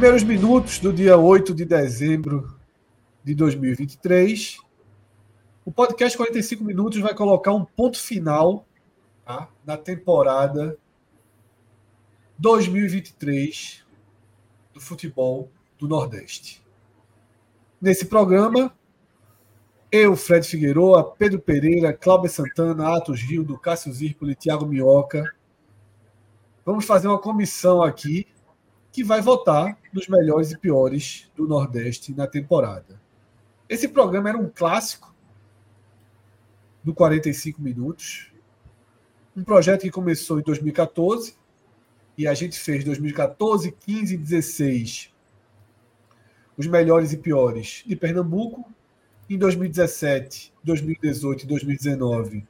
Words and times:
Primeiros 0.00 0.22
minutos 0.22 0.78
do 0.78 0.94
dia 0.94 1.18
8 1.18 1.54
de 1.54 1.66
dezembro 1.66 2.58
de 3.22 3.34
2023, 3.34 4.56
o 5.62 5.70
podcast 5.70 6.16
45 6.16 6.64
Minutos 6.64 6.98
vai 7.00 7.14
colocar 7.14 7.52
um 7.52 7.66
ponto 7.66 7.98
final 7.98 8.66
tá, 9.26 9.50
na 9.62 9.76
temporada 9.76 10.78
2023 12.38 13.84
do 14.72 14.80
futebol 14.80 15.50
do 15.78 15.86
Nordeste. 15.86 16.64
Nesse 17.78 18.06
programa, 18.06 18.74
eu, 19.92 20.16
Fred 20.16 20.48
Figueroa, 20.48 21.14
Pedro 21.14 21.38
Pereira, 21.40 21.92
Cláudio 21.92 22.30
Santana, 22.30 22.96
Atos 22.96 23.20
Rildo, 23.20 23.58
Cássio 23.58 23.92
Zirpoli, 23.92 24.34
Thiago 24.34 24.64
Minhoca, 24.64 25.30
vamos 26.64 26.86
fazer 26.86 27.06
uma 27.06 27.18
comissão 27.18 27.82
aqui 27.82 28.26
que 28.92 29.04
vai 29.04 29.20
votar 29.20 29.78
nos 29.92 30.08
melhores 30.08 30.50
e 30.50 30.58
piores 30.58 31.30
do 31.36 31.46
Nordeste 31.46 32.14
na 32.14 32.26
temporada. 32.26 33.00
Esse 33.68 33.88
programa 33.88 34.28
era 34.28 34.38
um 34.38 34.48
clássico 34.48 35.14
do 36.82 36.92
45 36.92 37.62
Minutos. 37.62 38.32
Um 39.36 39.44
projeto 39.44 39.82
que 39.82 39.90
começou 39.90 40.40
em 40.40 40.42
2014 40.42 41.34
e 42.18 42.26
a 42.26 42.34
gente 42.34 42.58
fez 42.58 42.84
2014, 42.84 43.70
15 43.72 44.14
e 44.14 44.18
16 44.18 45.12
os 46.60 46.66
melhores 46.66 47.10
e 47.12 47.16
piores 47.16 47.82
de 47.86 47.96
Pernambuco. 47.96 48.70
Em 49.30 49.38
2017, 49.38 50.52
2018 50.62 51.44
e 51.44 51.46
2019, 51.46 52.46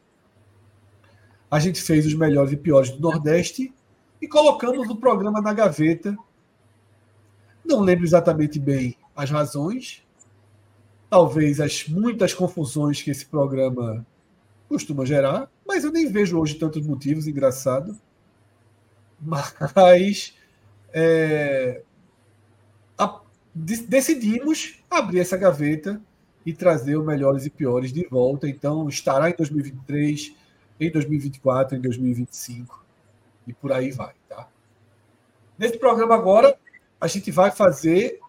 a 1.48 1.60
gente 1.60 1.80
fez 1.80 2.06
os 2.06 2.14
melhores 2.14 2.52
e 2.52 2.56
piores 2.56 2.90
do 2.90 3.00
Nordeste 3.00 3.72
e 4.20 4.26
colocamos 4.26 4.88
o 4.88 4.96
programa 4.96 5.40
na 5.40 5.52
gaveta. 5.52 6.16
Não 7.70 7.78
lembro 7.78 8.04
exatamente 8.04 8.58
bem 8.58 8.96
as 9.14 9.30
razões, 9.30 10.04
talvez 11.08 11.60
as 11.60 11.86
muitas 11.86 12.34
confusões 12.34 13.00
que 13.00 13.12
esse 13.12 13.24
programa 13.24 14.04
costuma 14.68 15.06
gerar, 15.06 15.48
mas 15.64 15.84
eu 15.84 15.92
nem 15.92 16.10
vejo 16.10 16.36
hoje 16.36 16.56
tantos 16.56 16.84
motivos, 16.84 17.28
engraçado. 17.28 17.96
Mas 19.20 20.34
é, 20.92 21.82
a, 22.98 23.20
decidimos 23.54 24.82
abrir 24.90 25.20
essa 25.20 25.36
gaveta 25.36 26.02
e 26.44 26.52
trazer 26.52 26.96
os 26.96 27.06
melhores 27.06 27.46
e 27.46 27.50
piores 27.50 27.92
de 27.92 28.04
volta. 28.08 28.48
Então, 28.48 28.88
estará 28.88 29.30
em 29.30 29.34
2023, 29.36 30.34
em 30.80 30.90
2024, 30.90 31.76
em 31.76 31.80
2025 31.80 32.84
e 33.46 33.52
por 33.52 33.70
aí 33.70 33.92
vai. 33.92 34.14
Tá? 34.28 34.48
Nesse 35.56 35.78
programa 35.78 36.16
agora, 36.16 36.58
a 37.00 37.06
gente 37.06 37.30
vai 37.30 37.50
fazer 37.50 38.20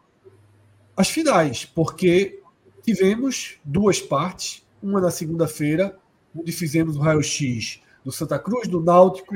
as 0.96 1.10
finais, 1.10 1.66
porque 1.66 2.42
tivemos 2.84 3.60
duas 3.64 4.00
partes, 4.00 4.66
uma 4.82 5.02
na 5.02 5.12
segunda-feira 5.12 5.98
onde 6.36 6.52
fizemos 6.52 6.96
o 6.96 7.00
raio-x 7.00 7.82
do 8.04 8.12
Santa 8.12 8.40
Cruz, 8.40 8.68
do 8.68 8.82
Náutico, 8.82 9.36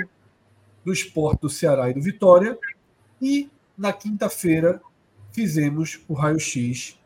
do 0.84 0.94
Esporte 0.94 1.42
do 1.42 1.50
Ceará 1.50 1.90
e 1.90 1.94
do 1.94 2.02
Vitória. 2.02 2.58
E 3.22 3.50
na 3.78 3.92
quinta-feira 3.92 4.82
fizemos 5.32 6.00
o 6.08 6.14
raio-x 6.14 6.98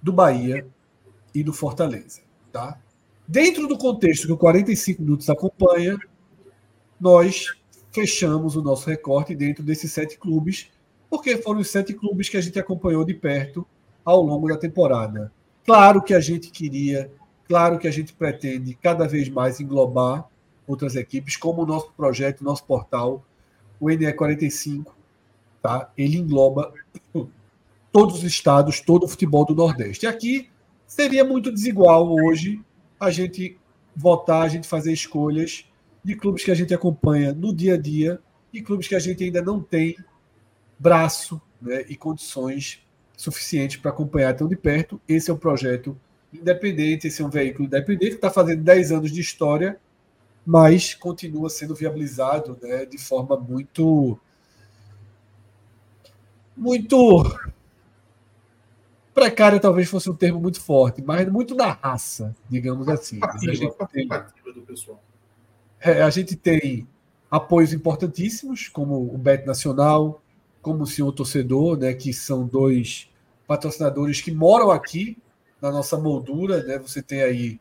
do 0.00 0.12
Bahia 0.12 0.66
e 1.34 1.42
do 1.42 1.52
Fortaleza. 1.52 2.20
Tá? 2.52 2.80
Dentro 3.26 3.66
do 3.66 3.76
contexto 3.76 4.26
que 4.26 4.32
o 4.32 4.36
45 4.36 5.02
Minutos 5.02 5.28
acompanha, 5.28 5.98
nós 6.98 7.54
fechamos 7.92 8.56
o 8.56 8.62
nosso 8.62 8.88
recorte 8.88 9.34
dentro 9.34 9.62
desses 9.64 9.92
sete 9.92 10.18
clubes, 10.18 10.70
porque 11.10 11.36
foram 11.36 11.60
os 11.60 11.68
sete 11.68 11.92
clubes 11.92 12.28
que 12.28 12.36
a 12.36 12.40
gente 12.40 12.58
acompanhou 12.58 13.04
de 13.04 13.12
perto 13.12 13.66
ao 14.04 14.22
longo 14.22 14.48
da 14.48 14.56
temporada. 14.56 15.30
Claro 15.66 16.00
que 16.00 16.14
a 16.14 16.20
gente 16.20 16.50
queria 16.50 17.10
Claro 17.50 17.80
que 17.80 17.88
a 17.88 17.90
gente 17.90 18.12
pretende 18.12 18.74
cada 18.74 19.08
vez 19.08 19.28
mais 19.28 19.58
englobar 19.58 20.24
outras 20.68 20.94
equipes, 20.94 21.36
como 21.36 21.62
o 21.62 21.66
nosso 21.66 21.90
projeto, 21.96 22.44
nosso 22.44 22.64
portal, 22.64 23.26
o 23.80 23.86
NE45, 23.86 24.86
tá? 25.60 25.90
Ele 25.98 26.16
engloba 26.16 26.72
todos 27.90 28.18
os 28.18 28.22
estados, 28.22 28.78
todo 28.78 29.02
o 29.02 29.08
futebol 29.08 29.44
do 29.44 29.52
Nordeste. 29.52 30.06
Aqui 30.06 30.48
seria 30.86 31.24
muito 31.24 31.50
desigual 31.50 32.14
hoje 32.14 32.60
a 33.00 33.10
gente 33.10 33.58
votar, 33.96 34.42
a 34.42 34.48
gente 34.48 34.68
fazer 34.68 34.92
escolhas 34.92 35.64
de 36.04 36.14
clubes 36.14 36.44
que 36.44 36.52
a 36.52 36.54
gente 36.54 36.72
acompanha 36.72 37.32
no 37.32 37.52
dia 37.52 37.74
a 37.74 37.76
dia 37.76 38.20
e 38.52 38.62
clubes 38.62 38.86
que 38.86 38.94
a 38.94 39.00
gente 39.00 39.24
ainda 39.24 39.42
não 39.42 39.60
tem 39.60 39.96
braço 40.80 41.40
né, 41.60 41.84
e 41.88 41.94
condições 41.94 42.82
suficientes 43.14 43.76
para 43.76 43.90
acompanhar 43.90 44.34
tão 44.34 44.48
de 44.48 44.56
perto. 44.56 44.98
Esse 45.06 45.30
é 45.30 45.34
o 45.34 45.36
projeto 45.36 45.96
independente, 46.32 47.06
esse 47.06 47.20
é 47.20 47.24
um 47.24 47.28
veículo 47.28 47.66
independente 47.66 48.12
que 48.12 48.16
está 48.16 48.30
fazendo 48.30 48.62
10 48.62 48.92
anos 48.92 49.12
de 49.12 49.20
história, 49.20 49.78
mas 50.44 50.94
continua 50.94 51.50
sendo 51.50 51.74
viabilizado 51.74 52.58
né, 52.62 52.86
de 52.86 52.96
forma 52.96 53.36
muito. 53.36 54.18
muito. 56.56 57.38
precária, 59.12 59.60
talvez 59.60 59.86
fosse 59.86 60.08
um 60.08 60.16
termo 60.16 60.40
muito 60.40 60.60
forte, 60.60 61.02
mas 61.02 61.30
muito 61.30 61.54
da 61.54 61.72
raça, 61.72 62.34
digamos 62.48 62.88
assim. 62.88 63.20
A 63.22 63.36
gente 63.36 63.76
tem, 63.92 64.08
é, 65.78 66.02
a 66.02 66.08
gente 66.08 66.36
tem 66.36 66.88
apoios 67.30 67.74
importantíssimos, 67.74 68.68
como 68.68 69.12
o 69.14 69.18
Bet 69.18 69.46
Nacional, 69.46 70.22
como 70.62 70.82
o 70.82 70.86
Senhor 70.86 71.10
Torcedor, 71.12 71.78
né, 71.78 71.94
que 71.94 72.12
são 72.12 72.46
dois 72.46 73.08
patrocinadores 73.46 74.20
que 74.20 74.30
moram 74.30 74.70
aqui 74.70 75.16
na 75.60 75.70
nossa 75.70 75.98
moldura, 75.98 76.62
né? 76.62 76.78
Você 76.78 77.02
tem 77.02 77.22
aí 77.22 77.60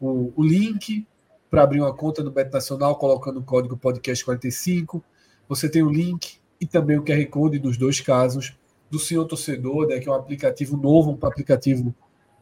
o, 0.00 0.32
o 0.36 0.42
link 0.42 1.06
para 1.50 1.62
abrir 1.62 1.80
uma 1.80 1.94
conta 1.94 2.22
no 2.22 2.30
Bet 2.30 2.52
Nacional, 2.52 2.96
colocando 2.96 3.40
o 3.40 3.42
código 3.42 3.76
podcast45. 3.76 5.02
Você 5.48 5.68
tem 5.68 5.82
o 5.82 5.90
link 5.90 6.38
e 6.60 6.66
também 6.66 6.98
o 6.98 7.02
QR 7.02 7.24
Code 7.26 7.58
dos 7.58 7.76
dois 7.76 8.00
casos 8.00 8.56
do 8.90 8.98
Senhor 8.98 9.24
Torcedor, 9.24 9.86
né, 9.86 9.98
que 9.98 10.08
é 10.08 10.12
um 10.12 10.14
aplicativo 10.14 10.76
novo, 10.76 11.10
um 11.10 11.26
aplicativo 11.26 11.94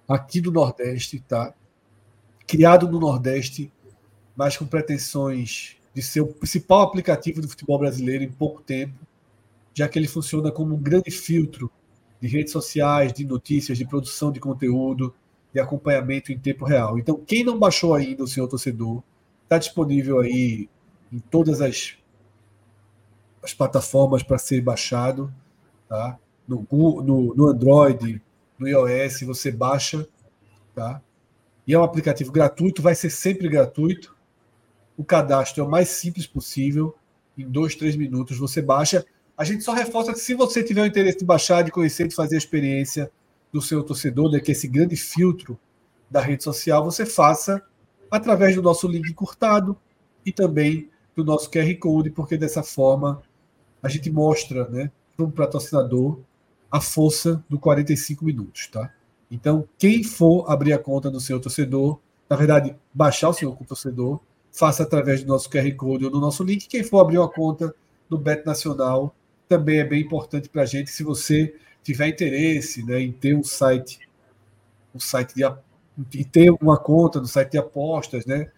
aqui 0.06 0.40
do 0.40 0.50
Nordeste, 0.50 1.20
tá? 1.20 1.54
Criado 2.46 2.88
no 2.88 2.98
Nordeste, 2.98 3.72
mas 4.34 4.56
com 4.56 4.66
pretensões 4.66 5.76
de 5.94 6.02
ser 6.02 6.20
o 6.20 6.26
principal 6.26 6.82
aplicativo 6.82 7.40
do 7.40 7.48
futebol 7.48 7.78
brasileiro 7.78 8.24
em 8.24 8.30
pouco 8.30 8.62
tempo, 8.62 8.94
já 9.78 9.88
que 9.88 9.96
ele 9.96 10.08
funciona 10.08 10.50
como 10.50 10.74
um 10.74 10.82
grande 10.82 11.08
filtro 11.08 11.70
de 12.20 12.26
redes 12.26 12.52
sociais, 12.52 13.12
de 13.12 13.24
notícias, 13.24 13.78
de 13.78 13.86
produção 13.86 14.32
de 14.32 14.40
conteúdo, 14.40 15.14
de 15.54 15.60
acompanhamento 15.60 16.32
em 16.32 16.38
tempo 16.38 16.64
real. 16.64 16.98
Então, 16.98 17.14
quem 17.24 17.44
não 17.44 17.56
baixou 17.56 17.94
ainda 17.94 18.24
o 18.24 18.26
Senhor 18.26 18.48
Torcedor, 18.48 19.04
está 19.44 19.56
disponível 19.56 20.18
aí 20.18 20.68
em 21.12 21.20
todas 21.20 21.60
as, 21.60 21.96
as 23.40 23.54
plataformas 23.54 24.20
para 24.20 24.36
ser 24.36 24.60
baixado, 24.60 25.32
tá? 25.88 26.18
No, 26.48 26.66
no, 27.00 27.34
no 27.36 27.46
Android, 27.46 28.20
no 28.58 28.66
iOS, 28.66 29.20
você 29.20 29.52
baixa, 29.52 30.08
tá? 30.74 31.00
E 31.64 31.72
é 31.72 31.78
um 31.78 31.84
aplicativo 31.84 32.32
gratuito, 32.32 32.82
vai 32.82 32.96
ser 32.96 33.10
sempre 33.10 33.48
gratuito. 33.48 34.16
O 34.96 35.04
cadastro 35.04 35.62
é 35.62 35.66
o 35.66 35.70
mais 35.70 35.88
simples 35.88 36.26
possível. 36.26 36.96
Em 37.36 37.48
dois, 37.48 37.76
três 37.76 37.94
minutos 37.94 38.36
você 38.38 38.60
baixa 38.60 39.06
a 39.38 39.44
gente 39.44 39.62
só 39.62 39.72
reforça 39.72 40.12
que 40.12 40.18
se 40.18 40.34
você 40.34 40.64
tiver 40.64 40.82
o 40.82 40.86
interesse 40.86 41.18
de 41.18 41.24
baixar, 41.24 41.62
de 41.62 41.70
conhecer, 41.70 42.08
de 42.08 42.14
fazer 42.14 42.34
a 42.34 42.38
experiência 42.38 43.08
do 43.52 43.62
seu 43.62 43.84
torcedor, 43.84 44.32
né, 44.32 44.40
que 44.40 44.50
é 44.50 44.52
esse 44.52 44.66
grande 44.66 44.96
filtro 44.96 45.56
da 46.10 46.20
rede 46.20 46.42
social, 46.42 46.84
você 46.84 47.06
faça 47.06 47.62
através 48.10 48.56
do 48.56 48.62
nosso 48.62 48.88
link 48.88 49.14
curtado 49.14 49.78
e 50.26 50.32
também 50.32 50.90
do 51.14 51.24
nosso 51.24 51.48
QR 51.48 51.72
Code, 51.78 52.10
porque 52.10 52.36
dessa 52.36 52.64
forma 52.64 53.22
a 53.80 53.88
gente 53.88 54.10
mostra 54.10 54.68
né, 54.68 54.90
para 55.16 55.24
o 55.24 55.30
patrocinador 55.30 56.18
a 56.68 56.80
força 56.80 57.42
do 57.48 57.60
45 57.60 58.24
minutos. 58.24 58.66
Tá? 58.66 58.92
Então, 59.30 59.68
quem 59.78 60.02
for 60.02 60.50
abrir 60.50 60.72
a 60.72 60.78
conta 60.80 61.12
do 61.12 61.20
seu 61.20 61.38
torcedor, 61.38 62.00
na 62.28 62.34
verdade, 62.34 62.74
baixar 62.92 63.28
o 63.28 63.32
seu 63.32 63.52
torcedor, 63.52 64.18
faça 64.50 64.82
através 64.82 65.22
do 65.22 65.28
nosso 65.28 65.48
QR 65.48 65.72
Code 65.76 66.06
ou 66.06 66.10
do 66.10 66.18
nosso 66.18 66.42
link. 66.42 66.66
Quem 66.66 66.82
for 66.82 66.98
abrir 66.98 67.18
uma 67.18 67.28
conta 67.28 67.72
do 68.08 68.18
Bet 68.18 68.44
Nacional 68.44 69.14
também 69.48 69.80
é 69.80 69.84
bem 69.84 70.02
importante 70.02 70.48
para 70.48 70.62
a 70.62 70.66
gente. 70.66 70.90
Se 70.90 71.02
você 71.02 71.54
tiver 71.82 72.08
interesse 72.08 72.84
né, 72.84 73.00
em 73.00 73.12
ter 73.12 73.34
um 73.34 73.42
site, 73.42 74.00
um 74.94 75.00
site 75.00 75.34
de 75.34 75.44
e 76.14 76.24
ter 76.24 76.50
uma 76.60 76.78
conta 76.78 77.20
no 77.20 77.26
site 77.26 77.52
de 77.52 77.58
apostas, 77.58 78.24
né? 78.24 78.50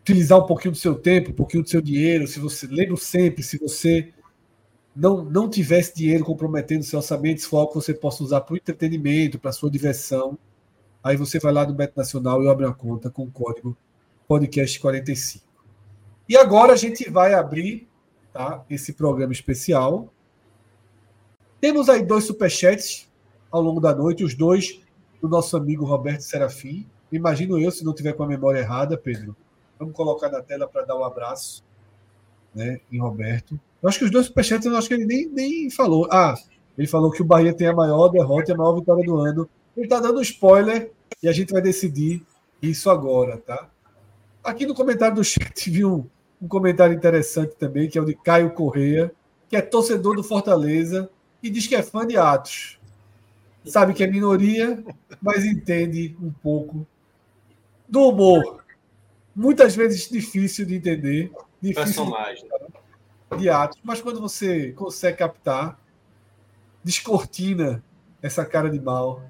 Utilizar 0.00 0.38
um 0.38 0.46
pouquinho 0.46 0.72
do 0.72 0.78
seu 0.78 0.94
tempo, 0.94 1.30
um 1.30 1.34
pouquinho 1.34 1.62
do 1.62 1.68
seu 1.68 1.80
dinheiro. 1.80 2.26
Se 2.26 2.38
você 2.38 2.66
lembra 2.66 2.96
sempre, 2.96 3.42
se 3.42 3.58
você 3.58 4.12
não, 4.94 5.24
não 5.24 5.48
tivesse 5.48 5.94
dinheiro 5.94 6.24
comprometendo 6.24 6.82
seu 6.82 6.98
orçamento, 6.98 7.40
se 7.40 7.48
for 7.48 7.58
algo 7.58 7.72
que 7.72 7.78
você 7.78 7.94
possa 7.94 8.22
usar 8.22 8.40
para 8.42 8.54
o 8.54 8.56
entretenimento, 8.56 9.38
para 9.38 9.52
sua 9.52 9.70
diversão, 9.70 10.38
aí 11.02 11.16
você 11.16 11.38
vai 11.38 11.52
lá 11.52 11.66
no 11.66 11.74
Beto 11.74 11.94
Nacional 11.96 12.42
e 12.42 12.48
abre 12.48 12.66
uma 12.66 12.74
conta 12.74 13.10
com 13.10 13.24
o 13.24 13.30
código 13.30 13.76
podcast45. 14.28 15.42
E 16.28 16.36
agora 16.36 16.72
a 16.72 16.76
gente 16.76 17.08
vai 17.10 17.34
abrir 17.34 17.88
tá, 18.36 18.64
esse 18.68 18.92
programa 18.92 19.32
especial. 19.32 20.12
Temos 21.60 21.88
aí 21.88 22.04
dois 22.04 22.24
superchats 22.24 23.10
ao 23.50 23.62
longo 23.62 23.80
da 23.80 23.94
noite, 23.94 24.22
os 24.22 24.34
dois 24.34 24.80
do 25.20 25.28
nosso 25.28 25.56
amigo 25.56 25.84
Roberto 25.84 26.20
Serafim. 26.20 26.86
Imagino 27.10 27.58
eu, 27.58 27.70
se 27.70 27.84
não 27.84 27.94
tiver 27.94 28.12
com 28.12 28.22
a 28.22 28.26
memória 28.26 28.58
errada, 28.58 28.98
Pedro. 28.98 29.34
Vamos 29.78 29.94
colocar 29.94 30.28
na 30.28 30.42
tela 30.42 30.68
para 30.68 30.84
dar 30.84 30.96
um 30.96 31.04
abraço 31.04 31.64
né, 32.54 32.80
em 32.92 33.00
Roberto. 33.00 33.58
Eu 33.82 33.88
acho 33.88 33.98
que 33.98 34.04
os 34.04 34.10
dois 34.10 34.26
superchats, 34.26 34.66
eu 34.66 34.76
acho 34.76 34.88
que 34.88 34.94
ele 34.94 35.06
nem, 35.06 35.28
nem 35.28 35.70
falou. 35.70 36.08
Ah, 36.10 36.34
ele 36.76 36.86
falou 36.86 37.10
que 37.10 37.22
o 37.22 37.24
Bahia 37.24 37.54
tem 37.54 37.68
a 37.68 37.74
maior 37.74 38.08
derrota 38.08 38.50
e 38.50 38.54
a 38.54 38.56
maior 38.56 38.74
vitória 38.74 39.04
do 39.04 39.16
ano. 39.16 39.48
Ele 39.76 39.86
está 39.86 40.00
dando 40.00 40.20
spoiler 40.20 40.92
e 41.22 41.28
a 41.28 41.32
gente 41.32 41.52
vai 41.52 41.62
decidir 41.62 42.22
isso 42.60 42.90
agora, 42.90 43.38
tá? 43.38 43.70
Aqui 44.44 44.66
no 44.66 44.74
comentário 44.74 45.16
do 45.16 45.24
chat 45.24 45.68
vi 45.70 45.84
um, 45.84 46.06
um 46.40 46.48
comentário 46.48 46.94
interessante 46.94 47.56
também, 47.56 47.88
que 47.88 47.98
é 47.98 48.02
o 48.02 48.04
de 48.04 48.14
Caio 48.14 48.50
Correia, 48.50 49.12
que 49.48 49.56
é 49.56 49.60
torcedor 49.60 50.16
do 50.16 50.22
Fortaleza 50.22 51.10
e 51.42 51.50
diz 51.50 51.66
que 51.66 51.74
é 51.74 51.82
fã 51.82 52.06
de 52.06 52.16
Atos. 52.16 52.78
Sabe 53.64 53.94
que 53.94 54.04
é 54.04 54.06
minoria, 54.06 54.82
mas 55.20 55.44
entende 55.44 56.16
um 56.20 56.30
pouco 56.30 56.86
do 57.88 58.08
humor. 58.08 58.64
Muitas 59.34 59.74
vezes 59.74 60.08
difícil 60.08 60.64
de 60.64 60.76
entender. 60.76 61.32
Difícil 61.60 61.84
Personagem. 61.84 62.44
De 62.44 62.76
de 63.36 63.50
atos, 63.50 63.80
mas 63.82 64.00
quando 64.00 64.20
você 64.20 64.72
consegue 64.72 65.18
captar, 65.18 65.78
descortina 66.84 67.82
essa 68.22 68.44
cara 68.44 68.70
de 68.70 68.80
mal 68.80 69.22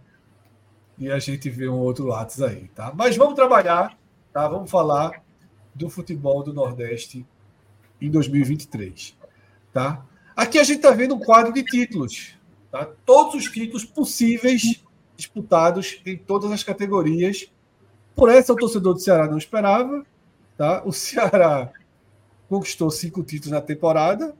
e 0.99 1.11
a 1.11 1.19
gente 1.19 1.49
vê 1.49 1.69
um 1.69 1.79
outro 1.79 2.07
Lattes 2.07 2.43
aí, 2.43 2.69
tá? 2.69 2.93
Mas 2.95 3.17
vamos 3.17 3.35
trabalhar, 3.35 3.97
tá? 4.33 4.47
Vamos 4.49 4.71
falar 4.71 5.23
do 5.77 5.91
futebol 5.91 6.43
do 6.43 6.53
Nordeste 6.53 7.27
em 8.01 8.11
2023, 8.11 9.17
tá? 9.73 10.05
Aqui 10.35 10.59
a 10.59 10.65
gente 10.65 10.77
está 10.77 10.91
vendo 10.91 11.15
um 11.15 11.19
quadro 11.21 11.53
de 11.53 11.63
títulos, 11.63 12.35
tá? 12.71 12.89
Todos 13.05 13.35
os 13.35 13.51
títulos 13.51 13.85
possíveis 13.85 14.83
disputados 15.17 16.01
em 16.05 16.17
todas 16.17 16.51
as 16.51 16.63
categorias. 16.63 17.51
Por 18.15 18.31
essa 18.31 18.53
o 18.53 18.57
torcedor 18.57 18.95
do 18.95 19.01
Ceará 19.01 19.27
não 19.27 19.39
esperava, 19.39 20.05
tá? 20.57 20.83
O 20.85 20.93
Ceará 20.93 21.73
conquistou 22.49 22.91
cinco 22.91 23.23
títulos 23.23 23.53
na 23.53 23.61
temporada, 23.61 24.35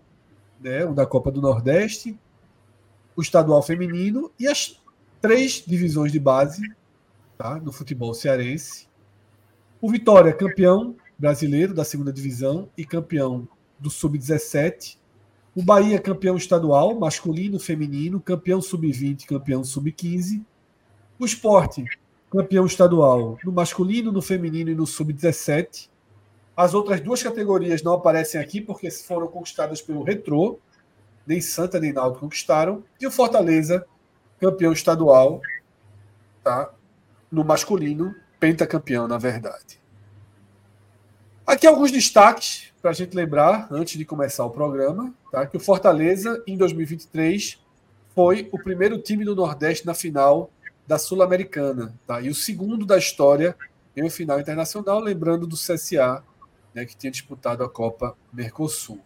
né, 0.61 0.85
o 0.85 0.95
da 0.95 1.05
Copa 1.05 1.31
do 1.31 1.43
Nordeste, 1.43 2.19
o 3.15 3.21
estadual 3.21 3.63
feminino 3.63 4.31
e 4.39 4.47
as 4.47 4.81
três 5.21 5.63
divisões 5.67 6.13
de 6.13 6.21
base 6.21 6.63
tá, 7.37 7.59
do 7.59 7.73
futebol 7.73 8.15
cearense. 8.15 8.87
O 9.81 9.91
Vitória, 9.91 10.33
campeão 10.33 10.95
brasileiro 11.19 11.75
da 11.75 11.85
segunda 11.85 12.13
divisão 12.13 12.69
e 12.77 12.85
campeão 12.85 13.49
do 13.79 13.91
sub-17. 13.91 14.99
O 15.55 15.63
Bahia, 15.63 15.99
campeão 15.99 16.37
estadual, 16.37 16.99
masculino, 16.99 17.59
feminino, 17.59 18.21
campeão 18.21 18.61
sub-20, 18.61 19.25
campeão 19.27 19.65
sub-15. 19.65 20.45
O 21.19 21.25
Esporte, 21.25 21.85
campeão 22.31 22.67
estadual 22.67 23.39
no 23.43 23.53
masculino, 23.53 24.13
no 24.13 24.21
feminino 24.21 24.71
e 24.71 24.75
no 24.75 24.87
sub-17. 24.87 25.89
As 26.57 26.75
outras 26.75 27.01
duas 27.01 27.23
categorias 27.23 27.83
não 27.83 27.93
aparecem 27.93 28.41
aqui 28.41 28.61
porque 28.61 28.91
foram 28.91 29.27
conquistadas 29.29 29.81
pelo 29.81 30.03
Retrô. 30.03 30.59
Nem 31.27 31.41
Santa 31.41 31.81
nem 31.81 31.93
Naldo 31.93 32.19
conquistaram. 32.19 32.85
E 33.01 33.07
o 33.07 33.11
Fortaleza, 33.11 33.87
campeão 34.39 34.73
estadual, 34.73 35.41
tá? 36.43 36.71
no 37.31 37.45
masculino, 37.45 38.15
pentacampeão, 38.39 39.09
na 39.09 39.19
verdade. 39.19 39.81
Aqui 41.47 41.65
alguns 41.65 41.93
destaques 41.93 42.73
para 42.83 42.91
a 42.91 42.95
gente 42.95 43.15
lembrar, 43.15 43.69
antes 43.71 43.97
de 43.97 44.05
começar 44.05 44.45
o 44.45 44.51
programa, 44.51 45.15
tá? 45.31 45.47
que 45.47 45.57
o 45.57 45.61
Fortaleza, 45.61 46.43
em 46.45 46.57
2023, 46.57 47.65
foi 48.17 48.49
o 48.51 48.59
primeiro 48.59 48.99
time 48.99 49.25
do 49.25 49.37
Nordeste 49.37 49.87
na 49.87 49.95
final 49.95 50.51
da 50.89 50.99
Sul-Americana. 50.99 51.95
Tá? 52.05 52.21
E 52.21 52.29
o 52.29 52.35
segundo 52.35 52.85
da 52.85 52.99
história 52.99 53.55
em 53.97 54.03
uma 54.03 54.11
final 54.11 54.41
internacional, 54.41 54.99
lembrando 54.99 55.47
do 55.47 55.55
CSA 55.55 56.21
né, 56.75 56.85
que 56.85 56.97
tinha 56.97 57.13
disputado 57.13 57.63
a 57.63 57.69
Copa 57.69 58.17
Mercosul. 58.33 59.01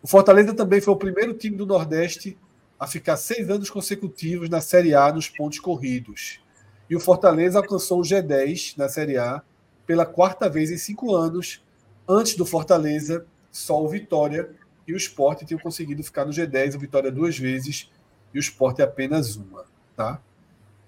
O 0.00 0.06
Fortaleza 0.06 0.54
também 0.54 0.80
foi 0.80 0.94
o 0.94 0.96
primeiro 0.96 1.34
time 1.34 1.56
do 1.56 1.66
Nordeste 1.66 2.38
a 2.78 2.86
ficar 2.86 3.16
seis 3.16 3.50
anos 3.50 3.68
consecutivos 3.68 4.48
na 4.48 4.60
Série 4.60 4.94
A 4.94 5.12
nos 5.12 5.28
pontos 5.28 5.58
corridos. 5.58 6.40
E 6.88 6.94
o 6.94 7.00
Fortaleza 7.00 7.58
alcançou 7.58 7.98
o 7.98 8.04
G10 8.04 8.78
na 8.78 8.88
Série 8.88 9.18
A 9.18 9.42
pela 9.90 10.06
quarta 10.06 10.48
vez 10.48 10.70
em 10.70 10.78
cinco 10.78 11.16
anos. 11.16 11.64
Antes 12.08 12.36
do 12.36 12.46
Fortaleza, 12.46 13.26
só 13.50 13.82
o 13.82 13.88
Vitória 13.88 14.48
e 14.86 14.94
o 14.94 14.96
Sport 14.96 15.42
tinham 15.42 15.58
conseguido 15.58 16.04
ficar 16.04 16.24
no 16.24 16.30
G10, 16.30 16.76
o 16.76 16.78
Vitória 16.78 17.10
duas 17.10 17.36
vezes 17.36 17.90
e 18.32 18.38
o 18.38 18.40
Sport 18.40 18.78
apenas 18.78 19.34
uma. 19.34 19.64
Tá? 19.96 20.22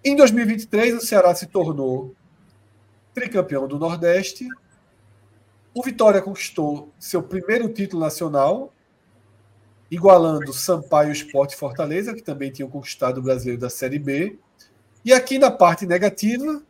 Em 0.04 0.14
2023, 0.14 0.94
o 0.94 1.00
Ceará 1.00 1.34
se 1.34 1.48
tornou 1.48 2.14
tricampeão 3.12 3.66
do 3.66 3.76
Nordeste 3.76 4.46
o 5.74 5.82
Vitória 5.82 6.22
conquistou 6.22 6.92
seu 6.96 7.20
primeiro 7.20 7.68
título 7.68 8.04
nacional, 8.04 8.72
igualando 9.90 10.52
Sampaio 10.52 11.10
Esporte 11.10 11.54
e 11.54 11.58
Fortaleza, 11.58 12.14
que 12.14 12.22
também 12.22 12.52
tinham 12.52 12.70
conquistado 12.70 13.18
o 13.18 13.22
brasileiro 13.22 13.60
da 13.60 13.68
Série 13.68 13.98
B. 13.98 14.38
E 15.04 15.12
aqui 15.12 15.40
na 15.40 15.50
parte 15.50 15.86
negativa, 15.86 16.62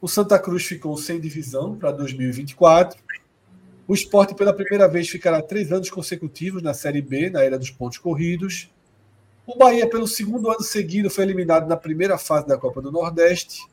o 0.00 0.06
Santa 0.08 0.38
Cruz 0.38 0.64
ficou 0.64 0.96
sem 0.96 1.20
divisão 1.20 1.76
para 1.76 1.90
2024. 1.90 3.00
O 3.86 3.94
esporte, 3.94 4.34
pela 4.34 4.52
primeira 4.52 4.86
vez, 4.86 5.08
ficará 5.08 5.42
três 5.42 5.72
anos 5.72 5.90
consecutivos 5.90 6.62
na 6.62 6.74
Série 6.74 7.02
B, 7.02 7.30
na 7.30 7.42
era 7.42 7.58
dos 7.58 7.70
pontos 7.70 7.98
corridos. 7.98 8.70
O 9.46 9.56
Bahia, 9.56 9.88
pelo 9.88 10.06
segundo 10.06 10.50
ano 10.50 10.62
seguido, 10.62 11.08
foi 11.08 11.24
eliminado 11.24 11.66
na 11.66 11.76
primeira 11.76 12.18
fase 12.18 12.46
da 12.46 12.58
Copa 12.58 12.82
do 12.82 12.92
Nordeste. 12.92 13.66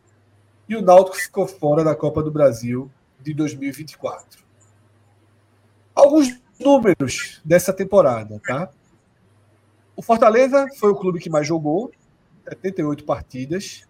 E 0.67 0.75
o 0.75 0.81
Náutico 0.81 1.17
ficou 1.17 1.45
fora 1.47 1.83
da 1.83 1.93
Copa 1.93 2.23
do 2.23 2.31
Brasil 2.31 2.89
de 3.21 3.33
2024. 3.33 4.43
Alguns 5.93 6.39
números 6.59 7.41
dessa 7.43 7.73
temporada, 7.73 8.41
tá? 8.47 8.69
O 9.95 10.01
Fortaleza 10.01 10.67
foi 10.77 10.89
o 10.89 10.95
clube 10.95 11.19
que 11.19 11.29
mais 11.29 11.45
jogou, 11.45 11.91
78 12.47 13.03
partidas. 13.03 13.87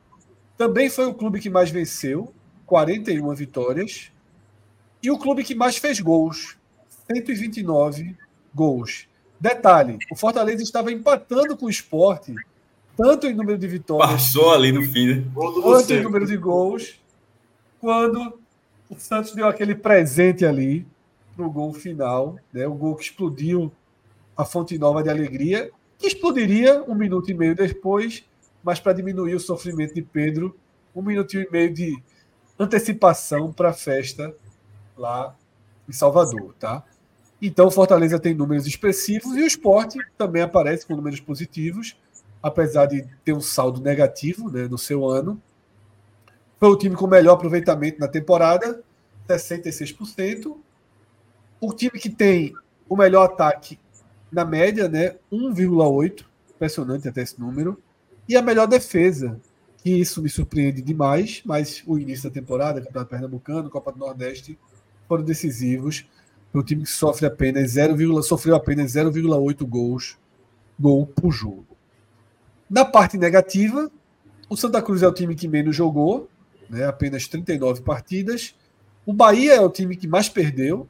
Também 0.58 0.90
foi 0.90 1.06
o 1.06 1.14
clube 1.14 1.40
que 1.40 1.50
mais 1.50 1.70
venceu, 1.70 2.34
41 2.66 3.34
vitórias. 3.34 4.12
E 5.02 5.12
o 5.12 5.18
clube 5.18 5.44
que 5.44 5.54
mais 5.54 5.78
fez 5.78 6.00
gols, 6.00 6.58
129 7.12 8.16
gols. 8.54 9.08
Detalhe: 9.40 9.98
o 10.12 10.16
Fortaleza 10.16 10.64
estava 10.64 10.92
empatando 10.92 11.56
com 11.58 11.66
o 11.66 11.70
esporte, 11.70 12.34
tanto 12.98 13.28
em 13.28 13.34
número 13.34 13.58
de 13.58 13.68
vitórias. 13.68 14.12
Passou 14.12 14.54
ali 14.54 14.72
no 14.72 14.82
fim, 14.84 15.08
né? 15.08 15.24
Quanto 15.34 15.94
em 15.94 16.02
número 16.02 16.26
de 16.26 16.38
gols, 16.38 17.00
quando 17.80 18.40
o 18.90 18.96
Santos 18.98 19.34
deu 19.34 19.48
aquele 19.48 19.76
presente 19.76 20.46
ali 20.46 20.86
no 21.38 21.50
gol 21.50 21.74
final, 21.74 22.38
né? 22.54 22.66
o 22.66 22.74
gol 22.74 22.96
que 22.96 23.04
explodiu 23.04 23.72
a 24.38 24.46
Fonte 24.46 24.78
Nova 24.78 25.04
de 25.04 25.10
Alegria, 25.10 25.70
que 25.98 26.08
explodiria 26.08 26.84
um 26.88 26.96
minuto 26.96 27.30
e 27.30 27.34
meio 27.34 27.56
depois, 27.56 28.24
mas 28.66 28.80
para 28.80 28.94
diminuir 28.94 29.36
o 29.36 29.40
sofrimento 29.40 29.94
de 29.94 30.02
Pedro, 30.02 30.58
um 30.96 31.04
minuto 31.04 31.38
e 31.38 31.48
meio 31.52 31.72
de 31.72 32.02
antecipação 32.58 33.54
para 33.54 33.70
a 33.70 33.74
festa 33.74 34.36
lá 34.98 35.36
em 35.88 35.92
Salvador, 35.92 36.56
tá? 36.60 36.84
Então, 37.40 37.70
Fortaleza 37.70 38.18
tem 38.18 38.34
números 38.34 38.66
expressivos 38.66 39.38
e 39.38 39.44
o 39.44 39.46
esporte 39.46 40.00
também 40.18 40.42
aparece 40.42 40.84
com 40.84 40.96
números 40.96 41.20
positivos, 41.20 41.96
apesar 42.42 42.88
de 42.88 43.06
ter 43.24 43.34
um 43.34 43.42
saldo 43.42 43.80
negativo 43.80 44.50
né, 44.50 44.68
no 44.68 44.80
seu 44.80 45.06
ano. 45.06 45.40
Foi 46.60 46.70
o 46.70 46.78
time 46.78 46.96
com 46.96 47.06
melhor 47.06 47.34
aproveitamento 47.34 48.00
na 48.00 48.08
temporada, 48.08 48.82
66%. 49.30 50.58
O 51.62 51.72
time 51.72 52.00
que 52.00 52.10
tem 52.10 52.56
o 52.90 52.96
melhor 52.96 53.26
ataque 53.26 53.78
na 54.32 54.44
média, 54.44 54.90
né? 54.90 55.18
1,8. 55.32 56.26
Impressionante 56.56 57.08
até 57.08 57.22
esse 57.22 57.40
número. 57.40 57.80
E 58.28 58.36
a 58.36 58.42
melhor 58.42 58.68
defesa, 58.68 59.40
que 59.78 59.90
isso 59.92 60.22
me 60.22 60.30
surpreende 60.30 60.82
demais, 60.82 61.42
mas 61.46 61.84
o 61.86 61.98
início 61.98 62.30
da 62.30 62.34
temporada, 62.34 62.82
Campeonato 62.82 63.10
Pernambucano, 63.10 63.70
Copa 63.70 63.92
do 63.92 64.00
Nordeste, 64.00 64.58
foram 65.08 65.24
decisivos 65.24 66.08
para 66.52 66.62
o 66.62 66.64
time 66.64 66.84
que 66.84 66.90
sofre 66.90 67.26
apenas 67.26 67.72
0, 67.72 68.24
sofreu 68.24 68.56
apenas 68.56 68.94
0,8 68.94 69.66
gols 69.66 70.18
gol 70.80 71.06
por 71.06 71.32
jogo. 71.32 71.68
Na 72.70 72.84
parte 72.84 73.18
negativa, 73.18 73.92
o 74.50 74.58
Santa 74.58 74.82
Cruz 74.82 75.04
é 75.04 75.08
o 75.08 75.14
time 75.14 75.36
que 75.36 75.48
menos 75.48 75.76
jogou, 75.76 76.30
né, 76.70 76.86
apenas 76.86 77.28
39 77.28 77.82
partidas. 77.82 78.56
O 79.06 79.14
Bahia 79.14 79.54
é 79.54 79.62
o 79.62 79.70
time 79.70 79.96
que 79.96 80.08
mais 80.08 80.30
perdeu, 80.30 80.88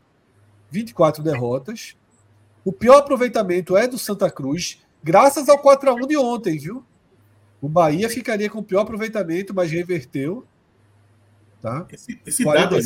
24 0.72 1.22
derrotas. 1.22 1.96
O 2.64 2.72
pior 2.72 3.00
aproveitamento 3.00 3.76
é 3.76 3.88
do 3.88 3.98
Santa 3.98 4.30
Cruz, 4.32 4.82
graças 5.04 5.50
ao 5.50 5.60
4 5.60 5.90
a 5.90 5.94
1 5.94 6.08
de 6.08 6.18
ontem, 6.18 6.58
viu? 6.58 6.84
O 7.62 7.70
Bahia 7.70 8.10
ficaria 8.10 8.50
com 8.50 8.60
o 8.60 8.64
pior 8.64 8.82
aproveitamento, 8.82 9.54
mas 9.54 9.72
reverteu. 9.72 10.46
Tá? 11.62 11.88
Esse, 11.92 12.22
esse 12.26 12.44
dado 12.44 12.76
aí, 12.76 12.82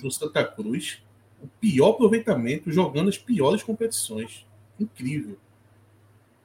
do 0.00 0.10
Santa 0.10 0.44
Cruz, 0.44 1.02
o 1.42 1.46
pior 1.60 1.90
aproveitamento 1.90 2.70
jogando 2.70 3.08
as 3.08 3.18
piores 3.18 3.62
competições. 3.62 4.46
Incrível. 4.78 5.36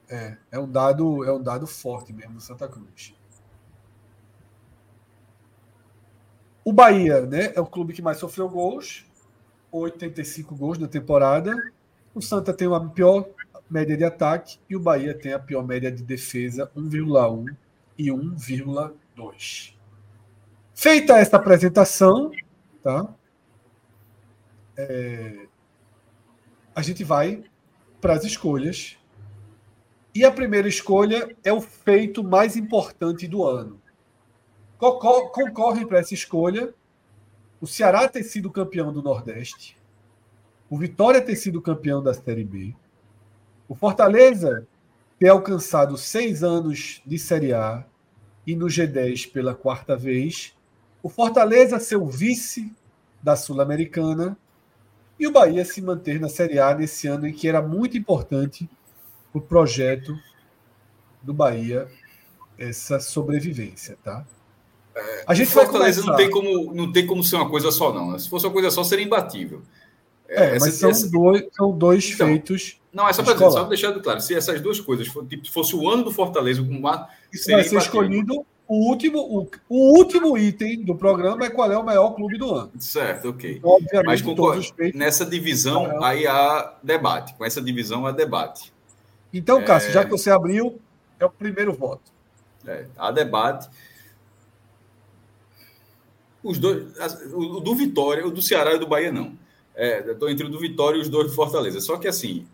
É, 0.10 0.38
é 0.52 0.60
um 0.60 0.70
dado, 0.70 1.24
é 1.24 1.32
um 1.32 1.42
dado 1.42 1.66
forte 1.66 2.12
mesmo 2.12 2.36
do 2.36 2.42
Santa 2.42 2.68
Cruz. 2.68 3.14
O 6.66 6.72
Bahia, 6.72 7.26
né, 7.26 7.52
é 7.56 7.60
o 7.60 7.66
clube 7.66 7.94
que 7.94 8.02
mais 8.02 8.18
sofreu 8.18 8.48
gols, 8.48 9.06
85 9.72 10.56
gols 10.56 10.78
na 10.78 10.88
temporada. 10.88 11.72
O 12.16 12.22
Santa 12.22 12.54
tem 12.54 12.68
uma 12.68 12.90
pior 12.90 13.28
média 13.74 13.98
de 13.98 14.04
ataque 14.04 14.60
e 14.70 14.76
o 14.76 14.80
Bahia 14.80 15.18
tem 15.18 15.34
a 15.34 15.40
pior 15.40 15.66
média 15.66 15.92
de 15.92 16.04
defesa, 16.04 16.72
1,1 16.78 17.58
e 17.98 18.10
1,2. 18.10 19.76
Feita 20.76 21.18
esta 21.18 21.38
apresentação, 21.38 22.30
tá? 22.84 23.12
É, 24.78 25.48
a 26.76 26.82
gente 26.84 27.04
vai 27.04 27.44
para 28.00 28.14
as 28.14 28.24
escolhas 28.24 28.98
e 30.14 30.24
a 30.24 30.32
primeira 30.32 30.68
escolha 30.68 31.36
é 31.44 31.52
o 31.52 31.60
feito 31.60 32.24
mais 32.24 32.56
importante 32.56 33.28
do 33.28 33.44
ano. 33.44 33.82
Concorrem 34.78 35.88
para 35.88 36.00
essa 36.00 36.14
escolha 36.14 36.74
o 37.60 37.66
Ceará 37.66 38.08
ter 38.08 38.24
sido 38.24 38.52
campeão 38.52 38.94
do 38.94 39.02
Nordeste, 39.02 39.80
o 40.70 40.78
Vitória 40.78 41.22
ter 41.22 41.36
sido 41.36 41.62
campeão 41.62 42.04
da 42.04 42.14
Série 42.14 42.44
B, 42.44 42.76
o 43.68 43.76
Fortaleza 43.76 44.68
ter 45.20 45.30
alcançado 45.30 45.98
seis 45.98 46.44
anos 46.44 47.02
de 47.06 47.18
Série 47.18 47.54
A 47.54 47.86
e 48.46 48.56
no 48.56 48.66
G10 48.66 49.32
pela 49.32 49.56
quarta 49.56 49.96
vez, 49.96 50.54
o 51.02 51.10
Fortaleza 51.10 51.80
ser 51.80 51.96
o 51.96 52.06
vice 52.06 52.74
da 53.22 53.36
Sul-Americana 53.36 54.38
e 55.20 55.28
o 55.28 55.32
Bahia 55.32 55.64
se 55.64 55.82
manter 55.82 56.20
na 56.20 56.28
Série 56.28 56.60
A 56.60 56.76
nesse 56.76 57.08
ano 57.08 57.28
em 57.28 57.34
que 57.34 57.48
era 57.48 57.62
muito 57.62 57.98
importante 57.98 58.70
o 59.34 59.40
projeto 59.40 60.18
do 61.22 61.34
Bahia 61.34 61.88
essa 62.58 63.00
sobrevivência, 63.00 63.98
tá? 64.04 64.26
É, 64.96 65.24
a 65.26 65.34
gente 65.34 65.50
Fortaleza 65.50 66.02
vai 66.02 66.10
não 66.12 66.18
tem 66.18 66.30
como 66.30 66.74
não 66.74 66.92
tem 66.92 67.08
como 67.08 67.24
ser 67.24 67.38
uma 67.38 67.50
coisa 67.50 67.72
só 67.72 67.92
não. 67.92 68.12
Né? 68.12 68.20
Se 68.20 68.30
fosse 68.30 68.46
uma 68.46 68.54
coisa 68.54 68.70
só 68.70 68.84
seria 68.84 69.06
imbatível. 69.06 69.62
É, 70.28 70.44
é 70.44 70.56
essa, 70.56 70.66
mas 70.66 70.76
são 70.76 70.90
essa... 70.90 71.10
dois, 71.10 71.48
são 71.52 71.72
dois 71.72 72.12
então, 72.12 72.28
feitos. 72.28 72.80
Não, 72.94 73.08
é 73.08 73.14
só 73.14 73.24
para 73.24 73.36
só 73.38 73.64
deixar 73.64 73.92
claro. 74.00 74.22
Se 74.22 74.36
essas 74.36 74.62
duas 74.62 74.80
coisas 74.80 75.08
tipo, 75.28 75.52
fosse 75.52 75.76
o 75.76 75.90
ano 75.90 76.04
do 76.04 76.12
Fortaleza 76.12 76.62
com 76.62 76.70
uma 76.70 77.10
Isso 77.32 77.50
vai 77.50 77.64
ser 77.64 77.78
escolhido 77.78 78.46
o 78.68 78.90
último, 78.90 79.20
o, 79.20 79.48
o, 79.68 79.98
último 79.98 80.38
item 80.38 80.84
do 80.84 80.96
programa 80.96 81.46
é 81.46 81.50
qual 81.50 81.72
é 81.72 81.78
o 81.78 81.84
maior 81.84 82.12
clube 82.12 82.38
do 82.38 82.54
ano. 82.54 82.72
Certo, 82.80 83.30
ok. 83.30 83.60
Obviamente, 83.62 84.06
Mas 84.06 84.22
concordo, 84.22 84.64
nessa 84.94 85.26
divisão 85.26 86.04
aí 86.04 86.26
há 86.26 86.76
debate. 86.82 87.36
Com 87.36 87.44
essa 87.44 87.62
divisão 87.62 88.06
há 88.06 88.12
debate. 88.12 88.74
Então, 89.34 89.60
é... 89.60 89.64
Cássio, 89.64 89.92
já 89.92 90.06
que 90.06 90.12
você 90.12 90.32
abriu, 90.32 90.80
é 91.20 91.26
o 91.26 91.30
primeiro 91.30 91.74
voto. 91.74 92.12
É, 92.66 92.86
há 92.98 93.12
debate. 93.12 93.70
Os 96.42 96.58
dois, 96.58 96.88
o 97.34 97.60
do 97.60 97.76
Vitória, 97.76 98.26
o 98.26 98.32
do 98.32 98.42
Ceará 98.42 98.72
e 98.72 98.76
o 98.76 98.80
do 98.80 98.88
Bahia 98.88 99.12
não. 99.12 99.38
É, 99.76 100.12
Estou 100.12 100.30
entre 100.30 100.46
o 100.46 100.50
do 100.50 100.60
Vitória 100.60 100.98
e 100.98 101.02
os 101.02 101.10
dois 101.10 101.28
do 101.28 101.36
Fortaleza. 101.36 101.82
Só 101.82 101.98
que 101.98 102.08
assim, 102.08 102.48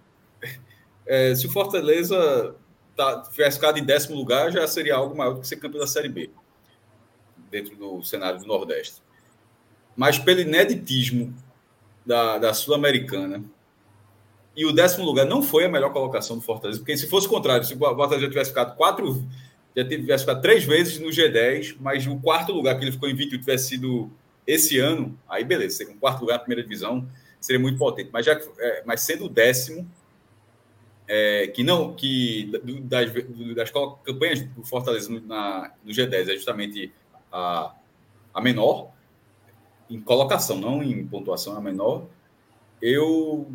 é, 1.09 1.33
se 1.33 1.47
o 1.47 1.51
Fortaleza 1.51 2.55
tá, 2.95 3.23
tivesse 3.23 3.57
ficado 3.57 3.79
em 3.79 3.83
décimo 3.83 4.15
lugar, 4.15 4.51
já 4.51 4.67
seria 4.67 4.95
algo 4.95 5.17
maior 5.17 5.33
do 5.33 5.41
que 5.41 5.47
ser 5.47 5.55
campeão 5.55 5.81
da 5.81 5.87
Série 5.87 6.07
B, 6.07 6.29
dentro 7.49 7.75
do 7.75 8.03
cenário 8.03 8.39
do 8.39 8.45
Nordeste. 8.45 9.01
Mas 9.97 10.19
pelo 10.19 10.39
ineditismo 10.39 11.35
da, 12.05 12.37
da 12.37 12.53
Sul-Americana, 12.53 13.43
e 14.55 14.67
o 14.67 14.71
décimo 14.71 15.03
lugar 15.03 15.25
não 15.25 15.41
foi 15.41 15.65
a 15.65 15.69
melhor 15.69 15.91
colocação 15.91 16.37
do 16.37 16.43
Fortaleza, 16.43 16.79
porque 16.79 16.95
se 16.95 17.07
fosse 17.07 17.25
o 17.25 17.29
contrário, 17.29 17.65
se 17.65 17.73
o 17.73 17.77
Fortaleza 17.77 18.19
já 18.19 18.29
tivesse 18.29 18.51
ficado 18.51 18.75
quatro, 18.75 19.27
já 19.75 19.83
tivesse 19.83 20.23
ficado 20.25 20.41
três 20.43 20.63
vezes 20.63 20.99
no 20.99 21.07
G10, 21.09 21.75
mas 21.79 22.05
o 22.05 22.17
quarto 22.19 22.51
lugar 22.51 22.77
que 22.77 22.83
ele 22.83 22.91
ficou 22.91 23.09
invicto 23.09 23.39
tivesse 23.39 23.69
sido 23.69 24.11
esse 24.45 24.77
ano, 24.77 25.17
aí 25.27 25.43
beleza, 25.43 25.77
ser 25.77 25.89
um 25.89 25.97
quarto 25.97 26.21
lugar 26.21 26.33
na 26.33 26.39
primeira 26.39 26.61
divisão 26.61 27.07
seria 27.41 27.59
muito 27.59 27.79
potente. 27.79 28.11
Mas, 28.13 28.27
já, 28.27 28.39
é, 28.59 28.83
mas 28.85 29.01
sendo 29.01 29.25
o 29.25 29.29
décimo, 29.29 29.89
é, 31.11 31.47
que 31.47 31.63
não, 31.63 31.95
que 31.95 32.51
das, 32.83 33.11
das 33.55 33.71
campanhas 34.03 34.43
do 34.43 34.63
Fortaleza 34.63 35.11
na, 35.25 35.73
no 35.83 35.91
G10 35.91 36.29
é 36.29 36.35
justamente 36.35 36.93
a, 37.31 37.73
a 38.31 38.39
menor, 38.39 38.91
em 39.89 39.99
colocação, 39.99 40.57
não 40.59 40.83
em 40.83 41.03
pontuação, 41.07 41.57
a 41.57 41.61
menor, 41.61 42.05
eu 42.79 43.47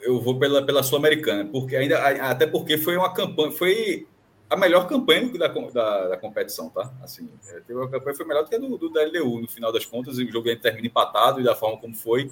eu 0.00 0.20
vou 0.20 0.36
pela, 0.36 0.64
pela 0.64 0.82
Sul-Americana, 0.82 1.44
porque 1.44 1.76
ainda 1.76 1.98
até 1.98 2.46
porque 2.46 2.76
foi 2.76 2.96
uma 2.96 3.12
campanha, 3.12 3.52
foi 3.52 4.08
a 4.50 4.56
melhor 4.56 4.88
campanha 4.88 5.30
da, 5.38 5.48
da, 5.48 6.08
da 6.08 6.16
competição, 6.16 6.70
tá? 6.70 6.92
Assim, 7.02 7.30
é, 7.48 7.60
teve 7.60 7.74
uma 7.74 7.88
campanha 7.88 8.16
foi 8.16 8.26
melhor 8.26 8.42
do 8.42 8.48
que 8.48 8.56
a 8.56 8.58
do, 8.58 8.76
do 8.76 8.88
LDU, 8.88 9.40
no 9.40 9.48
final 9.48 9.70
das 9.70 9.84
contas, 9.84 10.18
e 10.18 10.24
o 10.24 10.32
jogo 10.32 10.54
termina 10.56 10.86
empatado 10.86 11.40
e 11.40 11.44
da 11.44 11.54
forma 11.54 11.78
como 11.78 11.94
foi. 11.94 12.30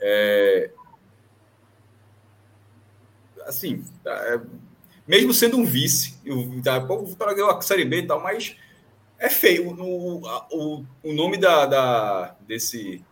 É, 0.00 0.70
assim, 3.46 3.84
tá, 4.02 4.10
é, 4.10 4.40
mesmo 5.06 5.34
sendo 5.34 5.56
um 5.56 5.64
vice, 5.64 6.18
o, 6.26 6.62
tá, 6.62 6.78
Vitória 6.78 7.34
ganhou 7.34 7.50
a 7.50 7.60
Série 7.60 7.84
B 7.84 7.98
e 7.98 8.06
tal, 8.06 8.22
mas 8.22 8.56
é 9.18 9.28
feio. 9.28 9.70
O, 9.70 10.22
o, 10.50 10.84
o 11.02 11.12
nome 11.12 11.36
da, 11.36 11.66
da, 11.66 12.36
desse, 12.46 13.04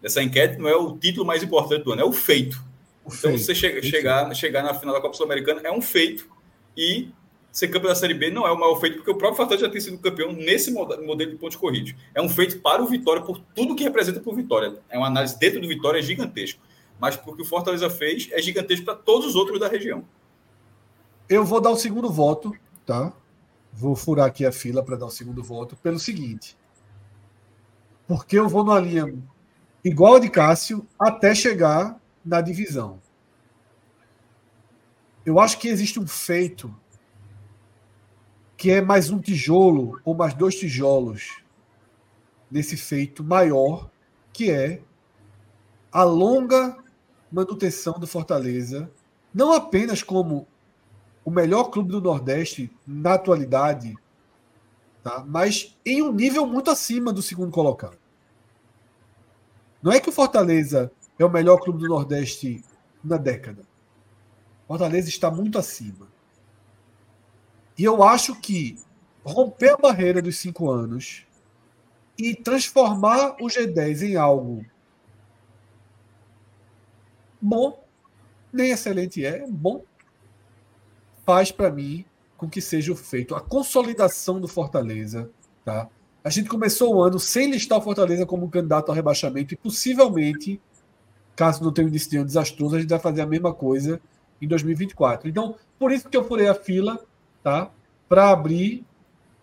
dessa 0.00 0.22
enquete 0.22 0.58
não 0.58 0.68
é 0.68 0.76
o 0.76 0.96
título 0.96 1.26
mais 1.26 1.42
importante 1.42 1.84
do 1.84 1.92
ano, 1.92 2.02
é 2.02 2.04
o 2.04 2.12
feito. 2.12 2.64
O 3.04 3.08
então, 3.08 3.30
feito. 3.30 3.38
você 3.38 3.54
che 3.54 3.82
chegar, 3.82 4.34
chegar 4.34 4.62
na 4.62 4.74
final 4.74 4.94
da 4.94 5.00
Copa 5.00 5.14
Sul-Americana 5.14 5.60
é 5.64 5.72
um 5.72 5.82
feito. 5.82 6.28
E 6.76 7.08
ser 7.52 7.68
campeão 7.68 7.88
da 7.88 7.94
Série 7.94 8.12
B 8.12 8.30
não 8.30 8.46
é 8.46 8.52
o 8.52 8.58
maior 8.58 8.78
feito, 8.78 8.96
porque 8.96 9.10
o 9.10 9.16
próprio 9.16 9.36
Fortaleza 9.36 9.66
já 9.66 9.72
tem 9.72 9.80
sido 9.80 9.98
campeão 9.98 10.32
nesse 10.32 10.70
modelo 10.70 11.30
de 11.30 11.36
pontos 11.36 11.56
corridos. 11.56 11.94
É 12.14 12.20
um 12.20 12.28
feito 12.28 12.60
para 12.60 12.82
o 12.82 12.86
Vitória, 12.86 13.22
por 13.22 13.40
tudo 13.54 13.74
que 13.74 13.82
representa 13.82 14.20
para 14.20 14.30
o 14.30 14.36
Vitória. 14.36 14.74
É 14.90 14.98
uma 14.98 15.06
análise 15.06 15.38
dentro 15.38 15.60
do 15.60 15.68
Vitória 15.68 16.02
gigantesco. 16.02 16.60
Mas 16.98 17.16
porque 17.16 17.42
o 17.42 17.44
Fortaleza 17.44 17.90
fez 17.90 18.28
é 18.32 18.40
gigantesco 18.40 18.84
para 18.84 18.94
todos 18.94 19.26
os 19.26 19.34
outros 19.34 19.60
da 19.60 19.68
região. 19.68 20.04
Eu 21.28 21.44
vou 21.44 21.60
dar 21.60 21.70
o 21.70 21.76
segundo 21.76 22.10
voto, 22.10 22.56
tá? 22.84 23.12
Vou 23.72 23.94
furar 23.94 24.26
aqui 24.26 24.46
a 24.46 24.52
fila 24.52 24.82
para 24.82 24.96
dar 24.96 25.06
o 25.06 25.10
segundo 25.10 25.42
voto 25.42 25.76
pelo 25.76 25.98
seguinte. 25.98 26.56
Porque 28.06 28.38
eu 28.38 28.48
vou 28.48 28.64
numa 28.64 28.80
linha 28.80 29.12
igual 29.84 30.16
a 30.16 30.20
de 30.20 30.30
Cássio 30.30 30.86
até 30.98 31.34
chegar 31.34 32.00
na 32.24 32.40
divisão. 32.40 33.00
Eu 35.24 35.40
acho 35.40 35.58
que 35.58 35.68
existe 35.68 35.98
um 35.98 36.06
feito 36.06 36.74
que 38.56 38.70
é 38.70 38.80
mais 38.80 39.10
um 39.10 39.18
tijolo 39.18 40.00
ou 40.04 40.14
mais 40.14 40.32
dois 40.32 40.54
tijolos 40.54 41.42
nesse 42.50 42.76
feito 42.76 43.22
maior, 43.22 43.90
que 44.32 44.50
é 44.50 44.80
a 45.92 46.04
longa 46.04 46.76
manutenção 47.30 47.98
do 47.98 48.06
Fortaleza, 48.06 48.90
não 49.34 49.52
apenas 49.52 50.02
como 50.02 50.46
o 51.24 51.30
melhor 51.30 51.64
clube 51.64 51.90
do 51.90 52.00
Nordeste 52.00 52.70
na 52.86 53.14
atualidade, 53.14 53.94
tá? 55.02 55.24
mas 55.26 55.76
em 55.84 56.02
um 56.02 56.12
nível 56.12 56.46
muito 56.46 56.70
acima 56.70 57.12
do 57.12 57.22
segundo 57.22 57.50
colocado. 57.50 57.98
Não 59.82 59.92
é 59.92 60.00
que 60.00 60.08
o 60.08 60.12
Fortaleza 60.12 60.90
é 61.18 61.24
o 61.24 61.30
melhor 61.30 61.58
clube 61.58 61.80
do 61.80 61.88
Nordeste 61.88 62.64
na 63.02 63.16
década. 63.16 63.62
Fortaleza 64.66 65.08
está 65.08 65.30
muito 65.30 65.58
acima. 65.58 66.08
E 67.78 67.84
eu 67.84 68.02
acho 68.02 68.34
que 68.40 68.76
romper 69.24 69.74
a 69.74 69.76
barreira 69.76 70.22
dos 70.22 70.38
cinco 70.38 70.70
anos 70.70 71.26
e 72.18 72.34
transformar 72.34 73.36
o 73.40 73.46
G10 73.46 74.02
em 74.02 74.16
algo 74.16 74.64
bom, 77.46 77.84
nem 78.52 78.70
excelente 78.70 79.24
é, 79.24 79.46
bom, 79.48 79.82
faz 81.24 81.52
para 81.52 81.70
mim 81.70 82.04
com 82.36 82.48
que 82.48 82.60
seja 82.60 82.94
feito 82.96 83.34
a 83.34 83.40
consolidação 83.40 84.40
do 84.40 84.48
Fortaleza, 84.48 85.30
tá? 85.64 85.88
A 86.24 86.28
gente 86.28 86.48
começou 86.48 86.96
o 86.96 87.02
ano 87.02 87.20
sem 87.20 87.50
listar 87.50 87.78
o 87.78 87.82
Fortaleza 87.82 88.26
como 88.26 88.50
candidato 88.50 88.88
ao 88.88 88.94
rebaixamento 88.94 89.54
e 89.54 89.56
possivelmente, 89.56 90.60
caso 91.36 91.62
não 91.62 91.72
tenha 91.72 91.86
um 91.86 91.90
destino 91.90 92.24
desastroso, 92.24 92.74
a 92.74 92.80
gente 92.80 92.90
vai 92.90 92.98
fazer 92.98 93.20
a 93.20 93.26
mesma 93.26 93.54
coisa 93.54 94.00
em 94.42 94.48
2024. 94.48 95.28
Então, 95.28 95.54
por 95.78 95.92
isso 95.92 96.08
que 96.08 96.16
eu 96.16 96.24
furei 96.24 96.48
a 96.48 96.54
fila, 96.54 96.98
tá? 97.44 97.70
Para 98.08 98.30
abrir 98.30 98.84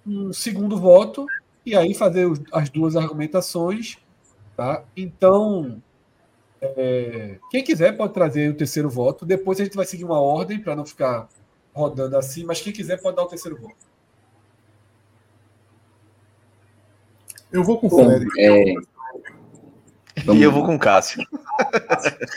um 0.06 0.34
segundo 0.34 0.78
voto 0.78 1.26
e 1.66 1.74
aí 1.74 1.94
fazer 1.94 2.30
as 2.52 2.70
duas 2.70 2.98
argumentações, 2.98 3.98
tá? 4.58 4.84
Então, 4.96 5.82
é, 6.78 7.40
quem 7.52 7.64
quiser 7.64 7.98
pode 7.98 8.14
trazer 8.14 8.50
o 8.50 8.56
terceiro 8.56 8.90
voto. 8.90 9.26
Depois 9.26 9.60
a 9.60 9.64
gente 9.64 9.76
vai 9.76 9.86
seguir 9.86 10.06
uma 10.06 10.20
ordem 10.20 10.60
para 10.60 10.76
não 10.76 10.86
ficar 10.86 11.28
rodando 11.74 12.16
assim, 12.16 12.44
mas 12.46 12.62
quem 12.62 12.72
quiser 12.72 13.02
pode 13.02 13.18
dar 13.18 13.24
o 13.24 13.28
terceiro 13.28 13.58
voto. 13.60 13.76
Eu 17.52 17.64
vou 17.64 17.78
com 17.78 17.88
o 17.88 17.90
Fred. 17.90 18.26
É... 18.40 18.74
Vamos... 20.26 20.42
E 20.42 20.44
eu 20.44 20.52
vou 20.52 20.66
com 20.66 20.76
o 20.76 20.80
Cássio. 20.80 21.24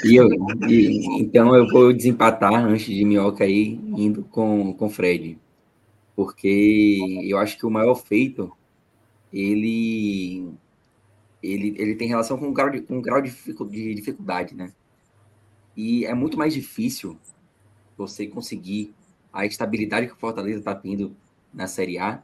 E 0.04 0.16
eu, 0.16 0.28
e, 0.68 1.21
então 1.21 1.54
eu 1.54 1.68
vou 1.68 1.92
desempatar 1.92 2.52
antes 2.52 2.87
de 2.87 3.04
Minhoca 3.04 3.45
aí, 3.45 3.80
indo 3.97 4.25
com 4.25 4.76
o 4.78 4.90
Fred. 4.90 5.38
Porque 6.14 6.99
eu 7.25 7.38
acho 7.38 7.56
que 7.56 7.66
o 7.66 7.71
maior 7.71 7.95
feito, 7.95 8.50
ele 9.33 10.49
ele, 11.47 11.75
ele 11.79 11.95
tem 11.95 12.09
relação 12.09 12.38
com 12.38 12.49
um 12.49 12.53
grau, 12.53 12.71
de, 12.71 12.81
com 12.81 12.99
um 12.99 13.03
grau 13.03 13.21
de 13.21 13.31
dificuldade, 13.95 14.55
né? 14.55 14.73
E 15.76 16.05
é 16.07 16.15
muito 16.15 16.38
mais 16.38 16.55
difícil 16.55 17.19
você 17.97 18.26
conseguir 18.26 18.95
a 19.33 19.45
estabilidade 19.45 20.07
que 20.07 20.15
o 20.15 20.17
Fortaleza 20.17 20.59
está 20.59 20.75
tendo 20.75 21.15
na 21.53 21.67
Série 21.67 21.99
A 21.99 22.23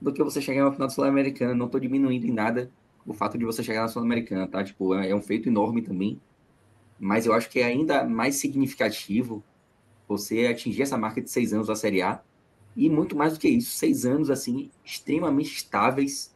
do 0.00 0.12
que 0.12 0.22
você 0.22 0.40
chegar 0.40 0.64
na 0.64 0.72
final 0.72 0.88
Sul-Americana. 0.88 1.54
Não 1.54 1.66
estou 1.66 1.80
diminuindo 1.80 2.26
em 2.26 2.32
nada 2.32 2.70
o 3.04 3.12
fato 3.12 3.36
de 3.36 3.44
você 3.44 3.62
chegar 3.62 3.82
na 3.82 3.88
Sul-Americana, 3.88 4.46
tá? 4.46 4.62
Tipo, 4.62 4.94
é, 4.94 5.10
é 5.10 5.14
um 5.14 5.22
feito 5.22 5.48
enorme 5.48 5.82
também. 5.82 6.20
Mas 7.00 7.26
eu 7.26 7.32
acho 7.32 7.48
que 7.50 7.60
é 7.60 7.64
ainda 7.64 8.04
mais 8.04 8.36
significativo 8.36 9.42
você 10.06 10.46
atingir 10.46 10.82
essa 10.82 10.96
marca 10.96 11.20
de 11.20 11.30
seis 11.30 11.52
anos 11.52 11.66
da 11.66 11.74
Série 11.74 12.02
A. 12.02 12.20
E 12.76 12.88
muito 12.88 13.16
mais 13.16 13.32
do 13.32 13.40
que 13.40 13.48
isso, 13.48 13.72
seis 13.72 14.04
anos, 14.04 14.30
assim, 14.30 14.70
extremamente 14.84 15.52
estáveis 15.52 16.32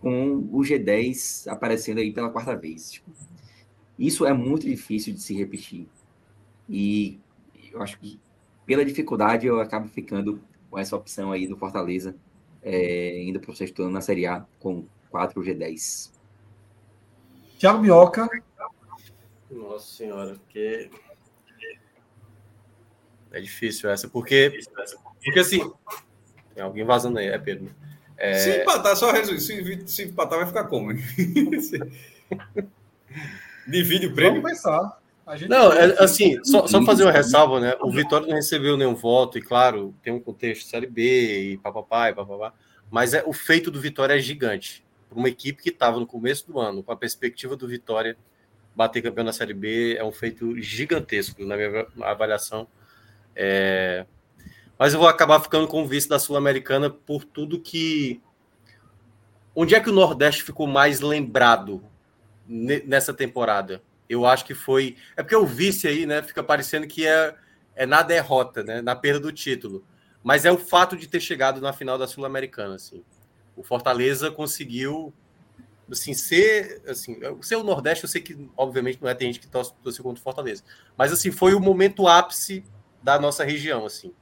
com 0.00 0.36
o 0.52 0.60
G10 0.60 1.48
aparecendo 1.48 1.98
aí 1.98 2.12
pela 2.12 2.30
quarta 2.30 2.56
vez. 2.56 2.92
Tipo, 2.92 3.10
isso 3.98 4.26
é 4.26 4.32
muito 4.32 4.66
difícil 4.66 5.14
de 5.14 5.20
se 5.20 5.34
repetir. 5.34 5.86
E 6.68 7.18
eu 7.72 7.82
acho 7.82 7.98
que 7.98 8.20
pela 8.66 8.84
dificuldade, 8.84 9.46
eu 9.46 9.60
acabo 9.60 9.88
ficando 9.88 10.40
com 10.68 10.78
essa 10.78 10.96
opção 10.96 11.30
aí 11.30 11.46
do 11.46 11.56
Fortaleza, 11.56 12.16
é, 12.62 13.22
indo 13.22 13.38
para 13.38 13.52
o 13.52 13.56
sexto 13.56 13.82
ano 13.82 13.92
na 13.92 14.00
Série 14.00 14.26
A 14.26 14.44
com 14.58 14.84
4 15.08 15.40
G10. 15.40 16.10
Thiago 17.58 17.80
Mioca. 17.80 18.28
Nossa 19.48 19.86
senhora, 19.86 20.34
porque 20.34 20.90
é 23.30 23.40
difícil 23.40 23.88
essa, 23.88 24.08
porque, 24.08 24.58
porque 25.22 25.38
assim, 25.38 25.72
tem 26.52 26.64
alguém 26.64 26.84
vazando 26.84 27.18
aí, 27.18 27.28
é 27.28 27.38
Pedro. 27.38 27.72
É... 28.16 28.34
Se 28.34 28.60
empatar, 28.60 28.96
só 28.96 29.12
resolver. 29.12 29.40
Se, 29.40 29.82
se 29.86 30.04
empatar, 30.04 30.38
vai 30.38 30.46
ficar 30.46 30.64
como? 30.64 30.92
Divide 33.66 34.06
o 34.06 34.14
prêmio. 34.14 34.40
Vamos 34.40 34.56
pensar. 34.56 35.00
Não, 35.48 35.72
é, 35.72 35.96
assim, 35.98 36.38
só, 36.44 36.68
só 36.68 36.84
fazer 36.84 37.02
uma 37.02 37.10
ressalva, 37.10 37.58
né? 37.58 37.74
O 37.80 37.90
Vitória 37.90 38.28
não 38.28 38.36
recebeu 38.36 38.76
nenhum 38.76 38.94
voto, 38.94 39.36
e 39.36 39.42
claro, 39.42 39.92
tem 40.00 40.12
um 40.12 40.20
contexto 40.20 40.68
Série 40.68 40.86
B 40.86 41.52
e 41.52 41.58
papapá 41.58 42.10
e 42.10 42.14
papapá, 42.14 42.52
mas 42.88 43.12
é, 43.12 43.24
o 43.26 43.32
feito 43.32 43.68
do 43.68 43.80
Vitória 43.80 44.14
é 44.14 44.20
gigante. 44.20 44.84
Para 45.08 45.18
uma 45.18 45.28
equipe 45.28 45.60
que 45.60 45.70
estava 45.70 45.98
no 45.98 46.06
começo 46.06 46.46
do 46.46 46.60
ano, 46.60 46.80
com 46.80 46.92
a 46.92 46.96
perspectiva 46.96 47.56
do 47.56 47.66
Vitória 47.66 48.16
bater 48.74 49.02
campeão 49.02 49.24
na 49.24 49.32
Série 49.32 49.54
B, 49.54 49.96
é 49.98 50.04
um 50.04 50.12
feito 50.12 50.60
gigantesco, 50.60 51.44
na 51.44 51.56
minha 51.56 51.86
avaliação. 52.02 52.68
É... 53.34 54.06
Mas 54.78 54.92
eu 54.92 55.00
vou 55.00 55.08
acabar 55.08 55.40
ficando 55.40 55.66
com 55.66 55.82
o 55.82 55.86
vice 55.86 56.08
da 56.08 56.18
Sul-Americana 56.18 56.90
por 56.90 57.24
tudo 57.24 57.60
que. 57.60 58.20
Onde 59.54 59.74
é 59.74 59.80
que 59.80 59.88
o 59.88 59.94
Nordeste 59.94 60.42
ficou 60.42 60.66
mais 60.66 61.00
lembrado 61.00 61.82
nessa 62.46 63.14
temporada? 63.14 63.82
eu 64.08 64.26
acho 64.26 64.44
que 64.44 64.54
foi. 64.54 64.96
É 65.16 65.22
porque 65.22 65.36
o 65.36 65.46
vice 65.46 65.86
aí, 65.86 66.06
né? 66.06 66.22
Fica 66.22 66.42
parecendo 66.42 66.86
que 66.86 67.06
é, 67.06 67.34
é 67.74 67.86
na 67.86 68.02
derrota, 68.02 68.62
né? 68.62 68.80
Na 68.80 68.94
perda 68.94 69.20
do 69.20 69.32
título. 69.32 69.84
Mas 70.22 70.44
é 70.44 70.50
o 70.50 70.58
fato 70.58 70.96
de 70.96 71.06
ter 71.06 71.20
chegado 71.20 71.60
na 71.60 71.72
final 71.72 71.98
da 71.98 72.06
Sul-Americana, 72.06 72.76
assim. 72.76 73.02
O 73.56 73.62
Fortaleza 73.62 74.30
conseguiu 74.30 75.12
assim, 75.90 76.14
ser, 76.14 76.82
assim, 76.88 77.16
ser 77.40 77.54
o 77.54 77.62
Nordeste, 77.62 78.02
eu 78.02 78.10
sei 78.10 78.20
que, 78.20 78.50
obviamente, 78.56 78.98
não 79.00 79.08
é, 79.08 79.14
tem 79.14 79.28
gente 79.28 79.38
que 79.38 79.46
torce, 79.46 79.72
torce 79.84 80.02
contra 80.02 80.20
o 80.20 80.22
Fortaleza, 80.22 80.64
mas, 80.96 81.12
assim, 81.12 81.30
foi 81.30 81.54
o 81.54 81.60
momento 81.60 82.08
ápice 82.08 82.64
da 83.00 83.20
nossa 83.20 83.44
região, 83.44 83.86
assim, 83.86 84.12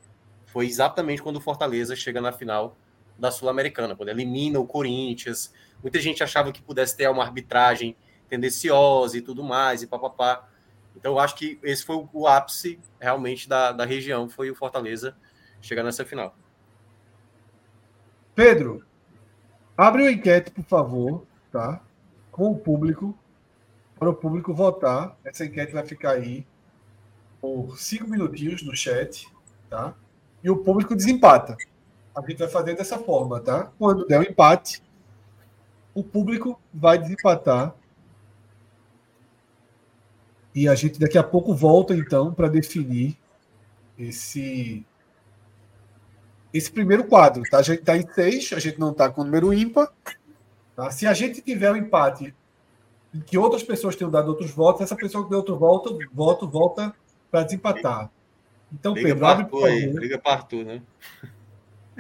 foi 0.55 0.69
exatamente 0.69 1.21
quando 1.21 1.39
o 1.39 1.41
Fortaleza 1.41 1.97
chega 1.97 2.21
na 2.21 2.31
final 2.31 2.77
da 3.19 3.33
Sul-Americana, 3.33 3.97
quando 3.97 4.11
elimina 4.11 4.61
o 4.61 4.65
Corinthians, 4.65 5.53
muita 5.83 6.01
gente 6.01 6.23
achava 6.23 6.53
que 6.53 6.63
pudesse 6.63 6.97
ter 6.97 7.11
uma 7.11 7.25
arbitragem 7.25 7.97
tendenciosa 8.29 9.19
e 9.19 9.21
tudo 9.21 9.43
mais, 9.43 9.83
e 9.83 9.87
papapá. 9.89 10.49
Então, 10.95 11.15
eu 11.15 11.19
acho 11.19 11.35
que 11.35 11.59
esse 11.61 11.85
foi 11.85 12.07
o 12.13 12.29
ápice 12.29 12.79
realmente 13.01 13.49
da, 13.49 13.73
da 13.73 13.85
região, 13.85 14.29
foi 14.29 14.49
o 14.49 14.55
Fortaleza 14.55 15.17
chegar 15.61 15.83
nessa 15.83 16.05
final. 16.05 16.37
Pedro, 18.33 18.87
abre 19.77 20.03
uma 20.03 20.13
enquete, 20.13 20.53
por 20.53 20.65
favor, 20.65 21.27
tá? 21.51 21.83
Com 22.31 22.53
o 22.53 22.57
público, 22.57 23.19
para 23.99 24.09
o 24.09 24.15
público 24.15 24.55
votar. 24.55 25.19
Essa 25.25 25.45
enquete 25.45 25.73
vai 25.73 25.85
ficar 25.85 26.13
aí 26.13 26.47
por 27.41 27.77
cinco 27.77 28.09
minutinhos 28.09 28.63
no 28.63 28.77
chat, 28.77 29.29
tá? 29.69 29.97
E 30.45 30.51
o 30.51 30.59
público 30.59 30.95
desempata. 30.95 31.57
A 32.15 32.21
gente 32.21 32.39
vai 32.39 32.49
fazer 32.49 32.77
dessa 32.77 32.99
forma, 32.99 33.41
tá? 33.41 33.73
Quando 33.79 34.07
der 34.07 34.19
o 34.19 34.21
um 34.21 34.25
empate, 34.25 34.83
o 35.95 36.05
público 36.05 36.61
vai 36.73 36.99
desempatar 36.99 37.75
e 40.55 40.69
a 40.69 40.75
gente 40.75 41.01
daqui 41.01 41.19
a 41.19 41.23
pouco 41.23 41.53
volta 41.55 41.95
então 41.95 42.33
para 42.33 42.49
definir 42.49 43.19
esse 43.99 44.87
esse 46.53 46.71
primeiro 46.71 47.05
quadro. 47.05 47.43
Tá? 47.51 47.59
A 47.59 47.63
gente 47.63 47.81
está 47.81 47.97
em 47.97 48.07
seis, 48.13 48.53
a 48.53 48.61
gente 48.61 48.79
não 48.79 48.93
está 48.93 49.11
com 49.11 49.25
número 49.25 49.53
ímpar. 49.53 49.93
Tá? 50.77 50.89
Se 50.91 51.05
a 51.05 51.13
gente 51.13 51.41
tiver 51.41 51.73
um 51.73 51.77
empate 51.77 52.33
em 53.13 53.21
que 53.21 53.37
outras 53.37 53.65
pessoas 53.65 53.97
tenham 53.97 54.11
dado 54.11 54.29
outros 54.29 54.53
votos, 54.53 54.83
essa 54.83 54.95
pessoa 54.95 55.25
que 55.25 55.31
deu 55.31 55.39
outro 55.39 55.57
voto, 55.57 55.99
voto 56.13 56.49
volta 56.49 56.95
para 57.29 57.43
desempatar. 57.43 58.09
Então, 58.75 58.93
Liga 58.93 59.09
Pedro, 59.09 59.27
abre 59.27 59.45
por 59.47 59.67
aí. 59.67 59.87
Liga 59.87 60.19
para 60.19 60.33
Arthur, 60.33 60.65
né? 60.65 60.83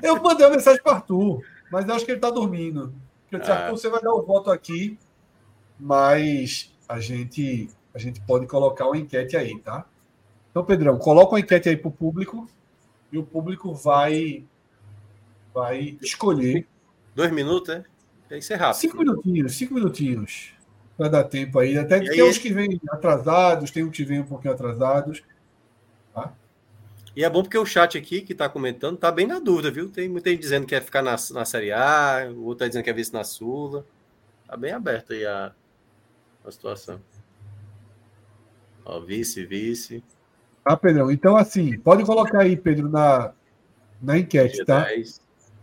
Eu 0.02 0.20
mandei 0.20 0.44
uma 0.44 0.56
mensagem 0.56 0.82
para 0.82 0.96
Arthur, 0.96 1.42
mas 1.70 1.88
eu 1.88 1.94
acho 1.94 2.04
que 2.04 2.10
ele 2.10 2.18
está 2.18 2.30
dormindo. 2.30 2.92
Eu 3.30 3.38
disse, 3.38 3.50
ah. 3.50 3.66
Arthur, 3.66 3.78
você 3.78 3.88
vai 3.88 4.02
dar 4.02 4.12
o 4.12 4.22
voto 4.22 4.50
aqui, 4.50 4.98
mas 5.78 6.74
a 6.88 6.98
gente 7.00 7.68
a 7.94 7.98
gente 7.98 8.20
pode 8.22 8.46
colocar 8.46 8.86
uma 8.86 8.98
enquete 8.98 9.36
aí, 9.36 9.56
tá? 9.60 9.86
Então, 10.50 10.64
Pedrão, 10.64 10.98
coloca 10.98 11.34
uma 11.34 11.40
enquete 11.40 11.68
aí 11.68 11.76
para 11.76 11.88
o 11.88 11.92
público 11.92 12.48
e 13.12 13.18
o 13.18 13.24
público 13.24 13.72
vai 13.72 14.44
vai 15.54 15.96
escolher. 16.02 16.66
Dois 17.14 17.30
minutos, 17.30 17.68
é? 17.72 17.84
Tem 18.28 18.40
que 18.40 18.44
ser 18.44 18.56
rápido. 18.56 18.80
Cinco 18.80 18.98
minutinhos, 18.98 19.54
cinco 19.54 19.74
minutinhos. 19.74 20.52
Para 20.96 21.08
dar 21.08 21.24
tempo 21.24 21.58
aí. 21.60 21.78
Até 21.78 21.98
e 21.98 22.08
tem 22.08 22.20
aí... 22.20 22.28
uns 22.28 22.38
que 22.38 22.52
vêm 22.52 22.80
atrasados, 22.88 23.70
tem 23.70 23.84
uns 23.84 23.96
que 23.96 24.04
vêm 24.04 24.20
um 24.20 24.26
pouquinho 24.26 24.54
atrasados. 24.54 25.22
Tá? 26.12 26.32
E 27.16 27.22
é 27.22 27.30
bom 27.30 27.42
porque 27.42 27.56
o 27.56 27.64
chat 27.64 27.96
aqui 27.96 28.22
que 28.22 28.32
está 28.32 28.48
comentando 28.48 28.96
está 28.96 29.10
bem 29.12 29.26
na 29.26 29.38
dúvida, 29.38 29.70
viu? 29.70 29.88
Tem 29.88 30.08
muita 30.08 30.30
gente 30.30 30.40
dizendo 30.40 30.66
que 30.66 30.74
quer 30.74 30.82
ficar 30.82 31.02
na, 31.02 31.14
na 31.30 31.44
Série 31.44 31.70
A, 31.70 32.28
o 32.34 32.42
outro 32.44 32.52
está 32.52 32.66
dizendo 32.68 32.82
que 32.82 32.90
quer 32.90 32.94
ver 32.94 33.02
isso 33.02 33.12
na 33.12 33.22
Sula. 33.22 33.86
Está 34.42 34.56
bem 34.56 34.72
aberto 34.72 35.12
aí 35.12 35.24
a, 35.24 35.52
a 36.44 36.50
situação. 36.50 37.00
Ó, 38.84 39.00
vice, 39.00 39.46
vice. 39.46 40.02
Ah, 40.64 40.76
Pedrão. 40.76 41.10
Então, 41.10 41.36
assim, 41.36 41.78
pode 41.78 42.04
colocar 42.04 42.40
aí, 42.40 42.56
Pedro, 42.56 42.88
na, 42.88 43.32
na 44.02 44.18
enquete, 44.18 44.62
G10. 44.62 44.64
tá? 44.64 44.86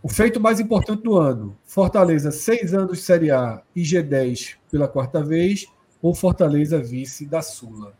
O 0.02 0.08
feito 0.08 0.40
mais 0.40 0.58
importante 0.58 1.02
do 1.02 1.16
ano: 1.16 1.56
Fortaleza, 1.64 2.30
seis 2.30 2.72
anos 2.72 2.98
de 2.98 3.04
Série 3.04 3.30
A 3.30 3.62
e 3.76 3.82
G10 3.82 4.56
pela 4.70 4.88
quarta 4.88 5.22
vez, 5.22 5.66
ou 6.00 6.14
Fortaleza 6.14 6.78
vice 6.78 7.26
da 7.26 7.42
Sula. 7.42 7.92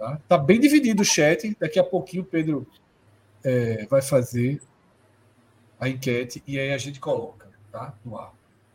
Tá, 0.00 0.18
tá 0.26 0.38
bem 0.38 0.58
dividido 0.58 1.02
o 1.02 1.04
chat. 1.04 1.54
Daqui 1.60 1.78
a 1.78 1.84
pouquinho 1.84 2.22
o 2.22 2.26
Pedro 2.26 2.66
é, 3.44 3.84
vai 3.84 4.00
fazer 4.00 4.58
a 5.78 5.90
enquete 5.90 6.42
e 6.46 6.58
aí 6.58 6.72
a 6.72 6.78
gente 6.78 6.98
coloca 6.98 7.46
tá? 7.70 7.92
no 8.02 8.18
ar. 8.18 8.32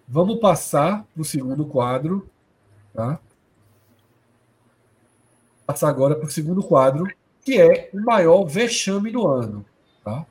Vamos 0.08 0.40
passar 0.40 1.04
para 1.12 1.22
o 1.24 1.26
segundo 1.26 1.66
quadro. 1.66 2.30
Tá? 2.94 3.20
Passar 5.66 5.90
agora 5.90 6.16
para 6.16 6.28
o 6.28 6.32
segundo 6.32 6.62
quadro, 6.62 7.12
que 7.44 7.60
é 7.60 7.90
o 7.92 8.00
maior 8.02 8.46
vexame 8.46 9.10
do 9.10 9.28
ano. 9.28 9.66
Tá? 10.04 10.28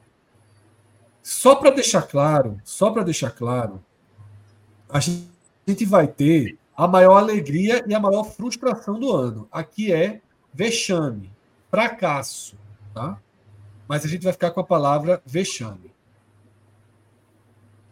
Só 1.21 1.57
para 1.57 1.71
deixar 1.71 2.03
claro, 2.03 2.61
só 2.63 2.93
para 2.93 3.03
deixar 3.03 3.33
claro, 3.33 3.85
a 4.89 5.01
gente 5.01 5.85
vai 5.85 6.07
ter 6.07 6.57
a 6.77 6.87
maior 6.87 7.17
alegria 7.17 7.85
e 7.85 7.93
a 7.93 7.99
maior 7.99 8.23
frustração 8.23 8.97
do 8.97 9.11
ano. 9.11 9.49
Aqui 9.51 9.93
é 9.93 10.21
vexame, 10.55 11.31
fracasso, 11.71 12.57
tá? 12.95 13.19
Mas 13.89 14.05
a 14.05 14.09
gente 14.09 14.23
vai 14.23 14.33
ficar 14.33 14.53
com 14.53 14.61
a 14.61 14.65
palavra 14.65 15.21
vexame. 15.27 15.93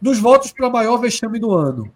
Nos 0.01 0.19
votos 0.19 0.53
para 0.53 0.71
maior 0.71 0.97
vexame 0.97 1.39
do 1.39 1.53
ano, 1.53 1.93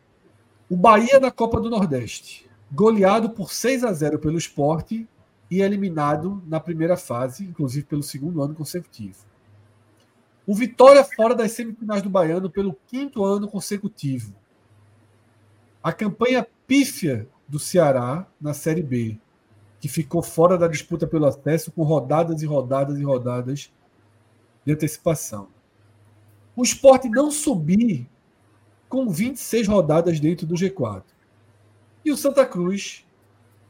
o 0.69 0.77
Bahia 0.77 1.19
na 1.21 1.31
Copa 1.31 1.61
do 1.61 1.71
Nordeste, 1.71 2.49
goleado 2.71 3.31
por 3.31 3.53
6 3.53 3.85
a 3.85 3.93
0 3.93 4.19
pelo 4.19 4.37
esporte 4.37 5.09
e 5.51 5.61
eliminado 5.63 6.43
na 6.47 6.59
primeira 6.59 6.97
fase, 6.97 7.45
inclusive 7.45 7.87
pelo 7.87 8.03
segundo 8.03 8.43
ano 8.43 8.55
consecutivo. 8.55 9.25
O 10.47 10.55
Vitória 10.55 11.03
fora 11.05 11.35
das 11.35 11.53
semifinais 11.53 12.03
do 12.03 12.11
Baiano 12.11 12.51
pelo 12.51 12.77
quinto 12.87 13.25
ano 13.25 13.49
consecutivo. 13.49 14.35
A 15.83 15.93
campanha 15.93 16.47
pífia 16.67 17.29
do 17.49 17.59
Ceará 17.59 18.27
na 18.41 18.53
Série 18.53 18.83
B, 18.83 19.19
que 19.87 19.93
ficou 19.93 20.21
fora 20.21 20.59
da 20.59 20.67
disputa 20.67 21.07
pelo 21.07 21.27
acesso 21.27 21.71
com 21.71 21.85
rodadas 21.85 22.43
e 22.43 22.47
rodadas 22.47 22.99
e 22.99 23.05
rodadas 23.05 23.73
de 24.65 24.73
antecipação. 24.73 25.47
O 26.57 26.65
esporte 26.65 27.09
não 27.09 27.31
subir 27.31 28.09
com 28.89 29.09
26 29.09 29.69
rodadas 29.69 30.19
dentro 30.19 30.45
do 30.45 30.57
G4. 30.57 31.05
E 32.05 32.11
o 32.11 32.17
Santa 32.17 32.45
Cruz 32.45 33.07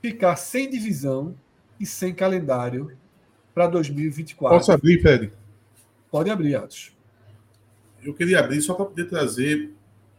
ficar 0.01 0.37
sem 0.37 0.71
divisão 0.71 1.37
e 1.79 1.85
sem 1.85 2.15
calendário 2.15 2.97
para 3.55 3.67
2024. 3.67 4.57
Posso 4.57 4.73
abrir, 4.73 5.03
Fred? 5.03 5.33
Pode 6.11 6.31
abrir, 6.31 6.55
Atos. 6.55 6.97
Eu 8.03 8.15
queria 8.15 8.41
abrir 8.41 8.63
só 8.63 8.73
para 8.73 8.87
poder 8.87 9.05
trazer 9.07 9.71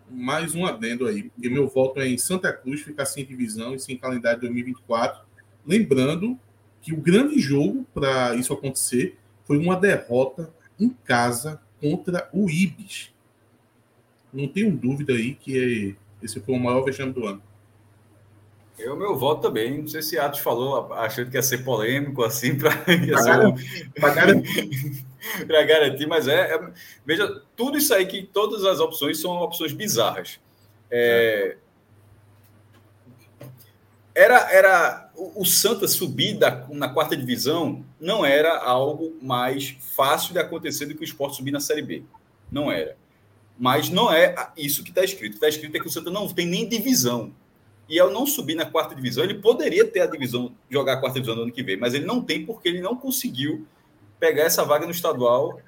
mais 0.07 0.53
um 0.53 0.63
adendo 0.63 1.07
aí, 1.07 1.23
porque 1.23 1.49
meu 1.49 1.67
voto 1.67 1.99
é 1.99 2.07
em 2.07 2.19
Santa 2.19 2.53
Cruz 2.53 2.81
ficar 2.81 3.05
sem 3.05 3.25
divisão 3.25 3.73
e 3.73 3.79
sem 3.79 3.97
calendário 3.97 4.41
2024. 4.41 5.26
Lembrando 5.67 6.39
que 6.81 6.93
o 6.93 6.97
grande 6.97 7.39
jogo 7.39 7.85
para 7.93 8.33
isso 8.35 8.53
acontecer 8.53 9.17
foi 9.45 9.57
uma 9.57 9.75
derrota 9.75 10.49
em 10.79 10.89
casa 10.89 11.61
contra 11.81 12.29
o 12.31 12.49
Ibis. 12.49 13.13
Não 14.31 14.47
tenho 14.47 14.71
dúvida 14.71 15.13
aí 15.13 15.35
que 15.35 15.95
esse 16.21 16.39
foi 16.39 16.55
o 16.55 16.59
maior 16.59 16.83
vexame 16.83 17.11
do 17.11 17.25
ano. 17.25 17.41
Eu, 18.77 18.95
meu 18.95 19.15
voto 19.15 19.41
também. 19.41 19.79
Não 19.79 19.87
sei 19.87 20.01
se 20.01 20.19
Atos 20.19 20.39
falou, 20.39 20.93
achando 20.93 21.31
que 21.31 21.37
ia 21.37 21.41
ser 21.41 21.63
polêmico, 21.63 22.23
assim, 22.23 22.55
para 22.55 22.69
garantir. 22.85 23.91
para 25.47 25.63
garantir, 25.65 26.05
mas 26.05 26.27
é, 26.27 26.55
é, 26.55 26.71
Veja, 27.05 27.41
tudo 27.55 27.77
isso 27.77 27.93
aí 27.93 28.05
que 28.05 28.23
todas 28.23 28.63
as 28.63 28.79
opções 28.79 29.19
são 29.19 29.31
opções 29.37 29.73
bizarras. 29.73 30.39
É, 30.91 31.57
era, 34.13 34.51
era 34.51 35.06
o, 35.17 35.45
Santa 35.45 35.87
subir 35.87 36.37
da, 36.37 36.67
na 36.69 36.89
quarta 36.89 37.17
divisão 37.17 37.83
não 37.99 38.25
era 38.25 38.57
algo 38.59 39.15
mais 39.21 39.75
fácil 39.95 40.33
de 40.33 40.39
acontecer 40.39 40.85
do 40.85 40.95
que 40.95 41.01
o 41.01 41.03
esporte 41.03 41.37
subir 41.37 41.51
na 41.51 41.59
Série 41.59 41.81
B. 41.81 42.03
Não 42.51 42.71
era. 42.71 42.95
Mas 43.57 43.89
não 43.89 44.11
é 44.11 44.35
isso 44.55 44.83
que 44.83 44.89
está 44.89 45.03
escrito. 45.03 45.33
Está 45.33 45.49
escrito 45.49 45.75
é 45.75 45.79
que 45.79 45.87
o 45.87 45.91
Santa 45.91 46.11
não 46.11 46.27
tem 46.27 46.45
nem 46.45 46.69
divisão 46.69 47.33
e 47.89 47.99
ao 47.99 48.11
não 48.11 48.25
subir 48.25 48.55
na 48.55 48.65
quarta 48.65 48.93
divisão, 48.93 49.23
ele 49.23 49.35
poderia 49.35 49.85
ter 49.85 50.01
a 50.01 50.05
divisão, 50.05 50.53
jogar 50.69 50.93
a 50.93 50.97
quarta 50.97 51.15
divisão 51.15 51.35
no 51.35 51.43
ano 51.43 51.51
que 51.51 51.63
vem, 51.63 51.77
mas 51.77 51.93
ele 51.93 52.05
não 52.05 52.21
tem 52.21 52.45
porque 52.45 52.67
ele 52.67 52.81
não 52.81 52.95
conseguiu 52.95 53.65
pegar 54.19 54.43
essa 54.43 54.65
vaga 54.65 54.85
no 54.85 54.91
estadual 54.91 55.59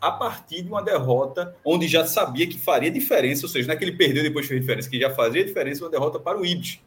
a 0.00 0.10
partir 0.10 0.62
de 0.62 0.68
uma 0.68 0.82
derrota 0.82 1.54
onde 1.64 1.86
já 1.86 2.04
sabia 2.04 2.46
que 2.46 2.58
faria 2.58 2.90
diferença, 2.90 3.46
ou 3.46 3.48
seja, 3.48 3.68
não 3.68 3.74
é 3.74 3.76
que 3.76 3.84
ele 3.84 3.92
perdeu 3.92 4.22
depois 4.22 4.46
fez 4.46 4.60
diferença, 4.60 4.90
que 4.90 4.98
já 4.98 5.10
fazia 5.14 5.44
diferença 5.44 5.84
uma 5.84 5.90
derrota 5.90 6.18
para 6.18 6.38
o 6.38 6.44
Ibis. 6.44 6.80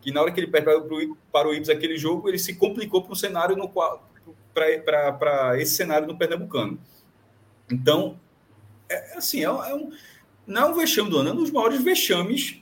Que 0.00 0.12
na 0.12 0.22
hora 0.22 0.32
que 0.32 0.40
ele 0.40 0.46
perdeu 0.46 0.86
para 1.32 1.48
o 1.48 1.54
Ibis 1.54 1.68
aquele 1.68 1.96
jogo, 1.96 2.28
ele 2.28 2.38
se 2.38 2.54
complicou 2.54 3.02
para 3.02 3.12
um 3.12 3.16
cenário 3.16 3.56
no 3.56 3.68
qual 3.68 4.08
para 4.54 5.60
esse 5.60 5.76
cenário 5.76 6.06
no 6.06 6.18
Pernambucano. 6.18 6.80
Então, 7.70 8.18
é, 8.88 9.16
assim, 9.16 9.40
é, 9.40 9.44
é 9.44 9.74
um, 9.74 9.92
não 10.46 10.62
é 10.62 10.66
um 10.66 10.74
vexame 10.74 11.10
do 11.10 11.18
ano, 11.18 11.28
é 11.28 11.32
um 11.32 11.36
dos 11.36 11.50
maiores 11.50 11.80
vexames 11.80 12.60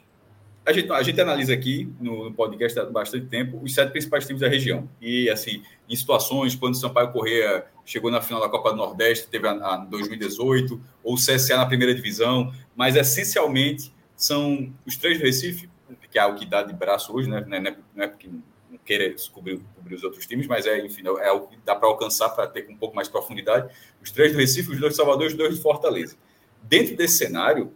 a 0.67 0.73
gente, 0.73 0.91
a 0.91 1.01
gente 1.01 1.21
analisa 1.21 1.55
aqui 1.55 1.89
no, 2.01 2.33
podcast 2.33 2.77
há 2.81 2.85
bastante 2.87 3.27
tempo 3.27 3.61
os 3.63 3.73
sete 3.73 3.93
principais 3.93 4.27
times 4.27 4.41
da 4.41 4.49
região. 4.49 4.89
E, 5.01 5.31
assim, 5.31 5.63
em 5.89 5.95
situações, 5.95 6.57
quando 6.57 6.75
o 6.75 6.77
Sampaio 6.77 7.13
Correia 7.13 7.65
chegou 7.85 8.11
na 8.11 8.21
final 8.21 8.41
da 8.41 8.49
Copa 8.49 8.71
do 8.71 8.77
Nordeste, 8.77 9.29
teve 9.29 9.47
a, 9.47 9.53
a 9.53 9.77
2018, 9.77 10.81
ou 11.05 11.15
o 11.15 11.17
CSA 11.17 11.57
na 11.57 11.67
primeira 11.67 11.95
divisão, 11.95 12.53
mas 12.75 12.97
essencialmente 12.97 13.95
são 14.17 14.73
os 14.85 14.97
três 14.97 15.19
do 15.19 15.25
Recife, 15.25 15.71
que 16.11 16.19
é 16.19 16.25
o 16.25 16.35
que 16.35 16.47
dá 16.47 16.63
de 16.63 16.73
braço 16.73 17.15
hoje, 17.15 17.29
né? 17.29 17.45
Não 17.47 17.57
é, 17.57 17.77
não 17.95 18.05
é 18.05 18.09
porque 18.09 18.29
não 18.29 18.79
queira 18.85 19.15
cobrir, 19.33 19.61
cobrir 19.75 19.95
os 19.95 20.05
outros 20.05 20.27
times, 20.27 20.47
mas 20.47 20.67
é, 20.67 20.85
enfim, 20.85 21.03
é 21.21 21.31
o 21.31 21.47
que 21.47 21.57
dá 21.65 21.75
para 21.75 21.89
alcançar 21.89 22.31
para 22.31 22.47
ter 22.47 22.69
um 22.69 22.77
pouco 22.77 22.95
mais 22.95 23.09
de 23.09 23.13
profundidade. 23.13 23.75
Os 24.03 24.11
três 24.11 24.33
do 24.33 24.39
Recife, 24.39 24.71
os 24.71 24.79
dois 24.79 24.93
de 24.93 24.97
Salvador 24.97 25.27
os 25.27 25.35
dois 25.35 25.57
de 25.57 25.63
Fortaleza. 25.63 26.17
Dentro 26.63 26.97
desse 26.97 27.19
cenário, 27.19 27.73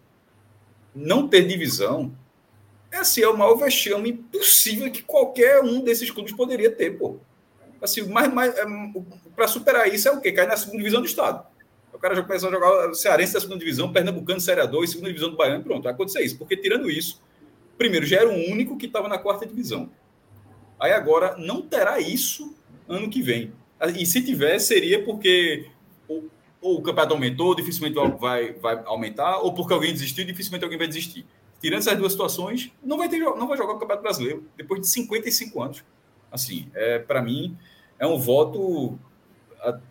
não 0.94 1.28
ter 1.28 1.46
divisão 1.46 2.12
é 2.90 2.98
assim, 2.98 3.22
é 3.22 3.28
o 3.28 3.36
maior 3.36 3.54
vexame 3.54 4.12
possível 4.12 4.90
que 4.90 5.02
qualquer 5.02 5.62
um 5.62 5.80
desses 5.80 6.10
clubes 6.10 6.32
poderia 6.32 6.70
ter, 6.70 6.98
pô. 6.98 7.18
Assim, 7.80 8.02
mais, 8.08 8.32
mais, 8.32 8.52
é, 8.58 8.64
para 9.34 9.46
superar 9.46 9.92
isso 9.92 10.08
é 10.08 10.12
o 10.12 10.20
quê? 10.20 10.32
Cair 10.32 10.48
na 10.48 10.56
segunda 10.56 10.78
divisão 10.78 11.00
do 11.00 11.06
estado. 11.06 11.46
O 11.92 11.98
cara 11.98 12.14
já 12.14 12.22
começou 12.22 12.48
a 12.48 12.52
jogar 12.52 12.94
Cearense 12.94 13.34
da 13.34 13.40
segunda 13.40 13.58
divisão, 13.58 13.92
Pernambucano, 13.92 14.40
Série 14.40 14.66
2, 14.66 14.90
segunda 14.90 15.08
divisão 15.08 15.30
do 15.30 15.36
Baiano, 15.36 15.62
pronto, 15.62 15.84
vai 15.84 15.92
acontecer 15.92 16.22
isso. 16.22 16.36
Porque 16.36 16.56
tirando 16.56 16.90
isso, 16.90 17.22
primeiro, 17.80 18.04
já 18.04 18.18
era 18.18 18.28
o 18.28 18.50
único 18.52 18.76
que 18.76 18.84
estava 18.84 19.08
na 19.08 19.16
quarta 19.16 19.46
divisão. 19.46 19.90
Aí 20.78 20.92
agora 20.92 21.34
não 21.38 21.62
terá 21.62 21.98
isso 21.98 22.54
ano 22.86 23.08
que 23.08 23.22
vem. 23.22 23.52
E 23.96 24.04
se 24.04 24.22
tiver, 24.22 24.58
seria 24.58 25.02
porque 25.02 25.70
ou, 26.06 26.28
ou 26.60 26.78
o 26.78 26.82
campeonato 26.82 27.14
aumentou, 27.14 27.54
dificilmente 27.54 27.96
vai, 28.18 28.52
vai 28.52 28.82
aumentar, 28.84 29.38
ou 29.38 29.54
porque 29.54 29.72
alguém 29.72 29.94
desistiu, 29.94 30.26
dificilmente 30.26 30.62
alguém 30.62 30.76
vai 30.78 30.88
desistir 30.88 31.24
tirando 31.60 31.80
essas 31.80 31.96
duas 31.96 32.12
situações, 32.12 32.72
não 32.82 32.96
vai, 32.96 33.08
ter, 33.08 33.18
não 33.18 33.46
vai 33.46 33.56
jogar 33.56 33.74
o 33.74 33.78
Campeonato 33.78 34.02
Brasileiro 34.02 34.44
depois 34.56 34.80
de 34.80 34.88
55 34.88 35.62
anos. 35.62 35.84
Assim, 36.32 36.70
é, 36.74 36.98
para 36.98 37.20
mim, 37.20 37.56
é 37.98 38.06
um 38.06 38.18
voto 38.18 38.98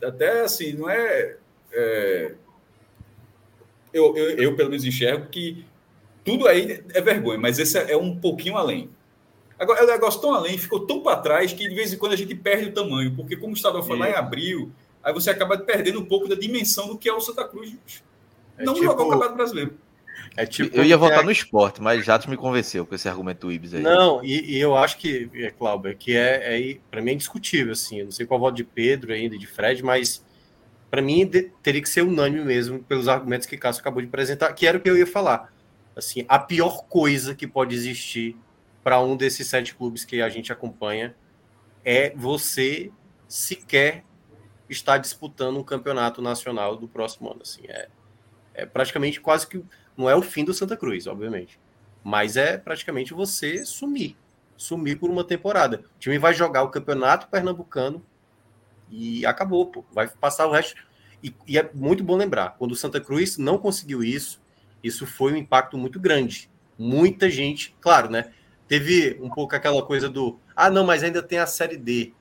até 0.03 0.41
assim, 0.41 0.73
não 0.73 0.89
é. 0.89 1.37
é 1.71 2.33
eu, 3.93 4.17
eu, 4.17 4.29
eu, 4.37 4.55
pelo 4.55 4.69
menos, 4.69 4.83
enxergo 4.83 5.27
que 5.29 5.65
tudo 6.23 6.47
aí 6.47 6.83
é 6.93 7.01
vergonha, 7.01 7.39
mas 7.39 7.59
esse 7.59 7.77
é, 7.77 7.95
um 7.95 8.15
pouquinho 8.15 8.57
além. 8.57 8.89
Agora, 9.57 9.79
é 9.79 9.83
um 9.83 9.87
negócio 9.87 10.21
tão 10.21 10.33
além, 10.33 10.57
ficou 10.57 10.85
tão 10.85 11.01
para 11.01 11.17
trás 11.17 11.51
que 11.51 11.67
de 11.67 11.75
vez 11.75 11.91
em 11.91 11.97
quando 11.97 12.13
a 12.13 12.15
gente 12.15 12.33
perde 12.33 12.69
o 12.69 12.73
tamanho, 12.73 13.15
porque 13.15 13.35
como 13.35 13.53
o 13.53 13.55
estadual 13.55 13.83
foi 13.83 13.97
é. 13.97 13.99
lá 13.99 14.09
em 14.09 14.13
abril, 14.13 14.71
aí 15.03 15.13
você 15.13 15.29
acaba 15.29 15.57
perdendo 15.57 15.99
um 15.99 16.05
pouco 16.05 16.27
da 16.27 16.35
dimensão 16.35 16.87
do 16.87 16.97
que 16.97 17.09
é 17.09 17.13
o 17.13 17.19
Santa 17.19 17.45
Cruz. 17.45 17.75
É 18.57 18.63
não 18.63 18.73
tipo... 18.73 18.85
jogar 18.85 19.03
o 19.03 19.09
Campeonato 19.09 19.35
Brasileiro. 19.35 19.73
É 20.35 20.45
tipo, 20.45 20.75
eu 20.75 20.83
ia 20.83 20.97
votar 20.97 21.19
é... 21.19 21.23
no 21.23 21.31
esporte, 21.31 21.81
mas 21.81 22.05
Jatos 22.05 22.27
me 22.27 22.37
convenceu 22.37 22.85
com 22.85 22.95
esse 22.95 23.09
argumento 23.09 23.47
do 23.47 23.51
Ibis 23.51 23.73
aí. 23.73 23.81
Não, 23.81 24.23
e, 24.23 24.57
e 24.57 24.59
eu 24.59 24.75
acho 24.75 24.97
que, 24.97 25.29
é, 25.33 25.49
Cláudio, 25.51 25.95
que 25.97 26.15
é, 26.15 26.71
é 26.71 26.77
para 26.89 27.01
mim 27.01 27.11
é 27.11 27.13
indiscutível, 27.13 27.73
assim. 27.73 27.99
Eu 27.99 28.05
não 28.05 28.11
sei 28.11 28.25
qual 28.25 28.39
voto 28.39 28.55
de 28.55 28.63
Pedro 28.63 29.13
ainda, 29.13 29.37
de 29.37 29.47
Fred, 29.47 29.83
mas 29.83 30.23
para 30.89 31.01
mim 31.01 31.25
de, 31.25 31.51
teria 31.61 31.81
que 31.81 31.89
ser 31.89 32.01
unânime 32.01 32.43
mesmo 32.43 32.79
pelos 32.83 33.07
argumentos 33.07 33.47
que 33.47 33.57
Cássio 33.57 33.81
acabou 33.81 34.01
de 34.01 34.07
apresentar, 34.07 34.51
que 34.53 34.65
era 34.65 34.77
o 34.77 34.81
que 34.81 34.89
eu 34.89 34.97
ia 34.97 35.07
falar. 35.07 35.51
Assim, 35.99 36.25
a 36.27 36.39
pior 36.39 36.85
coisa 36.85 37.35
que 37.35 37.47
pode 37.47 37.75
existir 37.75 38.35
para 38.83 38.99
um 38.99 39.15
desses 39.15 39.47
sete 39.47 39.75
clubes 39.75 40.03
que 40.03 40.21
a 40.21 40.29
gente 40.29 40.51
acompanha 40.51 41.15
é 41.85 42.11
você 42.15 42.91
sequer 43.27 44.03
estar 44.69 44.97
disputando 44.97 45.57
um 45.57 45.63
campeonato 45.63 46.21
nacional 46.21 46.75
do 46.75 46.87
próximo 46.87 47.29
ano. 47.31 47.41
Assim, 47.41 47.61
é, 47.67 47.87
é 48.53 48.65
praticamente 48.65 49.19
quase 49.21 49.47
que 49.47 49.63
não 49.95 50.09
é 50.09 50.15
o 50.15 50.21
fim 50.21 50.43
do 50.43 50.53
Santa 50.53 50.77
Cruz, 50.77 51.07
obviamente. 51.07 51.59
Mas 52.03 52.37
é 52.37 52.57
praticamente 52.57 53.13
você 53.13 53.65
sumir. 53.65 54.15
Sumir 54.55 54.97
por 54.97 55.09
uma 55.09 55.23
temporada. 55.23 55.83
O 55.95 55.99
time 55.99 56.17
vai 56.17 56.33
jogar 56.33 56.63
o 56.63 56.69
campeonato 56.69 57.27
pernambucano 57.27 58.03
e 58.89 59.25
acabou, 59.25 59.65
pô. 59.67 59.85
Vai 59.91 60.07
passar 60.07 60.47
o 60.47 60.51
resto. 60.51 60.81
E, 61.23 61.33
e, 61.45 61.57
é 61.57 61.69
muito 61.73 62.03
bom 62.03 62.15
lembrar, 62.15 62.55
quando 62.57 62.71
o 62.71 62.75
Santa 62.75 63.01
Cruz 63.01 63.37
não 63.37 63.57
conseguiu 63.57 64.03
isso, 64.03 64.41
isso 64.83 65.05
foi 65.05 65.33
um 65.33 65.37
impacto 65.37 65.77
muito 65.77 65.99
grande. 65.99 66.49
Muita 66.77 67.29
gente, 67.29 67.75
claro, 67.81 68.09
né? 68.09 68.31
Teve 68.67 69.17
um 69.21 69.29
pouco 69.29 69.55
aquela 69.55 69.83
coisa 69.83 70.09
do 70.09 70.39
ah, 70.55 70.69
não, 70.69 70.85
mas 70.85 71.03
ainda 71.03 71.23
tem 71.23 71.39
a 71.39 71.47
série 71.47 71.77
D. 71.77 72.13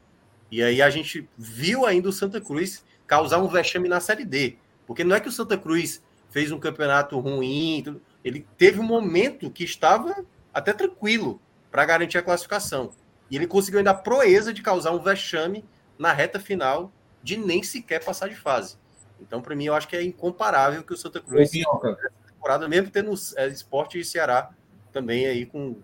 E 0.51 0.63
aí 0.63 0.81
a 0.81 0.89
gente 0.89 1.29
viu 1.37 1.85
ainda 1.85 2.09
o 2.09 2.13
Santa 2.13 2.41
Cruz 2.41 2.85
causar 3.07 3.39
um 3.39 3.49
vexame 3.49 3.89
na 3.89 4.01
série 4.01 4.25
D. 4.25 4.57
Porque 4.87 5.05
não 5.05 5.17
é 5.17 5.21
que 5.21 5.29
o 5.29 5.33
Santa 5.33 5.59
Cruz 5.59 6.03
fez 6.31 6.53
um 6.53 6.59
campeonato 6.59 7.19
ruim. 7.19 8.01
Ele 8.25 8.47
teve 8.57 8.81
um 8.81 8.85
momento 8.85 9.51
que 9.51 9.65
estava 9.65 10.25
até 10.53 10.73
tranquilo 10.73 11.41
para 11.71 11.85
garantir 11.85 12.19
a 12.19 12.23
classificação. 12.23 12.91
E 13.31 13.37
ele 13.37 13.47
conseguiu 13.47 13.79
ainda 13.79 13.91
a 13.91 13.95
proeza 13.95 14.53
de 14.53 14.63
causar 14.63 14.93
um 14.93 15.03
vexame 15.03 15.65
na 15.99 16.13
reta 16.13 16.39
final 16.39 16.93
de 17.23 17.37
nem 17.37 17.63
sequer 17.63 18.05
passar 18.05 18.29
de 18.29 18.37
fase. 18.37 18.77
Então, 19.21 19.43
para 19.43 19.57
mim, 19.57 19.65
eu 19.65 19.75
acho 19.75 19.89
que 19.89 19.97
é 19.97 20.03
incomparável 20.03 20.83
que 20.83 20.93
o 20.93 20.97
Santa 20.97 21.21
Cruz, 21.21 21.51
essa 21.53 22.09
temporada, 22.39 22.69
mesmo 22.69 22.91
tendo 22.91 23.13
é, 23.37 23.49
esporte 23.49 23.99
e 23.99 24.05
Ceará 24.05 24.51
também 24.93 25.27
aí 25.27 25.45
com. 25.45 25.77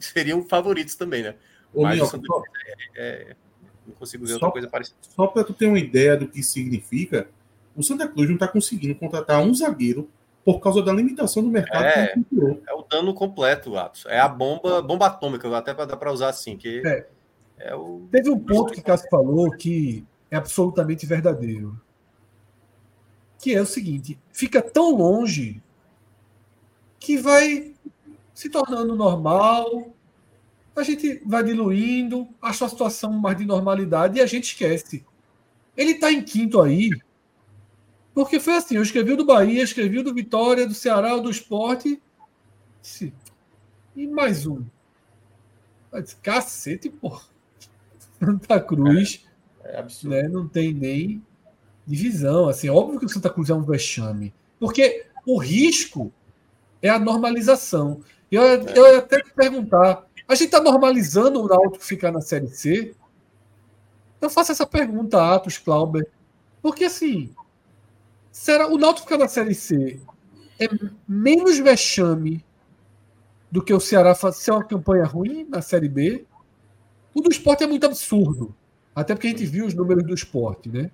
seriam 0.00 0.42
favoritos 0.42 0.94
também, 0.94 1.22
né? 1.22 1.34
Mas 1.74 1.94
Minhoca, 1.94 2.10
Santa 2.12 2.26
Cruz 2.26 2.44
é, 2.96 3.02
é, 3.02 3.36
não 3.86 3.94
consigo 3.94 4.24
ver 4.24 4.30
só, 4.30 4.34
outra 4.36 4.50
coisa 4.52 4.68
parecida. 4.68 4.96
Só 5.02 5.26
para 5.26 5.44
tu 5.44 5.52
ter 5.52 5.66
uma 5.66 5.78
ideia 5.78 6.16
do 6.16 6.28
que 6.28 6.42
significa, 6.42 7.28
o 7.74 7.82
Santa 7.82 8.06
Cruz 8.08 8.28
não 8.28 8.36
está 8.36 8.46
conseguindo 8.46 8.94
contratar 8.94 9.40
um 9.40 9.52
zagueiro 9.52 10.08
por 10.44 10.60
causa 10.60 10.82
da 10.82 10.92
limitação 10.92 11.42
do 11.42 11.48
mercado. 11.48 11.84
É, 11.84 12.14
é 12.68 12.74
o 12.74 12.82
dano 12.82 13.14
completo, 13.14 13.76
Atos. 13.76 14.04
É 14.06 14.20
a 14.20 14.28
bomba, 14.28 14.80
bomba 14.82 15.06
atômica, 15.06 15.56
até 15.56 15.74
para 15.74 15.86
dar 15.86 15.96
para 15.96 16.12
usar 16.12 16.28
assim. 16.28 16.56
Que 16.56 16.82
é. 16.86 17.06
é 17.58 17.74
o... 17.74 18.06
Teve 18.10 18.30
um 18.30 18.38
ponto 18.38 18.72
que 18.72 18.80
o 18.80 18.82
Cássio 18.82 19.08
falou 19.10 19.50
que 19.50 20.04
é 20.30 20.36
absolutamente 20.36 21.06
verdadeiro 21.06 21.80
que 23.44 23.54
é 23.54 23.60
o 23.60 23.66
seguinte: 23.66 24.18
fica 24.32 24.62
tão 24.62 24.96
longe 24.96 25.62
que 26.98 27.18
vai 27.18 27.74
se 28.32 28.48
tornando 28.48 28.96
normal, 28.96 29.94
a 30.74 30.82
gente 30.82 31.20
vai 31.26 31.44
diluindo, 31.44 32.26
acha 32.40 32.64
a 32.64 32.68
situação 32.70 33.12
mais 33.12 33.36
de 33.36 33.44
normalidade 33.44 34.18
e 34.18 34.22
a 34.22 34.26
gente 34.26 34.44
esquece. 34.44 35.04
Ele 35.76 35.90
está 35.90 36.10
em 36.10 36.22
quinto 36.22 36.62
aí, 36.62 36.88
porque 38.14 38.40
foi 38.40 38.54
assim: 38.54 38.76
eu 38.76 38.82
escrevi 38.82 39.12
o 39.12 39.16
do 39.18 39.26
Bahia, 39.26 39.62
escrevi 39.62 39.98
o 39.98 40.02
do 40.02 40.14
Vitória, 40.14 40.66
do 40.66 40.72
Ceará, 40.72 41.14
do 41.18 41.28
Esporte. 41.28 42.00
E 43.94 44.06
mais 44.06 44.46
um. 44.46 44.64
Cacete, 46.22 46.88
pô. 46.88 47.20
Santa 48.18 48.58
Cruz. 48.58 49.26
É, 49.62 49.76
é 49.76 49.78
absurdo. 49.80 50.16
Né, 50.16 50.28
não 50.28 50.48
tem 50.48 50.72
nem 50.72 51.22
divisão. 51.86 52.48
Assim, 52.48 52.68
óbvio 52.68 52.98
que 52.98 53.06
o 53.06 53.08
Santa 53.08 53.30
Cruz 53.30 53.50
é 53.50 53.54
um 53.54 53.62
vexame. 53.62 54.32
Porque 54.58 55.06
o 55.26 55.38
risco 55.38 56.12
é 56.82 56.88
a 56.88 56.98
normalização. 56.98 58.00
Eu, 58.30 58.42
eu 58.42 58.92
ia 58.92 58.98
até 58.98 59.22
perguntar: 59.34 60.06
a 60.26 60.34
gente 60.34 60.46
está 60.46 60.60
normalizando 60.60 61.42
o 61.42 61.48
Náutico 61.48 61.84
ficar 61.84 62.10
na 62.10 62.20
Série 62.20 62.48
C? 62.48 62.94
Eu 64.20 64.30
faço 64.30 64.52
essa 64.52 64.66
pergunta 64.66 65.20
a 65.20 65.34
Atos 65.34 65.58
Clauber. 65.58 66.06
Porque 66.62 66.84
assim, 66.84 67.30
será 68.32 68.68
o 68.68 68.78
Náutico 68.78 69.06
ficar 69.06 69.18
na 69.18 69.28
Série 69.28 69.54
C 69.54 70.00
é 70.58 70.66
menos 71.06 71.58
vexame 71.58 72.44
do 73.50 73.62
que 73.62 73.72
o 73.72 73.80
Ceará 73.80 74.14
fazer 74.14 74.50
uma 74.50 74.64
campanha 74.64 75.04
ruim 75.04 75.44
na 75.44 75.60
Série 75.60 75.88
B? 75.88 76.24
O 77.14 77.20
do 77.20 77.30
esporte 77.30 77.64
é 77.64 77.66
muito 77.66 77.86
absurdo. 77.86 78.54
Até 78.94 79.14
porque 79.14 79.28
a 79.28 79.30
gente 79.30 79.46
viu 79.46 79.66
os 79.66 79.74
números 79.74 80.04
do 80.04 80.14
esporte, 80.14 80.68
né? 80.68 80.90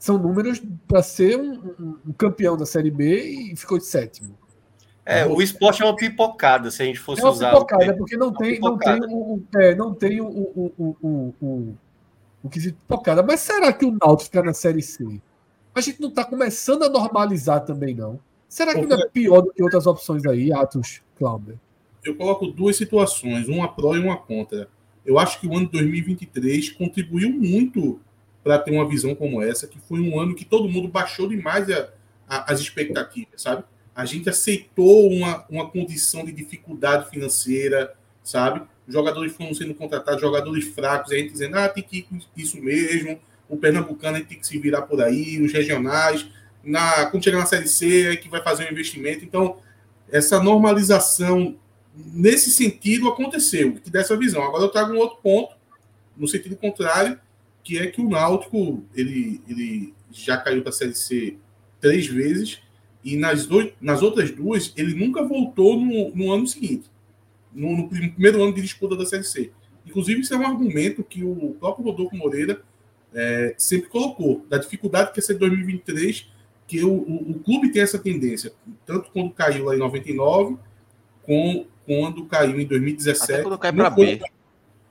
São 0.00 0.16
números 0.16 0.62
para 0.88 1.02
ser 1.02 1.38
um, 1.38 1.98
um, 2.06 2.12
campeão 2.14 2.56
da 2.56 2.64
Série 2.64 2.90
B 2.90 3.52
e 3.52 3.54
ficou 3.54 3.76
de 3.76 3.84
sétimo. 3.84 4.34
É, 5.04 5.26
o 5.26 5.42
esporte 5.42 5.82
é 5.82 5.84
uma 5.84 5.94
pipocada, 5.94 6.70
se 6.70 6.82
a 6.82 6.86
gente 6.86 6.98
fosse 6.98 7.20
é 7.20 7.24
uma 7.24 7.32
usar. 7.32 7.50
Pipocada, 7.50 7.94
porque 7.94 8.16
não 8.16 8.32
tem, 8.32 8.58
não 8.58 8.78
tem, 8.78 9.00
o, 9.06 9.42
é, 9.56 9.74
não 9.74 9.94
tem 9.94 10.20
o, 10.22 10.26
o, 10.26 10.72
o, 10.78 10.96
o, 11.02 11.34
o, 11.42 11.74
o 12.42 12.48
quesito 12.48 12.78
pipocada. 12.78 13.22
Mas 13.22 13.40
será 13.40 13.70
que 13.74 13.84
o 13.84 13.90
Náutico 13.90 14.24
fica 14.24 14.42
na 14.42 14.54
Série 14.54 14.80
C? 14.80 15.20
A 15.74 15.82
gente 15.82 16.00
não 16.00 16.08
está 16.08 16.24
começando 16.24 16.82
a 16.84 16.88
normalizar 16.88 17.62
também, 17.64 17.94
não. 17.94 18.18
Será 18.48 18.74
que 18.74 18.86
não 18.86 18.96
é 18.96 19.06
pior 19.06 19.42
do 19.42 19.52
que 19.52 19.62
outras 19.62 19.86
opções 19.86 20.24
aí, 20.24 20.50
Atos, 20.50 21.02
Cláudio? 21.16 21.60
Eu 22.02 22.16
coloco 22.16 22.46
duas 22.46 22.74
situações, 22.74 23.48
uma 23.48 23.70
pró 23.70 23.94
e 23.94 23.98
uma 23.98 24.16
contra. 24.16 24.66
Eu 25.04 25.18
acho 25.18 25.38
que 25.38 25.46
o 25.46 25.54
ano 25.54 25.66
de 25.66 25.72
2023 25.72 26.70
contribuiu 26.70 27.30
muito 27.30 28.00
para 28.42 28.58
ter 28.58 28.70
uma 28.70 28.88
visão 28.88 29.14
como 29.14 29.42
essa, 29.42 29.66
que 29.66 29.78
foi 29.78 30.00
um 30.00 30.18
ano 30.18 30.34
que 30.34 30.44
todo 30.44 30.68
mundo 30.68 30.88
baixou 30.88 31.28
demais 31.28 31.70
a, 31.70 31.88
a, 32.28 32.52
as 32.52 32.60
expectativas, 32.60 33.42
sabe? 33.42 33.64
A 33.94 34.04
gente 34.04 34.30
aceitou 34.30 35.10
uma, 35.10 35.44
uma 35.50 35.68
condição 35.68 36.24
de 36.24 36.32
dificuldade 36.32 37.10
financeira, 37.10 37.94
sabe? 38.22 38.62
Jogadores 38.88 39.32
foram 39.32 39.52
sendo 39.52 39.74
contratados, 39.74 40.20
jogadores 40.20 40.68
fracos, 40.68 41.12
a 41.12 41.16
gente 41.16 41.32
dizendo, 41.32 41.58
ah, 41.58 41.68
tem 41.68 41.82
que 41.82 41.98
ir 41.98 42.02
com 42.02 42.18
isso 42.36 42.60
mesmo, 42.60 43.20
o 43.48 43.56
Pernambucano 43.56 44.24
tem 44.24 44.38
que 44.38 44.46
se 44.46 44.58
virar 44.58 44.82
por 44.82 45.02
aí, 45.02 45.40
os 45.42 45.52
regionais, 45.52 46.26
na, 46.62 47.06
quando 47.06 47.24
chegar 47.24 47.38
na 47.38 47.46
Série 47.46 47.68
C, 47.68 48.12
é 48.12 48.16
que 48.16 48.28
vai 48.28 48.42
fazer 48.42 48.68
um 48.68 48.72
investimento. 48.72 49.24
Então, 49.24 49.58
essa 50.10 50.40
normalização, 50.42 51.56
nesse 51.94 52.50
sentido, 52.50 53.08
aconteceu, 53.08 53.74
que 53.74 53.90
dessa 53.90 54.16
visão. 54.16 54.42
Agora 54.42 54.64
eu 54.64 54.68
trago 54.68 54.92
um 54.92 54.98
outro 54.98 55.18
ponto, 55.22 55.54
no 56.16 56.28
sentido 56.28 56.56
contrário, 56.56 57.18
que 57.70 57.78
é 57.78 57.86
que 57.86 58.00
o 58.00 58.08
Náutico 58.08 58.82
ele, 58.96 59.40
ele 59.48 59.94
já 60.10 60.36
caiu 60.36 60.60
para 60.60 60.70
a 60.70 60.72
Série 60.72 60.92
C 60.92 61.36
três 61.80 62.04
vezes 62.08 62.60
e 63.04 63.16
nas, 63.16 63.46
dois, 63.46 63.72
nas 63.80 64.02
outras 64.02 64.32
duas 64.32 64.72
ele 64.76 64.92
nunca 64.92 65.22
voltou 65.22 65.78
no, 65.78 66.10
no 66.12 66.32
ano 66.32 66.48
seguinte, 66.48 66.90
no, 67.54 67.76
no, 67.76 67.88
primeiro 67.88 68.42
ano 68.42 68.52
de 68.52 68.60
disputa 68.60 68.96
da 68.96 69.06
Série 69.06 69.22
C. 69.22 69.52
Inclusive, 69.86 70.20
isso 70.20 70.34
é 70.34 70.36
um 70.36 70.44
argumento 70.44 71.04
que 71.04 71.22
o 71.22 71.54
próprio 71.60 71.84
Rodolfo 71.84 72.16
Moreira 72.16 72.60
é, 73.14 73.54
sempre 73.56 73.88
colocou, 73.88 74.44
da 74.48 74.58
dificuldade 74.58 75.12
que 75.12 75.20
é 75.20 75.22
ser 75.22 75.34
2023, 75.34 76.28
que 76.66 76.82
o, 76.82 76.92
o, 76.92 77.30
o, 77.30 77.34
clube 77.38 77.70
tem 77.70 77.82
essa 77.82 78.00
tendência, 78.00 78.52
tanto 78.84 79.12
quando 79.12 79.30
caiu 79.30 79.66
lá 79.66 79.76
em 79.76 79.78
99, 79.78 80.56
com, 81.22 81.66
quando 81.86 82.26
caiu 82.26 82.60
em 82.60 82.66
2017. 82.66 83.32
Até 83.32 83.42
quando 83.44 83.58
cai 83.58 83.72
para 83.72 83.90
B. 83.90 84.20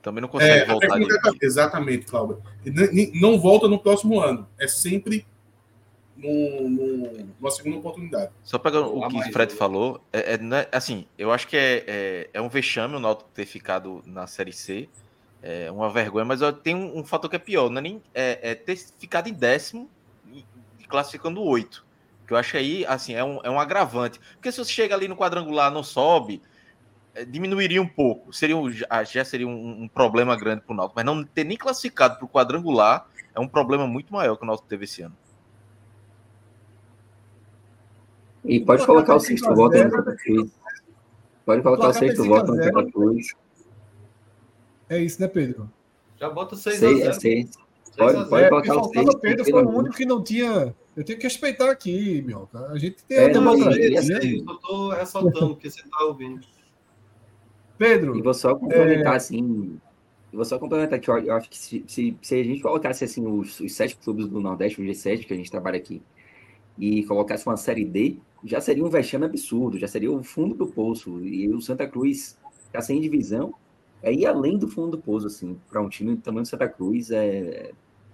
Também 0.02 0.22
não 0.22 0.30
consegue 0.30 0.60
é, 0.60 0.66
voltar. 0.66 0.98
Exatamente, 1.42 2.06
Cláudio. 2.06 2.42
Não 3.16 3.40
volta 3.40 3.68
no 3.68 3.80
próximo 3.80 4.20
ano. 4.20 4.48
É 4.58 4.68
sempre 4.68 5.26
no, 6.16 6.70
no, 6.70 7.34
numa 7.40 7.52
segunda 7.52 7.78
oportunidade. 7.78 8.32
Só 8.44 8.58
pegando 8.58 8.96
o 8.96 9.08
que 9.08 9.18
o 9.18 9.32
Fred 9.32 9.54
falou, 9.54 10.02
é, 10.12 10.34
é, 10.34 10.36
é, 10.36 10.70
assim, 10.72 11.06
eu 11.18 11.32
acho 11.32 11.48
que 11.48 11.58
é, 11.58 11.84
é, 11.88 12.30
é 12.34 12.42
um 12.42 12.50
vexame 12.50 12.96
o 12.96 13.00
Náutico 13.00 13.30
ter 13.34 13.46
ficado 13.46 14.04
na 14.06 14.28
Série 14.28 14.54
C. 14.54 14.90
É 15.42 15.72
uma 15.72 15.90
vergonha, 15.90 16.26
mas 16.26 16.42
tem 16.62 16.76
um, 16.76 17.00
um 17.00 17.04
fator 17.04 17.30
que 17.30 17.38
é 17.38 17.40
pior, 17.40 17.70
não 17.70 17.78
é 17.78 17.82
nem 17.82 18.04
é, 18.14 18.52
é 18.52 18.56
ter 18.56 18.76
ficado 18.76 19.30
em 19.30 19.34
décimo 19.34 19.90
e 20.34 20.44
classificando 20.86 21.42
oito. 21.42 21.86
Que 22.28 22.34
eu 22.34 22.38
acho 22.38 22.58
aí, 22.58 22.86
assim, 22.86 23.16
é 23.16 23.24
um, 23.24 23.40
é 23.42 23.50
um 23.50 23.60
agravante. 23.60 24.20
Porque 24.34 24.52
se 24.52 24.58
você 24.58 24.72
chega 24.72 24.94
ali 24.94 25.08
no 25.08 25.16
quadrangular, 25.16 25.72
não 25.72 25.82
sobe, 25.82 26.42
é, 26.42 26.49
diminuiria 27.26 27.82
um 27.82 27.88
pouco. 27.88 28.34
Seria 28.34 28.58
um, 28.58 28.70
já 28.72 29.26
seria 29.26 29.48
um, 29.48 29.84
um 29.84 29.88
problema 29.88 30.38
grande 30.38 30.62
para 30.62 30.74
o 30.74 30.76
Náutico, 30.76 30.96
mas 30.96 31.06
não 31.06 31.24
ter 31.24 31.44
nem 31.44 31.58
classificado 31.58 32.18
para 32.18 32.26
o 32.26 32.30
quadrangular 32.30 33.08
é 33.34 33.40
um 33.40 33.48
problema 33.48 33.88
muito 33.88 34.12
maior 34.12 34.36
que 34.36 34.44
o 34.44 34.48
Náutico 34.48 34.68
teve 34.68 34.86
esse 34.86 35.02
ano. 35.02 35.16
E 38.44 38.60
pode 38.60 38.86
colocar 38.86 39.16
o 39.16 39.20
sexto 39.20 39.54
voto 39.54 39.78
no 39.78 39.92
Santa 39.92 40.16
Cruz. 40.16 40.52
Pode 41.46 41.62
colocar 41.62 41.88
o 41.90 41.94
sexto 41.94 42.24
voto 42.26 42.54
no 42.54 42.64
Santa 42.64 42.92
Cruz. 42.92 43.36
É 44.90 44.98
isso, 44.98 45.22
né, 45.22 45.28
Pedro? 45.28 45.70
Já 46.20 46.30
bota 46.30 46.56
6 46.56 46.84
a 46.84 46.90
0. 46.90 47.14
Seis, 47.14 47.52
Pode, 47.98 48.30
pode 48.30 48.46
é, 48.46 48.50
colocar 48.50 48.76
o 48.78 48.84
sexto. 48.86 49.20
Pedro 49.20 49.46
foi 49.46 49.64
o 49.64 49.70
único 49.70 49.96
que 49.96 50.06
não 50.06 50.24
tinha. 50.24 50.74
Eu 50.96 51.04
tenho 51.04 51.18
que 51.18 51.26
respeitar 51.26 51.70
aqui, 51.70 52.22
meu. 52.22 52.50
A 52.54 52.78
gente 52.78 53.04
tem 53.04 53.18
é, 53.18 53.26
a 53.26 53.34
democracia. 53.34 54.02
Né? 54.02 54.44
Eu 54.48 54.54
estou 54.56 54.90
ressaltando 54.90 55.52
o 55.52 55.56
que 55.56 55.70
você 55.70 55.82
está 55.82 56.04
ouvindo. 56.06 56.46
Pedro. 57.80 58.18
E 58.18 58.22
vou 58.22 58.34
só 58.34 58.54
complementar 58.54 59.14
é... 59.14 59.16
assim. 59.16 59.80
Vou 60.32 60.46
só 60.46 60.60
complementar 60.60 61.00
que 61.00 61.10
eu 61.10 61.34
acho 61.34 61.50
que 61.50 61.58
se, 61.58 61.84
se, 61.88 62.16
se 62.22 62.36
a 62.36 62.44
gente 62.44 62.62
colocasse 62.62 63.04
assim 63.04 63.26
os, 63.26 63.60
os, 63.62 63.74
sete 63.74 63.96
clubes 63.96 64.28
do 64.28 64.40
Nordeste, 64.40 64.80
o 64.80 64.86
G7 64.86 65.26
que 65.26 65.34
a 65.34 65.36
gente 65.36 65.50
trabalha 65.50 65.78
aqui, 65.78 66.04
e 66.78 67.04
colocasse 67.06 67.48
uma 67.48 67.58
série 67.58 67.84
D, 67.84 68.18
já 68.44 68.62
seria 68.62 68.86
um 68.86 68.90
vexame 68.90 69.26
absurdo, 69.26 69.80
já 69.80 69.88
seria 69.88 70.12
o 70.12 70.22
fundo 70.22 70.54
do 70.54 70.68
poço. 70.68 71.20
E 71.24 71.48
o 71.50 71.60
Santa 71.62 71.88
Cruz 71.88 72.38
tá 72.72 72.80
sem 72.80 73.02
divisão, 73.02 73.56
é 74.04 74.14
ir 74.14 74.28
além 74.28 74.58
do 74.58 74.68
fundo 74.68 74.98
do 74.98 74.98
poço, 75.00 75.26
assim, 75.26 75.58
para 75.68 75.82
um 75.82 75.90
time 75.90 76.16
do 76.16 76.22
tamanho 76.22 76.44
do 76.44 76.48
Santa 76.48 76.68
Cruz, 76.68 77.10
é, 77.10 77.72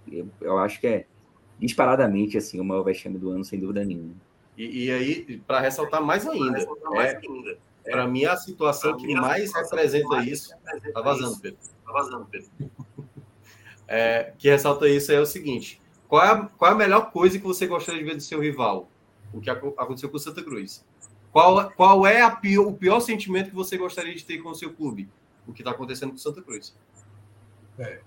eu, 0.10 0.28
eu 0.39 0.58
acho 0.58 0.80
que 0.80 0.88
é 0.88 1.06
disparadamente 1.60 2.38
assim, 2.38 2.60
o 2.60 2.63
maior 2.63 2.84
vexame 2.84 3.17
do 3.17 3.30
ano, 3.30 3.43
sem 3.43 3.60
dúvida 3.60 3.84
nenhuma. 3.84 4.13
E, 4.58 4.86
e 4.86 4.91
aí, 4.91 5.41
para 5.45 5.60
ressaltar 5.60 6.01
mais 6.01 6.25
ainda, 6.25 6.58
ressaltar 6.58 6.91
mais 6.91 7.13
é, 7.13 7.17
ainda 7.17 7.58
para 7.89 8.08
mim, 8.08 8.26
a 8.26 8.36
situação 8.36 8.98
que 8.98 9.13
mais 9.13 9.54
representa 9.54 10.24
isso. 10.24 10.54
Está 10.84 11.02
vazando, 11.02 11.39
Pedro. 11.39 11.60
Está 11.62 11.91
vazando, 11.91 12.26
Pedro. 12.26 12.50
É, 13.88 14.34
que 14.38 14.50
ressalta 14.50 14.89
isso 14.89 15.12
é 15.12 15.19
o 15.19 15.26
seguinte: 15.26 15.80
qual 16.08 16.24
é, 16.24 16.30
a, 16.32 16.45
qual 16.45 16.71
é 16.71 16.74
a 16.74 16.78
melhor 16.78 17.12
coisa 17.12 17.38
que 17.38 17.45
você 17.45 17.67
gostaria 17.67 18.02
de 18.02 18.10
ver 18.10 18.15
do 18.15 18.21
seu 18.21 18.39
rival? 18.39 18.89
O 19.34 19.39
que 19.39 19.50
aconteceu 19.50 20.10
com 20.10 20.17
o 20.17 20.19
Santa 20.19 20.43
Cruz. 20.43 20.84
Qual, 21.32 21.69
qual 21.71 22.08
é 22.08 22.30
pior, 22.38 22.67
o 22.67 22.74
pior 22.74 23.00
sentimento 23.02 23.50
que 23.50 23.56
você 23.56 23.78
gostaria 23.78 24.15
de 24.15 24.24
ter 24.24 24.38
com 24.39 24.50
o 24.50 24.56
seu 24.56 24.74
clube? 24.74 25.10
O 25.45 25.54
que 25.54 25.62
está 25.62 25.71
acontecendo 25.71 26.10
com 26.10 26.15
o 26.15 26.19
Santa 26.19 26.41
Cruz. 26.41 26.76
É. 27.78 28.00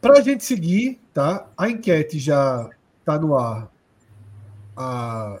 Para 0.00 0.18
a 0.18 0.20
gente 0.20 0.44
seguir, 0.44 1.00
tá? 1.12 1.48
A 1.56 1.68
enquete 1.68 2.18
já 2.18 2.70
está 3.00 3.18
no 3.18 3.36
ar 3.36 3.72
há 4.76 5.40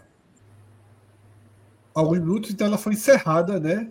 alguns 1.98 2.20
minutos, 2.20 2.50
então 2.50 2.66
ela 2.66 2.78
foi 2.78 2.94
encerrada, 2.94 3.58
né? 3.58 3.90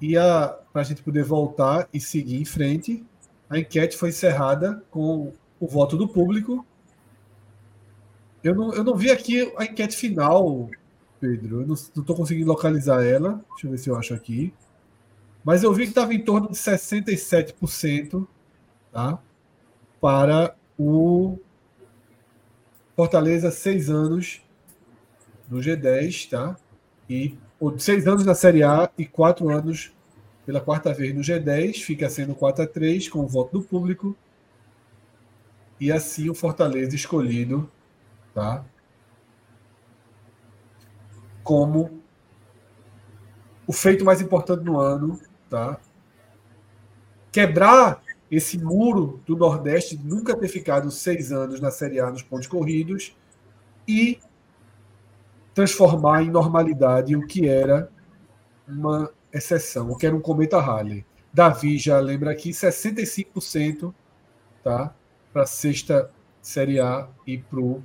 E 0.00 0.14
para 0.14 0.82
a 0.82 0.82
gente 0.82 1.02
poder 1.02 1.22
voltar 1.22 1.88
e 1.92 2.00
seguir 2.00 2.40
em 2.40 2.44
frente, 2.44 3.04
a 3.48 3.58
enquete 3.58 3.96
foi 3.96 4.08
encerrada 4.08 4.82
com 4.90 5.32
o 5.58 5.66
voto 5.66 5.96
do 5.96 6.08
público. 6.08 6.64
Eu 8.42 8.54
não, 8.54 8.72
eu 8.72 8.82
não 8.82 8.96
vi 8.96 9.10
aqui 9.10 9.52
a 9.56 9.64
enquete 9.64 9.96
final, 9.96 10.70
Pedro. 11.20 11.60
Eu 11.60 11.66
não 11.66 11.74
estou 11.74 12.16
conseguindo 12.16 12.48
localizar 12.48 13.04
ela. 13.04 13.44
Deixa 13.50 13.66
eu 13.66 13.70
ver 13.70 13.78
se 13.78 13.90
eu 13.90 13.96
acho 13.96 14.14
aqui. 14.14 14.54
Mas 15.44 15.62
eu 15.62 15.72
vi 15.72 15.84
que 15.84 15.90
estava 15.90 16.14
em 16.14 16.24
torno 16.24 16.48
de 16.48 16.56
67% 16.56 18.26
tá? 18.92 19.18
para 20.00 20.54
o 20.78 21.38
Fortaleza, 22.96 23.50
seis 23.50 23.88
anos 23.88 24.42
no 25.48 25.58
G10, 25.58 26.30
tá? 26.30 26.56
E 27.10 27.36
seis 27.76 28.06
anos 28.06 28.24
na 28.24 28.36
Série 28.36 28.62
A 28.62 28.88
e 28.96 29.04
quatro 29.04 29.50
anos 29.50 29.92
pela 30.46 30.60
quarta 30.60 30.94
vez 30.94 31.12
no 31.12 31.20
G10, 31.20 31.82
fica 31.82 32.08
sendo 32.08 32.34
4 32.34 32.64
a 32.64 32.66
3 32.66 33.08
com 33.08 33.20
o 33.20 33.26
voto 33.26 33.58
do 33.58 33.64
público. 33.64 34.16
E 35.78 35.90
assim 35.90 36.30
o 36.30 36.34
Fortaleza 36.34 36.94
escolhido, 36.94 37.70
tá? 38.32 38.64
Como 41.42 42.00
o 43.66 43.72
feito 43.72 44.04
mais 44.04 44.20
importante 44.20 44.64
no 44.64 44.78
ano, 44.78 45.20
tá? 45.48 45.80
Quebrar 47.32 48.02
esse 48.30 48.56
muro 48.58 49.20
do 49.26 49.36
Nordeste 49.36 49.96
de 49.96 50.06
nunca 50.06 50.36
ter 50.36 50.48
ficado 50.48 50.90
seis 50.90 51.32
anos 51.32 51.60
na 51.60 51.70
Série 51.70 51.98
A 51.98 52.10
nos 52.10 52.22
pontos 52.22 52.46
corridos 52.46 53.16
e 53.86 54.20
transformar 55.60 56.22
em 56.22 56.30
normalidade 56.30 57.14
o 57.14 57.26
que 57.26 57.46
era 57.46 57.90
uma 58.66 59.10
exceção, 59.30 59.90
o 59.90 59.96
que 59.96 60.06
era 60.06 60.16
um 60.16 60.20
cometa 60.20 60.58
Halley. 60.58 61.04
Davi 61.32 61.76
já 61.76 61.98
lembra 62.00 62.30
aqui 62.30 62.50
65% 62.50 63.92
tá, 64.64 64.94
para 65.32 65.42
a 65.42 65.46
sexta 65.46 66.10
Série 66.40 66.80
A 66.80 67.06
e 67.26 67.36
para 67.36 67.60
o 67.60 67.84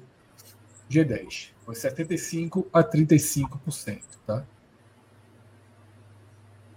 G10. 0.89 1.49
Foi 1.65 1.75
75% 1.75 2.65
a 2.71 2.81
35%. 2.81 4.01
Tá? 4.25 4.45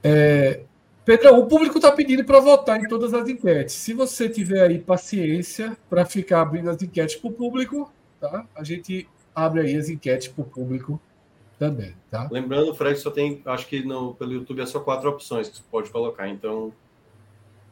É, 0.03 0.65
Pedro, 1.05 1.39
o 1.39 1.47
público 1.47 1.79
está 1.79 1.93
pedindo 1.93 2.25
para 2.25 2.41
votar 2.41 2.83
em 2.83 2.89
todas 2.89 3.15
as 3.15 3.29
enquetes. 3.29 3.77
Se 3.77 3.95
você 3.95 4.29
tiver 4.29 4.63
aí 4.63 4.81
paciência 4.81 5.77
para 5.89 6.05
ficar 6.05 6.43
abrindo 6.43 6.69
as 6.71 6.83
enquetes 6.83 7.15
para 7.15 7.31
o 7.31 7.33
público, 7.33 7.93
tá? 8.21 8.45
a 8.55 8.65
gente 8.65 9.09
abre 9.45 9.61
aí 9.61 9.77
as 9.77 9.89
enquetes 9.89 10.29
para 10.29 10.43
o 10.43 10.45
público 10.45 11.01
também, 11.59 11.95
tá? 12.11 12.29
Lembrando, 12.31 12.75
Fred, 12.75 12.99
só 12.99 13.11
tem, 13.11 13.43
acho 13.45 13.67
que 13.67 13.83
no, 13.85 14.15
pelo 14.15 14.33
YouTube 14.33 14.61
é 14.61 14.67
só 14.67 14.81
quatro 14.81 15.09
opções 15.09 15.49
que 15.49 15.57
você 15.57 15.63
pode 15.71 15.91
colocar. 15.91 16.29
Então, 16.29 16.73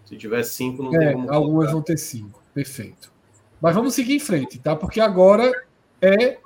se 0.04 0.16
tiver 0.16 0.42
cinco, 0.42 0.82
não 0.82 0.94
é, 0.94 0.98
tem 0.98 1.12
como. 1.12 1.32
Algumas 1.32 1.50
colocar. 1.52 1.72
vão 1.72 1.82
ter 1.82 1.96
cinco, 1.96 2.42
perfeito. 2.54 3.12
Mas 3.60 3.74
vamos 3.74 3.94
seguir 3.94 4.16
em 4.16 4.20
frente, 4.20 4.58
tá? 4.58 4.74
Porque 4.76 5.00
agora 5.00 5.50
é 6.00 6.38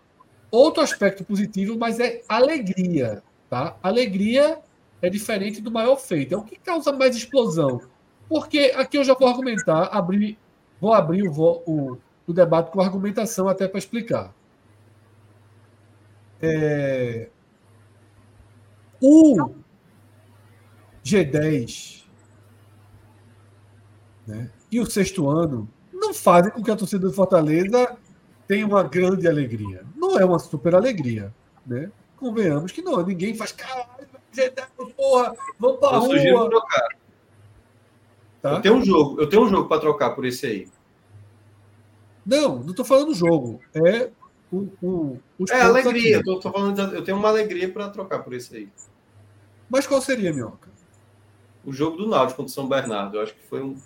outro 0.50 0.82
aspecto 0.82 1.24
positivo, 1.24 1.78
mas 1.78 1.98
é 1.98 2.22
alegria, 2.28 3.22
tá? 3.48 3.76
Alegria 3.82 4.58
é 5.02 5.08
diferente 5.08 5.60
do 5.60 5.70
maior 5.70 5.96
feito. 5.96 6.34
É 6.34 6.36
o 6.36 6.42
que 6.42 6.56
causa 6.56 6.92
mais 6.92 7.16
explosão. 7.16 7.80
Porque 8.28 8.72
aqui 8.76 8.96
eu 8.96 9.04
já 9.04 9.14
vou 9.14 9.28
argumentar, 9.28 9.84
abrir, 9.86 10.38
vou 10.80 10.92
abrir 10.92 11.26
o, 11.26 11.32
o, 11.66 11.98
o 12.26 12.32
debate 12.32 12.70
com 12.70 12.80
argumentação 12.80 13.48
até 13.48 13.66
para 13.66 13.78
explicar. 13.78 14.32
É, 16.42 17.28
o 19.00 19.50
G10 21.04 22.04
né, 24.26 24.50
e 24.70 24.80
o 24.80 24.86
sexto 24.86 25.28
ano 25.28 25.68
não 25.92 26.14
fazem 26.14 26.50
com 26.50 26.62
que 26.62 26.70
a 26.70 26.76
torcida 26.76 27.06
do 27.06 27.12
Fortaleza 27.12 27.96
tenha 28.46 28.66
uma 28.66 28.82
grande 28.82 29.28
alegria. 29.28 29.84
Não 29.94 30.18
é 30.18 30.24
uma 30.24 30.38
super 30.38 30.74
alegria. 30.74 31.34
Né? 31.66 31.90
Convenhamos 32.16 32.72
que 32.72 32.82
não. 32.82 33.04
Ninguém 33.04 33.34
faz 33.34 33.52
caralho, 33.52 34.08
G10, 34.34 34.94
porra, 34.96 35.34
vamos 35.58 35.78
para 35.78 35.96
a 35.96 35.98
rua. 35.98 36.50
Trocar. 36.50 36.88
Tá? 38.42 38.54
Eu 38.54 38.62
tenho 38.62 38.74
um 38.76 38.84
jogo, 38.84 39.20
eu 39.20 39.28
tenho 39.28 39.42
um 39.42 39.48
jogo 39.48 39.68
para 39.68 39.80
trocar 39.80 40.10
por 40.10 40.24
esse 40.24 40.46
aí. 40.46 40.68
Não, 42.24 42.60
não 42.60 42.70
estou 42.70 42.84
falando 42.84 43.14
jogo. 43.14 43.60
É 43.74 44.10
o, 44.52 44.68
o, 44.82 45.18
é 45.48 45.60
alegria. 45.60 46.16
Eu, 46.16 46.24
tô, 46.24 46.40
tô, 46.40 46.50
falando, 46.50 46.94
eu 46.94 47.04
tenho 47.04 47.16
uma 47.16 47.28
alegria 47.28 47.70
para 47.70 47.88
trocar 47.88 48.20
por 48.20 48.34
isso 48.34 48.54
aí. 48.54 48.68
Mas 49.68 49.86
qual 49.86 50.02
seria, 50.02 50.32
Minhoca? 50.32 50.68
O 51.64 51.72
jogo 51.72 51.96
do 51.96 52.08
Náutico 52.08 52.38
contra 52.38 52.50
o 52.50 52.54
São 52.54 52.68
Bernardo. 52.68 53.16
Eu 53.16 53.22
acho 53.22 53.34
que 53.34 53.46
foi 53.48 53.62
um. 53.62 53.76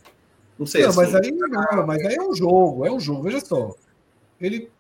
Não 0.58 0.64
sei. 0.64 0.82
Não, 0.82 0.90
assim, 0.90 0.98
mas 0.98 1.14
aí 1.14 1.30
não, 1.32 1.86
mas 1.86 2.04
aí 2.04 2.14
é 2.14 2.22
um 2.22 2.34
jogo, 2.34 2.86
é 2.86 2.90
um 2.90 3.00
jogo. 3.00 3.22
Veja 3.24 3.40
só. 3.40 3.74
Ele. 4.40 4.70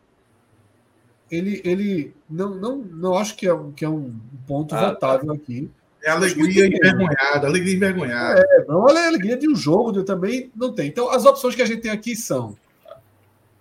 Ele, 1.30 1.60
ele 1.64 2.14
não, 2.30 2.54
não, 2.54 2.76
não 2.76 3.18
acho 3.18 3.34
que 3.34 3.48
é, 3.48 3.58
que 3.74 3.84
é 3.84 3.88
um 3.88 4.14
ponto 4.46 4.74
ah, 4.74 4.90
votável 4.90 5.28
tá. 5.28 5.34
aqui. 5.34 5.70
É 6.02 6.10
alegria 6.10 6.66
envergonhada, 6.66 7.46
alegria 7.46 7.74
envergonhada. 7.74 8.40
É, 8.40 8.64
não 8.66 8.88
é 8.88 9.08
alegria 9.08 9.36
de 9.36 9.48
um 9.48 9.56
jogo, 9.56 9.98
eu 9.98 10.04
também 10.04 10.52
não 10.54 10.72
tem. 10.72 10.86
Então, 10.86 11.10
as 11.10 11.24
opções 11.24 11.54
que 11.54 11.62
a 11.62 11.66
gente 11.66 11.80
tem 11.80 11.90
aqui 11.90 12.14
são 12.14 12.56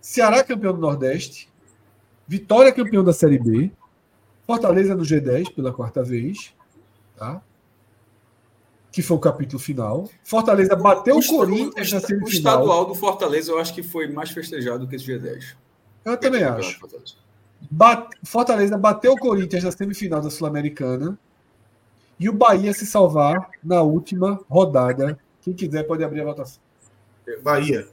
Ceará 0.02 0.44
campeão 0.44 0.74
do 0.74 0.82
Nordeste, 0.82 1.50
Vitória 2.28 2.72
campeão 2.72 3.04
da 3.04 3.14
Série 3.14 3.38
B. 3.38 3.72
Fortaleza 4.46 4.96
no 4.96 5.04
G10 5.04 5.54
pela 5.54 5.74
quarta 5.74 6.04
vez. 6.04 6.54
Tá? 7.16 7.42
Que 8.92 9.02
foi 9.02 9.18
o 9.18 9.20
capítulo 9.20 9.60
final. 9.60 10.10
Fortaleza 10.24 10.76
bateu 10.76 11.16
o, 11.16 11.20
o 11.20 11.28
Corinthians 11.28 11.92
na 11.92 12.00
semifinal. 12.00 12.26
O 12.26 12.30
estadual 12.30 12.86
do 12.86 12.96
Fortaleza 12.96 13.52
eu 13.52 13.60
acho 13.60 13.74
que 13.74 13.84
foi 13.84 14.08
mais 14.08 14.30
festejado 14.32 14.88
que 14.88 14.96
esse 14.96 15.06
G10. 15.06 15.56
Eu 16.06 16.18
também 16.18 16.44
acho. 16.44 16.80
Bate, 17.72 18.18
Fortaleza 18.24 18.78
bateu 18.78 19.14
o 19.14 19.18
Corinthians 19.18 19.64
na 19.64 19.72
semifinal 19.72 20.22
da 20.22 20.30
Sul-Americana. 20.30 21.18
E 22.20 22.30
o 22.30 22.34
Bahia 22.34 22.74
se 22.74 22.86
salvar 22.86 23.50
na 23.64 23.82
última 23.82 24.40
rodada. 24.50 25.18
Quem 25.42 25.54
quiser 25.54 25.84
pode 25.84 26.04
abrir 26.04 26.22
a 26.22 26.26
votação. 26.26 26.62
Bahia. 27.42 27.88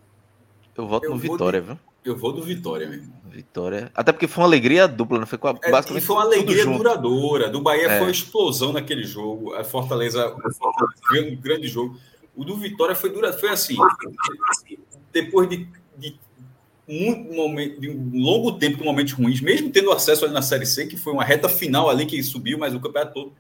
Eu 0.77 0.87
voto 0.87 1.07
eu 1.07 1.11
no 1.11 1.19
Vitória, 1.19 1.61
de... 1.61 1.66
viu? 1.69 1.79
Eu 2.05 2.17
vou 2.17 2.33
do 2.33 2.43
Vitória 2.43 2.89
mesmo. 2.89 3.13
Vitória. 3.31 3.91
Até 3.95 4.13
porque 4.13 4.27
foi 4.27 4.43
uma 4.43 4.49
alegria 4.49 4.89
dupla, 4.89 5.19
não 5.19 5.27
foi 5.27 5.39
com 5.39 5.49
a, 5.49 5.55
é, 5.63 5.71
basicamente. 5.71 6.05
foi 6.05 6.17
uma 6.17 6.25
alegria 6.25 6.65
duradoura. 6.65 7.49
Do 7.49 7.61
Bahia 7.61 7.87
é. 7.87 7.99
foi 7.99 8.07
uma 8.07 8.11
explosão 8.11 8.73
naquele 8.73 9.05
jogo. 9.05 9.55
A 9.55 9.63
Fortaleza 9.63 10.35
foi 11.07 11.31
um 11.31 11.37
grande 11.37 11.69
jogo. 11.69 11.99
O 12.35 12.45
do 12.45 12.57
Vitória 12.57 12.95
foi 12.95 13.11
dura, 13.11 13.33
foi 13.33 13.51
assim. 13.51 13.77
Depois 15.13 15.49
de, 15.49 15.69
de 15.99 16.19
muito 16.89 17.33
momento, 17.35 17.81
de 17.81 17.91
um 17.91 18.11
longo 18.15 18.53
tempo 18.53 18.79
de 18.79 18.85
momentos 18.85 19.13
ruins, 19.13 19.41
mesmo 19.41 19.71
tendo 19.71 19.93
acesso 19.93 20.25
ali 20.25 20.35
na 20.35 20.43
Série 20.43 20.67
C, 20.67 20.87
que 20.87 20.97
foi 20.97 21.13
uma 21.13 21.25
reta 21.25 21.49
final 21.49 21.89
ali 21.89 22.07
que 22.07 22.23
subiu, 22.23 22.59
mas 22.59 22.75
o 22.75 22.81
campeonato 22.81 23.13
todo 23.13 23.33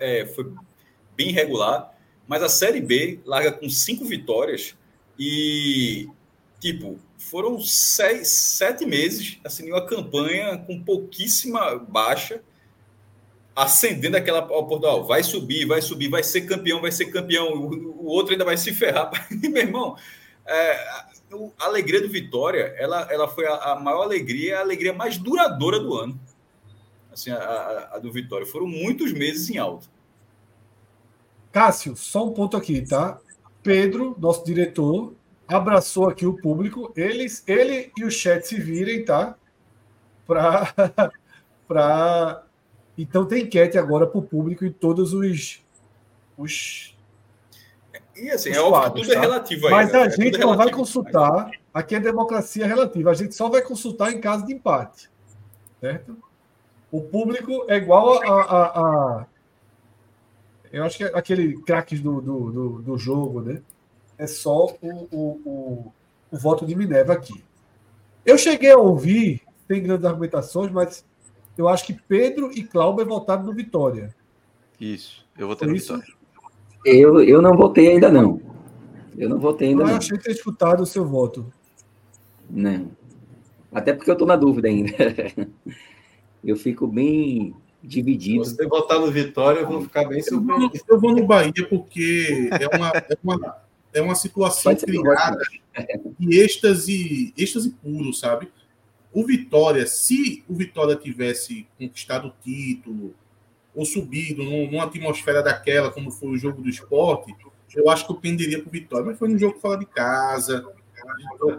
é, 0.00 0.24
foi 0.26 0.50
bem 1.16 1.30
irregular. 1.30 1.92
Mas 2.26 2.42
a 2.42 2.48
Série 2.48 2.80
B 2.80 3.20
larga 3.26 3.52
com 3.52 3.68
cinco 3.68 4.04
vitórias 4.04 4.74
e, 5.18 6.08
tipo, 6.58 6.98
foram 7.30 7.60
seis, 7.60 8.28
sete 8.28 8.84
meses, 8.84 9.38
assim, 9.44 9.70
uma 9.70 9.84
campanha 9.86 10.58
com 10.58 10.82
pouquíssima 10.82 11.76
baixa, 11.78 12.42
acendendo 13.56 14.16
aquela 14.16 14.40
oportunidade. 14.40 15.08
Vai 15.08 15.22
subir, 15.22 15.64
vai 15.64 15.80
subir, 15.80 16.08
vai 16.08 16.22
ser 16.22 16.42
campeão, 16.42 16.80
vai 16.80 16.92
ser 16.92 17.06
campeão. 17.06 17.54
O, 17.54 18.02
o 18.02 18.06
outro 18.06 18.32
ainda 18.32 18.44
vai 18.44 18.56
se 18.56 18.72
ferrar. 18.74 19.10
Meu 19.30 19.62
irmão, 19.62 19.96
é, 20.46 20.72
a, 21.58 21.64
alegria 21.64 22.00
do 22.00 22.08
Vitória, 22.08 22.74
ela, 22.76 23.08
ela 23.10 23.26
foi 23.26 23.46
a, 23.46 23.72
a, 23.72 23.80
maior 23.80 24.02
alegria, 24.02 24.58
a 24.58 24.60
alegria 24.60 24.92
mais 24.92 25.16
duradoura 25.16 25.80
do 25.80 25.94
ano. 25.94 26.20
Assim, 27.12 27.30
a, 27.30 27.90
a 27.92 27.98
do 27.98 28.12
Vitória. 28.12 28.46
Foram 28.46 28.66
muitos 28.66 29.12
meses 29.12 29.48
em 29.48 29.56
alta. 29.56 29.86
Cássio, 31.50 31.96
só 31.96 32.26
um 32.26 32.32
ponto 32.32 32.56
aqui, 32.56 32.82
tá? 32.82 33.18
Pedro, 33.62 34.14
nosso 34.18 34.44
diretor, 34.44 35.14
abraçou 35.48 36.08
aqui 36.08 36.26
o 36.26 36.36
público. 36.36 36.92
Eles, 36.96 37.42
ele 37.46 37.92
e 37.96 38.04
o 38.04 38.10
chat 38.10 38.46
se 38.46 38.60
virem, 38.60 39.04
tá? 39.04 39.36
Para. 40.26 40.72
pra... 41.68 42.42
Então 42.96 43.26
tem 43.26 43.42
enquete 43.42 43.76
agora 43.76 44.06
para 44.06 44.18
o 44.18 44.22
público 44.22 44.64
em 44.64 44.72
todos 44.72 45.12
os. 45.12 45.62
os 46.36 46.94
e 48.16 48.30
assim, 48.30 48.50
é 48.50 48.60
óbvio 48.60 48.92
que 48.92 49.00
tudo 49.02 49.12
é 49.12 49.14
tá? 49.14 49.20
é 49.20 49.22
relativo 49.22 49.66
aí. 49.66 49.72
Mas 49.72 49.92
né? 49.92 49.98
a 49.98 50.06
é 50.06 50.10
gente 50.10 50.38
não 50.38 50.56
vai 50.56 50.70
consultar. 50.70 51.50
Aqui 51.72 51.96
é 51.96 52.00
democracia 52.00 52.66
relativa. 52.66 53.10
A 53.10 53.14
gente 53.14 53.34
só 53.34 53.48
vai 53.48 53.62
consultar 53.62 54.12
em 54.12 54.20
caso 54.20 54.46
de 54.46 54.54
empate. 54.54 55.10
Certo? 55.80 56.16
O 56.92 57.00
público 57.00 57.64
é 57.68 57.76
igual 57.76 58.22
a. 58.22 58.42
a, 58.42 58.64
a 58.64 59.26
eu 60.72 60.84
acho 60.84 60.96
que 60.96 61.04
é 61.04 61.10
aquele 61.14 61.60
craques 61.62 62.00
do, 62.00 62.20
do, 62.20 62.50
do, 62.50 62.82
do 62.82 62.98
jogo, 62.98 63.40
né? 63.40 63.62
É 64.18 64.26
só 64.26 64.66
o, 64.66 65.08
o, 65.10 65.40
o, 65.44 65.92
o 66.30 66.38
voto 66.38 66.64
de 66.66 66.74
Minerva 66.74 67.12
aqui. 67.12 67.42
Eu 68.24 68.38
cheguei 68.38 68.72
a 68.72 68.78
ouvir, 68.78 69.42
tem 69.68 69.82
grandes 69.82 70.04
argumentações, 70.04 70.70
mas 70.70 71.04
eu 71.56 71.68
acho 71.68 71.84
que 71.86 71.92
Pedro 71.92 72.50
e 72.52 72.62
Cláudio 72.64 73.06
votaram 73.06 73.44
no 73.44 73.52
Vitória. 73.52 74.14
Isso. 74.80 75.24
Eu 75.38 75.48
votei 75.48 75.68
no 75.68 75.74
isso? 75.76 75.94
Vitória. 75.94 76.14
Eu, 76.84 77.22
eu 77.22 77.40
não 77.40 77.56
votei 77.56 77.88
ainda, 77.88 78.10
não. 78.10 78.40
Eu 79.16 79.28
não 79.28 79.38
votei 79.38 79.68
ainda, 79.68 79.82
Eu 79.82 79.86
não. 79.88 79.96
achei 79.96 80.18
ter 80.18 80.32
escutado 80.32 80.82
o 80.82 80.86
seu 80.86 81.04
voto. 81.04 81.52
Não. 82.50 82.90
Até 83.72 83.92
porque 83.92 84.10
eu 84.10 84.16
tô 84.16 84.26
na 84.26 84.36
dúvida 84.36 84.68
ainda. 84.68 84.92
Eu 86.44 86.56
fico 86.56 86.86
bem 86.86 87.54
dividido. 87.82 88.44
Se 88.44 88.54
você 88.54 88.66
votar 88.66 89.00
no 89.00 89.10
Vitória, 89.10 89.60
eu 89.60 89.66
vou 89.66 89.80
ficar 89.80 90.04
bem 90.04 90.18
Eu 90.18 90.40
vou, 90.42 90.58
surpreendido. 90.58 90.84
eu 90.88 91.00
vou 91.00 91.14
no 91.14 91.26
Bahia 91.26 91.52
porque 91.70 92.50
é 92.52 92.76
uma, 92.76 92.88
é 92.90 93.18
uma, 93.22 93.56
é 93.94 94.02
uma 94.02 94.14
situação 94.14 94.72
criada 94.76 95.38
de 96.18 96.38
êxtase, 96.40 97.32
êxtase 97.36 97.70
puro, 97.70 98.12
sabe? 98.12 98.48
O 99.12 99.24
Vitória, 99.24 99.86
se 99.86 100.44
o 100.48 100.54
Vitória 100.54 100.96
tivesse 100.96 101.66
conquistado 101.78 102.28
o 102.28 102.32
título 102.42 103.14
ou 103.74 103.84
subido 103.84 104.42
num- 104.44 104.70
numa 104.70 104.84
atmosfera 104.84 105.42
daquela, 105.42 105.90
como 105.90 106.10
foi 106.10 106.30
o 106.30 106.36
jogo 106.36 106.60
do 106.62 106.68
esporte, 106.68 107.34
eu 107.74 107.88
acho 107.88 108.06
que 108.06 108.12
eu 108.12 108.16
penderia 108.16 108.60
para 108.60 108.68
o 108.68 108.72
Vitória. 108.72 109.06
Mas 109.06 109.18
foi 109.18 109.28
um 109.32 109.38
jogo 109.38 109.58
fora 109.60 109.78
de 109.78 109.86
casa. 109.86 110.64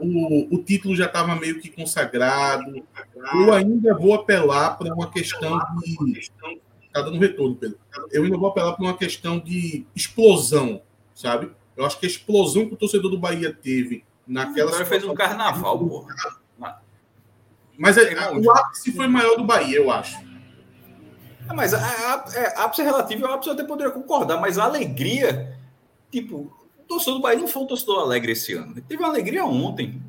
O, 0.01 0.55
o 0.55 0.63
título 0.63 0.95
já 0.95 1.05
estava 1.05 1.36
meio 1.36 1.59
que 1.59 1.69
consagrado. 1.69 2.83
Eu 3.33 3.53
ainda 3.53 3.93
vou 3.97 4.13
apelar 4.13 4.77
para 4.77 4.93
uma 4.93 5.09
questão 5.11 5.57
de. 5.83 6.19
Está 6.88 7.01
dando 7.01 7.19
retorno, 7.19 7.55
Pedro. 7.55 7.77
Eu 8.11 8.23
ainda 8.23 8.38
vou 8.38 8.49
apelar 8.49 8.73
para 8.73 8.83
uma 8.86 8.97
questão 8.97 9.38
de 9.39 9.86
explosão, 9.95 10.81
sabe? 11.13 11.51
Eu 11.76 11.86
acho 11.86 11.99
que 11.99 12.05
a 12.05 12.09
explosão 12.09 12.67
que 12.67 12.73
o 12.73 12.78
torcedor 12.78 13.11
do 13.11 13.17
Bahia 13.17 13.53
teve 13.53 14.05
naquela. 14.26 14.69
Agora 14.69 14.86
fez 14.86 15.03
um 15.03 15.13
carnaval, 15.13 15.80
porra. 15.80 16.15
Mas 17.78 17.97
é, 17.97 18.32
o 18.32 18.51
ápice 18.51 18.91
foi 18.91 19.07
maior 19.07 19.36
do 19.36 19.43
Bahia, 19.43 19.78
eu 19.78 19.91
acho. 19.91 20.17
É, 21.49 21.53
mas 21.53 21.73
a, 21.73 21.80
a, 21.80 22.26
é, 22.34 22.59
ápice 22.59 22.82
é 22.82 22.86
relativo, 22.86 23.26
o 23.26 23.28
ápice 23.28 23.49
eu 23.49 23.53
até 23.53 23.63
poderia 23.63 23.91
concordar, 23.91 24.39
mas 24.39 24.57
a 24.57 24.63
alegria, 24.63 25.57
tipo, 26.09 26.53
o 26.80 26.84
torcedor 26.88 27.15
do 27.15 27.21
Bahia 27.21 27.39
não 27.39 27.47
foi 27.47 27.63
um 27.63 27.67
torcedor 27.67 27.99
alegre 27.99 28.32
esse 28.32 28.53
ano. 28.53 28.71
Ele 28.71 28.82
teve 28.82 29.01
uma 29.01 29.09
alegria 29.09 29.45
ontem. 29.45 30.01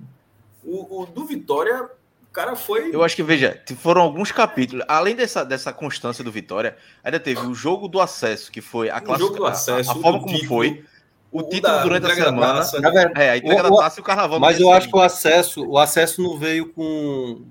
O, 0.64 1.02
o 1.02 1.06
do 1.06 1.24
Vitória, 1.24 1.84
o 1.84 2.32
cara 2.32 2.56
foi. 2.56 2.94
Eu 2.94 3.02
acho 3.02 3.16
que, 3.16 3.22
veja, 3.22 3.60
foram 3.78 4.00
alguns 4.02 4.32
capítulos. 4.32 4.84
Além 4.88 5.14
dessa, 5.14 5.44
dessa 5.44 5.72
constância 5.72 6.24
do 6.24 6.30
Vitória, 6.30 6.76
ainda 7.02 7.20
teve 7.20 7.40
o 7.46 7.54
jogo 7.54 7.88
do 7.88 8.00
acesso, 8.00 8.50
que 8.50 8.60
foi 8.60 8.90
a 8.90 9.02
O 9.02 9.18
jogo 9.18 9.34
do 9.34 9.40
classificação. 9.40 9.74
acesso, 9.76 9.90
A, 9.90 10.02
forma 10.02 10.20
como 10.20 10.32
título, 10.32 10.48
foi. 10.48 10.84
O 11.32 11.40
o 11.40 11.42
título 11.48 11.60
da- 11.74 11.82
durante 11.82 12.06
a 12.06 12.14
semana. 12.14 12.54
taça. 12.54 12.78
É, 13.16 13.30
a 13.30 13.36
entrega 13.36 13.64
O- 13.64 13.66
o- 13.66 13.76
da 13.76 13.82
taça 13.84 14.00
e 14.00 14.02
o 14.02 14.04
carnaval. 14.04 14.40
Mas 14.40 14.58
eu 14.60 14.70
acho 14.72 14.88
que 14.88 14.96
o 14.96 15.00
acesso, 15.00 15.66
o 15.68 15.78
acesso 15.78 16.22
não 16.22 16.38
veio 16.38 16.68
com 16.72 17.42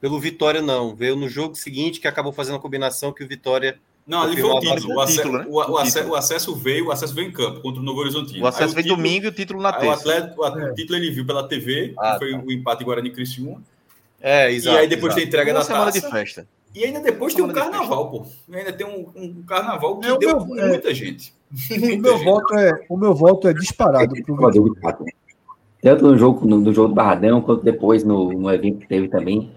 pelo 0.00 0.20
Vitória, 0.20 0.60
não. 0.60 0.94
Veio 0.94 1.16
no 1.16 1.28
jogo 1.28 1.54
seguinte 1.54 2.00
que 2.00 2.06
acabou 2.08 2.32
fazendo 2.32 2.56
a 2.56 2.60
combinação 2.60 3.12
que 3.12 3.24
o 3.24 3.28
Vitória. 3.28 3.78
Não, 4.06 4.20
ali 4.20 4.38
foi 4.38 4.50
o 4.50 4.60
título. 4.60 5.00
O, 5.00 5.06
título, 5.06 5.38
né? 5.38 5.46
o- 5.48 5.58
o 5.60 5.82
título. 5.82 6.10
o 6.10 6.14
acesso 6.14 6.54
veio, 6.54 6.88
o 6.88 6.92
acesso 6.92 7.14
veio 7.14 7.28
em 7.28 7.32
campo 7.32 7.62
contra 7.62 7.80
o 7.80 7.82
Novo 7.84 8.00
Horizontino. 8.00 8.44
O 8.44 8.46
acesso 8.46 8.76
Aí 8.76 8.82
título- 8.82 8.96
domingo 9.02 9.24
e 9.24 9.28
o 9.28 9.32
título 9.32 9.62
na 9.62 9.70
o, 9.70 9.72
terça. 9.80 9.94
atleta, 9.94 10.34
o, 10.36 10.44
at- 10.44 10.58
É. 10.58 10.70
o 10.70 10.74
título 10.74 10.98
ele 10.98 11.10
viu 11.10 11.24
pela 11.24 11.48
TV, 11.48 11.94
Ah, 11.98 12.12
que 12.12 12.18
foi 12.18 12.32
tá. 12.32 12.42
o 12.44 12.52
empate 12.52 12.84
Guarani 12.84 13.10
Criciúma. 13.10 13.62
É, 14.20 14.50
exato. 14.52 14.76
e 14.76 14.80
aí 14.80 14.86
depois 14.88 15.04
exato. 15.12 15.20
tem 15.20 15.26
entrega 15.28 15.52
Uma 15.52 15.58
da 15.60 15.64
semana 15.64 15.90
de 15.90 16.00
taça. 16.02 16.12
festa. 16.12 16.46
E 16.74 16.84
ainda 16.84 17.00
depois 17.00 17.32
tem 17.32 17.42
um 17.44 17.48
de 17.48 17.54
carnaval, 17.54 18.10
pô. 18.10 18.26
E 18.48 18.56
ainda 18.56 18.72
tem 18.74 18.86
um, 18.86 19.10
um 19.14 19.42
carnaval 19.44 19.98
que 20.00 20.06
É, 20.06 20.12
o 20.12 20.18
deu 20.18 20.38
é. 20.58 20.68
muita 20.68 20.92
gente. 20.92 21.32
O 21.98 22.00
meu 22.00 22.18
voto 22.18 22.54
é, 22.54 22.86
o 22.88 22.96
meu 22.96 23.14
voto 23.14 23.48
é 23.48 23.54
disparado 23.54 24.14
pro. 24.24 24.74
Tanto 25.80 26.06
no 26.06 26.16
jogo, 26.16 26.46
no, 26.46 26.60
no 26.60 26.72
jogo 26.72 26.88
do 26.88 26.94
Barradão, 26.94 27.42
quanto 27.42 27.62
depois 27.62 28.02
no, 28.02 28.32
no 28.32 28.50
evento 28.50 28.78
que 28.78 28.88
teve 28.88 29.08
também. 29.08 29.52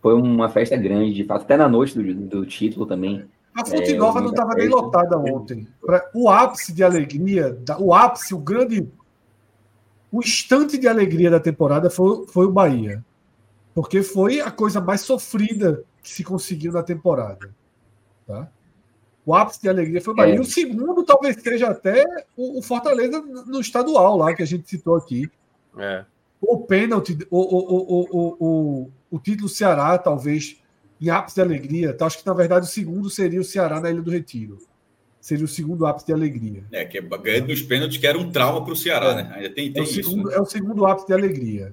Foi 0.00 0.14
uma 0.14 0.48
festa 0.48 0.76
grande, 0.76 1.12
de 1.12 1.24
fato. 1.24 1.42
Até 1.42 1.56
na 1.56 1.68
noite 1.68 1.98
do, 1.98 2.14
do 2.14 2.46
título 2.46 2.86
também. 2.86 3.24
A 3.54 3.66
Fonte 3.66 3.92
É, 3.92 3.96
Nova 3.96 4.18
o 4.18 4.22
não 4.22 4.30
estava 4.30 4.54
nem 4.54 4.68
lotada 4.68 5.18
ontem. 5.18 5.66
O 6.14 6.30
ápice 6.30 6.72
de 6.72 6.82
alegria, 6.82 7.58
o 7.78 7.92
ápice, 7.92 8.34
o 8.34 8.38
grande. 8.38 8.88
O 10.10 10.20
instante 10.20 10.78
de 10.78 10.88
alegria 10.88 11.30
da 11.30 11.40
temporada 11.40 11.90
foi, 11.90 12.26
foi 12.26 12.46
o 12.46 12.52
Bahia. 12.52 13.04
Porque 13.74 14.02
foi 14.02 14.40
a 14.40 14.50
coisa 14.50 14.80
mais 14.80 15.00
sofrida 15.00 15.84
que 16.02 16.10
se 16.10 16.22
conseguiu 16.22 16.72
na 16.72 16.82
temporada. 16.82 17.50
Tá? 18.26 18.48
O 19.24 19.34
ápice 19.34 19.62
de 19.62 19.68
alegria 19.68 20.00
foi 20.00 20.12
o 20.12 20.16
Bahia. 20.16 20.34
É. 20.34 20.36
E 20.36 20.40
o 20.40 20.44
segundo 20.44 21.04
talvez 21.04 21.36
seja 21.40 21.68
até 21.68 22.04
o, 22.36 22.58
o 22.58 22.62
Fortaleza 22.62 23.20
no 23.20 23.60
estadual 23.60 24.16
lá, 24.16 24.34
que 24.34 24.42
a 24.42 24.46
gente 24.46 24.68
citou 24.68 24.96
aqui. 24.96 25.30
É. 25.78 26.04
O 26.40 26.58
pênalti, 26.58 27.16
o, 27.30 27.38
o, 27.38 27.58
o, 27.70 28.08
o, 28.10 28.36
o, 28.40 28.90
o 29.12 29.18
título 29.20 29.48
Ceará, 29.48 29.96
talvez, 29.96 30.60
em 31.00 31.08
ápice 31.08 31.36
de 31.36 31.40
alegria. 31.40 31.94
Tá? 31.94 32.06
Acho 32.06 32.18
que, 32.18 32.26
na 32.26 32.34
verdade, 32.34 32.66
o 32.66 32.68
segundo 32.68 33.08
seria 33.08 33.40
o 33.40 33.44
Ceará 33.44 33.80
na 33.80 33.90
Ilha 33.90 34.02
do 34.02 34.10
Retiro. 34.10 34.58
Seria 35.20 35.44
o 35.44 35.48
segundo 35.48 35.86
ápice 35.86 36.06
de 36.06 36.12
alegria. 36.12 36.64
É, 36.72 36.84
que 36.84 36.98
é 36.98 37.00
ganhando 37.00 37.46
nos 37.46 37.62
pênaltis, 37.62 37.96
que 37.98 38.06
era 38.08 38.18
um 38.18 38.28
trauma 38.32 38.64
para 38.64 38.72
o 38.72 38.76
Ceará, 38.76 39.14
né? 39.14 39.32
Ainda 39.36 39.50
tem, 39.50 39.68
É 39.68 39.72
tem 39.72 39.82
o, 39.82 39.84
isso. 39.84 39.94
segundo, 39.94 40.28
né? 40.28 40.34
é 40.34 40.40
o 40.40 40.44
segundo 40.44 40.84
ápice 40.84 41.06
de 41.06 41.12
alegria. 41.12 41.72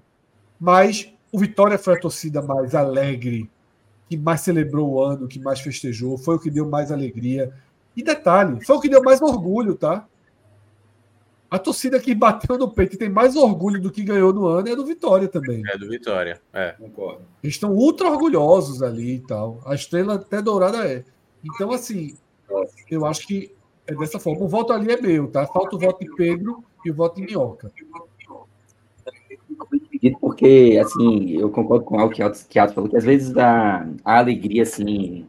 Mas 0.59 1.11
o 1.31 1.39
Vitória 1.39 1.79
foi 1.79 1.95
a 1.95 1.99
torcida 1.99 2.43
mais 2.43 2.75
alegre, 2.75 3.49
que 4.09 4.17
mais 4.17 4.41
celebrou 4.41 4.89
o 4.89 5.03
ano, 5.03 5.27
que 5.27 5.39
mais 5.39 5.59
festejou, 5.59 6.17
foi 6.17 6.35
o 6.35 6.39
que 6.39 6.49
deu 6.49 6.67
mais 6.67 6.91
alegria. 6.91 7.53
E 7.95 8.03
detalhe, 8.03 8.63
foi 8.65 8.75
o 8.75 8.79
que 8.79 8.89
deu 8.89 9.03
mais 9.03 9.21
orgulho, 9.21 9.75
tá? 9.75 10.07
A 11.51 11.59
torcida 11.59 11.99
que 11.99 12.13
bateu 12.13 12.57
no 12.57 12.71
peito 12.71 12.95
e 12.95 12.97
tem 12.97 13.09
mais 13.09 13.35
orgulho 13.35 13.81
do 13.81 13.91
que 13.91 14.03
ganhou 14.03 14.33
no 14.33 14.47
ano 14.47 14.67
é 14.67 14.71
a 14.71 14.75
do 14.75 14.85
Vitória 14.85 15.27
também. 15.27 15.63
É 15.67 15.77
do 15.77 15.87
Vitória. 15.87 16.39
É. 16.53 16.71
Concordo. 16.73 17.21
Eles 17.43 17.55
estão 17.55 17.73
ultra 17.73 18.09
orgulhosos 18.09 18.83
ali 18.83 19.15
e 19.15 19.19
tal. 19.19 19.59
A 19.65 19.73
estrela 19.73 20.15
até 20.15 20.41
dourada 20.41 20.87
é. 20.87 21.03
Então, 21.43 21.71
assim, 21.71 22.15
eu 22.89 23.05
acho 23.05 23.25
que 23.27 23.51
é 23.87 23.95
dessa 23.95 24.19
forma. 24.19 24.43
O 24.43 24.47
voto 24.47 24.73
ali 24.73 24.91
é 24.91 25.01
meu, 25.01 25.27
tá? 25.27 25.47
Falta 25.47 25.75
o 25.75 25.79
voto 25.79 26.03
de 26.03 26.15
Pedro 26.15 26.63
e 26.85 26.91
o 26.91 26.93
voto 26.93 27.15
de 27.15 27.23
Minhoca. 27.23 27.71
Porque, 30.39 30.79
assim, 30.81 31.31
eu 31.31 31.49
concordo 31.49 31.83
com 31.83 31.99
algo 31.99 32.13
que 32.13 32.23
Atos, 32.23 32.43
que 32.43 32.57
Atos 32.57 32.73
falou, 32.73 32.89
que 32.89 32.95
às 32.95 33.03
vezes 33.03 33.35
a, 33.35 33.85
a 34.05 34.19
alegria, 34.19 34.63
assim, 34.63 35.27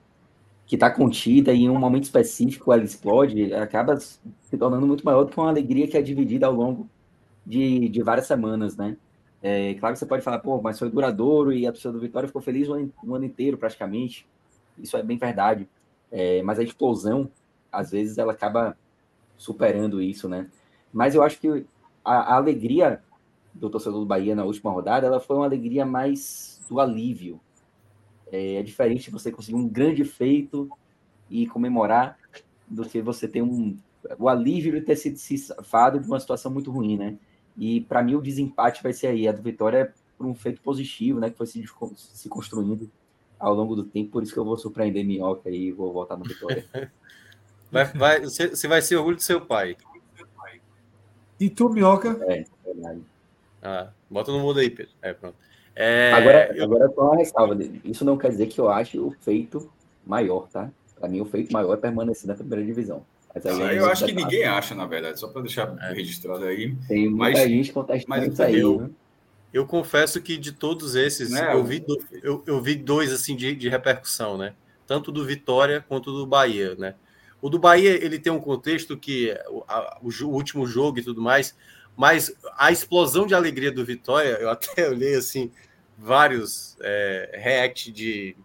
que 0.64 0.76
está 0.76 0.88
contida 0.88 1.52
em 1.52 1.68
um 1.68 1.76
momento 1.76 2.04
específico 2.04 2.72
ela 2.72 2.84
explode, 2.84 3.52
acaba 3.52 3.98
se 3.98 4.20
tornando 4.56 4.86
muito 4.86 5.04
maior 5.04 5.24
do 5.24 5.32
que 5.32 5.40
uma 5.40 5.48
alegria 5.48 5.88
que 5.88 5.98
é 5.98 6.02
dividida 6.02 6.46
ao 6.46 6.52
longo 6.52 6.88
de, 7.44 7.88
de 7.88 8.02
várias 8.04 8.28
semanas, 8.28 8.76
né? 8.76 8.96
É, 9.42 9.74
claro 9.74 9.94
que 9.94 9.98
você 9.98 10.06
pode 10.06 10.22
falar, 10.22 10.38
pô, 10.38 10.62
mas 10.62 10.78
foi 10.78 10.88
duradouro 10.88 11.52
e 11.52 11.66
a 11.66 11.72
torcida 11.72 11.92
do 11.92 11.98
Vitória 11.98 12.28
ficou 12.28 12.40
feliz 12.40 12.68
o 12.68 12.74
ano, 12.74 12.92
o 13.02 13.12
ano 13.16 13.24
inteiro, 13.24 13.58
praticamente. 13.58 14.28
Isso 14.78 14.96
é 14.96 15.02
bem 15.02 15.18
verdade. 15.18 15.68
É, 16.12 16.40
mas 16.42 16.60
a 16.60 16.62
explosão, 16.62 17.28
às 17.72 17.90
vezes, 17.90 18.16
ela 18.16 18.32
acaba 18.32 18.76
superando 19.36 20.00
isso, 20.00 20.28
né? 20.28 20.46
Mas 20.92 21.16
eu 21.16 21.22
acho 21.24 21.40
que 21.40 21.66
a, 22.04 22.34
a 22.34 22.36
alegria 22.36 23.02
do 23.54 23.68
torcedor 23.68 24.00
do 24.00 24.06
Bahia 24.06 24.34
na 24.34 24.44
última 24.44 24.70
rodada, 24.70 25.06
ela 25.06 25.20
foi 25.20 25.36
uma 25.36 25.44
alegria 25.44 25.84
mais 25.84 26.60
do 26.68 26.80
alívio. 26.80 27.40
É, 28.30 28.56
é 28.56 28.62
diferente 28.62 29.10
você 29.10 29.30
conseguir 29.30 29.56
um 29.56 29.68
grande 29.68 30.04
feito 30.04 30.70
e 31.28 31.46
comemorar 31.46 32.18
do 32.68 32.88
que 32.88 33.02
você 33.02 33.26
ter 33.26 33.42
um 33.42 33.76
o 34.18 34.28
alívio 34.28 34.72
de 34.72 34.80
ter 34.80 34.96
sido 34.96 35.18
safado 35.18 36.00
de 36.00 36.06
uma 36.06 36.18
situação 36.18 36.50
muito 36.50 36.70
ruim, 36.70 36.96
né? 36.96 37.18
E 37.56 37.82
para 37.82 38.02
mim 38.02 38.14
o 38.14 38.22
desempate 38.22 38.82
vai 38.82 38.92
ser 38.92 39.08
aí 39.08 39.28
a 39.28 39.32
do 39.32 39.42
Vitória 39.42 39.78
é 39.78 39.92
por 40.16 40.26
um 40.26 40.34
feito 40.34 40.62
positivo, 40.62 41.20
né? 41.20 41.28
Que 41.30 41.36
foi 41.36 41.46
se, 41.46 41.64
se 41.96 42.28
construindo 42.28 42.90
ao 43.38 43.54
longo 43.54 43.74
do 43.74 43.84
tempo, 43.84 44.10
por 44.10 44.22
isso 44.22 44.32
que 44.32 44.38
eu 44.38 44.44
vou 44.44 44.56
surpreender 44.56 45.04
Minhoca 45.04 45.50
e 45.50 45.72
vou 45.72 45.92
voltar 45.92 46.16
no 46.16 46.24
Vitória. 46.24 46.66
Vai, 47.72 47.84
vai, 47.84 48.20
você, 48.20 48.48
você 48.48 48.66
vai 48.66 48.82
ser 48.82 48.96
orgulho 48.96 49.14
do 49.14 49.22
seu 49.22 49.40
pai. 49.40 49.76
E 51.38 51.48
tu, 51.48 51.68
Minhoca? 51.68 52.18
É, 52.28 52.44
verdade. 52.64 53.00
Ah, 53.62 53.88
bota 54.08 54.32
no 54.32 54.40
mudo 54.40 54.60
aí, 54.60 54.70
Pedro. 54.70 54.92
É, 55.02 55.12
pronto. 55.12 55.36
É, 55.74 56.12
Agora, 56.12 56.52
eu- 56.56 56.64
agora 56.64 56.88
só 56.94 57.00
uma 57.02 57.16
ressalva. 57.16 57.56
Isso 57.84 58.04
não 58.04 58.16
quer 58.16 58.30
dizer 58.30 58.46
que 58.46 58.60
eu 58.60 58.68
ache 58.68 58.98
o 58.98 59.10
feito 59.20 59.70
maior, 60.06 60.48
tá? 60.48 60.70
Para 60.98 61.08
mim, 61.08 61.20
o 61.20 61.24
feito 61.26 61.52
maior 61.52 61.74
é 61.74 61.76
permanecer 61.76 62.26
na 62.26 62.34
primeira 62.34 62.64
divisão. 62.64 63.04
Mas 63.34 63.46
aí 63.46 63.60
é 63.62 63.68
aí 63.68 63.76
eu 63.76 63.86
acho 63.86 64.04
que 64.04 64.12
ninguém 64.12 64.44
acha, 64.44 64.74
na 64.74 64.86
verdade, 64.86 65.20
só 65.20 65.28
para 65.28 65.42
deixar 65.42 65.72
registrado 65.92 66.44
aí. 66.44 66.74
Tem 66.88 67.08
muita 67.08 67.38
Mas- 67.38 67.48
gente 67.48 67.72
contestando 67.72 68.26
isso 68.26 68.42
aí. 68.42 68.58
eu- 68.60 68.80
né? 68.80 68.90
Eu 69.52 69.66
confesso 69.66 70.20
que 70.20 70.36
de 70.36 70.52
todos 70.52 70.94
esses, 70.94 71.30
Né, 71.30 71.52
eu, 71.54 71.64
vi, 71.64 71.80
do- 71.80 71.98
eu, 72.22 72.42
eu 72.46 72.60
vi 72.60 72.76
dois 72.76 73.12
assim 73.12 73.34
de, 73.34 73.54
de 73.54 73.68
repercussão, 73.68 74.36
né? 74.38 74.54
Tanto 74.86 75.10
do 75.10 75.24
Vitória 75.24 75.84
quanto 75.88 76.12
do 76.12 76.24
Bahia, 76.26 76.74
né? 76.76 76.94
O 77.42 77.48
do 77.48 77.58
Bahia 77.58 77.90
ele 78.04 78.18
tem 78.18 78.32
um 78.32 78.40
contexto 78.40 78.96
que 78.96 79.30
a- 79.66 79.98
o 80.02 80.08
o 80.24 80.28
último 80.28 80.66
jogo 80.66 80.98
e 80.98 81.02
tudo 81.02 81.20
mais, 81.22 81.56
mas 81.96 82.32
a 82.56 82.72
explosão 82.72 83.26
de 83.26 83.34
alegria 83.34 83.70
do 83.70 83.84
Vitória, 83.84 84.38
eu 84.40 84.48
até 84.50 84.86
olhei 84.88 85.14
assim 85.14 85.50
vários 85.98 86.76
é, 86.80 87.30
react 87.34 87.92
de, 87.92 88.36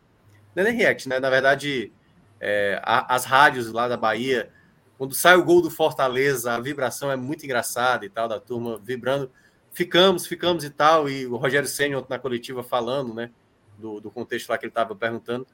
não 0.56 0.64
é 0.64 0.68
nem 0.68 0.76
react, 0.76 1.08
né? 1.08 1.20
Na 1.20 1.30
verdade, 1.30 1.92
é, 2.40 2.82
as 2.84 3.24
rádios 3.24 3.72
lá 3.72 3.88
da 3.88 3.96
Bahia, 3.96 4.50
quando 4.98 5.14
sai 5.14 5.36
o 5.36 5.44
gol 5.44 5.62
do 5.62 5.72
Fortaleza, 5.72 6.54
a 6.54 6.60
vibração 6.60 7.12
é 7.12 7.16
muito 7.16 7.46
engraçada 7.46 8.06
e 8.06 8.10
tal 8.10 8.28
da 8.28 8.40
turma 8.40 8.78
vibrando 8.78 9.32
ficamos, 9.76 10.26
ficamos 10.26 10.64
e 10.64 10.70
tal, 10.70 11.10
e 11.10 11.28
o 11.28 11.36
Rogério 11.36 11.68
Senna 11.68 12.04
na 12.08 12.18
coletiva 12.18 12.64
falando, 12.64 13.14
né, 13.14 13.30
do, 13.78 14.00
do 14.00 14.10
contexto 14.10 14.50
lá 14.50 14.58
que 14.58 14.66
ele 14.66 14.72
estava 14.72 14.96
perguntando, 14.96 15.46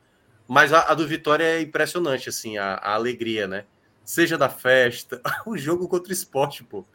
mas 0.48 0.72
a, 0.72 0.92
a 0.92 0.94
do 0.94 1.08
Vitória 1.08 1.44
é 1.44 1.60
impressionante, 1.60 2.30
assim, 2.30 2.56
a, 2.56 2.76
a 2.76 2.94
alegria, 2.94 3.48
né, 3.48 3.66
seja 4.06 4.38
da 4.38 4.48
festa, 4.48 5.20
o 5.44 5.58
jogo 5.58 5.88
contra 5.88 6.12
o 6.12 6.14
esporte, 6.14 6.64
pô. 6.64 6.86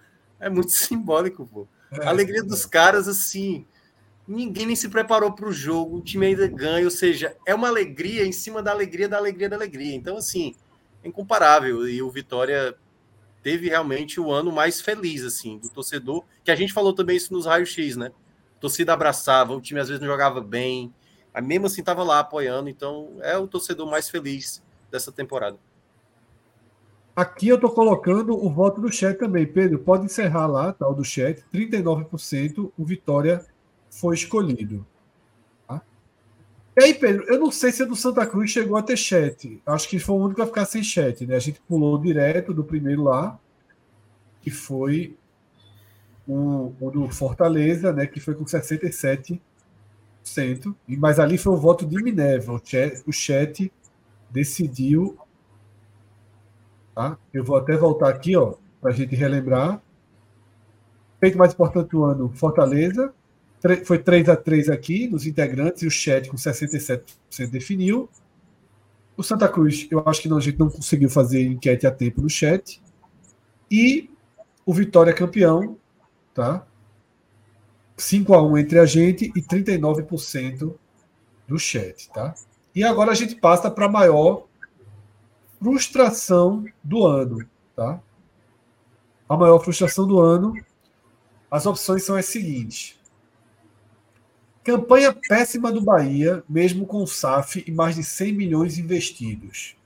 É 0.40 0.48
muito 0.48 0.72
simbólico, 0.72 1.46
pô. 1.46 1.66
A 2.02 2.08
alegria 2.08 2.42
dos 2.42 2.66
caras, 2.66 3.08
assim, 3.08 3.64
ninguém 4.26 4.66
nem 4.66 4.76
se 4.76 4.88
preparou 4.88 5.32
para 5.32 5.48
o 5.48 5.52
jogo, 5.52 5.98
o 5.98 6.02
time 6.02 6.26
ainda 6.26 6.46
ganha, 6.48 6.84
ou 6.84 6.90
seja, 6.90 7.36
é 7.46 7.54
uma 7.54 7.68
alegria 7.68 8.24
em 8.26 8.32
cima 8.32 8.62
da 8.62 8.72
alegria, 8.72 9.08
da 9.08 9.16
alegria, 9.16 9.48
da 9.48 9.56
alegria. 9.56 9.94
Então, 9.94 10.16
assim, 10.16 10.54
é 11.02 11.08
incomparável. 11.08 11.88
E 11.88 12.02
o 12.02 12.10
Vitória 12.10 12.76
teve 13.42 13.68
realmente 13.68 14.20
o 14.20 14.32
ano 14.32 14.50
mais 14.50 14.80
feliz, 14.80 15.22
assim, 15.22 15.58
do 15.58 15.68
torcedor, 15.68 16.24
que 16.42 16.50
a 16.50 16.56
gente 16.56 16.72
falou 16.72 16.92
também 16.92 17.16
isso 17.16 17.32
nos 17.32 17.46
raios-x, 17.46 17.96
né? 17.96 18.10
A 18.56 18.60
torcida 18.60 18.92
abraçava, 18.92 19.54
o 19.54 19.60
time 19.60 19.78
às 19.78 19.88
vezes 19.88 20.00
não 20.00 20.08
jogava 20.08 20.40
bem, 20.40 20.92
mas 21.32 21.44
mesmo 21.44 21.66
assim 21.66 21.80
estava 21.80 22.02
lá 22.02 22.18
apoiando, 22.18 22.68
então 22.68 23.18
é 23.20 23.38
o 23.38 23.46
torcedor 23.46 23.88
mais 23.88 24.08
feliz 24.08 24.62
dessa 24.90 25.12
temporada. 25.12 25.56
Aqui 27.16 27.48
eu 27.48 27.54
estou 27.54 27.70
colocando 27.70 28.36
o 28.36 28.50
voto 28.50 28.78
do 28.78 28.92
chat 28.92 29.18
também. 29.18 29.46
Pedro, 29.46 29.78
pode 29.78 30.04
encerrar 30.04 30.46
lá, 30.46 30.70
tal, 30.70 30.94
do 30.94 31.02
chat. 31.02 31.42
39% 31.50 32.70
o 32.76 32.84
Vitória 32.84 33.42
foi 33.90 34.14
escolhido. 34.14 34.86
Tá? 35.66 35.80
E 36.76 36.84
aí, 36.84 36.92
Pedro, 36.92 37.24
eu 37.26 37.40
não 37.40 37.50
sei 37.50 37.72
se 37.72 37.82
a 37.82 37.86
do 37.86 37.96
Santa 37.96 38.26
Cruz 38.26 38.50
chegou 38.50 38.76
a 38.76 38.82
ter 38.82 38.98
chat. 38.98 39.62
Acho 39.64 39.88
que 39.88 39.98
foi 39.98 40.14
o 40.14 40.18
único 40.18 40.42
a 40.42 40.46
ficar 40.46 40.66
sem 40.66 40.82
chat. 40.82 41.26
Né? 41.26 41.36
A 41.36 41.38
gente 41.38 41.58
pulou 41.66 41.98
direto 41.98 42.52
do 42.52 42.62
primeiro 42.62 43.04
lá, 43.04 43.40
que 44.42 44.50
foi 44.50 45.16
o, 46.28 46.74
o 46.78 46.90
do 46.90 47.08
Fortaleza, 47.08 47.94
né? 47.94 48.06
que 48.06 48.20
foi 48.20 48.34
com 48.34 48.44
67%. 48.44 49.40
Mas 50.86 51.18
ali 51.18 51.38
foi 51.38 51.54
o 51.54 51.56
voto 51.56 51.86
de 51.86 51.96
Minerva. 51.96 52.52
O 52.52 52.60
chat, 52.62 53.02
o 53.06 53.12
chat 53.12 53.72
decidiu 54.30 55.16
Tá? 56.96 57.18
Eu 57.30 57.44
vou 57.44 57.56
até 57.56 57.76
voltar 57.76 58.08
aqui, 58.08 58.34
ó, 58.34 58.54
para 58.80 58.90
a 58.90 58.94
gente 58.94 59.14
relembrar. 59.14 59.82
Feito 61.20 61.36
mais 61.36 61.52
importante 61.52 61.90
do 61.90 62.02
ano, 62.02 62.32
Fortaleza. 62.34 63.12
Foi 63.84 63.98
3 63.98 64.30
a 64.30 64.36
3 64.36 64.70
aqui 64.70 65.06
nos 65.06 65.26
integrantes 65.26 65.82
e 65.82 65.86
o 65.86 65.90
chat 65.90 66.30
com 66.30 66.38
67% 66.38 67.02
definiu. 67.50 68.08
O 69.14 69.22
Santa 69.22 69.46
Cruz, 69.46 69.86
eu 69.90 70.02
acho 70.06 70.22
que 70.22 70.28
não, 70.28 70.38
a 70.38 70.40
gente 70.40 70.58
não 70.58 70.70
conseguiu 70.70 71.10
fazer 71.10 71.42
enquete 71.42 71.86
a 71.86 71.90
tempo 71.90 72.22
no 72.22 72.30
chat. 72.30 72.82
E 73.70 74.08
o 74.64 74.72
Vitória 74.72 75.12
campeão, 75.12 75.76
tá? 76.32 76.66
5 77.94 78.32
a 78.32 78.42
1 78.42 78.56
entre 78.56 78.78
a 78.78 78.86
gente 78.86 79.30
e 79.36 79.42
39% 79.42 80.74
do 81.46 81.58
chat, 81.58 82.08
tá? 82.10 82.34
E 82.74 82.82
agora 82.82 83.12
a 83.12 83.14
gente 83.14 83.34
passa 83.34 83.70
para 83.70 83.84
a 83.84 83.90
maior 83.90 84.45
frustração 85.60 86.64
do 86.82 87.04
ano, 87.04 87.46
tá? 87.74 88.00
A 89.28 89.36
maior 89.36 89.58
frustração 89.58 90.06
do 90.06 90.20
ano, 90.20 90.54
as 91.50 91.66
opções 91.66 92.04
são 92.04 92.16
as 92.16 92.26
seguintes. 92.26 92.98
Campanha 94.62 95.12
péssima 95.12 95.70
do 95.70 95.80
Bahia, 95.80 96.42
mesmo 96.48 96.86
com 96.86 97.02
o 97.02 97.06
SAF 97.06 97.64
e 97.66 97.70
mais 97.70 97.94
de 97.94 98.02
100 98.02 98.32
milhões 98.32 98.78
investidos. 98.78 99.76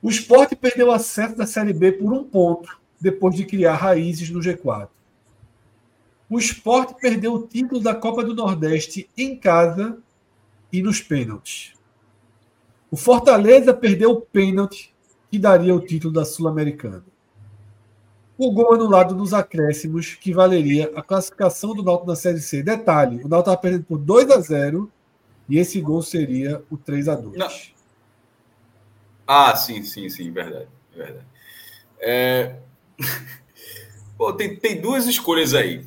O 0.00 0.08
esporte 0.10 0.54
perdeu 0.54 0.92
acesso 0.92 1.34
da 1.34 1.46
Série 1.46 1.72
B 1.72 1.92
por 1.92 2.12
um 2.12 2.22
ponto, 2.22 2.78
depois 3.00 3.34
de 3.34 3.44
criar 3.44 3.74
raízes 3.74 4.30
no 4.30 4.40
G4. 4.40 4.88
O 6.30 6.38
esporte 6.38 6.94
perdeu 7.00 7.34
o 7.34 7.46
título 7.46 7.80
da 7.80 7.94
Copa 7.94 8.22
do 8.22 8.34
Nordeste 8.34 9.08
em 9.16 9.34
casa 9.34 9.98
e 10.70 10.82
nos 10.82 11.00
pênaltis. 11.00 11.77
O 12.90 12.96
Fortaleza 12.96 13.74
perdeu 13.74 14.10
o 14.10 14.20
pênalti 14.20 14.94
que 15.30 15.38
daria 15.38 15.74
o 15.74 15.80
título 15.80 16.12
da 16.12 16.24
Sul-Americana. 16.24 17.04
O 18.36 18.52
gol 18.52 18.74
anulado 18.74 19.14
nos 19.14 19.34
acréscimos, 19.34 20.14
que 20.14 20.32
valeria 20.32 20.92
a 20.94 21.02
classificação 21.02 21.74
do 21.74 21.82
Náutico 21.82 22.06
na 22.06 22.16
Série 22.16 22.40
C. 22.40 22.62
Detalhe, 22.62 23.16
o 23.16 23.28
Náutico 23.28 23.38
estava 23.38 23.56
perdendo 23.56 23.84
por 23.84 23.98
2 23.98 24.30
a 24.30 24.40
0 24.40 24.90
e 25.48 25.58
esse 25.58 25.80
gol 25.80 26.02
seria 26.02 26.62
o 26.70 26.76
3 26.76 27.08
a 27.08 27.16
2 27.16 27.36
Não. 27.36 27.48
Ah, 29.26 29.54
sim, 29.56 29.82
sim, 29.82 30.08
sim, 30.08 30.30
verdade. 30.30 30.68
verdade. 30.94 31.26
É... 32.00 32.56
Pô, 34.16 34.32
tem, 34.32 34.56
tem 34.56 34.80
duas 34.80 35.06
escolhas 35.06 35.52
aí. 35.52 35.84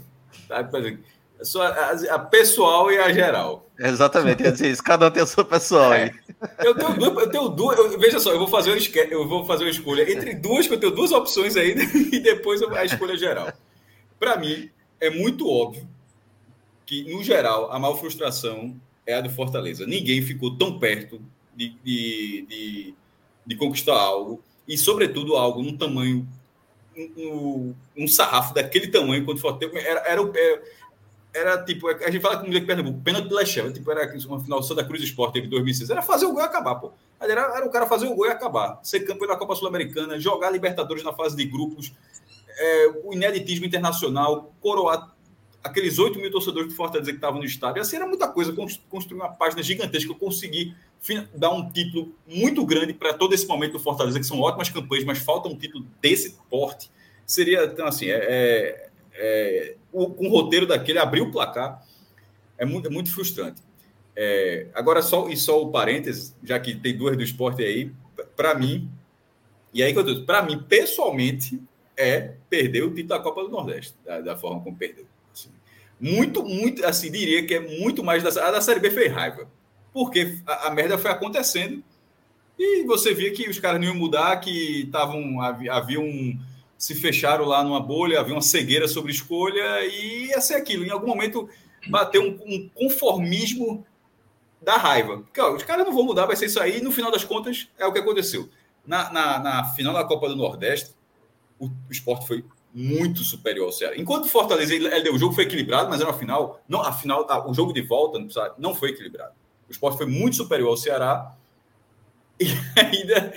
Tá? 0.48 0.60
A, 0.60 2.16
a 2.16 2.20
pessoal 2.20 2.92
e 2.92 2.98
a 2.98 3.12
geral. 3.12 3.66
Exatamente, 3.84 4.44
ia 4.44 4.52
dizer 4.52 4.72
isso. 4.72 4.84
Cada 4.84 5.08
um 5.08 5.12
tem 5.12 5.24
a 5.24 5.26
sua 5.26 5.44
pessoal 5.44 5.92
é. 5.94 6.12
Eu 6.60 6.76
tenho 6.76 6.94
duas, 6.96 7.24
eu 7.24 7.30
tenho 7.30 7.50
duas 7.50 7.78
eu, 7.78 8.00
veja 8.00 8.20
só, 8.20 8.32
eu 8.32 8.38
vou 8.38 8.48
fazer 8.48 8.72
uma, 8.72 8.80
eu 9.10 9.28
vou 9.28 9.46
fazer 9.46 9.64
uma 9.64 9.72
escolha 9.72 10.12
entre 10.12 10.36
duas, 10.36 10.68
que 10.68 10.74
eu 10.74 10.80
tenho 10.80 10.92
duas 10.92 11.12
opções 11.12 11.56
aí, 11.56 11.76
e 12.12 12.20
depois 12.20 12.62
a 12.62 12.86
escolha 12.86 13.18
geral. 13.18 13.52
Para 14.20 14.38
mim, 14.38 14.70
é 15.00 15.10
muito 15.10 15.50
óbvio 15.50 15.88
que, 16.86 17.04
no 17.12 17.24
geral, 17.24 17.72
a 17.72 17.80
maior 17.80 17.96
frustração 17.96 18.76
é 19.06 19.16
a 19.16 19.22
do 19.22 19.30
Fortaleza. 19.30 19.88
Ninguém 19.88 20.22
ficou 20.22 20.56
tão 20.56 20.78
perto 20.78 21.20
de, 21.56 21.70
de, 21.84 22.46
de, 22.48 22.94
de 23.48 23.56
conquistar 23.56 24.00
algo, 24.00 24.44
e, 24.68 24.78
sobretudo, 24.78 25.36
algo 25.36 25.64
num 25.64 25.76
tamanho, 25.76 26.28
um, 26.96 27.74
um 27.98 28.08
sarrafo 28.08 28.54
daquele 28.54 28.88
tamanho, 28.88 29.26
quando 29.26 29.40
Fortaleza. 29.40 29.80
Era, 29.80 30.02
era, 30.02 30.22
era 30.22 30.62
era 31.34 31.64
tipo, 31.64 31.88
a 31.88 32.12
gente 32.12 32.22
fala 32.22 32.38
com 32.38 32.50
o 32.50 32.66
Pernambuco, 32.66 33.02
pênalti 33.02 33.28
do 33.30 33.36
Lechão, 33.36 33.72
tipo, 33.72 33.90
era 33.90 34.14
uma 34.28 34.40
final 34.40 34.62
Santa 34.62 34.84
Cruz 34.84 35.02
Esporte 35.02 35.34
teve 35.34 35.48
2006, 35.48 35.90
era 35.90 36.02
fazer 36.02 36.26
o 36.26 36.34
gol 36.34 36.42
e 36.42 36.46
acabar, 36.46 36.76
pô. 36.76 36.92
Era, 37.20 37.58
era 37.58 37.66
o 37.66 37.70
cara 37.70 37.86
fazer 37.86 38.08
o 38.08 38.16
gol 38.16 38.26
e 38.26 38.30
acabar, 38.30 38.80
ser 38.84 39.02
campeão 39.02 39.28
da 39.28 39.38
Copa 39.38 39.56
Sul-Americana, 39.56 40.20
jogar 40.20 40.50
Libertadores 40.50 41.04
na 41.04 41.14
fase 41.14 41.36
de 41.36 41.46
grupos, 41.46 41.94
é, 42.50 42.92
o 43.04 43.14
ineditismo 43.14 43.66
internacional, 43.66 44.54
coroar 44.60 45.16
aqueles 45.64 46.00
8 46.00 46.20
mil 46.20 46.32
torcedores 46.32 46.70
do 46.70 46.76
Fortaleza 46.76 47.12
que 47.12 47.18
estavam 47.18 47.40
no 47.40 47.46
estádio, 47.46 47.82
assim, 47.82 47.96
era 47.96 48.08
muita 48.08 48.28
coisa, 48.28 48.54
construir 48.90 49.18
uma 49.18 49.30
página 49.30 49.64
gigantesca, 49.64 50.12
eu 50.12 50.16
consegui 50.16 50.76
dar 51.34 51.52
um 51.52 51.72
título 51.72 52.14
muito 52.28 52.66
grande 52.66 52.94
para 52.94 53.14
todo 53.14 53.34
esse 53.34 53.48
momento 53.48 53.74
do 53.74 53.80
Fortaleza, 53.80 54.20
que 54.20 54.26
são 54.26 54.40
ótimas 54.42 54.70
campanhas, 54.70 55.06
mas 55.06 55.20
falta 55.20 55.48
um 55.48 55.56
título 55.56 55.86
desse 56.02 56.38
porte, 56.50 56.92
seria, 57.26 57.66
então, 57.66 57.88
assim, 57.88 58.08
é, 58.08 58.18
é 58.18 58.91
é, 59.14 59.76
com 59.92 60.28
o 60.28 60.30
roteiro 60.30 60.66
daquele, 60.66 61.00
abrir 61.00 61.22
o 61.22 61.32
placar 61.32 61.86
é 62.58 62.66
muito, 62.66 62.88
é 62.88 62.92
muito 62.92 63.12
frustrante. 63.12 63.62
É, 64.16 64.68
agora, 64.74 65.02
só 65.02 65.30
e 65.30 65.38
só 65.38 65.62
o 65.62 65.72
parênteses, 65.72 66.36
já 66.44 66.60
que 66.60 66.76
tem 66.76 66.96
duas 66.96 67.16
do 67.18 67.24
esporte 67.24 67.64
aí, 67.64 67.92
para 68.36 68.54
mim, 68.56 68.90
e 69.74 69.82
aí 69.82 69.94
que 69.94 70.00
eu 70.00 70.04
digo, 70.04 70.26
para 70.26 70.44
mim, 70.44 70.62
pessoalmente, 70.68 71.62
é 71.96 72.34
perder 72.50 72.84
o 72.84 72.90
título 72.90 73.08
da 73.08 73.20
Copa 73.20 73.44
do 73.44 73.50
Nordeste, 73.50 73.96
da, 74.06 74.22
da 74.22 74.38
forma 74.38 74.62
como 74.62 74.76
perdeu. 74.76 75.06
Assim, 75.34 75.50
muito, 76.00 76.44
muito, 76.44 76.86
assim, 76.86 77.12
diria 77.12 77.46
que 77.46 77.54
é 77.54 77.60
muito 77.60 78.04
mais 78.04 78.22
da, 78.22 78.30
a 78.48 78.52
da 78.52 78.62
Série 78.62 78.80
B 78.80 78.92
fez 78.92 79.12
raiva, 79.12 79.50
porque 79.94 80.38
a, 80.46 80.68
a 80.68 80.72
merda 80.72 80.98
foi 80.98 81.12
acontecendo 81.12 81.84
e 82.60 82.84
você 82.84 83.14
via 83.14 83.32
que 83.32 83.50
os 83.50 83.60
caras 83.60 83.80
não 83.80 83.88
iam 83.88 83.96
mudar, 83.96 84.40
que 84.40 84.84
estavam 84.84 85.42
havia, 85.42 85.74
havia 85.74 86.00
um 86.00 86.38
se 86.82 86.96
fecharam 86.96 87.46
lá 87.46 87.64
numa 87.64 87.80
bolha, 87.80 88.20
havia 88.20 88.34
uma 88.34 88.42
cegueira 88.42 88.88
sobre 88.88 89.12
escolha 89.12 89.86
e 89.86 90.30
ia 90.30 90.42
ser 90.42 90.56
aquilo. 90.56 90.84
Em 90.84 90.90
algum 90.90 91.06
momento 91.06 91.48
bateu 91.88 92.24
um, 92.24 92.40
um 92.44 92.70
conformismo 92.74 93.86
da 94.60 94.78
raiva. 94.78 95.20
Porque, 95.20 95.40
ó, 95.40 95.54
os 95.54 95.62
caras 95.62 95.86
não 95.86 95.94
vão 95.94 96.04
mudar, 96.04 96.26
vai 96.26 96.36
ser 96.36 96.48
isso 96.48 96.60
aí. 96.60 96.80
E 96.80 96.82
no 96.82 96.92
final 96.92 97.12
das 97.12 97.24
contas, 97.24 97.70
é 97.78 97.86
o 97.86 97.94
que 97.94 98.00
aconteceu. 98.00 98.50
Na, 98.84 99.14
na, 99.14 99.38
na 99.38 99.66
final 99.76 99.94
da 99.94 100.04
Copa 100.04 100.28
do 100.28 100.36
Nordeste, 100.36 100.96
o, 101.60 101.68
o 101.68 101.92
esporte 101.92 102.26
foi 102.26 102.44
muito 102.74 103.24
superior 103.24 103.68
ao 103.68 103.72
Ceará. 103.72 103.96
Enquanto 103.96 104.28
Fortaleza, 104.28 104.74
ele, 104.74 104.88
ele, 104.88 105.12
o 105.12 105.20
jogo 105.20 105.36
foi 105.36 105.44
equilibrado, 105.44 105.88
mas 105.88 106.02
era 106.02 106.10
uma 106.10 106.18
final. 106.18 106.64
Não, 106.68 106.82
a 106.82 106.92
final, 106.92 107.30
a, 107.30 107.48
o 107.48 107.54
jogo 107.54 107.74
de 107.74 107.84
volta 107.84 108.18
não 108.58 108.74
foi 108.74 108.90
equilibrado. 108.90 109.34
O 109.70 109.72
esporte 109.72 109.98
foi 109.98 110.08
muito 110.08 110.36
superior 110.36 110.70
ao 110.70 110.78
Ceará. 110.78 111.32
E 112.42 112.80
ainda 112.80 113.34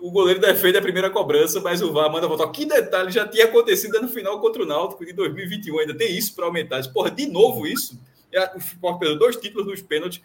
o 0.00 0.10
goleiro 0.10 0.40
defende 0.40 0.78
a 0.78 0.82
primeira 0.82 1.10
cobrança, 1.10 1.60
mas 1.60 1.82
o 1.82 1.92
VAR 1.92 2.10
manda 2.10 2.28
voltar. 2.28 2.48
Que 2.50 2.64
detalhe 2.64 3.10
já 3.10 3.26
tinha 3.26 3.46
acontecido 3.46 4.00
no 4.00 4.08
final 4.08 4.40
contra 4.40 4.62
o 4.62 4.66
Náutico 4.66 5.04
de 5.04 5.12
2021. 5.12 5.80
Ainda 5.80 5.94
tem 5.94 6.16
isso 6.16 6.34
para 6.34 6.44
aumentar. 6.46 6.80
Porra, 6.92 7.10
de 7.10 7.26
novo 7.26 7.66
isso. 7.66 7.98
O 8.54 8.58
Sport 8.58 8.98
perdeu 8.98 9.18
dois 9.18 9.36
títulos 9.36 9.66
nos 9.66 9.82
pênaltis. 9.82 10.22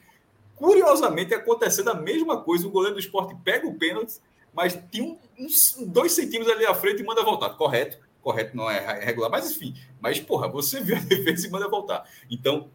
Curiosamente, 0.56 1.34
acontecendo 1.34 1.90
a 1.90 1.96
mesma 1.96 2.42
coisa. 2.42 2.68
O 2.68 2.70
goleiro 2.70 2.96
do 2.96 3.00
esporte 3.00 3.36
pega 3.44 3.68
o 3.68 3.74
pênalti, 3.74 4.20
mas 4.54 4.78
tem 4.92 5.18
uns 5.40 5.76
dois 5.88 6.12
centímetros 6.12 6.56
ali 6.56 6.66
à 6.66 6.76
frente 6.76 7.02
e 7.02 7.06
manda 7.06 7.24
voltar. 7.24 7.50
Correto, 7.52 7.98
correto, 8.22 8.56
não 8.56 8.70
é 8.70 9.04
regular, 9.04 9.32
mas 9.32 9.50
enfim. 9.50 9.74
Mas, 10.00 10.20
porra, 10.20 10.48
você 10.48 10.80
viu 10.82 10.96
a 10.96 11.00
defesa 11.02 11.48
e 11.48 11.50
manda 11.50 11.68
voltar. 11.68 12.08
Então, 12.30 12.70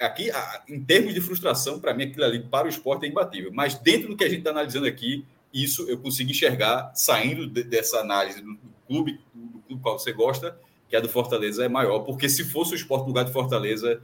aqui, 0.00 0.30
em 0.68 0.82
termos 0.82 1.14
de 1.14 1.20
frustração, 1.20 1.78
para 1.78 1.94
mim, 1.94 2.04
aquilo 2.04 2.24
ali 2.24 2.40
para 2.40 2.66
o 2.66 2.70
esporte 2.70 3.06
é 3.06 3.08
imbatível. 3.08 3.50
Mas 3.52 3.74
dentro 3.74 4.08
do 4.08 4.16
que 4.16 4.24
a 4.24 4.28
gente 4.28 4.38
está 4.38 4.50
analisando 4.50 4.86
aqui, 4.86 5.24
isso 5.52 5.88
eu 5.88 5.98
consigo 5.98 6.30
enxergar 6.30 6.90
saindo 6.94 7.46
de, 7.46 7.62
dessa 7.62 7.98
análise 7.98 8.40
do, 8.40 8.54
do 8.54 8.72
clube, 8.86 9.20
do, 9.34 9.58
clube 9.60 9.82
qual 9.82 9.98
você 9.98 10.12
gosta, 10.12 10.56
que 10.88 10.96
é 10.96 11.00
do 11.00 11.08
Fortaleza, 11.08 11.64
é 11.64 11.68
maior. 11.68 12.00
Porque 12.00 12.28
se 12.28 12.44
fosse 12.44 12.72
o 12.72 12.76
esporte 12.76 13.02
no 13.02 13.08
lugar 13.08 13.24
de 13.24 13.32
Fortaleza, 13.32 14.00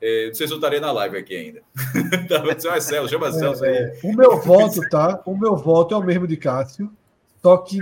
É, 0.00 0.28
não 0.28 0.34
sei 0.34 0.46
se 0.46 0.52
eu 0.52 0.58
estaria 0.58 0.80
na 0.80 0.92
live 0.92 1.16
aqui 1.18 1.36
ainda. 1.36 1.62
Tava 2.28 2.54
dizendo, 2.54 2.74
ah, 2.74 2.80
Celso, 2.80 3.08
chama 3.08 3.32
Celso 3.32 3.64
aí. 3.64 3.74
É, 3.74 3.98
o 4.04 4.14
meu 4.14 4.40
voto, 4.40 4.80
tá? 4.88 5.20
O 5.26 5.36
meu 5.36 5.56
voto 5.56 5.92
é 5.92 5.98
o 5.98 6.02
mesmo 6.02 6.24
de 6.24 6.36
Cássio, 6.36 6.88
só 7.42 7.56
que 7.56 7.80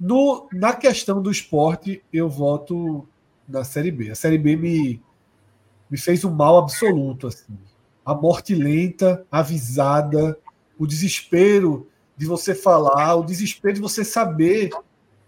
no, 0.00 0.48
na 0.52 0.72
questão 0.72 1.20
do 1.22 1.30
esporte, 1.30 2.02
eu 2.12 2.28
voto 2.28 3.06
na 3.48 3.64
Série 3.64 3.90
B. 3.90 4.10
A 4.10 4.14
Série 4.14 4.38
B 4.38 4.56
me, 4.56 5.00
me 5.90 5.98
fez 5.98 6.24
um 6.24 6.30
mal 6.30 6.58
absoluto. 6.58 7.26
Assim. 7.26 7.58
A 8.04 8.14
morte 8.14 8.54
lenta, 8.54 9.26
avisada, 9.30 10.38
o 10.78 10.86
desespero 10.86 11.86
de 12.16 12.26
você 12.26 12.54
falar, 12.54 13.14
o 13.16 13.24
desespero 13.24 13.74
de 13.74 13.80
você 13.80 14.04
saber 14.04 14.70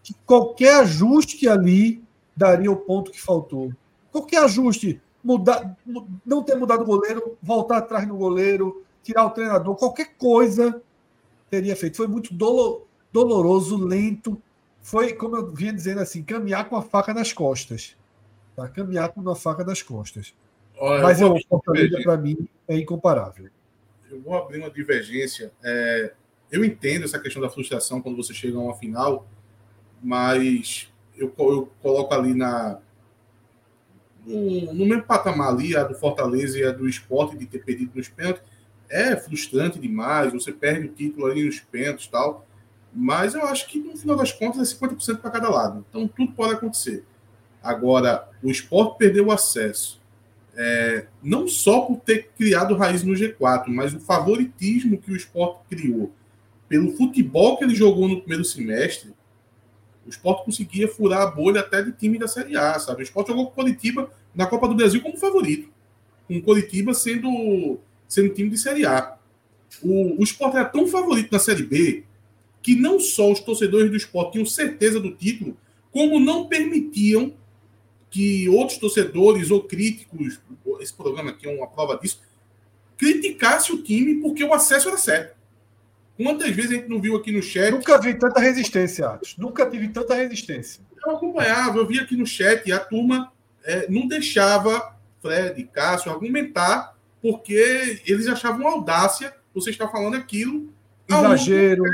que 0.03 0.15
qualquer 0.27 0.81
ajuste 0.81 1.49
ali 1.49 2.03
daria 2.37 2.71
o 2.71 2.77
ponto 2.77 3.11
que 3.11 3.21
faltou. 3.21 3.73
Qualquer 4.11 4.45
ajuste, 4.45 5.01
mudar, 5.23 5.77
não 6.25 6.43
ter 6.43 6.57
mudado 6.57 6.83
o 6.83 6.87
goleiro, 6.87 7.37
voltar 7.43 7.79
atrás 7.79 8.07
no 8.09 8.17
goleiro, 8.17 8.85
tirar 9.03 9.27
o 9.27 9.31
treinador, 9.31 9.77
qualquer 9.77 10.17
coisa 10.17 10.83
teria 11.51 11.77
feito. 11.77 11.97
Foi 11.97 12.07
muito 12.07 12.33
dolor, 12.35 12.87
doloroso, 13.13 13.77
lento. 13.77 14.41
Foi, 14.83 15.13
como 15.13 15.37
eu 15.37 15.53
vinha 15.53 15.73
dizendo 15.73 16.01
assim, 16.01 16.23
caminhar 16.23 16.69
com 16.69 16.77
a 16.77 16.83
faca 16.83 17.13
nas 17.13 17.33
costas. 17.33 17.97
Tá? 18.57 18.69
Caminhar 18.69 19.11
com 19.11 19.21
uma 19.21 19.37
faca 19.37 19.65
nas 19.65 19.83
costas. 19.83 20.35
Olha, 20.81 21.03
Mas 21.03 21.21
o 21.21 21.39
Fortaleza, 21.47 22.01
para 22.03 22.17
mim, 22.17 22.49
é 22.67 22.77
incomparável. 22.79 23.51
Eu 24.11 24.21
vou 24.23 24.35
abrir 24.35 24.59
uma 24.59 24.71
divergência. 24.71 25.53
É, 25.63 26.15
eu 26.51 26.65
entendo 26.65 27.05
essa 27.05 27.19
questão 27.19 27.43
da 27.43 27.51
frustração 27.51 28.01
quando 28.01 28.17
você 28.17 28.33
chega 28.33 28.57
a 28.57 28.61
uma 28.61 28.75
final, 28.75 29.29
mas 30.03 30.91
eu, 31.17 31.33
eu 31.39 31.71
coloco 31.83 32.15
ali 32.15 32.35
na, 32.35 32.81
no, 34.27 34.73
no 34.73 34.87
mesmo 34.87 35.05
patamar 35.05 35.51
ali, 35.51 35.77
a 35.77 35.85
do 35.85 35.95
Fortaleza 35.95 36.59
e 36.59 36.65
a 36.65 36.73
do 36.73 36.89
esporte 36.89 37.37
de 37.37 37.47
ter 37.47 37.63
perdido 37.63 37.93
nos 37.95 38.09
pênaltis, 38.09 38.43
é 38.89 39.15
frustrante 39.17 39.79
demais, 39.79 40.33
você 40.33 40.51
perde 40.51 40.87
o 40.87 40.93
título 40.93 41.27
ali 41.27 41.45
nos 41.45 41.61
pênaltis 41.61 42.07
e 42.07 42.11
tal, 42.11 42.47
mas 42.93 43.35
eu 43.35 43.45
acho 43.45 43.69
que 43.69 43.79
no 43.79 43.97
final 43.97 44.17
das 44.17 44.33
contas 44.33 44.73
é 44.73 44.75
50% 44.75 45.19
para 45.19 45.31
cada 45.31 45.49
lado, 45.49 45.85
então 45.89 46.09
tudo 46.09 46.33
pode 46.33 46.55
acontecer. 46.55 47.05
Agora, 47.63 48.29
o 48.43 48.51
esporte 48.51 48.99
perdeu 48.99 49.27
o 49.27 49.33
acesso, 49.33 50.00
é, 50.57 51.07
não 51.23 51.47
só 51.47 51.83
por 51.83 52.01
ter 52.01 52.31
criado 52.37 52.77
raiz 52.77 53.03
no 53.03 53.15
G4, 53.15 53.69
mas 53.69 53.95
o 53.95 54.01
favoritismo 54.01 54.99
que 54.99 55.13
o 55.13 55.17
esporte 55.17 55.61
criou 55.69 56.13
pelo 56.69 56.93
futebol 56.97 57.57
que 57.57 57.65
ele 57.65 57.75
jogou 57.75 58.07
no 58.09 58.21
primeiro 58.21 58.45
semestre, 58.45 59.13
o 60.07 60.09
esporte 60.09 60.45
conseguia 60.45 60.87
furar 60.87 61.23
a 61.23 61.31
bolha 61.31 61.61
até 61.61 61.83
de 61.83 61.93
time 61.93 62.19
da 62.19 62.29
Série 62.29 62.57
A, 62.57 62.79
sabe? 62.79 63.01
O 63.01 63.03
esporte 63.03 63.29
jogou 63.29 63.47
com 63.47 63.53
o 63.53 63.55
Colitiba 63.55 64.11
na 64.35 64.47
Copa 64.47 64.69
do 64.69 64.75
Brasil 64.75 65.01
como 65.03 65.17
favorito. 65.17 65.69
Com 66.29 66.37
o 66.37 66.43
Colitiba 66.43 66.95
sendo, 66.95 67.79
sendo 68.09 68.33
time 68.35 68.51
de 68.51 68.57
Série 68.57 68.87
A. 68.87 69.17
O, 69.83 70.21
o 70.21 70.23
esporte 70.23 70.57
era 70.57 70.65
tão 70.65 70.87
favorito 70.87 71.33
na 71.33 71.39
Série 71.39 71.65
B 71.65 72.05
que 72.63 72.77
não 72.77 73.01
só 73.01 73.33
os 73.33 73.41
torcedores 73.41 73.91
do 73.91 73.97
esporte 73.97 74.33
tinham 74.33 74.47
certeza 74.47 75.01
do 75.01 75.11
título, 75.11 75.57
como 75.91 76.21
não 76.21 76.47
permitiam 76.47 77.33
que 78.11 78.49
outros 78.49 78.79
torcedores 78.79 79.51
ou 79.51 79.63
críticos, 79.63 80.41
esse 80.81 80.93
programa 80.93 81.31
aqui 81.31 81.49
é 81.49 81.55
uma 81.55 81.67
prova 81.67 81.97
disso, 81.97 82.21
criticasse 82.99 83.73
o 83.73 83.83
time 83.83 84.17
porque 84.17 84.43
o 84.45 84.53
acesso 84.53 84.89
era 84.89 84.99
certo. 84.99 85.39
Quantas 86.17 86.51
vezes 86.51 86.73
a 86.73 86.75
gente 86.75 86.89
não 86.89 87.01
viu 87.01 87.17
aqui 87.17 87.33
no 87.33 87.43
chat? 87.43 87.71
Nunca 87.71 87.99
vi 87.99 88.13
tanta 88.13 88.41
resistência, 88.41 89.09
Atos. 89.09 89.37
Nunca 89.39 89.65
tive 89.71 89.89
tanta 89.89 90.15
resistência. 90.15 90.83
Eu 91.07 91.13
acompanhava, 91.13 91.79
eu 91.79 91.87
vi 91.87 91.99
aqui 91.99 92.15
no 92.15 92.27
chat 92.27 92.67
e 92.67 92.73
a 92.73 92.79
turma 92.79 93.33
é, 93.65 93.89
não 93.89 94.07
deixava 94.07 94.97
Fred, 95.23 95.63
Cássio 95.73 96.13
argumentar 96.13 96.95
porque 97.23 98.03
eles 98.07 98.27
achavam 98.27 98.67
audácia 98.67 99.35
você 99.55 99.71
estar 99.71 99.89
falando 99.89 100.17
aquilo. 100.17 100.73
Exagero. 101.09 101.85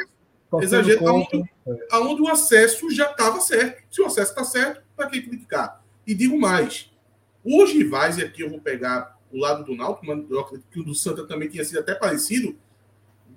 exagero, 0.61 1.09
aonde, 1.09 1.45
aonde 1.91 2.23
o 2.23 2.29
acesso 2.29 2.91
já 2.91 3.11
estava 3.11 3.41
certo. 3.41 3.83
Se 3.91 4.01
o 4.01 4.07
acesso 4.07 4.31
está 4.31 4.45
certo, 4.45 4.83
para 4.97 5.09
que 5.09 5.23
criticar? 5.23 5.83
E 6.07 6.15
digo 6.15 6.39
mais: 6.39 6.91
os 7.45 7.73
rivais, 7.73 8.19
e 8.19 8.23
aqui 8.23 8.43
eu 8.43 8.51
vou 8.51 8.61
pegar 8.61 9.19
o 9.33 9.39
lado 9.39 9.65
do 9.65 9.75
Náutico, 9.75 10.07
mas 10.07 10.31
eu 10.31 10.41
acredito 10.41 10.69
que 10.71 10.81
o 10.81 10.85
do 10.85 10.95
Santa 10.95 11.27
também 11.27 11.49
tinha 11.49 11.65
sido 11.65 11.81
até 11.81 11.95
parecido 11.95 12.57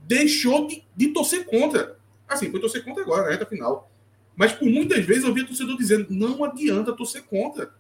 deixou 0.10 0.66
de, 0.66 0.84
de 0.96 1.10
torcer 1.10 1.46
contra. 1.46 2.00
Assim, 2.28 2.50
foi 2.50 2.60
torcer 2.60 2.84
contra 2.84 3.04
agora, 3.04 3.26
na 3.26 3.30
reta 3.30 3.46
final. 3.46 3.92
Mas 4.36 4.52
por 4.52 4.68
muitas 4.68 5.06
vezes 5.06 5.24
eu 5.24 5.34
via 5.34 5.46
torcedor 5.46 5.78
dizendo: 5.78 6.08
não 6.10 6.44
adianta 6.44 6.94
torcer 6.94 7.24
contra. 7.24 7.72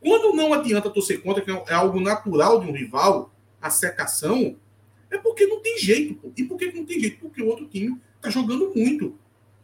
Quando 0.00 0.36
não 0.36 0.52
adianta 0.52 0.88
torcer 0.88 1.20
contra, 1.20 1.42
que 1.42 1.50
é 1.50 1.74
algo 1.74 2.00
natural 2.00 2.60
de 2.60 2.68
um 2.68 2.72
rival, 2.72 3.34
a 3.60 3.70
secação, 3.70 4.56
é 5.10 5.18
porque 5.18 5.46
não 5.46 5.60
tem 5.60 5.78
jeito. 5.78 6.14
Pô. 6.14 6.30
E 6.36 6.44
por 6.44 6.56
que 6.56 6.70
não 6.72 6.84
tem 6.84 7.00
jeito? 7.00 7.18
Porque 7.18 7.42
o 7.42 7.46
outro 7.46 7.66
time 7.66 8.00
está 8.16 8.30
jogando 8.30 8.72
muito. 8.76 9.18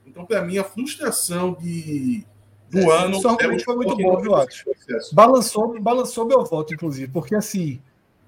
Então, 0.04 0.24
para 0.24 0.42
mim, 0.42 0.58
a 0.58 0.64
frustração 0.64 1.56
de, 1.60 2.24
do 2.70 2.90
ano. 2.90 3.20
Só 3.20 3.36
é 3.38 3.58
foi 3.58 3.76
muito 3.76 3.96
bom, 3.96 4.20
viu, 4.20 4.34
Atos? 4.34 4.64
Balançou, 5.12 5.80
balançou 5.80 6.26
meu 6.26 6.44
voto, 6.44 6.74
inclusive, 6.74 7.10
porque 7.12 7.34
assim 7.34 7.80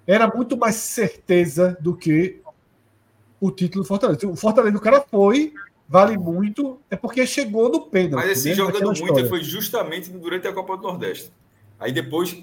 era 0.07 0.27
muito 0.27 0.57
mais 0.57 0.77
certeza 0.77 1.77
do 1.81 1.95
que 1.95 2.41
o 3.41 3.51
título 3.51 3.85
do 3.85 3.89
Fortaleza. 3.89 4.27
O 4.27 4.37
Fortaleza, 4.37 4.77
o 4.77 4.81
cara 4.81 5.01
foi, 5.01 5.53
vale 5.89 6.17
muito, 6.19 6.79
é 6.91 6.97
porque 6.97 7.27
chegou 7.27 7.69
no 7.69 7.83
pênalti. 7.83 8.15
Mas 8.15 8.39
esse 8.39 8.49
né? 8.51 8.55
jogando 8.55 8.99
muito 8.99 9.29
foi 9.29 9.43
justamente 9.43 10.11
durante 10.11 10.47
a 10.47 10.53
Copa 10.53 10.77
do 10.77 10.83
Nordeste. 10.83 11.33
Aí 11.79 11.93
depois 11.93 12.37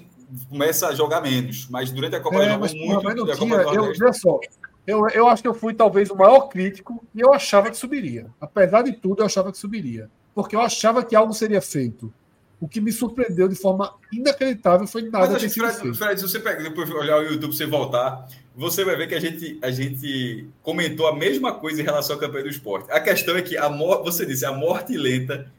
começa 0.48 0.88
a 0.88 0.94
jogar 0.94 1.20
menos, 1.20 1.68
mas 1.68 1.90
durante 1.90 2.16
a 2.16 2.20
Copa 2.20 2.42
é, 2.42 2.56
mas, 2.56 2.72
muito. 2.74 3.02
Mas 3.02 3.16
não 3.16 3.26
tinha, 3.26 3.56
eu, 3.56 3.82
olha 3.82 4.12
só, 4.12 4.40
eu, 4.86 5.08
eu 5.08 5.28
acho 5.28 5.42
que 5.42 5.48
eu 5.48 5.54
fui 5.54 5.74
talvez 5.74 6.10
o 6.10 6.16
maior 6.16 6.48
crítico 6.48 7.04
e 7.14 7.20
eu 7.20 7.32
achava 7.32 7.70
que 7.70 7.76
subiria. 7.76 8.26
Apesar 8.40 8.82
de 8.82 8.92
tudo, 8.92 9.22
eu 9.22 9.26
achava 9.26 9.50
que 9.52 9.58
subiria. 9.58 10.10
Porque 10.34 10.54
eu 10.54 10.60
achava 10.60 11.04
que 11.04 11.14
algo 11.14 11.32
seria 11.32 11.60
feito. 11.60 12.12
O 12.60 12.68
que 12.68 12.80
me 12.80 12.92
surpreendeu 12.92 13.48
de 13.48 13.54
forma 13.54 13.94
inacreditável 14.12 14.86
foi 14.86 15.02
nada 15.02 15.30
Mas, 15.30 15.54
Fred, 15.54 15.94
Fred, 15.94 16.20
se 16.20 16.28
você 16.28 16.38
pega, 16.38 16.62
depois 16.62 16.90
olhar 16.90 17.18
o 17.18 17.22
YouTube, 17.22 17.56
você 17.56 17.64
voltar, 17.64 18.28
você 18.54 18.84
vai 18.84 18.96
ver 18.96 19.06
que 19.06 19.14
a 19.14 19.20
gente, 19.20 19.58
a 19.62 19.70
gente 19.70 20.46
comentou 20.62 21.08
a 21.08 21.16
mesma 21.16 21.54
coisa 21.54 21.80
em 21.80 21.84
relação 21.84 22.16
à 22.16 22.18
campanha 22.18 22.44
do 22.44 22.50
esporte. 22.50 22.92
A 22.92 23.00
questão 23.00 23.34
é 23.34 23.40
que 23.40 23.56
a 23.56 23.70
morte, 23.70 24.04
você 24.04 24.26
disse, 24.26 24.44
a 24.44 24.52
morte 24.52 24.94
lenta, 24.98 25.50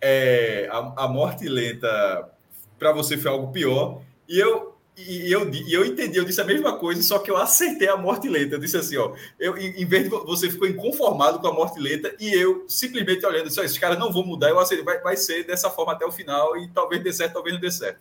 é, 0.00 0.68
a, 0.72 1.04
a 1.04 1.08
morte 1.08 1.46
lenta 1.46 2.30
para 2.78 2.92
você 2.92 3.18
foi 3.18 3.30
algo 3.30 3.52
pior. 3.52 4.00
E 4.26 4.38
eu, 4.38 4.71
e 4.96 5.32
eu, 5.32 5.48
e 5.48 5.72
eu 5.72 5.84
entendi, 5.86 6.18
eu 6.18 6.24
disse 6.24 6.40
a 6.40 6.44
mesma 6.44 6.76
coisa, 6.76 7.02
só 7.02 7.18
que 7.18 7.30
eu 7.30 7.36
acertei 7.36 7.88
a 7.88 7.96
morte 7.96 8.28
lenta. 8.28 8.56
Eu 8.56 8.58
disse 8.58 8.76
assim, 8.76 8.96
ó, 8.98 9.14
eu, 9.38 9.56
em 9.56 9.86
vez 9.86 10.04
de 10.04 10.10
você 10.10 10.50
ficou 10.50 10.68
inconformado 10.68 11.38
com 11.38 11.46
a 11.46 11.52
morte 11.52 11.80
lenta, 11.80 12.14
e 12.20 12.32
eu 12.32 12.64
simplesmente 12.68 13.24
olhando, 13.24 13.48
disse, 13.48 13.60
esses 13.60 13.78
caras 13.78 13.98
não 13.98 14.12
vão 14.12 14.24
mudar, 14.24 14.50
eu 14.50 14.58
acertei, 14.58 14.84
vai, 14.84 15.00
vai 15.00 15.16
ser 15.16 15.44
dessa 15.44 15.70
forma 15.70 15.92
até 15.92 16.04
o 16.04 16.12
final, 16.12 16.56
e 16.58 16.68
talvez 16.68 17.02
dê 17.02 17.12
certo, 17.12 17.32
talvez 17.32 17.54
não 17.54 17.60
dê 17.60 17.70
certo. 17.70 18.00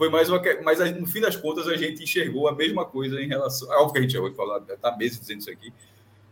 Foi 0.00 0.08
mais 0.08 0.30
uma. 0.30 0.40
Mas 0.64 0.78
no 0.98 1.06
fim 1.06 1.20
das 1.20 1.36
contas, 1.36 1.68
a 1.68 1.76
gente 1.76 2.02
enxergou 2.02 2.48
a 2.48 2.54
mesma 2.54 2.86
coisa 2.86 3.20
em 3.20 3.28
relação. 3.28 3.70
É 3.70 3.76
óbvio 3.76 3.92
que 3.92 3.98
a 3.98 4.02
gente 4.02 4.12
já 4.14 4.20
ouviu 4.20 4.34
falar, 4.34 4.62
está 4.66 4.96
meses 4.96 5.20
dizendo 5.20 5.40
isso 5.40 5.50
aqui. 5.50 5.70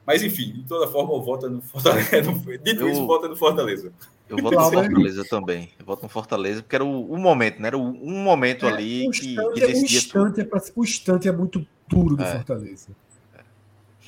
Mas, 0.06 0.22
enfim, 0.22 0.52
de 0.52 0.62
toda 0.62 0.90
forma, 0.90 1.12
eu 1.12 1.20
voto 1.20 1.50
no 1.50 1.60
Fortaleza. 1.60 2.32
Dito 2.64 2.80
eu, 2.80 2.88
isso, 2.88 3.06
vota 3.06 3.28
no 3.28 3.36
Fortaleza. 3.36 3.92
Eu 4.28 4.38
voto 4.38 4.54
no 4.56 4.70
Fortaleza 4.70 5.24
também. 5.24 5.70
Eu 5.78 5.86
voto 5.86 6.02
no 6.02 6.08
Fortaleza, 6.08 6.62
porque 6.62 6.76
era 6.76 6.84
o, 6.84 7.12
o 7.12 7.16
momento, 7.16 7.60
né? 7.60 7.68
Era 7.68 7.78
o, 7.78 7.82
um 7.82 8.22
momento 8.22 8.66
é, 8.66 8.68
ali 8.68 9.08
o 9.08 9.10
que, 9.10 9.36
que 9.36 9.60
decidia. 9.60 9.98
O 9.98 10.26
instante, 10.26 10.40
é 10.40 10.44
pra, 10.44 10.62
o 10.76 10.84
instante 10.84 11.28
é 11.28 11.32
muito 11.32 11.66
duro 11.88 12.16
do 12.16 12.22
é. 12.22 12.32
Fortaleza. 12.32 12.88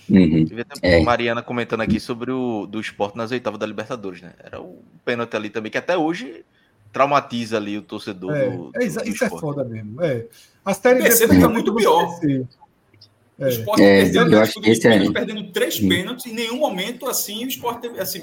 Uhum. 0.09 0.45
É. 0.83 1.01
Mariana 1.03 1.41
comentando 1.41 1.83
aqui 1.83 2.01
sobre 2.01 2.33
o 2.33 2.67
do 2.67 2.81
esporte 2.81 3.17
nas 3.17 3.31
oitavas 3.31 3.61
da 3.61 3.67
Libertadores, 3.67 4.21
né? 4.21 4.33
Era 4.43 4.61
o 4.61 4.83
pênalti 5.05 5.37
ali 5.37 5.49
também, 5.49 5.71
que 5.71 5.79
até 5.79 5.97
hoje 5.97 6.45
traumatiza 6.93 7.57
ali 7.57 7.79
o 7.79 7.83
torcedor. 7.83 8.35
É, 8.35 8.51
do, 8.51 8.71
é, 8.75 8.85
isso, 8.85 9.25
é 9.25 9.29
foda 9.29 9.65
mesmo. 9.65 10.03
É. 10.03 10.27
A 10.65 10.75
série 10.75 11.03
B 11.03 11.11
fica 11.11 11.49
muito 11.49 11.75
pior. 11.75 12.09
É. 13.41 13.47
O 13.47 13.49
esporte 13.49 13.83
é, 13.83 14.03
perdendo, 14.03 14.35
eu 14.35 14.41
acho 14.41 14.61
que 14.61 14.71
esse 14.71 14.87
é... 14.87 15.11
perdendo 15.11 15.51
três 15.51 15.81
pênaltis, 15.81 16.27
em 16.27 16.35
nenhum 16.35 16.59
momento 16.59 17.07
assim 17.07 17.45
o 17.45 17.49
esporte 17.49 17.89
assim, 17.99 18.23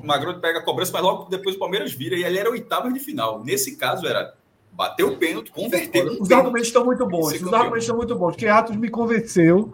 o 0.00 0.06
Magrão 0.06 0.40
pega 0.40 0.60
a 0.60 0.62
cobrança, 0.62 0.92
mas 0.92 1.02
logo 1.02 1.28
depois 1.28 1.56
o 1.56 1.58
Palmeiras 1.58 1.92
vira, 1.92 2.14
e 2.16 2.22
ele 2.22 2.38
era 2.38 2.48
oitavo 2.48 2.92
de 2.92 3.00
final. 3.00 3.42
Nesse 3.44 3.76
caso 3.76 4.06
era 4.06 4.32
bater 4.72 5.02
o 5.02 5.16
pênalti, 5.16 5.50
converter. 5.50 6.06
Os 6.20 6.30
argumentos 6.30 6.68
estão 6.68 6.84
muito 6.84 7.04
bons, 7.06 7.32
os 7.32 7.52
argumentos 7.52 7.82
estão 7.82 7.96
muito 7.96 8.14
bons, 8.14 8.30
porque 8.30 8.46
Atos 8.46 8.76
me 8.76 8.88
convenceu, 8.88 9.72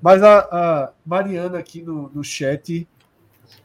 mas 0.00 0.22
a, 0.22 0.38
a 0.38 0.92
Mariana 1.04 1.58
aqui 1.58 1.82
no, 1.82 2.08
no 2.14 2.22
chat 2.22 2.86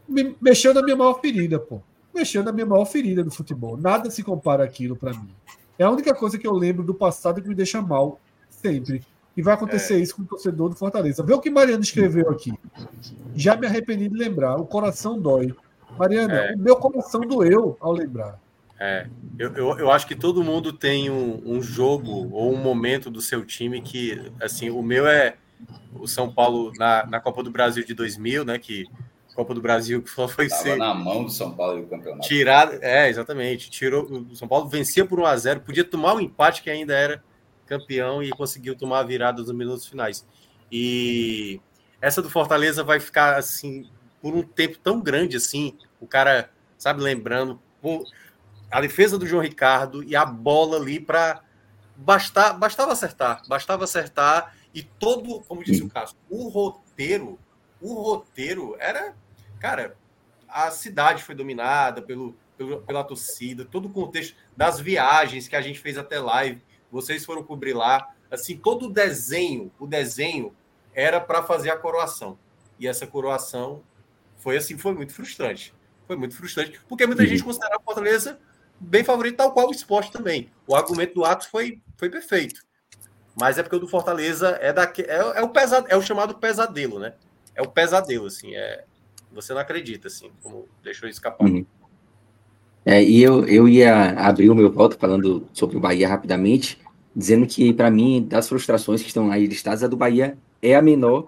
me, 0.10 0.36
mexeu 0.42 0.74
na 0.74 0.82
minha 0.82 0.96
maior 0.96 1.22
ferida, 1.22 1.60
pô 1.60 1.82
mexeu 2.16 2.42
na 2.42 2.54
minha 2.54 2.66
maior 2.66 2.86
ferida 2.86 3.22
do 3.22 3.30
futebol. 3.30 3.76
Nada 3.76 4.10
se 4.10 4.24
compara 4.24 4.64
aquilo 4.64 4.96
para 4.96 5.12
mim. 5.12 5.30
É 5.78 5.84
a 5.84 5.92
única 5.92 6.16
coisa 6.16 6.38
que 6.38 6.48
eu 6.48 6.54
lembro 6.54 6.84
do 6.84 6.94
passado 6.94 7.42
que 7.42 7.50
me 7.50 7.54
deixa 7.54 7.82
mal, 7.82 8.22
sempre. 8.50 9.04
E 9.36 9.42
vai 9.42 9.54
acontecer 9.54 9.96
é. 9.96 10.00
isso 10.00 10.16
com 10.16 10.22
o 10.22 10.26
torcedor 10.26 10.70
do 10.70 10.76
Fortaleza. 10.76 11.24
Vê 11.24 11.34
o 11.34 11.42
que 11.42 11.50
Mariana 11.50 11.84
escreveu 11.84 12.30
aqui. 12.30 12.54
Já 13.36 13.56
me 13.56 13.68
arrependi 13.68 14.08
de 14.08 14.16
lembrar. 14.16 14.56
O 14.56 14.66
coração 14.66 15.20
dói. 15.20 15.54
Mariana, 15.98 16.34
é. 16.34 16.56
o 16.56 16.60
meu 16.60 16.76
coração 16.78 17.22
doeu 17.22 17.78
ao 17.80 17.92
lembrar. 17.92 18.40
É, 18.80 19.08
eu, 19.40 19.54
eu, 19.54 19.80
eu, 19.80 19.92
acho 19.92 20.06
que 20.06 20.16
todo 20.16 20.44
mundo 20.44 20.74
tem 20.74 21.10
um, 21.10 21.42
um, 21.46 21.62
jogo 21.62 22.30
ou 22.34 22.54
um 22.54 22.58
momento 22.58 23.10
do 23.10 23.22
seu 23.22 23.46
time 23.46 23.82
que, 23.82 24.22
assim, 24.42 24.70
o 24.70 24.82
meu 24.82 25.08
é 25.08 25.36
o 25.94 26.08
São 26.08 26.30
Paulo 26.30 26.74
na, 26.78 27.06
na 27.06 27.20
Copa 27.22 27.42
do 27.42 27.50
Brasil 27.50 27.86
de 27.86 27.94
2000, 27.94 28.44
né, 28.44 28.60
que 28.60 28.86
Copa 29.34 29.54
do 29.54 29.62
Brasil 29.62 30.02
que 30.02 30.10
só 30.10 30.28
foi 30.28 30.48
Tava 30.48 30.62
ser 30.62 30.78
na 30.78 30.94
mão 30.94 31.26
do 31.26 31.30
São 31.30 31.52
Paulo 31.52 31.82
do 31.82 31.88
campeonato. 31.88 32.28
Tirado, 32.28 32.78
é, 32.82 33.10
exatamente, 33.10 33.70
tirou 33.70 34.04
o 34.04 34.36
São 34.36 34.48
Paulo 34.48 34.68
vencia 34.68 35.06
por 35.06 35.20
1 35.20 35.26
a 35.26 35.38
0, 35.38 35.60
podia 35.62 35.84
tomar 35.84 36.14
um 36.14 36.20
empate 36.20 36.62
que 36.62 36.70
ainda 36.70 36.94
era 36.94 37.24
campeão 37.66 38.22
e 38.24 38.30
conseguiu 38.32 38.76
tomar 38.76 39.00
a 39.00 39.04
virada 39.04 39.42
nos 39.42 39.52
minutos 39.52 39.86
finais. 39.86 40.26
E 40.72 41.60
essa 42.02 42.22
do 42.22 42.30
Fortaleza 42.30 42.84
vai 42.84 43.00
ficar 43.00 43.38
assim 43.38 43.90
por 44.22 44.34
um 44.34 44.42
tempo 44.42 44.78
tão 44.80 45.00
grande 45.00 45.38
assim, 45.38 45.78
o 46.00 46.08
cara, 46.08 46.50
sabe, 46.78 47.02
lembrando 47.02 47.60
a 48.72 48.82
defesa 48.82 49.18
do 49.18 49.28
João 49.28 49.44
Ricardo 49.44 50.04
e 50.04 50.16
a 50.16 50.26
bola 50.26 50.78
ali 50.78 51.00
para 51.00 51.44
bastar, 51.96 52.54
bastava 52.54 52.92
acertar, 52.92 53.42
bastava 53.48 53.84
acertar 53.84 54.56
e 54.74 54.84
todo, 54.84 55.42
como 55.42 55.64
disse 55.64 55.84
o 55.84 55.90
Cássio, 55.90 56.18
o 56.30 56.50
roteiro, 56.50 57.40
o 57.80 57.94
roteiro 57.94 58.76
era, 58.80 59.16
cara, 59.60 59.96
a 60.48 60.72
cidade 60.72 61.24
foi 61.24 61.36
dominada 61.36 62.02
pelo, 62.02 62.36
pelo, 62.58 62.82
pela 62.82 63.04
torcida, 63.04 63.64
todo 63.64 63.88
o 63.88 63.92
contexto 63.92 64.36
das 64.56 64.80
viagens 64.80 65.48
que 65.48 65.56
a 65.56 65.62
gente 65.62 65.80
fez 65.80 65.98
até 65.98 66.20
live, 66.20 66.62
vocês 66.96 67.26
foram 67.26 67.44
cobrir 67.44 67.74
lá, 67.74 68.16
assim, 68.32 68.56
todo 68.56 68.86
o 68.86 68.90
desenho, 68.90 69.70
o 69.78 69.86
desenho 69.86 70.56
era 70.94 71.20
para 71.20 71.44
fazer 71.44 71.70
a 71.70 71.78
coroação. 71.78 72.40
E 72.80 72.88
essa 72.88 73.06
coroação 73.06 73.84
foi 74.38 74.56
assim, 74.56 74.78
foi 74.78 74.94
muito 74.94 75.14
frustrante. 75.14 75.74
Foi 76.08 76.16
muito 76.16 76.38
frustrante, 76.38 76.80
porque 76.88 77.06
muita 77.06 77.24
uhum. 77.24 77.28
gente 77.28 77.44
considerava 77.44 77.82
o 77.82 77.84
Fortaleza 77.84 78.40
bem 78.80 79.04
favorito, 79.04 79.36
tal 79.36 79.52
qual 79.52 79.68
o 79.68 79.72
esporte 79.72 80.10
também. 80.10 80.50
O 80.66 80.74
argumento 80.74 81.16
do 81.16 81.26
Atos 81.26 81.48
foi, 81.48 81.82
foi 81.98 82.10
perfeito. 82.10 82.62
Mas 83.38 83.58
é 83.58 83.64
porque 83.64 83.76
o 83.76 83.80
do 83.80 83.90
Fortaleza 83.90 84.58
é, 84.62 84.72
daqui, 84.72 85.02
é, 85.02 85.18
é, 85.18 85.42
o 85.42 85.50
pesado, 85.50 85.88
é 85.90 85.98
o 85.98 86.02
chamado 86.02 86.36
pesadelo, 86.36 86.98
né? 86.98 87.14
É 87.54 87.62
o 87.62 87.68
pesadelo, 87.68 88.28
assim. 88.28 88.56
É, 88.56 88.86
você 89.34 89.54
não 89.54 89.60
acredita, 89.60 90.08
assim, 90.08 90.32
como 90.42 90.70
deixou 90.82 91.10
escapar. 91.10 91.46
Uhum. 91.46 91.66
É, 92.86 93.04
e 93.04 93.22
eu, 93.22 93.46
eu 93.48 93.68
ia 93.68 94.12
abrir 94.12 94.50
o 94.50 94.56
meu 94.56 94.72
voto 94.72 94.96
falando 94.98 95.50
sobre 95.52 95.76
o 95.76 95.80
Bahia 95.80 96.08
rapidamente, 96.08 96.80
dizendo 97.16 97.48
que, 97.48 97.74
para 97.74 97.90
mim, 97.90 98.26
das 98.28 98.50
frustrações 98.50 99.02
que 99.02 99.08
estão 99.08 99.32
aí 99.32 99.48
listadas, 99.48 99.84
a 99.84 99.88
do 99.88 99.96
Bahia 99.96 100.38
é 100.62 100.76
a 100.76 100.82
menor, 100.82 101.26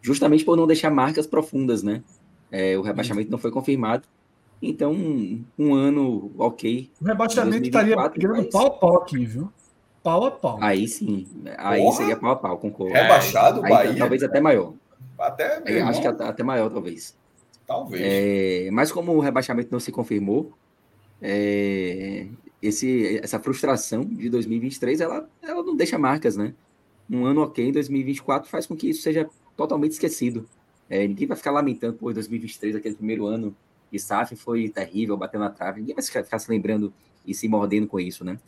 justamente 0.00 0.44
por 0.44 0.56
não 0.56 0.66
deixar 0.66 0.90
marcas 0.90 1.26
profundas, 1.26 1.82
né? 1.82 2.02
É, 2.50 2.76
o 2.78 2.82
rebaixamento 2.82 3.30
não 3.30 3.38
foi 3.38 3.50
confirmado, 3.50 4.04
então, 4.62 4.92
um, 4.92 5.44
um 5.58 5.74
ano 5.74 6.30
ok. 6.36 6.90
O 7.00 7.04
rebaixamento 7.04 7.64
estaria 7.64 8.10
pegando 8.10 8.44
pau 8.50 8.66
a 8.66 8.70
pau 8.70 8.96
aqui, 8.98 9.24
viu? 9.24 9.50
Pau 10.02 10.26
a 10.26 10.30
pau. 10.30 10.58
Aí 10.60 10.86
sim. 10.86 11.26
Aí 11.56 11.80
Porra? 11.82 11.96
seria 11.96 12.16
pau 12.16 12.30
a 12.30 12.36
pau, 12.36 12.58
concordo. 12.58 12.92
Rebaixado, 12.92 13.64
aí, 13.64 13.70
Bahia? 13.70 13.96
Talvez 13.96 14.22
até 14.22 14.40
maior. 14.40 14.74
Até 15.18 15.62
aí, 15.64 15.80
Acho 15.80 16.00
que 16.00 16.06
até, 16.06 16.24
até, 16.24 16.42
maior, 16.42 16.70
talvez. 16.70 17.16
Talvez. 17.66 18.02
É, 18.04 18.70
mas 18.70 18.92
como 18.92 19.12
o 19.12 19.20
rebaixamento 19.20 19.70
não 19.70 19.80
se 19.80 19.92
confirmou, 19.92 20.52
é, 21.22 22.26
esse, 22.62 23.18
essa 23.18 23.38
frustração 23.38 24.04
de 24.04 24.28
2023, 24.28 25.00
ela, 25.00 25.28
ela 25.42 25.62
não 25.62 25.76
deixa 25.76 25.98
marcas, 25.98 26.36
né? 26.36 26.54
Um 27.08 27.24
ano 27.24 27.42
ok 27.42 27.68
em 27.68 27.72
2024 27.72 28.48
faz 28.48 28.66
com 28.66 28.76
que 28.76 28.90
isso 28.90 29.02
seja 29.02 29.28
totalmente 29.56 29.92
esquecido. 29.92 30.48
É, 30.88 31.06
ninguém 31.06 31.26
vai 31.26 31.36
ficar 31.36 31.50
lamentando, 31.50 31.94
por 31.94 32.12
2023, 32.12 32.76
aquele 32.76 32.94
primeiro 32.94 33.26
ano 33.26 33.54
e 33.92 33.98
SAF 33.98 34.36
foi 34.36 34.68
terrível, 34.68 35.16
bateu 35.16 35.40
na 35.40 35.50
trave. 35.50 35.80
Ninguém 35.80 35.94
vai 35.94 36.04
ficar 36.04 36.38
se 36.38 36.50
lembrando 36.50 36.92
e 37.26 37.34
se 37.34 37.48
mordendo 37.48 37.86
com 37.86 37.98
isso, 37.98 38.24
né? 38.24 38.38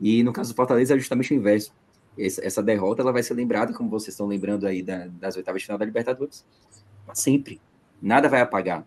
E 0.00 0.22
no 0.22 0.32
caso 0.32 0.52
do 0.52 0.56
Fortaleza 0.56 0.94
é 0.94 0.98
justamente 0.98 1.32
o 1.32 1.36
inverso. 1.36 1.72
Essa 2.18 2.62
derrota 2.62 3.02
ela 3.02 3.12
vai 3.12 3.22
ser 3.22 3.34
lembrada, 3.34 3.74
como 3.74 3.90
vocês 3.90 4.14
estão 4.14 4.26
lembrando 4.26 4.66
aí 4.66 4.82
da, 4.82 5.06
das 5.06 5.36
oitavas 5.36 5.60
de 5.60 5.66
final 5.66 5.78
da 5.78 5.84
Libertadores, 5.84 6.44
sempre. 7.12 7.60
Nada 8.00 8.28
vai 8.28 8.40
apagar 8.40 8.86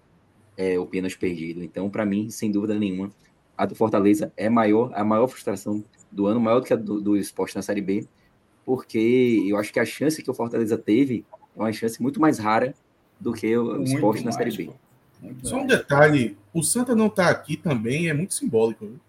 é, 0.58 0.80
o 0.80 0.86
pênalti 0.86 1.18
perdido. 1.18 1.64
Então, 1.64 1.90
para 1.90 2.06
mim, 2.06 2.30
sem 2.30 2.52
dúvida 2.52 2.78
nenhuma, 2.78 3.12
a 3.60 3.66
do 3.66 3.76
Fortaleza 3.76 4.32
é 4.38 4.48
maior, 4.50 4.90
a 4.96 5.04
maior 5.04 5.28
frustração 5.28 5.84
do 6.10 6.28
ano, 6.28 6.40
maior 6.40 6.62
do 6.62 6.66
que 6.66 6.72
a 6.72 6.78
do, 6.78 7.02
do 7.02 7.18
esporte 7.18 7.58
na 7.58 7.62
Série 7.62 7.82
B, 7.82 8.08
porque 8.66 9.44
eu 9.46 9.58
acho 9.58 9.74
que 9.74 9.82
a 9.82 9.86
chance 9.86 10.24
que 10.24 10.32
o 10.32 10.34
Fortaleza 10.34 10.78
teve 10.78 11.26
é 11.58 11.60
uma 11.60 11.74
chance 11.74 12.02
muito 12.02 12.22
mais 12.22 12.40
rara 12.40 12.74
do 13.20 13.34
que 13.34 13.58
o 13.58 13.84
esporte 13.84 14.24
na 14.24 14.32
Série 14.32 14.56
B. 14.56 14.66
Pô. 14.68 14.74
Muito 15.22 15.46
Só 15.46 15.58
um 15.58 15.68
detalhe: 15.68 16.38
o 16.54 16.64
Santa 16.64 16.96
não 16.96 17.08
está 17.08 17.30
aqui 17.30 17.58
também 17.58 18.08
é 18.08 18.14
muito 18.14 18.34
simbólico. 18.34 18.86
Viu? 18.86 19.00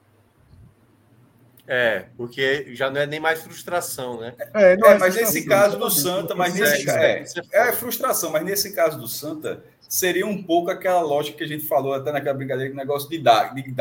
É, 1.68 2.06
porque 2.16 2.74
já 2.74 2.90
não 2.90 3.00
é 3.00 3.06
nem 3.06 3.20
mais 3.20 3.42
frustração, 3.42 4.18
né? 4.18 4.34
É, 4.52 4.72
é, 4.72 4.72
é 4.72 4.98
mas 4.98 5.14
nesse 5.14 5.46
caso 5.46 5.78
do 5.78 5.88
Santa, 5.88 6.34
mas 6.34 6.54
nesse 6.54 6.90
é, 6.90 7.22
é, 7.52 7.68
é, 7.68 7.72
frustração, 7.72 8.32
mas 8.32 8.44
nesse 8.44 8.72
caso 8.72 8.98
do 8.98 9.06
Santa, 9.06 9.62
seria 9.90 10.24
um 10.24 10.40
pouco 10.40 10.70
aquela 10.70 11.00
lógica 11.00 11.36
que 11.38 11.42
a 11.42 11.48
gente 11.48 11.66
falou 11.66 11.92
até 11.92 12.12
naquela 12.12 12.38
brincadeira 12.38 12.72
o 12.72 12.76
negócio 12.76 13.10
de, 13.10 13.18
da, 13.18 13.48
de. 13.48 13.74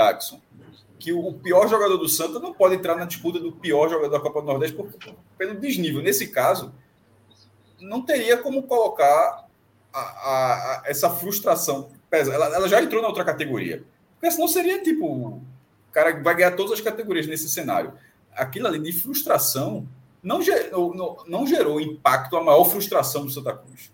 Que 0.97 1.13
o 1.13 1.31
pior 1.33 1.69
jogador 1.69 1.97
do 1.97 2.09
Santa 2.09 2.39
não 2.39 2.51
pode 2.51 2.75
entrar 2.75 2.95
na 2.95 3.05
disputa 3.05 3.39
do 3.39 3.51
pior 3.51 3.87
jogador 3.87 4.17
da 4.17 4.19
Copa 4.19 4.41
do 4.41 4.47
Nordeste 4.47 4.75
por, 4.75 4.91
pelo 5.37 5.55
desnível. 5.55 6.01
Nesse 6.01 6.27
caso, 6.27 6.73
não 7.79 8.01
teria 8.01 8.37
como 8.37 8.63
colocar 8.63 9.47
a, 9.93 9.99
a, 9.99 10.01
a, 10.01 10.83
essa 10.85 11.11
frustração. 11.11 11.91
Ela, 12.11 12.55
ela 12.55 12.67
já 12.67 12.81
entrou 12.81 13.03
na 13.03 13.07
outra 13.07 13.23
categoria. 13.23 13.83
Porque 14.15 14.31
senão 14.31 14.47
seria 14.47 14.81
tipo. 14.81 15.05
O 15.05 15.91
cara 15.91 16.21
vai 16.21 16.35
ganhar 16.35 16.55
todas 16.55 16.73
as 16.73 16.81
categorias 16.81 17.27
nesse 17.27 17.47
cenário. 17.47 17.93
Aquilo 18.35 18.67
ali 18.67 18.79
de 18.79 18.91
frustração 18.91 19.87
não 20.23 20.41
gerou, 20.41 20.93
não, 20.93 21.17
não 21.27 21.47
gerou 21.47 21.79
impacto, 21.79 22.35
a 22.35 22.43
maior 22.43 22.65
frustração 22.65 23.25
do 23.25 23.31
Santa 23.31 23.55
Cruz. 23.55 23.91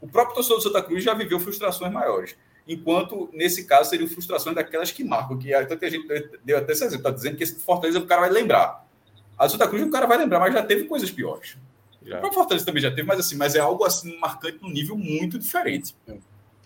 O 0.00 0.08
próprio 0.08 0.34
torcedor 0.34 0.58
do 0.58 0.62
Santa 0.62 0.82
Cruz 0.82 1.02
já 1.02 1.14
viveu 1.14 1.40
frustrações 1.40 1.92
maiores. 1.92 2.36
Enquanto, 2.66 3.30
nesse 3.32 3.64
caso, 3.64 3.90
seriam 3.90 4.08
frustrações 4.08 4.54
daquelas 4.54 4.92
que 4.92 5.02
marcam. 5.02 5.38
Que 5.38 5.54
até 5.54 5.86
a 5.86 5.90
gente 5.90 6.06
deu 6.44 6.58
até 6.58 6.72
esse 6.72 6.84
exemplo, 6.84 7.06
está 7.06 7.10
dizendo 7.10 7.36
que 7.36 7.42
esse 7.42 7.58
Fortaleza 7.60 7.98
o 7.98 8.06
cara 8.06 8.22
vai 8.22 8.30
lembrar. 8.30 8.86
A 9.36 9.46
do 9.46 9.52
Santa 9.52 9.68
Cruz 9.68 9.82
o 9.82 9.90
cara 9.90 10.06
vai 10.06 10.18
lembrar, 10.18 10.40
mas 10.40 10.52
já 10.52 10.62
teve 10.62 10.84
coisas 10.84 11.10
piores. 11.10 11.56
Já. 12.02 12.16
O 12.16 12.20
próprio 12.20 12.40
Fortaleza 12.40 12.66
também 12.66 12.82
já 12.82 12.90
teve, 12.90 13.04
mas 13.04 13.20
assim, 13.20 13.36
mas 13.36 13.54
é 13.54 13.60
algo 13.60 13.84
assim 13.84 14.18
marcante 14.18 14.58
num 14.60 14.70
nível 14.70 14.96
muito 14.96 15.38
diferente. 15.38 15.94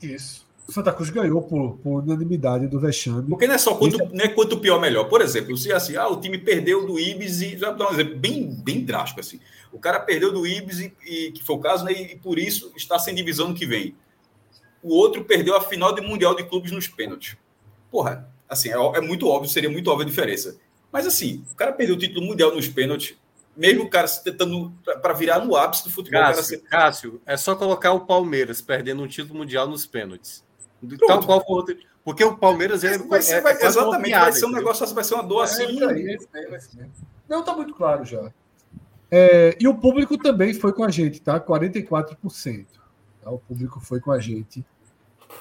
Isso. 0.01 0.47
Santa 0.69 0.93
Cruz 0.93 1.11
ganhou 1.11 1.43
por, 1.43 1.77
por 1.79 2.03
unanimidade 2.03 2.67
do 2.67 2.81
vexame. 2.81 3.29
Porque 3.29 3.47
não 3.47 3.55
é 3.55 3.59
só 3.59 3.75
quanto, 3.75 3.99
não 3.99 4.25
é 4.25 4.29
quanto 4.29 4.59
pior 4.59 4.81
melhor. 4.81 5.05
Por 5.05 5.21
exemplo, 5.21 5.57
se 5.57 5.73
assim, 5.73 5.97
ah, 5.97 6.09
o 6.09 6.21
time 6.21 6.39
perdeu 6.39 6.87
do 6.87 6.99
Ibis 6.99 7.43
e 7.43 7.59
já 7.59 7.71
dar 7.71 7.91
um 7.91 7.93
exemplo 7.93 8.17
bem, 8.17 8.49
bem 8.49 8.85
drástico 8.85 9.21
assim. 9.21 9.41
O 9.73 9.79
cara 9.79 10.01
perdeu 10.01 10.33
do 10.33 10.47
Ibis 10.47 10.81
e, 10.81 10.93
e 11.07 11.33
que 11.33 11.43
foi 11.43 11.57
o 11.57 11.59
caso, 11.59 11.85
né, 11.85 11.93
e 11.93 12.17
por 12.17 12.39
isso 12.39 12.73
está 12.77 12.99
sem 12.99 13.15
divisão 13.15 13.49
no 13.49 13.55
que 13.55 13.67
vem. 13.67 13.95
O 14.83 14.95
outro 14.95 15.25
perdeu 15.25 15.57
a 15.57 15.61
final 15.61 15.95
do 15.95 16.03
Mundial 16.03 16.35
de 16.35 16.45
Clubes 16.45 16.73
nos 16.73 16.89
pênaltis. 16.89 17.37
Porra, 17.91 18.29
assim, 18.49 18.71
é, 18.71 18.75
é 18.75 19.01
muito 19.01 19.29
óbvio, 19.29 19.51
seria 19.51 19.71
muito 19.71 19.91
óbvia 19.91 20.07
a 20.07 20.09
diferença. 20.09 20.59
Mas 20.91 21.07
assim, 21.07 21.45
o 21.51 21.55
cara 21.55 21.73
perdeu 21.73 21.97
o 21.97 21.99
título 21.99 22.25
mundial 22.25 22.55
nos 22.55 22.69
pênaltis, 22.69 23.17
mesmo 23.57 23.85
o 23.85 23.91
cara 23.91 24.07
tentando 24.09 24.73
para 25.01 25.13
virar 25.15 25.45
no 25.45 25.57
ápice 25.57 25.85
do 25.85 25.91
futebol. 25.91 26.21
Cássio, 26.21 26.63
Cássio, 26.63 27.23
é 27.27 27.37
só 27.37 27.55
colocar 27.55 27.93
o 27.93 28.01
Palmeiras 28.01 28.61
perdendo 28.61 29.03
um 29.03 29.09
título 29.09 29.39
mundial 29.39 29.67
nos 29.67 29.87
pênaltis. 29.87 30.45
Tal 31.07 31.25
qual 31.25 31.45
for 31.45 31.57
outro. 31.59 31.77
Porque 32.05 32.25
o 32.25 32.37
Palmeiras 32.37 32.83
é, 32.83 32.99
vai 32.99 33.23
ser, 33.23 33.35
é, 33.35 33.41
vai, 33.41 33.53
é 33.55 33.67
exatamente, 33.67 34.05
piada, 34.05 34.25
vai 34.25 34.33
ser 34.33 34.47
um 34.47 34.51
negócio, 34.51 34.87
vai 34.95 35.05
ser 35.05 35.15
uma 35.15 35.23
dor 35.23 35.43
assim. 35.43 35.79
Não, 37.29 37.41
está 37.41 37.55
muito 37.55 37.75
claro 37.75 38.05
já. 38.05 38.33
É, 39.11 39.57
e 39.61 39.69
o 39.69 39.75
público 39.75 40.17
também 40.19 40.55
foi 40.55 40.73
com 40.73 40.83
a 40.83 40.91
gente, 40.91 41.21
tá? 41.21 41.39
44%. 41.39 42.67
Tá? 43.23 43.31
O 43.31 43.39
público 43.39 43.79
foi 43.81 44.01
com 44.01 44.11
a 44.11 44.19
gente. 44.19 44.65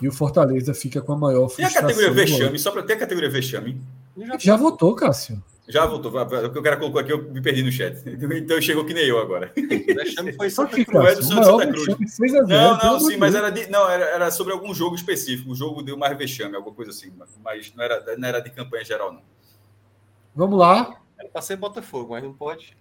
E 0.01 0.07
o 0.07 0.11
Fortaleza 0.11 0.73
fica 0.73 1.01
com 1.01 1.13
a 1.13 1.17
maior 1.17 1.47
frustração. 1.49 1.73
E 1.73 1.77
a 1.77 1.81
categoria 1.81 2.11
vexame, 2.11 2.59
só 2.59 2.71
para 2.71 2.83
ter 2.83 2.93
a 2.93 2.97
categoria 2.97 3.29
vexame. 3.29 3.81
Já, 4.17 4.37
já 4.37 4.55
votou, 4.55 4.95
Cássio. 4.95 5.41
Já 5.71 5.85
voltou. 5.85 6.11
O 6.11 6.61
cara 6.61 6.75
colocou 6.75 6.99
aqui, 6.99 7.13
eu 7.13 7.31
me 7.31 7.41
perdi 7.41 7.63
no 7.63 7.71
chat. 7.71 7.97
Então 8.41 8.61
chegou 8.61 8.85
que 8.85 8.93
nem 8.93 9.05
eu 9.05 9.17
agora. 9.19 9.53
O 9.55 10.33
foi 10.33 10.49
só 10.49 10.65
que 10.65 10.85
não 10.91 11.07
é 11.07 11.15
do 11.15 11.23
Santa 11.23 11.67
Cruz. 11.67 11.87
não, 12.47 12.77
não, 12.77 12.99
sim, 12.99 13.15
mas 13.15 13.33
era, 13.33 13.49
de, 13.49 13.69
não, 13.69 13.89
era, 13.89 14.05
era 14.05 14.31
sobre 14.31 14.51
algum 14.51 14.73
jogo 14.73 14.95
específico. 14.95 15.51
O 15.51 15.55
jogo 15.55 15.81
deu 15.81 15.97
mais 15.97 16.17
vexame, 16.17 16.55
alguma 16.55 16.75
coisa 16.75 16.91
assim. 16.91 17.11
Mas 17.43 17.73
não 17.73 17.83
era, 17.83 18.17
não 18.17 18.27
era 18.27 18.39
de 18.41 18.49
campanha 18.49 18.83
geral, 18.83 19.13
não. 19.13 19.21
Vamos 20.35 20.59
lá. 20.59 20.99
Era 21.17 21.29
para 21.29 21.41
ser 21.41 21.55
Botafogo, 21.55 22.11
mas 22.11 22.23
não 22.23 22.33
pode. 22.33 22.75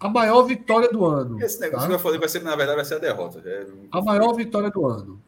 A 0.00 0.08
maior 0.08 0.42
vitória 0.42 0.90
do 0.90 1.04
ano. 1.04 1.40
Esse 1.40 1.60
negócio 1.60 1.82
tá? 1.82 1.88
que 1.88 1.94
eu 1.94 1.98
falei 2.00 2.18
vai 2.18 2.28
ser, 2.28 2.42
na 2.42 2.56
verdade, 2.56 2.76
vai 2.76 2.84
ser 2.84 2.94
a 2.94 2.98
derrota. 2.98 3.40
É... 3.44 3.66
A 3.92 4.02
maior 4.02 4.32
vitória 4.34 4.68
do 4.68 4.84
ano. 4.84 5.22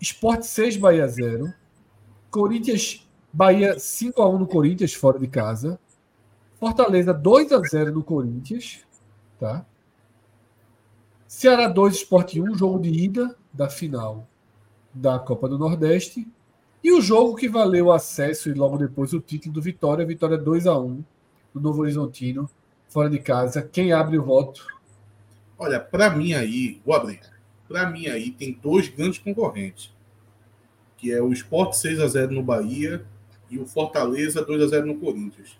Esporte 0.00 0.46
6, 0.46 0.78
Bahia 0.78 1.06
0. 1.06 1.52
Corinthians, 2.30 3.06
Bahia 3.30 3.76
5x1 3.76 4.38
no 4.38 4.46
Corinthians, 4.46 4.94
fora 4.94 5.18
de 5.18 5.26
casa. 5.26 5.78
Fortaleza 6.60 7.14
2 7.14 7.52
a 7.52 7.62
0 7.62 7.92
no 7.92 8.04
Corinthians, 8.04 8.80
tá? 9.38 9.64
Ceará 11.26 11.66
2, 11.66 11.94
Sport 11.94 12.34
1, 12.34 12.54
jogo 12.54 12.78
de 12.78 12.90
ida 12.90 13.34
da 13.50 13.70
final 13.70 14.28
da 14.92 15.18
Copa 15.18 15.48
do 15.48 15.58
Nordeste. 15.58 16.28
E 16.84 16.92
o 16.92 17.00
jogo 17.00 17.34
que 17.34 17.48
valeu 17.48 17.86
o 17.86 17.92
acesso 17.92 18.50
e 18.50 18.52
logo 18.52 18.76
depois 18.76 19.14
o 19.14 19.20
título 19.20 19.54
do 19.54 19.62
Vitória, 19.62 20.04
Vitória 20.04 20.36
2 20.36 20.66
a 20.66 20.78
1 20.78 21.02
do 21.54 21.60
Novo 21.60 21.80
Horizontino, 21.80 22.48
fora 22.88 23.08
de 23.08 23.18
casa. 23.18 23.62
Quem 23.62 23.92
abre 23.92 24.18
o 24.18 24.22
voto? 24.22 24.66
Olha, 25.58 25.80
para 25.80 26.10
mim 26.10 26.34
aí, 26.34 26.78
vou 26.84 26.94
abrir. 26.94 27.20
Para 27.66 27.88
mim 27.88 28.06
aí 28.06 28.32
tem 28.32 28.52
dois 28.62 28.88
grandes 28.88 29.18
concorrentes, 29.18 29.94
que 30.98 31.10
é 31.10 31.22
o 31.22 31.32
Sport 31.32 31.72
6 31.72 32.00
a 32.00 32.06
0 32.06 32.32
no 32.32 32.42
Bahia 32.42 33.02
e 33.48 33.58
o 33.58 33.66
Fortaleza 33.66 34.44
2 34.44 34.62
a 34.62 34.66
0 34.66 34.86
no 34.88 34.98
Corinthians. 34.98 35.59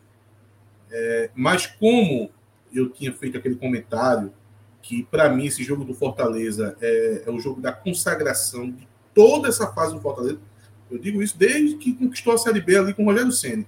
É, 0.90 1.30
mas 1.34 1.66
como 1.66 2.30
eu 2.72 2.90
tinha 2.90 3.12
feito 3.12 3.38
aquele 3.38 3.56
comentário 3.56 4.32
que 4.82 5.02
para 5.04 5.28
mim 5.28 5.46
esse 5.46 5.62
jogo 5.62 5.84
do 5.84 5.94
Fortaleza 5.94 6.76
é, 6.80 7.24
é 7.26 7.30
o 7.30 7.38
jogo 7.38 7.60
da 7.60 7.72
consagração 7.72 8.70
de 8.70 8.88
toda 9.14 9.48
essa 9.48 9.72
fase 9.72 9.94
do 9.94 10.00
Fortaleza, 10.00 10.38
eu 10.90 10.98
digo 10.98 11.22
isso 11.22 11.38
desde 11.38 11.76
que 11.76 11.94
conquistou 11.94 12.32
a 12.32 12.38
Série 12.38 12.60
B 12.60 12.76
ali 12.76 12.94
com 12.94 13.04
o 13.04 13.06
Rogério 13.06 13.30
Senna. 13.30 13.64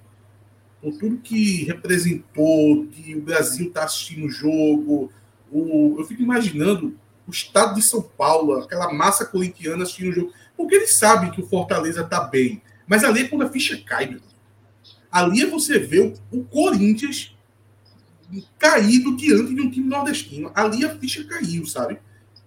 Com 0.81 0.91
tudo 0.91 1.17
que 1.17 1.63
representou, 1.63 2.85
que 2.87 3.15
o 3.15 3.21
Brasil 3.21 3.67
está 3.67 3.85
assistindo 3.85 4.25
o 4.25 4.29
jogo. 4.29 5.09
O, 5.49 5.95
eu 5.97 6.05
fico 6.05 6.21
imaginando 6.21 6.97
o 7.25 7.31
estado 7.31 7.75
de 7.75 7.81
São 7.81 8.01
Paulo, 8.01 8.59
aquela 8.59 8.91
massa 8.93 9.23
corintiana 9.25 9.83
assistindo 9.83 10.09
o 10.09 10.13
jogo. 10.13 10.33
Porque 10.57 10.75
eles 10.75 10.93
sabem 10.93 11.31
que 11.31 11.39
o 11.39 11.47
Fortaleza 11.47 12.01
está 12.01 12.25
bem. 12.25 12.61
Mas 12.85 13.05
ali 13.05 13.21
é 13.21 13.27
quando 13.29 13.43
a 13.43 13.49
ficha 13.49 13.81
cai, 13.85 14.07
meu. 14.07 14.19
Ali 15.13 15.43
é 15.43 15.45
você 15.45 15.77
vê 15.77 15.99
o, 15.99 16.13
o 16.31 16.43
Corinthians 16.43 17.37
caído 18.57 19.15
diante 19.15 19.53
de 19.53 19.61
um 19.61 19.69
time 19.69 19.87
nordestino. 19.87 20.51
Ali 20.55 20.83
a 20.83 20.97
ficha 20.97 21.23
caiu, 21.23 21.67
sabe? 21.67 21.99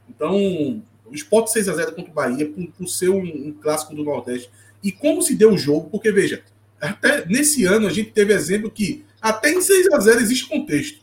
Então, 0.08 0.82
o 1.04 1.14
Sport 1.14 1.46
6 1.46 1.68
a 1.68 1.74
0 1.74 1.92
contra 1.92 2.10
o 2.10 2.14
Bahia, 2.14 2.48
por, 2.48 2.66
por 2.72 2.88
ser 2.88 3.08
um, 3.10 3.22
um, 3.22 3.52
clássico 3.52 3.94
do 3.94 4.02
Nordeste. 4.02 4.50
E 4.82 4.90
como 4.90 5.22
se 5.22 5.36
deu 5.36 5.52
o 5.52 5.58
jogo, 5.58 5.88
porque 5.90 6.10
veja, 6.10 6.42
até 6.80 7.24
nesse 7.26 7.64
ano 7.64 7.86
a 7.86 7.92
gente 7.92 8.10
teve 8.10 8.32
exemplo 8.32 8.68
que 8.68 9.04
até 9.20 9.52
em 9.52 9.60
6 9.60 9.92
a 9.92 10.00
0 10.00 10.20
existe 10.20 10.48
contexto. 10.48 10.98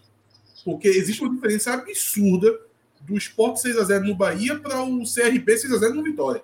Porque 0.65 0.89
existe 0.89 1.21
uma 1.21 1.33
diferença 1.33 1.71
absurda 1.73 2.59
do 2.99 3.17
Sport 3.17 3.55
6 3.55 3.77
a 3.77 3.83
0 3.85 4.05
no 4.05 4.15
Bahia 4.15 4.59
para 4.59 4.83
o 4.83 5.03
CRB 5.03 5.57
6 5.57 5.71
a 5.71 5.77
0 5.77 5.93
no 5.93 6.03
Vitória. 6.03 6.43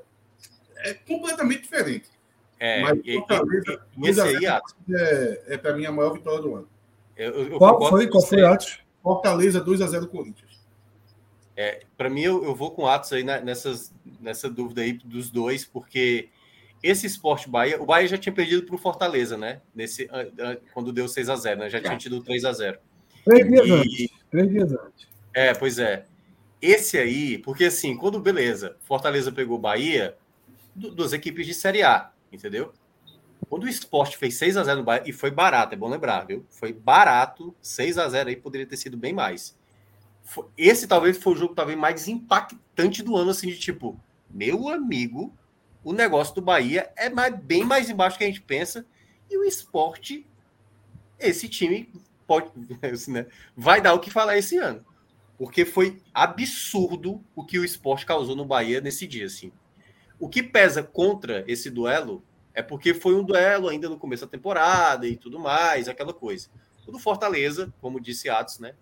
É 0.77 0.93
completamente 0.93 1.63
diferente. 1.63 2.07
É, 2.59 2.81
Mas 2.81 2.99
e, 3.05 3.13
Fortaleza, 3.15 3.81
e, 3.97 4.05
e 4.05 4.09
esse 4.09 4.21
aí, 4.21 4.45
é, 4.45 5.43
é 5.47 5.57
para 5.57 5.75
mim 5.75 5.85
a 5.85 5.91
maior 5.91 6.13
vitória 6.13 6.41
do 6.41 6.55
ano. 6.55 6.67
Eu, 7.15 7.51
eu 7.51 7.57
qual 7.57 7.89
foi, 7.89 8.07
qual 8.07 8.23
foi 8.23 8.43
Atos? 8.43 8.79
Fortaleza 9.01 9.61
2 9.61 9.81
a 9.81 9.87
0 9.87 10.07
Corinthians. 10.07 10.59
É, 11.55 11.81
para 11.97 12.09
mim, 12.09 12.21
eu, 12.21 12.43
eu, 12.43 12.55
vou 12.55 12.71
com 12.71 12.87
Atos 12.87 13.11
aí 13.13 13.23
nessas, 13.23 13.93
nessa 14.19 14.49
dúvida 14.49 14.81
aí 14.81 14.93
dos 14.93 15.29
dois, 15.29 15.65
porque 15.65 16.29
esse 16.81 17.05
esporte 17.05 17.49
Bahia, 17.49 17.81
o 17.81 17.85
Bahia 17.85 18.07
já 18.07 18.17
tinha 18.17 18.33
perdido 18.33 18.63
para 18.63 18.75
o 18.75 18.79
Fortaleza, 18.79 19.37
né? 19.37 19.61
Nesse, 19.75 20.09
quando 20.73 20.93
deu 20.93 21.07
6 21.07 21.29
a 21.29 21.35
0 21.35 21.59
né? 21.59 21.69
Já 21.69 21.81
tinha 21.81 21.97
tido 21.97 22.21
3 22.21 22.45
a 22.45 22.53
0 22.53 22.79
Três 23.25 23.47
dias 23.47 23.67
e, 23.67 23.71
antes. 23.71 24.09
Três 24.31 24.49
dias 24.49 24.71
antes. 24.71 25.07
É, 25.33 25.53
pois 25.53 25.79
é. 25.79 26.05
Esse 26.61 26.97
aí, 26.97 27.37
porque 27.37 27.65
assim, 27.65 27.95
quando 27.95 28.19
beleza, 28.19 28.77
Fortaleza 28.81 29.31
pegou 29.31 29.57
Bahia, 29.57 30.15
duas 30.75 31.13
equipes 31.13 31.45
de 31.45 31.53
Série 31.53 31.83
A, 31.83 32.11
entendeu? 32.31 32.73
Quando 33.47 33.63
o 33.63 33.69
esporte 33.69 34.17
fez 34.17 34.35
6 34.35 34.57
a 34.57 34.63
0 34.63 34.79
no 34.79 34.85
Bahia, 34.85 35.03
e 35.05 35.13
foi 35.13 35.31
barato, 35.31 35.73
é 35.73 35.77
bom 35.77 35.89
lembrar, 35.89 36.25
viu? 36.25 36.45
Foi 36.49 36.73
barato, 36.73 37.55
6 37.61 37.97
a 37.97 38.07
0 38.07 38.29
aí 38.29 38.35
poderia 38.35 38.67
ter 38.67 38.77
sido 38.77 38.97
bem 38.97 39.13
mais. 39.13 39.57
Esse 40.57 40.87
talvez 40.87 41.17
foi 41.17 41.33
o 41.33 41.35
jogo 41.35 41.55
talvez 41.55 41.77
mais 41.77 42.07
impactante 42.07 43.01
do 43.01 43.15
ano, 43.15 43.31
assim, 43.31 43.47
de 43.47 43.57
tipo, 43.57 43.99
meu 44.29 44.69
amigo, 44.69 45.33
o 45.83 45.93
negócio 45.93 46.35
do 46.35 46.41
Bahia 46.41 46.91
é 46.95 47.09
mais, 47.09 47.35
bem 47.35 47.63
mais 47.63 47.89
embaixo 47.89 48.17
que 48.17 48.23
a 48.23 48.27
gente 48.27 48.41
pensa, 48.41 48.85
e 49.29 49.37
o 49.37 49.43
esporte, 49.43 50.27
esse 51.17 51.47
time 51.47 51.91
pode, 52.27 52.51
assim, 52.93 53.11
né, 53.11 53.25
vai 53.55 53.81
dar 53.81 53.93
o 53.93 53.99
que 53.99 54.11
falar 54.11 54.37
esse 54.37 54.57
ano. 54.57 54.85
Porque 55.37 55.63
foi 55.65 56.01
absurdo 56.13 57.23
o 57.33 57.45
que 57.45 57.57
o 57.57 57.63
esporte 57.63 58.05
causou 58.05 58.35
no 58.35 58.45
Bahia 58.45 58.81
nesse 58.81 59.07
dia, 59.07 59.25
assim. 59.25 59.51
O 60.19 60.27
que 60.27 60.43
pesa 60.43 60.83
contra 60.83 61.43
esse 61.47 61.69
duelo 61.69 62.23
é 62.53 62.61
porque 62.61 62.93
foi 62.93 63.15
um 63.15 63.23
duelo 63.23 63.69
ainda 63.69 63.87
no 63.87 63.97
começo 63.97 64.25
da 64.25 64.31
temporada 64.31 65.07
e 65.07 65.15
tudo 65.15 65.39
mais, 65.39 65.87
aquela 65.87 66.13
coisa. 66.13 66.49
O 66.85 66.91
do 66.91 66.99
Fortaleza, 66.99 67.73
como 67.79 67.99
disse 67.99 68.29
Atos, 68.29 68.59
né, 68.59 68.73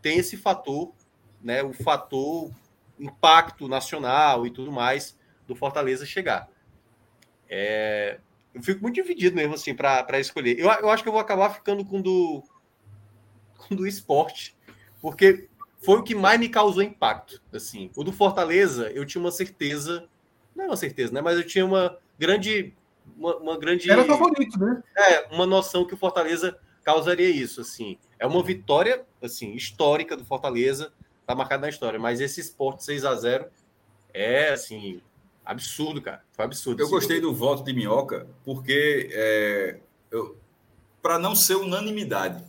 tem 0.00 0.18
esse 0.18 0.36
fator, 0.36 0.92
né, 1.42 1.62
o 1.62 1.72
fator 1.72 2.50
impacto 2.98 3.68
nacional 3.68 4.46
e 4.46 4.50
tudo 4.50 4.72
mais 4.72 5.18
do 5.46 5.54
Fortaleza 5.54 6.06
chegar. 6.06 6.48
É, 7.48 8.20
eu 8.54 8.62
fico 8.62 8.82
muito 8.82 8.96
dividido 8.96 9.36
mesmo 9.36 9.54
assim 9.54 9.74
para 9.74 10.20
escolher. 10.20 10.58
Eu, 10.58 10.70
eu 10.70 10.90
acho 10.90 11.02
que 11.02 11.08
eu 11.08 11.12
vou 11.12 11.20
acabar 11.20 11.50
ficando 11.50 11.84
com 11.84 12.00
do 12.00 12.42
com 13.56 13.74
do 13.74 13.86
esporte, 13.86 14.56
porque 15.00 15.48
foi 15.84 15.98
o 15.98 16.02
que 16.02 16.14
mais 16.14 16.38
me 16.38 16.48
causou 16.48 16.82
impacto. 16.82 17.42
Assim, 17.52 17.90
o 17.96 18.04
do 18.04 18.12
Fortaleza 18.12 18.90
eu 18.90 19.04
tinha 19.04 19.20
uma 19.20 19.30
certeza, 19.30 20.08
não 20.58 20.64
é 20.64 20.68
uma 20.68 20.76
certeza, 20.76 21.12
né? 21.12 21.20
Mas 21.20 21.38
eu 21.38 21.46
tinha 21.46 21.64
uma 21.64 21.96
grande 22.18 22.74
uma, 23.16 23.36
uma 23.36 23.58
grande. 23.58 23.90
Era 23.90 24.04
favorito, 24.04 24.58
né? 24.58 24.82
É, 24.96 25.28
uma 25.34 25.46
noção 25.46 25.86
que 25.86 25.94
o 25.94 25.96
Fortaleza 25.96 26.58
causaria 26.84 27.30
isso, 27.30 27.60
assim. 27.60 27.96
É 28.18 28.26
uma 28.26 28.42
vitória, 28.42 29.04
assim, 29.22 29.54
histórica 29.54 30.16
do 30.16 30.24
Fortaleza, 30.24 30.92
tá 31.26 31.34
marcada 31.34 31.62
na 31.62 31.68
história, 31.68 31.98
mas 31.98 32.20
esse 32.20 32.40
esporte 32.40 32.84
6 32.84 33.04
a 33.04 33.14
0 33.14 33.46
é, 34.12 34.50
assim, 34.50 35.00
absurdo, 35.44 36.02
cara. 36.02 36.24
Foi 36.32 36.44
absurdo. 36.44 36.82
Eu 36.82 36.88
gostei 36.88 37.20
do 37.20 37.32
voto 37.32 37.62
de 37.62 37.72
Minhoca, 37.72 38.26
porque 38.44 39.10
é, 39.12 39.78
para 41.00 41.18
não 41.18 41.36
ser 41.36 41.54
unanimidade. 41.54 42.42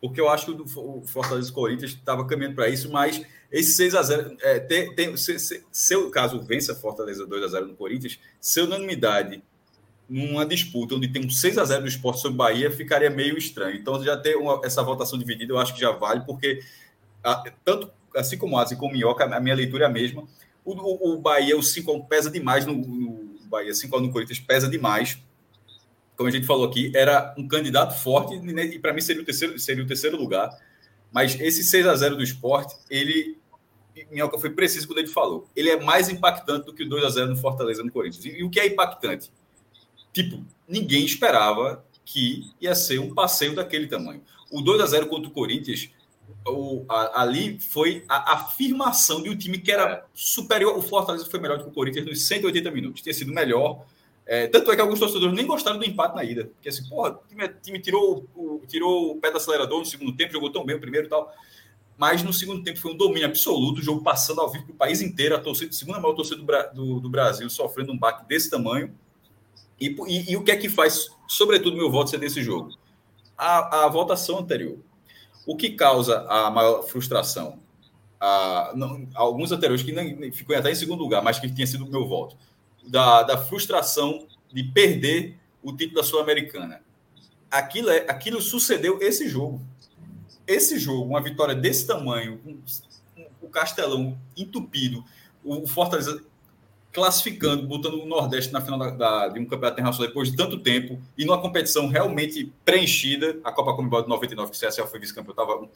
Porque 0.00 0.18
eu 0.18 0.30
acho 0.30 0.46
que 0.46 0.62
o 0.78 1.02
Fortaleza 1.04 1.52
Corinthians 1.52 1.90
estava 1.90 2.26
caminhando 2.26 2.54
para 2.54 2.70
isso, 2.70 2.90
mas 2.90 3.22
esse 3.50 3.72
6 3.72 3.94
a 3.94 4.02
0 4.02 4.36
é, 4.40 4.60
tem, 4.60 4.94
tem, 4.94 5.16
se, 5.16 5.38
se, 5.38 5.64
se, 5.70 5.96
o 5.96 6.10
caso 6.10 6.40
vença 6.40 6.74
Fortaleza 6.74 7.26
2 7.26 7.44
a 7.44 7.48
0 7.48 7.66
no 7.66 7.74
Corinthians, 7.74 8.18
se 8.40 8.60
unanimidade 8.60 9.42
numa 10.08 10.44
disputa 10.44 10.94
onde 10.94 11.08
tem 11.08 11.24
um 11.24 11.30
6 11.30 11.58
a 11.58 11.64
0 11.64 11.82
do 11.82 11.88
esporte 11.88 12.20
sobre 12.20 12.36
Bahia, 12.36 12.70
ficaria 12.70 13.10
meio 13.10 13.36
estranho. 13.36 13.76
Então, 13.76 14.02
já 14.02 14.16
ter 14.16 14.36
uma, 14.36 14.60
essa 14.64 14.82
votação 14.82 15.18
dividida, 15.18 15.52
eu 15.52 15.58
acho 15.58 15.74
que 15.74 15.80
já 15.80 15.90
vale, 15.92 16.22
porque 16.26 16.60
a, 17.22 17.44
tanto 17.64 17.90
assim 18.16 18.36
como 18.36 18.58
Asi 18.58 18.76
como 18.76 18.92
Minhoca, 18.92 19.24
a 19.24 19.40
minha 19.40 19.54
leitura 19.54 19.84
é 19.84 19.86
a 19.86 19.90
mesma. 19.90 20.24
O, 20.64 20.72
o, 20.72 21.14
o 21.14 21.20
Bahia, 21.20 21.56
o 21.56 21.62
5 21.62 22.06
pesa 22.06 22.30
demais 22.30 22.66
no, 22.66 22.74
no 22.74 23.38
Bahia, 23.44 23.72
5 23.72 24.00
no 24.00 24.10
Corinthians 24.10 24.38
pesa 24.38 24.68
demais. 24.68 25.18
Como 26.16 26.28
a 26.28 26.32
gente 26.32 26.46
falou 26.46 26.66
aqui, 26.66 26.92
era 26.94 27.34
um 27.38 27.48
candidato 27.48 27.98
forte 27.98 28.34
e 28.34 28.78
para 28.78 28.92
mim 28.92 29.00
seria 29.00 29.22
o 29.22 29.24
terceiro, 29.24 29.58
seria 29.58 29.82
o 29.82 29.86
terceiro 29.86 30.16
lugar. 30.16 30.50
Mas 31.12 31.38
esse 31.40 31.64
6 31.64 31.86
a 31.86 31.94
0 31.94 32.16
do 32.16 32.22
esporte, 32.22 32.74
ele 32.88 33.38
Minhoca 34.10 34.38
foi 34.38 34.50
preciso 34.50 34.86
quando 34.86 34.98
ele 34.98 35.08
falou. 35.08 35.48
Ele 35.54 35.70
é 35.70 35.80
mais 35.80 36.08
impactante 36.08 36.66
do 36.66 36.74
que 36.74 36.84
o 36.84 36.88
2 36.88 37.04
a 37.04 37.10
0 37.10 37.30
no 37.30 37.36
Fortaleza 37.36 37.82
no 37.82 37.90
Corinthians. 37.90 38.24
E, 38.24 38.40
e 38.40 38.44
o 38.44 38.50
que 38.50 38.60
é 38.60 38.66
impactante? 38.66 39.32
Tipo, 40.12 40.44
ninguém 40.68 41.04
esperava 41.04 41.84
que 42.04 42.50
ia 42.60 42.74
ser 42.74 42.98
um 42.98 43.14
passeio 43.14 43.54
daquele 43.54 43.86
tamanho. 43.86 44.22
O 44.50 44.60
2 44.60 44.80
a 44.80 44.86
0 44.86 45.06
contra 45.06 45.28
o 45.28 45.32
Corinthians, 45.32 45.90
o, 46.46 46.84
a, 46.88 47.22
ali 47.22 47.58
foi 47.60 48.04
a 48.08 48.34
afirmação 48.34 49.22
de 49.22 49.30
um 49.30 49.36
time 49.36 49.58
que 49.58 49.70
era 49.70 50.04
superior. 50.12 50.76
O 50.76 50.82
Fortaleza 50.82 51.26
foi 51.26 51.38
melhor 51.38 51.58
do 51.58 51.64
que 51.64 51.70
o 51.70 51.72
Corinthians 51.72 52.06
nos 52.06 52.26
180 52.26 52.70
minutos. 52.70 53.02
Tinha 53.02 53.14
sido 53.14 53.32
melhor. 53.32 53.84
É, 54.26 54.46
tanto 54.46 54.70
é 54.70 54.76
que 54.76 54.80
alguns 54.80 54.98
torcedores 54.98 55.34
nem 55.34 55.46
gostaram 55.46 55.78
do 55.78 55.84
empate 55.84 56.16
na 56.16 56.24
ida. 56.24 56.46
Porque 56.46 56.68
assim, 56.68 56.88
porra, 56.88 57.10
o 57.10 57.28
time, 57.28 57.48
time 57.62 57.80
tirou, 57.80 58.26
o, 58.34 58.62
tirou 58.66 59.12
o 59.12 59.20
pé 59.20 59.30
do 59.30 59.36
acelerador 59.36 59.78
no 59.78 59.84
segundo 59.84 60.16
tempo, 60.16 60.32
jogou 60.32 60.50
tão 60.50 60.64
bem 60.64 60.76
o 60.76 60.80
primeiro 60.80 61.06
e 61.06 61.10
tal. 61.10 61.32
Mas 62.00 62.22
no 62.22 62.32
segundo 62.32 62.64
tempo 62.64 62.78
foi 62.78 62.92
um 62.92 62.96
domínio 62.96 63.26
absoluto, 63.28 63.78
o 63.78 63.82
jogo 63.82 64.02
passando 64.02 64.40
ao 64.40 64.50
vivo 64.50 64.64
para 64.64 64.72
o 64.72 64.76
país 64.76 65.02
inteiro, 65.02 65.36
a 65.36 65.38
torcida, 65.38 65.70
segunda 65.70 66.00
maior 66.00 66.14
torcida 66.14 66.40
do, 66.40 66.46
do, 66.72 67.00
do 67.00 67.10
Brasil 67.10 67.50
sofrendo 67.50 67.92
um 67.92 67.98
baque 67.98 68.26
desse 68.26 68.48
tamanho. 68.48 68.94
E, 69.78 69.94
e, 70.08 70.32
e, 70.32 70.36
o 70.38 70.42
que 70.42 70.50
é 70.50 70.56
que 70.56 70.70
faz, 70.70 71.10
sobretudo, 71.28 71.76
meu 71.76 71.90
voto 71.90 72.08
ser 72.08 72.16
desse 72.16 72.42
jogo? 72.42 72.70
A, 73.36 73.84
a 73.84 73.88
votação 73.88 74.38
anterior. 74.38 74.78
O 75.46 75.54
que 75.54 75.72
causa 75.72 76.26
a 76.26 76.50
maior 76.50 76.84
frustração? 76.84 77.60
A, 78.18 78.72
não, 78.74 79.06
alguns 79.14 79.52
anteriores 79.52 79.82
que 79.82 79.92
nem, 79.92 80.32
ficou 80.32 80.56
até 80.56 80.70
em 80.70 80.74
segundo 80.74 81.02
lugar, 81.02 81.22
mas 81.22 81.38
que 81.38 81.52
tinha 81.52 81.66
sido 81.66 81.84
o 81.84 81.90
meu 81.90 82.08
voto. 82.08 82.34
Da, 82.88 83.24
da 83.24 83.36
frustração 83.36 84.26
de 84.50 84.64
perder 84.64 85.38
o 85.62 85.70
título 85.76 86.00
da 86.00 86.02
Sul-Americana. 86.02 86.80
Aquilo, 87.50 87.90
é, 87.90 88.06
aquilo 88.08 88.40
sucedeu 88.40 88.98
esse 89.02 89.28
jogo. 89.28 89.60
Esse 90.50 90.80
jogo, 90.80 91.04
uma 91.04 91.22
vitória 91.22 91.54
desse 91.54 91.86
tamanho, 91.86 92.40
o 93.40 93.48
Castelão 93.48 94.18
entupido, 94.36 95.04
o 95.44 95.64
Fortaleza 95.64 96.24
classificando, 96.92 97.68
botando 97.68 98.02
o 98.02 98.04
Nordeste 98.04 98.52
na 98.52 98.60
final 98.60 98.76
da, 98.76 98.90
da, 98.90 99.28
de 99.28 99.38
um 99.38 99.44
campeonato 99.44 99.74
internacional 99.74 100.08
depois 100.08 100.28
de 100.28 100.36
tanto 100.36 100.58
tempo 100.58 101.00
e 101.16 101.24
numa 101.24 101.40
competição 101.40 101.86
realmente 101.86 102.52
preenchida, 102.64 103.38
a 103.44 103.52
Copa 103.52 103.76
Comebol 103.76 104.02
de 104.02 104.08
99, 104.08 104.50
que 104.50 104.56
o 104.56 104.68
CSL 104.68 104.88
foi 104.88 104.98
vice-campeão, 104.98 105.30
estava 105.30 105.68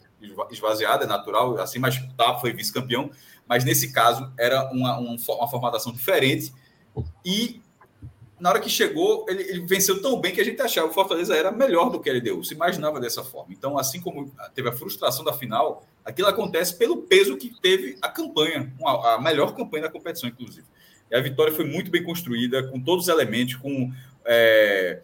esvaziada, 0.51 1.05
é 1.05 1.07
natural, 1.07 1.57
assim, 1.57 1.79
mas 1.79 1.97
tá, 2.17 2.37
foi 2.39 2.51
vice-campeão, 2.51 3.09
mas 3.47 3.63
nesse 3.63 3.93
caso 3.93 4.29
era 4.37 4.69
uma, 4.73 4.97
uma, 4.97 5.15
uma 5.15 5.47
formatação 5.47 5.93
diferente 5.93 6.53
e 7.23 7.61
na 8.39 8.49
hora 8.49 8.59
que 8.59 8.69
chegou, 8.69 9.25
ele, 9.29 9.43
ele, 9.43 9.65
venceu 9.65 10.01
tão 10.01 10.19
bem 10.19 10.33
que 10.33 10.41
a 10.41 10.43
gente 10.43 10.61
achava 10.61 10.87
que 10.87 10.91
o 10.91 10.95
Fortaleza 10.95 11.35
era 11.35 11.51
melhor 11.51 11.89
do 11.89 11.99
que 11.99 12.09
ele 12.09 12.19
deu, 12.19 12.43
se 12.43 12.53
imaginava 12.53 12.99
dessa 12.99 13.23
forma. 13.23 13.53
Então, 13.53 13.77
assim 13.77 14.01
como 14.01 14.31
teve 14.53 14.67
a 14.67 14.73
frustração 14.73 15.23
da 15.23 15.31
final, 15.31 15.85
aquilo 16.03 16.27
acontece 16.27 16.75
pelo 16.75 16.97
peso 17.03 17.37
que 17.37 17.49
teve 17.61 17.97
a 18.01 18.09
campanha, 18.09 18.73
a 18.83 19.21
melhor 19.21 19.55
campanha 19.55 19.83
da 19.83 19.89
competição, 19.89 20.29
inclusive. 20.29 20.67
E 21.09 21.15
a 21.15 21.21
vitória 21.21 21.53
foi 21.53 21.65
muito 21.65 21.89
bem 21.89 22.03
construída, 22.03 22.63
com 22.67 22.79
todos 22.79 23.05
os 23.05 23.09
elementos, 23.09 23.55
com. 23.55 23.91
É, 24.25 25.01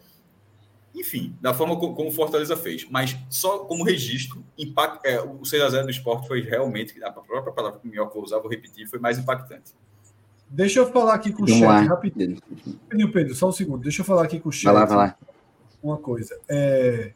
enfim, 0.94 1.34
da 1.40 1.54
forma 1.54 1.74
como 1.78 2.08
o 2.08 2.12
Fortaleza 2.12 2.54
fez. 2.54 2.86
Mas 2.90 3.16
só 3.30 3.60
como 3.60 3.82
registro, 3.82 4.44
impact, 4.58 5.06
é, 5.06 5.22
o 5.22 5.40
6x0 5.40 5.84
do 5.84 5.90
esporte 5.90 6.28
foi 6.28 6.42
realmente, 6.42 7.02
a 7.02 7.10
própria 7.10 7.52
palavra 7.52 7.80
que 7.80 7.88
o 7.88 7.90
Minhoca 7.90 8.18
usar, 8.18 8.40
vou 8.40 8.50
repetir, 8.50 8.86
foi 8.86 8.98
mais 8.98 9.18
impactante. 9.18 9.72
Deixa 10.52 10.80
eu 10.80 10.92
falar 10.92 11.14
aqui 11.14 11.32
com 11.32 11.44
o 11.44 11.48
chat 11.48 11.86
rapidinho. 11.86 12.38
Pedro, 12.86 13.10
Pedro, 13.10 13.34
só 13.34 13.48
um 13.48 13.52
segundo. 13.52 13.82
Deixa 13.82 14.02
eu 14.02 14.04
falar 14.04 14.24
aqui 14.24 14.38
com 14.38 14.50
o 14.50 14.52
chat. 14.52 14.64
Vai 14.64 14.74
lá, 14.74 14.84
vai 14.84 14.96
lá. 14.98 15.16
Uma 15.82 15.96
coisa. 15.96 16.38
É... 16.46 17.14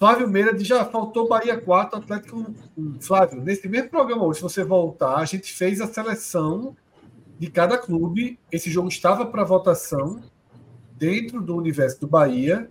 Flávio 0.00 0.28
Meira 0.28 0.58
já 0.58 0.84
faltou 0.84 1.28
Bahia 1.28 1.60
4, 1.60 2.00
Atlético 2.00 2.52
1. 2.76 3.00
Flávio, 3.00 3.40
nesse 3.40 3.68
mesmo 3.68 3.88
programa 3.88 4.24
hoje, 4.24 4.38
se 4.38 4.42
você 4.42 4.64
voltar, 4.64 5.16
a 5.18 5.24
gente 5.24 5.52
fez 5.52 5.80
a 5.80 5.86
seleção 5.86 6.76
de 7.38 7.48
cada 7.48 7.78
clube. 7.78 8.36
Esse 8.50 8.68
jogo 8.68 8.88
estava 8.88 9.24
para 9.26 9.44
votação 9.44 10.20
dentro 10.98 11.40
do 11.40 11.56
universo 11.56 12.00
do 12.00 12.08
Bahia 12.08 12.68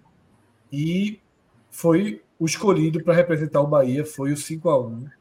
e 0.69 1.21
foi 1.71 2.21
o 2.37 2.45
escolhido 2.45 3.01
para 3.01 3.13
representar 3.13 3.61
o 3.61 3.67
Bahia, 3.67 4.05
foi 4.05 4.33
o 4.33 4.37
5 4.37 4.69
a 4.69 4.77
1 4.77 5.18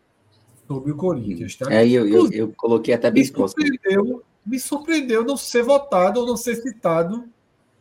sobre 0.69 0.93
o 0.93 0.97
Corinthians, 0.97 1.57
tá? 1.57 1.73
É, 1.73 1.89
eu, 1.89 2.07
eu, 2.07 2.31
eu 2.31 2.53
coloquei 2.55 2.93
até 2.93 3.11
bem 3.11 3.23
me 3.23 3.29
surpreendeu, 3.29 4.23
me 4.45 4.61
surpreendeu 4.61 5.25
não 5.25 5.37
ser 5.37 5.62
votado 5.62 6.21
ou 6.21 6.27
não 6.27 6.37
ser 6.37 6.57
citado 6.57 7.25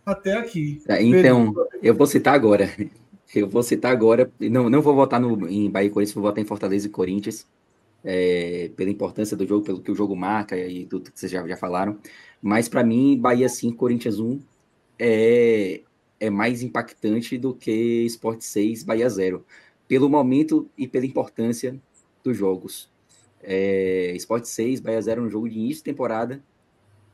até 0.06 0.34
aqui. 0.38 0.82
É, 0.88 1.04
então, 1.04 1.54
eu 1.84 1.94
vou 1.94 2.08
citar 2.08 2.34
agora. 2.34 2.70
Eu 3.36 3.46
vou 3.50 3.62
citar 3.62 3.92
agora. 3.92 4.32
Não, 4.40 4.70
não 4.70 4.82
vou 4.82 4.96
votar 4.96 5.20
no, 5.20 5.50
em 5.50 5.70
Bahia 5.70 5.88
e 5.88 5.90
Corinthians, 5.90 6.16
vou 6.16 6.24
votar 6.24 6.42
em 6.42 6.48
Fortaleza 6.48 6.88
e 6.88 6.90
Corinthians. 6.90 7.46
É, 8.02 8.72
pela 8.78 8.90
importância 8.90 9.36
do 9.36 9.46
jogo, 9.46 9.66
pelo 9.66 9.82
que 9.82 9.92
o 9.92 9.96
jogo 9.96 10.16
marca 10.16 10.58
e 10.58 10.86
tudo 10.86 11.12
que 11.12 11.20
vocês 11.20 11.30
já, 11.30 11.46
já 11.46 11.58
falaram. 11.58 11.98
Mas 12.42 12.70
para 12.70 12.86
mim, 12.86 13.20
Bahia 13.20 13.50
5, 13.50 13.76
Corinthians 13.76 14.18
1 14.18 14.40
é, 14.98 15.82
é 16.22 16.30
mais 16.30 16.64
impactante 16.64 17.38
do 17.38 17.54
que 17.54 18.06
Sport 18.06 18.40
6, 18.40 18.84
Bahia 18.84 19.10
0. 19.10 19.46
Pelo 19.90 20.10
momento 20.10 20.70
e 20.78 20.88
pela 20.88 21.06
importância 21.06 21.78
dos 22.28 22.38
jogos. 22.38 22.90
É, 23.42 24.14
Sport 24.16 24.46
6, 24.46 24.80
Bahia 24.80 25.02
0 25.02 25.24
um 25.24 25.30
jogo 25.30 25.50
de 25.50 25.58
início 25.58 25.78
de 25.78 25.84
temporada, 25.84 26.44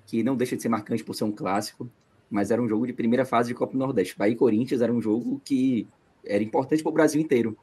que 0.06 0.24
não 0.24 0.36
deixa 0.36 0.56
de 0.56 0.62
ser 0.62 0.70
marcante 0.70 1.04
por 1.04 1.14
ser 1.14 1.24
um 1.24 1.32
clássico, 1.32 1.90
mas 2.30 2.50
era 2.50 2.62
um 2.62 2.68
jogo 2.68 2.88
de 2.88 2.94
primeira 2.94 3.26
fase 3.26 3.50
de 3.50 3.54
Copa 3.54 3.74
do 3.74 3.80
Nordeste. 3.80 4.18
Bahia 4.18 4.34
e 4.34 4.36
Corinthians 4.36 4.82
era 4.82 4.92
um 4.92 5.02
jogo 5.02 5.40
que 5.46 5.88
era 6.26 6.44
importante 6.44 6.82
para 6.82 6.90
o 6.90 6.94
Brasil 6.94 7.22
inteiro. 7.22 7.58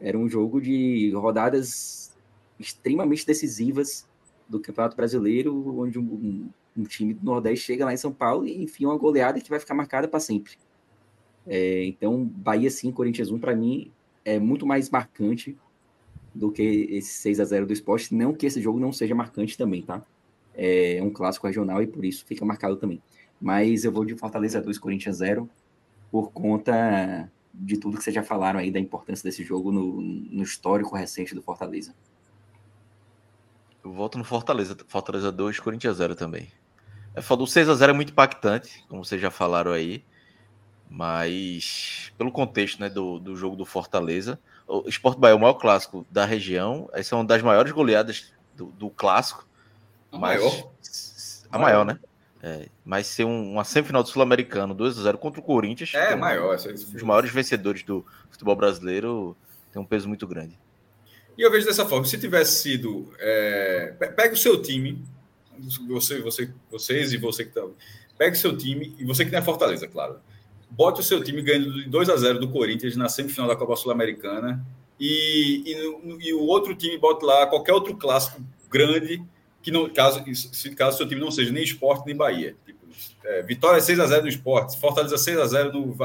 Era 0.00 0.18
um 0.18 0.28
jogo 0.28 0.60
de 0.60 1.12
rodadas 1.14 2.16
extremamente 2.58 3.26
decisivas 3.26 4.08
do 4.48 4.58
Campeonato 4.58 4.96
Brasileiro, 4.96 5.80
onde 5.80 5.98
um, 5.98 6.02
um, 6.02 6.50
um 6.76 6.82
time 6.84 7.14
do 7.14 7.24
Nordeste 7.24 7.66
chega 7.66 7.84
lá 7.84 7.94
em 7.94 7.96
São 7.96 8.12
Paulo 8.12 8.46
e 8.46 8.62
enfim 8.62 8.86
uma 8.86 8.96
goleada 8.96 9.40
que 9.40 9.48
vai 9.48 9.60
ficar 9.60 9.74
marcada 9.74 10.08
para 10.08 10.18
sempre. 10.18 10.54
É, 11.46 11.84
então, 11.84 12.24
Bahia 12.24 12.70
5, 12.70 12.96
Corinthians 12.96 13.30
1, 13.30 13.38
para 13.38 13.54
mim, 13.54 13.92
é 14.24 14.38
muito 14.38 14.66
mais 14.66 14.90
marcante 14.90 15.56
do 16.34 16.50
que 16.50 16.62
esse 16.90 17.12
6 17.14 17.40
a 17.40 17.44
0 17.44 17.66
do 17.66 17.72
esporte. 17.72 18.14
Não 18.14 18.32
que 18.32 18.46
esse 18.46 18.60
jogo 18.60 18.78
não 18.78 18.92
seja 18.92 19.14
marcante 19.14 19.56
também, 19.56 19.82
tá? 19.82 20.02
É 20.54 21.00
um 21.02 21.10
clássico 21.10 21.46
regional 21.46 21.82
e 21.82 21.86
por 21.86 22.04
isso 22.04 22.24
fica 22.24 22.44
marcado 22.44 22.76
também. 22.76 23.00
Mas 23.40 23.84
eu 23.84 23.92
vou 23.92 24.04
de 24.04 24.14
Fortaleza 24.16 24.60
2, 24.60 24.78
Corinthians 24.78 25.16
0, 25.16 25.48
por 26.10 26.30
conta 26.32 27.30
de 27.52 27.76
tudo 27.76 27.96
que 27.96 28.04
vocês 28.04 28.14
já 28.14 28.22
falaram 28.22 28.60
aí 28.60 28.70
da 28.70 28.78
importância 28.78 29.28
desse 29.28 29.42
jogo 29.42 29.72
no, 29.72 30.00
no 30.00 30.42
histórico 30.42 30.94
recente 30.94 31.34
do 31.34 31.42
Fortaleza. 31.42 31.94
Eu 33.82 33.92
volto 33.92 34.18
no 34.18 34.24
Fortaleza. 34.24 34.76
Fortaleza 34.86 35.32
2, 35.32 35.58
Corinthians 35.58 35.96
0 35.96 36.14
também. 36.14 36.48
É, 37.14 37.20
o 37.20 37.46
6 37.46 37.68
a 37.68 37.74
0 37.74 37.90
é 37.90 37.94
muito 37.94 38.12
impactante, 38.12 38.84
como 38.88 39.04
vocês 39.04 39.20
já 39.20 39.30
falaram 39.30 39.72
aí. 39.72 40.04
Mas 40.88 42.12
pelo 42.18 42.32
contexto 42.32 42.80
né, 42.80 42.88
do, 42.88 43.18
do 43.18 43.36
jogo 43.36 43.56
do 43.56 43.64
Fortaleza, 43.64 44.38
o 44.70 44.88
Sport 44.88 45.18
Bahia 45.18 45.32
é 45.32 45.36
o 45.36 45.40
maior 45.40 45.54
clássico 45.54 46.06
da 46.10 46.24
região. 46.24 46.88
Essa 46.92 47.14
é 47.14 47.18
uma 47.18 47.24
das 47.24 47.42
maiores 47.42 47.72
goleadas 47.72 48.32
do, 48.54 48.66
do 48.66 48.88
clássico. 48.88 49.46
A 50.12 50.18
mas, 50.18 50.40
maior? 50.40 50.70
A 51.50 51.58
maior, 51.58 51.84
né? 51.84 51.98
É, 52.42 52.68
mas 52.84 53.06
ser 53.08 53.24
um, 53.24 53.52
uma 53.52 53.64
semifinal 53.64 54.02
do 54.02 54.08
Sul-Americano 54.08 54.72
2 54.72 54.98
a 54.98 55.02
0 55.02 55.18
contra 55.18 55.40
o 55.40 55.42
Corinthians. 55.42 55.92
É, 55.94 56.12
é 56.12 56.16
maior. 56.16 56.56
Um, 56.56 56.72
os 56.72 57.02
maiores 57.02 57.30
vencedores 57.30 57.82
do 57.82 58.06
futebol 58.30 58.56
brasileiro 58.56 59.36
tem 59.72 59.82
um 59.82 59.84
peso 59.84 60.08
muito 60.08 60.26
grande. 60.26 60.58
E 61.36 61.42
eu 61.42 61.50
vejo 61.50 61.66
dessa 61.66 61.84
forma: 61.84 62.06
se 62.06 62.16
tivesse 62.16 62.62
sido. 62.62 63.12
É, 63.18 63.94
pega 64.16 64.32
o 64.32 64.38
seu 64.38 64.62
time, 64.62 65.04
você, 65.88 66.20
você, 66.20 66.50
vocês 66.70 67.12
e 67.12 67.16
você 67.16 67.44
que 67.44 67.50
está. 67.50 67.66
Pega 68.16 68.36
o 68.36 68.38
seu 68.38 68.56
time, 68.56 68.94
e 68.98 69.04
você 69.04 69.24
que 69.24 69.30
tem 69.30 69.38
a 69.38 69.42
Fortaleza, 69.42 69.88
claro 69.88 70.20
bote 70.70 71.00
o 71.00 71.04
seu 71.04 71.22
time 71.22 71.42
ganhando 71.42 71.72
de 71.72 71.88
2 71.88 72.08
a 72.08 72.16
0 72.16 72.38
do 72.38 72.48
Corinthians 72.48 72.96
na 72.96 73.08
semifinal 73.08 73.48
da 73.48 73.56
Copa 73.56 73.76
Sul-Americana 73.76 74.64
e, 74.98 75.62
e, 75.66 76.28
e, 76.28 76.34
o 76.34 76.42
outro 76.42 76.74
time 76.74 76.98
bote 76.98 77.24
lá 77.24 77.46
qualquer 77.46 77.72
outro 77.72 77.96
clássico 77.96 78.42
grande 78.70 79.22
que 79.62 79.70
não 79.70 79.88
caso 79.90 80.22
se 80.34 80.74
caso 80.74 80.96
seu 80.96 81.08
time 81.08 81.20
não 81.20 81.30
seja 81.30 81.52
nem 81.52 81.62
Esporte 81.62 82.06
nem 82.06 82.16
Bahia. 82.16 82.56
Tipo, 82.64 82.78
é, 83.24 83.42
Vitória 83.42 83.80
6 83.80 84.00
a 84.00 84.06
0 84.06 84.22
no 84.22 84.28
Esporte, 84.28 84.78
Fortaleza 84.78 85.18
6 85.18 85.38
a 85.38 85.46
0 85.46 85.72
no 85.72 85.96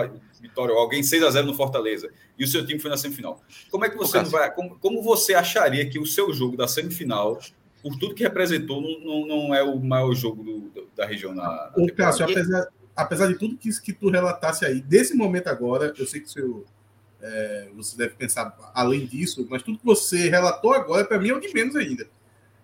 Vitória, 0.41 0.73
ou 0.73 0.79
alguém 0.79 1.03
6 1.03 1.23
a 1.23 1.31
0 1.31 1.47
no 1.47 1.53
Fortaleza 1.53 2.09
e 2.37 2.43
o 2.43 2.47
seu 2.47 2.65
time 2.65 2.79
foi 2.79 2.89
na 2.89 2.97
semifinal. 2.97 3.41
Como 3.69 3.85
é 3.85 3.89
que 3.89 3.97
você 3.97 4.21
vai 4.23 4.53
como, 4.53 4.77
como 4.79 5.01
você 5.01 5.33
acharia 5.33 5.89
que 5.89 5.99
o 5.99 6.05
seu 6.05 6.33
jogo 6.33 6.57
da 6.57 6.67
semifinal 6.67 7.39
por 7.85 7.95
tudo 7.97 8.15
que 8.15 8.23
representou, 8.23 8.81
não, 8.81 9.27
não 9.27 9.53
é 9.53 9.61
o 9.61 9.79
maior 9.79 10.11
jogo 10.15 10.43
do, 10.43 10.87
da 10.95 11.05
região 11.05 11.35
na, 11.35 11.43
na 11.43 11.71
o 11.77 11.93
Cássio, 11.93 12.25
apesar, 12.25 12.67
apesar 12.95 13.27
de 13.27 13.35
tudo 13.35 13.57
que, 13.57 13.69
que 13.81 13.93
tu 13.93 14.09
relatasse 14.09 14.65
aí, 14.65 14.81
desse 14.81 15.15
momento 15.15 15.47
agora, 15.47 15.93
eu 15.97 16.05
sei 16.05 16.21
que 16.21 16.29
seu, 16.29 16.65
é, 17.21 17.69
você 17.75 17.97
deve 17.97 18.15
pensar 18.15 18.55
além 18.73 19.05
disso, 19.05 19.45
mas 19.49 19.63
tudo 19.63 19.79
que 19.79 19.85
você 19.85 20.29
relatou 20.29 20.73
agora, 20.73 21.03
para 21.05 21.19
mim, 21.19 21.29
é 21.29 21.33
o 21.33 21.39
de 21.39 21.53
menos 21.53 21.75
ainda. 21.75 22.07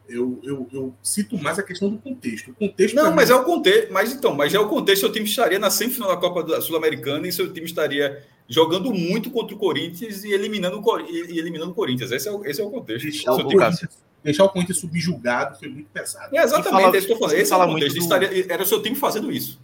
Eu, 0.08 0.40
eu, 0.44 0.68
eu, 0.74 0.96
cito 1.02 1.38
mais 1.38 1.58
a 1.58 1.64
questão 1.64 1.90
do 1.90 1.98
contexto. 1.98 2.52
O 2.52 2.54
contexto 2.54 2.96
não, 2.96 3.14
mas 3.14 3.30
mim... 3.30 3.36
é 3.36 3.38
o 3.38 3.44
contexto. 3.46 3.94
Mas 3.94 4.12
então, 4.12 4.36
mas 4.36 4.54
é 4.54 4.60
o 4.60 4.68
contexto. 4.68 5.02
Seu 5.02 5.12
time 5.12 5.26
estaria 5.26 5.58
na 5.58 5.70
semifinal 5.70 6.10
da 6.10 6.18
Copa 6.18 6.60
Sul-Americana 6.60 7.26
e 7.28 7.32
seu 7.32 7.52
time 7.54 7.66
estaria 7.66 8.22
jogando 8.48 8.94
muito 8.94 9.32
contra 9.32 9.56
o 9.56 9.58
Corinthians 9.58 10.26
e 10.26 10.34
eliminando 10.34 10.82
o, 10.82 11.00
e 11.00 11.40
eliminando 11.40 11.72
o 11.72 11.74
Corinthians. 11.74 12.12
Esse 12.12 12.28
é 12.28 12.32
o, 12.32 12.46
esse 12.46 12.60
é 12.60 12.64
o 12.64 12.70
contexto. 12.70 13.04
Deixar, 13.04 13.32
o 13.32 13.44
Corinthians, 13.44 13.90
deixar 14.22 14.44
o 14.44 14.50
Corinthians 14.50 14.78
subjugado 14.80 15.58
foi 15.58 15.70
muito 15.70 15.90
pesado. 15.92 16.36
É 16.36 16.44
exatamente, 16.44 16.84
fala, 16.84 16.94
é 16.94 16.98
isso 16.98 17.08
que 17.08 17.14
eu 17.14 17.18
falando. 17.18 17.38
Esse 17.38 17.54
é 17.54 17.56
o 17.56 17.68
contexto. 17.68 17.96
Do... 17.96 18.02
Estaria, 18.02 18.46
era 18.50 18.64
o 18.64 18.66
seu 18.66 18.82
time 18.82 18.98
fazendo 18.98 19.32
isso. 19.32 19.62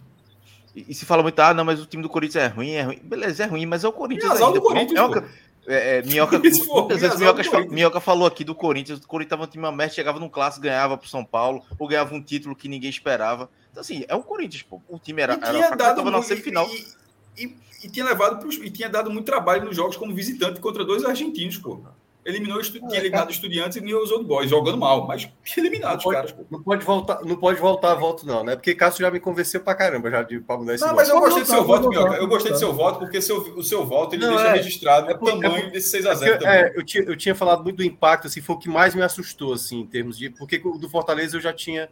E, 0.88 0.94
se 0.94 1.04
fala 1.04 1.22
muito, 1.22 1.38
ah, 1.40 1.54
não, 1.54 1.64
mas 1.64 1.80
o 1.80 1.86
time 1.86 2.02
do 2.02 2.08
Corinthians 2.08 2.44
é 2.44 2.46
ruim, 2.46 2.70
é 2.72 2.82
ruim. 2.82 2.98
Beleza, 3.02 3.44
é 3.44 3.46
ruim, 3.46 3.66
mas 3.66 3.84
é 3.84 3.88
o 3.88 3.92
Corinthians. 3.92 4.40
É 4.40 4.44
ainda, 4.44 4.52
do 4.52 4.62
Corinthians, 4.62 4.92
Minhoca, 4.92 5.28
é, 5.66 5.98
é, 5.98 6.02
Minhoca, 6.02 6.38
muitas 6.40 7.00
vezes 7.00 7.18
Minhoca, 7.18 7.42
Minhoca, 7.70 8.00
falou 8.00 8.26
aqui 8.26 8.44
do 8.44 8.54
Corinthians. 8.54 8.98
O 8.98 9.06
Corinthians 9.06 9.30
tava 9.30 9.44
um 9.44 9.46
time 9.46 9.70
merda, 9.70 9.94
chegava 9.94 10.20
num 10.20 10.28
clássico, 10.28 10.62
ganhava 10.62 10.96
pro 10.96 11.08
São 11.08 11.24
Paulo, 11.24 11.62
ou 11.78 11.88
ganhava 11.88 12.14
um 12.14 12.22
título 12.22 12.54
que 12.54 12.68
ninguém 12.68 12.90
esperava. 12.90 13.50
Então, 13.70 13.80
assim, 13.80 14.04
é 14.08 14.14
o 14.14 14.22
Corinthians, 14.22 14.62
pô. 14.62 14.80
O 14.88 14.98
time 14.98 15.22
era, 15.22 15.34
era 15.34 15.68
fraco, 15.68 15.76
tava 15.76 16.10
na 16.10 16.22
semifinal. 16.22 16.68
E, 16.68 17.44
e, 17.44 17.56
e, 17.84 17.88
tinha 17.88 18.04
levado 18.04 18.40
pros, 18.40 18.56
e 18.56 18.70
tinha 18.70 18.88
dado 18.88 19.10
muito 19.10 19.26
trabalho 19.26 19.64
nos 19.64 19.76
jogos 19.76 19.96
como 19.96 20.14
visitante 20.14 20.60
contra 20.60 20.84
dois 20.84 21.04
argentinos, 21.04 21.58
pô 21.58 21.80
eliminou 22.28 22.60
tinha 22.60 22.82
é, 22.92 22.96
eliminado 22.98 23.30
estudiantes 23.30 23.76
e 23.76 23.80
ganhou 23.80 24.02
os 24.02 24.10
outros 24.10 24.28
boys, 24.28 24.50
jogando 24.50 24.76
mal, 24.76 25.06
mas 25.06 25.28
eliminados, 25.56 26.04
não 26.04 26.12
caras. 26.12 26.34
Não 26.50 26.62
pode 26.62 26.84
voltar, 26.84 27.24
não 27.24 27.36
pode 27.36 27.58
voltar 27.58 27.92
a 27.92 27.94
voto, 27.94 28.26
não, 28.26 28.44
né? 28.44 28.54
Porque 28.54 28.74
Cássio 28.74 29.00
já 29.00 29.10
me 29.10 29.18
convenceu 29.18 29.60
pra 29.60 29.74
caramba 29.74 30.10
já 30.10 30.22
de 30.22 30.38
pra 30.40 30.58
mudar 30.58 30.74
esse 30.74 30.82
Não, 30.82 30.90
voto. 30.90 30.98
mas 30.98 31.08
eu 31.08 31.20
gostei 31.20 31.42
do 31.42 31.48
seu 31.48 31.64
voto, 31.64 31.88
Mioca. 31.88 32.16
Eu 32.16 32.28
gostei 32.28 32.52
do 32.52 32.58
seu 32.58 32.72
voto, 32.72 32.98
porque 32.98 33.22
seu, 33.22 33.38
o 33.38 33.62
seu 33.62 33.86
voto 33.86 34.14
ele 34.14 34.26
não, 34.26 34.36
deixa 34.36 34.88
é, 34.88 35.12
é 35.12 35.14
o 35.14 35.40
tamanho 35.40 35.66
é, 35.66 35.70
desse 35.70 35.98
6x0 35.98 36.22
é 36.22 36.36
também. 36.36 36.48
É, 36.48 36.72
eu, 36.76 36.84
tinha, 36.84 37.04
eu 37.04 37.16
tinha 37.16 37.34
falado 37.34 37.62
muito 37.62 37.76
do 37.76 37.84
impacto, 37.84 38.26
assim, 38.26 38.42
foi 38.42 38.56
o 38.56 38.58
que 38.58 38.68
mais 38.68 38.94
me 38.94 39.02
assustou, 39.02 39.54
assim, 39.54 39.80
em 39.80 39.86
termos 39.86 40.18
de. 40.18 40.28
Porque 40.28 40.60
o 40.62 40.76
do 40.76 40.88
Fortaleza 40.90 41.36
eu 41.36 41.40
já 41.40 41.52
tinha, 41.52 41.88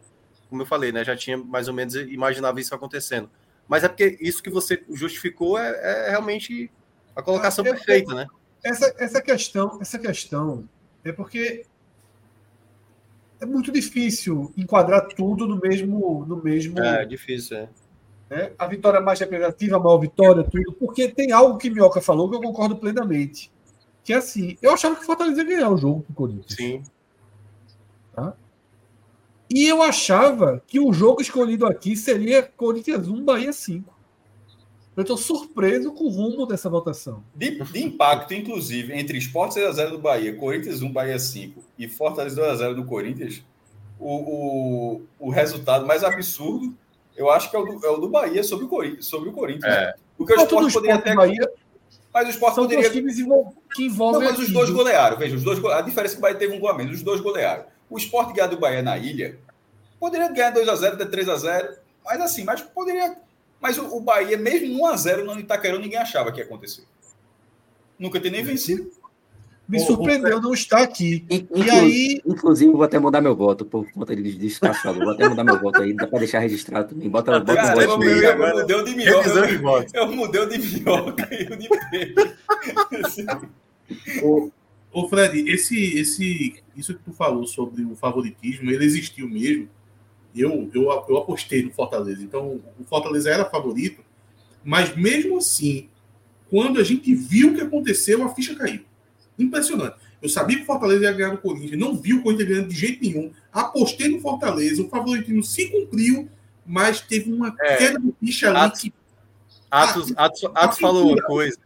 como 0.49 0.61
eu 0.61 0.65
falei, 0.67 0.91
né? 0.91 1.03
Já 1.03 1.15
tinha 1.15 1.37
mais 1.37 1.67
ou 1.67 1.73
menos 1.73 1.95
imaginava 1.95 2.59
isso 2.59 2.75
acontecendo. 2.75 3.29
Mas 3.67 3.83
é 3.83 3.87
porque 3.87 4.17
isso 4.21 4.43
que 4.43 4.49
você 4.49 4.83
justificou 4.93 5.57
é, 5.57 6.07
é 6.07 6.09
realmente 6.11 6.71
a 7.15 7.23
colocação 7.23 7.65
ah, 7.65 7.71
perfeita, 7.71 8.13
né? 8.13 8.27
Essa, 8.67 8.93
essa 8.97 9.21
questão, 9.21 9.77
essa 9.79 9.97
questão 9.97 10.67
é 11.01 11.13
porque 11.13 11.65
é 13.39 13.45
muito 13.45 13.71
difícil 13.71 14.51
enquadrar 14.57 15.07
tudo 15.07 15.47
no 15.47 15.57
mesmo. 15.57 16.25
No 16.25 16.43
mesmo 16.43 16.77
é, 16.79 17.05
difícil, 17.05 17.57
é. 17.57 17.69
Né? 18.29 18.51
A 18.59 18.67
vitória 18.67 18.99
mais 18.99 19.21
representativa, 19.21 19.77
a 19.77 19.79
maior 19.79 19.99
vitória, 19.99 20.43
tudo, 20.43 20.73
porque 20.73 21.07
tem 21.07 21.31
algo 21.31 21.57
que 21.57 21.69
Minhoca 21.69 22.01
falou 22.01 22.29
que 22.29 22.35
eu 22.35 22.41
concordo 22.41 22.75
plenamente. 22.75 23.49
Que 24.03 24.11
é 24.11 24.17
assim, 24.17 24.57
eu 24.61 24.73
achava 24.73 24.95
que 24.95 25.03
o 25.03 25.05
Fortaleza 25.05 25.41
ia 25.41 25.47
ganhar 25.47 25.69
o 25.69 25.77
jogo 25.77 26.03
com 26.03 26.11
o 26.11 26.15
Corinthians. 26.15 26.55
Sim. 26.55 26.83
Tá? 28.13 28.33
E 29.49 29.65
eu 29.65 29.81
achava 29.81 30.61
que 30.67 30.77
o 30.77 30.91
jogo 30.91 31.21
escolhido 31.21 31.65
aqui 31.65 31.95
seria 31.95 32.43
Corinthians 32.43 33.07
1, 33.07 33.23
Bahia 33.23 33.53
5. 33.53 33.96
Eu 34.97 35.03
estou 35.03 35.15
surpreso 35.15 35.91
com 35.91 36.05
o 36.05 36.09
rumo 36.09 36.47
dessa 36.47 36.67
votação. 36.67 37.23
De, 37.35 37.63
de 37.63 37.83
impacto, 37.83 38.33
inclusive, 38.33 38.97
entre 38.97 39.19
Sport 39.19 39.53
6x0 39.53 39.91
do 39.91 39.99
Bahia, 39.99 40.35
Corinthians 40.35 40.81
1, 40.81 40.91
Bahia 40.91 41.19
5 41.19 41.63
e 41.77 41.87
Fortaleza 41.87 42.41
2x0 42.41 42.73
do 42.73 42.83
Corinthians, 42.83 43.43
o, 43.99 44.15
o, 44.15 45.01
o 45.19 45.29
resultado 45.29 45.85
mais 45.85 46.03
absurdo, 46.03 46.75
eu 47.15 47.29
acho 47.29 47.51
que 47.51 47.55
é 47.55 47.59
o 47.59 47.65
do, 47.65 47.85
é 47.85 47.89
o 47.91 47.97
do 47.97 48.09
Bahia 48.09 48.43
sobre 48.43 48.65
o 48.65 48.67
Corinthians. 48.67 49.05
Sobre 49.05 49.29
o 49.29 49.33
Corinthians 49.33 49.71
é. 49.71 49.93
Porque 50.17 50.33
o 50.33 50.41
Sport 50.41 50.73
poderia 50.73 50.95
até. 50.95 51.13
Bahia, 51.13 51.47
mas 52.11 52.27
o 52.27 52.31
Sport 52.31 52.55
são 52.55 52.63
poderia. 52.63 52.89
times 52.89 53.17
que 53.75 53.85
envolvem. 53.85 54.21
Não, 54.21 54.31
mas 54.31 54.39
os 54.39 54.51
dois 54.51 54.71
golearam. 54.71 55.15
Veja, 55.15 55.35
os 55.35 55.43
dois, 55.43 55.63
a 55.63 55.81
diferença 55.81 56.13
é 56.13 56.15
que 56.15 56.19
o 56.19 56.21
Bahia 56.23 56.37
teve 56.37 56.55
um 56.55 56.59
gol 56.59 56.69
a 56.69 56.73
menos. 56.73 56.95
Os 56.95 57.03
dois 57.03 57.21
golearam. 57.21 57.65
O 57.87 57.99
Sport 57.99 58.33
ganhar 58.33 58.47
do 58.47 58.57
Bahia 58.57 58.81
na 58.81 58.97
ilha 58.97 59.37
poderia 59.99 60.27
ganhar 60.29 60.51
2x0, 60.55 60.97
ter 60.97 61.07
3x0. 61.07 61.77
Mas 62.03 62.21
assim, 62.21 62.43
mas 62.43 62.61
poderia 62.61 63.15
mas 63.61 63.77
o, 63.77 63.95
o 63.95 63.99
Bahia, 63.99 64.37
mesmo 64.37 64.81
1x0 64.87 65.23
no 65.23 65.39
Itaquerão, 65.39 65.79
ninguém 65.79 65.97
achava 65.97 66.31
que 66.31 66.39
ia 66.39 66.45
acontecer. 66.45 66.83
Nunca 67.97 68.19
tem 68.19 68.31
nem 68.31 68.43
vencido. 68.43 68.91
Me 69.67 69.79
surpreendeu 69.81 70.39
não 70.39 70.53
estar 70.53 70.81
aqui. 70.81 71.25
Inclu 71.29 71.61
e 71.61 71.69
aí... 71.69 72.21
Inclusive, 72.25 72.71
vou 72.71 72.83
até 72.83 72.97
mudar 72.97 73.19
meu 73.19 73.35
voto 73.35 73.65
por 73.65 73.91
conta 73.91 74.15
de 74.15 74.37
descansado. 74.37 74.97
Vou 74.97 75.09
até 75.09 75.27
mudar 75.27 75.43
meu 75.43 75.59
voto 75.59 75.81
aí, 75.81 75.93
dá 75.93 76.07
para 76.07 76.19
deixar 76.19 76.39
registrado 76.39 76.89
também. 76.89 77.09
Bota, 77.09 77.37
bota 77.39 77.53
Cara, 77.53 77.77
um 77.77 77.85
voto 77.85 78.03
eu, 78.03 78.23
eu, 78.23 78.43
eu 78.43 78.55
mudei 78.55 78.75
o 78.77 78.83
de 78.85 78.95
minhoca. 78.95 79.29
Eu, 79.93 80.03
eu 80.03 80.15
mudei 80.15 80.41
o 80.41 80.45
de 80.47 80.57
minhoca 80.57 81.27
e 81.33 81.53
o 81.53 81.57
de 81.57 81.69
Pedro. 81.91 82.33
ô, 84.23 84.49
ô, 84.93 85.09
Fred, 85.09 85.49
esse, 85.51 85.99
esse, 85.99 86.63
isso 86.73 86.93
que 86.93 87.03
tu 87.03 87.11
falou 87.11 87.45
sobre 87.45 87.83
o 87.83 87.93
favoritismo, 87.93 88.71
ele 88.71 88.85
existiu 88.85 89.27
mesmo 89.27 89.67
eu, 90.39 90.69
eu, 90.73 90.83
eu 91.07 91.17
apostei 91.17 91.63
no 91.63 91.71
Fortaleza. 91.71 92.23
Então, 92.23 92.61
o 92.79 92.83
Fortaleza 92.83 93.29
era 93.29 93.45
favorito, 93.45 94.03
mas 94.63 94.95
mesmo 94.95 95.37
assim, 95.37 95.89
quando 96.49 96.79
a 96.79 96.83
gente 96.83 97.13
viu 97.13 97.51
o 97.51 97.55
que 97.55 97.61
aconteceu, 97.61 98.23
a 98.23 98.33
ficha 98.33 98.55
caiu. 98.55 98.81
Impressionante. 99.37 99.97
Eu 100.21 100.29
sabia 100.29 100.57
que 100.57 100.63
o 100.63 100.65
Fortaleza 100.65 101.03
ia 101.03 101.11
ganhar 101.11 101.29
do 101.29 101.37
Corinthians, 101.37 101.79
não 101.79 101.95
vi 101.95 102.13
o 102.13 102.23
Corinthians 102.23 102.49
ganhando 102.49 102.69
de 102.69 102.75
jeito 102.75 103.01
nenhum. 103.01 103.31
Apostei 103.51 104.07
no 104.09 104.19
Fortaleza, 104.19 104.81
o 104.81 104.89
favoritismo 104.89 105.43
se 105.43 105.69
cumpriu, 105.69 106.27
mas 106.65 107.01
teve 107.01 107.31
uma 107.31 107.55
é, 107.61 107.77
queda 107.77 107.99
de 107.99 108.13
ficha 108.19 108.49
ali 108.49 108.57
Atos, 108.57 108.81
que. 108.81 108.93
Atos, 109.69 110.13
a, 110.17 110.25
Atos, 110.25 110.43
Atos 110.55 110.79
falou 110.79 111.11
uma 111.11 111.21
coisa. 111.21 111.57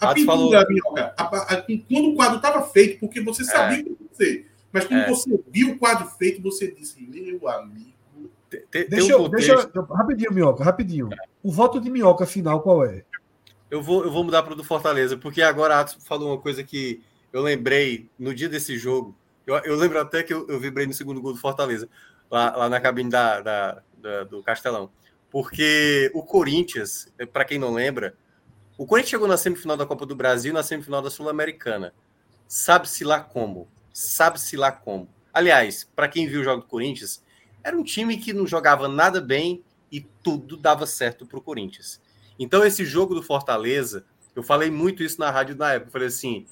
A 0.00 0.10
Atos 0.10 0.22
pintura, 0.22 0.66
falou... 0.66 0.96
a, 0.96 1.54
a, 1.54 1.62
quando 1.62 2.08
o 2.08 2.14
quadro 2.14 2.36
estava 2.36 2.62
feito, 2.66 2.98
porque 2.98 3.20
você 3.20 3.44
sabia 3.44 3.78
é. 3.78 3.80
o 3.80 3.84
que 3.84 3.90
ia 3.90 3.94
acontecer. 3.94 4.50
Mas 4.72 4.84
quando 4.86 5.00
é. 5.00 5.08
você 5.08 5.40
viu 5.52 5.70
o 5.70 5.78
quadro 5.78 6.08
feito, 6.18 6.42
você 6.42 6.70
disse, 6.72 7.00
meu 7.00 7.48
amigo. 7.48 7.93
Tem, 8.70 8.88
deixa, 8.88 9.16
um 9.16 9.28
deixa 9.28 9.70
rapidinho, 9.90 10.32
Minhoca, 10.32 10.64
rapidinho. 10.64 11.08
O 11.42 11.50
voto 11.50 11.80
de 11.80 11.90
Minhoca 11.90 12.26
final 12.26 12.60
qual 12.60 12.84
é? 12.84 13.04
Eu 13.70 13.82
vou, 13.82 14.04
eu 14.04 14.10
vou 14.10 14.22
mudar 14.22 14.42
para 14.42 14.52
o 14.52 14.56
do 14.56 14.64
Fortaleza, 14.64 15.16
porque 15.16 15.42
agora 15.42 15.80
Atos 15.80 16.04
falou 16.06 16.28
uma 16.28 16.40
coisa 16.40 16.62
que 16.62 17.02
eu 17.32 17.42
lembrei 17.42 18.08
no 18.18 18.34
dia 18.34 18.48
desse 18.48 18.78
jogo. 18.78 19.16
Eu, 19.46 19.56
eu 19.56 19.76
lembro 19.76 20.00
até 20.00 20.22
que 20.22 20.32
eu, 20.32 20.46
eu, 20.48 20.60
vibrei 20.60 20.86
no 20.86 20.92
segundo 20.92 21.20
gol 21.20 21.32
do 21.32 21.38
Fortaleza, 21.38 21.88
lá, 22.30 22.54
lá 22.56 22.68
na 22.68 22.80
cabine 22.80 23.10
da, 23.10 23.40
da, 23.40 23.82
da, 23.98 24.24
do 24.24 24.42
Castelão. 24.42 24.90
Porque 25.30 26.10
o 26.14 26.22
Corinthians, 26.22 27.12
para 27.32 27.44
quem 27.44 27.58
não 27.58 27.74
lembra, 27.74 28.14
o 28.78 28.86
Corinthians 28.86 29.10
chegou 29.10 29.26
na 29.26 29.36
semifinal 29.36 29.76
da 29.76 29.86
Copa 29.86 30.06
do 30.06 30.14
Brasil 30.14 30.50
e 30.50 30.54
na 30.54 30.62
semifinal 30.62 31.02
da 31.02 31.10
Sul-Americana. 31.10 31.92
Sabe-se 32.46 33.02
lá 33.02 33.20
como. 33.20 33.68
Sabe-se 33.92 34.56
lá 34.56 34.70
como. 34.70 35.08
Aliás, 35.32 35.88
para 35.96 36.06
quem 36.06 36.28
viu 36.28 36.40
o 36.40 36.44
jogo 36.44 36.62
do 36.62 36.68
Corinthians, 36.68 37.22
era 37.64 37.76
um 37.76 37.82
time 37.82 38.18
que 38.18 38.34
não 38.34 38.46
jogava 38.46 38.86
nada 38.86 39.20
bem 39.20 39.64
e 39.90 40.00
tudo 40.22 40.56
dava 40.56 40.86
certo 40.86 41.24
para 41.24 41.38
o 41.38 41.42
Corinthians. 41.42 42.00
Então, 42.38 42.64
esse 42.64 42.84
jogo 42.84 43.14
do 43.14 43.22
Fortaleza, 43.22 44.04
eu 44.36 44.42
falei 44.42 44.70
muito 44.70 45.02
isso 45.02 45.18
na 45.18 45.30
rádio 45.30 45.56
na 45.56 45.72
época. 45.72 45.88
Eu 45.88 45.92
falei 45.92 46.08
assim, 46.08 46.46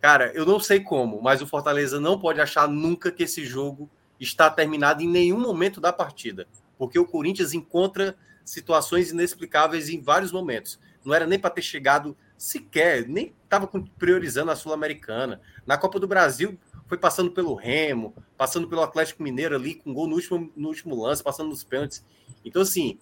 cara, 0.00 0.30
eu 0.34 0.46
não 0.46 0.60
sei 0.60 0.80
como, 0.80 1.20
mas 1.20 1.42
o 1.42 1.46
Fortaleza 1.46 1.98
não 1.98 2.18
pode 2.18 2.40
achar 2.40 2.68
nunca 2.68 3.10
que 3.10 3.24
esse 3.24 3.44
jogo 3.44 3.90
está 4.20 4.48
terminado 4.48 5.02
em 5.02 5.08
nenhum 5.08 5.40
momento 5.40 5.80
da 5.80 5.92
partida, 5.92 6.46
porque 6.78 6.98
o 6.98 7.06
Corinthians 7.06 7.52
encontra 7.52 8.16
situações 8.44 9.10
inexplicáveis 9.10 9.88
em 9.88 10.00
vários 10.00 10.30
momentos. 10.30 10.78
Não 11.04 11.12
era 11.12 11.26
nem 11.26 11.38
para 11.38 11.50
ter 11.50 11.62
chegado 11.62 12.16
sequer, 12.36 13.08
nem 13.08 13.34
estava 13.44 13.68
priorizando 13.98 14.50
a 14.50 14.56
Sul-Americana. 14.56 15.40
Na 15.66 15.76
Copa 15.76 15.98
do 15.98 16.06
Brasil, 16.06 16.58
foi 16.92 16.98
passando 16.98 17.30
pelo 17.30 17.54
Remo, 17.54 18.14
passando 18.36 18.68
pelo 18.68 18.82
Atlético 18.82 19.22
Mineiro 19.22 19.56
ali, 19.56 19.76
com 19.76 19.94
gol 19.94 20.06
no 20.06 20.14
último, 20.14 20.52
no 20.54 20.68
último 20.68 20.94
lance, 20.94 21.24
passando 21.24 21.48
nos 21.48 21.64
pênaltis. 21.64 22.04
Então, 22.44 22.60
assim, 22.60 22.98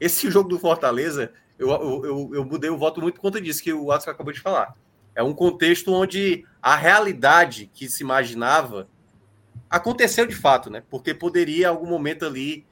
esse 0.00 0.30
jogo 0.30 0.48
do 0.48 0.58
Fortaleza, 0.58 1.30
eu, 1.58 1.68
eu, 1.68 2.04
eu, 2.06 2.30
eu 2.36 2.44
mudei 2.46 2.70
o 2.70 2.78
voto 2.78 3.02
muito 3.02 3.16
por 3.16 3.20
conta 3.20 3.42
disso 3.42 3.62
que 3.62 3.70
o 3.70 3.88
Watson 3.88 4.08
acabou 4.08 4.32
de 4.32 4.40
falar. 4.40 4.74
É 5.14 5.22
um 5.22 5.34
contexto 5.34 5.92
onde 5.92 6.46
a 6.62 6.74
realidade 6.74 7.70
que 7.74 7.86
se 7.86 8.02
imaginava 8.02 8.88
aconteceu 9.68 10.26
de 10.26 10.34
fato, 10.34 10.70
né? 10.70 10.82
Porque 10.88 11.12
poderia, 11.12 11.66
em 11.66 11.68
algum 11.68 11.86
momento 11.86 12.24
ali, 12.24 12.64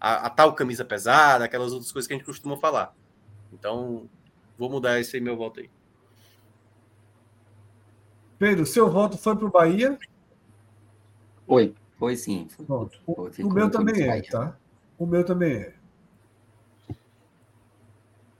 a, 0.00 0.26
a, 0.26 0.30
tal 0.30 0.54
camisa 0.54 0.84
pesada, 0.84 1.44
aquelas 1.44 1.72
outras 1.72 1.90
coisas 1.90 2.06
que 2.06 2.14
a 2.14 2.16
gente 2.16 2.26
costuma 2.26 2.56
falar. 2.56 2.94
Então, 3.52 4.08
vou 4.56 4.70
mudar 4.70 5.00
esse 5.00 5.18
meu 5.20 5.36
voto 5.36 5.58
aí. 5.58 5.68
Pedro, 8.38 8.64
seu 8.64 8.88
voto 8.88 9.18
foi 9.18 9.34
para 9.34 9.44
o 9.44 9.50
Bahia? 9.50 9.98
Foi, 11.50 11.74
foi 11.98 12.14
sim. 12.14 12.46
Foi, 12.48 12.64
foi, 12.64 13.44
o, 13.44 13.48
o 13.48 13.52
meu 13.52 13.68
também 13.68 14.08
é, 14.08 14.22
tá? 14.22 14.56
O 14.96 15.04
meu 15.04 15.24
também 15.24 15.52
é. 15.52 15.74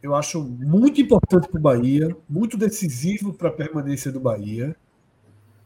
Eu 0.01 0.15
acho 0.15 0.41
muito 0.41 1.01
importante 1.01 1.49
para 1.49 1.59
o 1.59 1.61
Bahia, 1.61 2.17
muito 2.29 2.57
decisivo 2.57 3.35
para 3.35 3.49
a 3.49 3.53
permanência 3.53 4.13
do 4.13 4.21
Bahia. 4.21 4.77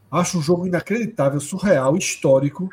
Acho 0.09 0.39
um 0.39 0.41
jogo 0.41 0.65
inacreditável, 0.65 1.39
surreal, 1.39 1.95
histórico, 1.95 2.67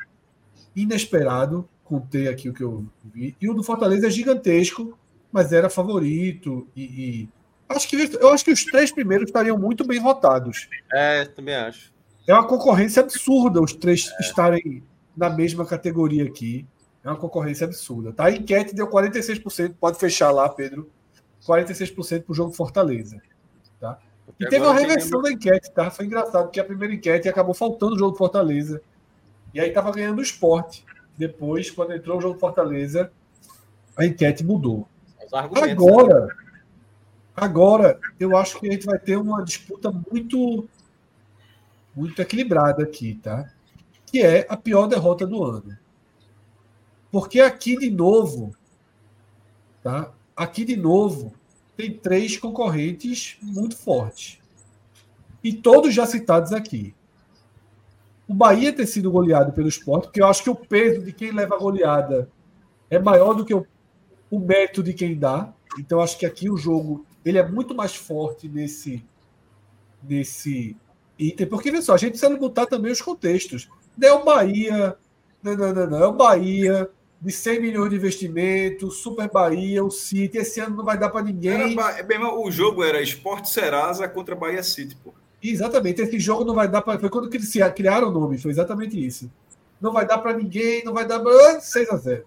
inesperado. 0.74 1.68
Contei 1.84 2.28
aqui 2.28 2.48
o 2.48 2.54
que 2.54 2.62
eu 2.62 2.86
vi. 3.12 3.36
E 3.38 3.50
o 3.50 3.52
do 3.52 3.62
Fortaleza 3.62 4.06
é 4.06 4.10
gigantesco, 4.10 4.98
mas 5.30 5.52
era 5.52 5.68
favorito. 5.68 6.66
E, 6.74 6.82
e... 6.82 7.28
Acho 7.68 7.86
que, 7.86 8.16
eu 8.18 8.30
acho 8.30 8.42
que 8.42 8.52
os 8.52 8.64
três 8.64 8.90
primeiros 8.90 9.26
estariam 9.26 9.58
muito 9.58 9.86
bem 9.86 10.00
votados. 10.00 10.66
É, 10.90 11.26
também 11.26 11.56
acho. 11.56 11.91
É 12.26 12.32
uma 12.32 12.46
concorrência 12.46 13.02
absurda 13.02 13.60
os 13.60 13.72
três 13.72 14.08
é. 14.08 14.20
estarem 14.20 14.82
na 15.16 15.28
mesma 15.28 15.66
categoria 15.66 16.24
aqui. 16.24 16.66
É 17.04 17.08
uma 17.08 17.16
concorrência 17.16 17.66
absurda. 17.66 18.12
Tá? 18.12 18.26
A 18.26 18.30
enquete 18.30 18.74
deu 18.74 18.88
46%, 18.88 19.74
pode 19.78 19.98
fechar 19.98 20.30
lá, 20.30 20.48
Pedro. 20.48 20.88
46% 21.46 22.22
para 22.22 22.32
o 22.32 22.34
jogo 22.34 22.52
Fortaleza. 22.52 23.20
Tá? 23.80 23.98
E 24.38 24.46
teve 24.46 24.64
uma 24.64 24.74
reversão 24.74 25.20
da 25.20 25.32
enquete, 25.32 25.72
tá? 25.72 25.90
Foi 25.90 26.06
engraçado, 26.06 26.44
porque 26.44 26.60
a 26.60 26.64
primeira 26.64 26.94
enquete 26.94 27.28
acabou 27.28 27.54
faltando 27.54 27.96
o 27.96 27.98
jogo 27.98 28.16
Fortaleza. 28.16 28.80
E 29.52 29.60
aí 29.60 29.68
estava 29.68 29.90
ganhando 29.90 30.20
o 30.20 30.22
esporte. 30.22 30.84
Depois, 31.18 31.70
quando 31.70 31.92
entrou 31.92 32.18
o 32.18 32.20
jogo 32.20 32.38
Fortaleza, 32.38 33.10
a 33.96 34.06
enquete 34.06 34.44
mudou. 34.44 34.88
Agora, 35.32 36.28
agora, 37.34 38.00
eu 38.20 38.36
acho 38.36 38.60
que 38.60 38.68
a 38.68 38.72
gente 38.72 38.86
vai 38.86 38.98
ter 38.98 39.16
uma 39.16 39.42
disputa 39.44 39.90
muito 39.90 40.68
muito 41.94 42.20
equilibrada 42.20 42.82
aqui, 42.82 43.14
tá? 43.22 43.50
Que 44.06 44.22
é 44.22 44.46
a 44.48 44.56
pior 44.56 44.86
derrota 44.86 45.26
do 45.26 45.42
ano. 45.42 45.76
Porque 47.10 47.40
aqui 47.40 47.76
de 47.76 47.90
novo, 47.90 48.54
tá? 49.82 50.12
Aqui 50.34 50.64
de 50.64 50.76
novo 50.76 51.34
tem 51.76 51.92
três 51.92 52.36
concorrentes 52.36 53.36
muito 53.42 53.76
fortes. 53.76 54.38
E 55.44 55.52
todos 55.52 55.92
já 55.92 56.06
citados 56.06 56.52
aqui. 56.52 56.94
O 58.26 58.34
Bahia 58.34 58.72
ter 58.72 58.86
sido 58.86 59.10
goleado 59.10 59.52
pelo 59.52 59.68
esporte, 59.68 60.04
porque 60.04 60.22
eu 60.22 60.26
acho 60.26 60.42
que 60.42 60.50
o 60.50 60.54
peso 60.54 61.02
de 61.02 61.12
quem 61.12 61.32
leva 61.32 61.56
a 61.56 61.58
goleada 61.58 62.30
é 62.88 62.98
maior 62.98 63.34
do 63.34 63.44
que 63.44 63.52
o, 63.52 63.66
o 64.30 64.38
mérito 64.38 64.82
de 64.82 64.94
quem 64.94 65.18
dá. 65.18 65.52
Então 65.78 66.00
acho 66.00 66.18
que 66.18 66.24
aqui 66.24 66.48
o 66.48 66.56
jogo 66.56 67.04
ele 67.24 67.38
é 67.38 67.46
muito 67.46 67.74
mais 67.74 67.94
forte 67.94 68.48
nesse 68.48 69.04
nesse 70.02 70.76
item, 71.18 71.46
porque, 71.46 71.70
vê 71.70 71.80
só, 71.82 71.94
a 71.94 71.96
gente 71.96 72.10
precisa 72.10 72.36
botar 72.36 72.66
também 72.66 72.92
os 72.92 73.00
contextos. 73.00 73.68
É 74.00 74.12
o 74.12 74.24
Bahia, 74.24 74.96
não, 75.42 75.56
não, 75.56 75.72
não, 75.74 75.90
não, 75.90 76.02
é 76.02 76.06
o 76.06 76.12
Bahia 76.12 76.88
de 77.20 77.30
100 77.30 77.60
milhões 77.60 77.90
de 77.90 77.96
investimento, 77.96 78.90
Super 78.90 79.30
Bahia, 79.30 79.84
o 79.84 79.90
City, 79.90 80.38
esse 80.38 80.58
ano 80.58 80.76
não 80.76 80.84
vai 80.84 80.98
dar 80.98 81.08
para 81.08 81.22
ninguém. 81.22 81.74
Era, 81.74 82.34
o 82.34 82.50
jogo 82.50 82.82
era 82.82 83.00
Esporte 83.00 83.48
Serasa 83.48 84.08
contra 84.08 84.34
Bahia 84.34 84.62
City, 84.62 84.96
pô. 84.96 85.14
Exatamente, 85.40 86.02
esse 86.02 86.18
jogo 86.18 86.44
não 86.44 86.54
vai 86.54 86.68
dar 86.68 86.82
para. 86.82 86.98
Foi 86.98 87.08
quando 87.08 87.28
criaram 87.74 88.08
o 88.08 88.10
nome, 88.10 88.38
foi 88.38 88.50
exatamente 88.50 89.04
isso. 89.04 89.30
Não 89.80 89.92
vai 89.92 90.06
dar 90.06 90.18
para 90.18 90.36
ninguém, 90.36 90.84
não 90.84 90.92
vai 90.92 91.06
dar. 91.06 91.20
6 91.60 91.90
a 91.90 91.96
0 91.96 92.24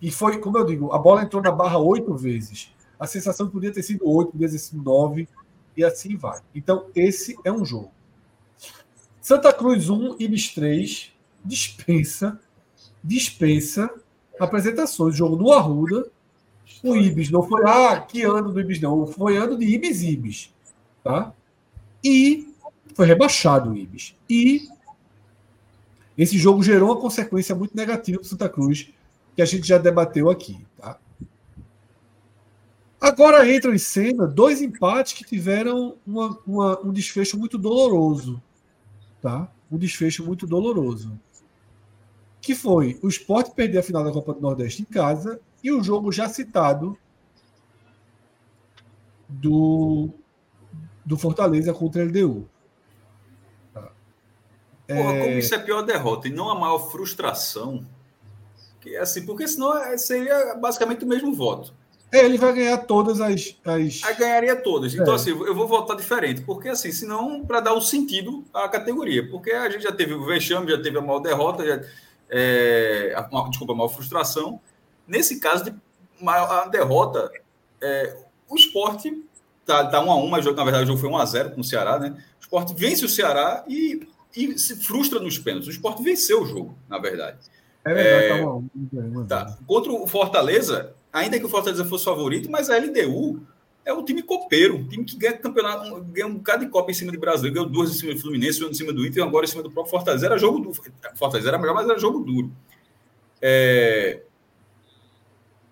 E 0.00 0.10
foi, 0.10 0.38
como 0.38 0.56
eu 0.56 0.64
digo, 0.64 0.92
a 0.92 0.98
bola 0.98 1.22
entrou 1.22 1.42
na 1.42 1.52
barra 1.52 1.78
oito 1.78 2.14
vezes. 2.14 2.70
A 2.98 3.06
sensação 3.06 3.48
podia 3.48 3.72
ter 3.72 3.82
sido 3.82 4.06
oito, 4.08 4.32
podia 4.32 4.48
ter 4.48 4.58
sido 4.58 4.82
nove, 4.82 5.28
e 5.76 5.84
assim 5.84 6.16
vai. 6.16 6.40
Então, 6.54 6.86
esse 6.94 7.36
é 7.44 7.52
um 7.52 7.64
jogo. 7.64 7.92
Santa 9.28 9.52
Cruz 9.52 9.90
1, 9.90 10.16
Ibis 10.18 10.54
3, 10.54 11.12
dispensa, 11.44 12.40
dispensa 13.04 13.90
apresentações. 14.40 15.14
Jogo 15.14 15.36
no 15.36 15.52
Arruda. 15.52 16.10
O 16.82 16.96
Ibis 16.96 17.30
não 17.30 17.42
foi. 17.42 17.62
Ah, 17.66 18.00
que 18.00 18.22
ano 18.22 18.50
do 18.50 18.58
Ibis 18.58 18.80
não. 18.80 19.06
Foi 19.06 19.36
ano 19.36 19.58
de 19.58 19.66
Ibis 19.66 20.02
Ibis. 20.02 20.50
Tá? 21.04 21.34
E 22.02 22.54
foi 22.94 23.04
rebaixado 23.04 23.72
o 23.72 23.76
Ibis. 23.76 24.16
E 24.30 24.66
esse 26.16 26.38
jogo 26.38 26.62
gerou 26.62 26.88
uma 26.88 26.98
consequência 26.98 27.54
muito 27.54 27.76
negativa 27.76 28.20
para 28.20 28.26
Santa 28.26 28.48
Cruz, 28.48 28.88
que 29.36 29.42
a 29.42 29.44
gente 29.44 29.68
já 29.68 29.76
debateu 29.76 30.30
aqui. 30.30 30.58
Tá? 30.78 30.98
Agora 32.98 33.46
entram 33.54 33.74
em 33.74 33.78
cena 33.78 34.26
dois 34.26 34.62
empates 34.62 35.12
que 35.12 35.22
tiveram 35.22 35.98
uma, 36.06 36.38
uma, 36.46 36.80
um 36.80 36.90
desfecho 36.90 37.38
muito 37.38 37.58
doloroso. 37.58 38.42
Tá? 39.20 39.50
Um 39.70 39.78
desfecho 39.78 40.24
muito 40.24 40.46
doloroso. 40.46 41.18
Que 42.40 42.54
foi 42.54 42.98
o 43.02 43.08
Sport 43.08 43.52
perder 43.52 43.78
a 43.78 43.82
final 43.82 44.04
da 44.04 44.12
Copa 44.12 44.34
do 44.34 44.40
Nordeste 44.40 44.82
em 44.82 44.84
casa 44.84 45.40
e 45.62 45.72
o 45.72 45.82
jogo 45.82 46.12
já 46.12 46.28
citado 46.28 46.96
do, 49.28 50.10
do 51.04 51.18
Fortaleza 51.18 51.74
contra 51.74 52.02
a 52.02 52.06
LDU. 52.06 52.48
Porra, 54.88 55.16
é... 55.16 55.24
como 55.24 55.38
isso 55.38 55.54
é 55.54 55.58
pior 55.58 55.82
derrota 55.82 56.28
e 56.28 56.32
não 56.32 56.48
a 56.48 56.58
maior 56.58 56.90
frustração. 56.90 57.86
Que 58.80 58.96
é 58.96 59.00
assim, 59.00 59.26
porque 59.26 59.46
senão 59.46 59.76
é, 59.76 59.98
seria 59.98 60.54
basicamente 60.54 61.04
o 61.04 61.08
mesmo 61.08 61.34
voto. 61.34 61.74
É, 62.10 62.24
ele 62.24 62.38
vai 62.38 62.52
ganhar 62.52 62.78
todas 62.78 63.20
as. 63.20 63.56
as... 63.64 64.02
Aí 64.04 64.14
ganharia 64.16 64.56
todas. 64.56 64.94
Então, 64.94 65.12
é. 65.12 65.16
assim, 65.16 65.30
eu 65.30 65.54
vou 65.54 65.66
votar 65.66 65.96
diferente, 65.96 66.40
porque 66.42 66.68
assim, 66.68 66.90
senão, 66.90 67.44
para 67.44 67.60
dar 67.60 67.74
o 67.74 67.78
um 67.78 67.80
sentido 67.80 68.44
à 68.52 68.68
categoria. 68.68 69.28
Porque 69.28 69.50
a 69.50 69.68
gente 69.68 69.82
já 69.82 69.92
teve 69.92 70.14
o 70.14 70.24
vexame, 70.24 70.70
já 70.70 70.80
teve 70.80 70.98
a 70.98 71.02
maior 71.02 71.20
derrota, 71.20 71.66
já, 71.66 71.80
é, 72.30 73.14
a, 73.14 73.48
desculpa, 73.48 73.72
a 73.72 73.76
maior 73.76 73.88
frustração. 73.88 74.60
Nesse 75.06 75.38
caso 75.38 75.64
de 75.64 75.74
maior, 76.20 76.50
a 76.50 76.68
derrota, 76.68 77.30
é, 77.80 78.16
o 78.48 78.56
esporte 78.56 79.24
tá, 79.66 79.84
tá 79.86 80.00
1 80.00 80.10
a 80.10 80.16
1 80.16 80.28
mas 80.28 80.44
na 80.44 80.64
verdade 80.64 80.84
o 80.84 80.86
jogo 80.86 80.98
foi 80.98 81.10
1 81.10 81.16
a 81.18 81.24
0 81.24 81.50
com 81.50 81.60
o 81.60 81.64
Ceará, 81.64 81.98
né? 81.98 82.16
O 82.38 82.42
esporte 82.42 82.74
vence 82.74 83.04
o 83.04 83.08
Ceará 83.08 83.64
e 83.68 84.06
e 84.36 84.58
se 84.58 84.76
frustra 84.76 85.18
nos 85.18 85.38
pênaltis. 85.38 85.68
O 85.68 85.72
esporte 85.72 86.02
venceu 86.02 86.42
o 86.42 86.46
jogo, 86.46 86.78
na 86.88 86.98
verdade. 86.98 87.38
É 87.84 87.94
verdade, 87.94 88.24
é, 88.24 88.38
tá 88.38 88.44
bom. 88.44 89.24
Tá. 89.26 89.58
Contra 89.66 89.92
o 89.92 90.06
Fortaleza, 90.06 90.94
ainda 91.12 91.38
que 91.38 91.46
o 91.46 91.48
Fortaleza 91.48 91.84
fosse 91.84 92.04
favorito, 92.04 92.50
mas 92.50 92.70
a 92.70 92.78
LDU 92.78 93.40
é 93.84 93.92
um 93.92 94.04
time 94.04 94.22
copeiro, 94.22 94.76
um 94.76 94.86
time 94.86 95.04
que 95.04 95.16
ganha 95.16 95.36
campeonato, 95.38 96.02
ganha 96.04 96.26
um 96.26 96.34
bocado 96.34 96.64
de 96.64 96.70
Copa 96.70 96.90
em 96.90 96.94
cima 96.94 97.10
do 97.10 97.18
Brasil, 97.18 97.50
ganhou 97.52 97.68
duas 97.68 97.90
em 97.90 97.94
cima 97.94 98.14
do 98.14 98.20
Fluminense, 98.20 98.62
uma 98.62 98.70
em 98.70 98.74
cima 98.74 98.92
do 98.92 99.06
Inter, 99.06 99.24
agora 99.24 99.46
em 99.46 99.48
cima 99.48 99.62
do 99.62 99.70
próprio 99.70 99.90
Fortaleza. 99.90 100.26
Era 100.26 100.36
jogo 100.36 100.58
do 100.58 100.74
Fortaleza 101.14 101.48
era 101.48 101.58
melhor, 101.58 101.74
mas 101.74 101.88
era 101.88 101.98
jogo 101.98 102.20
duro. 102.20 102.52
É, 103.40 104.22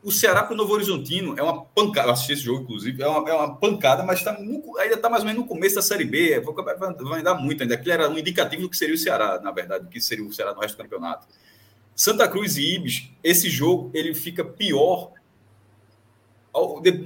o 0.07 0.13
Ceará 0.13 0.45
para 0.45 0.55
o 0.55 0.57
Novo 0.57 0.73
Horizontino 0.73 1.35
é 1.37 1.43
uma 1.43 1.65
pancada. 1.65 2.07
Eu 2.09 2.13
assisti 2.13 2.35
esse 2.35 2.43
jogo, 2.43 2.63
inclusive, 2.63 3.03
é 3.03 3.09
uma, 3.09 3.29
é 3.29 3.35
uma 3.35 3.57
pancada, 3.57 4.05
mas 4.05 4.23
tá 4.23 4.33
no, 4.39 4.79
ainda 4.79 4.95
está 4.95 5.11
mais 5.11 5.25
ou 5.25 5.27
menos 5.27 5.43
no 5.43 5.49
começo 5.49 5.75
da 5.75 5.83
Série 5.83 6.05
B. 6.05 6.39
Vai, 6.39 6.95
vai 6.95 7.23
dar 7.25 7.35
muito 7.35 7.63
ainda. 7.65 7.75
Aquilo 7.75 7.93
era 7.93 8.09
um 8.09 8.17
indicativo 8.17 8.63
do 8.63 8.71
que 8.71 8.77
seria 8.77 8.95
o 8.95 8.99
Ceará, 8.99 9.41
na 9.41 9.51
verdade, 9.51 9.83
do 9.83 9.91
que 9.91 10.01
seria 10.01 10.25
o 10.25 10.33
Ceará 10.33 10.55
no 10.55 10.61
resto 10.61 10.77
do 10.77 10.83
campeonato. 10.85 11.27
Santa 11.93 12.29
Cruz 12.29 12.57
e 12.57 12.77
Ibis, 12.77 13.11
esse 13.25 13.51
jogo 13.51 13.91
ele 13.93 14.15
fica 14.15 14.45
pior 14.45 15.11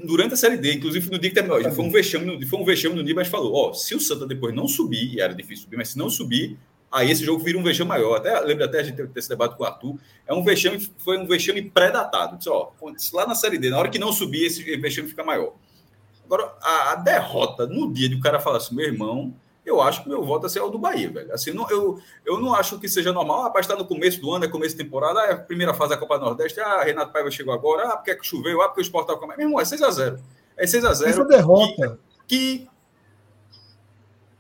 durante 0.05 0.35
a 0.35 0.37
Série 0.37 0.57
D, 0.57 0.75
inclusive 0.75 1.11
no 1.11 1.19
dia 1.19 1.31
que 1.31 1.35
terminou. 1.35 1.63
Foi 1.73 1.85
um 1.85 1.91
vexame, 1.91 2.47
foi 2.47 2.59
um 2.59 2.65
vexame 2.65 2.95
no 2.95 3.05
dia, 3.05 3.15
mas 3.15 3.29
falou: 3.29 3.55
ó, 3.55 3.73
se 3.73 3.95
o 3.95 4.01
Santa 4.01 4.27
depois 4.27 4.55
não 4.55 4.69
subir, 4.69 5.15
e 5.15 5.21
era 5.21 5.35
difícil 5.35 5.65
subir, 5.65 5.77
mas 5.77 5.89
se 5.89 5.99
não 5.99 6.09
subir, 6.09 6.57
aí 6.91 7.11
esse 7.11 7.25
jogo 7.25 7.43
vira 7.43 7.59
um 7.59 7.63
vexame 7.63 7.89
maior. 7.89 8.17
Até 8.17 8.39
lembro 8.41 8.65
até 8.65 8.81
a 8.81 8.83
gente 8.83 8.97
ter 8.97 9.19
esse 9.19 9.29
debate 9.29 9.57
com 9.57 9.63
o 9.63 9.67
Arthur. 9.67 9.99
É 10.27 10.33
um 10.33 10.43
vexame, 10.43 10.79
foi 10.99 11.19
um 11.19 11.27
vexame 11.27 11.63
pré-datado. 11.63 12.37
Disse, 12.37 12.49
ó, 12.49 12.71
lá 13.13 13.27
na 13.27 13.35
série 13.35 13.59
D, 13.59 13.71
na 13.71 13.79
hora 13.79 13.89
que 13.89 13.99
não 13.99 14.13
subir, 14.13 14.45
esse 14.45 14.63
vexame 14.77 15.09
fica 15.09 15.25
maior. 15.25 15.55
Agora, 16.25 16.55
a, 16.63 16.93
a 16.93 16.95
derrota 16.95 17.67
no 17.67 17.93
dia 17.93 18.09
de 18.09 18.15
o 18.15 18.21
cara 18.21 18.39
falar 18.39 18.59
assim, 18.59 18.75
meu 18.75 18.87
irmão, 18.87 19.35
eu 19.71 19.81
acho 19.81 20.03
que 20.03 20.09
meu 20.09 20.23
voto 20.25 20.47
assim, 20.47 20.59
é 20.59 20.63
o 20.63 20.69
do 20.69 20.79
Bahia, 20.79 21.11
velho. 21.11 21.33
Assim, 21.33 21.53
não, 21.53 21.69
eu, 21.71 22.01
eu 22.27 22.39
não 22.41 22.55
acho 22.55 22.79
que 22.79 22.89
seja 22.89 23.13
normal. 23.13 23.45
Ah, 23.45 23.51
para 23.51 23.61
estar 23.61 23.77
no 23.77 23.87
começo 23.87 24.21
do 24.21 24.33
ano, 24.33 24.45
é 24.45 24.49
começo 24.49 24.77
de 24.77 24.85
temporada, 24.85 25.21
ah, 25.21 25.27
é 25.27 25.33
a 25.33 25.37
primeira 25.37 25.73
fase 25.73 25.91
da 25.91 25.97
Copa 25.97 26.19
do 26.19 26.25
Nordeste, 26.25 26.61
ah, 26.61 26.83
Renato 26.83 27.13
Paiva 27.13 27.31
chegou 27.31 27.55
agora, 27.55 27.89
ah, 27.89 27.97
porque 27.97 28.11
é 28.11 28.15
que 28.15 28.27
choveu, 28.27 28.61
ah, 28.61 28.69
porque 28.69 28.81
o 28.81 28.83
Sport 28.83 29.07
tá 29.07 29.17
com 29.17 29.27
Meu 29.27 29.41
irmão, 29.41 29.61
é 29.61 29.65
6x0. 29.65 30.19
É 30.57 30.67
6x0. 30.67 31.07
Essa 31.07 31.25
derrota. 31.25 31.99
Que, 32.27 32.59
que 32.59 32.69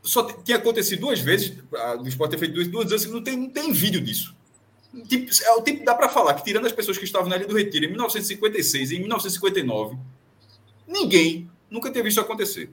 só 0.02 0.24
tinha 0.24 0.58
acontecido 0.58 1.00
duas 1.00 1.20
vezes, 1.20 1.56
o 2.00 2.08
Sport 2.08 2.30
ter 2.30 2.38
feito 2.38 2.54
duas, 2.54 2.68
duas 2.68 2.90
vezes, 2.90 3.10
não 3.10 3.22
tem, 3.22 3.36
não 3.36 3.50
tem 3.50 3.72
vídeo 3.72 4.00
disso. 4.00 4.34
Tipo, 5.08 5.30
é 5.44 5.52
o 5.52 5.62
tipo 5.62 5.84
dá 5.84 5.94
para 5.94 6.08
falar 6.08 6.34
que, 6.34 6.44
tirando 6.44 6.66
as 6.66 6.72
pessoas 6.72 6.98
que 6.98 7.04
estavam 7.04 7.28
na 7.28 7.36
linha 7.36 7.48
do 7.48 7.56
Retiro 7.56 7.84
em 7.84 7.88
1956 7.88 8.90
e 8.90 8.96
em 8.96 8.98
1959, 9.00 9.96
ninguém 10.86 11.48
nunca 11.70 11.90
teve 11.90 12.04
visto 12.04 12.20
acontecer. 12.20 12.70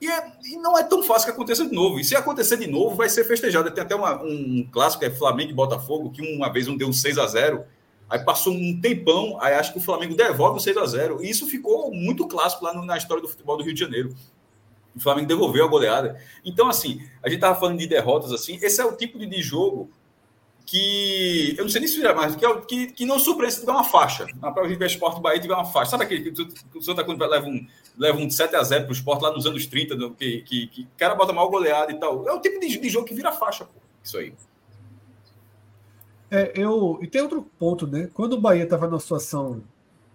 E, 0.00 0.08
é, 0.08 0.32
e, 0.44 0.56
não 0.58 0.78
é 0.78 0.84
tão 0.84 1.02
fácil 1.02 1.26
que 1.26 1.32
aconteça 1.32 1.66
de 1.66 1.74
novo. 1.74 1.98
E 1.98 2.04
se 2.04 2.14
acontecer 2.14 2.56
de 2.56 2.66
novo, 2.66 2.94
vai 2.94 3.08
ser 3.08 3.24
festejado. 3.24 3.70
Tem 3.70 3.82
até 3.82 3.94
uma, 3.94 4.22
um 4.22 4.66
clássico, 4.70 5.04
é 5.04 5.10
Flamengo 5.10 5.50
e 5.50 5.54
Botafogo, 5.54 6.10
que 6.10 6.22
uma 6.22 6.52
vez 6.52 6.68
um 6.68 6.76
deu 6.76 6.88
um 6.88 6.92
6 6.92 7.18
a 7.18 7.26
0 7.26 7.64
aí 8.08 8.18
passou 8.20 8.54
um 8.54 8.80
tempão, 8.80 9.36
aí 9.38 9.52
acho 9.54 9.70
que 9.70 9.78
o 9.78 9.82
Flamengo 9.82 10.14
devolve 10.14 10.56
o 10.56 10.60
6 10.60 10.76
a 10.78 10.86
0 10.86 11.22
E 11.22 11.28
isso 11.28 11.46
ficou 11.46 11.92
muito 11.92 12.26
clássico 12.26 12.64
lá 12.64 12.72
no, 12.72 12.84
na 12.84 12.96
história 12.96 13.22
do 13.22 13.28
futebol 13.28 13.56
do 13.56 13.62
Rio 13.62 13.74
de 13.74 13.80
Janeiro. 13.80 14.14
O 14.96 15.00
Flamengo 15.00 15.28
devolveu 15.28 15.64
a 15.64 15.68
goleada. 15.68 16.20
Então, 16.44 16.68
assim, 16.68 17.02
a 17.22 17.28
gente 17.28 17.36
estava 17.36 17.58
falando 17.58 17.78
de 17.78 17.86
derrotas, 17.86 18.32
assim, 18.32 18.58
esse 18.62 18.80
é 18.80 18.84
o 18.84 18.96
tipo 18.96 19.18
de 19.18 19.42
jogo 19.42 19.90
que 20.68 21.54
eu 21.56 21.64
não 21.64 21.70
sei 21.70 21.80
nem 21.80 21.88
se 21.88 21.96
virar 21.96 22.14
mais, 22.14 22.36
que, 22.36 22.44
é, 22.44 22.60
que, 22.60 22.86
que 22.88 23.06
não 23.06 23.18
surpreende 23.18 23.54
se 23.54 23.60
tiver 23.60 23.72
uma 23.72 23.84
faixa. 23.84 24.26
Na 24.38 24.52
prova 24.52 24.68
de 24.68 24.84
Esporte 24.84 25.18
Bahia 25.18 25.40
tiver 25.40 25.54
uma 25.54 25.64
faixa. 25.64 25.92
Sabe 25.92 26.04
aquele 26.04 26.30
que, 26.30 26.42
o 26.76 26.82
Santa 26.82 27.02
Cruz 27.02 27.18
leva 27.18 27.46
um, 27.46 27.66
leva 27.96 28.18
um 28.18 28.28
7 28.28 28.54
a 28.54 28.62
0 28.62 28.84
para 28.84 28.90
o 28.90 28.92
esporte 28.92 29.22
lá 29.22 29.32
nos 29.32 29.46
anos 29.46 29.66
30, 29.66 29.96
que, 30.10 30.42
que, 30.42 30.66
que 30.66 30.82
o 30.82 30.88
cara 30.98 31.14
bota 31.14 31.32
mal 31.32 31.48
goleada 31.48 31.90
e 31.90 31.98
tal. 31.98 32.28
É 32.28 32.32
o 32.34 32.40
tipo 32.40 32.60
de, 32.60 32.78
de 32.78 32.88
jogo 32.90 33.06
que 33.06 33.14
vira 33.14 33.32
faixa, 33.32 33.64
pô. 33.64 33.80
Isso 34.04 34.18
aí. 34.18 34.34
É, 36.30 36.52
eu, 36.54 36.98
e 37.00 37.06
tem 37.06 37.22
outro 37.22 37.50
ponto, 37.58 37.86
né? 37.86 38.10
Quando 38.12 38.34
o 38.34 38.40
Bahia 38.40 38.64
estava 38.64 38.86
numa 38.86 39.00
situação 39.00 39.64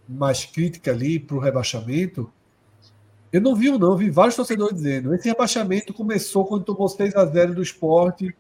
mais 0.07 0.45
crítica 0.45 0.91
ali 0.91 1.19
para 1.19 1.35
o 1.35 1.39
rebaixamento, 1.39 2.31
eu 3.31 3.41
não 3.41 3.55
vi, 3.55 3.75
não, 3.75 3.97
vi 3.97 4.11
vários 4.11 4.35
torcedores 4.35 4.75
dizendo. 4.75 5.15
Esse 5.15 5.27
rebaixamento 5.27 5.95
começou 5.95 6.45
quando 6.45 6.63
tomou 6.63 6.88
6 6.88 7.15
a 7.15 7.25
0 7.25 7.55
do 7.55 7.63
esporte 7.63 8.35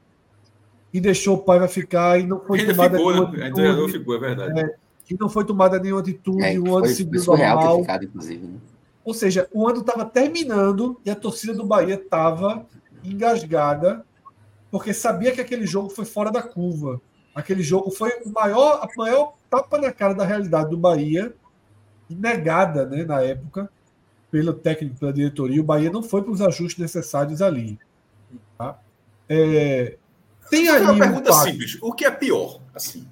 e 0.93 1.01
deixou 1.01 1.37
o 1.37 1.39
Paiva 1.39 1.67
ficar 1.67 2.19
e 2.19 2.25
não 2.25 2.39
foi 2.39 2.59
Ele 2.59 2.71
tomada 2.71 2.97
ficou, 2.97 3.11
nenhuma 3.11 3.31
né? 3.31 3.47
atitude. 3.47 3.91
Ficou, 3.91 4.15
é 4.15 4.19
verdade. 4.19 4.59
É, 4.59 4.75
e 5.09 5.17
não 5.19 5.29
foi 5.29 5.45
tomada 5.45 5.79
nenhuma 5.79 6.01
atitude, 6.01 6.43
é, 6.43 6.59
o 6.59 6.77
ano 6.77 6.87
seguiu 6.87 7.23
normal. 7.25 7.79
Ficado, 7.79 8.05
inclusive, 8.05 8.45
né? 8.45 8.57
Ou 9.03 9.13
seja, 9.13 9.49
o 9.51 9.67
ano 9.67 9.81
estava 9.81 10.05
terminando 10.05 10.99
e 11.03 11.09
a 11.09 11.15
torcida 11.15 11.53
do 11.53 11.65
Bahia 11.65 11.95
estava 11.95 12.65
engasgada 13.03 14.05
porque 14.71 14.93
sabia 14.93 15.31
que 15.31 15.41
aquele 15.41 15.67
jogo 15.67 15.89
foi 15.89 16.05
fora 16.05 16.31
da 16.31 16.41
curva. 16.41 17.01
Aquele 17.35 17.61
jogo 17.61 17.91
foi 17.91 18.11
o 18.25 18.29
maior, 18.31 18.79
a 18.81 18.87
maior 18.97 19.33
tapa 19.49 19.77
na 19.77 19.91
cara 19.91 20.13
da 20.13 20.23
realidade 20.23 20.69
do 20.69 20.77
Bahia, 20.77 21.33
negada 22.09 22.85
né, 22.85 23.03
na 23.03 23.21
época 23.21 23.69
pelo 24.31 24.51
técnico, 24.51 24.97
pela 24.97 25.13
diretoria, 25.13 25.61
o 25.61 25.63
Bahia 25.63 25.91
não 25.91 26.01
foi 26.01 26.23
para 26.23 26.31
os 26.31 26.41
ajustes 26.41 26.79
necessários 26.79 27.39
ali. 27.39 27.77
Tá? 28.57 28.79
É, 29.29 29.95
tem 30.49 30.69
aí 30.69 30.81
uma 30.81 30.97
pergunta 30.97 31.31
um 31.31 31.33
simples: 31.33 31.77
o 31.81 31.93
que 31.93 32.05
é 32.05 32.11
pior? 32.11 32.59
Assim, 32.73 33.07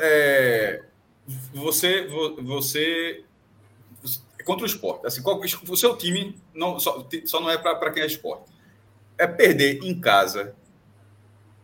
é, 0.00 0.82
você, 1.52 2.06
você, 2.42 3.24
é 4.38 4.42
contra 4.42 4.64
o 4.64 4.66
esporte. 4.66 5.06
Assim, 5.06 5.22
qual, 5.22 5.40
o 5.40 5.76
seu 5.76 5.96
time 5.96 6.36
não, 6.54 6.78
só, 6.78 7.06
só 7.24 7.40
não 7.40 7.50
é 7.50 7.58
para 7.58 7.90
quem 7.90 8.02
é 8.02 8.06
esporte. 8.06 8.44
É 9.18 9.26
perder 9.26 9.82
em 9.82 9.98
casa 9.98 10.54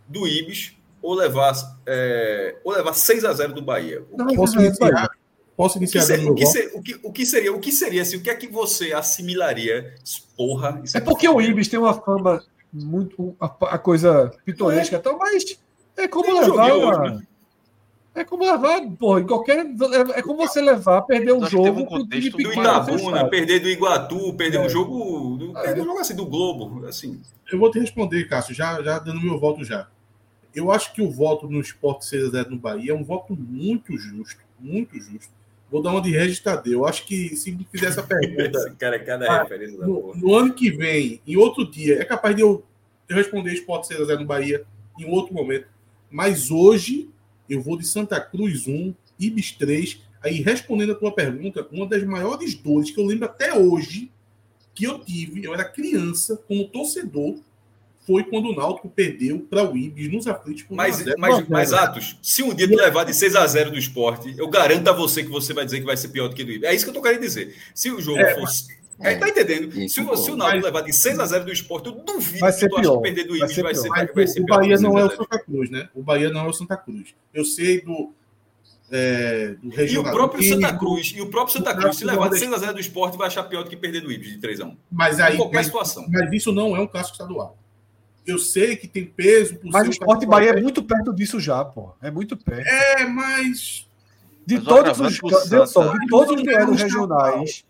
do 0.08 0.26
Ibis 0.26 0.76
ou 1.02 1.14
levar, 1.14 1.52
é, 1.86 2.56
ou 2.64 2.72
levar 2.72 2.94
6 2.94 3.24
a 3.24 3.32
0 3.32 3.52
do 3.52 3.62
Bahia. 3.62 4.04
Não, 4.16 4.34
posso, 4.34 4.58
iniciar, 4.58 5.10
Posso 5.56 5.78
iniciar 5.78 6.02
o 6.02 6.06
que, 6.06 6.30
o, 6.30 6.34
que 6.34 6.46
ser, 6.46 6.70
o, 6.74 6.82
que, 6.82 7.00
o 7.02 7.12
que 7.12 7.26
seria? 7.26 7.52
O 7.52 7.60
que 7.60 7.72
seria 7.72 8.02
assim? 8.02 8.16
O 8.16 8.22
que 8.22 8.30
é 8.30 8.34
que 8.34 8.48
você 8.48 8.92
assimilaria? 8.92 9.94
Porra, 10.36 10.82
é, 10.94 10.98
é 10.98 11.00
porque 11.00 11.28
o 11.28 11.40
Ibis 11.40 11.68
tem 11.68 11.78
uma 11.78 11.94
fama 11.94 12.42
muito 12.72 13.36
a, 13.40 13.46
a 13.46 13.78
coisa 13.78 14.32
pitoresca, 14.44 14.96
é. 14.96 14.98
Então, 14.98 15.18
mas 15.18 15.58
é 15.96 16.08
como 16.08 16.40
levar 16.40 16.72
hoje, 16.72 17.14
né? 17.14 17.26
É 18.14 18.24
como 18.24 18.44
levar, 18.44 18.82
porra, 18.98 19.20
em 19.20 19.26
qualquer. 19.26 19.66
É 20.14 20.20
como 20.20 20.36
você 20.36 20.60
levar, 20.60 21.00
perder 21.02 21.32
um 21.32 21.46
jogo. 21.46 21.80
Um 21.80 21.86
contexto 21.86 22.36
do 22.36 22.52
Itabuna, 22.52 23.28
perder 23.28 23.60
do 23.60 23.68
Iguatu, 23.70 24.34
perder 24.34 24.58
é. 24.58 24.60
um 24.60 24.68
jogo. 24.68 25.36
Do, 25.38 25.58
é. 25.58 25.62
Perder 25.62 25.80
um 25.80 25.86
jogo 25.86 25.98
assim 25.98 26.14
do 26.14 26.26
Globo. 26.26 26.86
Assim. 26.86 27.22
Eu 27.50 27.58
vou 27.58 27.70
te 27.70 27.78
responder, 27.78 28.28
Cássio, 28.28 28.54
já, 28.54 28.82
já 28.82 28.98
dando 28.98 29.20
meu 29.20 29.38
voto 29.40 29.64
já. 29.64 29.88
Eu 30.54 30.70
acho 30.70 30.92
que 30.92 31.00
o 31.00 31.10
voto 31.10 31.48
no 31.48 31.58
Esporte 31.58 32.04
6 32.04 32.24
x 32.24 32.32
0 32.32 32.50
no 32.50 32.58
Bahia 32.58 32.92
é 32.92 32.94
um 32.94 33.02
voto 33.02 33.34
muito 33.34 33.96
justo, 33.96 34.42
muito 34.60 35.00
justo. 35.00 35.32
Vou 35.72 35.80
dar 35.80 35.90
uma 35.90 36.02
de 36.02 36.10
Regis 36.10 36.38
Tadeu. 36.38 36.84
Acho 36.84 37.06
que 37.06 37.34
se 37.34 37.50
me 37.50 37.66
fizer 37.72 37.86
essa 37.86 38.02
pergunta. 38.02 38.58
Esse 38.68 38.72
cara 38.72 38.96
é 38.96 38.98
cada 38.98 39.26
ah, 39.26 39.42
referência 39.42 39.78
da 39.78 39.86
no, 39.86 40.14
no, 40.14 40.34
ano 40.34 40.52
que 40.52 40.70
vem, 40.70 41.18
em 41.26 41.36
outro 41.36 41.68
dia, 41.68 41.98
é 41.98 42.04
capaz 42.04 42.36
de 42.36 42.42
eu, 42.42 42.62
eu 43.08 43.16
responder 43.16 43.54
Sport 43.54 43.86
6 43.86 44.02
a 44.02 44.04
0 44.04 44.20
no 44.20 44.26
Bahia 44.26 44.66
em 44.98 45.10
outro 45.10 45.32
momento. 45.32 45.66
Mas 46.10 46.50
hoje, 46.50 47.08
eu 47.48 47.62
vou 47.62 47.78
de 47.78 47.86
Santa 47.86 48.20
Cruz 48.20 48.68
1, 48.68 48.94
Ibis 49.18 49.52
3. 49.52 50.02
Aí, 50.22 50.42
respondendo 50.42 50.92
a 50.92 50.94
tua 50.94 51.10
pergunta, 51.10 51.66
uma 51.72 51.86
das 51.86 52.04
maiores 52.04 52.54
dores 52.54 52.90
que 52.90 53.00
eu 53.00 53.06
lembro 53.06 53.24
até 53.24 53.54
hoje 53.54 54.12
que 54.74 54.84
eu 54.84 54.98
tive, 54.98 55.42
eu 55.42 55.54
era 55.54 55.64
criança, 55.64 56.36
como 56.46 56.68
torcedor, 56.68 57.38
foi 58.06 58.24
quando 58.24 58.48
o 58.48 58.54
Náutico 58.54 58.88
perdeu 58.88 59.40
para 59.48 59.62
o 59.62 59.76
Ibis 59.76 60.10
nos 60.10 60.26
aflitos 60.26 60.64
por 60.64 60.74
mas, 60.74 61.04
mas, 61.16 61.48
mas, 61.48 61.72
Atos, 61.72 62.16
se 62.20 62.42
um 62.42 62.52
dia 62.52 62.68
tu 62.68 62.74
levar 62.74 63.04
de 63.04 63.14
6 63.14 63.36
a 63.36 63.46
0 63.46 63.70
do 63.70 63.78
esporte, 63.78 64.34
eu 64.36 64.48
garanto 64.48 64.88
a 64.88 64.92
você 64.92 65.22
que 65.22 65.30
você 65.30 65.52
vai 65.52 65.64
dizer 65.64 65.80
que 65.80 65.86
vai 65.86 65.96
ser 65.96 66.08
pior 66.08 66.28
do 66.28 66.34
que 66.34 66.42
do 66.42 66.50
Ibis. 66.50 66.68
É 66.68 66.74
isso 66.74 66.84
que 66.84 66.90
eu 66.90 66.94
tô 66.94 67.02
querendo 67.02 67.20
dizer. 67.20 67.54
Se 67.74 67.90
o 67.90 68.00
jogo 68.00 68.18
é, 68.18 68.34
fosse. 68.34 68.76
É, 68.98 69.14
tá 69.14 69.28
entendendo? 69.28 69.72
Se, 69.72 69.88
se, 69.88 70.30
o 70.30 70.36
Náutico 70.36 70.64
levar 70.64 70.80
de 70.82 70.92
6 70.92 71.18
a 71.20 71.26
0 71.26 71.44
do 71.44 71.52
esporte, 71.52 71.86
eu 71.86 71.92
duvido 71.92 72.40
vai 72.40 72.52
ser 72.52 72.68
que 72.68 72.74
tu 72.74 72.80
pior. 72.80 72.96
que 72.96 73.02
perder 73.02 73.24
do 73.24 73.36
Ibis 73.36 73.56
vai 73.56 73.74
ser, 73.74 73.88
vai, 73.88 74.06
vai 74.06 74.26
ser 74.26 74.40
o, 74.40 74.46
pior. 74.46 74.56
O 74.56 74.60
Bahia 74.60 74.78
não 74.78 74.98
é 74.98 75.04
o 75.04 75.10
Santa 75.10 75.38
Cruz, 75.38 75.70
né? 75.70 75.88
O 75.94 76.02
Bahia 76.02 76.30
não 76.30 76.40
é 76.40 76.48
o 76.48 76.52
Santa 76.52 76.76
Cruz. 76.76 77.14
Eu 77.32 77.44
sei 77.44 77.80
do. 77.82 78.12
É, 78.90 79.54
do 79.62 79.80
e 79.80 79.96
o 79.96 80.02
próprio 80.02 80.42
Santa 80.42 80.76
Cruz, 80.76 81.14
e 81.16 81.20
o 81.22 81.30
próprio 81.30 81.56
Santa 81.56 81.74
Cruz, 81.74 81.96
se 81.96 82.04
levar 82.04 82.28
de 82.28 82.38
6 82.38 82.52
a 82.52 82.58
0 82.58 82.74
do 82.74 82.80
esporte, 82.80 83.16
vai 83.16 83.28
achar 83.28 83.44
pior 83.44 83.62
do 83.62 83.70
que 83.70 83.76
perder 83.76 84.02
do 84.02 84.12
Ibis 84.12 84.32
de 84.32 84.38
3 84.38 84.60
a 84.60 84.66
1 84.66 84.76
Mas 84.90 85.20
aí. 85.20 85.34
Em 85.34 85.36
qualquer 85.38 85.58
mas, 85.58 85.66
situação. 85.66 86.06
Mas 86.10 86.32
isso 86.32 86.52
não 86.52 86.76
é 86.76 86.80
um 86.80 86.86
clássico 86.86 87.14
estadual. 87.14 87.61
Eu 88.26 88.38
sei 88.38 88.76
que 88.76 88.86
tem 88.86 89.04
peso. 89.04 89.58
Mas 89.64 89.86
o 89.88 89.90
Esporte 89.90 90.26
Bahia 90.26 90.50
é 90.50 90.60
muito 90.60 90.82
perto 90.82 91.12
disso 91.12 91.40
já, 91.40 91.64
pô. 91.64 91.92
É 92.00 92.10
muito 92.10 92.36
perto. 92.36 92.66
É, 92.66 93.04
mas. 93.04 93.88
De 94.46 94.56
mas 94.56 94.64
todos 94.64 95.00
os. 95.00 95.70
Só, 95.70 95.96
de 95.96 96.06
todos 96.06 96.36
os 96.36 96.42
duelos 96.42 96.80
regionais. 96.80 97.64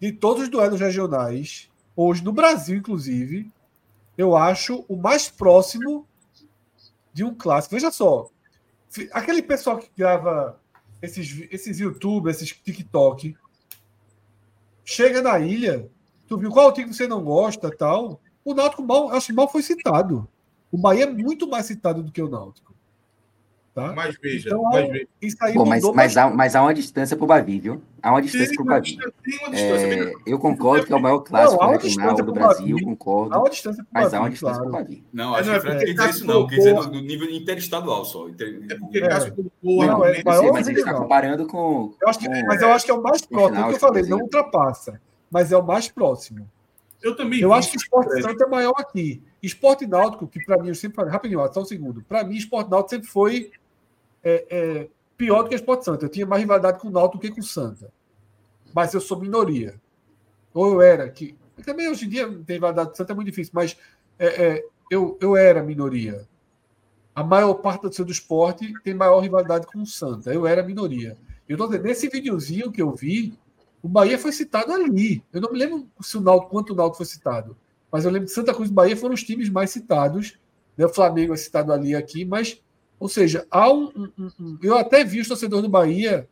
De 0.00 0.12
todos 0.12 0.44
os 0.44 0.48
duelos 0.48 0.80
regionais, 0.80 1.68
hoje 1.96 2.22
no 2.22 2.32
Brasil, 2.32 2.76
inclusive, 2.76 3.50
eu 4.16 4.36
acho 4.36 4.84
o 4.88 4.96
mais 4.96 5.28
próximo 5.28 6.06
de 7.12 7.24
um 7.24 7.34
clássico. 7.34 7.74
Veja 7.74 7.90
só. 7.90 8.28
Aquele 9.12 9.42
pessoal 9.42 9.78
que 9.78 9.90
grava 9.96 10.60
esses, 11.02 11.44
esses 11.50 11.80
YouTube, 11.80 12.30
esses 12.30 12.50
TikTok, 12.50 13.36
chega 14.84 15.20
na 15.20 15.40
ilha, 15.40 15.90
tu 16.28 16.38
viu 16.38 16.50
qual 16.50 16.72
time 16.72 16.88
que 16.88 16.94
você 16.94 17.08
não 17.08 17.22
gosta 17.22 17.70
tal 17.76 18.20
o 18.52 18.54
Náutico 18.54 18.82
mal, 18.82 19.10
acho 19.10 19.28
que 19.28 19.32
mal 19.32 19.48
foi 19.48 19.62
citado. 19.62 20.28
O 20.70 20.78
Bahia 20.78 21.04
é 21.04 21.10
muito 21.10 21.48
mais 21.48 21.66
citado 21.66 22.02
do 22.02 22.12
que 22.12 22.22
o 22.22 22.28
Náutico. 22.28 22.68
Tá? 23.78 23.92
Mas 23.94 24.16
veja, 24.20 24.48
então, 24.48 24.62
mas 24.64 24.88
veja. 24.88 25.06
Isso 25.22 25.36
aí 25.40 25.54
Pô, 25.54 25.64
mas, 25.64 25.84
mas, 25.94 26.16
há, 26.16 26.28
mas 26.28 26.56
há 26.56 26.62
uma 26.62 26.74
distância 26.74 27.16
para 27.16 27.24
o 27.24 27.28
Bavi, 27.28 27.60
viu? 27.60 27.80
Há 28.02 28.10
uma 28.10 28.20
distância 28.20 28.52
para 28.52 28.62
o 28.62 28.66
Bavi. 28.66 28.98
É, 29.52 30.12
eu 30.26 30.36
concordo 30.36 30.84
que 30.84 30.92
é 30.92 30.96
o 30.96 31.00
maior 31.00 31.20
clássico 31.20 31.62
não, 31.62 31.70
regional 31.70 32.16
do 32.16 32.32
Brasil, 32.32 32.74
Bavi. 32.74 32.84
concordo. 32.84 33.34
Há 33.34 33.38
uma 33.38 33.48
distância 33.48 33.84
pro 33.84 33.92
mas 33.92 34.12
há 34.12 34.18
uma 34.18 34.30
distância 34.30 34.56
claro. 34.56 34.70
para 34.72 34.80
o 34.80 34.84
Bavi. 34.84 35.04
Não, 35.12 35.32
acho 35.32 35.50
é, 35.50 35.60
que 35.60 35.66
não 35.68 35.78
quer 35.78 35.84
dizer 35.84 36.10
isso 36.10 36.26
não, 36.26 36.46
quer 36.48 36.56
dizer 36.56 36.74
no, 36.74 37.00
nível 37.00 37.30
interestadual 37.30 38.04
só. 38.04 38.28
Inter... 38.28 38.66
É 38.68 38.74
porque 38.74 38.98
é. 38.98 39.08
Cássio 39.08 39.32
colocou 39.32 39.86
não, 39.86 40.04
é, 40.04 40.24
maior 40.24 40.52
mas 40.52 40.66
ele 40.66 40.80
está 40.80 40.94
comparando 40.94 41.46
com, 41.46 41.94
eu 42.02 42.08
acho 42.08 42.18
que, 42.18 42.26
com, 42.26 42.46
Mas 42.46 42.60
eu 42.60 42.72
acho 42.72 42.84
que 42.84 42.90
é 42.90 42.94
o 42.94 43.02
mais 43.02 43.24
próximo, 43.24 43.60
o 43.60 43.68
que 43.68 43.74
eu 43.74 43.78
falei, 43.78 44.02
não 44.02 44.18
ultrapassa, 44.18 45.00
mas 45.30 45.52
é 45.52 45.56
o 45.56 45.64
mais 45.64 45.86
próximo. 45.86 46.50
Eu 47.02 47.16
também. 47.16 47.40
Eu 47.40 47.52
acho 47.52 47.70
que 47.70 47.76
o 47.76 47.80
Esporte 47.80 48.22
Santo 48.22 48.42
é 48.42 48.46
maior 48.46 48.74
aqui. 48.76 49.22
Esporte 49.42 49.86
Náutico, 49.86 50.26
que 50.26 50.44
para 50.44 50.60
mim 50.60 50.68
eu 50.68 50.74
sempre 50.74 50.96
falei, 50.96 51.12
rapidinho, 51.12 51.52
só 51.52 51.62
um 51.62 51.64
segundo. 51.64 52.02
Para 52.02 52.24
mim, 52.24 52.36
Esporte 52.36 52.70
Náutico 52.70 52.90
sempre 52.90 53.08
foi 53.08 53.52
é, 54.22 54.46
é, 54.50 54.88
pior 55.16 55.42
do 55.42 55.48
que 55.48 55.54
Esporte 55.54 55.84
Santo. 55.84 56.04
Eu 56.04 56.08
tinha 56.08 56.26
mais 56.26 56.42
rivalidade 56.42 56.80
com 56.80 56.88
o 56.88 56.90
Náutico 56.90 57.18
do 57.18 57.20
que 57.20 57.30
com 57.30 57.40
o 57.40 57.44
Santa. 57.44 57.92
Mas 58.74 58.92
eu 58.92 59.00
sou 59.00 59.20
minoria. 59.20 59.80
Ou 60.52 60.72
eu 60.72 60.82
era, 60.82 61.08
que. 61.08 61.36
Também 61.64 61.88
hoje 61.88 62.06
em 62.06 62.08
dia 62.08 62.26
tem 62.46 62.56
rivalidade 62.56 62.88
com 62.88 62.94
o 62.94 62.96
Santa 62.96 63.12
é 63.12 63.16
muito 63.16 63.28
difícil, 63.28 63.52
mas 63.54 63.76
é, 64.18 64.26
é, 64.26 64.64
eu, 64.90 65.16
eu 65.20 65.36
era 65.36 65.62
minoria. 65.62 66.26
A 67.14 67.22
maior 67.24 67.54
parte 67.54 67.82
do 67.82 67.92
seu 67.92 68.04
do 68.04 68.12
esporte 68.12 68.72
tem 68.84 68.94
maior 68.94 69.20
rivalidade 69.20 69.66
com 69.66 69.80
o 69.80 69.86
Santa. 69.86 70.32
Eu 70.32 70.46
era 70.46 70.62
minoria. 70.62 71.16
Eu 71.48 71.56
tô 71.56 71.66
dizendo, 71.66 71.84
nesse 71.84 72.08
videozinho 72.08 72.70
que 72.70 72.82
eu 72.82 72.92
vi, 72.92 73.36
o 73.82 73.88
Bahia 73.88 74.18
foi 74.18 74.32
citado 74.32 74.72
ali. 74.72 75.22
Eu 75.32 75.40
não 75.40 75.52
me 75.52 75.58
lembro 75.58 75.88
se 76.00 76.16
o 76.16 76.20
Náutico, 76.20 76.50
quanto 76.50 76.72
o 76.72 76.76
Náutico 76.76 76.98
foi 76.98 77.06
citado. 77.06 77.56
Mas 77.90 78.04
eu 78.04 78.10
lembro 78.10 78.28
que 78.28 78.34
Santa 78.34 78.54
Cruz 78.54 78.70
e 78.70 78.72
Bahia 78.72 78.96
foram 78.96 79.14
os 79.14 79.22
times 79.22 79.48
mais 79.48 79.70
citados. 79.70 80.38
Né? 80.76 80.84
O 80.84 80.88
Flamengo 80.88 81.32
é 81.32 81.36
citado 81.36 81.72
ali 81.72 81.94
aqui, 81.94 82.24
mas, 82.24 82.60
ou 82.98 83.08
seja, 83.08 83.46
há 83.50 83.72
um, 83.72 84.10
um, 84.18 84.30
um, 84.38 84.58
eu 84.62 84.76
até 84.76 85.04
vi 85.04 85.20
os 85.20 85.28
torcedores 85.28 85.62
do 85.62 85.70
Bahia 85.70 86.28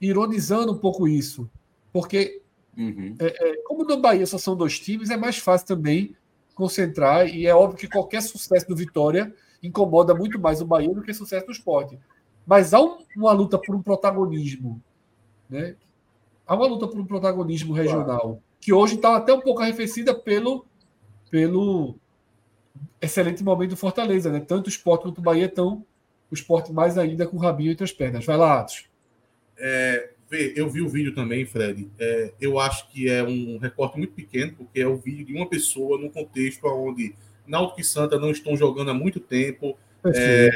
ironizando 0.00 0.72
um 0.72 0.78
pouco 0.78 1.06
isso. 1.06 1.48
Porque, 1.92 2.42
uhum. 2.76 3.14
é, 3.18 3.26
é, 3.26 3.62
como 3.64 3.84
no 3.84 4.00
Bahia 4.00 4.26
só 4.26 4.36
são 4.36 4.56
dois 4.56 4.78
times, 4.78 5.10
é 5.10 5.16
mais 5.16 5.38
fácil 5.38 5.66
também 5.66 6.16
concentrar. 6.54 7.28
E 7.28 7.46
é 7.46 7.54
óbvio 7.54 7.78
que 7.78 7.88
qualquer 7.88 8.22
sucesso 8.22 8.66
do 8.66 8.76
Vitória 8.76 9.32
incomoda 9.62 10.14
muito 10.14 10.38
mais 10.38 10.60
o 10.60 10.66
Bahia 10.66 10.92
do 10.92 11.02
que 11.02 11.12
o 11.12 11.14
sucesso 11.14 11.46
do 11.46 11.52
esporte. 11.52 11.98
Mas 12.44 12.74
há 12.74 12.80
uma 13.16 13.32
luta 13.32 13.56
por 13.56 13.74
um 13.74 13.80
protagonismo 13.80 14.82
né, 15.48 15.76
há 16.46 16.54
uma 16.54 16.66
luta 16.66 16.86
por 16.86 16.98
um 16.98 17.04
protagonismo 17.04 17.72
regional, 17.72 18.20
claro. 18.20 18.42
que 18.60 18.72
hoje 18.72 18.96
está 18.96 19.16
até 19.16 19.32
um 19.32 19.40
pouco 19.40 19.62
arrefecida 19.62 20.14
pelo, 20.14 20.64
pelo 21.30 21.96
excelente 23.00 23.42
momento 23.42 23.70
do 23.70 23.76
Fortaleza. 23.76 24.30
Né? 24.30 24.40
Tanto 24.40 24.66
o 24.66 24.70
esporte 24.70 25.02
quanto 25.02 25.18
o 25.18 25.22
Bahia 25.22 25.46
estão 25.46 25.84
o 26.30 26.34
esporte 26.34 26.72
mais 26.72 26.96
ainda 26.96 27.26
com 27.26 27.36
o 27.36 27.40
rabinho 27.40 27.72
entre 27.72 27.84
as 27.84 27.92
pernas. 27.92 28.24
Vai 28.24 28.38
lá, 28.38 28.60
Atos. 28.60 28.86
É, 29.58 30.12
eu 30.56 30.68
vi 30.70 30.80
o 30.80 30.88
vídeo 30.88 31.14
também, 31.14 31.44
Fred. 31.44 31.90
É, 31.98 32.32
eu 32.40 32.58
acho 32.58 32.88
que 32.88 33.08
é 33.08 33.22
um 33.22 33.58
recorte 33.58 33.98
muito 33.98 34.14
pequeno, 34.14 34.54
porque 34.56 34.80
é 34.80 34.86
o 34.86 34.96
vídeo 34.96 35.26
de 35.26 35.34
uma 35.34 35.46
pessoa 35.46 36.00
num 36.00 36.08
contexto 36.08 36.66
onde 36.66 37.14
Náutico 37.46 37.82
e 37.82 37.84
Santa 37.84 38.18
não 38.18 38.30
estão 38.30 38.56
jogando 38.56 38.90
há 38.90 38.94
muito 38.94 39.20
tempo. 39.20 39.76
É, 40.06 40.50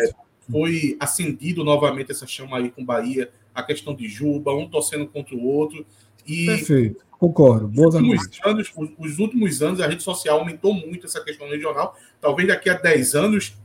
foi 0.51 0.97
acendido 0.99 1.63
novamente 1.63 2.11
essa 2.11 2.27
chama 2.27 2.57
aí 2.57 2.71
com 2.71 2.85
Bahia 2.85 3.31
a 3.57 3.63
questão 3.63 3.95
de 3.95 4.07
Juba, 4.07 4.55
um 4.55 4.69
torcendo 4.69 5.07
contra 5.07 5.35
o 5.35 5.43
outro. 5.45 5.85
E 6.27 6.45
Perfeito, 6.47 7.05
concordo. 7.19 7.67
Boas 7.67 7.95
os, 7.95 8.01
últimos 8.03 8.41
anos, 8.45 8.73
os, 8.77 8.91
os, 8.99 9.19
últimos 9.19 9.63
anos, 9.63 9.81
a 9.81 9.87
rede 9.87 10.03
social 10.03 10.39
aumentou 10.39 10.75
muito 10.75 11.07
essa 11.07 11.25
questão 11.25 11.49
regional. 11.49 11.97
Talvez 12.21 12.47
daqui 12.47 12.69
a 12.69 12.75
10 12.75 13.15
anos 13.15 13.57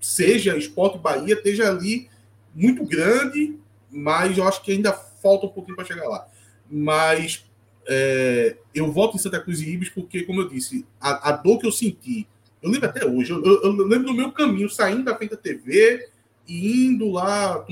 seja 0.00 0.56
Esporte 0.56 0.96
Bahia, 0.96 1.34
esteja 1.34 1.68
ali 1.68 2.08
muito 2.54 2.84
grande, 2.86 3.56
mas 3.90 4.38
eu 4.38 4.48
acho 4.48 4.62
que 4.62 4.72
ainda 4.72 4.92
falta 4.92 5.46
um 5.46 5.50
pouquinho 5.50 5.76
para 5.76 5.84
chegar 5.84 6.08
lá. 6.08 6.26
Mas 6.70 7.44
é, 7.86 8.56
eu 8.74 8.90
volto 8.90 9.16
em 9.16 9.18
Santa 9.18 9.40
Cruz 9.40 9.60
e 9.60 9.68
Ibis 9.68 9.90
porque, 9.90 10.22
como 10.22 10.40
eu 10.40 10.48
disse, 10.48 10.86
a, 10.98 11.28
a 11.28 11.32
dor 11.32 11.58
que 11.58 11.66
eu 11.66 11.72
senti, 11.72 12.26
eu 12.62 12.70
lembro 12.70 12.88
até 12.88 13.04
hoje, 13.04 13.30
eu, 13.30 13.44
eu, 13.44 13.62
eu 13.62 13.86
lembro 13.86 14.06
do 14.06 14.14
meu 14.14 14.32
caminho 14.32 14.70
saindo 14.70 15.04
da 15.04 15.14
frente 15.14 15.32
da 15.32 15.36
TV, 15.36 16.08
indo 16.58 17.10
lá, 17.10 17.64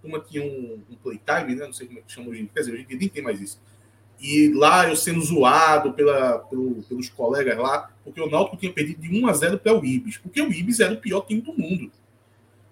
como 0.00 0.20
tinha 0.20 0.44
um, 0.44 0.80
um 0.90 0.96
playtime, 1.02 1.56
né? 1.56 1.66
Não 1.66 1.72
sei 1.72 1.86
como 1.86 1.98
é 1.98 2.02
que 2.02 2.12
chama 2.12 2.28
hoje 2.28 2.48
quer 2.54 2.60
dizer, 2.60 2.72
hoje 2.72 2.86
nem 2.88 3.08
tem 3.08 3.22
mais 3.22 3.40
isso. 3.40 3.60
E 4.20 4.52
lá 4.54 4.88
eu 4.88 4.94
sendo 4.94 5.20
zoado 5.22 5.92
pela, 5.94 6.38
pelo, 6.38 6.82
pelos 6.82 7.08
colegas 7.08 7.58
lá, 7.58 7.90
porque 8.04 8.20
o 8.20 8.30
Náutico 8.30 8.56
tinha 8.56 8.72
perdido 8.72 9.00
de 9.00 9.22
1 9.22 9.26
a 9.26 9.32
0 9.32 9.58
para 9.58 9.78
o 9.78 9.84
Ibis, 9.84 10.18
porque 10.18 10.40
o 10.40 10.52
Ibis 10.52 10.78
era 10.78 10.92
o 10.92 10.98
pior 10.98 11.22
time 11.22 11.40
do 11.40 11.52
mundo. 11.52 11.90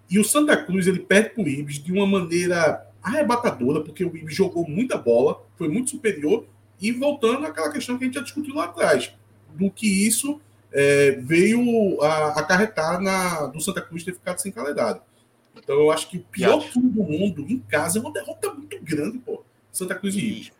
E 0.09 0.19
o 0.19 0.23
Santa 0.23 0.55
Cruz 0.55 0.87
ele 0.87 0.99
perde 0.99 1.31
para 1.31 1.43
o 1.43 1.47
Ibis 1.47 1.83
de 1.83 1.91
uma 1.91 2.05
maneira 2.05 2.85
arrebatadora, 3.01 3.81
porque 3.81 4.05
o 4.05 4.15
Ibis 4.15 4.35
jogou 4.35 4.67
muita 4.67 4.97
bola, 4.97 5.41
foi 5.57 5.67
muito 5.67 5.89
superior, 5.89 6.45
e 6.79 6.91
voltando 6.91 7.45
àquela 7.45 7.71
questão 7.71 7.97
que 7.97 8.03
a 8.03 8.07
gente 8.07 8.15
já 8.15 8.21
discutiu 8.21 8.55
lá 8.55 8.65
atrás, 8.65 9.11
do 9.55 9.69
que 9.69 10.07
isso 10.07 10.39
é, 10.71 11.11
veio 11.21 12.01
a, 12.01 12.39
acarretar 12.39 13.01
na, 13.01 13.47
do 13.47 13.59
Santa 13.59 13.81
Cruz 13.81 14.03
ter 14.03 14.13
ficado 14.13 14.39
sem 14.39 14.51
calendário. 14.51 15.01
Então 15.61 15.75
eu 15.75 15.91
acho 15.91 16.09
que 16.09 16.17
o 16.17 16.21
pior 16.21 16.59
time 16.69 16.89
do 16.89 17.03
mundo 17.03 17.45
em 17.47 17.59
casa 17.59 17.99
é 17.99 18.01
uma 18.01 18.11
derrota 18.11 18.53
muito 18.53 18.77
grande, 18.81 19.19
pô. 19.19 19.43
Santa 19.71 19.95
Cruz 19.95 20.15
e 20.15 20.19
Ibis. 20.19 20.51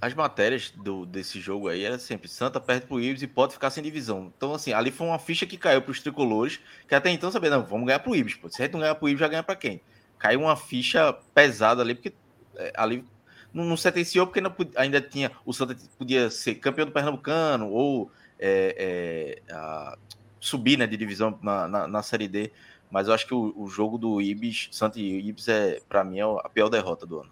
As 0.00 0.14
matérias 0.14 0.70
do, 0.70 1.04
desse 1.04 1.40
jogo 1.40 1.68
aí 1.68 1.82
era 1.84 1.98
sempre 1.98 2.28
Santa 2.28 2.60
perde 2.60 2.86
pro 2.86 3.00
Ibis 3.00 3.22
e 3.22 3.26
pode 3.26 3.52
ficar 3.52 3.70
sem 3.70 3.82
divisão. 3.82 4.32
Então, 4.36 4.54
assim, 4.54 4.72
ali 4.72 4.90
foi 4.90 5.06
uma 5.06 5.18
ficha 5.18 5.44
que 5.44 5.56
caiu 5.56 5.82
para 5.82 5.90
os 5.90 6.00
tricolores, 6.00 6.60
que 6.86 6.94
até 6.94 7.10
então 7.10 7.30
sabia, 7.32 7.50
não, 7.50 7.64
vamos 7.64 7.86
ganhar 7.86 7.98
pro 7.98 8.14
Ibis, 8.14 8.34
pô. 8.34 8.48
Se 8.48 8.62
a 8.62 8.64
gente 8.64 8.74
não 8.74 8.80
ganhar 8.80 8.94
pro 8.94 9.08
Ibis, 9.08 9.20
já 9.20 9.28
ganha 9.28 9.42
para 9.42 9.56
quem? 9.56 9.80
Caiu 10.18 10.40
uma 10.40 10.56
ficha 10.56 11.12
pesada 11.34 11.82
ali, 11.82 11.94
porque 11.94 12.12
é, 12.56 12.72
ali 12.76 13.04
não, 13.52 13.64
não 13.64 13.76
sentenciou, 13.76 14.26
porque 14.26 14.40
não, 14.40 14.54
ainda 14.76 15.00
tinha. 15.00 15.32
O 15.44 15.52
Santa 15.52 15.76
podia 15.96 16.30
ser 16.30 16.56
campeão 16.56 16.86
do 16.86 16.92
Pernambucano 16.92 17.68
ou 17.68 18.10
é, 18.38 19.40
é, 19.48 19.52
a, 19.52 19.98
subir 20.40 20.78
né, 20.78 20.86
de 20.86 20.96
divisão 20.96 21.38
na, 21.42 21.66
na, 21.66 21.88
na 21.88 22.02
Série 22.02 22.28
D. 22.28 22.52
Mas 22.90 23.08
eu 23.08 23.14
acho 23.14 23.26
que 23.26 23.34
o, 23.34 23.52
o 23.56 23.68
jogo 23.68 23.98
do 23.98 24.20
Ibis, 24.20 24.68
Santos 24.72 24.98
e 24.98 25.04
Ibis, 25.04 25.48
é, 25.48 25.80
para 25.88 26.02
mim, 26.02 26.20
é 26.20 26.22
a 26.22 26.48
pior 26.48 26.68
derrota 26.68 27.06
do 27.06 27.20
ano. 27.20 27.30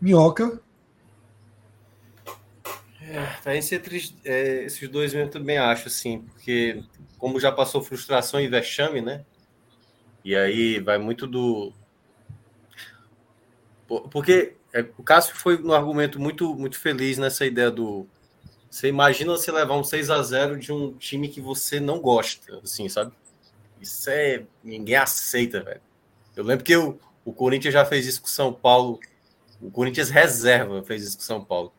Minhoca. 0.00 0.60
É, 3.00 3.24
tá 3.42 3.56
entre 3.56 4.14
é, 4.24 4.64
esses 4.64 4.88
dois 4.88 5.14
eu 5.14 5.30
também 5.30 5.58
acho, 5.58 5.88
assim, 5.88 6.22
porque 6.22 6.82
como 7.18 7.40
já 7.40 7.52
passou 7.52 7.82
frustração 7.82 8.40
e 8.40 8.48
vexame, 8.48 9.00
né? 9.00 9.24
E 10.24 10.34
aí 10.34 10.80
vai 10.80 10.98
muito 10.98 11.26
do. 11.26 11.72
Porque 14.10 14.56
é, 14.74 14.84
o 14.98 15.02
Cássio 15.02 15.36
foi 15.36 15.62
um 15.62 15.72
argumento 15.72 16.20
muito, 16.20 16.52
muito 16.54 16.78
feliz 16.78 17.16
nessa 17.16 17.46
ideia 17.46 17.70
do, 17.70 18.08
Você 18.70 18.88
imagina 18.88 19.32
você 19.32 19.50
levar 19.50 19.74
um 19.76 19.84
6 19.84 20.10
a 20.10 20.22
0 20.22 20.58
de 20.58 20.72
um 20.72 20.92
time 20.92 21.28
que 21.28 21.40
você 21.40 21.80
não 21.80 22.00
gosta, 22.00 22.60
assim, 22.62 22.88
sabe? 22.88 23.12
Isso 23.80 24.10
é. 24.10 24.44
Ninguém 24.62 24.96
aceita, 24.96 25.62
velho. 25.62 25.80
Eu 26.34 26.44
lembro 26.44 26.64
que 26.64 26.72
eu, 26.72 26.98
o 27.24 27.32
Corinthians 27.32 27.72
já 27.72 27.84
fez 27.84 28.06
isso 28.06 28.20
com 28.20 28.28
São 28.28 28.52
Paulo. 28.52 29.00
O 29.60 29.70
Corinthians 29.70 30.10
reserva 30.10 30.82
fez 30.82 31.04
isso 31.04 31.16
com 31.16 31.22
São 31.22 31.42
Paulo. 31.42 31.72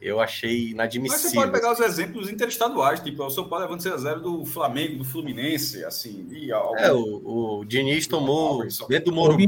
Eu 0.00 0.20
achei 0.20 0.70
inadmissível. 0.70 1.22
Mas 1.22 1.32
você 1.32 1.34
pode 1.34 1.50
pegar 1.50 1.72
os 1.72 1.80
exemplos 1.80 2.28
interestaduais, 2.28 3.00
tipo 3.00 3.24
o 3.24 3.30
São 3.30 3.48
Paulo 3.48 3.64
levando 3.64 3.80
6 3.80 3.94
a 3.94 3.98
0 3.98 4.20
do 4.20 4.44
Flamengo, 4.44 4.98
do 4.98 5.04
Fluminense, 5.04 5.82
assim. 5.84 6.28
E 6.30 6.52
algum... 6.52 6.76
É, 6.76 6.92
o, 6.92 7.60
o 7.60 7.64
Diniz 7.64 8.06
tomou 8.06 8.62
dentro 8.88 9.06
do 9.06 9.12
Morumbi 9.12 9.46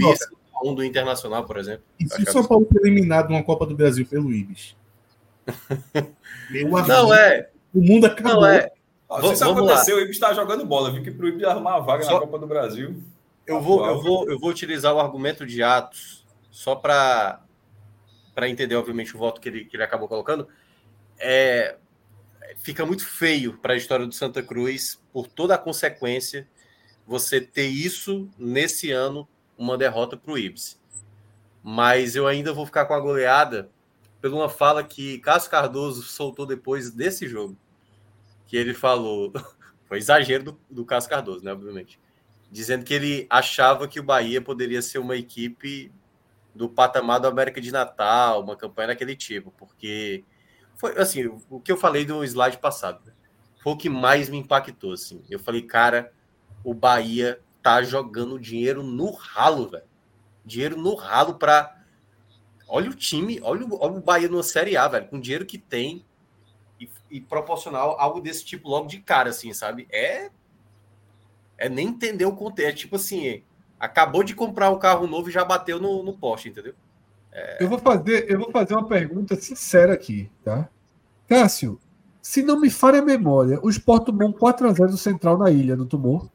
um 0.64 0.74
do 0.74 0.82
Internacional, 0.82 1.44
por 1.44 1.58
exemplo. 1.58 1.84
E 2.00 2.08
se 2.08 2.22
o 2.22 2.32
São 2.32 2.44
Paulo 2.44 2.66
for 2.72 2.80
eliminado 2.86 3.28
numa 3.28 3.42
Copa 3.42 3.66
do 3.66 3.76
Brasil 3.76 4.06
pelo 4.06 4.32
Ibis? 4.32 4.74
Meu 6.50 6.68
não 6.86 7.14
é. 7.14 7.48
O 7.74 7.80
mundo 7.80 8.06
acabou. 8.06 8.42
Não 8.42 8.46
é. 8.46 8.70
se 9.20 9.32
isso 9.32 9.44
aconteceu, 9.44 9.96
o 9.96 10.00
Ibis 10.00 10.16
está 10.16 10.32
jogando 10.32 10.64
bola. 10.64 10.90
Viu 10.90 11.02
que 11.02 11.10
para 11.10 11.26
o 11.26 11.28
Ibis 11.28 11.44
arrumar 11.44 11.76
a 11.76 11.80
vaga 11.80 12.04
só... 12.04 12.14
na 12.14 12.20
Copa 12.20 12.38
do 12.38 12.46
Brasil. 12.46 13.02
Eu 13.46 13.60
vou, 13.60 13.86
eu, 13.86 14.02
vou, 14.02 14.28
eu 14.28 14.38
vou 14.38 14.50
utilizar 14.50 14.92
o 14.92 14.98
argumento 14.98 15.46
de 15.46 15.62
Atos 15.62 16.26
só 16.50 16.74
para 16.74 17.42
para 18.34 18.50
entender, 18.50 18.76
obviamente, 18.76 19.16
o 19.16 19.18
voto 19.18 19.40
que 19.40 19.48
ele, 19.48 19.64
que 19.64 19.76
ele 19.76 19.82
acabou 19.82 20.06
colocando. 20.06 20.46
É, 21.18 21.76
fica 22.58 22.84
muito 22.84 23.06
feio 23.06 23.56
para 23.56 23.72
a 23.72 23.76
história 23.76 24.06
do 24.06 24.12
Santa 24.12 24.42
Cruz, 24.42 25.02
por 25.10 25.26
toda 25.26 25.54
a 25.54 25.58
consequência, 25.58 26.46
você 27.06 27.40
ter 27.40 27.68
isso 27.68 28.28
nesse 28.38 28.90
ano, 28.90 29.26
uma 29.56 29.78
derrota 29.78 30.18
para 30.18 30.32
o 30.32 30.36
Ibis. 30.36 30.78
Mas 31.62 32.14
eu 32.14 32.26
ainda 32.26 32.52
vou 32.52 32.66
ficar 32.66 32.84
com 32.84 32.92
a 32.92 33.00
goleada 33.00 33.70
por 34.30 34.36
uma 34.36 34.48
fala 34.48 34.82
que 34.82 35.18
Cássio 35.18 35.50
Cardoso 35.50 36.02
soltou 36.02 36.46
depois 36.46 36.90
desse 36.90 37.28
jogo. 37.28 37.56
Que 38.46 38.56
ele 38.56 38.74
falou, 38.74 39.32
foi 39.86 39.98
exagero 39.98 40.44
do, 40.44 40.60
do 40.70 40.84
Cássio 40.84 41.10
Cardoso, 41.10 41.44
né, 41.44 41.52
obviamente 41.52 41.98
dizendo 42.50 42.84
que 42.84 42.94
ele 42.94 43.26
achava 43.28 43.88
que 43.88 44.00
o 44.00 44.02
Bahia 44.02 44.40
poderia 44.40 44.80
ser 44.80 44.98
uma 44.98 45.16
equipe 45.16 45.92
do 46.54 46.68
patamar 46.68 47.20
do 47.20 47.26
América 47.26 47.60
de 47.60 47.70
Natal, 47.70 48.42
uma 48.42 48.56
campanha 48.56 48.88
daquele 48.88 49.14
tipo, 49.14 49.52
porque 49.58 50.24
foi 50.76 50.96
assim, 50.98 51.26
o 51.50 51.60
que 51.60 51.70
eu 51.70 51.76
falei 51.76 52.04
do 52.04 52.24
slide 52.24 52.58
passado, 52.58 53.00
né? 53.04 53.12
foi 53.62 53.72
o 53.72 53.76
que 53.76 53.88
mais 53.88 54.28
me 54.28 54.38
impactou, 54.38 54.92
assim. 54.92 55.22
Eu 55.28 55.38
falei, 55.38 55.62
cara, 55.62 56.12
o 56.62 56.72
Bahia 56.72 57.40
tá 57.62 57.82
jogando 57.82 58.38
dinheiro 58.38 58.82
no 58.82 59.10
ralo, 59.10 59.68
velho. 59.68 59.84
Dinheiro 60.44 60.76
no 60.76 60.94
ralo 60.94 61.34
para 61.34 61.75
Olha 62.68 62.90
o 62.90 62.94
time, 62.94 63.40
olha 63.42 63.64
o, 63.64 63.78
olha 63.80 63.94
o 63.94 64.00
Bahia 64.00 64.28
numa 64.28 64.42
Série 64.42 64.76
A, 64.76 64.88
velho, 64.88 65.08
com 65.08 65.16
o 65.16 65.20
dinheiro 65.20 65.46
que 65.46 65.58
tem 65.58 66.04
e, 66.80 66.88
e 67.10 67.20
proporcional 67.20 67.96
algo 68.00 68.20
desse 68.20 68.44
tipo 68.44 68.68
logo 68.68 68.88
de 68.88 68.98
cara, 68.98 69.30
assim, 69.30 69.52
sabe? 69.52 69.86
É 69.90 70.30
é 71.58 71.68
nem 71.68 71.88
entender 71.88 72.24
o 72.24 72.32
contexto. 72.32 72.68
É 72.68 72.72
tipo 72.72 72.96
assim, 72.96 73.42
acabou 73.78 74.22
de 74.22 74.34
comprar 74.34 74.70
um 74.70 74.78
carro 74.78 75.06
novo 75.06 75.28
e 75.28 75.32
já 75.32 75.44
bateu 75.44 75.80
no, 75.80 76.02
no 76.02 76.12
poste, 76.12 76.48
entendeu? 76.48 76.74
É... 77.32 77.62
Eu, 77.62 77.68
vou 77.68 77.78
fazer, 77.78 78.30
eu 78.30 78.38
vou 78.38 78.50
fazer 78.50 78.74
uma 78.74 78.86
pergunta 78.86 79.36
sincera 79.36 79.92
aqui, 79.92 80.30
tá? 80.44 80.68
Cássio, 81.28 81.80
se 82.22 82.42
não 82.42 82.60
me 82.60 82.70
falha 82.70 83.00
a 83.00 83.04
memória, 83.04 83.58
o 83.62 83.70
Sport 83.70 84.06
tomou 84.06 84.28
um 84.28 84.32
4x0 84.32 84.88
do 84.88 84.98
Central 84.98 85.38
na 85.38 85.50
ilha, 85.50 85.76
não 85.76 85.86
tomou? 85.86 86.30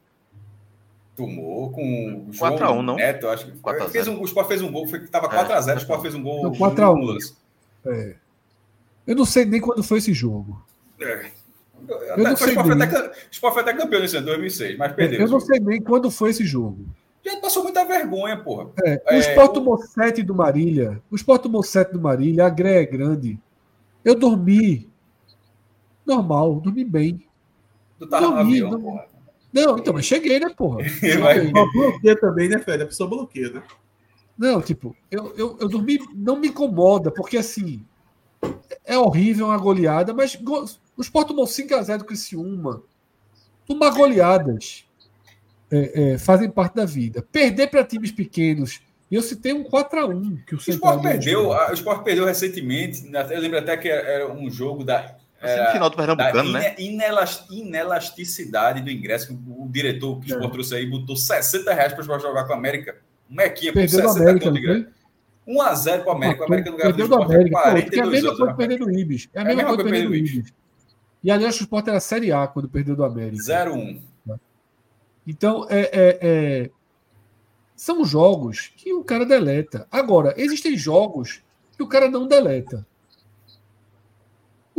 Tomou 1.15 1.71
com 1.71 2.27
4x1, 2.31 2.81
não? 2.81 2.95
Neto, 2.95 3.27
acho 3.27 3.45
que 3.45 3.91
fez 3.91 4.07
um, 4.07 4.21
o 4.21 4.25
Sport 4.25 4.47
fez 4.47 4.61
um 4.61 4.71
gol, 4.71 4.87
foi, 4.87 5.05
tava 5.07 5.29
4x0, 5.29 5.69
é. 5.69 5.75
o 5.75 5.77
Sport 5.77 6.01
fez 6.01 6.15
um 6.15 6.23
gol. 6.23 6.51
4x1. 6.51 7.35
É. 7.85 8.15
Eu 9.05 9.15
não 9.15 9.25
sei 9.25 9.45
nem 9.45 9.59
quando 9.59 9.83
foi 9.83 9.97
esse 9.97 10.13
jogo. 10.13 10.63
É. 10.99 11.31
Eu 12.15 12.17
não 12.17 12.35
sei 12.35 12.55
o, 12.55 13.11
Sport 13.31 13.53
foi 13.53 13.61
até 13.61 13.73
campeão 13.73 14.01
nesse 14.01 14.15
ano, 14.15 14.27
2006, 14.27 14.77
mas 14.77 14.93
perdeu. 14.93 15.21
Eu 15.21 15.27
não 15.27 15.39
sei 15.39 15.59
nem 15.59 15.81
quando 15.81 16.09
foi 16.11 16.29
esse 16.29 16.45
jogo. 16.45 16.85
Já 17.23 17.37
passou 17.37 17.63
muita 17.63 17.85
vergonha, 17.85 18.37
porra. 18.37 18.69
É, 18.83 19.01
o 19.05 19.13
é, 19.13 19.19
Sport 19.19 19.53
tomou 19.53 19.77
7 19.77 20.23
do 20.23 20.33
Marília. 20.33 21.01
O 21.09 21.15
Sport 21.15 21.43
tomou 21.43 21.61
7 21.61 21.93
do 21.93 22.01
Marília. 22.01 22.45
A 22.45 22.49
Gré 22.49 22.81
é 22.81 22.85
grande. 22.85 23.39
Eu 24.03 24.15
dormi. 24.15 24.89
Normal, 26.05 26.55
dormi 26.55 26.83
bem. 26.83 27.25
Tu 27.99 28.07
tava 28.07 28.27
dormi, 28.27 28.59
no 28.59 28.67
avião, 28.67 28.71
não... 28.71 28.81
porra. 28.81 29.10
Não, 29.53 29.77
então, 29.77 29.93
mas 29.93 30.05
cheguei, 30.05 30.39
né, 30.39 30.49
porra? 30.49 30.83
Cheguei. 30.87 31.51
bloqueia 31.51 32.19
também, 32.19 32.47
né, 32.49 32.59
Fred? 32.59 32.83
A 32.83 32.87
pessoa 32.87 33.09
bloqueia, 33.09 33.49
né? 33.51 33.63
Não, 34.37 34.61
tipo, 34.61 34.95
eu, 35.09 35.33
eu, 35.35 35.57
eu 35.59 35.67
dormi, 35.67 35.99
não 36.15 36.39
me 36.39 36.47
incomoda, 36.47 37.11
porque 37.11 37.37
assim, 37.37 37.85
é 38.85 38.97
horrível 38.97 39.47
uma 39.47 39.57
goleada, 39.57 40.13
mas 40.13 40.39
o 40.97 41.01
Sport 41.01 41.27
tomou 41.27 41.45
5x0 41.45 41.97
do 41.97 42.05
Criciúma. 42.05 42.81
Tomar 43.67 43.91
goleadas 43.91 44.85
é, 45.71 46.13
é, 46.13 46.17
fazem 46.17 46.49
parte 46.49 46.75
da 46.75 46.85
vida. 46.85 47.21
Perder 47.31 47.67
para 47.67 47.83
times 47.83 48.11
pequenos. 48.11 48.81
E 49.09 49.15
eu 49.15 49.21
citei 49.21 49.53
um 49.53 49.63
4x1 49.63 50.45
que 50.45 50.55
o, 50.55 50.57
o 50.57 50.61
Sport 50.61 51.01
perdeu. 51.01 51.49
O 51.49 51.73
Sport 51.73 52.03
perdeu 52.03 52.25
recentemente. 52.25 53.09
Eu 53.29 53.39
lembro 53.39 53.59
até 53.59 53.77
que 53.77 53.87
era 53.87 54.31
um 54.31 54.49
jogo 54.49 54.83
da. 54.83 55.17
Era, 55.41 55.71
final 55.71 55.89
do 55.89 55.95
Pernambucano, 55.97 56.51
né? 56.51 56.75
Inelasticidade 57.49 58.81
do 58.81 58.91
ingresso. 58.91 59.33
O 59.33 59.67
diretor 59.67 60.19
que 60.19 60.27
o 60.27 60.35
Sport 60.35 60.49
é. 60.49 60.53
trouxe 60.53 60.75
aí 60.75 60.85
botou 60.85 61.15
60 61.15 61.73
reais 61.73 61.93
para 61.93 62.03
jogar 62.03 62.43
com 62.45 62.53
a 62.53 62.55
América. 62.55 62.97
Mequinha 63.27 63.73
por 63.73 63.87
60 63.87 64.19
América, 64.19 64.51
de 64.51 64.87
1x0 65.47 66.03
para 66.03 66.07
o 66.07 66.11
América. 66.11 66.41
O 66.41 66.45
América 66.45 66.69
não 66.69 66.77
ganhou. 66.77 66.93
Perdeu 66.93 67.07
do 67.07 67.23
América. 67.23 67.61
Pô, 67.61 67.67
é 67.67 67.99
a 67.99 68.05
mesma 68.05 68.37
coisa 68.37 68.53
perder 68.53 68.77
do 68.77 68.91
Ibis. 68.91 69.29
É 69.33 69.41
a 69.41 69.43
mesma, 69.45 69.61
é 69.61 69.63
a 69.63 69.67
mesma 69.67 69.75
coisa 69.75 69.89
perder 69.89 70.07
do 70.07 70.15
Ibis. 70.15 70.53
E 71.23 71.31
aliás, 71.31 71.55
o 71.55 71.63
Sport 71.63 71.87
era 71.87 71.99
Série 71.99 72.31
A 72.31 72.47
quando 72.47 72.69
perdeu 72.69 72.95
do 72.95 73.03
América. 73.03 73.41
0-1. 73.41 74.01
Então, 75.25 75.67
é, 75.69 75.81
é, 75.81 76.19
é, 76.21 76.69
são 77.75 78.03
jogos 78.03 78.71
que 78.75 78.93
o 78.93 79.03
cara 79.03 79.25
deleta. 79.25 79.87
Agora, 79.91 80.33
existem 80.37 80.75
jogos 80.75 81.43
que 81.75 81.83
o 81.83 81.87
cara 81.87 82.09
não 82.09 82.27
deleta. 82.27 82.85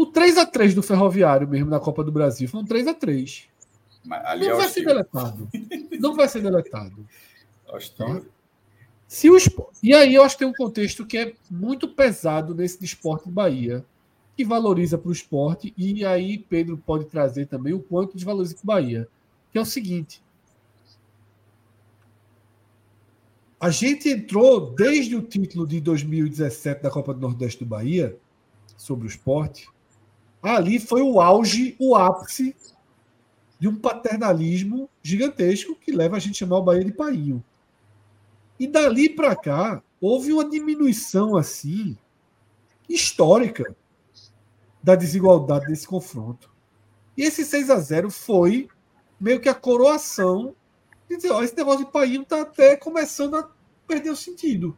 O 0.03 0.07
3 0.07 0.37
a 0.37 0.45
3 0.45 0.75
do 0.75 0.83
Ferroviário 0.83 1.47
mesmo 1.47 1.71
na 1.71 1.79
Copa 1.79 2.03
do 2.03 2.11
Brasil 2.11 2.49
foi 2.49 2.61
um 2.61 2.65
3 2.65 2.89
a 2.89 2.95
3 2.95 3.49
não 4.05 4.17
é 4.17 4.57
vai 4.57 4.69
ser 4.69 4.85
deletado. 4.85 5.49
Não 6.01 6.17
vai 6.17 6.29
ser 6.29 6.43
deletado. 6.43 7.07
Tá? 7.97 8.21
Se 9.07 9.31
o 9.31 9.37
esporte... 9.37 9.79
E 9.81 9.95
aí 9.95 10.13
eu 10.13 10.25
acho 10.25 10.35
que 10.35 10.41
tem 10.41 10.49
um 10.49 10.53
contexto 10.53 11.07
que 11.07 11.17
é 11.17 11.35
muito 11.49 11.87
pesado 11.87 12.53
nesse 12.53 12.81
de 12.81 12.85
esporte 12.85 13.31
Bahia 13.31 13.87
que 14.37 14.45
valoriza 14.45 14.99
para 14.99 15.09
o 15.09 15.13
esporte, 15.13 15.73
e 15.77 16.05
aí 16.05 16.37
Pedro 16.37 16.77
pode 16.77 17.05
trazer 17.05 17.47
também 17.47 17.73
o 17.73 17.81
quanto 17.81 18.17
desvaloriza 18.17 18.57
para 18.57 18.65
o 18.65 18.67
Bahia, 18.67 19.09
que 19.53 19.59
é 19.59 19.61
o 19.61 19.65
seguinte. 19.65 20.21
A 23.61 23.71
gente 23.71 24.09
entrou 24.09 24.73
desde 24.75 25.15
o 25.15 25.23
título 25.23 25.65
de 25.65 25.81
2017 25.81 26.83
da 26.83 26.91
Copa 26.91 27.15
do 27.15 27.21
Nordeste 27.21 27.63
do 27.63 27.69
Bahia, 27.69 28.19
sobre 28.83 29.07
o 29.07 29.09
esporte. 29.09 29.69
Ali 30.43 30.79
foi 30.81 31.01
o 31.03 31.21
auge, 31.21 31.77
o 31.79 31.95
ápice 31.95 32.57
de 33.59 33.69
um 33.69 33.77
paternalismo 33.77 34.91
gigantesco 35.01 35.77
que 35.77 35.93
leva 35.93 36.17
a 36.17 36.19
gente 36.19 36.35
a 36.35 36.39
chamar 36.39 36.59
o 36.59 36.63
Bahia 36.63 36.85
de 36.85 36.93
painho. 36.93 37.45
E 38.59 38.67
dali 38.67 39.09
para 39.09 39.37
cá, 39.37 39.83
houve 40.01 40.33
uma 40.33 40.49
diminuição 40.49 41.37
assim 41.37 41.97
histórica 42.89 43.77
da 44.83 44.97
desigualdade 44.97 45.67
desse 45.67 45.87
confronto. 45.87 46.51
E 47.17 47.23
esse 47.23 47.45
6 47.45 47.71
a 47.71 47.79
0 47.79 48.11
foi 48.11 48.69
meio 49.21 49.41
que 49.41 49.49
a 49.49 49.55
coroação 49.55 50.57
de 51.09 51.17
dizer, 51.17 51.31
ó, 51.31 51.43
esse 51.43 51.57
negócio 51.57 51.85
de 51.85 51.93
país 51.93 52.21
está 52.21 52.43
até 52.43 52.77
começando 52.77 53.37
a 53.37 53.49
perder 53.87 54.11
o 54.11 54.17
sentido. 54.17 54.77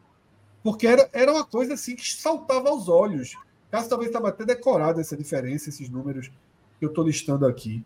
Porque 0.61 0.85
era, 0.85 1.09
era 1.13 1.31
uma 1.31 1.45
coisa 1.45 1.73
assim 1.73 1.95
que 1.95 2.13
saltava 2.13 2.69
aos 2.69 2.87
olhos. 2.87 3.35
Caso 3.75 3.89
talvez 3.89 4.07
estava 4.07 4.29
até 4.29 4.45
decorado 4.45 5.01
essa 5.01 5.17
diferença, 5.17 5.67
esses 5.67 5.89
números 5.89 6.31
que 6.79 6.85
eu 6.85 6.87
estou 6.87 7.03
listando 7.03 7.45
aqui. 7.45 7.83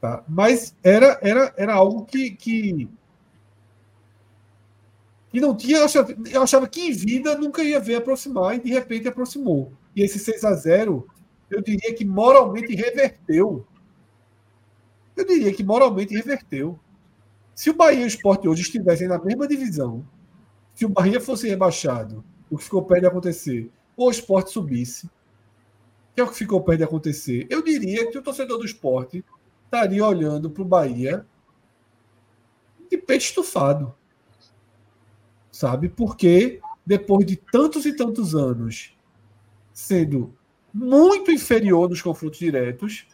Tá? 0.00 0.24
Mas 0.26 0.74
era, 0.82 1.18
era, 1.20 1.52
era 1.58 1.74
algo 1.74 2.06
que, 2.06 2.30
que, 2.30 2.88
não 5.34 5.54
tinha. 5.54 5.76
Eu 5.76 5.84
achava, 5.84 6.16
eu 6.32 6.42
achava 6.42 6.66
que 6.66 6.80
em 6.80 6.92
vida 6.92 7.36
nunca 7.36 7.62
ia 7.62 7.78
ver 7.78 7.96
aproximar 7.96 8.56
e 8.56 8.60
de 8.60 8.70
repente 8.70 9.06
aproximou. 9.06 9.74
E 9.94 10.02
esse 10.02 10.18
6 10.18 10.42
a 10.42 10.54
0 10.54 11.06
eu 11.50 11.60
diria 11.60 11.94
que 11.94 12.06
moralmente 12.06 12.74
reverteu. 12.74 13.66
Eu 15.14 15.26
diria 15.26 15.52
que 15.52 15.62
moralmente 15.62 16.14
reverteu. 16.14 16.80
Se 17.54 17.68
o 17.68 17.74
Bahia 17.74 18.00
e 18.00 18.04
o 18.04 18.06
Sport 18.06 18.46
hoje 18.46 18.62
estivessem 18.62 19.06
na 19.06 19.22
mesma 19.22 19.46
divisão, 19.46 20.02
se 20.74 20.86
o 20.86 20.88
Bahia 20.88 21.20
fosse 21.20 21.46
rebaixado, 21.46 22.24
o 22.50 22.56
que 22.56 22.64
ficou 22.64 22.82
perto 22.82 23.02
de 23.02 23.06
acontecer, 23.08 23.70
o 23.96 24.10
Sport 24.10 24.48
subisse, 24.48 25.08
que 26.14 26.20
é 26.20 26.24
o 26.24 26.28
que 26.28 26.36
ficou 26.36 26.62
perto 26.62 26.78
de 26.78 26.84
acontecer, 26.84 27.46
eu 27.50 27.62
diria 27.62 28.10
que 28.10 28.18
o 28.18 28.22
torcedor 28.22 28.58
do 28.58 28.64
esporte 28.64 29.24
estaria 29.64 30.04
olhando 30.04 30.48
para 30.50 30.62
o 30.62 30.66
Bahia 30.66 31.26
de 32.90 32.96
peito 32.96 33.24
estufado. 33.24 33.94
Sabe? 35.50 35.88
Porque 35.88 36.60
depois 36.86 37.26
de 37.26 37.36
tantos 37.36 37.86
e 37.86 37.96
tantos 37.96 38.34
anos 38.34 38.96
sendo 39.72 40.32
muito 40.72 41.30
inferior 41.30 41.88
nos 41.88 42.02
confrontos 42.02 42.38
diretos. 42.38 43.06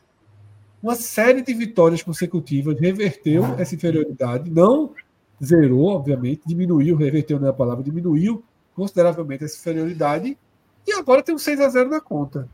Uma 0.82 0.94
série 0.94 1.42
de 1.42 1.52
vitórias 1.52 2.02
consecutivas 2.02 2.78
reverteu 2.78 3.44
essa 3.58 3.74
inferioridade, 3.74 4.50
não 4.50 4.94
zerou, 5.42 5.88
obviamente, 5.88 6.42
diminuiu, 6.46 6.96
reverteu 6.96 7.38
na 7.38 7.52
palavra, 7.52 7.84
diminuiu 7.84 8.42
consideravelmente 8.74 9.44
essa 9.44 9.58
inferioridade 9.58 10.38
e 10.86 10.92
agora 10.92 11.22
tem 11.22 11.34
um 11.34 11.38
6 11.38 11.60
a 11.60 11.68
0 11.68 11.90
na 11.90 12.00
conta. 12.00 12.48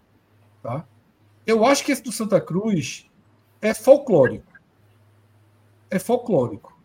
Tá? 0.62 0.84
Eu 1.46 1.64
acho 1.64 1.84
que 1.84 1.92
esse 1.92 2.02
do 2.02 2.12
Santa 2.12 2.40
Cruz 2.40 3.06
é 3.60 3.72
folclórico. 3.72 4.52
É 5.90 5.98
folclórico. 5.98 6.76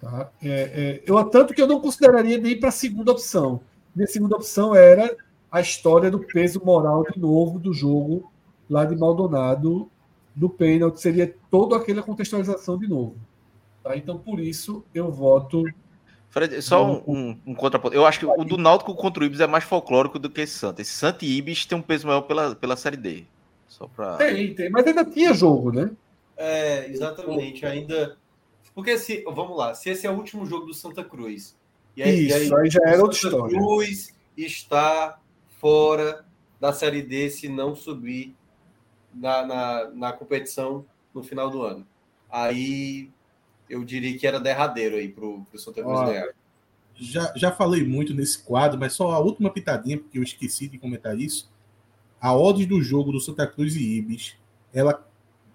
Tá? 0.00 0.30
É, 0.42 0.48
é, 0.50 1.02
eu, 1.04 1.22
tanto 1.24 1.52
que 1.52 1.60
eu 1.60 1.66
não 1.66 1.80
consideraria 1.80 2.38
nem 2.38 2.58
para 2.58 2.68
a 2.68 2.72
segunda 2.72 3.12
opção. 3.12 3.60
Minha 3.94 4.06
segunda 4.06 4.36
opção 4.36 4.74
era 4.74 5.16
a 5.50 5.60
história 5.60 6.10
do 6.10 6.20
peso 6.20 6.62
moral 6.64 7.04
de 7.04 7.18
novo 7.18 7.58
do 7.58 7.72
jogo 7.72 8.30
lá 8.68 8.84
de 8.84 8.96
Maldonado, 8.96 9.90
do 10.34 10.48
pênalti. 10.48 11.00
Seria 11.00 11.34
toda 11.50 11.76
aquela 11.76 12.02
contextualização 12.02 12.78
de 12.78 12.86
novo. 12.86 13.16
Tá? 13.82 13.96
Então, 13.96 14.18
por 14.18 14.38
isso, 14.38 14.84
eu 14.94 15.10
voto. 15.10 15.64
Fred, 16.36 16.60
só 16.60 16.84
um, 16.84 17.02
um, 17.06 17.38
um, 17.46 17.54
contraponto. 17.54 17.94
Eu 17.94 18.04
acho 18.04 18.18
que 18.18 18.26
o 18.26 18.44
do 18.44 18.58
Náutico 18.58 18.94
contra 18.94 19.22
o 19.22 19.26
Ibis 19.26 19.40
é 19.40 19.46
mais 19.46 19.64
folclórico 19.64 20.18
do 20.18 20.28
que 20.28 20.42
esse 20.42 20.58
Santa. 20.58 20.82
Esse 20.82 20.92
Santa 20.92 21.24
e 21.24 21.36
Ibis 21.36 21.64
tem 21.64 21.78
um 21.78 21.82
peso 21.82 22.06
maior 22.06 22.22
pela, 22.22 22.54
pela 22.54 22.76
Série 22.76 22.96
D. 22.96 23.24
Só 23.66 23.86
pra... 23.86 24.16
Tem, 24.16 24.54
tem. 24.54 24.68
Mas 24.70 24.86
ainda 24.86 25.04
tinha 25.04 25.32
jogo, 25.32 25.72
né? 25.72 25.90
É, 26.36 26.90
exatamente. 26.90 27.64
Ainda 27.64 28.16
porque 28.76 28.98
se, 28.98 29.24
vamos 29.24 29.56
lá, 29.56 29.74
se 29.74 29.88
esse 29.88 30.06
é 30.06 30.10
o 30.10 30.14
último 30.14 30.44
jogo 30.44 30.66
do 30.66 30.74
Santa 30.74 31.02
Cruz, 31.02 31.56
e 31.96 32.02
aí, 32.02 32.26
Isso, 32.26 32.36
e 32.36 32.54
aí, 32.54 32.60
aí 32.60 32.70
já 32.70 32.80
era 32.84 33.02
outra 33.02 33.18
Santa 33.18 33.34
história. 33.34 33.56
Cruz 33.56 34.14
está 34.36 35.18
fora 35.58 36.26
da 36.60 36.74
Série 36.74 37.00
D 37.00 37.30
se 37.30 37.48
não 37.48 37.74
subir 37.74 38.36
na, 39.14 39.46
na, 39.46 39.90
na 39.94 40.12
competição 40.12 40.84
no 41.14 41.22
final 41.22 41.48
do 41.48 41.62
ano. 41.62 41.86
Aí 42.28 43.10
eu 43.68 43.84
diria 43.84 44.16
que 44.18 44.26
era 44.26 44.40
derradeiro 44.40 44.96
aí 44.96 45.08
para 45.08 45.24
o 45.24 45.46
Santa 45.56 45.82
Cruz 45.82 46.00
ganhar. 46.08 46.28
Já, 46.94 47.32
já 47.36 47.52
falei 47.52 47.84
muito 47.84 48.14
nesse 48.14 48.38
quadro, 48.38 48.78
mas 48.78 48.94
só 48.94 49.10
a 49.10 49.18
última 49.18 49.50
pitadinha, 49.50 49.98
porque 49.98 50.18
eu 50.18 50.22
esqueci 50.22 50.66
de 50.66 50.78
comentar 50.78 51.18
isso. 51.18 51.50
A 52.20 52.34
odds 52.34 52.66
do 52.66 52.80
jogo 52.80 53.12
do 53.12 53.20
Santa 53.20 53.46
Cruz 53.46 53.76
e 53.76 53.98
Ibis, 53.98 54.36
ela 54.72 55.06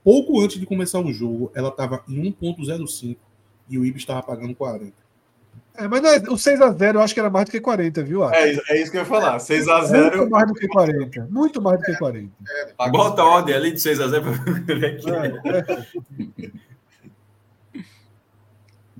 Pouco 0.04 0.42
antes 0.42 0.60
de 0.60 0.66
começar 0.66 1.00
o 1.00 1.14
jogo, 1.14 1.52
ela 1.54 1.70
estava 1.70 2.04
em 2.10 2.34
1,05 2.34 3.18
e 3.70 3.78
o 3.78 3.86
Ibis 3.86 4.02
estava 4.02 4.24
pagando 4.24 4.56
40. 4.56 4.94
É, 5.78 5.88
mas 5.88 6.04
é, 6.04 6.18
o 6.30 6.34
6x0 6.34 6.96
eu 6.96 7.02
acho 7.02 7.14
que 7.14 7.20
era 7.20 7.30
mais 7.30 7.46
do 7.46 7.52
que 7.52 7.62
40, 7.62 8.04
viu? 8.04 8.28
É, 8.30 8.58
é 8.70 8.82
isso 8.82 8.92
que 8.92 8.98
eu 8.98 9.02
ia 9.02 9.06
falar. 9.06 9.38
6x0. 9.38 10.16
Muito 10.18 10.30
mais 10.30 10.48
do 10.48 10.54
que 10.54 10.68
40. 10.68 11.28
Muito 11.30 11.62
mais 11.62 11.80
do 11.80 11.86
que 11.86 11.96
40. 11.98 12.32
É, 12.50 12.90
Bota 12.90 13.22
a 13.22 13.26
ordem 13.26 13.56
ali 13.56 13.72
de 13.72 13.78
6x0 13.78 14.66
para 14.66 15.58
é, 15.58 15.82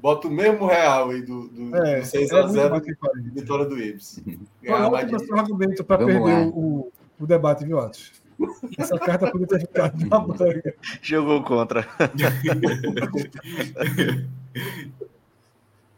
Bota 0.02 0.28
o 0.28 0.32
mesmo 0.32 0.66
real 0.66 1.12
aí 1.12 1.22
do, 1.22 1.48
do, 1.48 1.76
é, 1.76 2.00
do 2.00 2.06
6x0 2.08 2.82
é 2.82 3.30
vitória 3.34 3.66
do 3.66 3.78
Ibis. 3.80 4.20
É 4.64 4.74
o 4.74 4.96
argumento 5.36 5.84
para 5.84 6.04
perder 6.04 6.48
o, 6.48 6.92
o 7.20 7.28
debate, 7.28 7.64
viu, 7.64 7.80
Atos? 7.80 8.12
Essa 8.78 8.98
carta 8.98 9.30
podia 9.30 9.46
ter 9.46 9.60
ficado 9.60 10.04
na 10.08 10.20
manga. 10.26 10.76
Jogou 11.02 11.44
contra. 11.44 11.88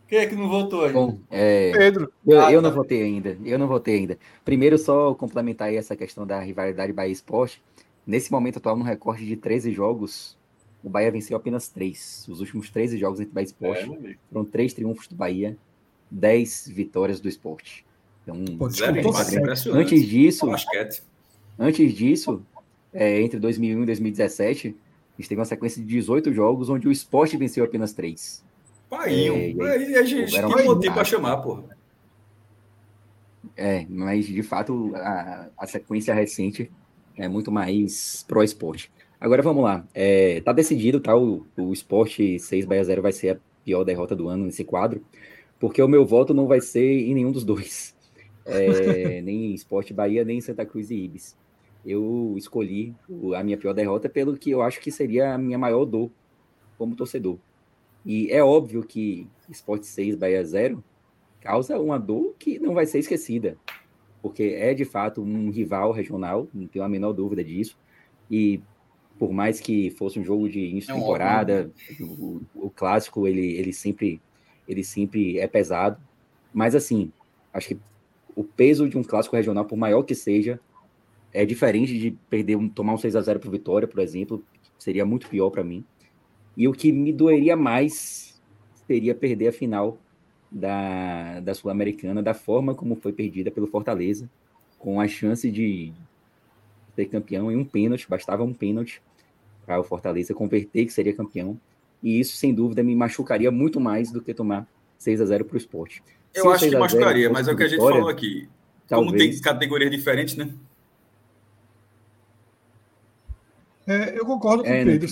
Quem 0.08 0.20
é 0.20 0.28
que 0.28 0.36
não 0.36 0.50
votou 0.50 0.84
aí? 0.86 0.92
Bom, 0.92 1.18
é... 1.32 1.72
Pedro. 1.72 2.12
Eu, 2.28 2.42
ah, 2.42 2.52
eu 2.52 2.62
tá. 2.62 2.68
não 2.68 2.76
votei 2.76 3.02
ainda. 3.02 3.38
Eu 3.46 3.58
não 3.58 3.68
votei 3.68 3.96
ainda. 3.96 4.18
Primeiro, 4.44 4.78
só 4.78 5.16
complementar 5.16 5.70
aí 5.70 5.78
essa 5.78 5.96
questão 5.96 6.28
da 6.28 6.40
rivalidade 6.40 6.92
Bahia 6.92 7.12
Esporte. 7.12 7.64
Nesse 8.06 8.32
momento 8.32 8.58
atual, 8.58 8.76
no 8.76 8.84
recorte 8.84 9.26
de 9.26 9.38
13 9.38 9.72
jogos, 9.72 10.38
o 10.84 10.90
Bahia 10.90 11.12
venceu 11.12 11.38
apenas 11.38 11.70
3. 11.70 12.28
Os 12.30 12.40
últimos 12.40 12.70
13 12.70 12.98
jogos 12.98 13.20
entre 13.20 13.34
Bahia 13.34 13.46
e 13.46 13.48
Esporte 13.48 13.92
é, 14.06 14.16
foram 14.32 14.46
3 14.46 14.74
triunfos 14.74 15.08
do 15.08 15.16
Bahia, 15.16 15.58
10 16.12 16.68
vitórias 16.68 17.20
do 17.20 17.30
esporte. 17.30 17.86
Então, 18.24 18.44
Pô, 18.58 18.68
antes 19.74 20.08
disso, 20.08 20.48
Antes 21.58 21.94
disso, 21.94 22.42
é, 22.92 23.22
entre 23.22 23.40
2001 23.40 23.84
e 23.84 23.86
2017, 23.86 24.68
a 24.68 25.22
gente 25.22 25.30
teve 25.30 25.40
uma 25.40 25.46
sequência 25.46 25.82
de 25.82 25.88
18 25.88 26.34
jogos 26.34 26.70
onde 26.70 26.88
o 26.88 26.92
esporte 26.92 27.38
venceu 27.38 27.64
apenas 27.64 27.94
3. 27.94 28.44
Painho. 28.90 29.64
É, 29.64 29.72
aí, 29.72 29.96
a 29.96 30.04
gente 30.04 30.32
tinha 30.32 30.48
motivo 30.48 30.94
para 30.94 31.04
chamar, 31.04 31.38
porra. 31.38 31.64
É, 33.56 33.86
mas 33.88 34.26
de 34.26 34.42
fato 34.42 34.92
a, 34.96 35.50
a, 35.58 35.68
sequência 35.68 36.14
recente 36.14 36.72
é 37.16 37.28
muito 37.28 37.52
mais 37.52 38.26
pro 38.28 38.44
esporte. 38.44 38.92
Agora 39.24 39.42
vamos 39.42 39.64
lá. 39.64 39.88
É, 39.94 40.42
tá 40.42 40.52
decidido, 40.52 41.00
tá? 41.00 41.16
O, 41.16 41.48
o 41.58 41.72
esporte 41.72 42.38
6 42.38 42.66
Bahia 42.66 42.84
0 42.84 43.02
vai 43.02 43.14
ser 43.14 43.30
a 43.30 43.40
pior 43.64 43.84
derrota 43.84 44.16
do 44.16 44.28
ano 44.28 44.46
nesse 44.46 44.64
quadro, 44.64 45.02
porque 45.60 45.82
o 45.82 45.88
meu 45.88 46.06
voto 46.06 46.34
não 46.34 46.46
vai 46.46 46.60
ser 46.60 47.08
em 47.08 47.14
nenhum 47.14 47.32
dos 47.32 47.46
dois. 47.46 47.96
É, 48.46 49.22
nem 49.24 49.52
em 49.52 49.54
Esporte 49.54 49.94
Bahia, 49.94 50.26
nem 50.26 50.40
em 50.40 50.42
Santa 50.42 50.66
Cruz 50.66 50.92
e 50.92 50.96
Ibis 50.96 51.36
eu 51.86 52.34
escolhi 52.38 52.96
a 53.36 53.44
minha 53.44 53.58
pior 53.58 53.74
derrota 53.74 54.08
pelo 54.08 54.38
que 54.38 54.52
eu 54.52 54.62
acho 54.62 54.80
que 54.80 54.92
seria 54.92 55.34
a 55.34 55.38
minha 55.38 55.58
maior 55.58 55.86
dor 55.86 56.10
como 56.78 56.96
torcedor. 56.96 57.38
E 58.06 58.32
é 58.32 58.44
óbvio 58.44 58.84
que 58.84 59.28
Sport 59.50 59.84
6 59.84 60.16
Bahia 60.16 60.44
0 60.44 60.84
causa 61.42 61.78
uma 61.78 61.98
dor 61.98 62.36
que 62.40 62.58
não 62.58 62.74
vai 62.74 62.86
ser 62.86 63.00
esquecida, 63.00 63.58
porque 64.22 64.56
é 64.58 64.74
de 64.74 64.86
fato 64.86 65.22
um 65.22 65.50
rival 65.50 65.92
regional, 65.92 66.48
não 66.54 66.68
tenho 66.68 66.86
a 66.86 66.90
menor 66.90 67.12
dúvida 67.12 67.44
disso. 67.44 67.78
E 68.32 68.62
por 69.24 69.32
mais 69.32 69.62
que 69.62 69.90
fosse 69.92 70.20
um 70.20 70.24
jogo 70.26 70.50
de 70.50 70.60
início 70.60 70.94
de 70.94 71.00
é 71.00 71.02
temporada, 71.02 71.72
o, 72.02 72.42
o, 72.54 72.70
clássico 72.70 73.26
ele, 73.26 73.54
ele 73.54 73.72
sempre 73.72 74.20
ele 74.68 74.84
sempre 74.84 75.40
é 75.40 75.48
pesado, 75.48 75.98
mas 76.54 76.76
assim, 76.76 77.10
acho 77.54 77.70
que 77.70 77.80
o 78.36 78.44
peso 78.44 78.90
de 78.90 78.98
um 78.98 79.04
clássico 79.04 79.34
regional, 79.34 79.64
por 79.64 79.78
maior 79.78 80.04
que 80.04 80.14
seja, 80.14 80.60
é 81.32 81.46
diferente 81.46 81.98
de 81.98 82.12
perder, 82.30 82.58
tomar 82.76 82.96
um 82.96 82.98
6 82.98 83.16
a 83.16 83.22
0 83.22 83.40
para 83.40 83.50
Vitória, 83.50 83.88
por 83.88 84.02
exemplo, 84.02 84.44
seria 84.78 85.06
muito 85.06 85.30
pior 85.30 85.50
para 85.50 85.64
mim. 85.64 85.86
E 86.58 86.68
o 86.68 86.74
que 86.74 86.92
me 86.92 87.14
doeria 87.14 87.56
mais 87.56 88.42
seria 88.86 89.16
perder 89.16 89.48
a 89.48 89.54
final 89.54 89.98
da, 90.52 91.40
da 91.40 91.54
Sul-Americana 91.54 92.22
da 92.22 92.34
forma 92.34 92.76
como 92.76 92.98
foi 92.98 93.14
perdida 93.14 93.50
pelo 93.50 93.68
Fortaleza, 93.68 94.30
com 94.78 95.00
a 95.00 95.08
chance 95.08 95.50
de 95.50 95.94
ser 96.94 97.06
campeão 97.06 97.50
em 97.50 97.56
um 97.56 97.64
pênalti, 97.64 98.10
bastava 98.10 98.44
um 98.44 98.54
pênalti 98.54 99.02
para 99.66 99.80
o 99.80 99.84
Fortaleza 99.84 100.34
converter 100.34 100.86
que 100.86 100.94
seria 100.94 101.14
campeão. 101.14 101.60
E 102.02 102.20
isso, 102.20 102.36
sem 102.36 102.54
dúvida, 102.54 102.84
me 102.84 102.96
machucaria 102.96 103.50
muito 103.50 103.80
mais 103.80 104.12
do 104.12 104.22
que 104.22 104.34
tomar 104.34 104.68
6 104.98 105.22
a 105.22 105.26
0 105.26 105.46
para 105.46 105.56
o 105.56 105.58
esporte. 105.58 106.04
Eu 106.34 106.52
acho 106.52 106.70
que 106.70 106.78
machucaria, 106.78 107.30
mas 107.30 107.48
é 107.48 107.54
o 107.54 107.58
que 107.58 107.64
a 107.64 107.68
gente 107.68 107.80
falou 107.80 108.10
aqui. 108.10 108.50
Talvez... 108.88 109.12
Como 109.12 109.18
tem 109.18 109.42
categorias 109.42 109.92
diferentes, 109.92 110.36
né? 110.36 110.54
É, 113.86 114.18
eu 114.18 114.26
concordo 114.26 114.64
com 114.64 114.70
é, 114.70 114.82
o 114.82 114.86
Pedro. 114.86 115.10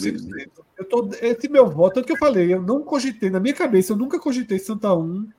Eu 0.77 0.85
tô, 0.85 1.09
esse 1.21 1.49
meu 1.49 1.69
voto, 1.69 1.95
tanto 1.95 2.07
que 2.07 2.13
eu 2.13 2.17
falei, 2.17 2.53
eu 2.53 2.61
não 2.61 2.81
cogitei, 2.81 3.29
na 3.29 3.39
minha 3.39 3.53
cabeça, 3.53 3.93
eu 3.93 3.97
nunca 3.97 4.19
cogitei 4.19 4.57
Santa 4.57 4.93
1 4.93 5.29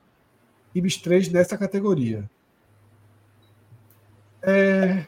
e 0.73 0.81
Bis 0.81 0.97
3 0.97 1.29
nessa 1.29 1.57
categoria. 1.57 2.29
É, 4.41 5.05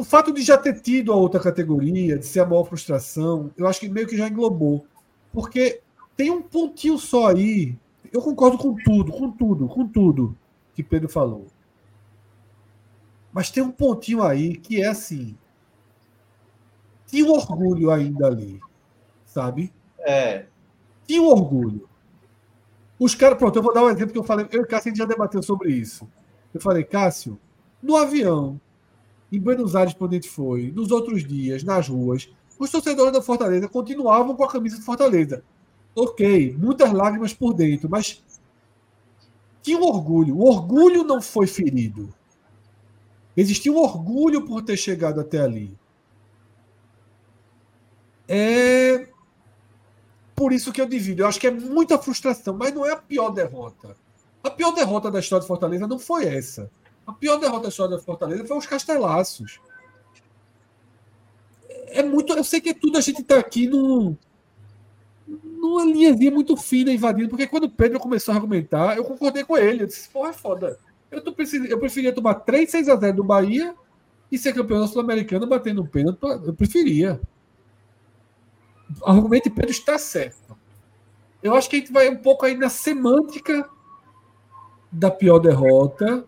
o 0.00 0.04
fato 0.04 0.32
de 0.32 0.42
já 0.42 0.56
ter 0.56 0.80
tido 0.80 1.12
a 1.12 1.16
outra 1.16 1.40
categoria, 1.40 2.18
de 2.18 2.26
ser 2.26 2.40
a 2.40 2.46
maior 2.46 2.64
frustração, 2.64 3.50
eu 3.56 3.66
acho 3.66 3.80
que 3.80 3.88
meio 3.88 4.06
que 4.06 4.16
já 4.16 4.28
englobou. 4.28 4.86
Porque 5.32 5.80
tem 6.16 6.30
um 6.30 6.42
pontinho 6.42 6.98
só 6.98 7.28
aí. 7.28 7.76
Eu 8.12 8.20
concordo 8.20 8.58
com 8.58 8.74
tudo, 8.74 9.12
com 9.12 9.30
tudo, 9.30 9.68
com 9.68 9.86
tudo 9.86 10.36
que 10.74 10.82
Pedro 10.82 11.08
falou. 11.08 11.46
Mas 13.32 13.50
tem 13.50 13.62
um 13.62 13.70
pontinho 13.70 14.22
aí 14.22 14.56
que 14.56 14.80
é 14.80 14.86
assim 14.86 15.36
tinha 17.14 17.24
um 17.24 17.30
orgulho 17.30 17.90
ainda 17.92 18.26
ali, 18.26 18.60
sabe? 19.24 19.72
É. 20.00 20.46
Tinha 21.06 21.22
um 21.22 21.26
orgulho. 21.26 21.88
Os 22.98 23.14
caras, 23.14 23.38
pronto, 23.38 23.56
eu 23.56 23.62
vou 23.62 23.72
dar 23.72 23.84
um 23.84 23.90
exemplo 23.90 24.12
que 24.12 24.18
eu 24.18 24.24
falei, 24.24 24.48
eu 24.50 24.62
e 24.62 24.66
Cássio 24.66 24.88
a 24.88 24.90
gente 24.90 24.98
já 24.98 25.04
debateu 25.04 25.42
sobre 25.42 25.70
isso. 25.70 26.08
Eu 26.52 26.60
falei, 26.60 26.82
Cássio, 26.82 27.38
no 27.80 27.96
avião, 27.96 28.60
em 29.36 29.40
Buenos 29.40 29.74
Aires, 29.74 29.94
onde 29.98 30.16
a 30.16 30.20
gente 30.20 30.30
foi, 30.30 30.70
nos 30.70 30.90
outros 30.90 31.26
dias, 31.26 31.62
nas 31.62 31.88
ruas, 31.88 32.30
os 32.58 32.70
torcedores 32.70 33.12
da 33.12 33.22
Fortaleza 33.22 33.68
continuavam 33.68 34.36
com 34.36 34.44
a 34.44 34.50
camisa 34.50 34.76
de 34.76 34.82
Fortaleza. 34.82 35.42
Ok, 35.94 36.56
muitas 36.58 36.92
lágrimas 36.92 37.32
por 37.32 37.54
dentro, 37.54 37.88
mas 37.88 38.22
tinha 39.62 39.78
um 39.78 39.84
orgulho. 39.84 40.36
O 40.36 40.44
orgulho 40.44 41.04
não 41.04 41.22
foi 41.22 41.46
ferido. 41.46 42.12
Existia 43.36 43.72
um 43.72 43.78
orgulho 43.78 44.44
por 44.44 44.62
ter 44.62 44.76
chegado 44.76 45.20
até 45.20 45.40
ali. 45.40 45.76
É 48.28 49.08
por 50.34 50.52
isso 50.52 50.72
que 50.72 50.80
eu 50.80 50.86
divido. 50.86 51.22
Eu 51.22 51.28
acho 51.28 51.40
que 51.40 51.46
é 51.46 51.50
muita 51.50 51.98
frustração, 51.98 52.56
mas 52.56 52.74
não 52.74 52.84
é 52.84 52.92
a 52.92 52.96
pior 52.96 53.30
derrota. 53.30 53.96
A 54.42 54.50
pior 54.50 54.72
derrota 54.72 55.10
da 55.10 55.20
história 55.20 55.42
de 55.42 55.48
Fortaleza 55.48 55.86
não 55.86 55.98
foi 55.98 56.26
essa. 56.26 56.70
A 57.06 57.12
pior 57.12 57.38
derrota 57.38 57.68
história 57.68 57.96
da 57.96 58.02
Fortaleza 58.02 58.46
foi 58.46 58.56
os 58.56 58.66
Castelaços. 58.66 59.60
É 61.88 62.02
muito. 62.02 62.32
Eu 62.32 62.44
sei 62.44 62.60
que 62.60 62.70
é 62.70 62.74
tudo 62.74 62.98
a 62.98 63.00
gente 63.00 63.20
está 63.20 63.38
aqui 63.38 63.66
num, 63.66 64.16
numa 65.26 65.84
linhazinha 65.84 66.30
muito 66.30 66.56
fina 66.56 66.92
invadindo, 66.92 67.28
porque 67.28 67.46
quando 67.46 67.64
o 67.64 67.70
Pedro 67.70 68.00
começou 68.00 68.32
a 68.32 68.36
argumentar, 68.36 68.96
eu 68.96 69.04
concordei 69.04 69.44
com 69.44 69.56
ele. 69.56 69.82
Eu 69.82 69.86
disse, 69.86 70.08
porra, 70.08 70.30
é 70.30 70.32
foda. 70.32 70.78
Eu, 71.10 71.22
tô, 71.22 71.34
eu 71.68 71.78
preferia 71.78 72.12
tomar 72.12 72.34
3, 72.34 72.70
6 72.70 72.88
a 72.88 72.96
0 72.96 73.16
do 73.16 73.24
Bahia 73.24 73.74
e 74.30 74.38
ser 74.38 74.52
campeão 74.52 74.80
da 74.80 74.86
Sul-Americana 74.86 75.46
batendo 75.46 75.82
um 75.82 75.86
pênalti. 75.86 76.18
Eu 76.22 76.54
preferia. 76.54 77.20
O 79.00 79.10
argumento 79.10 79.44
de 79.44 79.54
Pedro 79.54 79.70
está 79.70 79.98
certo. 79.98 80.56
Eu 81.42 81.54
acho 81.54 81.68
que 81.68 81.76
a 81.76 81.78
gente 81.78 81.92
vai 81.92 82.08
um 82.08 82.16
pouco 82.16 82.44
aí 82.44 82.56
na 82.56 82.68
semântica 82.68 83.68
da 84.90 85.10
pior 85.10 85.38
derrota, 85.38 86.24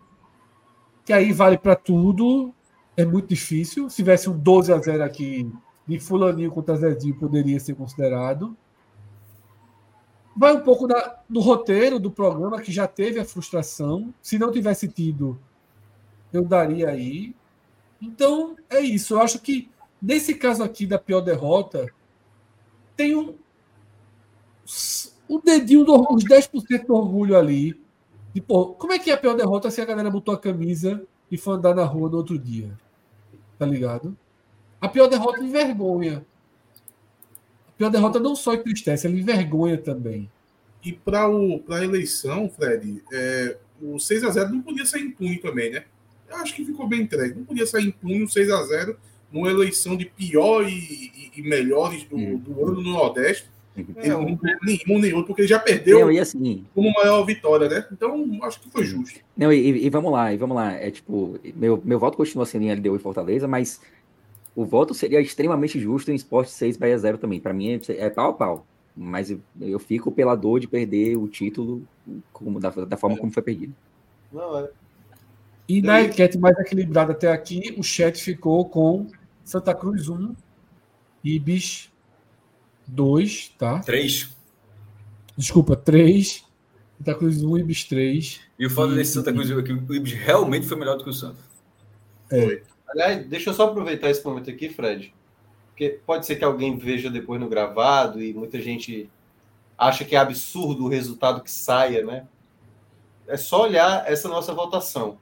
que 1.07 1.13
aí 1.13 1.31
vale 1.31 1.57
para 1.57 1.73
tudo. 1.73 2.53
É 2.97 3.05
muito 3.05 3.29
difícil. 3.29 3.89
Se 3.89 3.95
tivesse 3.95 4.29
um 4.29 4.37
12 4.37 4.73
a 4.73 4.77
0 4.77 5.03
aqui 5.05 5.49
de 5.87 6.01
Fulaninho 6.01 6.51
contra 6.51 6.75
Zezinho, 6.75 7.17
poderia 7.17 7.57
ser 7.61 7.75
considerado. 7.75 8.57
Vai 10.35 10.53
um 10.53 10.59
pouco 10.59 10.85
da, 10.85 11.21
do 11.29 11.39
roteiro 11.39 11.97
do 11.97 12.11
programa, 12.11 12.59
que 12.59 12.73
já 12.73 12.85
teve 12.85 13.21
a 13.21 13.25
frustração. 13.25 14.13
Se 14.21 14.37
não 14.37 14.51
tivesse 14.51 14.85
tido, 14.85 15.39
eu 16.33 16.43
daria 16.43 16.89
aí. 16.89 17.33
Então, 18.01 18.57
é 18.69 18.81
isso. 18.81 19.13
Eu 19.13 19.21
acho 19.21 19.39
que, 19.39 19.71
nesse 20.01 20.35
caso 20.35 20.61
aqui 20.61 20.85
da 20.85 20.99
pior 20.99 21.21
derrota, 21.21 21.87
tem 22.97 23.15
um, 23.15 23.33
o 25.29 25.39
dedinho, 25.39 25.85
do, 25.85 25.95
uns 26.13 26.25
10% 26.25 26.85
do 26.85 26.95
orgulho 26.95 27.37
ali. 27.37 27.86
E, 28.37 28.41
pô, 28.41 28.67
como 28.67 28.93
é 28.93 28.99
que 28.99 29.09
é 29.09 29.15
a 29.15 29.17
pior 29.17 29.35
derrota 29.35 29.71
se 29.71 29.81
a 29.81 29.85
galera 29.85 30.11
botou 30.11 30.31
a 30.31 30.37
camisa 30.37 31.01
e 31.31 31.39
foi 31.39 31.55
andar 31.55 31.73
na 31.73 31.83
rua 31.83 32.07
no 32.07 32.17
outro 32.17 32.37
dia? 32.37 32.69
Tá 33.57 33.65
ligado? 33.65 34.15
A 34.79 34.87
pior 34.87 35.07
derrota 35.07 35.43
envergonha. 35.43 36.23
A 37.67 37.71
pior 37.71 37.89
derrota 37.89 38.19
não 38.19 38.35
só 38.35 38.53
entristece, 38.53 39.07
ela 39.07 39.15
envergonha 39.15 39.75
também. 39.75 40.29
E 40.85 40.93
para 40.93 41.25
a 41.25 41.83
eleição, 41.83 42.47
Fred, 42.47 43.03
é, 43.11 43.57
o 43.81 43.97
6 43.97 44.23
a 44.25 44.29
0 44.29 44.51
não 44.51 44.61
podia 44.61 44.85
sair 44.85 45.01
impune 45.01 45.39
também, 45.39 45.71
né? 45.71 45.85
Eu 46.29 46.35
acho 46.35 46.53
que 46.53 46.63
ficou 46.63 46.87
bem 46.87 47.01
entregue. 47.01 47.39
Não 47.39 47.43
podia 47.43 47.65
sair 47.65 47.87
impune 47.87 48.21
o 48.21 48.29
6 48.29 48.51
a 48.51 48.63
0 48.65 48.99
numa 49.31 49.49
eleição 49.49 49.97
de 49.97 50.05
pior 50.05 50.61
e, 50.61 50.75
e, 50.75 51.31
e 51.37 51.41
melhores 51.41 52.03
do, 52.03 52.37
do 52.37 52.67
ano 52.67 52.83
no 52.83 52.91
Nordeste 52.91 53.49
ele 53.77 54.09
não 54.09 54.39
nenhum 54.63 54.99
nem 54.99 55.13
outro, 55.13 55.27
porque 55.27 55.41
ele 55.41 55.47
já 55.47 55.59
perdeu 55.59 55.99
não, 55.99 56.11
e 56.11 56.19
assim, 56.19 56.65
como 56.73 56.91
maior 56.93 57.23
vitória, 57.23 57.69
né? 57.69 57.85
Então, 57.91 58.39
acho 58.43 58.59
que 58.59 58.69
foi 58.69 58.85
justo. 58.85 59.19
Não, 59.35 59.53
e, 59.53 59.85
e, 59.85 59.89
vamos 59.89 60.11
lá, 60.11 60.33
e 60.33 60.37
vamos 60.37 60.55
lá. 60.55 60.73
É 60.73 60.89
tipo, 60.89 61.39
meu, 61.55 61.81
meu 61.85 61.99
voto 61.99 62.17
continua 62.17 62.45
sendo 62.45 62.63
em 62.63 62.73
LDU 62.73 62.95
e 62.95 62.99
Fortaleza, 62.99 63.47
mas 63.47 63.79
o 64.55 64.65
voto 64.65 64.93
seria 64.93 65.21
extremamente 65.21 65.79
justo 65.79 66.11
em 66.11 66.15
Esporte 66.15 66.51
6 66.51 66.77
Bahia 66.77 66.97
0 66.97 67.19
também. 67.19 67.39
Para 67.39 67.53
mim 67.53 67.73
é, 67.73 68.05
é 68.05 68.09
pau 68.09 68.31
a 68.31 68.33
pau. 68.33 68.67
Mas 68.95 69.29
eu, 69.29 69.39
eu, 69.61 69.77
fico 69.77 70.11
pela 70.11 70.33
dor 70.33 70.59
de 70.59 70.67
perder 70.67 71.15
o 71.15 71.27
título 71.27 71.83
como, 72.33 72.59
da, 72.59 72.71
da 72.71 72.97
forma 72.97 73.15
é. 73.15 73.19
como 73.19 73.31
foi 73.31 73.43
perdido. 73.43 73.75
Não, 74.33 74.57
é. 74.57 74.69
E 75.69 75.81
na 75.81 76.01
enquete 76.01 76.37
mais 76.39 76.57
equilibrada 76.57 77.11
até 77.11 77.31
aqui, 77.31 77.75
o 77.77 77.83
chat 77.83 78.23
ficou 78.23 78.65
com 78.65 79.05
Santa 79.43 79.75
Cruz 79.75 80.09
1, 80.09 80.33
Ibis 81.23 81.91
dois, 82.87 83.53
tá? 83.57 83.79
Três. 83.79 84.35
Desculpa, 85.37 85.75
três. 85.75 86.43
Santa 86.97 87.13
Cruz 87.13 87.43
1, 87.43 87.49
um, 87.49 87.57
Ibis 87.57 87.83
3. 87.83 88.41
E 88.57 88.65
o 88.65 88.69
fato 88.69 88.95
desse 88.95 89.13
Santa 89.13 89.31
Cruz 89.31 89.51
é 89.51 89.61
que 89.61 89.71
o 89.71 89.95
Ibis 89.95 90.13
realmente 90.13 90.65
foi 90.65 90.77
melhor 90.77 90.97
do 90.97 91.03
que 91.03 91.09
o 91.09 91.13
Santa. 91.13 91.37
É. 92.31 92.61
Aliás, 92.89 93.27
deixa 93.27 93.51
eu 93.51 93.53
só 93.53 93.65
aproveitar 93.65 94.09
esse 94.09 94.25
momento 94.25 94.49
aqui, 94.49 94.69
Fred. 94.69 95.13
Porque 95.69 95.99
pode 96.05 96.25
ser 96.25 96.37
que 96.37 96.43
alguém 96.43 96.75
veja 96.75 97.09
depois 97.09 97.39
no 97.39 97.47
gravado 97.47 98.21
e 98.21 98.33
muita 98.33 98.59
gente 98.59 99.09
acha 99.77 100.03
que 100.03 100.15
é 100.15 100.19
absurdo 100.19 100.85
o 100.85 100.89
resultado 100.89 101.43
que 101.43 101.51
saia, 101.51 102.03
né? 102.03 102.27
É 103.27 103.37
só 103.37 103.63
olhar 103.63 104.09
essa 104.11 104.27
nossa 104.27 104.53
votação. 104.53 105.19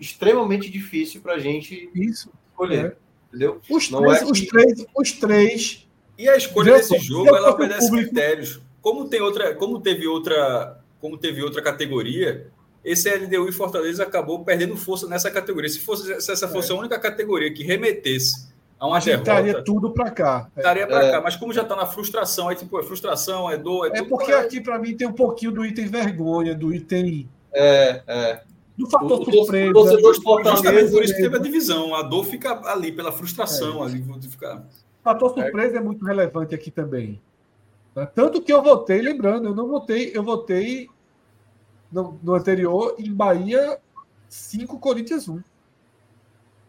Extremamente 0.00 0.68
difícil 0.68 1.20
para 1.20 1.34
a 1.34 1.38
gente 1.38 1.88
Isso, 1.94 2.30
escolher. 2.50 2.84
É. 2.84 2.96
Entendeu? 3.28 3.60
Os, 3.70 3.90
Não 3.90 4.00
três, 4.00 4.16
é 4.16 4.24
que... 4.24 4.32
os, 4.32 4.46
três, 4.46 4.86
os 4.96 5.12
três 5.12 5.87
e 6.18 6.28
a 6.28 6.36
escolha 6.36 6.74
desse 6.74 6.98
jogo, 6.98 7.34
ela 7.34 7.50
obedece 7.50 7.90
critérios. 7.90 8.60
Como 8.82 9.08
tem 9.08 9.20
outra, 9.20 9.54
como 9.54 9.80
teve 9.80 10.06
outra, 10.06 10.80
como 11.00 11.16
teve 11.16 11.42
outra 11.42 11.62
categoria, 11.62 12.50
esse 12.84 13.08
LDU 13.08 13.48
e 13.48 13.52
Fortaleza 13.52 14.02
acabou 14.02 14.44
perdendo 14.44 14.76
força 14.76 15.06
nessa 15.06 15.30
categoria. 15.30 15.70
Se 15.70 15.78
fosse 15.78 16.20
se 16.20 16.32
essa 16.32 16.48
fosse 16.48 16.72
é. 16.72 16.74
a 16.74 16.78
única 16.78 16.98
categoria 16.98 17.52
que 17.52 17.62
remetesse 17.62 18.48
a 18.80 18.86
uma 18.86 18.96
a 18.96 19.00
derrota, 19.00 19.30
estaria 19.30 19.62
tudo 19.62 19.90
para 19.92 20.10
cá. 20.10 20.50
Estaria 20.56 20.86
para 20.86 21.04
é. 21.04 21.10
cá, 21.12 21.20
mas 21.20 21.36
como 21.36 21.52
já 21.52 21.62
está 21.62 21.76
na 21.76 21.86
frustração, 21.86 22.50
é 22.50 22.54
tipo, 22.54 22.78
é 22.78 22.82
frustração, 22.82 23.50
é 23.50 23.56
dor, 23.56 23.90
é, 23.94 23.98
é 23.98 24.02
porque 24.02 24.32
pra... 24.32 24.40
aqui 24.40 24.60
para 24.60 24.78
mim 24.78 24.96
tem 24.96 25.06
um 25.06 25.12
pouquinho 25.12 25.52
do 25.52 25.64
item 25.64 25.86
vergonha, 25.86 26.54
do 26.54 26.74
item 26.74 27.28
é, 27.52 28.02
é. 28.06 28.42
Do 28.76 28.88
fator 28.88 29.24
surpresa. 29.24 29.72
Justamente 29.72 30.90
por 30.92 31.02
isso 31.02 31.14
que 31.14 31.22
teve 31.22 31.36
a 31.36 31.40
divisão. 31.40 31.94
A 31.96 32.02
dor 32.02 32.24
fica 32.24 32.60
ali 32.70 32.92
pela 32.92 33.10
frustração, 33.10 33.82
é. 33.82 33.86
ali 33.86 34.04
ficar 34.28 34.64
fator 35.08 35.32
surpresa 35.32 35.78
é 35.78 35.80
muito 35.80 36.04
relevante 36.04 36.54
aqui 36.54 36.70
também. 36.70 37.20
Tá? 37.94 38.04
Tanto 38.06 38.42
que 38.42 38.52
eu 38.52 38.62
votei, 38.62 39.00
lembrando, 39.00 39.48
eu 39.48 39.54
não 39.54 39.66
votei, 39.66 40.10
eu 40.14 40.22
votei 40.22 40.88
no, 41.90 42.18
no 42.22 42.34
anterior 42.34 42.94
em 42.98 43.12
Bahia 43.12 43.78
5 44.28 44.78
Corinthians 44.78 45.28
1. 45.28 45.42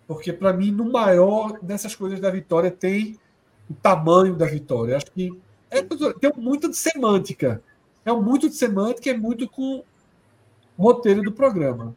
Porque 0.07 0.31
para 0.31 0.53
mim, 0.53 0.71
no 0.71 0.89
maior 0.91 1.59
dessas 1.61 1.95
coisas 1.95 2.19
da 2.19 2.31
vitória 2.31 2.71
tem 2.71 3.19
o 3.69 3.73
tamanho 3.73 4.35
da 4.35 4.45
vitória. 4.45 4.95
Acho 4.95 5.11
que 5.11 5.37
é, 5.69 5.81
tem 5.83 6.31
muito 6.37 6.69
de 6.69 6.77
semântica. 6.77 7.61
É 8.05 8.11
muito 8.13 8.49
de 8.49 8.55
semântica, 8.55 9.09
é 9.09 9.17
muito 9.17 9.47
com 9.47 9.83
o 10.77 10.83
roteiro 10.83 11.21
do 11.21 11.31
programa. 11.31 11.95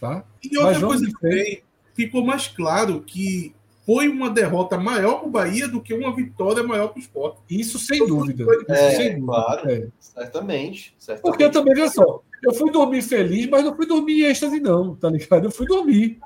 Tá? 0.00 0.24
E 0.42 0.58
outra 0.58 0.80
coisa 0.80 1.06
também, 1.18 1.62
ficou 1.94 2.22
mais 2.22 2.48
claro 2.48 3.00
que 3.00 3.54
foi 3.86 4.08
uma 4.08 4.28
derrota 4.28 4.76
maior 4.76 5.20
para 5.20 5.28
o 5.28 5.30
Bahia 5.30 5.68
do 5.68 5.80
que 5.80 5.94
uma 5.94 6.14
vitória 6.14 6.60
maior 6.64 6.88
para 6.88 6.98
o 6.98 7.00
Sport. 7.00 7.38
Isso 7.48 7.78
sem 7.78 8.04
dúvida. 8.04 8.42
Isso 8.42 8.64
é, 8.68 8.90
sem 8.90 9.20
dúvida. 9.20 9.26
Claro, 9.26 9.70
é. 9.70 9.88
certamente, 10.00 10.94
certamente. 10.98 11.22
Porque 11.22 11.44
eu 11.44 11.52
também, 11.52 11.72
veja 11.72 11.92
só, 11.92 12.20
eu 12.42 12.52
fui 12.52 12.72
dormir 12.72 13.00
feliz, 13.02 13.48
mas 13.48 13.64
não 13.64 13.76
fui 13.76 13.86
dormir 13.86 14.22
em 14.22 14.24
êxtase, 14.24 14.58
não, 14.58 14.96
tá 14.96 15.08
ligado? 15.08 15.44
Eu 15.44 15.50
fui 15.52 15.66
dormir. 15.66 16.18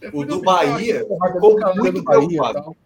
Eu 0.00 0.10
fui 0.10 0.24
o 0.24 0.26
do 0.26 0.40
Bahia 0.40 1.00
ficou 1.00 1.58
muito 1.76 2.02
preocupado. 2.02 2.76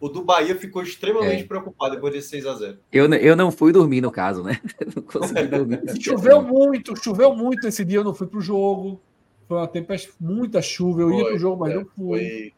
O 0.00 0.08
do 0.08 0.24
Bahia 0.24 0.56
ficou 0.56 0.82
extremamente 0.82 1.42
é. 1.42 1.46
preocupado 1.46 1.96
depois 1.96 2.12
desse 2.14 2.28
6 2.28 2.46
a 2.46 2.54
0 2.54 2.78
eu, 2.92 3.12
eu 3.14 3.36
não 3.36 3.50
fui 3.50 3.72
dormir, 3.72 4.00
no 4.00 4.12
caso, 4.12 4.44
né? 4.44 4.60
Não 4.94 5.02
consegui 5.02 5.48
dormir. 5.48 5.80
choveu 6.00 6.40
muito, 6.40 6.96
choveu 7.02 7.34
muito 7.34 7.66
esse 7.66 7.84
dia, 7.84 7.98
eu 7.98 8.04
não 8.04 8.14
fui 8.14 8.28
pro 8.28 8.40
jogo. 8.40 9.00
Foi 9.48 9.58
uma 9.58 9.66
tempestade, 9.66 10.14
muita 10.20 10.62
chuva. 10.62 11.02
Eu 11.02 11.08
foi, 11.08 11.18
ia 11.18 11.24
pro 11.24 11.38
jogo, 11.38 11.60
mas 11.60 11.72
é, 11.72 11.74
não 11.74 11.84
fui. 11.84 11.94
Foi 11.96 12.52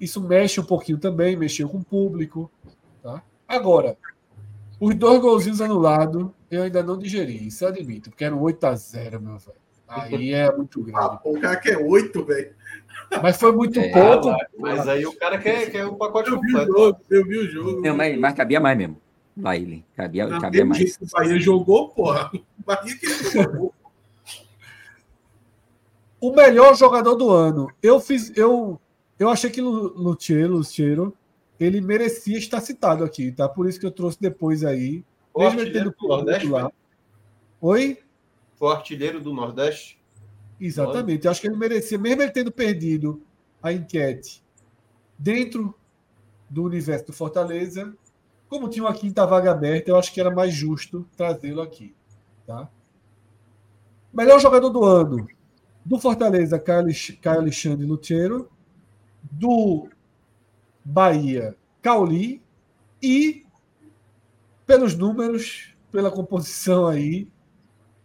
isso 0.00 0.20
mexe 0.20 0.60
um 0.60 0.64
pouquinho 0.64 0.98
também, 0.98 1.36
mexeu 1.36 1.68
com 1.68 1.78
o 1.78 1.84
público. 1.84 2.50
Tá? 3.02 3.22
Agora, 3.46 3.96
os 4.80 4.94
dois 4.94 5.20
golzinhos 5.20 5.60
anulados, 5.60 6.28
eu 6.50 6.62
ainda 6.62 6.82
não 6.82 6.98
digeri, 6.98 7.46
isso 7.46 7.64
eu 7.64 7.68
admito, 7.68 8.10
porque 8.10 8.24
era 8.24 8.34
um 8.34 8.40
8x0, 8.40 9.20
meu 9.20 9.38
velho. 9.38 9.58
Aí 9.88 10.34
é 10.34 10.54
muito 10.54 10.82
grande. 10.82 10.98
Ah, 11.00 11.18
o 11.24 11.40
cara 11.40 11.56
quer 11.56 11.78
8, 11.78 12.24
velho. 12.24 12.54
Mas 13.22 13.38
foi 13.38 13.52
muito 13.52 13.80
é, 13.80 13.88
pouco. 13.88 14.36
Mas 14.58 14.86
aí 14.86 15.06
o 15.06 15.16
cara 15.16 15.38
quer, 15.38 15.70
quer 15.70 15.86
o 15.86 15.94
pacote 15.94 16.30
eu 16.30 16.36
completo. 16.36 16.66
Vi 16.66 16.70
o 16.70 16.76
jogo, 16.76 17.00
eu 17.08 17.24
vi 17.24 17.38
o 17.38 17.50
jogo. 17.50 17.80
Não, 17.80 17.96
mas, 17.96 18.18
mas 18.18 18.34
cabia 18.34 18.60
mais 18.60 18.76
mesmo. 18.76 19.00
Lá 19.34 19.56
ele. 19.56 19.84
Cabia, 19.96 20.26
não, 20.26 20.40
cabia 20.40 20.64
mais. 20.64 20.98
O 21.00 21.06
Bahia 21.10 21.38
jogou, 21.40 21.88
porra. 21.88 22.30
O 22.34 22.64
Bahia 22.66 22.98
que 22.98 23.06
jogou. 23.30 23.72
O 26.20 26.32
melhor 26.32 26.76
jogador 26.76 27.14
do 27.14 27.30
ano. 27.30 27.70
Eu 27.82 27.98
fiz. 27.98 28.36
Eu 28.36 28.78
eu 29.18 29.28
achei 29.28 29.50
que 29.50 29.60
Luciero, 29.60 30.56
Luciero, 30.56 31.14
ele 31.58 31.80
merecia 31.80 32.38
estar 32.38 32.60
citado 32.60 33.02
aqui, 33.02 33.32
tá? 33.32 33.48
Por 33.48 33.68
isso 33.68 33.80
que 33.80 33.86
eu 33.86 33.90
trouxe 33.90 34.18
depois 34.20 34.64
aí. 34.64 35.04
O 35.34 35.40
mesmo 35.40 35.60
artilheiro 35.60 35.94
do 35.98 36.08
Nordeste, 36.08 36.48
lá. 36.48 36.72
Oi? 37.60 37.98
Foi 38.54 38.68
o 38.68 38.70
artilheiro 38.70 39.20
do 39.20 39.32
Nordeste? 39.32 39.98
Exatamente. 40.60 41.24
Eu 41.24 41.30
acho 41.30 41.40
que 41.40 41.48
ele 41.48 41.56
merecia, 41.56 41.98
mesmo 41.98 42.22
ele 42.22 42.30
tendo 42.30 42.52
perdido 42.52 43.20
a 43.62 43.72
enquete 43.72 44.42
dentro 45.18 45.74
do 46.48 46.62
universo 46.62 47.06
do 47.06 47.12
Fortaleza, 47.12 47.92
como 48.48 48.68
tinha 48.68 48.84
uma 48.84 48.94
quinta 48.94 49.26
vaga 49.26 49.50
aberta, 49.50 49.90
eu 49.90 49.96
acho 49.96 50.12
que 50.12 50.20
era 50.20 50.30
mais 50.30 50.54
justo 50.54 51.06
trazê-lo 51.16 51.60
aqui. 51.60 51.94
Tá? 52.46 52.70
Melhor 54.12 54.40
jogador 54.40 54.70
do 54.70 54.84
ano 54.84 55.28
do 55.84 55.98
Fortaleza, 55.98 56.58
Caio 56.58 57.40
Alexandre 57.40 57.84
Lutero 57.84 58.48
do 59.22 59.88
Bahia, 60.84 61.56
Cauli, 61.82 62.42
e 63.02 63.44
pelos 64.66 64.94
números, 64.94 65.74
pela 65.90 66.10
composição 66.10 66.86
aí, 66.86 67.28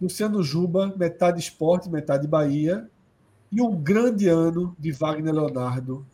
Luciano 0.02 0.44
Juba, 0.44 0.94
metade 0.98 1.40
esporte, 1.40 1.90
metade 1.90 2.28
Bahia, 2.28 2.90
e 3.52 3.62
um 3.62 3.76
grande 3.76 4.28
ano 4.28 4.76
de 4.80 4.92
Wagner 4.92 5.34
Leonardo 5.34 6.06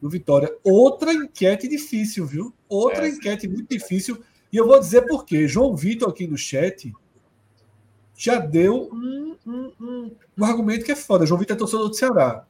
no 0.00 0.10
Vitória. 0.10 0.54
Outra 0.62 1.12
enquete 1.12 1.66
difícil, 1.68 2.26
viu? 2.26 2.52
Outra 2.68 3.06
É. 3.06 3.10
enquete 3.10 3.48
muito 3.48 3.68
difícil. 3.68 4.22
E 4.52 4.56
eu 4.56 4.66
vou 4.66 4.78
dizer 4.78 5.02
por 5.02 5.24
quê. 5.24 5.48
João 5.48 5.74
Vitor 5.74 6.10
aqui 6.10 6.26
no 6.26 6.36
chat 6.36 6.92
já 8.16 8.38
deu 8.38 8.90
um, 8.92 9.36
um, 9.46 9.72
um, 9.80 10.10
um 10.36 10.44
argumento 10.44 10.84
que 10.84 10.92
é 10.92 10.96
foda. 10.96 11.24
João 11.24 11.38
Vitor 11.38 11.56
é 11.56 11.58
torcedor 11.58 11.88
do 11.88 11.94
Ceará. 11.94 12.46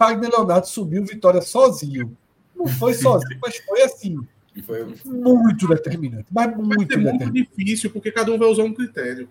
Wagner 0.00 0.30
Leonardo 0.30 0.66
subiu 0.66 1.04
Vitória 1.04 1.42
sozinho. 1.42 2.16
Não 2.56 2.66
foi 2.66 2.94
sozinho, 2.94 3.38
mas 3.42 3.56
foi 3.58 3.82
assim. 3.82 4.18
Foi 4.66 4.84
Muito 5.04 5.68
determinante. 5.68 6.26
Mas 6.32 6.46
Vai 6.46 6.54
muito 6.56 6.92
ser 6.92 6.98
muito 6.98 7.30
difícil, 7.30 7.90
porque 7.90 8.10
cada 8.10 8.32
um 8.32 8.38
vai 8.38 8.48
usar 8.48 8.62
um 8.64 8.72
critério. 8.74 9.28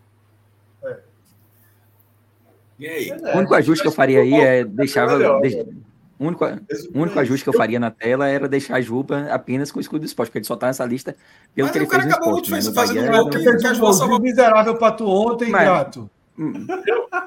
E 2.78 2.88
aí? 2.88 3.12
O 3.12 3.38
único 3.40 3.54
ajuste 3.56 3.82
que 3.82 3.88
eu 3.88 3.91
faria 3.91 4.22
aí 4.22 4.34
é 4.34 4.64
deixava. 4.64 5.18
melhor. 5.18 5.41
de- 5.41 5.90
O 6.18 6.26
único, 6.26 6.46
o 6.46 7.00
único 7.00 7.18
ajuste 7.20 7.44
que 7.44 7.50
eu 7.50 7.54
faria 7.54 7.80
na 7.80 7.90
tela 7.91 8.28
era 8.28 8.48
deixar 8.48 8.76
a 8.76 8.82
Juba 8.82 9.28
apenas 9.32 9.72
com 9.72 9.78
o 9.80 9.82
escudo 9.82 10.02
do 10.02 10.06
esporte, 10.06 10.28
porque 10.30 10.40
ele 10.40 10.46
só 10.46 10.56
tá 10.58 10.68
nessa 10.68 10.86
lista 10.86 11.16
pelo 11.56 11.68
Mas 11.68 11.72
que 11.72 11.78
ele 11.78 11.86
o 11.86 11.88
cara 11.90 12.04
fez 12.04 12.14
no 12.14 12.18
acabou 12.18 12.41
esporte. 12.41 12.52
né? 12.52 12.56
fez- 12.58 12.68
No 12.68 12.74
fazendo 12.74 12.96
Bahia, 12.98 13.12
gol 13.12 13.24
não- 13.24 13.30
que- 13.30 13.80
golzinho 13.80 14.20
miserável 14.20 14.76
pra 14.78 14.91
tu 14.91 15.06
ontem, 15.08 15.50
Mas- 15.50 15.64
gato. 15.66 16.10
Hum, 16.38 16.54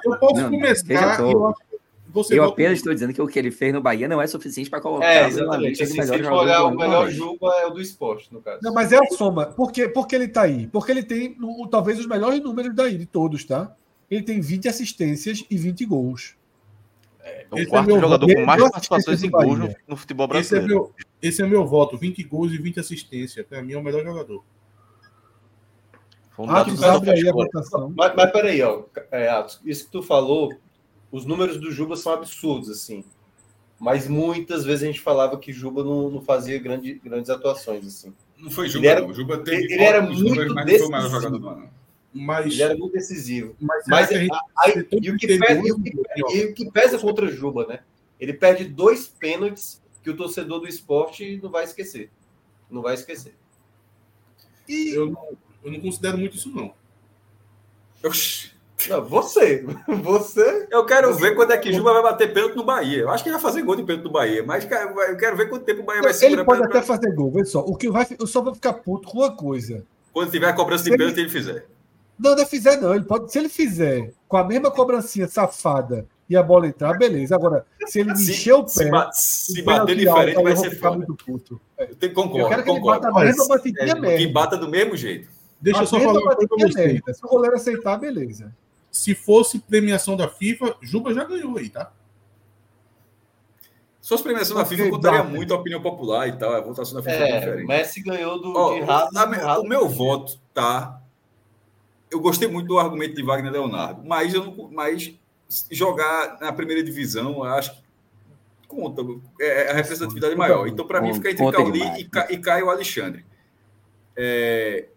Eu 0.04 0.16
posso 0.18 0.40
Não, 0.42 0.50
começar 0.50 1.20
eu 1.20 1.48
acho 1.48 1.56
você 2.12 2.38
Eu 2.38 2.44
apenas 2.44 2.78
estou 2.78 2.92
dizendo 2.92 3.12
que 3.12 3.22
o 3.22 3.26
que 3.26 3.38
ele 3.38 3.50
fez 3.50 3.72
no 3.72 3.80
Bahia 3.80 4.06
não 4.06 4.20
é 4.20 4.26
suficiente 4.26 4.68
para 4.68 4.80
colocar 4.80 5.06
É, 5.06 5.26
exatamente. 5.26 5.82
Assim, 5.82 5.92
se 5.92 5.98
melhores 5.98 6.26
for 6.26 6.34
olhar 6.34 6.64
o 6.64 6.76
melhor. 6.76 7.10
Juba 7.10 7.48
é 7.60 7.66
o 7.66 7.70
do 7.70 7.80
esporte, 7.80 8.32
no 8.32 8.40
caso. 8.40 8.60
Não, 8.62 8.72
mas 8.72 8.92
é 8.92 8.98
a 8.98 9.06
soma. 9.16 9.46
Por 9.46 9.72
que, 9.72 9.88
por 9.88 10.06
que 10.06 10.14
ele 10.14 10.28
tá 10.28 10.42
aí? 10.42 10.66
Porque 10.66 10.92
ele 10.92 11.02
tem 11.02 11.36
talvez 11.70 11.98
os 11.98 12.06
melhores 12.06 12.40
números 12.40 12.74
daí, 12.74 12.98
de 12.98 13.06
todos, 13.06 13.44
tá? 13.44 13.74
Ele 14.10 14.22
tem 14.22 14.40
20 14.40 14.68
assistências 14.68 15.44
e 15.50 15.56
20 15.56 15.86
gols. 15.86 16.36
É 17.24 17.46
o 17.50 17.58
Esse 17.58 17.66
quarto 17.66 17.88
é 17.88 17.92
meu 17.92 18.00
jogador 18.00 18.26
voto. 18.26 18.34
com 18.34 18.44
mais 18.44 18.60
Duas 18.60 18.72
participações 18.72 19.22
em 19.22 19.30
gols 19.30 19.58
no, 19.58 19.74
no 19.88 19.96
futebol 19.96 20.26
Esse 20.34 20.54
é, 20.54 20.58
brasileiro. 20.58 20.66
meu, 20.66 20.94
esse 21.22 21.42
é 21.42 21.46
meu 21.46 21.66
voto: 21.66 21.96
20 21.96 22.22
gols 22.24 22.52
e 22.52 22.58
20 22.58 22.80
assistências. 22.80 23.46
Para 23.46 23.62
mim 23.62 23.72
é 23.72 23.78
o 23.78 23.82
melhor 23.82 24.04
jogador. 24.04 24.44
Um 26.38 26.50
Atos, 26.50 26.82
abre 26.82 27.10
aí 27.10 27.28
a 27.28 27.32
votação. 27.32 27.92
Mas, 27.96 28.14
mas 28.16 28.32
peraí, 28.32 28.60
ó. 28.62 28.84
É, 29.10 29.28
Atos, 29.28 29.60
isso 29.64 29.84
que 29.84 29.92
tu 29.92 30.02
falou, 30.02 30.52
os 31.12 31.24
números 31.24 31.58
do 31.60 31.70
Juba 31.70 31.94
são 31.94 32.12
absurdos, 32.12 32.68
assim. 32.70 33.04
Mas 33.78 34.08
muitas 34.08 34.64
vezes 34.64 34.82
a 34.84 34.86
gente 34.86 35.00
falava 35.00 35.38
que 35.38 35.52
Juba 35.52 35.84
não, 35.84 36.08
não 36.10 36.20
fazia 36.22 36.58
grande, 36.58 36.94
grandes 36.94 37.28
atuações, 37.30 37.86
assim. 37.86 38.12
Não 38.38 38.50
foi 38.50 38.64
Ele 38.66 38.72
Juba, 38.72 38.86
era- 38.88 39.00
não. 39.02 39.08
O 39.08 39.14
Juba 39.14 39.38
teve 39.38 39.64
ele 39.72 39.82
era 39.82 39.98
ótimos 39.98 40.22
números, 40.22 40.38
muito 40.52 40.54
mas 40.54 40.66
não 40.66 40.78
foi 40.78 40.86
o 40.86 40.90
maior 40.90 41.02
decisivo. 41.02 41.22
jogador 41.22 41.38
do 41.38 41.48
ano. 41.60 41.70
Mas, 42.14 42.52
Ele 42.52 42.62
era 42.62 42.76
muito 42.76 42.92
decisivo. 42.92 43.56
mas, 43.60 43.88
a 43.88 44.24
e 45.00 45.10
o 45.10 45.16
que 45.16 45.26
pesa- 45.26 45.66
e 45.66 45.72
o 45.72 45.82
que-. 45.82 45.92
E 46.34 46.44
o 46.44 46.54
que 46.54 46.70
pesa 46.70 46.98
contra 46.98 47.26
Juba, 47.26 47.66
né? 47.66 47.80
Ele 48.20 48.32
perde 48.34 48.64
dois 48.64 49.08
pênaltis 49.08 49.80
que 50.02 50.10
o 50.10 50.16
torcedor 50.16 50.60
do 50.60 50.68
esporte 50.68 51.40
não 51.42 51.50
vai 51.50 51.64
esquecer. 51.64 52.10
Não 52.70 52.82
vai 52.82 52.94
esquecer. 52.94 53.34
E 54.68 54.90
Eu 54.90 55.10
não, 55.10 55.28
eu 55.64 55.72
não 55.72 55.80
considero 55.80 56.16
muito 56.18 56.36
isso, 56.36 56.50
não. 56.50 56.72
Oxi. 58.04 58.51
Não, 58.88 59.04
você. 59.04 59.64
Você. 60.02 60.66
Eu 60.70 60.84
quero 60.84 61.14
ver 61.14 61.34
quando 61.34 61.52
é 61.52 61.58
que 61.58 61.72
Juba 61.72 61.92
vai 61.92 62.02
bater 62.02 62.32
pênalti 62.32 62.56
no 62.56 62.64
Bahia. 62.64 63.00
Eu 63.02 63.10
acho 63.10 63.22
que 63.22 63.28
ele 63.30 63.34
vai 63.36 63.42
fazer 63.42 63.62
gol 63.62 63.76
de 63.76 63.82
pênalti 63.82 64.04
no 64.04 64.10
Bahia, 64.12 64.42
mas 64.44 64.64
eu 64.64 65.16
quero 65.16 65.36
ver 65.36 65.48
quanto 65.48 65.64
tempo 65.64 65.82
o 65.82 65.84
Bahia 65.84 66.02
vai 66.02 66.10
ele 66.10 66.18
segurar 66.18 66.44
pode 66.44 66.60
pra- 66.60 66.68
até 66.68 66.82
fazer 66.82 67.14
gol, 67.14 67.30
vê 67.30 67.44
só. 67.44 67.60
O 67.60 67.76
que 67.76 67.90
vai, 67.90 68.06
eu 68.18 68.26
só 68.26 68.40
vou 68.42 68.54
ficar 68.54 68.72
puto 68.74 69.08
com 69.08 69.18
uma 69.18 69.34
coisa. 69.34 69.84
Quando 70.12 70.30
tiver 70.30 70.48
a 70.48 70.52
cobrança 70.52 70.84
de 70.84 70.90
Se 70.90 70.94
ele- 70.94 70.98
pênalti, 70.98 71.18
ele 71.20 71.28
fizer. 71.28 71.66
Não, 72.18 72.34
não 72.36 72.42
é 72.42 72.46
fizer, 72.46 72.76
não. 72.80 72.94
Ele 72.94 73.04
pode, 73.04 73.32
se 73.32 73.38
ele 73.38 73.48
fizer 73.48 74.12
com 74.28 74.36
a 74.36 74.44
mesma 74.44 74.70
cobrancinha 74.70 75.26
safada 75.26 76.06
e 76.28 76.36
a 76.36 76.42
bola 76.42 76.66
entrar, 76.66 76.96
beleza. 76.96 77.34
Agora, 77.34 77.64
se 77.86 78.00
ele 78.00 78.14
Se, 78.16 78.30
encher 78.30 78.52
o 78.54 78.68
se 78.68 78.84
pé. 78.84 78.90
ba- 78.90 79.08
um 79.08 79.12
se 79.12 79.62
bater 79.62 79.80
alto, 79.80 79.96
diferente, 79.96 80.36
aí 80.38 80.42
vai 80.44 80.52
eu 80.52 80.56
ser 80.56 80.70
ficar 80.70 80.88
foda. 80.90 80.96
muito 80.98 81.14
puto. 81.24 81.60
Eu 81.78 81.96
tenho, 81.96 82.10
Eu 82.10 82.14
concordo, 82.14 82.48
quero 82.48 82.62
que 82.62 82.70
ele 82.70 82.78
concordo. 82.80 83.02
bata 83.02 83.20
a 83.20 83.24
mesma 83.24 83.48
batidinha 83.48 83.92
É, 84.12 84.16
que 84.18 84.26
bata 84.28 84.56
do 84.56 84.68
mesmo 84.68 84.96
jeito. 84.96 85.28
Deixa 85.60 85.80
eu 85.80 85.84
A 85.84 85.86
só 85.86 85.96
mesma 85.96 86.12
falar 86.12 86.24
uma 86.24 86.34
coisa 86.36 86.48
pra 86.48 86.68
você. 86.68 87.14
Se 87.14 87.24
o 87.24 87.28
goleiro 87.28 87.56
aceitar, 87.56 87.96
beleza. 87.96 88.52
Se 88.92 89.14
fosse 89.14 89.58
premiação 89.58 90.16
da 90.16 90.28
FIFA, 90.28 90.76
Juba 90.82 91.12
já 91.14 91.24
ganhou 91.24 91.56
aí, 91.58 91.68
tá? 91.70 91.90
Se 94.02 94.08
fosse 94.08 94.22
premiação 94.22 94.56
da 94.56 94.64
FIFA, 94.66 94.90
contaria 94.90 95.22
dá. 95.22 95.24
muito 95.28 95.54
a 95.54 95.56
opinião 95.56 95.80
popular 95.80 96.28
e 96.28 96.32
tal. 96.36 96.52
A 96.54 96.60
votação 96.60 96.96
da 96.96 97.02
FIFA 97.02 97.24
é, 97.24 97.30
É, 97.30 97.38
diferente. 97.38 97.66
Messi 97.68 98.02
ganhou 98.02 98.40
do 98.40 98.52
rato, 98.84 99.16
a- 99.16 99.24
rato. 99.24 99.62
o 99.62 99.68
meu 99.68 99.88
voto 99.88 100.38
tá. 100.52 101.00
Eu 102.10 102.20
gostei 102.20 102.48
muito 102.48 102.66
do 102.66 102.78
argumento 102.78 103.14
de 103.14 103.22
Wagner 103.22 103.50
Leonardo, 103.50 104.02
mas 104.04 104.34
eu 104.34 104.44
não, 104.44 104.68
mas 104.70 105.14
jogar 105.70 106.38
na 106.40 106.52
primeira 106.52 106.82
divisão, 106.82 107.32
eu 107.36 107.44
acho 107.44 107.72
que 107.72 107.82
conta. 108.68 109.02
É, 109.40 109.70
a 109.70 109.74
representatividade 109.74 110.34
é 110.34 110.36
maior. 110.36 110.66
Então, 110.66 110.86
para 110.86 111.00
mim, 111.00 111.14
fica 111.14 111.30
entre 111.30 111.50
Cauli 111.50 111.82
e, 112.00 112.04
Ca- 112.08 112.26
e 112.30 112.36
Caio 112.38 112.68
Alexandre. 112.68 113.24
É, 114.16 114.88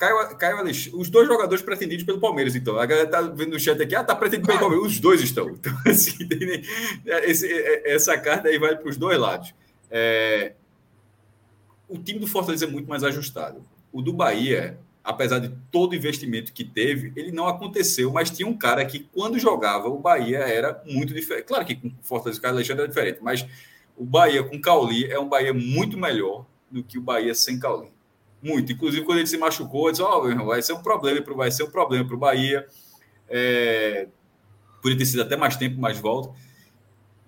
Caio, 0.00 0.36
Caio 0.36 0.56
Alexandre, 0.58 0.98
os 0.98 1.10
dois 1.10 1.28
jogadores 1.28 1.62
pretendidos 1.62 2.04
pelo 2.04 2.18
Palmeiras, 2.18 2.54
então. 2.56 2.78
A 2.78 2.86
galera 2.86 3.06
tá 3.06 3.20
vendo 3.20 3.50
no 3.52 3.60
chat 3.60 3.80
aqui, 3.82 3.94
ah, 3.94 4.02
tá 4.02 4.16
pretendido 4.16 4.46
pelo 4.48 4.58
Palmeiras. 4.58 4.86
Os 4.92 4.98
dois 4.98 5.20
estão. 5.20 5.50
Então, 5.60 5.72
assim, 5.86 6.26
tem 6.26 6.38
nem- 6.38 6.62
esse- 7.24 7.46
é- 7.52 7.92
essa 7.92 8.16
carta 8.18 8.48
aí 8.48 8.58
vai 8.58 8.74
para 8.76 8.88
os 8.88 8.96
dois 8.96 9.18
lados. 9.18 9.54
É, 9.90 10.54
o 11.88 11.98
time 11.98 12.18
do 12.18 12.26
Fortaleza 12.26 12.64
é 12.64 12.68
muito 12.68 12.88
mais 12.88 13.04
ajustado. 13.04 13.62
O 13.92 14.00
do 14.00 14.12
Bahia, 14.12 14.78
apesar 15.04 15.38
de 15.38 15.50
todo 15.70 15.92
o 15.92 15.94
investimento 15.96 16.52
que 16.52 16.64
teve, 16.64 17.12
ele 17.16 17.32
não 17.32 17.46
aconteceu, 17.46 18.10
mas 18.12 18.30
tinha 18.30 18.48
um 18.48 18.56
cara 18.56 18.84
que, 18.84 19.00
quando 19.12 19.38
jogava, 19.38 19.88
o 19.88 19.98
Bahia 19.98 20.38
era 20.38 20.82
muito 20.86 21.12
diferente. 21.12 21.44
Claro 21.44 21.64
que 21.66 21.74
com 21.74 21.88
o 21.88 21.92
Fortaleza 22.02 22.38
e 22.38 22.40
o 22.40 22.42
Carlos 22.42 22.58
Alexandre 22.58 22.82
era 22.84 22.88
diferente, 22.88 23.18
mas 23.20 23.46
o 23.96 24.04
Bahia 24.04 24.42
com 24.44 24.58
Cauli 24.60 25.04
é 25.10 25.18
um 25.18 25.28
Bahia 25.28 25.52
muito 25.52 25.98
melhor 25.98 26.46
do 26.70 26.82
que 26.82 26.96
o 26.96 27.02
Bahia 27.02 27.34
sem 27.34 27.58
Cauli. 27.58 27.88
Muito. 28.42 28.72
Inclusive, 28.72 29.04
quando 29.04 29.18
ele 29.18 29.26
se 29.26 29.36
machucou, 29.36 29.86
eu 29.86 29.92
disse: 29.92 30.02
Ó, 30.02 30.28
irmão, 30.28 30.46
vai 30.46 30.62
ser 30.62 30.72
um 30.72 30.82
problema 30.82 31.20
para 31.20 31.34
vai 31.34 31.50
ser 31.50 31.64
um 31.64 31.70
problema 31.70 32.04
para 32.06 32.16
o 32.16 32.18
Bahia. 32.18 32.66
É, 33.28 34.08
por 34.82 34.96
ter 34.96 35.04
sido 35.04 35.22
até 35.22 35.36
mais 35.36 35.56
tempo, 35.56 35.80
mais 35.80 35.98
volta. 35.98 36.34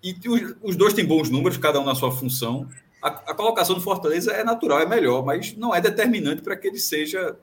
E 0.03 0.17
os, 0.27 0.57
os 0.63 0.77
dois 0.77 0.95
têm 0.95 1.05
bons 1.05 1.31
números, 1.31 1.59
cada 1.59 1.79
um 1.81 1.85
na 1.85 1.95
sua 1.95 2.11
função. 2.11 2.69
A, 3.01 3.09
a 3.09 3.35
colocação 3.35 3.75
do 3.75 3.81
Fortaleza 3.81 4.33
é 4.33 4.43
natural, 4.43 4.81
é 4.81 4.87
melhor, 4.87 5.25
mas 5.25 5.57
não 5.57 5.75
é 5.75 5.81
determinante 5.81 6.43
para 6.43 6.57
que 6.57 6.67
ele 6.67 6.79
seja 6.79 7.37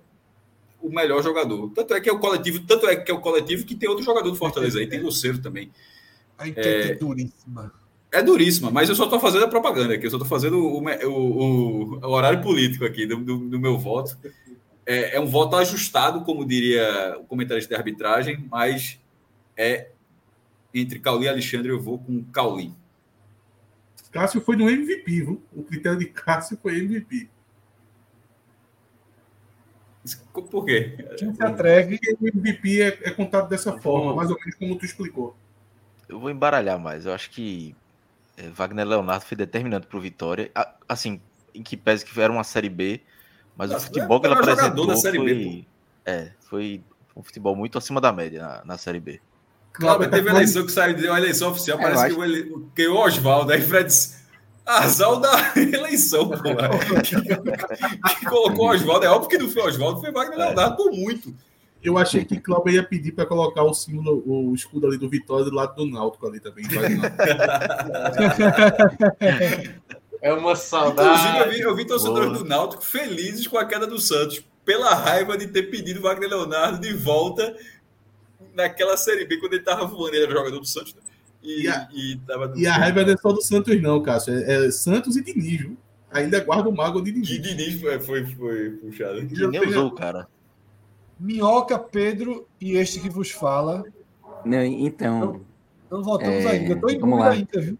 o 0.81 0.89
melhor 0.89 1.21
jogador. 1.21 1.69
Tanto 1.73 1.93
é 1.93 2.01
que 2.01 2.09
é 2.09 2.13
o 2.13 2.19
coletivo, 2.19 2.59
tanto 2.65 2.87
é 2.87 2.95
que 2.95 3.11
é 3.11 3.13
o 3.13 3.21
coletivo 3.21 3.65
que 3.65 3.75
tem 3.75 3.87
outro 3.87 4.03
jogador 4.03 4.29
do 4.29 4.35
Fortaleza 4.35 4.79
aí, 4.79 4.87
tem 4.87 5.01
Luceiro 5.01 5.41
também. 5.41 5.71
A 6.37 6.47
enquete 6.47 6.91
é 6.91 6.95
duríssima. 6.95 7.73
É 8.11 8.23
duríssima, 8.23 8.71
mas 8.71 8.89
eu 8.89 8.95
só 8.95 9.03
estou 9.03 9.19
fazendo 9.19 9.45
a 9.45 9.47
propaganda 9.47 9.93
aqui, 9.93 10.05
eu 10.05 10.09
só 10.09 10.17
estou 10.17 10.27
fazendo 10.27 10.57
o, 10.57 10.79
o, 10.83 11.09
o- 11.09 11.99
o 11.99 12.07
horário 12.09 12.41
político 12.41 12.83
aqui 12.83 13.05
do, 13.05 13.17
do- 13.17 13.49
do 13.49 13.59
meu 13.59 13.77
voto. 13.77 14.17
É, 14.85 15.15
é 15.17 15.19
um 15.19 15.27
voto 15.27 15.55
ajustado, 15.55 16.21
como 16.23 16.43
diria 16.45 17.15
o 17.19 17.23
comentarista 17.25 17.69
de 17.69 17.77
arbitragem, 17.77 18.43
mas 18.49 18.99
é 19.55 19.89
entre 20.73 20.97
Cauli 20.99 21.25
e 21.25 21.29
Alexandre, 21.29 21.69
eu 21.71 21.79
vou 21.79 21.99
com 21.99 22.23
Cauli. 22.25 22.73
Cássio 24.11 24.41
foi 24.41 24.55
no 24.55 24.67
MVP, 24.67 25.05
viu? 25.21 25.43
O 25.55 25.61
critério 25.61 25.99
de 25.99 26.05
Cássio 26.05 26.57
foi 26.59 26.79
MVP. 26.79 27.29
Por 30.49 30.65
quê? 30.65 30.95
Quem 31.17 31.33
se 31.35 31.43
atreve. 31.43 31.99
Porque 31.99 32.15
o 32.19 32.27
MVP 32.27 32.81
é, 32.81 32.87
é 33.03 33.11
contado 33.11 33.47
dessa 33.49 33.77
forma, 33.79 34.15
mais 34.15 34.31
ou 34.31 34.37
menos 34.39 34.55
como 34.55 34.75
tu 34.75 34.85
explicou. 34.85 35.35
Eu 36.07 36.19
vou 36.19 36.31
embaralhar 36.31 36.79
mais. 36.79 37.05
Eu 37.05 37.13
acho 37.13 37.29
que 37.29 37.75
Wagner 38.47 38.85
Leonardo 38.87 39.25
foi 39.25 39.35
determinante 39.37 39.87
pro 39.87 39.99
Vitória. 39.99 40.49
A- 40.55 40.73
Assim, 40.87 41.21
em 41.53 41.61
que 41.63 41.75
pese 41.77 42.05
que 42.05 42.19
era 42.19 42.31
uma 42.31 42.43
Série 42.43 42.69
B, 42.69 43.01
mas 43.55 43.69
o 43.69 43.73
Nossa, 43.73 43.87
futebol 43.87 44.19
que 44.21 44.27
é 44.27 44.29
o 44.29 44.33
jogador 44.35 44.51
apresentou 44.53 44.87
da 44.87 44.95
Série 44.95 45.19
B, 45.19 45.33
foi... 45.43 45.67
É, 46.05 46.31
foi 46.41 46.81
um 47.15 47.21
futebol 47.23 47.55
muito 47.55 47.77
acima 47.77 47.99
da 48.01 48.11
média 48.11 48.41
na, 48.41 48.65
na 48.65 48.77
Série 48.77 48.99
B. 48.99 49.19
Claro, 49.73 49.99
teve 49.99 50.17
falando- 50.23 50.37
eleição 50.37 50.65
que 50.65 50.71
saiu, 50.71 50.95
deu 50.95 51.11
uma 51.11 51.19
eleição 51.19 51.51
oficial, 51.51 51.77
É, 51.79 51.81
parece 51.81 52.07
que 52.07 52.13
o, 52.19 52.23
ele- 52.23 52.65
que 52.75 52.87
o 52.87 52.95
Oswaldo, 52.97 53.51
aí 53.51 53.61
Fred 53.61 53.85
disse, 53.87 54.17
azar 54.65 55.19
da 55.19 55.31
eleição, 55.55 56.29
pô. 56.29 56.35
que 58.19 58.25
colocou 58.25 58.67
o 58.67 58.71
Oswaldo, 58.71 59.05
é 59.05 59.09
óbvio 59.09 59.29
que 59.29 59.37
não 59.37 59.49
foi 59.49 59.61
o 59.63 59.65
Oswaldo, 59.67 59.99
foi 60.01 60.11
Wagner 60.11 60.37
Leonardo 60.39 60.75
por 60.77 60.91
muito. 60.91 61.33
Eu 61.81 61.97
achei 61.97 62.25
que 62.25 62.39
Cláudio 62.39 62.73
ia 62.73 62.83
pedir 62.83 63.13
para 63.13 63.25
colocar 63.25 63.63
o 63.63 63.73
símbolo, 63.73 64.21
o 64.25 64.53
escudo 64.53 64.85
ali 64.87 64.97
do 64.97 65.07
Vitória 65.09 65.45
do 65.45 65.51
lado 65.55 65.75
do 65.75 65.85
Náutico 65.89 66.27
ali 66.27 66.39
também. 66.39 66.65
É 70.21 70.33
uma 70.33 70.51
Inclusive, 70.51 70.51
eu 70.51 70.55
saudade. 70.57 71.49
vi, 71.55 71.61
eu 71.61 71.73
vi 71.75 71.85
torcedores 71.85 72.27
Boa. 72.27 72.39
do 72.39 72.43
Náutico 72.45 72.83
felizes 72.83 73.47
com 73.47 73.57
a 73.57 73.63
queda 73.63 73.87
do 73.87 73.97
Santos, 73.99 74.43
pela 74.65 74.93
raiva 74.93 75.37
de 75.37 75.47
ter 75.47 75.63
pedido 75.71 76.01
Wagner 76.01 76.27
Leonardo 76.29 76.77
de 76.81 76.91
volta 76.93 77.55
naquela 78.53 78.97
Série 78.97 79.23
B, 79.25 79.37
quando 79.37 79.53
ele 79.53 79.61
estava 79.61 79.85
voando, 79.85 80.15
ele 80.15 80.25
era 80.25 80.33
jogador 80.33 80.59
do 80.59 80.65
Santos, 80.65 80.93
né? 80.93 81.01
E, 81.41 81.61
E 81.63 81.67
a- 81.69 81.87
e, 81.93 82.17
tava 82.27 82.51
E 82.57 82.67
a 82.67 82.73
raiva 82.73 83.05
não 83.05 83.13
é 83.13 83.17
só 83.17 83.31
do 83.31 83.41
Santos, 83.41 83.81
não, 83.81 84.01
Cássio. 84.03 84.33
É, 84.33 84.65
é 84.67 84.71
Santos 84.71 85.15
e 85.15 85.23
Diniz, 85.23 85.61
viu? 85.61 85.77
Ainda 86.11 86.43
guarda 86.43 86.67
o 86.67 86.75
mago 86.75 87.01
de 87.01 87.13
Diniz. 87.13 87.29
Diniz 87.41 87.79
foi, 87.79 87.99
foi, 88.01 88.25
foi 88.25 88.69
puxado. 88.71 89.25
Que 89.25 89.47
nem 89.47 89.69
usou 89.69 89.87
o 89.87 89.95
cara. 89.95 90.27
Minhoca, 91.19 91.77
Pedro 91.77 92.47
e 92.61 92.73
este 92.77 92.99
que 92.99 93.09
vos 93.09 93.31
fala. 93.31 93.83
Não, 94.45 94.63
então, 94.63 95.41
Não 95.91 96.01
votamos 96.03 96.45
É, 96.45 96.49
ainda. 96.51 96.73
Eu 96.73 96.79
tô 96.81 96.89
em 96.89 96.99
vamos 96.99 97.17
dúvida 97.17 97.29
lá. 97.29 97.35
ainda, 97.35 97.61
viu? 97.61 97.77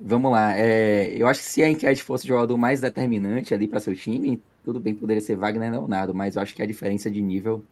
Vamos 0.00 0.32
lá. 0.32 0.56
é, 0.58 1.14
eu 1.16 1.26
acho 1.26 1.40
que 1.40 1.46
se 1.46 1.62
a 1.62 1.68
enquete 1.68 2.02
fosse 2.02 2.24
o 2.24 2.28
jogador 2.28 2.56
mais 2.56 2.80
determinante 2.80 3.52
ali 3.54 3.68
para 3.68 3.80
seu 3.80 3.94
time, 3.94 4.42
tudo 4.64 4.80
bem, 4.80 4.94
poderia 4.94 5.20
ser 5.20 5.36
Wagner 5.36 5.70
Leonardo, 5.70 6.14
mas 6.14 6.36
eu 6.36 6.42
acho 6.42 6.54
que 6.54 6.62
a 6.62 6.66
diferença 6.66 7.10
de 7.10 7.20
nível 7.20 7.62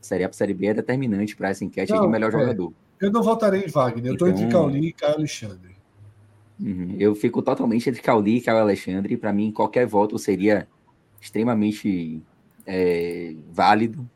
Série 0.00 0.22
A 0.24 0.28
para 0.28 0.36
Série 0.36 0.54
B 0.54 0.66
é 0.66 0.74
determinante 0.74 1.34
para 1.34 1.48
essa 1.48 1.64
enquete 1.64 1.92
de 1.92 1.98
Não, 1.98 2.08
melhor 2.08 2.28
é. 2.28 2.32
jogador. 2.32 2.72
Eu 3.00 3.10
não 3.10 3.22
votarei 3.22 3.62
em 3.64 3.68
Wagner. 3.68 4.12
Eu 4.12 4.16
tô 4.16 4.26
entre 4.26 4.44
Então- 4.44 4.62
Cauli 4.62 4.88
e 4.88 4.92
Caio 4.92 5.14
Alexandre. 5.16 5.76
Uhum. 6.60 6.96
Eu 6.98 7.14
fico 7.14 7.40
totalmente 7.42 7.88
entre 7.88 8.02
Cauli 8.02 8.36
e 8.36 8.40
Caio 8.40 8.58
Alexandre. 8.58 9.16
Para 9.16 9.32
mim, 9.32 9.50
qualquer 9.50 9.86
voto 9.86 10.18
seria 10.18 10.68
extremamente 11.20 12.20
é, 12.70 13.34
válido, 13.50 14.08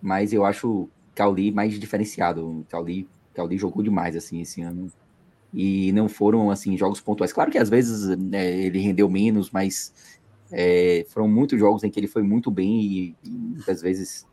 mas 0.00 0.30
eu 0.30 0.44
acho 0.44 0.90
Cauli 1.14 1.50
mais 1.50 1.72
diferenciado. 1.80 2.66
Cauli, 2.68 3.08
Cauli 3.32 3.56
jogou 3.56 3.82
demais 3.82 4.14
assim 4.14 4.42
esse 4.42 4.60
ano 4.60 4.92
e 5.54 5.90
não 5.92 6.06
foram 6.06 6.50
assim 6.50 6.76
jogos 6.76 7.00
pontuais. 7.00 7.32
Claro 7.32 7.50
que 7.50 7.56
às 7.56 7.70
vezes 7.70 8.14
né, 8.18 8.52
ele 8.52 8.78
rendeu 8.78 9.08
menos, 9.08 9.50
mas 9.50 10.12
é, 10.50 11.06
foram 11.08 11.26
muitos 11.26 11.58
jogos 11.58 11.82
em 11.82 11.90
que 11.90 11.98
ele 11.98 12.06
foi 12.06 12.22
muito 12.22 12.50
bem 12.50 12.82
e, 12.82 13.16
e 13.24 13.30
muitas 13.30 13.80
vezes 13.80 14.26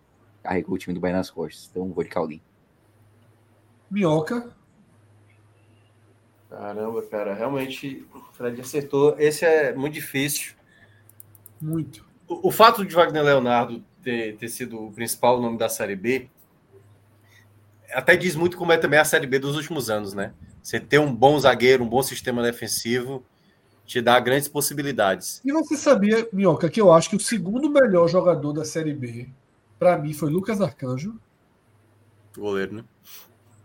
carregou 0.43 0.75
o 0.75 0.77
time 0.77 0.93
do 0.93 0.99
Bahia 0.99 1.15
nas 1.15 1.31
costas. 1.31 1.69
Então 1.71 1.89
vou 1.93 2.03
de 2.03 2.09
Cauli. 2.09 2.41
Minhoca. 3.89 4.53
Caramba, 6.49 7.01
cara, 7.03 7.33
realmente 7.33 8.05
o 8.13 8.19
Fred 8.33 8.59
acertou. 8.59 9.15
Esse 9.17 9.45
é 9.45 9.73
muito 9.73 9.93
difícil. 9.93 10.55
Muito. 11.61 12.08
O, 12.29 12.47
o 12.47 12.51
fato 12.51 12.85
de 12.85 12.95
Wagner 12.95 13.23
Leonardo 13.23 13.83
ter, 14.01 14.37
ter 14.37 14.47
sido 14.47 14.85
o 14.85 14.91
principal 14.93 15.41
nome 15.41 15.57
da 15.57 15.67
Série 15.67 15.95
B 15.95 16.29
até 17.91 18.15
diz 18.15 18.35
muito 18.35 18.57
como 18.57 18.71
é 18.71 18.77
também 18.77 18.99
a 18.99 19.05
Série 19.05 19.27
B 19.27 19.39
dos 19.39 19.55
últimos 19.55 19.89
anos, 19.89 20.13
né? 20.13 20.33
Você 20.61 20.79
ter 20.79 20.99
um 20.99 21.13
bom 21.13 21.39
zagueiro, 21.39 21.83
um 21.83 21.89
bom 21.89 22.03
sistema 22.03 22.43
defensivo, 22.43 23.23
te 23.85 24.01
dá 24.01 24.19
grandes 24.19 24.47
possibilidades. 24.47 25.41
E 25.43 25.51
você 25.51 25.75
sabia, 25.75 26.27
Minhoca, 26.31 26.69
que 26.69 26.79
eu 26.79 26.91
acho 26.91 27.09
que 27.09 27.15
o 27.15 27.19
segundo 27.19 27.69
melhor 27.69 28.07
jogador 28.07 28.53
da 28.53 28.63
Série 28.63 28.93
B, 28.93 29.29
para 29.79 29.97
mim, 29.97 30.13
foi 30.13 30.29
Lucas 30.29 30.61
Arcanjo, 30.61 31.19
O 32.37 32.41
goleiro, 32.41 32.75
né? 32.75 32.83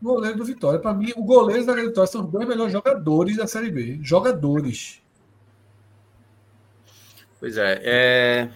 goleiro 0.00 0.38
do 0.38 0.44
Vitória. 0.44 0.78
Para 0.78 0.94
mim, 0.94 1.12
o 1.16 1.22
goleiro 1.22 1.64
da 1.66 1.74
Vitória 1.74 2.10
são 2.10 2.24
os 2.24 2.30
dois 2.30 2.46
melhores 2.46 2.72
jogadores 2.72 3.36
da 3.36 3.46
Série 3.46 3.70
B. 3.70 3.98
Jogadores. 4.02 5.02
Pois 7.44 7.58
é, 7.58 7.80
é. 7.84 8.48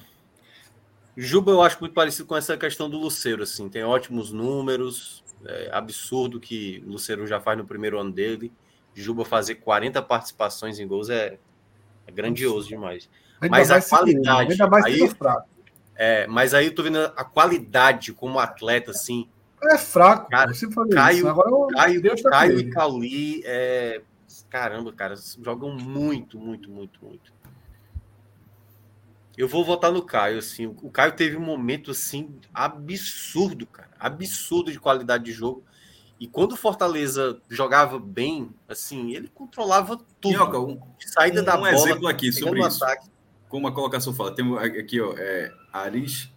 Juba 1.14 1.50
eu 1.52 1.60
acho 1.60 1.76
muito 1.78 1.92
parecido 1.92 2.26
com 2.26 2.34
essa 2.34 2.56
questão 2.56 2.88
do 2.88 2.96
Luceiro, 2.96 3.42
assim, 3.42 3.68
tem 3.68 3.84
ótimos 3.84 4.32
números, 4.32 5.22
é 5.44 5.68
absurdo 5.70 6.40
que 6.40 6.82
o 6.86 6.92
Luceiro 6.92 7.26
já 7.26 7.38
faz 7.38 7.58
no 7.58 7.66
primeiro 7.66 7.98
ano 7.98 8.10
dele. 8.10 8.50
Juba 8.94 9.26
fazer 9.26 9.56
40 9.56 10.00
participações 10.00 10.78
em 10.78 10.86
gols 10.86 11.10
é, 11.10 11.36
é 12.06 12.10
grandioso 12.10 12.66
demais. 12.66 13.10
Ainda 13.42 13.56
Mas 13.58 13.70
a 13.70 13.76
ele, 13.76 13.84
qualidade, 13.84 14.52
Ainda 14.52 14.66
mais 14.68 14.84
aí- 14.86 15.08
fraco. 15.10 15.48
É, 15.94 16.26
mas 16.26 16.54
aí 16.54 16.66
eu 16.68 16.74
tô 16.74 16.82
vendo 16.82 16.98
a 16.98 17.24
qualidade 17.24 18.14
como 18.14 18.38
atleta, 18.38 18.92
assim, 18.92 19.28
É 19.70 19.76
fraco. 19.76 20.30
Cara, 20.30 20.50
Caio- 20.94 21.26
eu- 21.28 21.66
Caio, 21.74 22.00
Deus 22.00 22.22
tá 22.22 22.30
Caio 22.30 22.52
ele. 22.58 22.68
e 22.68 22.70
Cauli, 22.70 23.42
é... 23.44 24.00
caramba, 24.48 24.90
cara, 24.94 25.14
jogam 25.42 25.72
muito, 25.76 26.38
muito, 26.38 26.70
muito, 26.70 27.04
muito. 27.04 27.36
Eu 29.38 29.46
vou 29.48 29.64
votar 29.64 29.92
no 29.92 30.02
Caio, 30.02 30.38
assim. 30.38 30.66
O 30.66 30.90
Caio 30.90 31.12
teve 31.12 31.36
um 31.36 31.40
momento, 31.40 31.92
assim, 31.92 32.34
absurdo, 32.52 33.66
cara. 33.66 33.90
Absurdo 33.98 34.72
de 34.72 34.80
qualidade 34.80 35.24
de 35.24 35.32
jogo. 35.32 35.62
E 36.18 36.26
quando 36.26 36.52
o 36.52 36.56
Fortaleza 36.56 37.40
jogava 37.48 38.00
bem, 38.00 38.50
assim, 38.68 39.12
ele 39.14 39.28
controlava 39.32 39.96
tudo. 40.20 40.32
Minhoca, 40.32 40.58
um, 40.58 40.80
Saída 41.06 41.40
um- 41.40 41.44
da 41.44 41.54
um 41.54 41.58
bola, 41.60 41.70
exemplo 41.72 42.08
aqui 42.08 42.32
sobre 42.32 42.60
isso. 42.66 42.84
ataque. 42.84 43.08
como 43.48 43.66
a 43.66 43.72
colocação 43.72 44.12
fala, 44.12 44.34
temos 44.34 44.58
aqui, 44.62 45.00
ó, 45.00 45.14
é, 45.16 45.50
Aris, 45.72 46.30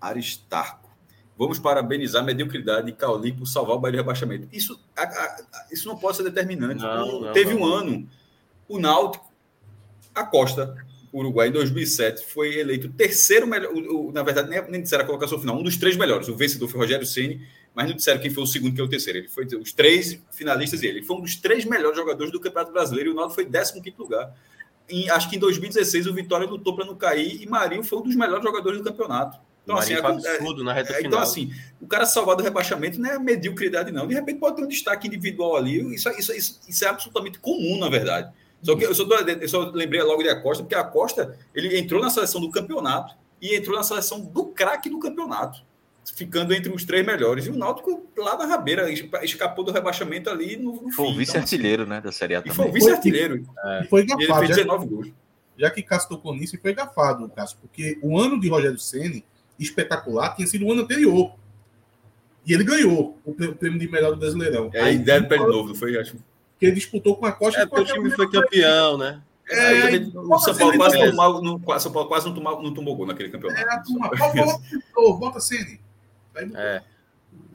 Aristarco. 0.00 0.88
Vamos 1.36 1.58
parabenizar 1.58 2.22
a 2.22 2.24
mediocridade 2.24 2.86
de 2.86 2.92
Cauli 2.92 3.32
por 3.32 3.46
salvar 3.46 3.74
o 3.76 3.80
Bahia 3.80 3.92
de 3.92 3.98
rebaixamento. 3.98 4.46
Isso, 4.52 4.78
a- 4.96 5.02
a- 5.02 5.66
isso 5.72 5.88
não 5.88 5.96
pode 5.96 6.18
ser 6.18 6.22
determinante. 6.24 6.80
Não, 6.82 7.08
Um- 7.08 7.20
não, 7.22 7.32
Teve 7.32 7.54
não. 7.54 7.62
um 7.62 7.64
ano, 7.64 8.08
o 8.68 8.78
Náutico, 8.78 9.32
a 10.14 10.24
Costa, 10.24 10.76
Uruguai, 11.12 11.48
em 11.48 11.52
2007, 11.52 12.24
foi 12.26 12.58
eleito 12.58 12.86
o 12.86 12.90
terceiro 12.92 13.46
melhor. 13.46 13.72
o- 13.72 14.08
o- 14.08 14.12
na 14.12 14.22
verdade, 14.22 14.48
nem, 14.48 14.62
nem 14.70 14.82
disseram 14.82 15.04
a 15.04 15.06
colocação 15.06 15.38
final, 15.38 15.58
um 15.58 15.62
dos 15.62 15.76
três 15.76 15.96
melhores. 15.96 16.28
O 16.28 16.36
vencedor 16.36 16.68
foi 16.68 16.80
Rogério 16.80 17.04
Ceni, 17.06 17.46
mas 17.74 17.88
não 17.88 17.96
disseram 17.96 18.20
quem 18.20 18.30
foi 18.30 18.42
o 18.42 18.46
segundo, 18.46 18.74
quem 18.74 18.82
é 18.82 18.86
o 18.86 18.88
terceiro. 18.88 19.18
Ele 19.18 19.28
foi 19.28 19.44
os 19.44 19.72
três 19.72 20.18
finalistas 20.32 20.82
e 20.82 20.86
ele. 20.86 21.02
Foi 21.02 21.16
um 21.16 21.20
dos 21.20 21.36
três 21.36 21.64
melhores 21.66 21.96
jogadores 21.96 22.32
do 22.32 22.40
Campeonato 22.40 22.72
Brasileiro 22.72 23.10
e 23.10 23.12
o 23.12 23.14
Náutico 23.14 23.34
foi 23.34 23.44
15 23.44 23.94
lugar. 23.98 24.34
Em- 24.88 25.08
acho 25.10 25.28
que 25.28 25.36
em 25.36 25.38
2016 25.38 26.06
o 26.06 26.14
Vitória 26.14 26.46
lutou 26.46 26.74
para 26.74 26.84
não 26.84 26.94
cair 26.96 27.42
e 27.42 27.46
Marinho 27.46 27.82
foi 27.82 27.98
um 27.98 28.02
dos 28.02 28.14
melhores 28.16 28.42
jogadores 28.42 28.78
do 28.78 28.84
campeonato. 28.84 29.38
Então, 29.64 29.76
assim, 29.76 29.92
é- 29.94 29.98
absurdo 29.98 30.64
é, 30.90 30.94
final. 30.96 31.08
então, 31.08 31.20
assim, 31.20 31.52
o 31.80 31.86
cara 31.86 32.04
salvar 32.04 32.34
do 32.36 32.42
rebaixamento 32.42 33.00
não 33.00 33.10
é 33.10 33.18
mediocridade, 33.18 33.92
não. 33.92 34.08
De 34.08 34.14
repente 34.14 34.40
pode 34.40 34.56
ter 34.56 34.62
um 34.64 34.68
destaque 34.68 35.06
individual 35.06 35.56
ali. 35.56 35.94
Isso, 35.94 36.08
isso, 36.18 36.32
isso, 36.32 36.60
isso 36.68 36.84
é 36.84 36.88
absolutamente 36.88 37.38
comum, 37.38 37.78
na 37.78 37.88
verdade. 37.88 38.32
Só 38.62 38.76
que 38.76 38.84
eu 38.84 38.94
só, 38.94 39.04
eu 39.04 39.48
só 39.48 39.70
lembrei 39.74 40.02
logo 40.02 40.22
de 40.22 40.28
Acosta, 40.28 40.62
porque 40.62 40.74
a 40.74 40.80
Acosta 40.80 41.36
ele 41.54 41.76
entrou 41.78 42.00
na 42.00 42.08
seleção 42.10 42.40
do 42.40 42.50
campeonato 42.50 43.14
e 43.40 43.56
entrou 43.56 43.76
na 43.76 43.82
seleção 43.82 44.20
do 44.20 44.46
craque 44.46 44.88
do 44.88 45.00
campeonato, 45.00 45.60
ficando 46.14 46.54
entre 46.54 46.72
os 46.72 46.84
três 46.84 47.04
melhores. 47.04 47.46
E 47.46 47.50
o 47.50 47.56
Náutico 47.56 48.06
lá 48.16 48.36
na 48.38 48.46
rabeira 48.46 48.88
esca- 48.90 49.24
escapou 49.24 49.64
do 49.64 49.72
rebaixamento 49.72 50.30
ali 50.30 50.56
no, 50.56 50.80
no 50.80 50.92
Foi 50.92 51.06
o 51.06 51.08
fim. 51.08 51.12
Então, 51.12 51.14
vice-artilheiro, 51.16 51.86
né, 51.86 52.00
da 52.00 52.12
Série 52.12 52.36
A 52.36 52.38
assim, 52.38 52.50
e 52.50 52.52
foi 52.52 52.64
o 52.66 52.68
também. 52.68 52.80
vice-artilheiro. 52.80 53.44
E 53.82 53.88
foi 53.88 54.00
E 54.02 54.04
ele 54.04 54.26
gafado, 54.26 54.38
fez 54.46 54.48
já, 54.50 54.56
19 54.62 54.86
gols. 54.86 55.08
já 55.58 55.70
que 55.70 55.82
Cássio 55.82 56.08
tocou 56.10 56.32
nisso, 56.34 56.54
e 56.54 56.58
foi 56.58 56.72
gafado, 56.72 57.28
Cássio, 57.30 57.58
porque 57.60 57.98
o 58.00 58.16
ano 58.16 58.38
de 58.40 58.48
Rogério 58.48 58.78
Ceni 58.78 59.24
espetacular 59.58 60.36
tinha 60.36 60.46
sido 60.46 60.64
o 60.66 60.72
ano 60.72 60.82
anterior. 60.82 61.34
E 62.46 62.52
ele 62.52 62.64
ganhou 62.64 63.18
o 63.24 63.32
prêmio 63.34 63.78
de 63.78 63.88
melhor 63.88 64.10
do 64.12 64.16
Brasileirão. 64.18 64.70
É, 64.72 64.80
Aí 64.82 64.98
deram 64.98 65.26
para 65.26 65.36
ele 65.36 65.46
novo, 65.46 65.68
não 65.68 65.74
foi? 65.76 65.96
Acho. 65.98 66.16
Que 66.62 66.66
ele 66.66 66.76
disputou 66.76 67.16
com 67.16 67.26
a 67.26 67.32
Costa. 67.32 67.60
É 67.60 67.64
e 67.64 67.66
porque 67.66 67.90
o 67.90 67.94
time 67.94 68.08
foi 68.12 68.30
campeão, 68.30 68.96
né? 68.96 69.20
É, 69.50 69.80
também 69.98 70.12
o 70.14 70.38
São 70.38 70.56
Paulo 70.56 70.76
quase, 70.76 70.96
É. 70.96 71.10
tomou, 71.10 71.42
não, 71.42 71.80
São 71.80 71.92
Paulo 71.92 72.08
quase 72.08 72.26
não, 72.26 72.34
tomou, 72.34 72.62
não 72.62 72.72
tomou 72.72 72.94
gol 72.94 73.04
naquele 73.06 73.30
campeonato. 73.30 73.60
É, 73.60 73.74
a 73.74 73.80
turma, 73.80 74.10
bota 75.18 75.40
Ceni. 75.40 75.80
Aí, 76.36 76.48
É. 76.54 76.82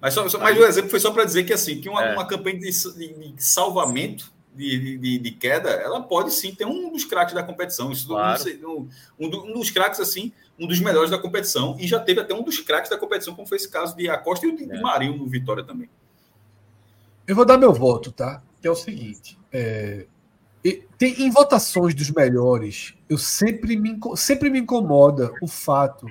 Mas, 0.02 0.14
só, 0.14 0.28
só- 0.28 0.40
mas 0.40 0.58
o 0.60 0.66
exemplo 0.66 0.90
foi 0.90 1.00
só 1.00 1.12
para 1.12 1.24
dizer 1.24 1.46
que 1.46 1.54
assim, 1.54 1.80
que 1.80 1.88
uma, 1.88 2.04
É. 2.04 2.14
uma 2.14 2.26
campanha 2.28 2.60
de, 2.60 2.70
de- 2.70 3.32
de 3.32 3.44
salvamento 3.44 4.30
de, 4.54 4.98
de, 4.98 5.20
de 5.20 5.32
queda, 5.32 5.70
ela 5.70 6.02
pode 6.02 6.32
sim 6.34 6.54
ter 6.54 6.66
um 6.66 6.92
dos 6.92 7.06
craques 7.06 7.34
da 7.34 7.42
competição. 7.44 7.90
Isso 7.92 8.08
Claro. 8.10 8.44
não 8.62 8.72
um, 8.80 8.90
um 9.18 9.30
do- 9.30 9.54
dos 9.54 9.70
craques, 9.72 10.02
assim, 10.02 10.34
um 10.60 10.68
dos 10.68 10.82
melhores 10.82 11.10
da 11.10 11.18
competição. 11.18 11.78
E 11.80 11.88
já 11.88 12.00
teve 12.00 12.20
até 12.20 12.34
um 12.34 12.44
dos 12.44 12.60
craques 12.60 12.90
da 12.90 12.98
competição, 12.98 13.34
como 13.34 13.48
foi 13.48 13.56
esse 13.56 13.70
caso 13.70 13.96
de 13.96 14.10
Acosta 14.10 14.46
e 14.46 14.50
o 14.50 14.58
de, 14.58 14.66
de 14.66 14.76
É. 14.76 14.82
Marinho 14.82 15.16
no 15.16 15.26
Vitória 15.28 15.64
também. 15.64 15.90
Eu 17.26 17.36
vou 17.36 17.46
dar 17.46 17.58
meu 17.58 17.72
voto, 17.74 18.12
tá? 18.12 18.42
Que 18.68 18.70
é 18.70 18.72
o 18.72 18.76
seguinte. 18.76 19.40
é, 19.54 20.06
tem, 20.98 21.22
em 21.22 21.30
votações 21.32 21.96
dos 21.96 22.12
melhores, 22.12 22.94
eu 23.08 23.18
sempre 23.18 23.78
me, 23.78 23.98
sempre 24.18 24.50
me 24.50 24.60
incomoda 24.60 25.32
o 25.42 25.48
fato 25.48 26.06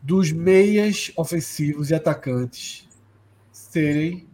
dos 0.00 0.32
meias 0.32 1.12
ofensivos 1.16 1.90
e 1.90 1.94
atacantes 1.94 2.88
serem 3.52 4.26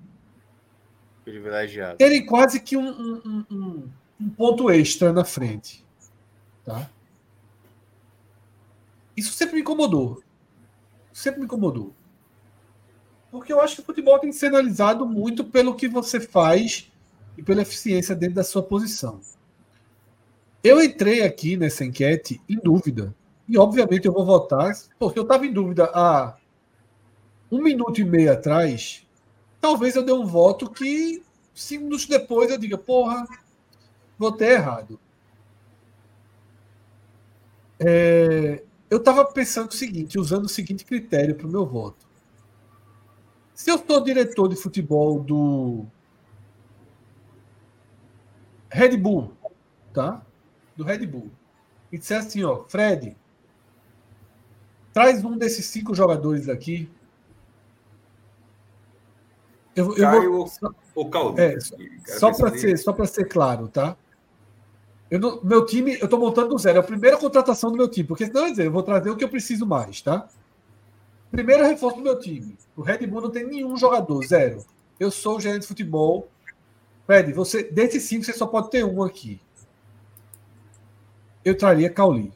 Privilegiado. 1.25 1.99
terem 1.99 2.25
quase 2.25 2.61
que 2.61 2.77
um, 2.77 2.87
um- 2.89 3.23
um- 3.25 3.45
um- 3.51 3.91
um 4.21 4.29
ponto 4.31 4.71
extra 4.71 5.13
na 5.13 5.25
frente. 5.25 5.85
Tá? 6.65 6.89
Isso 9.17 9.33
sempre 9.33 9.57
me 9.57 9.63
incomodou. 9.63 10.23
Sempre 11.13 11.41
me 11.41 11.47
incomodou. 11.47 11.93
Porque 13.37 13.53
eu 13.53 13.61
acho 13.61 13.77
que 13.77 13.83
o 13.83 13.85
futebol 13.85 14.19
tem 14.19 14.31
que 14.31 14.37
ser 14.37 14.47
analisado 14.47 15.07
muito 15.07 15.45
pelo 15.45 15.75
que 15.75 15.89
você 15.89 16.21
faz 16.21 16.91
e 17.37 17.43
pela 17.43 17.63
eficiência 17.63 18.15
dentro 18.15 18.37
da 18.37 18.45
sua 18.45 18.63
posição. 18.63 19.21
Eu 20.63 20.83
entrei 20.83 21.23
aqui 21.23 21.57
nessa 21.57 21.85
enquete 21.85 22.41
em 22.49 22.57
dúvida. 22.57 23.15
E, 23.49 23.57
obviamente, 23.57 24.07
eu 24.07 24.13
vou 24.13 24.25
votar, 24.25 24.73
porque 24.99 25.19
eu 25.19 25.23
estava 25.23 25.47
em 25.47 25.53
dúvida 25.53 25.91
há 25.95 26.37
um 27.51 27.63
minuto 27.63 28.01
e 28.01 28.05
meio 28.05 28.33
atrás. 28.33 29.07
Talvez 29.61 29.95
eu 29.95 30.05
dê 30.05 30.13
um 30.13 30.27
voto 30.27 30.69
que, 30.69 31.23
cinco 31.55 31.85
minutos 31.85 32.07
depois, 32.07 32.51
eu 32.51 32.59
diga: 32.59 32.77
porra, 32.77 33.27
votei 34.19 34.51
errado. 34.53 34.99
É, 37.79 38.63
eu 38.91 38.99
estava 38.99 39.25
pensando 39.25 39.71
o 39.71 39.75
seguinte, 39.75 40.19
usando 40.19 40.47
o 40.47 40.49
seguinte 40.49 40.85
critério 40.85 41.35
para 41.35 41.47
o 41.47 41.51
meu 41.51 41.67
voto. 41.67 42.06
Se 43.57 43.71
eu 43.71 43.79
sou 43.79 44.05
diretor 44.05 44.49
de 44.49 44.55
futebol 44.55 45.19
do 45.19 45.87
Red 48.71 48.99
Bull, 48.99 49.33
tá? 49.95 50.23
Do 50.77 50.85
Red 50.85 51.07
Bull, 51.07 51.31
e 51.91 51.97
disser 51.97 52.19
assim, 52.19 52.45
ó, 52.45 52.65
Fred, 52.69 53.17
traz 54.93 55.25
um 55.25 55.39
desses 55.39 55.65
cinco 55.67 55.95
jogadores 55.95 56.49
aqui 56.51 56.89
Eu, 59.75 59.95
eu 59.97 60.07
Caio 60.07 60.33
vou, 60.33 60.41
ou- 60.63 60.75
ou 60.95 61.11
Caldo? 61.11 61.39
É, 61.41 61.59
só- 61.61 61.77
para 62.33 62.51
ser, 62.59 62.79
só 62.79 62.93
para 62.95 63.07
ser 63.07 63.25
claro, 63.27 63.69
tá? 63.69 63.95
Eu 65.11 65.21
não- 65.21 65.41
meu 65.43 65.67
time, 65.67 65.99
eu 65.99 66.05
estou 66.07 66.19
montando 66.19 66.49
do 66.49 66.59
zero. 66.59 66.79
É 66.79 66.81
a 66.81 66.83
primeira 66.85 67.17
contratação 67.19 67.71
do 67.71 67.77
meu 67.77 67.89
time, 67.89 68.09
porque 68.09 68.25
senão 68.27 68.45
eu 68.45 68.51
dizer, 68.51 68.67
eu 68.67 68.73
vou 68.73 68.83
trazer 68.83 69.11
o 69.11 69.17
que 69.17 69.23
eu 69.23 69.29
preciso 69.29 69.67
mais, 69.67 70.01
tá? 70.01 70.29
Primeiro 71.37 71.67
reforço 71.67 71.99
do 71.99 72.03
meu 72.03 72.19
time. 72.19 72.57
O 72.75 72.81
Red 72.81 73.07
Bull 73.07 73.21
não 73.21 73.31
tem 73.31 73.47
nenhum 73.47 73.77
jogador, 73.77 74.25
zero. 74.25 74.65
Eu 74.99 75.11
sou 75.11 75.37
o 75.37 75.41
gerente 75.41 75.61
de 75.61 75.69
futebol. 75.69 76.31
Fred, 77.05 77.31
você, 77.35 77.63
desses 77.65 78.05
cinco, 78.05 78.25
você 78.25 78.33
só 78.33 78.47
pode 78.47 78.71
ter 78.71 78.87
um 78.87 79.03
aqui. 79.03 79.39
Eu 81.45 81.55
traria 81.55 81.91
Cauli. 81.91 82.33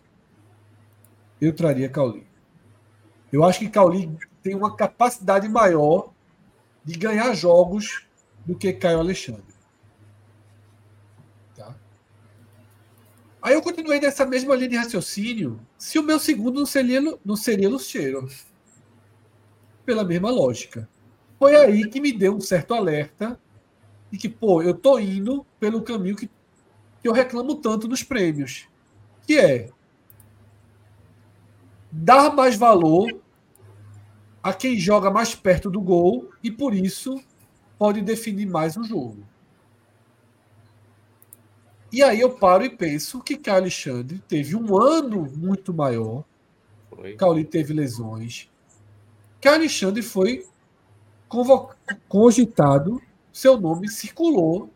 Eu 1.41 1.55
traria 1.55 1.89
Cauli. 1.89 2.27
Eu 3.33 3.43
acho 3.43 3.61
que 3.61 3.71
Cauli 3.71 4.15
tem 4.43 4.55
uma 4.55 4.77
capacidade 4.77 5.49
maior 5.49 6.13
de 6.85 6.99
ganhar 6.99 7.33
jogos 7.33 8.07
do 8.45 8.55
que 8.55 8.71
Caio 8.71 8.99
Alexandre. 8.99 9.55
Tá? 11.57 11.75
Aí 13.41 13.55
eu 13.55 13.63
continuei 13.63 13.99
nessa 13.99 14.27
mesma 14.27 14.55
linha 14.55 14.69
de 14.69 14.77
raciocínio 14.77 15.59
se 15.79 15.99
o 15.99 16.03
meu 16.03 16.21
segundo 16.21 16.59
não 16.59 16.67
seria, 16.67 17.01
não 17.25 17.35
seria 17.35 17.71
Lucheiro. 17.71 18.29
Pela 19.91 20.05
mesma 20.05 20.31
lógica. 20.31 20.89
Foi 21.37 21.57
aí 21.57 21.89
que 21.89 22.01
me 22.01 22.13
deu 22.13 22.37
um 22.37 22.41
certo 22.41 22.75
alerta 22.75 23.37
de 24.09 24.17
que, 24.17 24.29
pô, 24.29 24.63
eu 24.63 24.73
tô 24.73 25.01
indo 25.01 25.45
pelo 25.59 25.83
caminho 25.83 26.15
que, 26.15 26.29
que 26.29 27.09
eu 27.09 27.13
reclamo 27.13 27.57
tanto 27.57 27.89
nos 27.89 28.05
prêmios. 28.05 28.69
Que 29.27 29.37
é 29.37 29.69
dar 31.91 32.33
mais 32.33 32.55
valor 32.55 33.21
a 34.41 34.55
quem 34.55 34.79
joga 34.79 35.11
mais 35.11 35.35
perto 35.35 35.69
do 35.69 35.81
gol 35.81 36.31
e 36.41 36.53
por 36.53 36.73
isso 36.73 37.21
pode 37.77 38.01
definir 38.01 38.47
mais 38.47 38.77
o 38.77 38.85
jogo. 38.85 39.27
E 41.93 42.01
aí 42.01 42.21
eu 42.21 42.31
paro 42.31 42.65
e 42.65 42.71
penso 42.71 43.21
que 43.21 43.37
Caio 43.37 43.63
Alexandre 43.63 44.23
teve 44.29 44.55
um 44.55 44.81
ano 44.81 45.29
muito 45.37 45.75
maior. 45.75 46.23
Cauli 47.19 47.45
teve 47.45 47.75
lesões. 47.75 48.50
Caio 49.41 49.57
Alexandre 49.57 50.03
foi 50.03 50.47
cogitado, 52.09 53.01
seu 53.33 53.59
nome 53.59 53.89
circulou 53.89 54.71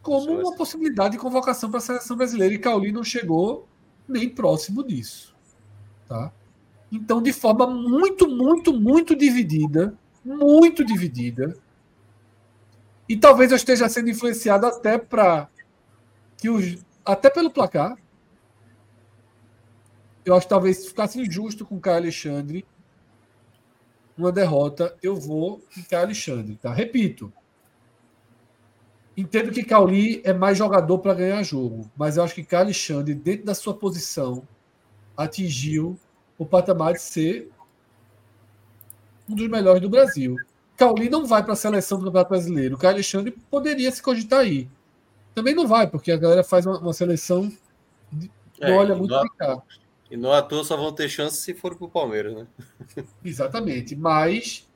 como 0.00 0.32
uma 0.40 0.54
possibilidade 0.56 1.12
de 1.12 1.18
convocação 1.18 1.70
para 1.70 1.78
a 1.78 1.82
seleção 1.82 2.16
brasileira 2.16 2.54
e 2.54 2.58
Cauli 2.58 2.92
não 2.92 3.04
chegou 3.04 3.68
nem 4.08 4.28
próximo 4.28 4.82
disso. 4.84 5.34
Tá? 6.08 6.32
Então, 6.90 7.22
de 7.22 7.32
forma 7.32 7.66
muito, 7.66 8.28
muito, 8.28 8.72
muito 8.72 9.16
dividida, 9.16 9.96
muito 10.24 10.84
dividida, 10.84 11.56
e 13.08 13.16
talvez 13.16 13.50
eu 13.50 13.56
esteja 13.56 13.88
sendo 13.88 14.10
influenciado 14.10 14.66
até 14.66 14.98
para 14.98 15.48
que 16.36 16.48
os, 16.48 16.78
até 17.04 17.28
pelo 17.30 17.50
placar. 17.50 17.96
Eu 20.24 20.34
acho 20.34 20.46
que 20.46 20.50
talvez 20.50 20.86
ficasse 20.86 21.20
injusto 21.20 21.64
com 21.64 21.76
o 21.76 21.80
Caio 21.80 21.98
Alexandre 21.98 22.64
uma 24.16 24.30
derrota, 24.30 24.96
eu 25.02 25.16
vou 25.16 25.62
em 25.76 25.82
Caio 25.82 26.04
Alexandre, 26.04 26.56
tá? 26.56 26.72
Repito. 26.72 27.32
Entendo 29.16 29.50
que 29.50 29.62
Cauli 29.62 30.22
é 30.24 30.32
mais 30.32 30.56
jogador 30.56 30.98
para 30.98 31.14
ganhar 31.14 31.42
jogo, 31.42 31.90
mas 31.96 32.16
eu 32.16 32.24
acho 32.24 32.34
que 32.34 32.44
Caio 32.44 32.64
Alexandre, 32.64 33.14
dentro 33.14 33.44
da 33.44 33.54
sua 33.54 33.74
posição, 33.74 34.46
atingiu 35.16 35.98
o 36.38 36.46
patamar 36.46 36.94
de 36.94 37.02
ser 37.02 37.50
um 39.28 39.34
dos 39.34 39.48
melhores 39.48 39.82
do 39.82 39.90
Brasil. 39.90 40.36
Cauli 40.76 41.10
não 41.10 41.26
vai 41.26 41.42
para 41.42 41.52
a 41.52 41.56
seleção 41.56 41.98
do 41.98 42.06
Campeonato 42.06 42.30
Brasileiro. 42.30 42.74
O 42.74 42.78
Caio 42.78 42.94
Alexandre 42.94 43.34
poderia 43.50 43.90
se 43.90 44.02
cogitar 44.02 44.40
aí. 44.40 44.68
Também 45.34 45.54
não 45.54 45.66
vai, 45.66 45.86
porque 45.86 46.10
a 46.10 46.16
galera 46.16 46.42
faz 46.42 46.66
uma, 46.66 46.78
uma 46.78 46.92
seleção 46.92 47.52
de, 48.10 48.30
É, 48.60 48.70
não 48.70 48.78
olha 48.78 48.94
muito 48.94 49.10
para 49.10 49.28
cá. 49.30 49.62
E 50.12 50.16
não 50.16 50.30
à 50.30 50.42
toa 50.42 50.62
só 50.62 50.76
vão 50.76 50.92
ter 50.92 51.08
chance 51.08 51.38
se 51.38 51.54
for 51.54 51.74
pro 51.74 51.88
Palmeiras, 51.88 52.34
né? 52.34 52.46
Exatamente. 53.24 53.96
Mas 53.96 54.68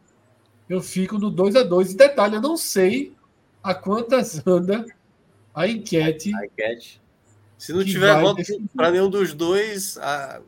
eu 0.66 0.80
fico 0.80 1.18
no 1.18 1.30
2 1.30 1.54
a 1.56 1.62
2 1.62 1.92
E 1.92 1.96
detalhe, 1.96 2.36
eu 2.36 2.40
não 2.40 2.56
sei 2.56 3.14
a 3.62 3.74
quantas 3.74 4.44
anda 4.46 4.86
a 5.54 5.68
enquete. 5.68 6.34
A 6.34 6.46
enquete. 6.46 7.02
Se 7.58 7.70
não 7.74 7.84
tiver 7.84 8.18
voto 8.20 8.42
para 8.74 8.90
nenhum 8.90 9.10
dos 9.10 9.34
dois, 9.34 9.98
a- 9.98 10.40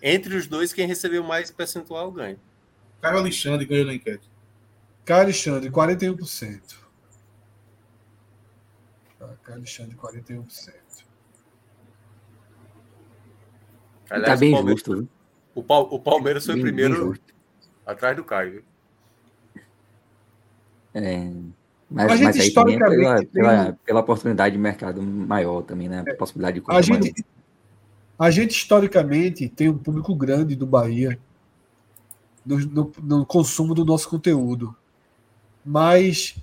entre 0.00 0.36
os 0.36 0.46
dois, 0.46 0.72
quem 0.72 0.86
recebeu 0.86 1.24
mais 1.24 1.50
percentual 1.50 2.12
ganha. 2.12 2.38
Caio 3.02 3.18
Alexandre 3.18 3.66
ganhou 3.66 3.86
na 3.86 3.94
enquete. 3.94 4.30
Caio 5.04 5.22
Alexandre, 5.24 5.70
41%. 5.70 6.60
Tá, 9.18 9.28
Caio 9.42 9.58
Alexandre, 9.58 9.96
41%. 9.96 10.74
Aliás, 14.10 14.32
tá 14.34 14.36
bem 14.40 14.50
o, 14.50 14.56
Palmeiras, 14.56 14.80
justo, 14.80 14.94
viu? 14.96 15.08
o, 15.54 15.62
Pal- 15.62 15.88
o 15.90 15.98
Palmeiras 16.00 16.44
foi 16.44 16.54
Bem- 16.56 16.64
bem 16.64 16.72
primeiro 16.74 16.94
justo. 16.96 17.34
atrás 17.86 18.16
do 18.16 18.24
Caio. 18.24 18.64
É, 20.92 21.30
mas, 21.90 22.10
A 22.10 22.16
gente 22.16 22.24
mas 22.24 22.40
aí 22.40 22.50
também 22.52 22.74
é 22.74 22.78
pela, 22.78 22.90
historicamente 22.90 23.26
tem- 23.32 23.42
pela, 23.42 23.72
pela 23.84 24.00
oportunidade 24.00 24.54
de 24.56 24.60
mercado 24.60 25.02
maior 25.02 25.62
também, 25.62 25.88
né? 25.88 26.04
A 26.08 26.14
possibilidade 26.14 26.54
de 26.54 26.60
A 26.60 26.62
compra 26.64 26.88
maior. 26.88 27.02
gente, 27.04 27.24
a 28.18 28.30
gente, 28.30 28.50
historicamente, 28.52 29.48
tem 29.48 29.68
um 29.68 29.78
público 29.78 30.14
grande 30.14 30.54
do 30.56 30.66
Bahia 30.66 31.18
no, 32.44 32.58
no- 32.58 32.92
no 33.02 33.26
consumo 33.26 33.74
do 33.74 33.84
nosso 33.84 34.08
conteúdo. 34.08 34.74
Mas, 35.64 36.36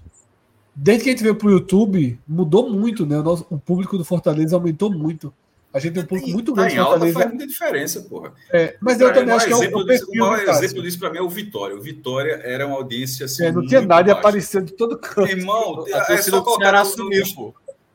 desde 0.75 1.03
que 1.03 1.09
a 1.09 1.13
gente 1.13 1.23
veio 1.23 1.35
para 1.35 1.47
o 1.47 1.51
YouTube, 1.51 2.19
mudou 2.27 2.69
muito, 2.69 3.05
né? 3.05 3.17
O, 3.17 3.23
nosso, 3.23 3.45
o 3.49 3.59
público 3.59 3.97
do 3.97 4.05
Fortaleza 4.05 4.55
aumentou 4.55 4.91
muito. 4.91 5.33
A 5.73 5.79
gente 5.79 5.93
tem 5.93 6.03
um 6.03 6.05
público 6.05 6.29
muito 6.31 6.53
Tá 6.53 6.61
grande 6.61 6.75
em 6.75 6.77
do 6.77 6.83
alta 6.85 7.11
faz 7.11 7.27
muita 7.27 7.45
diferença, 7.45 8.01
porra. 8.01 8.33
É, 8.51 8.77
mas 8.81 8.99
eu 8.99 9.13
também 9.13 9.35
acho 9.35 9.45
que 9.47 9.53
é 9.53 9.55
o 9.55 9.83
disso- 9.83 10.07
o 10.11 10.17
maior 10.17 10.39
exemplo 10.39 10.81
disso 10.81 10.97
para 10.99 11.11
mim 11.11 11.17
é 11.17 11.21
o 11.21 11.29
Vitória. 11.29 11.75
O 11.75 11.81
Vitória 11.81 12.39
era 12.43 12.65
uma 12.65 12.77
audiência 12.77 13.25
assim. 13.25 13.45
É, 13.45 13.51
não 13.51 13.65
tinha 13.65 13.81
muito 13.81 13.89
nada 13.89 14.09
e 14.09 14.11
apareceu 14.11 14.61
de 14.61 14.73
todo 14.73 14.97
canto. 14.97 15.29
Irmão, 15.29 15.85
A 15.93 15.97
é 15.97 16.05
torcida 16.05 16.41
do 16.41 16.55
Ceará 16.55 16.85
sumiu, 16.85 17.23
pô. 17.35 17.53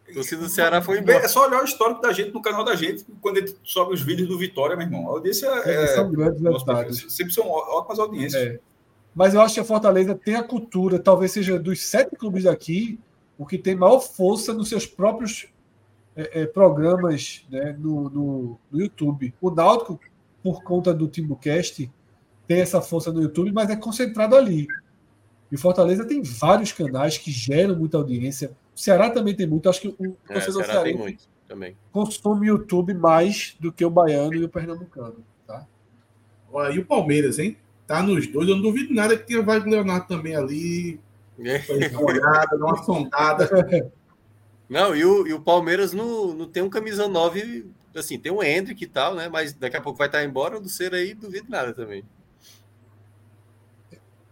A 0.08 0.14
torcida 0.14 0.42
do 0.42 0.48
Ceará 0.50 0.82
foi 0.82 0.98
É 0.98 1.00
embora. 1.00 1.26
só 1.26 1.46
olhar 1.48 1.62
o 1.62 1.64
histórico 1.64 2.02
da 2.02 2.12
gente 2.12 2.32
no 2.32 2.42
canal 2.42 2.62
da 2.62 2.76
gente, 2.76 3.04
quando 3.20 3.38
ele 3.38 3.54
sobe 3.64 3.94
os 3.94 4.02
vídeos 4.02 4.28
do 4.28 4.38
Vitória, 4.38 4.76
meu 4.76 4.86
irmão. 4.86 5.08
A 5.08 5.12
audiência 5.12 5.46
É, 5.64 5.84
é. 5.84 5.86
são 5.88 6.12
grandes 6.12 6.62
perfil. 6.62 7.10
Sempre 7.10 7.32
são 7.32 7.48
ótimas 7.48 7.98
audiências. 7.98 8.42
É. 8.42 8.58
Mas 9.14 9.32
eu 9.34 9.40
acho 9.40 9.54
que 9.54 9.60
a 9.60 9.64
Fortaleza 9.64 10.14
tem 10.14 10.36
a 10.36 10.42
cultura, 10.42 10.98
talvez 10.98 11.32
seja 11.32 11.58
dos 11.58 11.82
sete 11.82 12.14
clubes 12.16 12.44
daqui, 12.44 13.00
o 13.38 13.46
que 13.46 13.56
tem 13.58 13.74
maior 13.74 13.98
força 14.00 14.52
nos 14.52 14.68
seus 14.68 14.86
próprios 14.86 15.46
é, 16.16 16.42
é, 16.42 16.46
programas 16.46 17.44
né, 17.50 17.76
no, 17.78 18.08
no, 18.10 18.58
no 18.70 18.80
YouTube. 18.80 19.34
O 19.40 19.50
Náutico, 19.50 19.98
por 20.42 20.62
conta 20.62 20.92
do 20.92 21.08
Timbucast, 21.08 21.90
tem 22.46 22.60
essa 22.60 22.80
força 22.80 23.12
no 23.12 23.22
YouTube, 23.22 23.52
mas 23.52 23.70
é 23.70 23.76
concentrado 23.76 24.36
ali. 24.36 24.66
E 25.50 25.54
o 25.54 25.58
Fortaleza 25.58 26.04
tem 26.04 26.22
vários 26.22 26.72
canais 26.72 27.18
que 27.18 27.30
geram 27.30 27.76
muita 27.76 27.98
audiência. 27.98 28.52
O 28.74 28.80
Ceará 28.80 29.10
também 29.10 29.34
tem 29.34 29.46
muito. 29.46 29.68
Acho 29.68 29.82
que 29.82 29.88
o 29.88 30.16
É, 30.28 30.32
o 30.32 30.34
torcedor 30.34 30.64
Ceará 30.64 30.82
tem 30.82 30.96
muito 30.96 31.28
também. 31.46 31.76
consome 31.90 32.46
YouTube 32.46 32.94
mais 32.94 33.56
do 33.60 33.70
que 33.70 33.84
o 33.84 33.90
baiano 33.90 34.34
e 34.34 34.44
o 34.44 34.48
pernambucano. 34.48 35.16
Tá? 35.46 35.66
Olha, 36.50 36.74
e 36.74 36.78
o 36.78 36.86
Palmeiras, 36.86 37.38
hein? 37.38 37.56
Tá 37.86 38.02
nos 38.02 38.26
dois. 38.26 38.48
Eu 38.48 38.56
não 38.56 38.62
duvido 38.62 38.94
nada 38.94 39.16
que 39.16 39.26
tenha 39.26 39.42
Wagner 39.42 39.74
Leonardo 39.74 40.06
também 40.06 40.34
ali. 40.34 40.98
Uma 41.38 42.02
olhada, 42.02 42.58
dar 42.58 42.64
uma 42.64 42.76
sondada. 42.84 43.50
Não, 44.72 44.96
e 44.96 45.04
o, 45.04 45.26
e 45.26 45.34
o 45.34 45.40
Palmeiras 45.40 45.92
não, 45.92 46.32
não 46.32 46.48
tem 46.48 46.62
um 46.62 46.70
camisa 46.70 47.06
9, 47.06 47.66
assim, 47.94 48.18
tem 48.18 48.32
um 48.32 48.42
Hendrick 48.42 48.82
e 48.82 48.86
tal, 48.86 49.14
né? 49.14 49.28
Mas 49.28 49.52
daqui 49.52 49.76
a 49.76 49.82
pouco 49.82 49.98
vai 49.98 50.08
estar 50.08 50.24
embora, 50.24 50.58
do 50.58 50.66
Cera 50.66 50.96
aí, 50.96 51.12
duvido 51.12 51.50
nada 51.50 51.74
também. 51.74 52.02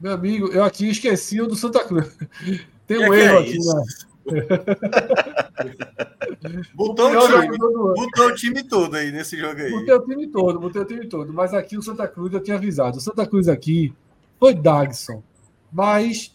Meu 0.00 0.14
amigo, 0.14 0.48
eu 0.48 0.64
aqui 0.64 0.88
esqueci 0.88 1.42
o 1.42 1.46
do 1.46 1.54
Santa 1.54 1.84
Cruz. 1.84 2.16
Tem 2.88 2.96
um 2.96 3.10
que 3.10 3.16
é 3.16 3.24
erro 3.24 3.38
aqui, 3.38 3.58
isso? 3.58 3.76
né? 3.76 3.84
Botou 6.74 7.10
o, 7.10 7.28
time, 7.28 7.58
botou 7.58 8.26
o 8.26 8.34
time 8.34 8.62
todo 8.62 8.94
aí 8.94 9.12
nesse 9.12 9.36
jogo 9.36 9.60
aí. 9.60 9.70
Botei 9.70 9.94
o 9.94 10.00
time 10.00 10.26
todo, 10.28 10.58
botei 10.58 10.80
o 10.80 10.86
time 10.86 11.06
todo. 11.06 11.34
Mas 11.34 11.52
aqui 11.52 11.76
o 11.76 11.82
Santa 11.82 12.08
Cruz 12.08 12.32
eu 12.32 12.42
tinha 12.42 12.56
avisado. 12.56 12.96
O 12.96 13.00
Santa 13.00 13.26
Cruz 13.26 13.46
aqui 13.46 13.92
foi 14.38 14.54
Dagson. 14.54 15.22
Mas 15.70 16.34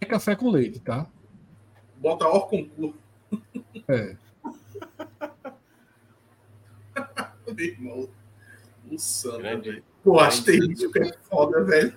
é 0.00 0.04
café 0.04 0.36
com 0.36 0.50
leite, 0.50 0.78
tá? 0.80 1.06
Bota 1.98 2.26
or 2.26 2.48
concurso. 2.48 2.98
É. 3.88 4.16
Meu 7.54 7.64
irmão. 7.64 8.08
O 8.90 8.96
velho. 9.38 9.84
Pô, 10.02 10.18
asterisco 10.18 10.98
é 10.98 11.12
foda, 11.28 11.62
velho. 11.64 11.94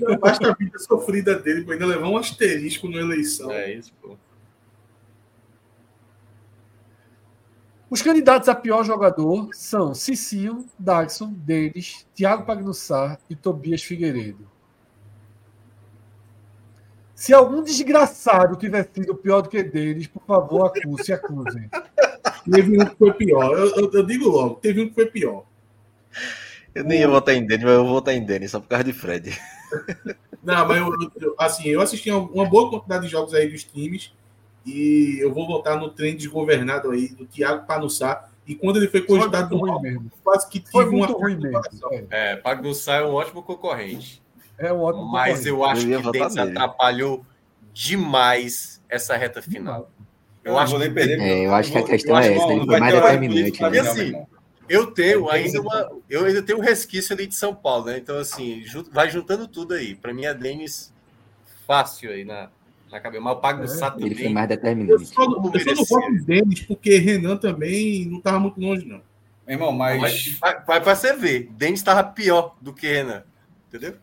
Não 0.00 0.18
Basta 0.18 0.50
a 0.50 0.54
vida 0.54 0.78
sofrida 0.78 1.38
dele 1.38 1.64
pra 1.64 1.74
ainda 1.74 1.86
levar 1.86 2.08
um 2.08 2.16
asterisco 2.16 2.88
na 2.88 2.98
eleição. 2.98 3.50
É 3.50 3.74
isso, 3.74 3.92
pô. 4.00 4.16
Os 7.90 8.00
candidatos 8.00 8.48
a 8.48 8.54
pior 8.54 8.84
jogador 8.84 9.50
são 9.52 9.94
Cicinho, 9.94 10.66
Dagson, 10.78 11.30
Denis, 11.34 12.06
Thiago 12.14 12.46
Pagnussar 12.46 13.18
e 13.28 13.36
Tobias 13.36 13.82
Figueiredo. 13.82 14.50
Se 17.22 17.32
algum 17.32 17.62
desgraçado 17.62 18.56
tiver 18.56 18.82
sido 18.92 19.14
pior 19.14 19.42
do 19.42 19.48
que 19.48 19.62
deles, 19.62 20.08
por 20.08 20.24
favor, 20.26 20.66
acuse, 20.66 21.12
acusem. 21.12 21.70
Teve 22.50 22.82
um 22.82 22.84
que 22.84 22.96
foi 22.96 23.12
pior. 23.12 23.56
Eu, 23.56 23.76
eu- 23.76 23.90
eu 23.92 24.02
digo 24.04 24.28
logo, 24.28 24.56
teve 24.56 24.82
um 24.82 24.88
que 24.88 24.94
foi 24.96 25.06
pior. 25.06 25.44
Eu 26.74 26.82
nem 26.82 26.98
ia 26.98 27.06
votar 27.06 27.36
em 27.36 27.46
Denis, 27.46 27.62
mas 27.64 27.74
eu 27.74 27.84
vou 27.84 27.92
votar 27.92 28.12
em 28.12 28.24
Denis, 28.26 28.50
só 28.50 28.58
por 28.58 28.66
causa 28.66 28.82
de 28.82 28.92
Fred. 28.92 29.38
Não, 30.42 30.66
mas 30.66 30.78
eu, 30.78 30.92
eu- 31.20 31.34
assim, 31.38 31.68
eu 31.68 31.80
assisti 31.80 32.10
uma 32.10 32.44
boa 32.44 32.68
quantidade 32.70 33.04
de 33.04 33.12
jogos 33.12 33.34
aí 33.34 33.48
dos 33.48 33.62
times 33.62 34.12
e 34.66 35.18
eu 35.20 35.32
vou 35.32 35.46
votar 35.46 35.78
no 35.78 35.90
trem 35.90 36.16
desgovernado 36.16 36.90
aí 36.90 37.06
do 37.10 37.24
Thiago 37.24 37.68
Panussá. 37.68 38.28
E 38.48 38.56
quando 38.56 38.78
ele 38.78 38.88
foi 38.88 39.02
cogitado 39.02 39.56
no 39.56 39.80
mesmo. 39.80 40.10
quase 40.24 40.48
que 40.48 40.58
tive 40.58 40.72
Foi 40.72 40.88
uma 40.88 41.06
ruim 41.06 41.36
mesmo. 41.36 41.60
É, 42.10 42.32
É, 42.32 42.36
Pagnussá 42.36 42.94
é 42.96 43.04
um 43.04 43.12
ótimo 43.12 43.44
concorrente. 43.44 44.20
É 44.58 44.72
um 44.72 44.80
ótimo 44.80 45.10
Mas 45.10 45.44
eu 45.46 45.64
acho 45.64 45.88
Eu 45.88 46.02
que 46.02 46.10
Dentes 46.12 46.36
atrapalhou 46.36 47.24
demais 47.72 48.80
essa 48.88 49.16
reta 49.16 49.40
final. 49.42 49.90
Eu 50.44 50.52
não 50.52 50.58
acho 50.58 50.74
que 50.74 50.80
nem 50.80 50.92
perder. 50.92 51.20
É, 51.20 51.46
eu 51.46 51.54
acho 51.54 51.70
que 51.72 51.78
a 51.78 51.82
questão 51.82 52.18
é 52.18 52.34
essa, 52.34 52.52
ele 52.52 52.66
foi 52.66 52.80
mais 52.80 52.94
determinante, 52.94 53.62
né? 53.62 53.78
Assim. 53.80 54.12
Eu 54.68 54.86
tenho 54.92 55.28
ainda 55.28 55.60
uma. 55.60 55.90
Eu 56.08 56.24
ainda 56.24 56.42
tenho 56.42 56.58
um 56.58 56.62
resquício 56.62 57.14
ali 57.14 57.26
de 57.26 57.34
São 57.34 57.54
Paulo, 57.54 57.86
né? 57.86 57.98
Então, 57.98 58.16
assim, 58.18 58.64
vai 58.92 59.10
juntando 59.10 59.46
tudo 59.46 59.74
aí. 59.74 59.94
Para 59.94 60.12
mim, 60.14 60.24
é 60.24 60.34
Denis 60.34 60.92
fácil 61.66 62.10
aí 62.10 62.24
na, 62.24 62.48
na 62.90 63.00
cabeça. 63.00 63.22
Mas 63.22 63.32
o 63.34 63.40
Pagnussá 63.40 63.94
Ele 63.98 64.14
foi 64.14 64.28
mais 64.30 64.50
Eu 64.50 64.56
determinante. 64.56 65.06
só, 65.06 65.24
não- 65.28 65.52
eu 65.54 65.60
só 65.60 65.74
não 65.74 65.84
voto 65.84 66.12
em 66.12 66.24
Denis 66.24 66.60
porque 66.62 66.96
Renan 66.98 67.36
também 67.36 68.06
não 68.06 68.18
estava 68.18 68.38
muito 68.40 68.60
longe, 68.60 68.84
não. 68.84 69.00
Meu 69.46 69.54
irmão, 69.56 69.72
Mas 69.72 70.00
mas. 70.00 70.38
vai, 70.38 70.64
vai 70.64 70.80
pra 70.80 70.94
você 70.94 71.12
ver. 71.14 71.48
Denis 71.52 71.80
estava 71.80 72.02
pior 72.04 72.56
do 72.60 72.72
que 72.72 72.86
Renan. 72.86 73.22
Entendeu? 73.68 73.94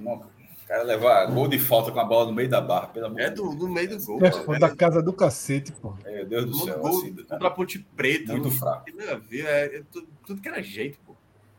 O 0.00 0.68
cara 0.68 0.82
levar 0.82 1.26
gol 1.26 1.48
de 1.48 1.58
falta 1.58 1.90
com 1.90 1.98
a 1.98 2.04
bola 2.04 2.26
no 2.26 2.32
meio 2.32 2.48
da 2.48 2.60
barra, 2.60 2.88
pelo 2.88 3.06
amor 3.06 3.20
É 3.20 3.30
de 3.30 3.36
do, 3.36 3.54
do 3.54 3.68
meio 3.68 3.88
do 3.88 4.04
gol. 4.04 4.18
É, 4.22 4.30
cara. 4.30 4.58
da 4.58 4.76
casa 4.76 5.02
do 5.02 5.12
cacete, 5.14 5.72
pô. 5.72 5.94
Deus. 6.04 6.14
Meu 6.14 6.26
Deus 6.26 6.44
do 6.44 6.50
No 6.50 6.64
céu. 6.64 6.78
gol 6.78 6.98
assim, 6.98 7.14
contra 7.14 7.48
a 7.48 7.50
Ponte 7.50 7.78
Preta. 7.96 8.32
Muito 8.32 8.50
fraco. 8.50 8.84
ver, 9.28 9.46
é, 9.46 9.76
é 9.78 9.82
tudo, 9.90 10.06
tudo 10.26 10.42
que 10.42 10.48
era 10.48 10.62
jeito, 10.62 10.98
pô. 11.06 11.14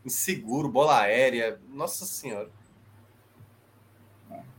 Inseguro, 0.06 0.70
bola 0.70 1.00
aérea. 1.02 1.60
Nossa 1.74 2.06
senhora. 2.06 2.50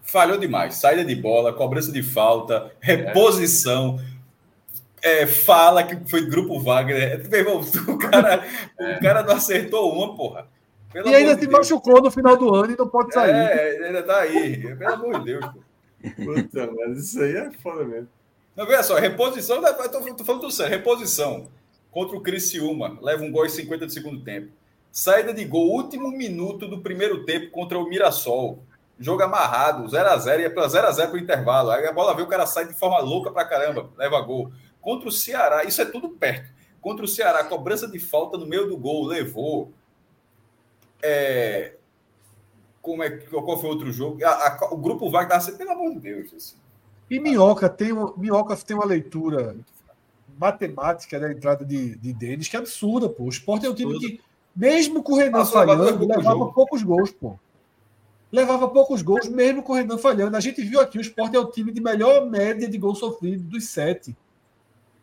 Falhou 0.02 0.36
demais. 0.38 0.74
Saída 0.74 1.04
de 1.04 1.14
bola, 1.14 1.52
cobrança 1.52 1.92
de 1.92 2.02
falta, 2.02 2.72
reposição. 2.80 4.00
é, 5.00 5.26
fala 5.26 5.84
que 5.84 6.10
foi 6.10 6.26
grupo 6.26 6.58
Wagner. 6.58 7.28
Meu 7.30 7.38
irmão, 7.38 7.60
o 7.88 7.98
cara, 7.98 8.44
o 8.78 9.00
cara 9.00 9.22
não 9.22 9.34
acertou 9.34 9.92
uma, 9.94 10.16
porra. 10.16 10.48
Pelo 10.92 11.08
E 11.08 11.14
ainda 11.14 11.34
de 11.34 11.40
se 11.42 11.46
Deus. 11.46 11.58
machucou 11.58 12.02
no 12.02 12.10
final 12.10 12.36
do 12.36 12.54
ano 12.54 12.72
e 12.72 12.76
não 12.76 12.88
pode 12.88 13.12
sair. 13.14 13.30
É, 13.30 13.86
ainda 13.86 14.02
tá 14.02 14.20
aí. 14.20 14.74
Pelo 14.76 14.92
amor 14.94 15.18
de 15.20 15.24
Deus, 15.26 15.46
pô. 15.46 15.60
Puta, 16.24 16.70
mas 16.72 16.98
isso 16.98 17.22
aí 17.22 17.36
é 17.36 17.50
foda 17.52 17.84
mesmo. 17.84 18.08
Não, 18.56 18.66
veja 18.66 18.82
só, 18.82 18.96
reposição, 18.96 19.64
eu 19.64 19.74
tô, 19.88 20.14
tô 20.14 20.24
falando 20.24 20.40
tudo 20.40 20.50
sério, 20.52 20.76
reposição 20.76 21.48
contra 21.90 22.16
o 22.16 22.20
Criciúma, 22.20 22.98
leva 23.00 23.22
um 23.22 23.30
gol 23.30 23.46
em 23.46 23.48
50 23.48 23.86
de 23.86 23.92
segundo 23.92 24.20
tempo. 24.22 24.48
Saída 24.92 25.32
de 25.32 25.44
gol, 25.44 25.70
último 25.70 26.10
minuto 26.10 26.66
do 26.66 26.80
primeiro 26.80 27.24
tempo 27.24 27.50
contra 27.50 27.78
o 27.78 27.88
Mirassol. 27.88 28.58
Jogo 28.98 29.22
amarrado, 29.22 29.84
0x0, 29.84 30.40
ia 30.40 30.50
para 30.52 30.66
0x0 30.66 31.06
para 31.06 31.14
o 31.14 31.18
intervalo. 31.18 31.70
Aí 31.70 31.86
a 31.86 31.92
bola 31.92 32.14
veio, 32.14 32.26
o 32.26 32.30
cara 32.30 32.44
sai 32.44 32.66
de 32.66 32.74
forma 32.74 32.98
louca 33.00 33.30
pra 33.30 33.44
caramba, 33.44 33.88
leva 33.96 34.20
gol. 34.20 34.50
Contra 34.80 35.08
o 35.08 35.12
Ceará, 35.12 35.64
isso 35.64 35.80
é 35.80 35.84
tudo 35.84 36.08
perto. 36.10 36.50
Contra 36.80 37.04
o 37.04 37.08
Ceará, 37.08 37.44
cobrança 37.44 37.86
de 37.88 37.98
falta 37.98 38.36
no 38.36 38.46
meio 38.46 38.66
do 38.68 38.76
gol, 38.76 39.06
levou. 39.06 39.72
É, 41.02 41.74
Como 42.82 43.02
é, 43.02 43.10
que- 43.10 43.27
qual 43.27 43.59
foi 43.60 43.68
o 43.68 43.72
outro 43.74 43.93
jogo? 43.93 44.24
A- 44.24 44.59
a- 44.59 44.68
o 44.72 44.77
grupo 44.78 45.10
vai 45.10 45.28
dar, 45.28 45.44
pelo 45.56 45.70
amor 45.70 45.93
de 45.93 46.01
Deus. 46.01 46.32
Assim. 46.35 46.56
E 47.10 47.20
Minhoca 47.20 47.68
tem, 47.68 47.93
um- 47.93 48.14
Minhoca 48.16 48.56
tem 48.56 48.74
uma 48.74 48.86
leitura 48.86 49.55
matemática 50.39 51.20
da 51.20 51.31
entrada 51.31 51.62
de, 51.64 51.97
de 51.97 52.12
Denis 52.14 52.48
que 52.48 52.56
é 52.56 52.59
absurda, 52.59 53.06
pô. 53.09 53.24
O 53.24 53.28
Sport 53.28 53.64
é 53.64 53.68
um 53.68 53.74
time 53.74 53.98
que, 53.98 54.20
mesmo 54.56 55.02
com 55.02 55.12
o 55.12 55.16
Renan 55.16 55.32
Passou 55.40 55.52
falhando, 55.55 56.06
levava 56.06 56.22
jogo. 56.22 56.52
poucos 56.55 56.82
gols, 56.82 57.10
pô. 57.10 57.39
Levava 58.32 58.66
poucos 58.68 59.02
gols, 59.02 59.28
mesmo 59.28 59.62
com 59.62 59.72
o 59.72 59.77
Renan 59.77 59.98
falhando. 59.98 60.36
A 60.36 60.40
gente 60.40 60.62
viu 60.62 60.81
aqui, 60.81 60.97
o 60.97 61.02
Sport 61.02 61.35
é 61.35 61.39
o 61.39 61.51
time 61.51 61.70
de 61.72 61.82
melhor 61.82 62.24
média 62.31 62.66
de 62.68 62.78
gol 62.78 62.94
sofrido 62.94 63.43
dos 63.43 63.68
sete. 63.68 64.16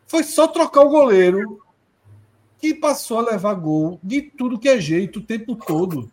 Foi 0.06 0.24
só 0.24 0.48
trocar 0.48 0.80
o 0.80 0.88
goleiro 0.88 1.60
que 2.60 2.74
passou 2.74 3.18
a 3.18 3.30
levar 3.30 3.54
gol 3.54 3.98
de 4.02 4.22
tudo 4.22 4.58
que 4.58 4.68
é 4.68 4.80
jeito 4.80 5.20
o 5.20 5.22
tempo 5.22 5.54
todo. 5.54 6.10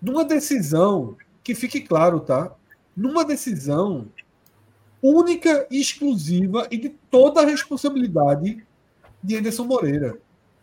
Numa 0.00 0.24
decisão, 0.24 1.16
que 1.44 1.54
fique 1.54 1.80
claro, 1.80 2.20
tá? 2.20 2.52
Numa 2.96 3.24
decisão 3.24 4.08
única 5.00 5.66
exclusiva 5.70 6.66
e 6.70 6.76
de 6.76 6.88
toda 7.10 7.40
a 7.40 7.46
responsabilidade 7.46 8.64
de 9.22 9.36
Anderson 9.36 9.64
Moreira. 9.64 10.18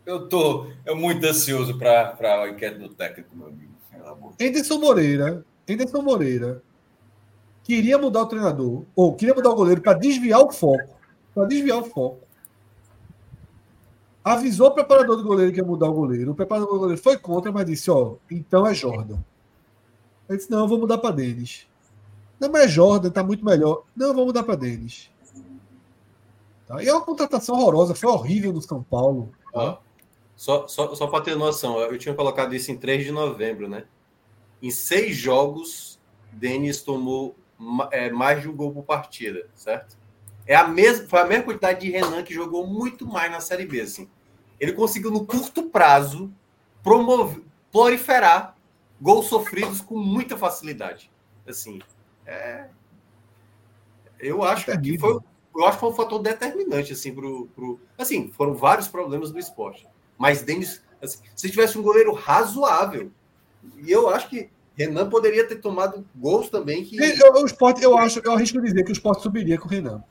Eu 0.06 0.28
tô 0.28 0.68
eu 0.86 0.96
muito 0.96 1.26
ansioso 1.26 1.78
para 1.78 2.16
a 2.20 2.50
enquete 2.50 2.80
do 2.80 2.90
técnico, 2.90 3.36
meu 3.36 3.48
amigo. 3.48 3.70
Anderson 4.42 4.80
Moreira, 4.80 5.46
Anderson 5.70 6.02
Moreira 6.02 6.64
queria 7.64 7.98
mudar 7.98 8.24
o 8.24 8.26
treinador, 8.26 8.84
ou 8.96 9.14
queria 9.14 9.36
mudar 9.36 9.52
o 9.52 9.56
goleiro 9.56 9.82
para 9.82 9.94
desviar 9.94 10.40
o 10.40 10.52
foco. 10.52 10.98
Para 11.36 11.46
desviar 11.46 11.78
o 11.78 11.84
foco. 11.84 12.29
Avisou 14.24 14.68
o 14.68 14.72
preparador 14.72 15.18
do 15.18 15.24
goleiro 15.24 15.52
que 15.52 15.60
ia 15.60 15.66
mudar 15.66 15.90
o 15.90 15.94
goleiro. 15.94 16.32
O 16.32 16.36
preparador 16.36 16.74
do 16.74 16.80
goleiro 16.80 17.02
foi 17.02 17.18
contra, 17.18 17.52
mas 17.52 17.66
disse: 17.66 17.90
Ó, 17.90 18.16
então 18.30 18.68
é 18.68 18.74
Jordan. 18.74 19.20
Ele 20.28 20.38
disse: 20.38 20.52
Não, 20.52 20.60
eu 20.60 20.68
vou 20.68 20.80
mudar 20.80 20.98
para 20.98 21.16
Denis. 21.16 21.68
Não, 22.40 22.50
mas 22.50 22.64
é 22.64 22.68
Jordan, 22.68 23.10
tá 23.10 23.24
muito 23.24 23.44
melhor. 23.44 23.84
Não, 23.96 24.08
eu 24.08 24.14
vou 24.14 24.26
mudar 24.26 24.44
para 24.44 24.56
Denis. 24.56 25.10
Tá? 26.68 26.84
E 26.84 26.88
é 26.88 26.94
uma 26.94 27.02
contratação 27.02 27.56
horrorosa, 27.56 27.96
foi 27.96 28.10
horrível 28.10 28.54
no 28.54 28.62
São 28.62 28.84
Paulo. 28.84 29.32
Só 30.36 30.68
só, 30.68 30.96
só 30.96 31.08
para 31.08 31.24
ter 31.24 31.36
noção, 31.36 31.80
eu 31.80 31.98
tinha 31.98 32.16
colocado 32.16 32.56
isso 32.56 32.72
em 32.72 32.78
3 32.78 33.04
de 33.04 33.12
novembro, 33.12 33.68
né? 33.68 33.86
Em 34.62 34.72
seis 34.72 35.18
jogos, 35.18 36.00
Denis 36.32 36.82
tomou 36.82 37.36
é, 37.92 38.10
mais 38.10 38.42
de 38.42 38.48
um 38.48 38.56
gol 38.56 38.72
por 38.72 38.84
partida, 38.84 39.50
certo? 39.54 39.98
É 40.50 40.56
a 40.56 40.68
mesma, 40.68 41.08
foi 41.08 41.20
a 41.20 41.26
mesma 41.26 41.44
quantidade 41.44 41.82
de 41.82 41.92
Renan 41.92 42.24
que 42.24 42.34
jogou 42.34 42.66
muito 42.66 43.06
mais 43.06 43.32
na 43.32 43.40
Série 43.40 43.68
B. 43.68 43.82
Assim. 43.82 44.10
Ele 44.60 44.74
conseguiu, 44.74 45.12
no 45.12 45.24
curto 45.24 45.70
prazo, 45.70 46.34
promover, 46.82 47.44
proliferar 47.72 48.56
gols 49.00 49.28
sofridos 49.28 49.80
com 49.80 49.96
muita 49.96 50.36
facilidade. 50.36 51.12
Assim, 51.48 51.80
é... 52.26 52.66
eu 54.20 54.42
acho 54.42 54.66
que 54.66 54.72
Terrível. 54.72 55.22
foi, 55.54 55.62
eu 55.62 55.68
acho 55.68 55.78
que 55.78 55.82
foi 55.82 55.90
um 55.90 55.96
fator 55.96 56.20
determinante 56.20 56.94
assim 56.94 57.14
pro, 57.14 57.48
pro 57.56 57.80
assim 57.98 58.30
foram 58.30 58.54
vários 58.54 58.88
problemas 58.88 59.32
do 59.32 59.40
esporte 59.40 59.88
mas 60.16 60.44
Denis 60.44 60.84
assim, 61.02 61.24
se 61.36 61.50
tivesse 61.50 61.76
um 61.76 61.82
goleiro 61.82 62.14
razoável 62.14 63.12
e 63.78 63.92
eu 63.92 64.10
acho 64.10 64.30
que 64.30 64.52
Renan 64.76 65.10
poderia 65.10 65.48
ter 65.48 65.56
tomado 65.56 66.06
gols 66.16 66.50
também 66.50 66.84
que 66.86 66.98
Eu, 66.98 67.34
o 67.34 67.46
Sport, 67.48 67.82
eu 67.82 67.98
acho, 67.98 68.22
eu 68.24 68.32
arrisco 68.32 68.62
dizer 68.62 68.84
que 68.84 68.92
o 68.92 68.94
Sport 68.94 69.22
subiria 69.22 69.58
com 69.58 69.68
o 69.68 69.72
Renan. 69.72 70.04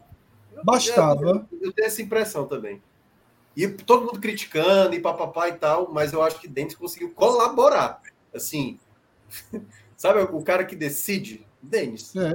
Bastava. 0.65 1.47
eu, 1.53 1.61
eu 1.61 1.73
tenho 1.73 1.87
essa 1.87 2.03
impressão 2.03 2.47
também 2.47 2.83
e 3.57 3.67
todo 3.69 4.07
mundo 4.07 4.21
criticando 4.21 4.95
e 4.95 5.01
papapá 5.01 5.49
e 5.49 5.53
tal 5.53 5.91
mas 5.93 6.13
eu 6.13 6.23
acho 6.23 6.41
que 6.41 6.49
Denis 6.49 6.75
conseguiu 6.75 7.11
colaborar 7.11 8.01
assim 8.35 8.79
sabe 9.97 10.21
o 10.21 10.43
cara 10.43 10.65
que 10.65 10.77
decide 10.77 11.47
Denis 11.63 12.15
É. 12.17 12.35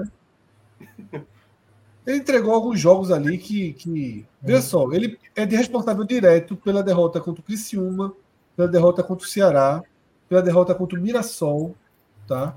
Ele 2.06 2.18
entregou 2.18 2.54
alguns 2.54 2.80
jogos 2.80 3.12
ali 3.12 3.38
que. 3.38 3.74
que 3.74 4.26
veja 4.42 4.62
só, 4.62 4.92
ele 4.92 5.18
é 5.36 5.46
de 5.46 5.56
responsável 5.56 6.04
direto 6.04 6.56
pela 6.56 6.84
derrota 6.84 7.20
contra 7.20 7.42
o 7.42 7.44
Criciúma, 7.44 8.14
pela 8.56 8.68
derrota 8.68 9.02
contra 9.02 9.26
o 9.26 9.30
Ceará, 9.30 9.82
pela 10.28 10.42
derrota 10.42 10.76
contra 10.76 11.00
o 11.00 11.02
Mirassol, 11.02 11.76
tá? 12.28 12.56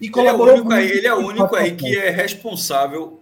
E 0.00 0.06
Ele 0.06 0.08
é 0.08 0.10
o 0.10 0.12
colaborou 0.12 0.54
único 0.56 0.72
aí, 0.72 0.90
ele 0.90 1.06
é 1.06 1.14
o 1.14 1.26
único 1.26 1.56
aí 1.56 1.74
que 1.76 1.96
é 1.96 2.10
responsável, 2.10 3.20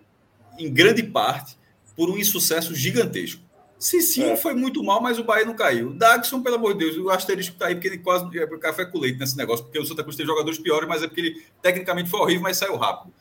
em 0.59 0.73
grande 0.73 1.03
parte, 1.03 1.57
por 1.97 2.11
um 2.11 2.17
insucesso 2.19 2.75
gigantesco. 2.75 3.41
Cicinho 3.79 4.37
foi 4.37 4.55
muito 4.55 4.81
mal, 4.83 5.01
mas 5.03 5.19
o 5.19 5.25
Bahia 5.25 5.45
não 5.45 5.55
caiu. 5.55 5.93
Dagson, 5.93 6.41
pelo 6.41 6.55
amor 6.55 6.75
de 6.75 6.85
Deus, 6.85 6.97
o 6.99 7.11
asterisco 7.11 7.57
tá 7.57 7.67
aí 7.67 7.75
porque 7.75 7.89
ele 7.89 7.99
quase 7.99 8.25
é 8.39 8.47
café 8.59 8.85
com 8.85 8.99
leite 9.01 9.19
nesse 9.19 9.37
negócio, 9.37 9.65
porque 9.65 9.79
o 9.79 9.85
Santa 9.85 10.05
Cruz 10.05 10.17
tem 10.17 10.25
jogadores 10.25 10.59
piores, 10.59 10.89
mas 10.89 11.03
é 11.03 11.09
porque 11.09 11.21
ele 11.21 11.43
tecnicamente 11.61 12.09
foi 12.09 12.21
horrível, 12.21 12.43
mas 12.43 12.57
saiu 12.57 12.77
rápido. 12.77 13.13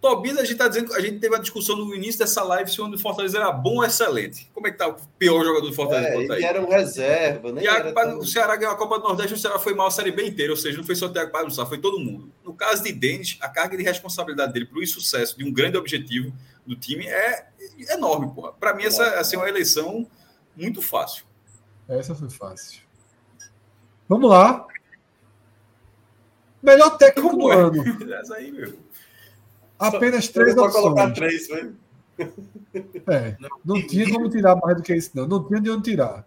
Tobias, 0.00 0.38
a 0.38 0.44
gente 0.44 0.56
tá 0.56 0.66
dizendo, 0.66 0.94
a 0.94 1.00
gente 1.00 1.18
teve 1.18 1.36
a 1.36 1.38
discussão 1.38 1.76
no 1.76 1.94
início 1.94 2.18
dessa 2.18 2.42
live 2.42 2.70
se 2.70 2.80
o 2.80 2.98
Fortaleza 2.98 3.36
era 3.36 3.52
bom 3.52 3.76
ou 3.76 3.84
excelente. 3.84 4.48
Como 4.54 4.66
é 4.66 4.70
que 4.70 4.78
tá 4.78 4.88
o 4.88 4.96
pior 5.18 5.44
jogador 5.44 5.66
do 5.66 5.74
Fortaleza? 5.74 6.08
é, 6.08 6.16
Bota 6.16 6.32
aí. 6.32 6.38
ele 6.38 6.46
era 6.46 6.62
um 6.62 6.70
reserva 6.70 7.52
né? 7.52 7.62
Paz- 7.92 8.14
o 8.16 8.24
Ceará 8.24 8.56
ganhou 8.56 8.72
a 8.72 8.78
Copa 8.78 8.98
do 8.98 9.04
Nordeste, 9.04 9.34
o 9.34 9.38
Ceará 9.38 9.58
foi 9.58 9.74
mal 9.74 9.88
a 9.88 9.90
Série 9.90 10.10
B 10.10 10.26
inteira, 10.26 10.52
ou 10.52 10.56
seja, 10.56 10.78
não 10.78 10.84
foi 10.84 10.94
só 10.94 11.04
o 11.04 11.10
Thiago 11.10 11.30
Paz, 11.30 11.54
foi 11.68 11.76
todo 11.76 12.00
mundo. 12.00 12.32
No 12.42 12.54
caso 12.54 12.82
de 12.82 12.92
Denis, 12.92 13.36
a 13.42 13.48
carga 13.50 13.76
de 13.76 13.82
responsabilidade 13.82 14.54
dele 14.54 14.64
para 14.64 14.78
o 14.78 14.82
insucesso 14.82 15.36
de 15.36 15.44
um 15.44 15.52
grande 15.52 15.76
objetivo 15.76 16.32
do 16.66 16.76
time 16.76 17.06
é 17.06 17.48
enorme, 17.90 18.32
porra. 18.34 18.52
Para 18.52 18.74
mim, 18.74 18.84
essa 18.84 19.18
assim, 19.18 19.36
é 19.36 19.38
uma 19.38 19.48
eleição 19.48 20.06
muito 20.56 20.80
fácil. 20.82 21.24
Essa 21.88 22.14
foi 22.14 22.30
fácil. 22.30 22.82
Vamos 24.08 24.30
lá. 24.30 24.66
Melhor 26.62 26.96
técnico 26.98 27.30
Como 27.30 27.42
do 27.44 27.52
é? 27.52 27.56
ano. 27.56 27.82
Essa 28.14 28.34
aí, 28.36 28.52
meu. 28.52 28.78
Apenas 29.78 30.28
três 30.28 30.54
Só 30.54 30.70
colocar 30.70 31.08
opções. 31.08 31.46
três, 31.46 31.46
foi? 31.46 31.74
É, 33.06 33.36
não 33.64 33.86
tinha 33.86 34.12
como 34.12 34.28
tirar 34.28 34.54
mais 34.56 34.76
do 34.76 34.82
que 34.82 34.94
isso, 34.94 35.10
não. 35.14 35.26
Não 35.26 35.42
tinha 35.46 35.60
de 35.60 35.70
onde 35.70 35.90
tirar. 35.90 36.26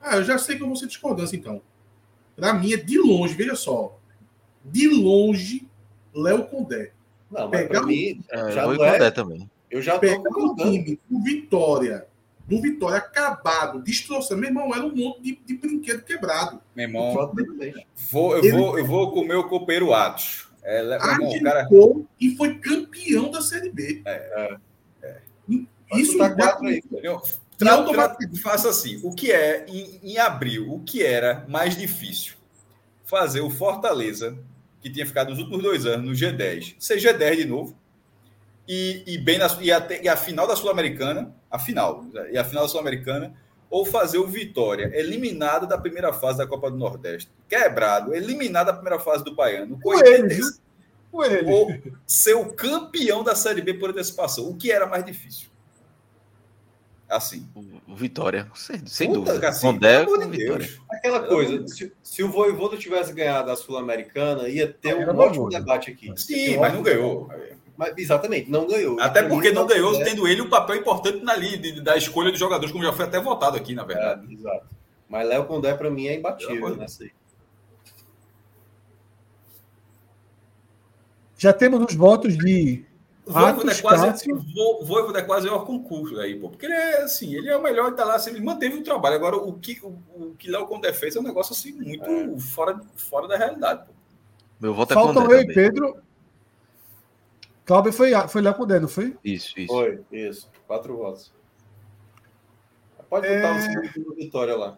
Ah, 0.00 0.16
eu 0.16 0.24
já 0.24 0.38
sei 0.38 0.56
vou 0.56 0.76
ser 0.76 0.86
discordância, 0.86 1.36
então. 1.36 1.60
Pra 2.36 2.52
mim 2.52 2.72
é 2.72 2.76
de 2.76 2.98
longe, 2.98 3.34
veja 3.34 3.56
só. 3.56 3.98
De 4.64 4.88
longe, 4.88 5.68
Léo 6.14 6.46
Condé. 6.46 6.92
Não, 7.34 7.50
mas 7.50 7.86
mim, 7.86 8.20
É, 8.30 8.50
já 8.52 8.62
não 8.66 8.84
é. 8.84 9.10
também. 9.10 9.50
Eu 9.70 9.82
já 9.82 9.94
tô 9.94 10.00
Pegar 10.00 10.30
o 10.38 10.54
time 10.54 11.00
do 11.10 11.22
Vitória, 11.22 12.06
do 12.46 12.60
Vitória 12.60 12.98
acabado, 12.98 13.82
destroçando. 13.82 14.40
Meu 14.40 14.50
irmão, 14.50 14.74
era 14.74 14.84
um 14.84 14.94
monte 14.94 15.20
de, 15.22 15.38
de 15.44 15.54
brinquedo 15.56 16.02
quebrado. 16.02 16.60
Meu 16.76 16.86
irmão, 16.86 17.32
vou, 18.10 18.36
eu, 18.36 18.44
Ele- 18.44 18.52
vou, 18.56 18.78
eu 18.78 18.86
vou 18.86 19.10
com 19.12 19.20
o 19.20 19.26
meu 19.26 19.44
copeiro 19.48 19.92
Atos. 19.92 20.48
É, 20.62 20.80
irmão, 20.82 21.42
cara. 21.42 21.68
E 22.20 22.36
foi 22.36 22.58
campeão 22.58 23.30
da 23.30 23.42
Série 23.42 23.70
B. 23.70 24.00
É. 24.06 24.56
Isso 25.92 26.16
tá 26.18 26.30
quatro 26.34 26.66
aí. 26.66 26.82
Eu, 27.02 27.20
tra, 27.58 27.72
automaticamente- 27.74 28.40
tra, 28.40 28.50
faça 28.50 28.68
assim. 28.70 29.00
O 29.04 29.12
que 29.14 29.30
é, 29.30 29.66
em, 29.68 30.00
em 30.02 30.18
abril, 30.18 30.72
o 30.72 30.80
que 30.80 31.02
era 31.02 31.44
mais 31.48 31.76
difícil? 31.76 32.34
Fazer 33.04 33.42
o 33.42 33.50
Fortaleza, 33.50 34.36
que 34.84 34.90
tinha 34.90 35.06
ficado 35.06 35.32
os 35.32 35.38
últimos 35.38 35.62
dois 35.62 35.86
anos 35.86 36.04
no 36.04 36.12
G10, 36.12 36.74
ser 36.78 36.98
G10 36.98 37.36
de 37.36 37.44
novo. 37.46 37.74
E, 38.68 39.02
e 39.06 39.16
bem 39.18 39.38
na, 39.38 39.46
e, 39.62 39.72
até, 39.72 40.02
e 40.02 40.08
a 40.08 40.14
final 40.16 40.46
da 40.46 40.54
Sul-Americana, 40.54 41.34
a 41.50 41.58
final, 41.58 42.04
e 42.30 42.36
a 42.36 42.44
final 42.44 42.64
da 42.64 42.68
Sul-Americana, 42.68 43.34
ou 43.70 43.86
fazer 43.86 44.18
o 44.18 44.26
Vitória, 44.26 44.90
eliminado 44.94 45.66
da 45.66 45.78
primeira 45.78 46.12
fase 46.12 46.36
da 46.38 46.46
Copa 46.46 46.70
do 46.70 46.76
Nordeste, 46.76 47.30
quebrado, 47.48 48.14
eliminado 48.14 48.66
da 48.66 48.72
primeira 48.74 48.98
fase 49.00 49.24
do 49.24 49.34
Baiano, 49.34 49.76
com 49.80 49.90
Com 49.90 49.94
ele, 49.94 50.22
86, 50.22 50.36
viu? 50.38 50.58
Com 51.10 51.24
ele. 51.24 51.50
ou 51.50 51.74
ser 52.06 52.34
o 52.34 52.52
campeão 52.52 53.24
da 53.24 53.34
Série 53.34 53.62
B 53.62 53.72
por 53.74 53.88
antecipação. 53.90 54.48
O 54.50 54.54
que 54.56 54.70
era 54.70 54.86
mais 54.86 55.04
difícil? 55.04 55.48
Assim. 57.08 57.46
O- 57.54 57.94
Vitória, 57.94 58.50
sem, 58.54 58.84
sem 58.86 59.08
Puta, 59.08 59.20
dúvida. 59.20 59.40
Cacique, 59.40 59.66
Com 59.66 59.78
Dé, 59.78 59.98
pelo 60.04 60.16
com 60.16 60.22
amor 60.22 60.30
de 60.32 60.38
Vitória. 60.38 60.66
Deus. 60.66 60.80
Aquela 61.04 61.20
coisa, 61.20 61.68
se, 61.68 61.92
se 62.02 62.22
o 62.22 62.30
Voivoda 62.30 62.78
tivesse 62.78 63.12
ganhado 63.12 63.50
a 63.50 63.56
Sul-Americana, 63.56 64.48
ia 64.48 64.66
ter 64.72 64.94
um 64.94 65.18
ótimo 65.18 65.50
debate 65.50 65.90
aqui. 65.90 66.10
Sim, 66.16 66.56
mas 66.56 66.72
não 66.72 66.82
ganhou. 66.82 67.28
Mas, 67.76 67.92
exatamente, 67.98 68.50
não 68.50 68.66
ganhou. 68.66 68.98
Até 68.98 69.22
porque 69.22 69.52
não 69.52 69.66
ganhou, 69.66 69.94
é- 70.00 70.04
tendo 70.04 70.26
ele 70.26 70.40
um 70.40 70.48
papel 70.48 70.76
importante 70.76 71.22
na 71.22 71.36
linha 71.36 71.58
de- 71.58 71.82
da 71.82 71.94
escolha 71.94 72.30
dos 72.30 72.40
jogadores, 72.40 72.72
como 72.72 72.82
já 72.82 72.90
foi 72.94 73.04
até 73.04 73.20
votado 73.20 73.54
aqui, 73.54 73.74
na 73.74 73.84
verdade. 73.84 74.26
É, 74.30 74.32
exato. 74.32 74.66
Mas 75.06 75.28
Léo 75.28 75.44
Condé, 75.44 75.74
pra 75.74 75.90
mim, 75.90 76.06
é 76.06 76.14
imbatível 76.16 76.74
nessa 76.74 77.02
aí. 77.04 77.10
Já 81.36 81.52
temos 81.52 81.84
os 81.84 81.94
votos 81.94 82.38
de 82.38 82.86
Voivoda 83.26 83.62
é 83.68 83.70
Atos, 83.70 83.80
quase, 83.80 84.06
Cássio. 84.06 84.36
Vo- 84.36 84.84
Voivoda 84.84 85.18
é 85.18 85.22
quase 85.22 85.48
o 85.48 85.60
concurso 85.64 86.18
aí, 86.20 86.38
pô. 86.38 86.50
Porque 86.50 86.66
ele 86.66 86.74
é 86.74 87.02
assim, 87.02 87.34
ele 87.34 87.48
é 87.48 87.56
o 87.56 87.62
melhor 87.62 87.90
e 87.92 87.94
tá 87.96 88.04
lá, 88.04 88.16
assim, 88.16 88.30
ele 88.30 88.40
manteve 88.40 88.76
o 88.76 88.84
trabalho. 88.84 89.16
Agora, 89.16 89.36
o 89.36 89.58
que 89.58 89.80
o, 89.82 89.88
o 90.14 90.34
que 90.38 90.50
Léo 90.50 90.66
Condé 90.66 90.92
fez 90.92 91.16
é 91.16 91.20
um 91.20 91.22
negócio 91.22 91.52
assim, 91.54 91.72
muito 91.72 92.38
fora, 92.38 92.78
fora 92.96 93.26
da 93.26 93.36
realidade, 93.38 93.86
pô. 93.86 93.92
Meu 94.60 94.74
voto 94.74 94.92
é 94.92 94.94
com 94.94 95.02
Faltam 95.04 95.26
Dé 95.28 95.34
eu 95.36 95.40
e. 95.40 95.54
Pedro. 95.54 95.96
Cláudio 97.64 97.92
foi, 97.94 98.12
foi 98.28 98.42
Léo 98.42 98.54
Condé, 98.54 98.78
não 98.78 98.88
foi? 98.88 99.16
Isso, 99.24 99.58
isso. 99.58 99.72
Foi, 99.72 100.00
isso. 100.12 100.50
Quatro 100.66 100.94
votos. 100.96 101.32
Pode 103.08 103.26
É. 103.26 103.40
botar 103.40 103.56
o 103.56 103.60
segundo 103.62 104.04
do 104.10 104.14
Vitória 104.16 104.54
lá. 104.56 104.76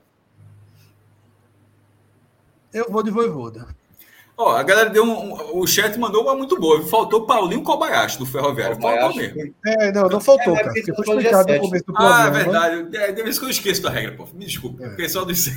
Eu 2.73 2.91
vou 2.91 3.03
de 3.03 3.11
Voivoda. 3.11 3.67
Ó, 4.39 4.51
a 4.55 4.63
galera 4.63 4.91
deu 4.91 5.03
um, 5.03 5.33
um- 5.33 5.59
O 5.61 5.67
chat 5.67 5.99
mandou 5.99 6.23
uma 6.23 6.35
muito 6.35 6.59
boa. 6.61 6.83
Faltou 6.87 7.25
Paulinho 7.25 7.63
Kobayashi 7.63 8.19
do 8.19 8.27
Ferroviário. 8.27 8.77
Faltou 8.81 9.09
Kobayashi 9.11 9.35
mesmo. 9.35 9.55
foi- 9.65 9.73
É, 9.73 9.93
não, 9.93 10.09
não 10.09 10.21
faltou, 10.21 10.53
É, 10.55 10.57
cara. 10.63 10.73
Porque 10.75 10.95
foi 10.95 11.05
explicado 11.17 11.49
no 11.49 11.55
G7. 11.55 11.61
começo 11.61 11.85
do 11.87 11.95
Ah, 11.97 12.03
é 12.03 12.31
programa. 12.31 12.31
verdade. 12.71 12.97
É, 12.99 13.13
deve 13.13 13.33
ser 13.33 13.39
que 13.41 13.47
eu 13.47 13.51
esqueço 13.51 13.83
da 13.83 13.91
regra, 13.91 14.13
pô. 14.17 14.27
Me 14.35 14.45
desculpa. 14.45 14.85
É. 14.85 14.89
O 14.89 14.97
pessoal 14.97 15.25
disse. 15.25 15.53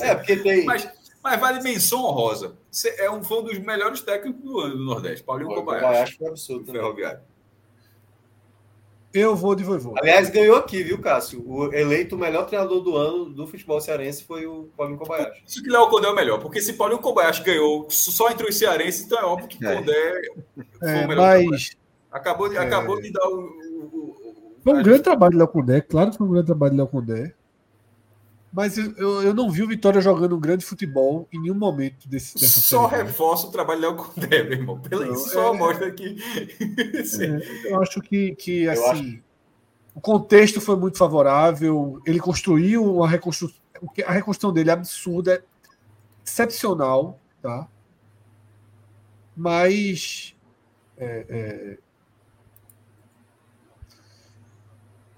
É, 0.00 0.14
porque 0.14 0.36
tem. 0.36 0.64
Mas, 0.66 0.88
mas 1.24 1.40
vale 1.40 1.62
menção 1.62 2.04
honrosa. 2.04 2.52
É 2.98 3.10
um, 3.10 3.22
foi 3.24 3.38
um 3.40 3.44
dos 3.44 3.58
melhores 3.58 4.00
técnicos 4.02 4.42
do 4.44 4.60
ano 4.60 4.76
do 4.76 4.84
Nordeste. 4.84 5.24
Paulinho 5.24 5.50
o 5.50 5.54
Kobayashi. 5.54 5.84
Kobayashi 5.86 6.16
foi 6.18 6.26
Do 6.26 6.30
absurdo 6.30 6.64
também. 6.66 6.80
Ferroviário. 6.82 7.20
Eu 9.14 9.36
vou 9.36 9.54
de 9.54 9.62
Voivoda. 9.62 10.00
Aliás, 10.00 10.30
ganhou 10.30 10.56
aqui, 10.56 10.82
viu, 10.82 10.98
Cássio? 10.98 11.42
O 11.46 11.72
eleito 11.74 12.16
melhor 12.16 12.46
treinador 12.46 12.80
do 12.80 12.96
ano 12.96 13.26
do 13.26 13.46
futebol 13.46 13.80
cearense 13.80 14.24
foi 14.24 14.46
o 14.46 14.68
Paulinho 14.76 14.98
Kobayashi. 14.98 15.42
Isso 15.46 15.62
que 15.62 15.68
Léo 15.68 15.88
Condé 15.88 16.06
é 16.08 16.10
o 16.10 16.14
melhor. 16.14 16.38
Porque 16.40 16.60
se 16.62 16.72
Paulinho 16.72 17.00
Kobayashi 17.00 17.42
ganhou 17.42 17.86
só 17.90 18.30
entre 18.30 18.48
os 18.48 18.56
cearenses, 18.56 19.04
então 19.04 19.18
é 19.18 19.24
óbvio 19.24 19.48
que 19.48 19.64
É. 19.64 19.74
Condé 19.76 20.22
foi 20.78 20.88
É, 20.88 21.04
o 21.04 21.08
melhor. 21.08 21.44
mas 21.50 21.70
Acabou 22.10 22.48
de, 22.48 22.56
É. 22.56 22.60
acabou 22.60 23.00
de 23.00 23.10
dar 23.10 23.26
o. 23.26 23.36
o- 23.36 23.90
o- 23.94 24.16
foi 24.62 24.74
um 24.74 24.82
grande 24.82 25.02
trabalho 25.02 25.32
de 25.32 25.38
Léo 25.38 25.48
Condé. 25.48 25.80
Claro 25.80 26.10
que 26.10 26.16
foi 26.18 26.26
um 26.26 26.30
grande 26.30 26.46
trabalho 26.46 26.70
de 26.72 26.76
Léo 26.78 26.86
Condé. 26.88 27.34
Mas 28.52 28.76
eu, 28.76 28.92
eu, 28.96 29.22
eu 29.22 29.34
não 29.34 29.50
vi 29.50 29.62
o 29.62 29.66
Vitória 29.68 30.00
jogando 30.00 30.36
um 30.36 30.40
grande 30.40 30.62
futebol 30.64 31.26
em 31.32 31.40
nenhum 31.40 31.54
momento 31.54 32.06
desse, 32.06 32.34
dessa 32.38 32.60
Só 32.60 32.88
série. 32.90 33.04
reforça 33.04 33.46
o 33.46 33.50
trabalho 33.50 33.80
de 33.80 33.86
Léo 33.86 33.96
Condé, 33.96 34.42
meu 34.42 34.52
irmão. 34.52 34.78
Pela 34.78 35.06
Não, 35.06 35.12
isso 35.14 35.30
só 35.30 35.54
é- 35.54 35.56
mostra 35.56 35.90
que. 35.90 36.16
Sim. 37.04 37.36
É, 37.36 37.72
eu 37.72 37.82
acho 37.82 38.00
que, 38.02 38.34
que 38.34 38.68
assim, 38.68 39.22
o 39.94 40.00
contexto 40.02 40.60
foi 40.60 40.76
muito 40.76 40.98
favorável. 40.98 42.02
Ele 42.04 42.20
construiu 42.20 42.84
uma 42.96 43.08
reconstrução. 43.08 43.56
A 44.06 44.12
reconstrução 44.12 44.52
dele 44.52 44.68
é 44.68 44.74
absurda, 44.74 45.34
é 45.34 45.42
excepcional, 46.24 47.18
tá? 47.40 47.66
Mas 49.34 50.36
é, 50.98 51.26
é, 51.28 51.78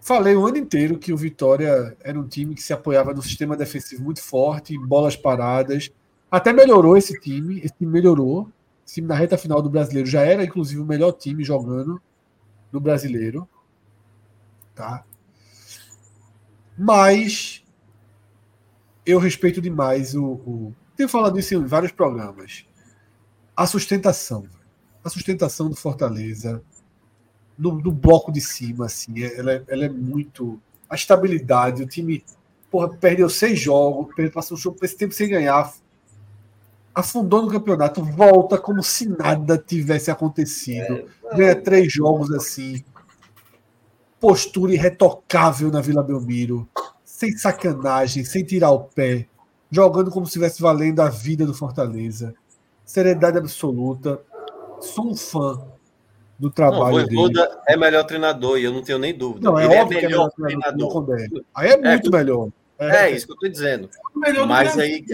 falei 0.04 0.36
o 0.36 0.46
ano 0.46 0.58
inteiro 0.58 0.98
que 0.98 1.14
o 1.14 1.16
Vitória 1.16 1.96
era 2.00 2.20
um 2.20 2.28
time 2.28 2.54
que 2.54 2.62
se 2.62 2.74
apoiava 2.74 3.14
no 3.14 3.22
sistema 3.22 3.56
defensivo 3.56 4.04
muito 4.04 4.22
forte, 4.22 4.78
bolas 4.78 5.16
paradas. 5.16 5.90
Até 6.30 6.52
melhorou 6.52 6.94
esse 6.94 7.18
time, 7.18 7.58
esse 7.60 7.72
time 7.74 7.90
melhorou. 7.90 8.50
Esse 8.86 8.96
time 8.96 9.08
na 9.08 9.14
reta 9.14 9.38
final 9.38 9.62
do 9.62 9.70
brasileiro 9.70 10.06
já 10.06 10.20
era, 10.20 10.44
inclusive, 10.44 10.78
o 10.78 10.84
melhor 10.84 11.12
time 11.12 11.42
jogando 11.42 12.00
no 12.70 12.80
brasileiro. 12.80 13.48
Tá? 14.74 15.04
Mas 16.76 17.64
eu 19.06 19.18
respeito 19.18 19.58
demais 19.58 20.14
o. 20.14 20.24
o... 20.24 20.74
Tenho 20.94 21.08
falado 21.08 21.38
isso 21.38 21.54
em 21.54 21.64
vários 21.64 21.92
programas. 21.92 22.66
A 23.56 23.66
sustentação. 23.66 24.46
A 25.02 25.08
sustentação 25.08 25.70
do 25.70 25.76
Fortaleza 25.76 26.62
no, 27.58 27.72
no 27.74 27.92
bloco 27.92 28.32
de 28.32 28.40
cima, 28.40 28.86
assim, 28.86 29.22
é- 29.22 29.38
ela 29.38 29.52
é, 29.52 29.62
ela 29.68 29.84
é 29.84 29.88
muito. 29.88 30.60
A 30.88 30.94
estabilidade, 30.94 31.82
o 31.82 31.86
time 31.86 32.24
porra, 32.70 32.88
perdeu 32.88 33.28
seis 33.30 33.60
jogos, 33.60 34.12
perdeu- 34.14 34.32
passou 34.32 34.58
um 34.58 34.74
esse 34.82 34.96
tempo 34.96 35.14
sem 35.14 35.28
ganhar, 35.28 35.72
afundou 36.94 37.42
no 37.42 37.50
campeonato, 37.50 38.02
volta 38.04 38.58
como 38.58 38.82
se 38.82 39.08
nada 39.08 39.56
tivesse 39.56 40.10
acontecido, 40.10 41.08
ganha 41.36 41.54
três 41.54 41.92
jogos 41.92 42.32
assim, 42.32 42.84
postura 44.20 44.72
irretocável 44.72 45.70
na 45.70 45.80
Vila 45.80 46.02
Belmiro, 46.02 46.68
sem 47.04 47.36
sacanagem, 47.36 48.24
sem 48.24 48.44
tirar 48.44 48.70
o 48.70 48.84
pé, 48.84 49.26
jogando 49.70 50.10
como 50.10 50.26
se 50.26 50.30
estivesse 50.30 50.60
valendo 50.60 51.00
a 51.00 51.08
vida 51.08 51.46
do 51.46 51.54
Fortaleza, 51.54 52.34
seriedade 52.84 53.38
absoluta. 53.38 54.20
Sou 54.80 55.10
um 55.10 55.16
fã 55.16 55.62
do 56.48 56.60
Não, 56.60 56.68
o 56.68 56.70
trabalho 56.70 56.96
dele. 57.04 57.16
Voivoda 57.16 57.62
é 57.66 57.76
melhor 57.76 58.04
treinador, 58.04 58.58
e 58.58 58.64
eu 58.64 58.72
não 58.72 58.82
tenho 58.82 58.98
nem 58.98 59.16
dúvida. 59.16 59.50
Não, 59.50 59.58
é 59.58 59.64
Ele 59.64 59.74
óbvio 59.76 59.98
que 59.98 60.04
é 60.04 60.08
melhor 60.08 60.30
melhor 60.36 60.60
treinador 60.60 61.04
treinador. 61.06 61.44
Aí 61.54 61.70
é 61.70 61.76
muito 61.76 62.10
melhor. 62.10 62.48
É 62.78 63.10
isso 63.10 63.26
que 63.26 63.32
eu 63.32 63.36
tô 63.36 63.48
dizendo. 63.48 63.88
Mas 64.46 64.78
aí, 64.78 65.04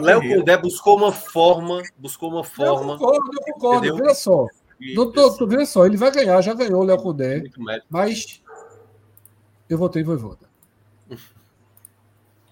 Léo. 0.00 0.38
Condé 0.38 0.56
buscou 0.56 0.96
uma 0.96 1.12
forma, 1.12 1.82
buscou 1.96 2.30
uma 2.30 2.40
Eu 2.40 2.44
forma. 2.44 2.98
concordo, 2.98 3.30
eu 3.46 3.52
concordo. 3.54 3.96
Veja 3.96 4.14
só. 4.14 4.46
Não 4.94 5.12
tô, 5.12 5.36
tô- 5.36 5.46
veja 5.46 5.66
só, 5.66 5.84
ele 5.84 5.98
vai 5.98 6.10
ganhar, 6.10 6.40
já 6.40 6.54
ganhou 6.54 6.80
o 6.80 6.84
Léo 6.84 6.96
Condé, 7.02 7.44
mas 7.88 8.42
eu 9.68 9.76
votei 9.76 10.00
em 10.00 10.04
Voivoda. 10.06 10.48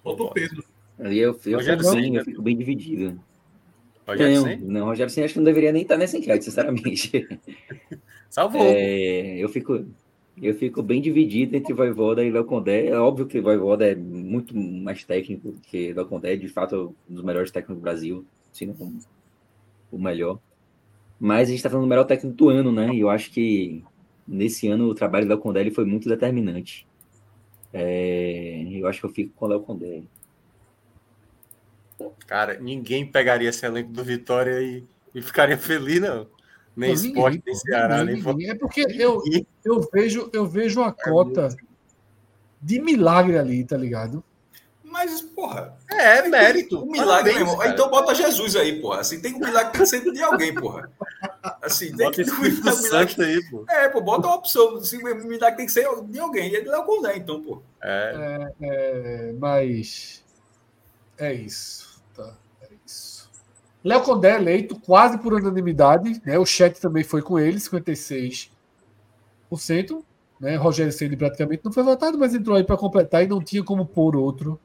Faltou 0.04 0.30
Pedro. 0.30 0.62
Ali 1.00 1.18
eu, 1.18 1.30
eu, 1.30 1.34
fico, 1.34 1.84
Ceni. 1.84 2.16
eu 2.16 2.24
fico 2.24 2.42
bem 2.42 2.56
dividido. 2.56 3.18
Rogério 4.09 4.35
não, 4.36 4.43
Ceni? 4.43 4.64
não, 4.64 4.86
Rogério 4.86 5.12
Ceni 5.12 5.24
acho 5.24 5.35
que 5.35 5.40
não 5.40 5.44
deveria 5.44 5.72
nem 5.72 5.82
estar 5.82 5.97
nessa 5.97 6.16
enquete, 6.16 6.44
sinceramente. 6.44 7.28
Salvou. 8.30 8.62
É, 8.62 9.36
eu 9.39 9.48
fico 9.48 9.85
eu 10.40 10.55
fico 10.55 10.82
bem 10.82 11.01
dividido 11.01 11.56
entre 11.56 11.74
Voivoda 11.74 12.24
e 12.24 12.30
Léo 12.30 12.44
Condé. 12.44 12.86
É 12.86 12.98
óbvio 12.98 13.26
que 13.26 13.40
Voivoda 13.40 13.86
é 13.86 13.94
muito 13.94 14.56
mais 14.56 15.05
técnico 15.05 15.55
que 15.62 15.93
Léo 15.93 16.06
Condé, 16.06 16.35
é 16.35 16.36
de 16.36 16.48
fato 16.48 16.94
um 17.10 17.14
dos 17.14 17.24
melhores 17.24 17.51
técnicos 17.51 17.76
do 17.76 17.82
Brasil, 17.82 18.24
se 18.52 18.64
não 18.64 18.74
como 18.74 18.98
o 19.90 19.98
melhor. 19.98 20.39
Mas 21.18 21.48
a 21.48 21.51
gente 21.51 21.56
está 21.56 21.68
falando 21.68 21.86
do 21.86 21.89
melhor 21.89 22.05
técnico 22.05 22.36
do 22.36 22.48
ano, 22.48 22.70
né? 22.70 22.94
E 22.94 23.01
eu 23.01 23.10
acho 23.10 23.30
que 23.30 23.82
nesse 24.26 24.68
ano 24.68 24.86
o 24.86 24.94
trabalho 24.94 25.26
do 25.26 25.30
Léo 25.30 25.39
Condé 25.39 25.68
foi 25.70 25.85
muito 25.85 26.09
determinante. 26.09 26.86
É, 27.72 28.64
eu 28.70 28.86
acho 28.86 29.01
que 29.01 29.06
eu 29.06 29.10
fico 29.10 29.32
com 29.35 29.47
o 29.47 29.48
Léo 29.48 29.60
Condé. 29.60 30.02
Cara, 32.26 32.58
ninguém 32.58 33.06
pegaria 33.10 33.48
esse 33.48 33.64
elenco 33.64 33.90
do 33.90 34.04
Vitória 34.04 34.60
e, 34.60 34.84
e 35.14 35.22
ficaria 35.22 35.58
feliz, 35.58 36.00
não. 36.00 36.26
Nem 36.76 36.90
Não, 36.90 36.94
esporte, 36.94 37.36
ninguém, 37.36 37.42
nem 37.46 37.54
Ceará, 37.54 37.98
ninguém, 38.04 38.22
nem 38.22 38.34
ninguém. 38.34 38.50
É 38.50 38.54
porque 38.54 38.86
eu, 38.98 39.20
eu 39.64 39.88
vejo 39.92 40.30
eu 40.32 40.46
vejo 40.46 40.80
uma 40.80 40.92
cota 40.92 41.48
de 42.60 42.80
milagre 42.80 43.38
ali, 43.38 43.64
tá 43.64 43.76
ligado? 43.76 44.22
Mas, 44.90 45.20
porra, 45.20 45.76
É, 45.90 46.26
mérito. 46.28 46.82
o 46.82 46.90
milagre, 46.90 47.32
Parabéns. 47.34 47.72
Então 47.72 47.90
bota 47.90 48.14
Jesus 48.14 48.56
aí, 48.56 48.80
porra. 48.80 49.00
Assim, 49.00 49.20
tem 49.20 49.34
um 49.34 49.38
milagre 49.38 49.78
que 49.78 49.86
sempre 49.86 50.12
de 50.12 50.22
alguém, 50.22 50.54
porra. 50.54 50.90
Assim, 51.62 51.94
tem 51.94 52.06
Bota 52.06 52.14
que 52.16 52.22
Espírito 52.28 52.60
um 52.60 52.62
milagre. 52.62 52.88
Santo 52.88 53.22
aí, 53.22 53.50
pô. 53.50 53.64
É, 53.68 53.88
pô, 53.88 54.00
bota 54.00 54.26
uma 54.26 54.36
opção. 54.36 54.76
Assim, 54.76 54.96
o 54.98 55.28
milagre 55.28 55.56
tem 55.56 55.66
que 55.66 55.72
ser 55.72 55.86
de 56.04 56.18
alguém. 56.18 56.50
E 56.50 56.56
ele 56.56 56.68
é 56.68 56.78
o 56.78 56.84
Condé, 56.84 57.16
então, 57.16 57.42
pô. 57.42 57.62
É, 57.82 58.52
É, 58.60 59.34
mas 59.38 60.24
é 61.18 61.34
isso. 61.34 61.88
É. 63.84 63.88
Léo 63.88 64.02
Condé 64.02 64.36
eleito 64.36 64.78
quase 64.80 65.18
por 65.18 65.32
unanimidade, 65.34 66.20
né? 66.24 66.38
O 66.38 66.44
chat 66.46 66.80
também 66.80 67.05
foi 67.05 67.22
com 67.22 67.38
ele, 67.38 67.59
56%. 67.59 68.50
Né? 70.40 70.56
Rogério 70.56 70.92
Ceni 70.92 71.16
praticamente 71.16 71.62
não 71.64 71.72
foi 71.72 71.82
votado, 71.82 72.18
mas 72.18 72.34
entrou 72.34 72.56
aí 72.56 72.64
para 72.64 72.76
completar 72.76 73.24
e 73.24 73.26
não 73.26 73.42
tinha 73.42 73.62
como 73.64 73.84
pôr 73.84 74.14
outro 74.16 74.59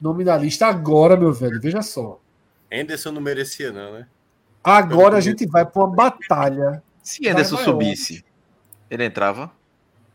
nome 0.00 0.22
na 0.24 0.36
lista 0.36 0.66
agora, 0.66 1.16
meu 1.16 1.32
velho. 1.32 1.60
Veja 1.60 1.80
só. 1.82 2.20
Anderson 2.72 3.12
não 3.12 3.20
merecia, 3.20 3.72
não, 3.72 3.92
né? 3.92 4.06
Agora 4.62 5.16
a 5.16 5.20
gente 5.20 5.46
vai 5.46 5.64
para 5.64 5.82
uma 5.82 5.94
batalha. 5.94 6.82
Se 7.02 7.26
Anderson 7.28 7.56
subisse, 7.58 8.24
ele 8.90 9.04
entrava. 9.04 9.50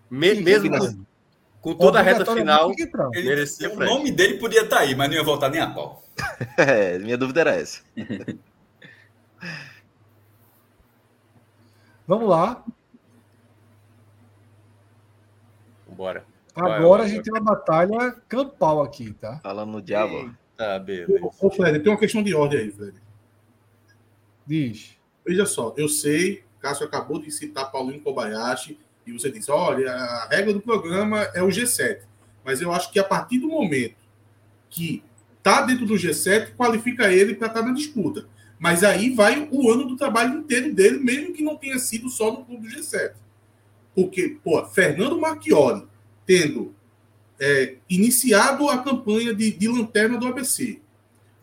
Me- 0.09 0.35
mesmo 0.41 1.05
com, 1.61 1.73
toda 1.75 1.99
a 1.99 2.01
reta 2.01 2.25
final. 2.25 2.71
Ele, 3.13 3.27
Merecia 3.27 3.73
o 3.73 3.79
nome 3.79 4.11
dele 4.11 4.37
podia 4.37 4.63
estar 4.63 4.79
aí, 4.79 4.95
mas 4.95 5.09
não 5.09 5.15
ia 5.15 5.23
voltar 5.23 5.49
nem 5.49 5.61
a 5.61 5.69
pau. 5.69 6.03
É, 6.57 6.99
minha 6.99 7.17
dúvida 7.17 7.41
era 7.41 7.55
essa. 7.55 7.81
Vamos 12.05 12.27
lá. 12.27 12.63
bora. 15.99 16.25
Agora 16.55 17.03
vai, 17.03 17.11
a 17.11 17.13
gente 17.13 17.23
tem 17.23 17.33
uma 17.33 17.43
batalha 17.43 18.15
campal 18.29 18.81
aqui, 18.81 19.13
tá? 19.13 19.39
Falando 19.43 19.71
no 19.71 19.81
diabo. 19.81 20.33
Tá, 20.55 20.79
beleza. 20.79 21.19
Ô, 21.21 21.47
ô, 21.47 21.51
Fred, 21.51 21.79
tem 21.79 21.91
uma 21.91 21.99
questão 21.99 22.23
de 22.23 22.33
ordem 22.33 22.59
aí, 22.61 22.71
Fred. 22.71 22.97
Diz. 24.47 24.97
Veja 25.25 25.45
só, 25.45 25.73
eu 25.77 25.89
sei, 25.89 26.43
Cássio 26.59 26.85
acabou 26.85 27.19
de 27.19 27.29
citar 27.31 27.71
Paulinho 27.71 28.01
Kobayashi, 28.01 28.79
e 29.09 29.13
você 29.13 29.31
disse, 29.31 29.51
olha, 29.51 29.91
a 29.91 30.27
regra 30.29 30.53
do 30.53 30.61
programa 30.61 31.21
é 31.33 31.41
o 31.41 31.47
G7. 31.47 32.01
Mas 32.43 32.61
eu 32.61 32.71
acho 32.71 32.91
que 32.91 32.99
a 32.99 33.03
partir 33.03 33.39
do 33.39 33.47
momento 33.47 33.95
que 34.69 35.03
tá 35.41 35.61
dentro 35.61 35.85
do 35.85 35.95
G7, 35.95 36.55
qualifica 36.55 37.11
ele 37.11 37.33
para 37.33 37.47
estar 37.47 37.61
na 37.61 37.73
disputa. 37.73 38.27
Mas 38.59 38.83
aí 38.83 39.09
vai 39.09 39.47
o 39.51 39.71
ano 39.71 39.85
do 39.85 39.95
trabalho 39.95 40.39
inteiro 40.39 40.73
dele, 40.73 40.99
mesmo 40.99 41.33
que 41.33 41.43
não 41.43 41.55
tenha 41.55 41.79
sido 41.79 42.09
só 42.09 42.31
no 42.31 42.45
clube 42.45 42.67
do 42.67 42.75
G7. 42.75 43.13
Porque, 43.95 44.37
pô, 44.43 44.63
Fernando 44.65 45.19
Marchiori, 45.19 45.87
tendo 46.25 46.75
é, 47.39 47.77
iniciado 47.89 48.69
a 48.69 48.77
campanha 48.79 49.33
de, 49.33 49.51
de 49.51 49.67
lanterna 49.67 50.17
do 50.17 50.27
ABC, 50.27 50.79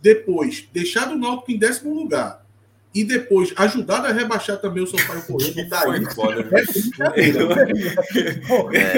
depois 0.01 0.69
deixado 0.73 1.15
o 1.15 1.19
Náutico 1.19 1.51
em 1.51 1.59
décimo 1.59 1.95
lugar, 1.95 2.46
e 2.97 3.05
depois 3.05 3.53
ajudado 3.57 4.07
a 4.07 4.11
rebaixar 4.11 4.57
também 4.57 4.83
o 4.83 4.87
Sampaio 4.87 5.23
Correia, 5.27 5.69
daí 5.69 6.03
Foi 6.03 6.15
foda. 6.15 6.49
É, 8.73 8.95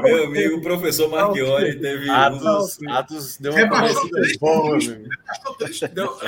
Meu 0.00 0.24
amigo, 0.24 0.56
o 0.56 0.60
professor 0.60 1.08
Marchiori 1.08 1.78
teve 1.78 2.10
um 2.10 2.12
Atos, 2.12 2.40
dos... 2.40 2.88
Atos 2.88 3.36
deu 3.38 3.52
uma 3.52 3.60
Rebaixou 3.60 4.10
três 4.10 4.36
meu 5.94 6.18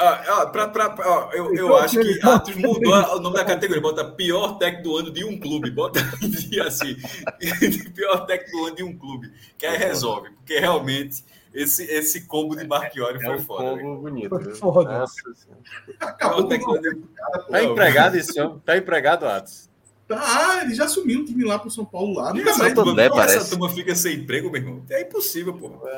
eu, 1.33 1.55
eu 1.57 1.77
acho 1.77 1.99
que 1.99 2.21
Atos 2.23 2.55
mudou 2.55 2.95
o 2.95 3.21
nome 3.21 3.37
da 3.37 3.45
categoria. 3.45 3.83
Bota 3.83 4.05
pior 4.05 4.57
técnico 4.59 4.85
do 4.85 4.97
ano 4.99 5.11
de 5.11 5.25
um 5.25 5.37
clube. 5.37 5.73
Bota 5.73 5.99
assim. 6.65 6.97
pior 7.93 8.25
técnico 8.25 8.57
do 8.57 8.67
ano 8.67 8.77
de 8.77 8.85
um 8.85 8.97
clube. 8.97 9.33
Que 9.59 9.67
aí 9.67 9.77
resolve. 9.77 10.31
Porque 10.31 10.61
realmente 10.61 11.25
esse, 11.55 11.85
esse 11.85 12.27
combo 12.27 12.55
de 12.57 12.67
Marchiori 12.67 13.19
É 13.19 13.25
foi 13.27 13.37
um 13.37 13.43
foda. 13.43 13.65
velho. 13.75 13.81
combo 13.81 14.01
bonito. 14.03 14.29
Foi 14.29 14.55
foda. 14.55 14.99
Nossa. 15.01 15.15
Acabou 16.01 16.49
de- 16.49 16.59
Tá 17.51 17.63
empregado 17.63 18.17
esse 18.17 18.41
homem? 18.41 18.59
Tá 18.65 18.77
empregado, 18.77 19.27
Atos? 19.27 19.69
Ah, 20.11 20.61
ele 20.63 20.75
já 20.75 20.85
assumiu 20.85 21.21
um 21.21 21.25
time 21.27 21.45
lá 21.45 21.59
pro 21.59 21.71
São 21.71 21.85
Paulo 21.85 22.15
lá. 22.15 22.33
Nunca 22.33 22.49
Essa 22.49 22.61
mais. 22.61 22.73
Turma, 22.73 22.93
André, 22.93 23.07
essa 23.07 23.15
parece. 23.15 23.51
turma 23.51 23.69
fica 23.69 23.95
sem 23.95 24.17
emprego, 24.17 24.51
meu 24.51 24.59
irmão. 24.63 24.83
É 24.89 25.03
impossível, 25.03 25.53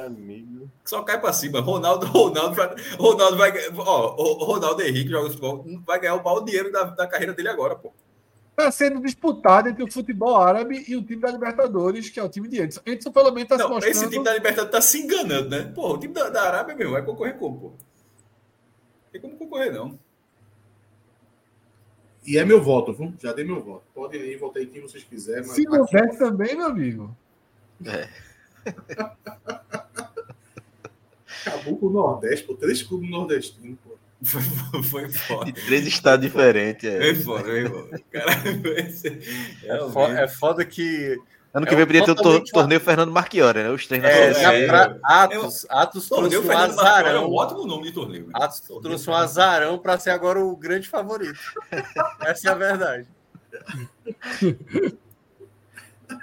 amigo. 0.05 0.69
Só 0.85 1.03
cai 1.03 1.21
pra 1.21 1.33
cima. 1.33 1.61
Ronaldo, 1.61 2.07
Ronaldo, 2.07 2.57
vai, 2.57 2.75
Ronaldo 2.99 3.37
vai. 3.37 3.53
Ó, 3.77 4.45
Ronaldo 4.45 4.83
Henrique 4.83 5.11
joga 5.11 5.29
futebol. 5.29 5.65
Vai 5.87 6.01
ganhar 6.01 6.17
o 6.17 6.25
maior 6.25 6.41
dinheiro 6.41 6.73
da, 6.73 6.83
da 6.85 7.07
carreira 7.07 7.33
dele 7.33 7.51
agora, 7.51 7.77
pô. 7.77 7.93
Está 8.61 8.71
sendo 8.71 9.01
disputado 9.01 9.69
entre 9.71 9.83
o 9.83 9.91
futebol 9.91 10.37
árabe 10.37 10.85
e 10.87 10.95
o 10.95 11.03
time 11.03 11.23
da 11.23 11.31
Libertadores, 11.31 12.11
que 12.11 12.21
é 12.21 12.23
o 12.23 12.29
time 12.29 12.47
de 12.47 12.61
Edson. 12.61 12.81
Edson, 12.85 13.11
pelo 13.11 13.33
menos, 13.33 13.51
está 13.51 13.57
se 13.57 13.69
mostrando. 13.69 13.91
esse 13.91 14.11
time 14.11 14.23
da 14.23 14.35
Libertadores 14.35 14.71
tá 14.71 14.81
se 14.83 15.01
enganando, 15.01 15.49
né? 15.49 15.63
Porra, 15.75 15.95
o 15.95 15.99
time 15.99 16.13
da, 16.13 16.29
da 16.29 16.43
Arábia, 16.43 16.77
meu, 16.77 16.91
vai 16.91 17.03
concorrer 17.03 17.39
como, 17.39 17.59
pô? 17.59 17.73
Tem 19.11 19.21
como 19.21 19.37
concorrer, 19.37 19.73
não. 19.73 19.99
E 22.27 22.37
é 22.37 22.45
meu 22.45 22.63
voto, 22.63 22.93
viu? 22.93 23.15
Já 23.19 23.33
dei 23.33 23.45
meu 23.45 23.63
voto. 23.63 23.85
Podem 23.95 24.21
ir, 24.21 24.37
votar 24.37 24.63
em 24.63 24.67
quem 24.67 24.83
vocês 24.83 25.03
quiserem. 25.03 25.47
Mas 25.47 25.57
Se 25.57 25.65
não 25.65 25.87
der 25.87 26.19
também, 26.19 26.55
meu 26.55 26.67
amigo. 26.67 27.17
É. 27.87 28.09
acabou 31.47 31.79
com 31.79 31.87
o 31.87 31.91
Nordeste, 31.91 32.47
pô. 32.47 32.55
Três 32.55 32.83
clubes 32.83 33.11
nordestinos, 33.11 33.79
pô. 33.83 33.90
Foi, 34.23 34.43
foi 34.83 35.09
foda. 35.11 35.47
De 35.47 35.53
três 35.53 35.87
estados 35.87 36.25
diferentes. 36.27 36.85
É. 36.85 36.99
Foi 36.99 37.15
foda. 37.15 38.01
Caralho, 38.13 38.79
esse- 38.79 39.09
É, 39.65 39.67
realmente. 39.73 39.93
fo- 39.95 40.07
é 40.13 40.29
foda 40.29 40.65
que. 40.65 41.19
Ano 41.53 41.67
É 41.67 41.69
que 41.69 41.75
vem 41.75 41.83
um 41.83 41.87
podia 41.87 42.05
ter 42.05 42.11
o 42.13 42.15
tor- 42.15 42.43
torneio 42.53 42.81
Fernando 42.81 43.11
Marchiori, 43.11 43.63
né? 43.63 43.71
Os 43.71 43.85
três 43.87 44.01
na 44.03 44.09
É, 44.09 44.29
na 44.29 44.35
C. 44.35 44.45
é. 44.45 44.67
pra- 44.69 44.97
Atos, 45.03 45.67
Atos 45.69 46.07
trouxe 46.07 46.09
Torneio 46.09 46.41
um 46.43 46.45
Fernando 46.45 46.77
Marchiori 46.77 46.97
é 46.97 47.01
azarão. 47.11 47.29
um 47.31 47.35
ótimo 47.35 47.67
nome 47.67 47.83
de 47.85 47.93
torneio. 47.93 48.27
né? 48.27 48.33
Atos 48.35 48.61
trouxe 48.61 49.11
um 49.11 49.15
azarão 49.15 49.79
para 49.79 49.99
ser 49.99 50.11
agora 50.11 50.39
o 50.39 50.55
grande 50.57 50.87
favorito. 50.89 51.41
Essa 52.21 52.49
é 52.49 52.53
a 52.53 52.55
verdade. 52.55 53.07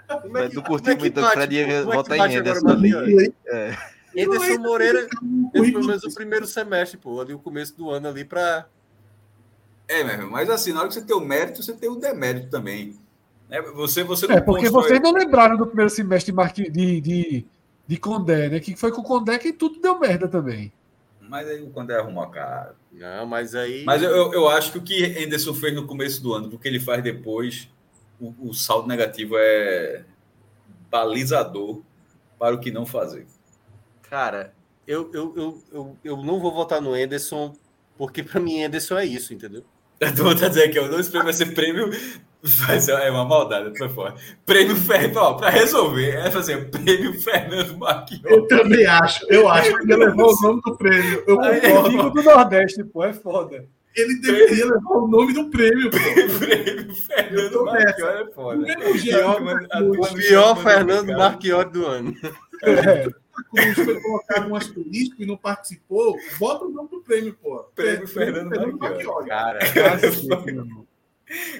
Como 0.07 0.30
Mas 0.32 0.53
tu 0.53 0.61
curtiu 0.61 0.64
como 0.64 0.91
é 0.91 0.95
que 0.95 0.99
muito, 1.02 1.18
o 1.18 1.22
bate, 1.22 1.34
Fred 1.36 1.56
ia 1.56 1.68
é 1.68 1.82
votar 1.84 2.15
em 2.15 2.19
bate 2.19 2.41
o? 4.26 4.34
É. 4.34 4.38
Anderson 4.38 4.61
Moreira 4.61 5.07
teve 5.52 5.72
pelo 5.72 5.85
menos 5.85 6.03
o 6.03 6.14
primeiro 6.14 6.48
semestre, 6.48 6.98
pô, 6.98 7.19
ali 7.22 7.34
o 7.34 7.39
começo 7.39 7.76
do 7.77 7.89
ano 7.89 8.07
ali 8.07 8.23
para 8.26 8.68
É, 9.88 10.03
meu 10.03 10.14
irmão, 10.14 10.31
mas 10.31 10.49
assim, 10.49 10.73
na 10.73 10.80
hora 10.80 10.88
que 10.88 10.94
você 10.95 11.02
tem 11.02 11.15
o 11.15 11.19
mérito, 11.19 11.61
você 11.61 11.73
tem 11.73 11.89
o 11.89 11.95
demérito 11.95 12.49
também. 12.49 12.98
É, 13.49 13.61
você, 13.61 14.03
você 14.03 14.26
É, 14.26 14.41
porque 14.41 14.64
constrói- 14.69 14.84
vocês 14.84 15.02
não 15.02 15.11
lembraram 15.14 15.56
do 15.56 15.65
primeiro 15.68 15.89
semestre 15.89 16.31
de, 16.31 16.35
Marqui- 16.35 16.69
de, 16.69 16.99
de, 16.99 17.45
de 17.88 17.98
Condé, 17.98 18.49
né? 18.49 18.60
Que 18.60 18.76
foi 18.76 18.91
com 18.91 18.99
o 19.02 19.03
Condé 19.06 19.38
que 19.39 19.53
tudo 19.53 19.80
deu 19.80 19.98
merda 19.99 20.27
também. 20.27 20.72
Mas 21.22 21.48
aí 21.48 21.69
quando 21.73 21.91
é 21.91 21.98
arrumar 21.99 22.27
cara. 22.27 22.76
Não, 22.91 23.26
mas 23.26 23.53
aí 23.56 23.84
Mas 23.85 24.02
eu, 24.02 24.10
eu, 24.10 24.34
eu 24.34 24.48
acho 24.49 24.72
que 24.73 24.77
o 24.77 24.81
que 24.81 25.03
Henderson 25.06 25.53
fez 25.53 25.73
no 25.76 25.85
começo 25.88 26.22
do 26.22 26.34
ano, 26.34 26.48
do 26.49 26.57
que 26.60 26.68
ele 26.68 26.80
faz 26.80 27.02
depois, 27.03 27.69
o, 28.19 28.34
o 28.49 28.53
saldo 28.53 28.88
negativo 28.88 29.35
é 29.38 30.03
balizador 30.89 31.81
para 32.39 32.56
o 32.56 32.60
que 32.60 32.72
não 32.72 32.85
fazer. 32.85 33.26
Cara, 34.09 34.53
eu, 34.88 35.09
eu, 35.13 35.34
eu, 35.35 35.63
eu, 35.71 35.97
eu 36.03 36.17
não 36.17 36.39
vou 36.39 36.53
votar 36.53 36.81
no 36.81 36.93
Anderson, 36.93 37.53
porque 37.97 38.23
para 38.23 38.39
mim 38.39 38.63
Anderson 38.63 38.97
é 38.97 39.05
isso, 39.05 39.34
entendeu? 39.34 39.63
A 40.01 40.11
turma 40.11 40.35
tá 40.38 40.47
dizendo 40.47 40.71
que 40.71 40.79
o 40.79 40.84
nome 40.84 40.97
desse 40.97 41.09
prêmio 41.09 41.25
vai 41.25 41.34
ser 41.34 41.53
prêmio. 41.53 41.89
Vai 42.43 42.79
ser, 42.79 42.91
é 42.91 43.09
uma 43.09 43.25
maldade, 43.25 43.75
foi 43.77 43.89
fora. 43.89 44.15
Prêmio 44.45 44.75
Fernando, 44.75 45.38
para 45.38 45.49
resolver, 45.49 46.15
é 46.15 46.29
fazer 46.29 46.69
prêmio 46.69 47.19
Fernando 47.19 47.75
Marquinhos. 47.77 48.23
Eu 48.25 48.47
também 48.47 48.85
acho. 48.85 49.25
Eu 49.27 49.49
acho 49.49 49.75
que 49.75 49.91
ele 49.91 50.05
levou 50.05 50.31
o 50.31 50.41
nome 50.41 50.61
do 50.63 50.77
prêmio. 50.77 51.23
Eu 51.27 51.35
concordo. 51.35 51.88
Amigo 51.88 52.09
do 52.11 52.21
Nordeste, 52.21 52.84
pô, 52.84 53.03
é 53.03 53.11
foda. 53.11 53.65
Ele 53.95 54.21
deveria 54.21 54.65
levar 54.67 54.91
o 54.91 55.07
nome 55.07 55.34
do 55.34 55.49
prêmio, 55.49 55.89
pô. 55.89 55.97
prêmio 56.45 56.88
Eu 56.88 56.95
Fernando 56.95 57.51
tô 57.51 57.65
Marquinhos 57.65 57.97
nessa. 57.97 58.07
é 58.07 58.31
foda. 58.31 58.65
O 59.81 60.13
pior 60.13 60.55
Fernando. 60.61 61.17
Marchiori 61.17 61.71
do 61.71 61.85
ano. 61.88 62.15
É. 62.63 63.27
Cruz 63.43 63.76
foi 63.76 64.01
colocar 64.01 64.47
um 64.47 64.55
asterisco 64.55 65.22
e 65.22 65.26
não 65.26 65.38
participou. 65.38 66.18
Bota 66.39 66.65
o 66.65 66.69
nome 66.69 66.89
do 66.89 67.01
prêmio, 67.01 67.34
pô. 67.41 67.64
Prêmio 67.76 68.07
Fernando 68.07 68.49
Marchiori. 68.49 68.77
Marchiori. 68.77 69.27
Cara. 69.27 69.59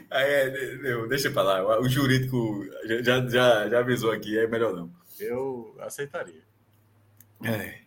Aí 0.09 0.31
é, 0.31 0.77
deu, 0.77 1.07
deixa 1.07 1.29
pra 1.29 1.43
lá. 1.43 1.79
O 1.79 1.89
jurídico 1.89 2.65
já, 3.03 3.27
já, 3.27 3.69
já 3.69 3.79
avisou 3.79 4.11
aqui, 4.11 4.37
é 4.37 4.47
melhor 4.47 4.73
não. 4.73 4.89
eu 5.19 5.75
aceitaria. 5.79 6.41
É, 7.43 7.79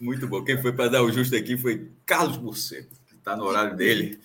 muito 0.00 0.26
bom. 0.26 0.42
Quem 0.42 0.60
foi 0.60 0.72
para 0.72 0.88
dar 0.88 1.02
o 1.02 1.12
justo 1.12 1.36
aqui 1.36 1.56
foi 1.56 1.90
Carlos 2.06 2.38
Burseto, 2.38 2.96
que 3.06 3.14
está 3.14 3.36
no 3.36 3.44
horário 3.44 3.76
dele. 3.76 4.18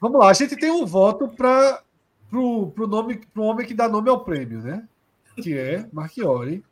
Vamos 0.00 0.18
lá, 0.18 0.30
a 0.30 0.34
gente 0.34 0.56
tem 0.56 0.70
um 0.70 0.84
voto 0.84 1.28
para 1.28 1.82
pro, 2.28 2.70
pro 2.72 2.86
nome 2.86 3.24
pro 3.32 3.44
homem 3.44 3.66
que 3.66 3.74
dá 3.74 3.88
nome 3.88 4.10
ao 4.10 4.24
prêmio, 4.24 4.60
né? 4.60 4.86
Que 5.42 5.56
é 5.58 5.88
Marchiori. 5.92 6.64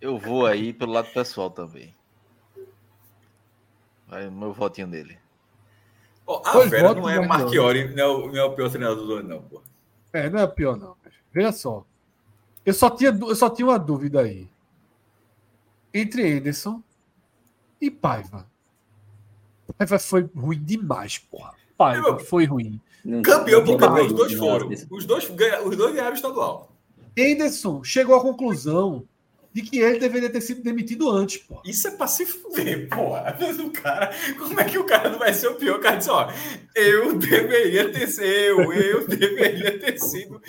Eu 0.00 0.18
vou 0.18 0.46
aí 0.46 0.72
pelo 0.72 0.92
lado 0.92 1.08
pessoal 1.12 1.50
também. 1.50 1.94
Vai 4.06 4.28
meu 4.30 4.52
votinho 4.52 4.86
dele. 4.86 5.18
Ó, 6.26 6.42
a 6.46 6.52
Pois, 6.52 6.70
Vera 6.70 6.94
não 6.94 7.08
é 7.08 7.26
Marchiori, 7.26 7.94
não 7.94 8.02
é, 8.02 8.06
o, 8.06 8.26
não 8.28 8.36
é 8.36 8.44
o 8.44 8.54
pior 8.54 8.70
treinador 8.70 9.06
do 9.06 9.12
ano, 9.14 9.28
não, 9.28 9.42
pô. 9.42 9.62
É, 10.12 10.28
não 10.30 10.38
é 10.40 10.46
pior, 10.46 10.76
não. 10.76 10.96
Veja 11.32 11.52
só. 11.52 11.84
Eu 12.64 12.72
só 12.72 12.88
tinha, 12.90 13.10
eu 13.10 13.34
só 13.36 13.50
tinha 13.50 13.66
uma 13.66 13.78
dúvida 13.78 14.20
aí. 14.20 14.48
Entre 15.92 16.36
Anderson 16.38 16.82
e 17.80 17.90
Paiva. 17.90 18.46
Paiva 19.76 19.98
foi 19.98 20.22
ruim 20.34 20.62
demais, 20.62 21.18
porra. 21.18 21.54
Paiva 21.76 22.08
Eu- 22.08 22.18
foi 22.20 22.44
ruim. 22.46 22.80
Não- 23.04 23.22
Campeão 23.22 23.60
não 23.60 23.66
por 23.66 23.76
campeão, 23.78 24.06
os 24.06 24.12
dois 24.12 24.32
foram. 24.32 24.70
Os 24.90 25.04
dois, 25.04 25.28
ganha- 25.30 25.62
os 25.62 25.76
dois 25.76 25.92
ganharam 25.94 26.12
o 26.12 26.14
estadual. 26.14 26.72
Anderson 27.18 27.84
chegou 27.84 28.16
à 28.16 28.20
conclusão 28.20 29.04
de 29.54 29.62
que 29.62 29.78
ele 29.78 30.00
deveria 30.00 30.28
ter 30.28 30.40
sido 30.40 30.60
demitido 30.62 31.08
antes, 31.08 31.38
porra. 31.38 31.62
Isso 31.64 31.86
é 31.86 31.92
pra 31.92 32.08
se 32.08 32.26
fuder, 32.26 32.88
porra. 32.88 33.38
O 33.64 33.70
cara, 33.70 34.10
como 34.36 34.58
é 34.60 34.64
que 34.64 34.76
o 34.78 34.84
cara 34.84 35.08
não 35.10 35.18
vai 35.18 35.32
ser 35.32 35.46
o 35.46 35.54
pior? 35.54 35.76
O 35.76 35.80
cara 35.80 35.96
disse, 35.96 36.10
ó, 36.10 36.28
eu 36.74 37.14
deveria 37.16 37.88
ter 37.92 38.08
sido, 38.08 38.24
eu, 38.26 38.72
eu 38.72 39.06
deveria 39.06 39.78
ter 39.78 39.96
sido 40.00 40.40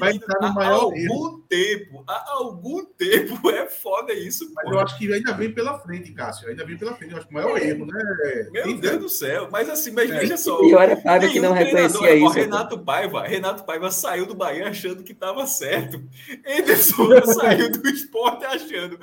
vai 0.00 0.12
entrar 0.14 0.40
no 0.40 0.46
há 0.48 0.52
maior 0.52 0.80
algum 0.80 0.96
erro. 0.98 1.44
tempo. 1.48 2.04
Há 2.08 2.24
algum 2.32 2.84
tempo 2.84 3.48
é 3.48 3.68
foda 3.68 4.12
isso, 4.12 4.50
Mas 4.54 4.64
porra. 4.64 4.76
eu 4.76 4.80
acho 4.80 4.98
que 4.98 5.12
ainda 5.12 5.32
vem 5.34 5.52
pela 5.52 5.78
frente, 5.78 6.12
Cássio. 6.12 6.48
Ainda 6.48 6.64
vem 6.66 6.76
pela 6.76 6.96
frente. 6.96 7.12
Eu 7.12 7.18
acho 7.18 7.28
que 7.28 7.32
o 7.32 7.36
maior 7.36 7.56
erro, 7.56 7.86
né? 7.86 8.48
Meu 8.50 8.64
Tem- 8.64 8.76
Deus 8.80 8.98
do 8.98 9.08
céu. 9.08 9.48
Mas 9.52 9.68
assim, 9.70 9.92
mas 9.92 10.10
veja 10.10 10.36
só. 10.36 10.60
E 10.64 10.74
olha, 10.74 10.96
Paiva 10.96 11.28
que 11.28 11.38
nenhum 11.38 11.50
não 11.50 11.56
reconhecia 11.56 12.14
isso. 12.16 12.28
Renato 12.30 12.78
Paiva, 12.80 13.22
Renato 13.22 13.62
Paiva 13.64 13.90
saiu 13.92 14.26
do 14.26 14.34
Bahia 14.34 14.66
achando 14.68 15.04
que 15.04 15.12
estava 15.12 15.46
certo. 15.46 16.02
Ederson 16.44 17.22
saiu 17.34 17.70
do 17.70 17.88
esporte 17.88 18.31
achando 18.46 18.98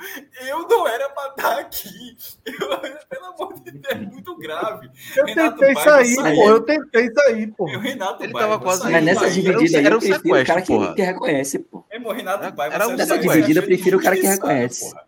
eu 0.46 0.68
não 0.68 0.86
era 0.88 1.08
para 1.10 1.28
estar 1.30 1.58
aqui. 1.58 2.16
Eu, 2.46 2.68
pelo 3.08 3.26
amor 3.26 3.54
de 3.60 3.70
Deus, 3.72 3.84
é 3.88 3.94
muito 3.96 4.36
grave. 4.36 4.90
Eu 5.16 5.24
Renato 5.26 5.58
tentei 5.58 5.74
sair, 5.82 6.16
pô. 6.16 6.48
Eu 6.50 6.60
tentei 6.62 7.10
sair, 7.12 7.46
pô. 7.48 7.64
O 7.64 7.78
Renato 7.78 8.22
Ele 8.24 8.32
tava 8.32 8.58
quase- 8.58 8.90
Mas 8.90 9.04
nessa 9.04 9.30
dividida 9.30 9.78
aí, 9.78 9.84
era 9.86 9.94
eu 9.94 9.98
um 9.98 10.00
prefiro 10.00 10.40
o 10.40 10.44
cara 10.46 10.62
que, 10.62 10.66
porra. 10.68 10.94
que 10.94 11.02
reconhece, 11.02 11.58
pô. 11.58 11.84
Mesmo 11.90 12.08
o 12.08 12.12
Renato 12.12 12.44
um 12.46 12.90
do 12.90 12.96
Nessa 12.96 13.18
dividida, 13.18 13.60
eu 13.60 13.64
prefiro 13.64 13.98
o 13.98 14.02
cara 14.02 14.16
que 14.16 14.26
reconhece. 14.26 14.90
porra. 14.90 15.04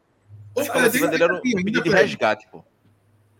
Ô, 0.54 0.60
A 0.60 0.64
Fred, 0.64 0.72
coletiva 0.78 1.04
ainda 1.06 1.10
dele 1.18 1.24
era 1.24 1.34
um 1.34 1.40
pedido 1.40 1.82
de 1.82 1.90
resgate, 1.90 2.46
pô. 2.50 2.64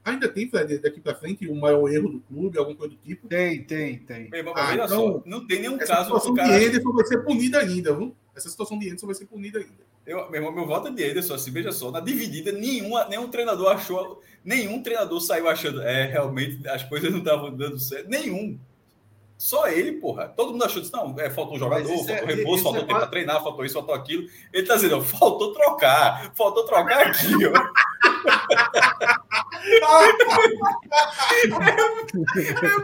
Ainda 0.04 0.28
tem, 0.28 0.48
Fred, 0.48 0.78
daqui 0.78 1.00
pra 1.00 1.14
frente, 1.14 1.46
o 1.46 1.54
maior 1.54 1.88
erro 1.88 2.08
do 2.08 2.20
clube, 2.20 2.58
alguma 2.58 2.76
coisa 2.76 2.94
do 2.94 3.00
tipo. 3.00 3.28
Tem, 3.28 3.62
tem, 3.62 3.98
tem. 3.98 4.28
Meu 4.30 4.40
irmão, 4.40 4.52
Ah, 4.56 4.74
então, 4.74 4.88
só, 4.88 5.22
não 5.24 5.46
tem 5.46 5.60
nenhum 5.60 5.76
Essa 5.76 5.94
caso 5.94 6.00
que 6.00 6.04
situação 6.06 6.32
o 6.32 6.34
de 6.34 6.40
cara. 6.40 6.54
Anderson 6.56 6.92
vai 6.92 7.06
ser 7.06 7.18
punida 7.18 7.58
ainda, 7.60 7.94
viu? 7.94 8.16
Essa 8.34 8.48
situação 8.48 8.78
de 8.78 8.86
Anderson 8.88 9.06
vai 9.06 9.14
ser 9.14 9.26
punida 9.26 9.58
ainda. 9.60 9.92
Eu, 10.04 10.28
meu 10.28 10.40
irmão, 10.40 10.52
meu 10.52 10.66
voto 10.66 10.88
é 10.88 10.90
de 10.90 11.02
Ederson, 11.04 11.34
assim, 11.34 11.52
veja 11.52 11.70
só, 11.70 11.92
na 11.92 12.00
dividida, 12.00 12.50
nenhuma, 12.50 13.04
nenhum 13.04 13.28
treinador 13.28 13.68
achou, 13.70 14.20
nenhum 14.44 14.82
treinador 14.82 15.20
saiu 15.20 15.48
achando, 15.48 15.80
é, 15.80 16.06
realmente 16.06 16.66
as 16.68 16.82
coisas 16.82 17.12
não 17.12 17.20
estavam 17.20 17.54
dando 17.54 17.78
certo, 17.78 18.08
nenhum. 18.10 18.58
Só 19.38 19.68
ele, 19.68 19.92
porra. 19.92 20.28
Todo 20.28 20.52
mundo 20.52 20.64
achou 20.64 20.80
disso, 20.82 20.94
não, 20.96 21.18
é, 21.18 21.30
faltou 21.30 21.54
um 21.56 21.58
jogador, 21.58 21.82
isso 21.92 22.04
faltou 22.06 22.28
é- 22.28 22.34
repouso, 22.34 22.54
isso 22.54 22.62
faltou 22.64 22.82
é 22.82 22.86
tempo 22.86 22.98
para 22.98 23.06
treinar, 23.08 23.42
faltou 23.42 23.64
isso, 23.64 23.74
faltou 23.74 23.94
aquilo. 23.94 24.28
Ele 24.52 24.66
tá 24.66 24.74
dizendo, 24.76 24.98
ó, 24.98 25.00
faltou 25.00 25.52
trocar, 25.52 26.32
faltou 26.34 26.64
trocar 26.64 27.06
aqui, 27.08 27.32
ó. 27.46 27.52
é 29.32 29.80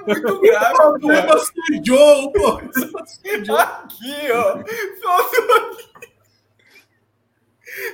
muito 0.06 0.40
grave. 0.40 0.74
Problema 0.74 1.38
sujou, 1.38 2.32
pô! 2.32 2.56
Aqui, 3.58 4.32
ó. 4.32 4.64
Faltou 5.02 5.56
aqui. 5.56 5.88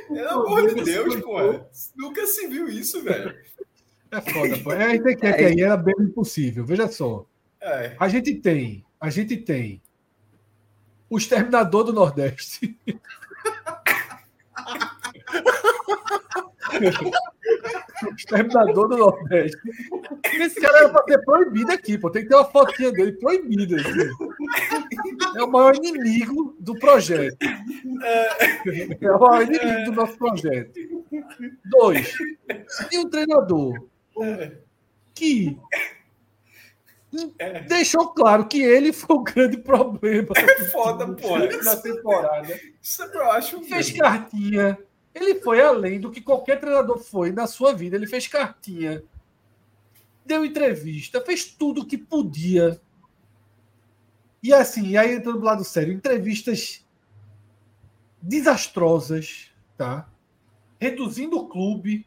Pelo 0.09 0.29
amor 0.29 0.75
de 0.75 0.85
Deus, 0.85 1.17
porra. 1.21 1.69
Nunca 1.97 2.27
se 2.27 2.47
viu 2.47 2.69
isso, 2.69 3.03
velho. 3.03 3.35
É 4.11 4.21
foda, 4.21 4.59
pô. 4.59 4.73
É, 4.73 4.93
aqui 4.93 5.27
aí 5.27 5.61
era 5.61 5.77
bem 5.77 5.95
impossível. 5.99 6.65
Veja 6.65 6.87
só. 6.89 7.27
É. 7.61 7.97
A 7.99 8.09
gente 8.09 8.35
tem, 8.37 8.87
a 9.01 9.11
gente 9.11 9.37
tem 9.37 9.83
o 11.11 11.19
exterminador 11.19 11.83
do 11.85 11.93
Nordeste. 11.93 12.79
o 18.07 18.15
exterminador 18.15 18.89
do 18.89 18.97
Nordeste. 18.97 19.59
Esse 20.35 20.61
cara 20.61 20.79
era 20.89 21.05
ser 21.05 21.25
proibido 21.25 21.73
aqui, 21.73 21.97
pô. 21.99 22.11
Tem 22.11 22.23
que 22.23 22.29
ter 22.29 22.35
uma 22.35 22.45
fotinha 22.45 22.93
dele 22.93 23.13
proibida. 23.13 23.77
assim. 23.77 24.11
É 25.37 25.43
o 25.43 25.51
maior 25.51 25.75
inimigo 25.77 26.57
do 26.61 26.75
projeto. 26.79 27.37
É 29.01 29.11
o 29.11 29.21
maior 29.21 29.43
inimigo 29.43 29.85
do 29.91 29.93
nosso 29.93 30.17
projeto. 30.19 30.73
Dois. 31.67 32.13
E 32.93 32.99
um 32.99 33.09
treinador 33.09 33.87
que 35.15 35.59
deixou 37.69 38.09
claro 38.09 38.47
que 38.47 38.61
ele 38.61 38.93
foi 38.93 39.17
o 39.17 39.23
grande 39.23 39.57
problema 39.59 40.29
É 40.37 40.65
foda, 40.65 41.07
porra. 41.15 41.47
na 41.63 41.77
temporada. 41.77 42.61
Isso 42.83 43.03
eu 43.05 43.31
acho. 43.31 43.63
Fez 43.63 43.91
mesmo. 43.91 43.99
cartinha. 44.03 44.79
Ele 45.15 45.41
foi 45.41 45.61
além 45.61 46.01
do 46.01 46.11
que 46.11 46.21
qualquer 46.21 46.59
treinador 46.59 46.99
foi 46.99 47.31
na 47.31 47.47
sua 47.47 47.73
vida. 47.73 47.97
Ele 47.97 48.07
fez 48.07 48.27
cartinha, 48.27 49.05
deu 50.27 50.45
entrevista, 50.45 51.21
fez 51.21 51.45
tudo 51.45 51.83
o 51.83 51.87
que 51.87 51.97
podia. 51.97 52.81
E 54.43 54.53
assim, 54.53 54.89
e 54.89 54.97
aí 54.99 55.15
entrando 55.15 55.39
do 55.39 55.45
lado 55.45 55.65
sério, 55.65 55.93
entrevistas 55.93 56.85
desastrosas, 58.21 59.51
tá? 59.77 60.09
Reduzindo 60.81 61.39
o 61.39 61.49
clube 61.49 62.07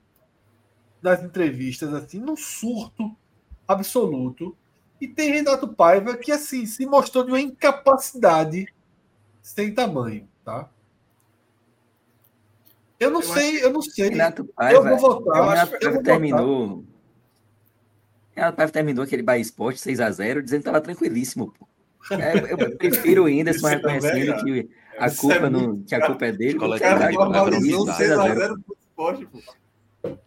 das 1.02 1.24
entrevistas, 1.24 1.94
assim, 1.94 2.20
num 2.20 2.36
surto 2.36 3.16
absoluto. 3.68 4.56
E 5.00 5.08
tem 5.08 5.32
Renato 5.32 5.68
Paiva 5.68 6.18
que, 6.18 6.32
assim, 6.32 6.66
se 6.66 6.86
mostrou 6.86 7.24
de 7.24 7.32
uma 7.32 7.40
incapacidade 7.40 8.68
sem 9.42 9.74
tamanho, 9.74 10.28
tá? 10.44 10.70
Eu 13.00 13.12
não 13.12 13.22
Eu 13.22 13.28
sei, 13.28 13.64
eu 13.64 13.72
não 13.72 13.82
sei. 13.82 14.10
Renato 14.10 14.42
eu 14.42 14.48
Paiva, 14.48 14.96
vou 14.96 14.98
votar. 14.98 15.50
Renato 15.50 15.74
eu 15.76 15.80
Paiva 15.80 15.94
vou 15.94 16.04
terminou. 16.04 16.86
Renato 18.36 18.58
Paiva 18.58 18.72
terminou 18.72 19.04
aquele 19.04 19.24
Bahia 19.24 19.42
Esporte 19.42 19.80
6x0, 19.80 20.42
dizendo 20.42 20.62
que 20.62 20.70
estava 20.70 20.82
tranquilíssimo, 20.82 21.54
pô. 21.58 21.68
É, 22.12 22.54
eu 22.54 22.78
prefiro 22.78 23.24
o 23.24 23.26
Whindersson 23.26 23.58
Isso 23.58 23.68
é 23.68 23.76
reconhecendo 23.76 24.38
também, 24.38 24.68
que 24.68 24.70
a 24.98 25.12
culpa, 25.12 25.36
é 25.36 25.50
não, 25.50 25.82
que 25.82 25.94
a 25.96 26.06
culpa 26.06 26.26
é 26.26 26.32
dele. 26.32 26.58
O 26.58 26.80
cara 26.80 27.12
normalizou 27.12 27.86
normalizado. 27.86 27.98
6 27.98 28.12
a 28.12 28.24
0. 28.24 28.40
6x0 28.40 28.64
pro 28.64 28.78
esporte, 28.80 29.26
pô. 29.26 29.40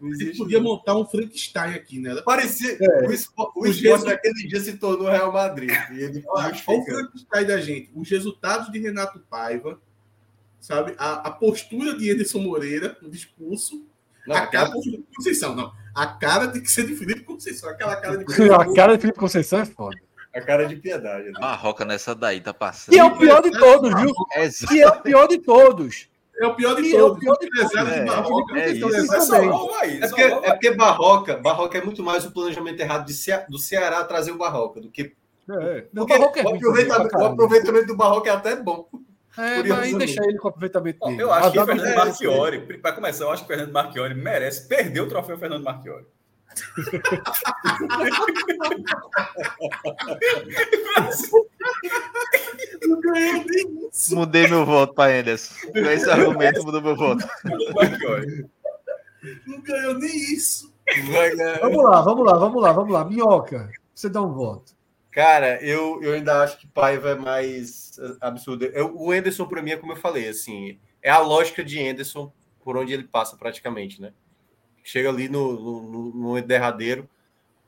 Existe. 0.03 0.37
podia 0.37 0.61
montar 0.61 0.95
um 0.97 1.07
Frankenstein 1.07 1.75
aqui, 1.75 1.99
né? 1.99 2.15
Parecia. 2.23 2.77
É. 2.79 3.07
O 3.07 3.13
esporte, 3.13 3.53
o 3.59 3.67
esporte 3.67 3.79
Jesus- 3.81 4.05
naquele 4.05 4.49
dia 4.49 4.61
se 4.61 4.77
tornou 4.77 5.09
Real 5.09 5.33
Madrid. 5.33 5.71
E 5.93 6.01
ele 6.01 6.23
Olha, 6.27 6.53
o. 6.53 6.85
Frankenstein 6.85 7.47
da 7.47 7.61
gente. 7.61 7.91
Os 7.95 8.11
resultados 8.11 8.71
de 8.71 8.79
Renato 8.79 9.19
Paiva, 9.31 9.81
sabe? 10.61 10.95
A, 10.99 11.29
a 11.29 11.31
postura 11.31 11.97
de 11.97 12.11
Anderson 12.11 12.39
Moreira, 12.41 12.97
o 13.03 13.09
discurso. 13.09 13.85
Não, 14.27 14.37
a 14.37 14.47
cara 14.47 14.69
de 14.71 14.83
Felipe 14.85 15.07
Conceição, 15.17 15.55
não. 15.57 15.73
A 15.95 16.07
cara 16.07 16.49
tem 16.49 16.63
que 16.63 16.71
ser 16.71 16.87
de 16.87 16.95
Felipe 16.95 17.23
Conceição. 17.23 17.69
Aquela 17.71 17.97
cara 17.97 18.19
de 18.19 18.25
A 18.53 18.75
cara 18.75 18.95
de 18.97 19.01
Felipe 19.01 19.19
Conceição 19.19 19.61
é 19.61 19.65
foda. 19.67 19.97
a 20.35 20.41
cara 20.41 20.67
de 20.67 20.77
piedade. 20.77 21.27
né? 21.27 21.33
Barroca 21.41 21.85
nessa 21.85 22.15
daí 22.15 22.41
tá 22.41 22.53
passando. 22.55 22.95
E 22.95 22.99
é 22.99 23.05
o 23.05 23.17
pior 23.17 23.43
de 23.43 23.51
todos, 23.51 23.93
viu? 24.01 24.13
Exato. 24.37 24.75
E 24.75 24.81
é 24.83 24.89
o 24.89 25.01
pior 25.01 25.27
de 25.27 25.39
todos. 25.39 26.09
É 26.41 26.47
o 26.47 26.55
pior 26.55 26.75
de 26.77 26.83
E 26.89 26.95
é 26.95 27.03
o 27.03 27.09
todos. 27.09 27.19
pior 27.21 27.37
de 27.39 27.47
Empresário 27.47 27.79
todos. 27.89 27.95
de 27.95 28.01
É, 28.01 28.05
Barroca. 28.05 28.59
é 28.59 28.71
isso. 28.71 28.87
É 30.21 30.51
porque, 30.53 30.69
é 30.69 30.75
Barroca, 30.75 31.37
Barroca 31.39 31.79
é 31.79 31.85
muito 31.85 32.03
mais 32.03 32.25
o 32.25 32.31
planejamento 32.31 32.81
errado 32.81 33.05
de 33.07 33.13
Ce- 33.13 33.45
do 33.49 33.59
Ceará 33.59 34.05
trazer 34.05 34.31
o 34.31 34.39
Barroca 34.39 34.81
do 34.81 34.91
que. 34.91 35.13
É. 35.51 35.85
Não, 35.93 36.05
o 36.05 36.07
Barroca 36.07 36.41
é 36.41 36.45
o, 36.45 36.55
aproveitamento, 36.55 37.17
o 37.19 37.25
aproveitamento 37.25 37.87
do 37.89 37.97
Barroca 37.97 38.31
é 38.31 38.33
até 38.33 38.55
bom. 38.57 38.89
É, 39.37 39.41
mas 39.41 39.49
aí 39.49 39.57
curiosamente. 39.63 39.99
deixa 39.99 40.25
ele 40.25 40.39
com 40.39 40.47
o 40.47 40.51
aproveitamento 40.51 40.99
dele. 41.09 41.23
Eu 41.23 41.33
acho 41.33 41.51
que 41.53 41.65
Fernando 41.65 41.89
do- 41.89 41.95
Marchiori, 41.95 42.79
para 42.79 42.93
começar, 42.93 43.25
eu 43.25 43.31
acho 43.31 43.43
que 43.43 43.49
Fernando 43.49 43.73
Marchiori 43.73 44.15
merece 44.15 44.67
perder 44.69 45.01
o 45.01 45.09
troféu 45.09 45.39
Fernando 45.39 45.65
Marchiori. 45.65 46.05
Mudei 54.11 54.47
meu 54.49 54.65
voto 54.65 54.95
pra 54.95 55.07
Anderson. 55.19 55.55
Com 55.73 55.79
esse 55.79 56.11
argumento, 56.11 56.65
mudou 56.65 56.81
meu 56.83 56.97
voto. 56.97 57.27
Fernando 57.43 57.75
Marchiori. 57.75 58.47
Não 59.47 59.61
ganhou 59.61 59.95
nem 59.99 60.17
isso. 60.35 60.73
Vamos 61.61 61.85
lá, 61.85 62.01
vamos 62.03 62.27
lá, 62.27 62.39
vamos 62.39 62.63
lá, 62.63 62.73
vamos 62.73 62.93
lá. 62.93 63.05
Minhoca, 63.05 63.71
você 63.95 64.09
dá 64.09 64.23
um 64.23 64.33
voto. 64.33 64.73
Cara, 65.11 65.61
eu, 65.65 66.01
eu 66.03 66.13
ainda 66.13 66.43
acho 66.43 66.59
que 66.59 66.69
Paiva 66.69 67.11
é 67.11 67.15
mais 67.17 67.99
absurdo. 68.21 68.65
Eu, 68.67 68.97
o 68.97 69.13
Enderson, 69.13 69.47
para 69.47 69.61
mim, 69.61 69.73
é 69.73 69.77
como 69.77 69.93
eu 69.93 69.97
falei, 69.97 70.29
assim, 70.29 70.79
é 71.03 71.11
a 71.11 71.19
lógica 71.19 71.65
de 71.65 71.81
Enderson 71.81 72.33
por 72.63 72.77
onde 72.77 72.93
ele 72.93 73.05
passa 73.05 73.37
praticamente, 73.37 74.01
né? 74.01 74.13
Chega 74.85 75.09
ali 75.11 75.29
no, 75.29 75.83
no, 75.83 76.13
no- 76.15 76.43
derradeiro. 76.43 77.09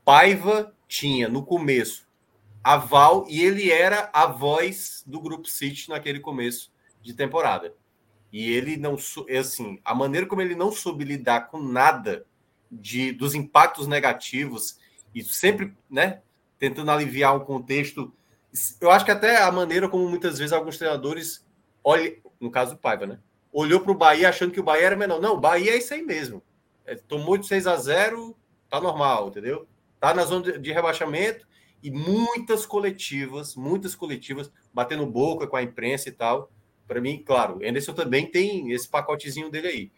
Paiva 0.05 0.73
tinha, 0.87 1.29
no 1.29 1.45
começo, 1.45 2.07
aval, 2.63 3.25
e 3.29 3.41
ele 3.43 3.71
era 3.71 4.09
a 4.13 4.27
voz 4.27 5.03
do 5.07 5.19
Grupo 5.21 5.47
City 5.47 5.89
naquele 5.89 6.19
começo 6.19 6.71
de 7.01 7.13
temporada. 7.13 7.73
E 8.31 8.51
ele 8.51 8.77
não, 8.77 8.97
é 9.27 9.37
assim, 9.39 9.79
a 9.85 9.93
maneira 9.95 10.27
como 10.27 10.41
ele 10.41 10.55
não 10.55 10.71
soube 10.71 11.03
lidar 11.03 11.47
com 11.49 11.59
nada 11.61 12.25
de, 12.71 13.11
dos 13.11 13.35
impactos 13.35 13.87
negativos 13.87 14.79
e 15.13 15.23
sempre, 15.23 15.73
né, 15.89 16.21
tentando 16.63 16.91
aliviar 16.91 17.35
um 17.35 17.41
contexto. 17.41 18.13
Eu 18.79 18.89
acho 18.89 19.03
que 19.03 19.11
até 19.11 19.43
a 19.43 19.51
maneira 19.51 19.89
como 19.89 20.07
muitas 20.07 20.39
vezes 20.39 20.53
alguns 20.53 20.77
treinadores 20.77 21.45
olham, 21.83 22.13
no 22.39 22.49
caso 22.49 22.75
do 22.75 22.77
Paiva, 22.77 23.05
né, 23.05 23.19
olhou 23.51 23.81
para 23.81 23.91
o 23.91 23.95
Bahia 23.95 24.29
achando 24.29 24.53
que 24.53 24.61
o 24.61 24.63
Bahia 24.63 24.85
era 24.85 24.95
menor. 24.95 25.19
Não, 25.19 25.33
o 25.33 25.39
Bahia 25.41 25.71
é 25.71 25.77
isso 25.77 25.93
aí 25.93 26.01
mesmo. 26.01 26.41
É, 26.85 26.95
tomou 26.95 27.37
de 27.37 27.47
6 27.47 27.67
a 27.67 27.75
0, 27.75 28.33
tá 28.69 28.79
normal, 28.79 29.27
entendeu? 29.27 29.67
Tá 29.99 30.13
na 30.13 30.23
zona 30.23 30.57
de, 30.57 30.71
rebaixamento 30.71 31.45
e 31.81 31.91
muitas 31.91 32.65
coletivas, 32.65 33.57
muitas 33.57 33.93
coletivas 33.93 34.49
batendo 34.73 35.05
boca 35.05 35.45
com 35.45 35.57
a 35.57 35.63
imprensa 35.63 36.07
e 36.07 36.13
tal. 36.13 36.49
Para 36.87 37.01
mim, 37.01 37.21
claro, 37.25 37.59
Anderson 37.61 37.91
também 37.91 38.25
tem 38.25 38.71
esse 38.71 38.87
pacotezinho 38.87 39.51
dele 39.51 39.67
aí. 39.67 39.91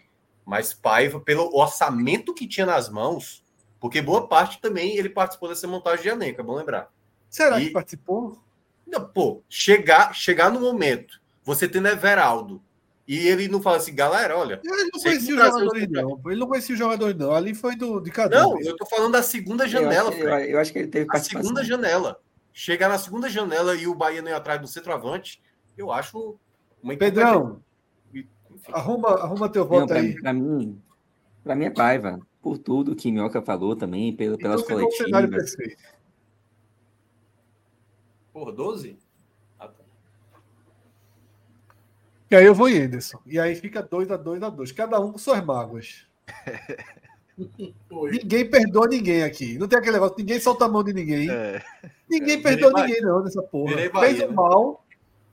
Mas 0.44 0.74
Paiva, 0.74 1.20
pelo 1.20 1.56
orçamento 1.56 2.34
que 2.34 2.48
tinha 2.48 2.66
nas 2.66 2.90
mãos, 2.90 3.45
porque 3.86 4.02
boa 4.02 4.28
parte 4.28 4.60
também 4.60 4.98
ele 4.98 5.10
participou 5.10 5.48
dessa 5.48 5.68
montagem 5.68 6.02
de 6.02 6.10
elenco, 6.10 6.42
é 6.42 6.44
bom 6.44 6.56
lembrar. 6.56 6.92
Será 7.30 7.62
E- 7.62 7.68
que 7.68 7.72
participou? 7.72 8.42
Não, 8.88 9.08
pô, 9.08 9.44
chegar, 9.48 10.12
chegar 10.16 10.50
no 10.52 10.60
momento, 10.60 11.22
você 11.44 11.68
tendo 11.68 11.88
Everaldo, 11.88 12.60
e 13.08 13.16
ele 13.28 13.48
não 13.48 13.62
fala 13.62 13.78
assim, 13.78 13.94
galera, 13.94 14.36
olha. 14.36 14.60
Ele 14.64 14.84
não 14.86 15.00
conhecia 15.00 15.12
que 15.28 15.34
os 15.34 15.46
jogadores, 15.54 15.84
os- 15.84 15.90
não. 15.92 16.22
Ele 16.26 16.40
não 16.40 16.48
conhecia 16.48 16.74
os 16.74 16.80
jogadores, 16.80 17.16
não. 17.16 17.32
Ali 17.32 17.54
foi 17.54 17.76
do, 17.76 18.00
de 18.00 18.10
cada 18.10 18.42
Não, 18.42 18.60
eu 18.60 18.76
tô 18.76 18.88
falando 18.88 19.12
da 19.12 19.22
segunda 19.22 19.66
Eu 19.66 19.70
janela, 19.70 20.10
acho, 20.10 20.18
Fred. 20.18 20.46
eu, 20.46 20.50
eu 20.56 20.60
acho 20.60 20.74
que 20.74 20.80
ele 20.80 20.88
teve 20.88 21.06
A 21.12 21.20
segunda 21.20 21.64
janela. 21.64 22.20
Chegar 22.52 22.90
na 22.90 22.98
segunda 22.98 23.30
janela 23.30 23.76
e 23.76 23.86
o 23.86 23.94
Bahia 23.94 24.24
não 24.24 24.32
ir 24.32 24.34
atrás 24.34 24.60
do 24.60 24.68
centroavante, 24.68 25.40
eu 25.78 25.92
acho 25.92 26.36
uma 26.82 26.96
Pedrão, 26.98 27.62
arruma, 28.72 29.10
arruma 29.10 29.48
teu 29.50 29.64
Não, 29.64 29.70
voto 29.70 29.88
pra, 29.90 30.00
aí. 30.00 30.16
pra 30.20 30.34
mim, 30.34 30.82
pra 31.44 31.56
mim 31.56 31.66
é 31.66 31.70
Paiva. 31.70 32.20
Por 32.46 32.60
tudo 32.60 32.96
que 32.96 33.12
Minhoca 33.12 33.42
falou 33.42 33.76
também, 33.76 34.16
pelo, 34.16 34.38
pelas 34.38 34.62
Então 34.62 34.78
um 34.78 34.92
cenário 34.92 35.28
coletivas. 35.28 35.76
Porra, 38.32 38.52
12? 38.52 39.00
Ah, 39.58 39.68
tá. 39.68 39.84
E 42.30 42.36
aí 42.36 42.46
eu 42.46 42.54
vou 42.54 42.70
em 42.70 42.84
Anderson. 42.84 43.20
E 43.26 43.40
aí 43.40 43.56
fica 43.56 43.82
2 43.82 44.12
a 44.12 44.18
2 44.18 44.44
a 44.44 44.50
2 44.50 44.72
Cada 44.74 45.00
um 45.00 45.14
com 45.14 45.18
suas 45.18 45.44
mágoas. 45.44 46.06
Ninguém 48.12 48.48
perdoa 48.48 48.88
ninguém 48.88 49.24
aqui. 49.24 49.58
Não 49.58 49.68
tem 49.68 49.80
aquele 49.80 49.94
negócio, 49.94 50.16
ninguém 50.20 50.40
solta 50.40 50.66
a 50.66 50.70
mão 50.70 50.84
de 50.84 50.94
ninguém. 50.94 51.28
É. 51.28 51.64
Ninguém 52.08 52.38
É, 52.38 52.42
perdoa 52.44 52.70
virei 52.76 52.86
ninguém, 52.86 53.02
não, 53.02 53.24
nessa 53.24 53.42
porra. 53.42 53.90
Bahia, 53.90 54.08
fez 54.08 54.22
o 54.22 54.28
né? 54.28 54.34
mal, 54.36 54.86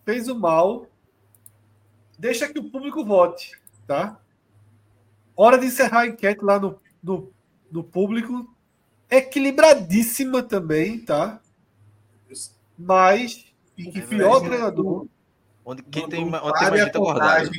fez 0.06 0.28
o 0.28 0.34
mal. 0.34 0.86
Deixa 2.18 2.48
que 2.48 2.58
o 2.58 2.70
público 2.70 3.04
vote, 3.04 3.52
tá? 3.86 4.18
Hora 5.36 5.58
de 5.58 5.66
encerrar 5.66 6.00
a 6.00 6.06
enquete 6.06 6.42
lá 6.42 6.58
no, 6.58 6.80
no, 7.02 7.32
no 7.70 7.82
público. 7.82 8.48
Equilibradíssima 9.10 10.42
também, 10.42 10.98
tá? 10.98 11.40
Mas 12.78 13.52
o 13.76 13.80
E 13.80 13.90
que 13.90 14.00
pior 14.02 14.38
Fred 14.38 14.48
treinador. 14.48 15.06
Onde 15.64 15.82
quem 15.82 16.08
tem, 16.08 16.24
onde 16.24 16.32
tem 16.32 16.40
pare 16.40 16.70
mais 16.70 16.72
a 16.72 16.84
gente 16.84 16.96
acordada. 16.96 17.50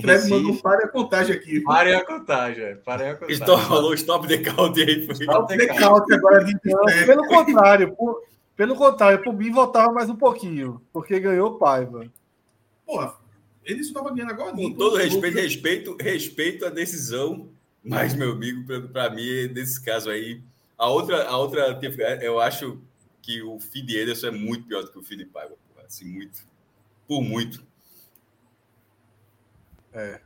Fred 0.00 0.30
mandou 0.30 0.56
pare 0.56 0.84
a 0.84 0.88
contagem 0.88 1.36
aqui. 1.36 1.60
Parem 1.60 1.94
a 1.94 2.04
contagem, 2.04 2.64
é, 2.64 2.74
parem 2.76 3.10
a 3.10 3.14
contagem. 3.14 3.34
Stop, 3.34 3.62
falou 3.66 3.94
stop 3.94 4.26
the 4.26 4.38
count 4.38 4.80
aí. 4.80 5.06
Foi. 5.06 5.26
Dá 5.26 5.38
o 5.38 5.46
blackout 5.46 6.14
agora 6.14 6.46
Não, 6.64 6.84
pelo 7.06 7.26
contrário, 7.26 7.94
por, 7.94 8.22
pelo 8.56 8.74
contrário, 8.74 9.22
por 9.22 9.34
mim 9.34 9.50
votava 9.50 9.92
mais 9.92 10.08
um 10.08 10.16
pouquinho, 10.16 10.80
porque 10.92 11.20
ganhou 11.20 11.52
o 11.52 11.58
Paiva. 11.58 12.06
Porra, 12.86 13.14
ele 13.64 13.80
estava 13.80 14.10
ganhando 14.10 14.32
agora. 14.32 14.52
Com 14.52 14.72
todo 14.72 14.96
respeito, 14.96 15.36
respeito, 15.36 15.96
respeito 16.00 16.66
a 16.66 16.70
decisão, 16.70 17.50
mas, 17.84 18.14
meu 18.14 18.32
amigo, 18.32 18.64
para 18.88 19.10
mim, 19.10 19.48
nesse 19.48 19.82
caso 19.82 20.10
aí, 20.10 20.42
a 20.78 20.88
outra, 20.88 21.24
a 21.24 21.36
outra, 21.36 21.78
eu 22.20 22.40
acho 22.40 22.80
que 23.20 23.42
o 23.42 23.58
feed 23.58 23.86
de 23.86 23.98
Ederson 23.98 24.28
é 24.28 24.30
muito 24.30 24.66
pior 24.66 24.82
do 24.82 24.90
que 24.90 24.98
o 24.98 25.02
feed 25.02 25.24
de 25.24 25.30
Paiva, 25.30 25.54
assim, 25.86 26.04
muito, 26.04 26.44
por 27.06 27.22
muito. 27.22 27.64
É. 29.92 30.20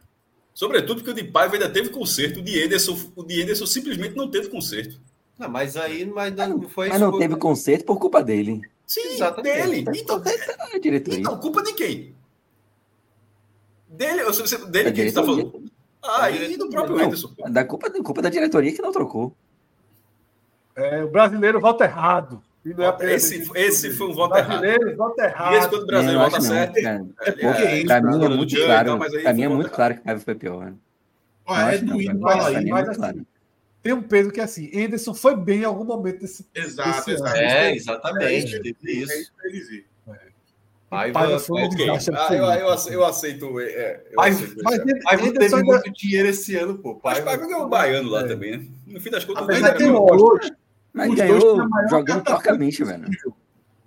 Sobretudo 0.55 1.03
porque 1.03 1.11
o 1.11 1.25
de 1.25 1.31
Paiva 1.31 1.55
ainda 1.55 1.69
teve 1.69 1.91
conserto, 1.91 2.41
o 2.41 2.43
de 2.43 2.59
Ederson, 2.59 2.99
o 3.15 3.23
de 3.23 3.41
Ederson 3.43 3.67
simplesmente 3.67 4.17
não 4.17 4.31
teve 4.31 4.49
conserto. 4.49 4.99
Não, 5.39 5.51
mas 5.51 5.77
aí 5.77 6.07
mas 6.07 6.35
não 6.35 6.67
foi 6.69 6.89
Mas 6.89 7.01
não 7.01 7.19
teve 7.19 7.37
conserto 7.37 7.85
por 7.85 7.99
culpa 7.99 8.23
dele. 8.23 8.63
Sim, 8.87 9.15
Exatamente. 9.15 9.85
dele. 9.85 10.01
Então, 10.01 10.23
É 10.25 10.77
a 10.77 10.79
diretoria. 10.79 11.21
então, 11.21 11.39
culpa 11.39 11.63
de 11.63 11.75
quem? 11.75 12.15
Dele, 13.89 14.23
dele 14.71 14.89
A 14.89 14.93
que 14.93 15.03
você 15.03 15.07
está 15.09 15.23
falando? 15.23 15.66
Ah, 16.09 16.31
e 16.31 16.57
do 16.57 16.69
próprio 16.71 16.97
da 17.51 17.65
culpa, 17.65 17.91
da 17.91 18.03
culpa 18.03 18.23
da 18.23 18.29
diretoria 18.31 18.73
que 18.73 18.83
não 18.83 18.93
trocou. 18.93 19.35
É, 20.75 21.03
o 21.05 21.09
brasileiro 21.11 21.61
vota 21.61 21.85
errado. 21.85 22.43
E 22.65 22.75
não 22.75 22.85
é 22.85 23.15
Esse, 23.15 23.49
esse 23.55 23.89
isso 23.89 23.97
foi 23.99 24.09
um 24.09 24.13
voto 24.13 24.37
errado. 24.37 24.61
brasileiro 24.61 24.97
vota 24.97 25.23
E 25.23 25.27
esse 25.27 25.35
errado. 25.35 25.71
quando 25.71 25.83
o 25.83 25.87
brasileiro 25.87 26.21
vota 26.21 26.41
certo. 26.41 26.79
É 26.79 26.99
porque 27.33 27.47
É, 27.63 27.77
isso, 27.79 27.87
Pra 27.87 28.01
mim 28.03 28.25
é 28.25 28.29
muito 28.29 28.57
claro. 28.57 28.89
tal, 28.89 28.99
mas 28.99 29.15
aí 29.15 29.23
Pra 29.23 29.33
mim 29.35 29.43
é 29.43 29.49
muito 29.49 29.71
claro 29.71 29.95
que 29.95 30.01
o 30.01 30.05
Paiva 30.05 30.21
foi 30.21 30.35
pior. 30.35 30.65
né? 30.67 30.75
É 31.75 31.79
doído 31.79 32.21
falar 32.21 32.47
aí, 32.49 32.55
é 32.57 32.71
mas 32.71 32.89
assim, 32.89 32.99
claro. 32.99 33.27
Tem 33.83 33.93
um 33.93 34.03
peso 34.03 34.33
que 34.33 34.41
é 34.41 34.43
assim, 34.45 34.69
Anderson 34.85 35.15
foi 35.15 35.37
bem 35.37 35.61
em 35.61 35.65
algum 35.65 35.85
momento 35.85 36.19
desse. 36.21 36.45
Exato, 36.53 36.99
Esse 36.99 37.11
exato. 37.13 37.37
É, 37.37 37.69
É 37.71 37.77
exatamente. 37.77 38.35
isso, 38.47 38.63
teve 38.63 38.77
é 38.85 38.91
isso. 38.93 39.13
isso 39.13 39.33
que 39.33 39.47
eu 39.47 39.51
ia 39.53 39.61
dizer. 39.61 39.87
Paiva, 40.89 41.19
Paiva 41.19 41.39
foi 41.41 41.63
um 41.63 41.65
Ok, 41.67 41.77
desastre 41.79 42.15
ah, 42.17 42.35
eu, 42.35 42.45
eu, 42.69 42.93
eu 42.93 43.05
aceito. 43.05 43.61
É, 43.61 44.05
eu 44.11 44.13
Mas- 44.17 44.37
aceito 44.37 44.61
Mas 44.63 44.79
esse- 44.79 45.03
Paiva 45.03 45.33
teve 45.33 45.63
muito 45.65 45.93
dinheiro 45.93 46.29
esse 46.29 46.55
ano, 46.57 46.79
pô. 46.79 47.01
Mas 47.03 47.21
Paiva, 47.21 47.37
ganhou 47.45 47.65
o 47.65 47.69
baiano 47.69 48.09
lá 48.09 48.21
É. 48.21 48.29
também, 48.29 48.57
né? 48.59 48.67
No 48.87 49.01
fim 49.01 49.11
das 49.11 49.25
contas, 49.25 49.49
ainda 49.49 49.73
que 49.73 49.79
tem 49.79 49.91
os 49.91 50.17
dois, 50.17 50.53
Mas 50.93 51.11
os 51.11 51.17
ganhou 51.17 51.69
jogando 51.91 52.25
porcamente, 52.25 52.85
velho. 52.85 53.05
possível. 53.05 53.37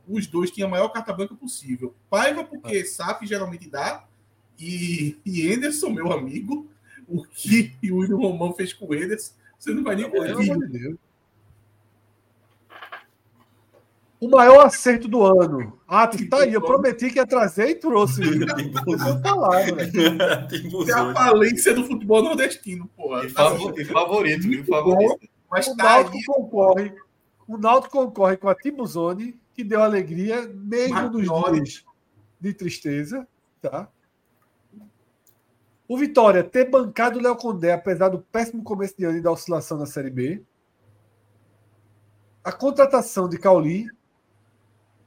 Os 0.10 0.28
dois 0.28 0.52
tinham 0.52 0.68
a 0.68 0.72
maior 0.72 0.90
carta 0.90 1.14
branca 1.14 1.36
possível. 1.36 1.96
Paiva, 2.10 2.44
porque 2.44 2.84
SAF 2.84 3.26
geralmente 3.26 3.70
dá, 3.70 4.04
e, 4.60 5.18
e 5.26 5.54
Anderson, 5.54 5.90
meu 5.92 6.12
amigo, 6.12 6.70
o 7.08 7.24
que 7.24 7.74
o 7.90 7.98
William 8.00 8.18
Romão 8.18 8.54
fez 8.54 8.74
com 8.74 8.86
o 8.88 8.94
Anderson, 8.94 9.34
você 9.58 9.72
não 9.74 9.84
vai 9.84 9.96
nem 9.96 10.10
Pelo 10.10 10.30
ouvir. 10.32 10.52
amor 10.52 10.68
de 10.68 10.80
Deus. 10.80 10.98
O 14.20 14.28
maior 14.30 14.66
acerto 14.66 15.08
do 15.08 15.24
ano. 15.24 15.80
Ah, 15.88 16.06
tu 16.06 16.28
tá 16.30 16.40
aí. 16.42 16.54
Eu 16.54 16.62
prometi 16.62 17.10
que 17.10 17.18
ia 17.20 17.26
trazer 17.26 17.70
e 17.70 17.76
trouxe. 17.76 18.22
Eu 18.22 18.46
tô 18.46 19.22
falado, 19.22 19.76
velho. 19.76 19.92
Tem 20.50 20.90
É 20.90 20.94
a 20.94 21.14
falência 21.14 21.74
do 21.74 21.86
futebol 21.86 22.22
nordestino, 22.22 22.88
porra. 22.98 23.26
E, 23.26 23.32
Tá 23.32 23.44
favor- 23.50 23.86
favorito, 23.86 24.42
viu? 24.42 24.66
Favorito. 24.66 25.30
Mas 25.50 25.68
O 25.68 25.78
tá 25.78 25.84
Náutico 25.84 26.18
aí, 26.18 26.24
concorre. 26.26 26.94
O 27.48 27.58
Náutico 27.58 27.94
concorre 27.98 28.36
com 28.38 28.50
a 28.50 28.56
Tibuzone, 28.56 29.40
que 29.54 29.64
deu 29.64 29.82
alegria, 29.82 30.48
mesmo 30.54 31.10
nos 31.10 31.26
Marchiori. 31.28 31.62
dias 31.64 31.86
de 32.42 32.54
tristeza. 32.54 33.28
Tá? 33.62 33.88
O 35.88 35.98
Vitória 35.98 36.44
ter 36.44 36.70
bancado 36.70 37.18
o 37.18 37.22
Léo 37.22 37.36
Condé, 37.38 37.72
apesar 37.74 38.10
do 38.10 38.20
péssimo 38.20 38.64
começo 38.64 38.96
de 38.98 39.06
ano 39.06 39.18
e 39.18 39.22
da 39.22 39.32
oscilação 39.32 39.78
na 39.78 39.86
Série 39.86 40.10
B. 40.12 40.44
A 42.44 42.52
contratação 42.52 43.28
de 43.28 43.38
Cauli 43.40 43.88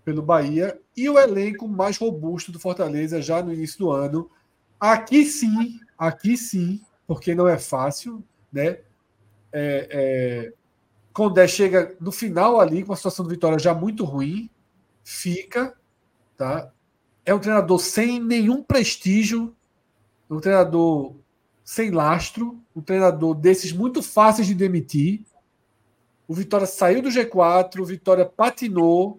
pelo 0.05 0.23
Bahia 0.23 0.81
e 0.97 1.09
o 1.09 1.19
elenco 1.19 1.69
mais 1.69 1.97
robusto 1.97 2.51
do 2.51 2.59
Fortaleza 2.59 3.23
já 3.23 3.43
no 3.43 3.53
início 3.53 3.79
do 3.79 3.91
ano. 3.91 4.31
Aqui 4.79 5.25
sim, 5.25 5.79
aqui 5.97 6.37
sim, 6.37 6.81
porque 7.07 7.35
não 7.35 7.47
é 7.47 7.59
fácil, 7.59 8.23
né? 8.53 8.79
É, 9.53 9.89
é, 9.91 10.53
Condé 11.13 11.47
chega 11.47 11.95
no 12.01 12.11
final 12.11 12.59
ali 12.59 12.83
com 12.83 12.93
a 12.93 12.97
situação 12.97 13.25
do 13.25 13.31
Vitória 13.31 13.59
já 13.59 13.75
muito 13.75 14.05
ruim, 14.05 14.51
fica, 15.05 15.77
tá? 16.37 16.73
É 17.25 17.35
um 17.35 17.39
treinador 17.39 17.79
sem 17.79 18.21
nenhum 18.21 18.63
prestígio, 18.63 19.55
um 20.29 20.41
treinador 20.41 21.15
sem 21.65 21.91
lastro, 21.91 22.61
um 22.75 22.81
treinador 22.81 23.35
desses 23.35 23.73
muito 23.73 24.03
fáceis 24.03 24.47
de 24.47 24.55
demitir. 24.55 25.25
O 26.27 26.35
Vitória 26.35 26.67
saiu 26.67 27.03
do 27.03 27.11
G4, 27.11 27.81
o 27.81 27.85
Vitória 27.85 28.25
patinou, 28.25 29.19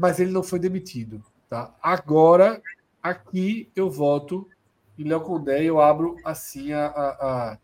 mas 0.00 0.18
ele 0.18 0.30
não 0.30 0.42
foi 0.42 0.58
demitido, 0.58 1.22
tá? 1.48 1.74
Agora, 1.82 2.62
aqui 3.02 3.68
eu 3.76 3.90
voto 3.90 4.48
em 4.98 5.04
Léo 5.04 5.20
Condé, 5.20 5.62
eu 5.62 5.78
abro 5.80 6.16
assim 6.24 6.72
a, 6.72 6.86
a, 6.86 7.08
a 7.52 7.58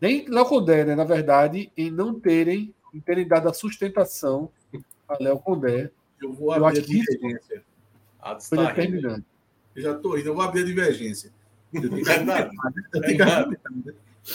nem 0.00 0.28
Léo 0.28 0.44
Condé, 0.46 0.84
né? 0.84 0.94
Na 0.94 1.02
verdade, 1.04 1.72
em 1.76 1.90
não 1.90 2.18
terem, 2.20 2.72
em 2.94 3.00
terem 3.00 3.26
dado 3.26 3.48
a 3.48 3.52
sustentação 3.52 4.48
a 5.08 5.16
Léo 5.20 5.38
Condé, 5.40 5.90
eu 6.22 6.32
vou 6.32 6.54
Eu 6.54 6.64
abrir 6.64 6.78
a 6.80 6.82
acho 6.82 6.92
isso- 6.92 7.06
divergência. 7.18 7.62
Atos 8.20 8.48
foi 8.48 8.58
tá 8.58 8.64
rindo. 8.64 8.76
determinante. 8.76 9.24
Eu 9.74 9.82
já 9.82 9.94
tô 9.94 10.16
indo, 10.16 10.28
eu 10.28 10.34
vou 10.34 10.42
abrir 10.44 10.62
a 10.62 10.66
divergência. 10.66 11.30
Eu 11.72 11.90
tenho 11.90 12.04
que 12.04 12.10
É 12.10 12.20
nada. 12.22 12.50
eu 12.94 13.00
tenho 13.00 13.16
que 13.18 13.24
né? 13.24 13.92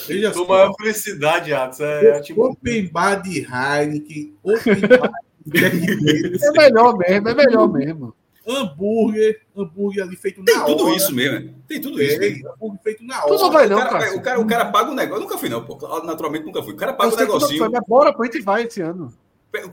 Veja 0.07 0.33
só. 0.33 0.45
maior 0.47 0.73
felicidade, 0.77 1.53
Atos. 1.53 1.79
É, 1.79 2.17
é 2.17 2.21
tipo, 2.21 2.45
Open 2.45 2.87
bar 2.89 3.15
de 3.21 3.39
Heineken, 3.39 4.33
open 4.43 4.79
bar 4.81 5.11
É 5.53 6.51
melhor 6.51 6.97
mesmo, 6.97 7.29
é 7.29 7.33
melhor 7.33 7.67
mesmo. 7.71 8.15
hambúrguer, 8.47 9.41
hambúrguer 9.55 10.03
ali 10.03 10.15
feito 10.15 10.43
Tem 10.43 10.55
na 10.55 10.63
tudo 10.65 10.85
hora. 10.85 10.95
isso 10.95 11.13
mesmo. 11.13 11.53
Tem 11.67 11.79
tudo 11.81 12.01
isso. 12.01 12.19
Tem, 12.19 12.31
mesmo. 12.33 12.49
hambúrguer 12.51 12.81
feito 12.83 13.03
na 13.03 13.21
Tu 13.21 13.29
não 13.33 13.39
hora. 13.43 13.53
vai 13.53 13.65
O 13.65 13.69
não, 13.69 13.77
cara, 13.77 13.89
Cássio. 13.89 14.17
o, 14.17 14.21
cara, 14.21 14.39
o 14.39 14.47
cara 14.47 14.65
paga 14.65 14.91
o 14.91 14.95
negócio. 14.95 15.17
Eu 15.17 15.21
nunca 15.27 15.37
fui, 15.37 15.49
não, 15.49 15.63
pô. 15.65 15.77
Naturalmente 16.03 16.45
nunca 16.45 16.61
fui. 16.63 16.73
O 16.73 16.77
cara 16.77 16.93
paga 16.93 17.09
o 17.13 17.15
não 17.17 17.23
negocinho. 17.25 17.59
foi, 17.59 17.69
mas 17.69 17.81
bora, 17.87 18.13
pô, 18.13 18.23
a 18.23 18.25
gente 18.25 18.41
vai 18.41 18.63
esse 18.63 18.81
ano. 18.81 19.13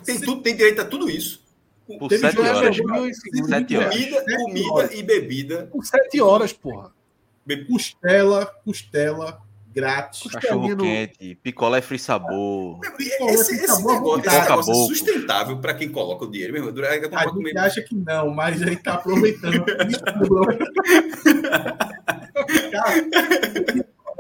Tem, 0.05 0.21
tudo, 0.21 0.43
tem 0.43 0.57
direito 0.57 0.81
a 0.81 0.85
tudo 0.85 1.09
isso. 1.09 1.43
Por 1.99 2.09
Teve 2.09 2.21
7 2.21 2.37
jogo- 2.37 2.49
horas. 2.49 2.77
Sete 2.77 3.77
horas. 3.77 3.95
Comida, 3.95 4.21
Sete 4.21 4.37
comida 4.37 4.73
horas. 4.73 4.95
e 4.95 5.03
bebida. 5.03 5.69
Por 5.73 5.85
sete 5.87 6.21
horas, 6.21 6.53
porra. 6.53 6.93
Costela, 7.67 8.45
costela, 8.65 9.41
grátis. 9.79 10.31
Cachorro 10.31 10.77
quente, 10.77 11.35
picolé 11.37 11.81
free 11.81 11.99
sabor. 11.99 12.81
Esse, 12.99 13.55
esse 13.55 13.65
Acabou, 13.65 14.19
negócio, 14.19 14.29
esse 14.29 14.41
negócio 14.41 14.73
é 14.73 14.87
sustentável 14.87 15.59
para 15.59 15.75
quem 15.75 15.89
coloca 15.89 16.25
o 16.25 16.31
dinheiro 16.31 16.53
mesmo. 16.53 16.69
A 16.71 17.27
gente 17.29 17.59
acha 17.59 17.83
que 17.83 17.95
não, 17.95 18.31
mas 18.31 18.61
a 18.61 18.67
gente 18.67 18.83
tá 18.83 18.95
aproveitando. 18.95 19.65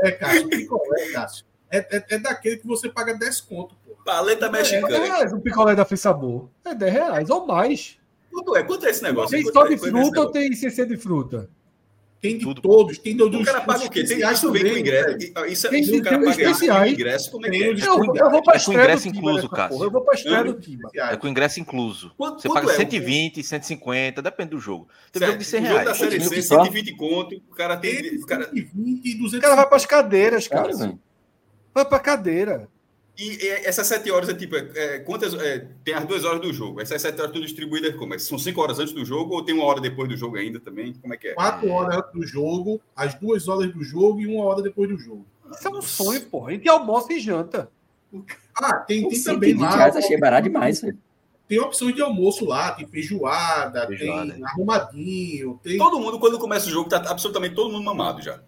É, 0.00 0.12
Cássio, 0.12 0.48
picolé, 0.48 1.10
Cássio. 1.12 1.44
É, 1.70 1.78
é, 1.96 2.04
é 2.10 2.18
daquele 2.18 2.56
que 2.58 2.66
você 2.66 2.88
paga 2.88 3.14
10 3.14 3.40
conto, 3.40 3.74
pô. 3.84 3.96
Paleta 4.04 4.46
É 4.46 4.50
10 4.50 4.70
mexicana. 4.70 5.04
reais 5.04 5.32
um 5.32 5.40
picolé 5.40 5.74
da 5.74 5.84
Free 5.84 5.98
Sabor. 5.98 6.48
É 6.64 6.72
10 6.74 6.92
reais 6.92 7.30
ou 7.30 7.46
mais. 7.46 7.98
Quanto 8.30 8.56
é? 8.56 8.62
Quanto 8.62 8.86
é 8.86 8.90
esse 8.90 9.02
negócio? 9.02 9.30
Tem 9.30 9.52
só 9.52 9.66
é- 9.66 9.68
de 9.68 9.74
é 9.74 9.78
fruta 9.78 10.20
ou 10.20 10.30
tem 10.30 10.52
CC 10.54 10.86
de 10.86 10.96
fruta? 10.96 11.50
Tem 12.20 12.36
de 12.36 12.44
Tudo. 12.44 12.60
todos, 12.60 12.98
tem 12.98 13.16
do, 13.16 13.28
dos 13.30 13.42
O 13.42 13.44
cara 13.44 13.60
paga 13.60 13.84
o 13.84 13.90
quê? 13.90 14.02
Tem, 14.02 14.18
isso 14.28 14.50
vem 14.50 14.62
com 14.62 14.68
também, 14.68 14.80
ingresso. 14.82 15.18
velho. 15.18 15.46
Isso, 15.52 15.66
é- 15.68 15.70
Tem- 15.70 15.80
isso 15.82 15.96
o 15.96 16.02
cara 16.02 16.18
paga 16.18 16.30
isso 16.30 16.40
com 16.40 16.50
especiais. 16.50 16.92
ingresso. 16.92 17.30
Como 17.30 17.46
é 17.46 17.50
que 17.50 17.56
é? 17.62 17.68
Eu, 17.68 17.74
eu 17.78 18.30
vou 18.30 18.42
pra 18.42 18.56
É 18.56 18.60
com 18.60 18.72
ingresso 18.72 19.08
incluso, 19.08 19.48
Cássio. 19.48 19.84
Eu 19.84 19.90
vou 19.92 20.00
pra 20.00 20.14
estreia 20.14 20.42
do 20.44 20.54
time. 20.54 20.82
É 20.94 21.16
com 21.16 21.28
ingresso 21.28 21.60
incluso. 21.60 22.12
Quanto- 22.18 22.42
Você 22.42 22.48
quanto 22.48 22.60
paga 22.62 22.72
é? 22.72 22.76
120, 22.76 23.42
150, 23.44 24.20
depende 24.20 24.50
do 24.50 24.58
jogo. 24.58 24.88
Tem 25.12 25.20
Certo. 25.20 25.30
jogo 25.30 25.38
de 25.38 25.48
100 25.48 25.60
O 25.60 25.66
jogo 25.66 25.76
da 25.76 25.82
reais. 25.84 25.96
Série 25.98 26.20
C, 26.20 26.30
mil 26.34 26.42
só. 26.42 26.64
120 26.64 26.96
conto. 26.96 27.36
O 27.48 27.54
cara 27.54 27.76
tem. 27.76 28.16
O 28.16 28.26
cara, 28.26 28.44
120 28.46 29.06
e 29.06 29.14
O 29.14 29.18
200. 29.18 29.40
cara 29.40 29.54
vai 29.54 29.68
pras 29.68 29.86
cadeiras, 29.86 30.48
Cara. 30.48 30.72
Vai 31.72 31.84
pra 31.84 31.98
cadeira. 32.00 32.68
E, 33.18 33.48
essas 33.64 33.86
7 33.86 34.10
horas 34.10 34.28
é 34.28 34.34
tipo. 34.34 34.54
é, 34.56 34.70
é, 34.74 34.98
quantas. 35.00 35.34
é, 35.34 35.66
tem 35.84 35.94
as 35.94 36.04
2 36.04 36.24
horas 36.24 36.40
do 36.40 36.52
jogo. 36.52 36.80
Essas 36.80 37.02
7 37.02 37.20
horas 37.20 37.32
tudo 37.32 37.44
distribuídas 37.44 37.96
como? 37.96 38.14
É, 38.14 38.18
São 38.18 38.38
5 38.38 38.60
horas 38.60 38.78
antes 38.78 38.92
do 38.94 39.04
jogo 39.04 39.34
ou 39.34 39.44
tem 39.44 39.54
uma 39.54 39.64
hora 39.64 39.80
depois 39.80 40.08
do 40.08 40.16
jogo 40.16 40.36
ainda 40.36 40.60
também? 40.60 40.94
Como 40.94 41.12
é 41.12 41.16
que 41.16 41.28
é? 41.28 41.34
4 41.34 41.68
horas 41.68 41.96
antes 41.96 42.12
do 42.12 42.26
jogo, 42.26 42.80
as 42.94 43.14
2 43.14 43.48
horas 43.48 43.72
do 43.72 43.82
jogo 43.82 44.20
e 44.20 44.26
uma 44.26 44.44
hora 44.44 44.62
depois 44.62 44.88
do 44.88 44.96
jogo. 44.98 45.26
Isso 45.50 45.66
é 45.66 45.70
um 45.70 45.82
sonho, 45.82 46.20
porra. 46.26 46.50
A 46.50 46.52
gente 46.52 46.68
almoça 46.68 47.12
e 47.12 47.20
janta. 47.20 47.70
Ah, 48.54 48.74
tem, 48.74 49.08
tem 49.08 49.22
também 49.22 49.50
120 49.50 49.60
lá. 49.60 49.76
reais 49.76 49.96
achei 49.96 50.18
barato 50.18 50.44
demais, 50.48 50.80
velho. 50.80 50.98
Tem 51.48 51.58
opções 51.58 51.94
de 51.94 52.02
almoço 52.02 52.44
lá, 52.44 52.72
tem 52.72 52.86
feijoada, 52.86 53.86
Feijoada. 53.86 54.34
tem 54.34 54.44
arrumadinho, 54.44 55.58
tem. 55.62 55.78
Todo 55.78 55.98
mundo, 55.98 56.18
quando 56.18 56.38
começa 56.38 56.66
o 56.66 56.70
jogo, 56.70 56.90
tá 56.90 56.98
absolutamente 57.10 57.54
todo 57.54 57.72
mundo 57.72 57.84
mamado 57.84 58.20
já. 58.22 58.40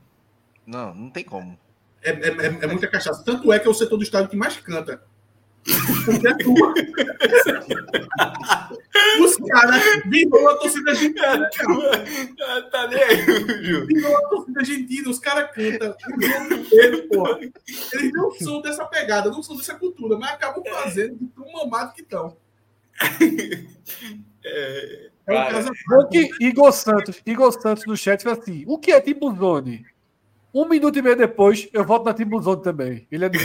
Não, 0.67 0.95
não 0.95 1.11
tem 1.11 1.25
como. 1.25 1.59
É, 2.02 2.10
é, 2.10 2.28
é- 2.47 2.59
é 2.62 2.66
muita 2.66 2.86
cachaça. 2.89 3.22
Tanto 3.24 3.52
é 3.52 3.59
que 3.59 3.66
é 3.66 3.70
o 3.70 3.74
setor 3.74 3.97
do 3.97 4.02
estádio 4.02 4.31
que 4.31 4.36
mais 4.36 4.56
canta. 4.56 5.02
Porque 6.06 6.27
é 6.27 6.35
tua. 6.39 6.74
Os 9.22 9.36
caras 9.36 9.82
virou 10.06 10.48
a 10.48 10.56
torcida 10.56 10.90
argentina, 10.90 11.51
cara. 11.51 12.62
tá 12.70 12.89
nem 12.89 13.02
aí. 13.02 13.16
Virou 13.86 14.16
a 14.16 14.28
torcida 14.28 14.60
argentina, 14.60 15.10
os 15.10 15.18
caras 15.18 15.51
cantam. 15.55 15.94
Eles 16.72 18.12
não 18.12 18.31
são 18.32 18.62
dessa 18.62 18.85
pegada, 18.86 19.31
não 19.31 19.43
são 19.43 19.56
dessa 19.56 19.74
cultura, 19.74 20.16
mas 20.18 20.31
acabam 20.32 20.62
fazendo 20.64 21.16
de 21.16 21.27
tão 21.27 21.51
mamado 21.52 21.93
que 21.94 22.02
estão. 22.02 22.36
É, 24.43 25.10
É 25.28 25.35
um 25.35 26.47
Igor 26.48 26.72
Santos, 26.72 27.20
Igor 27.27 27.52
Santos 27.52 27.85
no 27.86 27.94
chat 27.94 28.22
fala 28.22 28.39
assim: 28.39 28.64
o 28.66 28.78
que 28.78 28.90
é 28.90 28.98
Timbuzone? 28.98 29.85
Um 30.52 30.68
minuto 30.68 30.98
e 30.98 31.02
meio 31.02 31.16
depois, 31.16 31.68
eu 31.72 31.85
volto 31.85 32.05
na 32.05 32.14
Timbuzone 32.14 32.62
também. 32.62 33.06
Ele 33.10 33.24
é 33.24 33.28
do... 33.28 33.39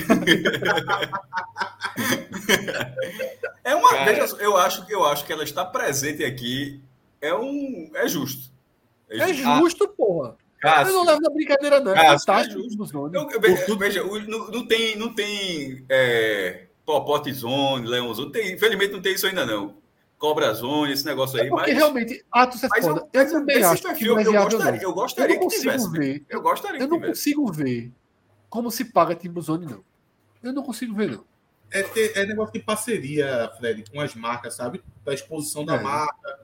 É 3.64 3.76
uma. 3.76 3.90
Cara. 3.90 4.06
Veja, 4.06 4.36
eu 4.40 4.56
acho 4.56 4.86
que 4.86 4.94
eu 4.94 5.04
acho 5.06 5.26
que 5.26 5.34
ela 5.34 5.44
está 5.44 5.66
presente 5.66 6.24
aqui. 6.24 6.80
É 7.20 7.34
um. 7.34 7.90
É 7.96 8.08
justo. 8.08 8.52
É 9.10 9.34
justo, 9.34 9.88
porra. 9.88 10.36
Eu 10.64 10.70
Cássio, 10.70 10.94
não 10.94 11.06
levo 11.06 11.22
na 11.22 11.30
brincadeira, 11.30 11.80
não. 11.80 11.92
É 11.94 12.04
Cássio, 12.06 12.34
é 12.34 12.44
justo. 12.44 12.70
Timbuzone. 12.70 13.16
Eu, 13.16 13.30
eu, 13.68 13.78
veja, 13.78 14.04
não, 14.04 14.48
não 14.48 14.68
tem, 14.68 14.96
não 14.96 15.14
tem 15.14 15.84
é, 15.90 16.66
Popote 16.86 17.32
Zone, 17.34 17.88
Leão 17.88 18.14
Zone. 18.14 18.32
Tem, 18.32 18.54
infelizmente 18.54 18.94
não 18.94 19.02
tem 19.02 19.14
isso 19.14 19.28
ainda 19.28 19.46
não. 19.46 19.76
Cobra 20.18 20.54
Zone, 20.54 20.94
esse 20.94 21.06
negócio 21.06 21.40
aí. 21.40 21.48
É 21.48 21.50
porque 21.50 21.72
mas, 21.72 21.78
realmente, 21.78 22.26
Atos 22.32 22.64
é 22.64 22.68
mas 22.70 22.86
eu, 22.86 22.96
Eu, 22.96 23.10
mas 23.14 23.32
também 23.32 23.56
esse 23.58 23.66
acho 23.66 23.82
que 23.82 23.88
perfil 23.90 24.14
não 24.16 24.20
é 24.20 24.26
eu 24.26 24.34
gostaria, 24.44 24.72
não. 24.72 24.78
eu 24.78 24.90
Eu 24.90 24.94
gostaria 24.94 25.36
não 25.36 25.40
que 25.40 25.44
consigo 25.46 25.62
tivesse. 25.72 25.92
ver. 25.92 26.24
Eu 26.30 26.42
gostaria 26.42 26.80
Eu 26.80 26.86
que 26.86 26.92
não 26.92 26.98
tivesse. 27.00 27.20
consigo 27.20 27.52
ver 27.52 27.92
como 28.50 28.72
se 28.72 28.86
paga 28.86 29.14
Timbuzone, 29.16 29.66
não. 29.66 29.84
Eu 30.42 30.54
não 30.54 30.64
consigo 30.64 30.96
ver, 30.96 31.12
não. 31.12 31.24
É, 31.72 31.84
ter- 31.84 32.14
é 32.16 32.26
negócio 32.26 32.54
de 32.54 32.60
parceria, 32.60 33.52
Fred, 33.58 33.84
com 33.92 34.00
as 34.00 34.16
marcas, 34.16 34.54
sabe? 34.56 34.82
Da 35.04 35.14
exposição 35.14 35.66
da 35.66 35.76
É. 35.76 35.82
marca. 35.82 36.40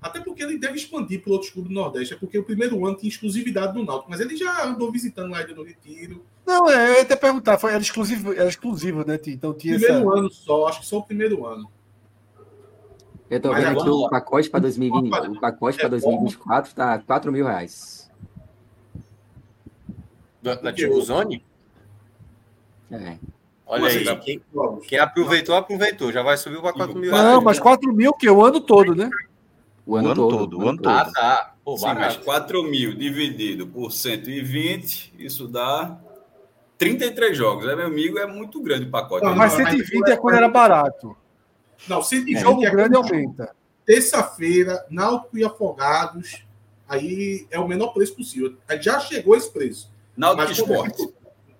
Até 0.00 0.20
porque 0.20 0.42
ele 0.42 0.58
deve 0.58 0.76
expandir 0.76 1.22
para 1.22 1.32
outros 1.32 1.50
clubes 1.50 1.70
do 1.70 1.74
Nordeste. 1.74 2.14
É 2.14 2.16
porque 2.16 2.38
o 2.38 2.44
primeiro 2.44 2.84
ano 2.86 2.96
tinha 2.96 3.08
exclusividade 3.08 3.72
do 3.74 3.84
Náutico, 3.84 4.10
mas 4.10 4.20
ele 4.20 4.36
já 4.36 4.64
andou 4.64 4.90
visitando 4.92 5.30
lá 5.30 5.46
no 5.46 5.62
Retiro. 5.62 6.24
Não, 6.46 6.68
é, 6.70 6.90
eu 6.90 6.94
ia 6.96 7.02
até 7.02 7.16
perguntar, 7.16 7.58
foi, 7.58 7.72
era, 7.72 7.80
exclusivo, 7.80 8.32
era 8.32 8.48
exclusivo, 8.48 9.02
né, 9.06 9.16
Ti? 9.16 9.30
Então 9.32 9.54
tinha 9.54 9.76
essa... 9.76 9.86
Primeiro 9.86 10.12
ano 10.12 10.30
só, 10.30 10.68
acho 10.68 10.80
que 10.80 10.86
só 10.86 10.98
o 10.98 11.02
primeiro 11.02 11.46
ano. 11.46 11.70
Eu 13.34 13.40
tô 13.40 13.48
Mas 13.50 13.64
vendo 13.64 13.70
aqui 13.72 13.80
agora- 13.80 13.94
o 14.06 14.08
pacote 14.10 14.48
para 14.48 14.60
2020, 14.60 15.12
o 15.12 15.40
pacote 15.40 15.76
para 15.78 15.88
2024 15.88 16.72
tá 16.72 16.98
4 17.00 17.32
mil 17.32 17.44
reais. 17.44 18.08
Da, 20.40 20.54
da 20.54 20.72
Tipo 20.72 21.00
Zone? 21.00 21.44
É. 22.92 23.16
Olha 23.66 23.86
aí. 23.88 24.04
tá? 24.04 24.14
Quem, 24.16 24.40
quem 24.86 24.98
aproveitou, 25.00 25.56
aproveitou. 25.56 26.12
Já 26.12 26.22
vai 26.22 26.36
subir 26.36 26.60
para 26.60 26.72
4 26.74 26.94
mil 26.96 27.10
Não, 27.10 27.40
mas 27.40 27.58
4 27.58 27.92
mil 27.92 28.12
que 28.12 28.30
o 28.30 28.44
ano 28.44 28.60
todo, 28.60 28.94
né? 28.94 29.10
O 29.84 29.96
ano, 29.96 30.14
todo, 30.14 30.58
o 30.60 30.68
ano 30.68 30.78
todo. 30.80 30.88
Ah, 30.88 31.10
tá. 31.12 31.54
Pô, 31.64 31.76
Sim, 31.76 31.86
mas 31.86 31.94
barato. 31.96 32.24
4 32.24 32.62
mil 32.62 32.94
dividido 32.94 33.66
por 33.66 33.90
120, 33.90 35.12
isso 35.18 35.48
dá 35.48 35.98
33 36.78 37.36
jogos. 37.36 37.66
É, 37.66 37.74
meu 37.74 37.86
amigo, 37.88 38.16
é 38.16 38.26
muito 38.26 38.62
grande 38.62 38.86
o 38.86 38.90
pacote. 38.90 39.24
Não, 39.24 39.34
mas- 39.34 39.54
120 39.54 40.08
é 40.08 40.16
quando 40.16 40.36
era 40.36 40.48
barato. 40.48 41.16
Não, 41.88 42.02
120 42.02 42.40
Jogo 42.40 42.64
é 42.64 42.70
grande 42.70 42.96
aumenta. 42.96 43.54
Terça-feira, 43.84 44.84
Náutico 44.90 45.36
e 45.36 45.44
Afogados. 45.44 46.44
Aí 46.88 47.46
é 47.50 47.58
o 47.58 47.66
menor 47.68 47.88
preço 47.88 48.14
possível. 48.14 48.54
Aí 48.68 48.80
Já 48.80 49.00
chegou 49.00 49.36
esse 49.36 49.50
preço. 49.52 49.90
Náutico 50.16 50.48
Mas 50.48 50.58
Esporte. 50.58 51.14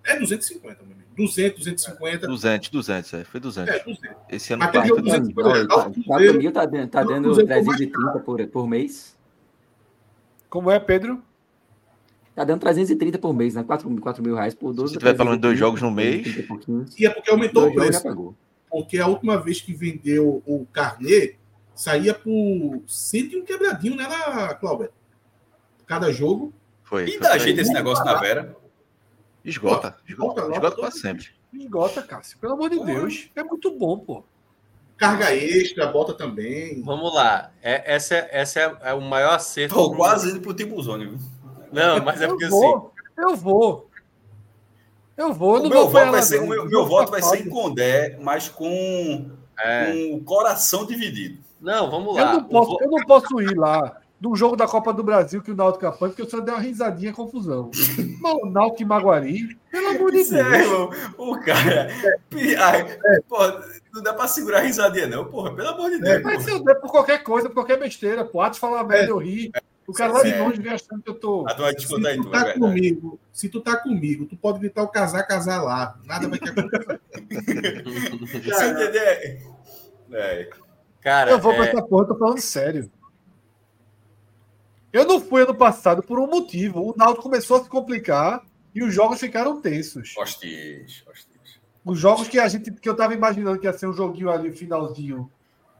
É 0.04 0.18
250, 0.18 0.82
meu 0.82 0.92
amigo. 0.92 1.08
200, 1.16 1.58
250. 1.58 2.26
200, 2.26 2.68
200, 2.70 3.14
é, 3.14 3.24
foi 3.24 3.40
200. 3.40 3.74
É, 3.74 3.78
200. 3.84 4.16
Esse 4.28 4.52
ano 4.52 4.64
Mas 4.64 4.88
foi 4.88 5.02
200. 5.02 5.30
Olha, 5.36 5.66
Olha, 5.70 5.88
o 5.88 6.04
4 6.04 6.38
mil 6.38 6.52
tá, 6.52 6.64
dando- 6.66 6.88
tá 6.88 7.02
dando 7.02 7.22
Cruzeiro 7.24 7.48
foi 7.48 7.62
mais 7.62 7.76
330 7.76 8.18
por, 8.20 8.46
por 8.48 8.68
mês. 8.68 9.16
Como 10.50 10.70
é, 10.70 10.78
Pedro? 10.78 11.22
Tá 12.34 12.42
dando 12.44 12.60
330 12.60 13.18
por 13.18 13.32
mês, 13.32 13.54
né? 13.54 13.62
4, 13.62 13.88
4 14.00 14.22
mil 14.22 14.34
reais 14.34 14.54
por 14.54 14.72
12. 14.74 14.94
Se 14.94 14.98
tiver 14.98 15.16
falando 15.16 15.36
de 15.36 15.40
dois 15.42 15.58
jogos 15.58 15.80
no 15.80 15.90
mês. 15.90 16.22
30 16.22 16.92
e 16.98 17.06
é 17.06 17.10
porque 17.10 17.30
aumentou 17.30 17.62
Dois 17.72 17.96
o 17.96 18.02
preço. 18.02 18.34
Porque 18.74 18.98
a 18.98 19.06
última 19.06 19.36
vez 19.36 19.60
que 19.60 19.72
vendeu 19.72 20.42
o 20.44 20.66
carnê 20.72 21.36
saía 21.76 22.12
por 22.12 22.82
101 22.88 23.44
quebradinho, 23.44 23.94
né, 23.94 24.04
na 24.08 24.52
Cláudia? 24.54 24.90
Cada 25.86 26.12
jogo. 26.12 26.52
Foi. 26.82 27.04
E 27.04 27.38
gente 27.38 27.60
esse 27.60 27.72
negócio 27.72 28.04
na 28.04 28.14
Vera? 28.14 28.56
Esgota. 29.44 29.96
Esgota 30.08 30.40
Esgota, 30.40 30.54
esgota 30.56 30.76
pra 30.76 30.90
sempre. 30.90 31.28
Esgota, 31.52 32.02
Cássio. 32.02 32.36
Pelo 32.38 32.54
amor 32.54 32.68
de. 32.68 32.84
Deus. 32.84 33.30
É 33.36 33.44
muito 33.44 33.70
bom, 33.70 33.96
pô. 33.96 34.24
Carga 34.96 35.32
extra, 35.32 35.86
bota 35.86 36.12
também. 36.12 36.82
Vamos 36.82 37.14
lá. 37.14 37.52
É, 37.62 37.94
essa 37.94 38.16
é, 38.16 38.28
essa 38.32 38.58
é, 38.58 38.90
é 38.90 38.92
o 38.92 39.00
maior 39.00 39.34
acerto. 39.34 39.76
Tô 39.76 39.94
quase 39.94 40.30
indo 40.30 40.40
pro 40.40 40.52
Timbuzone, 40.52 41.06
viu? 41.06 41.18
Não, 41.70 42.02
mas 42.02 42.20
é 42.20 42.24
eu 42.24 42.30
porque 42.30 42.46
assim. 42.46 42.56
vou. 42.56 42.92
Eu 43.16 43.36
vou. 43.36 43.88
Eu 45.16 45.32
vou. 45.32 45.56
Eu 45.56 45.60
O 45.60 45.62
não 45.64 45.70
meu 45.70 45.80
vou 45.82 45.90
voto 45.90 46.10
vai 46.12 46.22
ser, 46.22 46.40
meu, 46.40 46.54
Eu 46.54 46.64
meu 46.66 46.80
vou 46.80 46.88
voto 46.88 47.10
vai 47.10 47.22
ser 47.22 47.46
em. 47.46 47.48
Condé, 47.48 48.18
mas 48.20 48.48
com, 48.48 49.30
É. 49.58 49.92
com 49.92 50.14
o 50.16 50.24
coração 50.24 50.84
dividido. 50.86 51.38
Não, 51.60 51.90
vamos 51.90 52.16
Eu 52.16 52.24
lá. 52.24 52.32
não, 52.34 52.44
posso, 52.44 52.78
eu 52.82 52.90
não 52.90 53.04
posso 53.06 53.40
ir 53.40 53.56
lá 53.56 53.98
num 54.20 54.34
jogo 54.34 54.56
da 54.56 54.66
Copa 54.66 54.92
do 54.92 55.02
Brasil 55.02 55.42
que 55.42 55.50
o 55.50 55.54
Náutico 55.56 55.86
apanha, 55.86 56.10
porque 56.10 56.22
eu 56.22 56.28
só 56.30 56.40
dei 56.40 56.52
uma 56.54 56.60
risadinha 56.60 57.12
confusão. 57.12 57.70
Mas 58.20 58.34
o 58.34 58.46
Náutico 58.46 58.82
e 58.82 58.84
Maguari, 58.86 59.58
pelo 59.70 59.88
amor 59.88 60.10
de 60.12 60.20
é, 60.20 60.24
Deus. 60.24 60.52
irmão. 60.54 60.90
O 61.18 61.38
cara. 61.40 61.88
Ai, 62.58 62.98
porra, 63.28 63.62
não 63.92 64.02
dá 64.02 64.12
pra 64.14 64.26
segurar 64.26 64.58
a 64.58 64.62
risadinha, 64.62 65.06
não, 65.06 65.26
porra. 65.26 65.54
Pelo 65.54 65.68
amor 65.68 65.90
de 65.90 65.98
Deus. 66.00 66.22
Mas 66.22 66.34
porra. 66.36 66.44
se 66.44 66.50
eu 66.50 66.64
der 66.64 66.74
por 66.76 66.90
qualquer 66.90 67.22
coisa, 67.22 67.48
por 67.48 67.54
qualquer 67.54 67.78
besteira, 67.78 68.24
pô, 68.24 68.40
Atos 68.40 68.58
fala 68.58 68.82
merda, 68.82 69.10
eu 69.10 69.18
ri. 69.18 69.50
O 69.86 69.92
cara 69.92 70.12
lá 70.12 70.22
de 70.22 70.30
É. 70.32 70.38
longe 70.42 70.60
vem 70.62 70.72
achando 70.72 71.02
que 71.02 71.10
eu 71.10 71.14
tô. 71.14 71.44
Ah, 71.46 71.54
tu 71.54 71.62
vai 71.62 71.72
Se 71.72 71.78
descontar 71.78 72.12
aí, 72.12 72.16
tu 72.16 72.22
tu, 72.22 72.28
é 72.28 72.32
tá 72.32 72.38
verdade. 72.44 72.60
comigo, 72.60 73.20
se 73.32 73.48
tu 73.48 73.60
tá 73.60 73.76
comigo, 73.76 74.24
tu 74.26 74.36
pode 74.36 74.58
gritar 74.58 74.82
o 74.82 74.88
casar, 74.88 75.22
casar 75.24 75.62
lá. 75.62 75.98
Nada 76.04 76.28
vai 76.28 76.38
te 76.38 76.48
acontecer. 76.48 77.00
Você 78.44 78.64
entender? 78.66 79.42
É. 80.12 80.50
Cara, 81.00 81.30
Eu 81.32 81.38
vou 81.38 81.52
pra 81.54 81.66
é, 81.66 81.68
essa 81.68 81.82
porra, 81.82 82.04
eu 82.04 82.08
tô 82.08 82.16
falando 82.18 82.40
sério. 82.40 82.90
Eu 84.92 85.04
não 85.06 85.20
fui 85.20 85.42
ano 85.42 85.54
passado 85.54 86.02
por 86.02 86.18
um 86.18 86.26
motivo. 86.26 86.80
O 86.80 86.94
Náutico 86.96 87.24
começou 87.24 87.58
a 87.58 87.64
se 87.64 87.68
complicar 87.68 88.42
e 88.74 88.82
os 88.82 88.94
jogos 88.94 89.18
ficaram 89.20 89.60
tensos. 89.60 90.14
Hostis, 90.16 91.04
hostis. 91.06 91.60
Os 91.84 91.98
jogos 91.98 92.28
que 92.28 92.38
a 92.38 92.48
gente 92.48 92.70
que 92.70 92.88
eu 92.88 92.96
tava 92.96 93.12
imaginando 93.12 93.58
que 93.58 93.66
ia 93.66 93.72
ser 93.72 93.86
um 93.88 93.92
joguinho 93.92 94.30
ali, 94.30 94.52
finalzinho. 94.52 95.30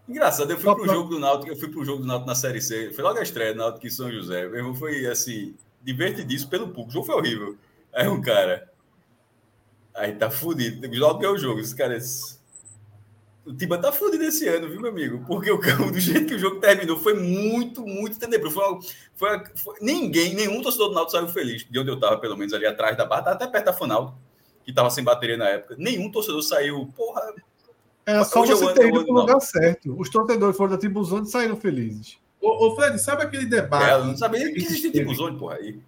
Engraçado, 0.09 0.51
eu 0.51 0.59
fui 0.59 0.75
pro 0.75 0.87
jogo 0.87 1.09
do 1.09 1.19
Náutico, 1.19 1.51
eu 1.53 1.57
fui 1.57 1.69
pro 1.69 1.85
jogo 1.85 2.01
do 2.03 2.07
Náutico 2.07 2.29
na 2.29 2.35
Série 2.35 2.61
C. 2.61 2.93
Foi 2.93 3.03
logo 3.03 3.19
a 3.19 3.23
estreia 3.23 3.53
do 3.55 3.59
Náutico 3.59 3.87
em 3.87 3.91
São 3.91 4.11
José. 4.13 4.47
Meu 4.47 4.57
irmão 4.57 4.75
foi 4.75 5.07
assim, 5.07 5.55
divertidíssimo 5.83 6.51
pelo 6.51 6.67
público. 6.69 6.91
O 6.91 6.93
jogo 6.93 7.07
foi 7.07 7.15
horrível. 7.15 7.57
Aí 7.93 8.07
um 8.09 8.21
cara. 8.21 8.71
Aí 9.95 10.13
tá 10.15 10.31
fudido. 10.31 10.87
Logo 10.99 11.21
que 11.21 11.27
é 11.27 11.31
o 11.31 11.39
jogo. 11.39 11.61
Esse 11.61 11.75
cara. 11.75 11.97
esse- 11.97 12.39
O 13.47 13.53
Tiba 13.55 13.79
tá 13.79 13.93
fudido 13.93 14.25
esse 14.25 14.47
ano, 14.49 14.69
viu, 14.69 14.81
meu 14.81 14.91
amigo? 14.91 15.25
Porque 15.27 15.51
o 15.51 15.59
campo, 15.59 15.89
do 15.93 15.99
jeito 16.01 16.27
que 16.27 16.35
o 16.35 16.39
jogo 16.39 16.61
terminou, 16.61 16.99
foi 16.99 17.15
muito, 17.15 17.81
muito 17.87 18.19
tenebroso. 18.19 18.57
Foi, 18.57 18.81
foi, 19.15 19.41
foi- 19.57 19.77
ninguém, 19.81 20.35
nenhum 20.35 20.61
torcedor 20.61 20.89
do 20.89 20.95
Náutico 20.95 21.13
saiu 21.17 21.29
feliz. 21.29 21.65
De 21.71 21.79
onde 21.79 21.91
eu 21.91 21.99
tava, 21.99 22.19
pelo 22.19 22.37
menos, 22.37 22.53
ali 22.53 22.67
atrás 22.67 22.95
da 22.97 23.07
barra, 23.07 23.33
até 23.33 23.47
perto 23.47 23.65
da 23.67 23.73
Fonaldo, 23.73 24.15
que 24.65 24.73
tava 24.73 24.91
sem 24.91 25.03
bateria 25.05 25.37
na 25.39 25.49
época. 25.49 25.77
Nenhum 25.79 26.11
torcedor 26.11 26.43
saiu, 26.43 26.91
porra, 26.95 27.23
Era 28.07 28.25
só 28.25 28.43
Hoje 28.43 28.53
eu 28.53 28.57
você 28.59 28.75
ter 28.75 28.83
eu 28.83 28.89
ido 28.89 29.05
pro 29.05 29.15
não. 29.15 29.21
lugar 29.23 29.41
certo. 29.41 29.99
Os 29.99 30.11
torcedores 30.11 30.57
foram 30.57 30.73
da 30.73 30.79
Tribuzone 30.79 31.27
e 31.27 31.31
saíram 31.31 31.57
felizes. 31.57 32.19
Ô, 32.41 32.67
ô, 32.67 32.77
Fred, 32.77 32.99
sabe 32.99 33.23
aquele 33.23 33.47
debate? 33.47 33.91
É, 33.91 33.95
eu 33.95 34.05
não 34.05 34.17
sabia 34.17 34.53
que 34.53 34.59
existia 34.59 34.93
teve? 34.93 35.05
tipo 35.05 35.15
zone, 35.15 35.39
porra. 35.39 35.55
Aí. 35.57 35.81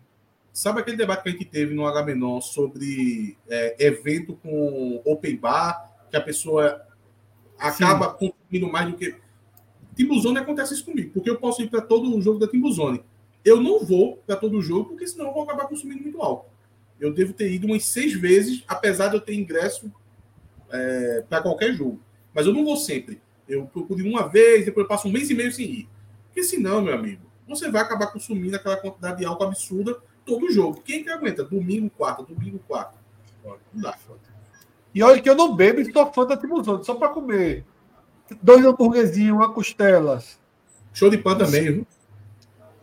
Sabe 0.52 0.80
aquele 0.80 0.96
debate 0.96 1.22
que 1.22 1.28
a 1.28 1.32
gente 1.32 1.44
teve 1.44 1.74
no 1.74 1.86
Agamenon 1.86 2.40
sobre 2.40 3.36
é, 3.48 3.76
evento 3.86 4.34
com 4.42 5.02
open 5.04 5.36
bar, 5.36 5.92
que 6.10 6.16
a 6.16 6.20
pessoa 6.20 6.80
acaba 7.58 8.14
consumindo 8.14 8.72
mais 8.72 8.90
do 8.90 8.96
que. 8.96 9.14
Timbuzone 9.94 10.38
acontece 10.38 10.74
isso 10.74 10.84
comigo, 10.84 11.10
porque 11.12 11.28
eu 11.28 11.36
posso 11.36 11.62
ir 11.62 11.68
para 11.68 11.80
todo 11.82 12.14
o 12.14 12.20
jogo 12.22 12.38
da 12.38 12.48
Timbuzone. 12.48 13.02
Eu 13.44 13.60
não 13.60 13.84
vou 13.84 14.16
para 14.26 14.36
todo 14.36 14.56
o 14.56 14.62
jogo, 14.62 14.90
porque 14.90 15.06
senão 15.06 15.26
eu 15.26 15.32
vou 15.34 15.42
acabar 15.42 15.66
consumindo 15.68 16.02
muito 16.02 16.20
álcool. 16.22 16.50
Eu 16.98 17.12
devo 17.12 17.32
ter 17.34 17.50
ido 17.52 17.66
umas 17.66 17.84
seis 17.84 18.14
vezes, 18.14 18.64
apesar 18.66 19.08
de 19.08 19.16
eu 19.16 19.20
ter 19.20 19.34
ingresso 19.34 19.92
para 21.28 21.42
qualquer 21.42 21.74
jogo. 21.74 22.00
Mas 22.36 22.46
eu 22.46 22.52
não 22.52 22.66
vou 22.66 22.76
sempre. 22.76 23.18
Eu 23.48 23.64
procuro 23.64 23.98
ir 23.98 24.08
uma 24.08 24.28
vez, 24.28 24.66
depois 24.66 24.84
eu 24.84 24.88
passo 24.88 25.08
um 25.08 25.10
mês 25.10 25.30
e 25.30 25.34
meio 25.34 25.50
sem 25.50 25.64
ir. 25.64 25.88
Porque 26.26 26.44
senão, 26.44 26.82
meu 26.82 26.94
amigo, 26.94 27.22
você 27.48 27.70
vai 27.70 27.80
acabar 27.80 28.08
consumindo 28.08 28.54
aquela 28.54 28.76
quantidade 28.76 29.20
de 29.20 29.24
álcool 29.24 29.44
absurda 29.44 29.98
todo 30.22 30.52
jogo. 30.52 30.82
Quem 30.84 31.02
que 31.02 31.08
aguenta? 31.08 31.42
Domingo, 31.42 31.88
quarta, 31.88 32.22
domingo, 32.22 32.60
quarta. 32.68 32.98
Não 33.42 33.56
dá. 33.72 33.96
E 34.94 35.02
olha 35.02 35.20
que 35.20 35.30
eu 35.30 35.34
não 35.34 35.56
bebo 35.56 35.80
e 35.80 35.90
sou 35.90 36.12
fã 36.12 36.26
da 36.26 36.36
Tribuzone, 36.36 36.84
só 36.84 36.94
para 36.94 37.08
comer. 37.08 37.64
Dois 38.42 38.64
hambúrguerzinhos, 38.64 39.34
uma 39.34 39.50
costela. 39.50 40.22
Show 40.92 41.08
de 41.08 41.16
pan 41.16 41.38
também, 41.38 41.62
viu? 41.62 41.86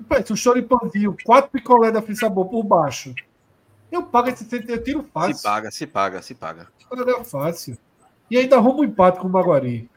Parece 0.10 0.34
um 0.34 0.36
choripanzinho, 0.36 1.16
quatro 1.24 1.52
picolé 1.52 1.92
da 1.92 2.02
Free 2.02 2.16
Sabor 2.16 2.48
por 2.50 2.64
baixo. 2.64 3.14
Eu 3.92 4.02
pago 4.02 4.30
esse 4.30 4.48
eu 4.68 4.84
tiro 4.84 5.04
fácil. 5.04 5.36
Se 5.36 5.44
paga, 5.44 5.70
se 5.72 5.86
paga, 5.86 6.22
se 6.24 6.34
paga. 6.34 6.68
É 6.92 7.24
fácil. 7.24 7.78
E 8.30 8.38
ainda 8.38 8.58
arruma 8.58 8.82
um 8.82 8.84
empate 8.84 9.20
com 9.20 9.28
o 9.28 9.32
Maguari. 9.32 9.90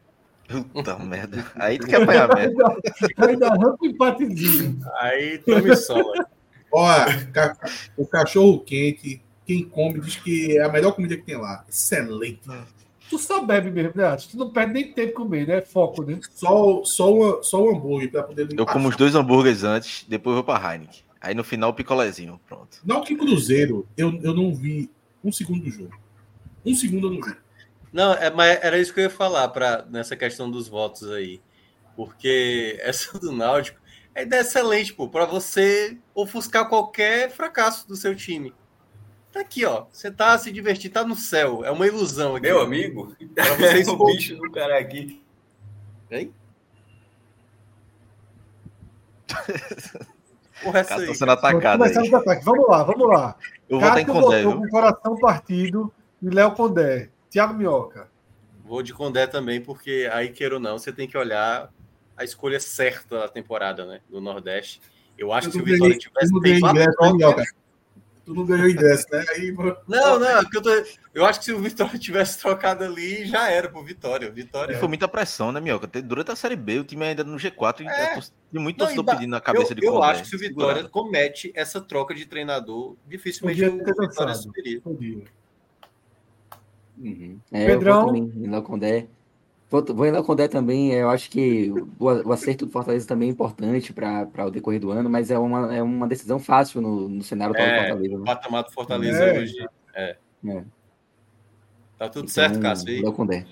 Puta 0.73 0.99
merda. 0.99 1.45
Aí 1.57 1.79
tu 1.79 1.87
quer 1.87 2.03
apanhar 2.03 2.29
merda. 2.35 2.65
Ainda, 2.69 3.27
ainda 3.27 3.49
arranca 3.49 3.79
um 3.83 3.87
empatezinho. 3.87 4.79
Aí 5.01 5.39
tome 5.39 5.75
sola. 5.77 6.27
Olha, 6.73 7.57
o 7.97 8.07
cachorro 8.07 8.61
quente, 8.61 9.23
quem 9.45 9.65
come 9.65 10.01
diz 10.01 10.17
que 10.17 10.57
é 10.57 10.63
a 10.63 10.69
melhor 10.69 10.93
comida 10.93 11.17
que 11.17 11.23
tem 11.23 11.37
lá. 11.37 11.65
Excelente. 11.69 12.41
Tu 13.09 13.19
só 13.19 13.45
bebe 13.45 13.71
mesmo, 13.71 13.93
né? 13.95 14.05
Atos? 14.05 14.27
Tu 14.27 14.37
não 14.37 14.51
perde 14.51 14.73
nem 14.73 14.93
tempo 14.93 15.15
comer, 15.15 15.47
né? 15.47 15.61
Foco, 15.63 16.03
né? 16.03 16.19
Só, 16.35 16.83
só, 16.85 17.15
uma, 17.15 17.43
só 17.43 17.63
o 17.63 17.71
hambúrguer 17.71 18.11
para 18.11 18.25
poder 18.25 18.49
Eu 18.57 18.67
como 18.67 18.89
os 18.89 18.97
dois 18.97 19.15
hambúrgueres 19.15 19.63
antes, 19.63 20.05
depois 20.09 20.37
eu 20.37 20.43
vou 20.43 20.45
pra 20.45 20.73
Heineken. 20.73 21.01
Aí 21.21 21.35
no 21.35 21.45
final 21.45 21.71
o 21.71 21.75
picolézinho. 21.75 22.41
Pronto. 22.49 22.79
Não 22.85 23.03
que 23.03 23.17
Cruzeiro, 23.17 23.87
eu, 23.97 24.19
eu 24.23 24.35
não 24.35 24.55
vi 24.55 24.91
um 25.23 25.31
segundo 25.31 25.63
do 25.63 25.71
jogo. 25.71 25.97
Um 26.65 26.75
segundo 26.75 27.07
eu 27.07 27.13
não 27.13 27.21
vi. 27.21 27.35
Não, 27.93 28.13
é, 28.15 28.31
mas 28.31 28.59
era 28.63 28.79
isso 28.79 28.93
que 28.93 29.01
eu 29.01 29.05
ia 29.05 29.11
falar 29.11 29.49
pra, 29.49 29.85
nessa 29.89 30.17
questão 30.17 30.51
dos 30.51 30.69
votos 30.69 31.11
aí. 31.11 31.41
Porque 31.95 32.79
essa 32.81 33.19
do 33.19 33.33
Náutico 33.33 33.81
é 34.15 34.23
ideia 34.23 34.41
excelente, 34.41 34.93
pô, 34.93 35.09
para 35.09 35.25
você 35.25 35.97
ofuscar 36.15 36.69
qualquer 36.69 37.31
fracasso 37.31 37.87
do 37.87 37.97
seu 37.97 38.15
time. 38.15 38.55
Tá 39.33 39.41
aqui, 39.41 39.65
ó. 39.67 39.85
Você 39.93 40.11
tá 40.11 40.39
se 40.39 40.51
divertindo, 40.51 40.95
tá 40.95 41.05
no 41.05 41.15
céu. 41.15 41.63
É 41.65 41.71
uma 41.71 41.87
ilusão 41.87 42.37
aqui. 42.37 42.47
Meu 42.47 42.61
amigo, 42.61 43.15
Pra 43.35 43.45
é 43.49 43.57
vocês 43.57 43.89
o 43.89 44.05
bicho 44.07 44.37
do 44.37 44.51
cara 44.51 44.79
aqui. 44.79 45.23
Hein? 46.11 46.33
Porra, 50.63 50.79
essa 50.79 50.97
aí. 50.97 51.15
sendo 51.15 51.33
atacado. 51.33 52.45
Vamos 52.45 52.69
lá, 52.69 52.83
vamos 52.83 53.09
lá. 53.09 53.37
Eu 53.69 53.79
vou 53.79 53.89
estar 53.89 54.01
em 54.01 54.07
Cássio 54.07 54.23
Condé, 54.23 54.43
botou 54.43 54.53
viu? 54.53 54.61
com 54.61 54.67
o 54.67 54.71
coração 54.71 55.17
partido 55.19 55.93
e 56.23 56.31
Léo 56.31 56.53
Condé. 56.53 57.11
Thiago 57.37 57.53
Minhoca. 57.53 58.09
Vou 58.65 58.83
de 58.83 58.95
Condé 58.95 59.27
também, 59.27 59.61
porque 59.61 60.09
aí, 60.11 60.31
queira 60.31 60.55
ou 60.55 60.61
não, 60.61 60.79
você 60.79 60.91
tem 60.91 61.07
que 61.07 61.19
olhar 61.19 61.71
a 62.17 62.25
escolha 62.25 62.59
certa 62.59 63.19
da 63.21 63.29
temporada, 63.29 63.85
né? 63.85 64.01
Do 64.09 64.23
Nordeste. 64.23 64.81
Eu 65.19 65.35
acho 65.35 65.49
Eu 65.49 65.53
que 65.53 65.59
se 65.59 65.63
o 65.63 65.67
Vitória 65.67 65.99
tivesse 65.99 66.33
eu 66.35 66.41
não 66.41 66.49
ingresso, 66.49 66.73
né, 66.75 66.85
troca- 66.93 67.13
Minhoca? 67.15 67.45
Tu 68.25 68.35
não 68.35 68.45
ganhou 68.47 68.69
ingresso, 68.71 69.05
né? 69.13 69.23
Aí, 69.35 69.53
Não, 69.87 70.19
não, 70.19 70.27
é 70.27 70.41
eu, 70.53 70.63
tô... 70.63 70.71
eu 71.15 71.27
acho 71.27 71.39
que 71.41 71.45
se 71.45 71.53
o 71.53 71.59
Vitória 71.61 71.97
tivesse 71.99 72.39
trocado 72.41 72.83
ali, 72.85 73.27
já 73.27 73.51
era 73.51 73.69
pro 73.69 73.85
Vitória. 73.85 74.27
E 74.27 74.31
Vitória. 74.31 74.79
foi 74.79 74.89
muita 74.89 75.07
pressão, 75.07 75.53
né, 75.53 75.61
Mioca? 75.61 75.87
Te- 75.87 76.01
Durante 76.03 76.31
a 76.33 76.37
Série 76.37 76.57
B, 76.57 76.79
o 76.81 76.85
time 76.85 77.05
ainda 77.05 77.23
no 77.23 77.37
G4 77.37 77.83
e 77.83 77.87
É. 77.87 78.19
tinha 78.51 78.61
muito 78.63 78.79
Não, 78.79 78.87
torcedor 78.87 79.05
e 79.05 79.07
ba- 79.07 79.13
pedindo 79.15 79.31
na 79.31 79.37
Eu, 79.37 79.43
cabeça 79.43 79.75
de 79.75 79.85
eu 79.85 79.93
Condé. 79.93 80.07
acho 80.07 80.23
que 80.23 80.29
se 80.31 80.37
o 80.37 80.39
Vitória 80.39 80.83
Segurado. 80.83 80.89
comete 80.91 81.53
essa 81.55 81.81
troca 81.83 82.15
de 82.15 82.25
treinador, 82.27 82.97
dificilmente 83.07 83.63
o 83.65 83.85
Vitória 83.85 84.35
subiria. 84.35 84.81
Podia. 84.81 85.23
Uhum. 86.99 87.39
É, 87.53 87.67
Pedrão? 87.67 88.15
em 88.17 88.63
Condé. 88.63 89.07
Vou, 89.69 89.85
vou 89.85 90.07
em 90.07 90.13
Léo 90.13 90.25
Condé 90.25 90.47
também. 90.49 90.93
Eu 90.93 91.11
acho 91.11 91.29
que 91.31 91.71
o, 91.99 92.05
o 92.29 92.33
acerto 92.33 92.67
do 92.67 92.73
Fortaleza 92.73 93.07
também 93.07 93.29
é 93.29 93.33
importante 93.33 93.93
para 93.93 94.47
o 94.47 94.51
decorrer 94.51 94.81
do 94.81 94.91
ano, 94.91 95.11
mas 95.11 95.31
é 95.31 95.39
uma, 95.39 95.75
é 95.75 95.83
uma 95.83 96.07
decisão 96.07 96.39
fácil 96.39 96.81
no, 96.81 97.09
no 97.09 97.23
cenário 97.23 97.53
atual 97.55 97.69
do 97.69 97.75
É, 97.75 97.89
Fortaleza. 97.89 98.15
o 98.15 98.19
né? 98.21 98.25
patamar 98.25 98.65
do 98.65 98.73
Fortaleza 98.73 99.25
É. 99.25 99.39
hoje. 99.41 99.69
É. 99.95 100.17
É. 100.47 100.65
Tá 101.99 102.09
tudo 102.09 102.25
Então, 102.25 102.29
certo, 102.29 102.61
Cássio? 102.61 102.91
E- 102.91 103.03
Léo 103.03 103.13
Condé. 103.13 103.47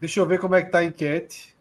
Deixa 0.00 0.18
eu 0.20 0.26
ver 0.26 0.40
como 0.40 0.54
é 0.54 0.62
que 0.62 0.70
tá 0.70 0.78
a 0.78 0.84
enquete. 0.84 1.54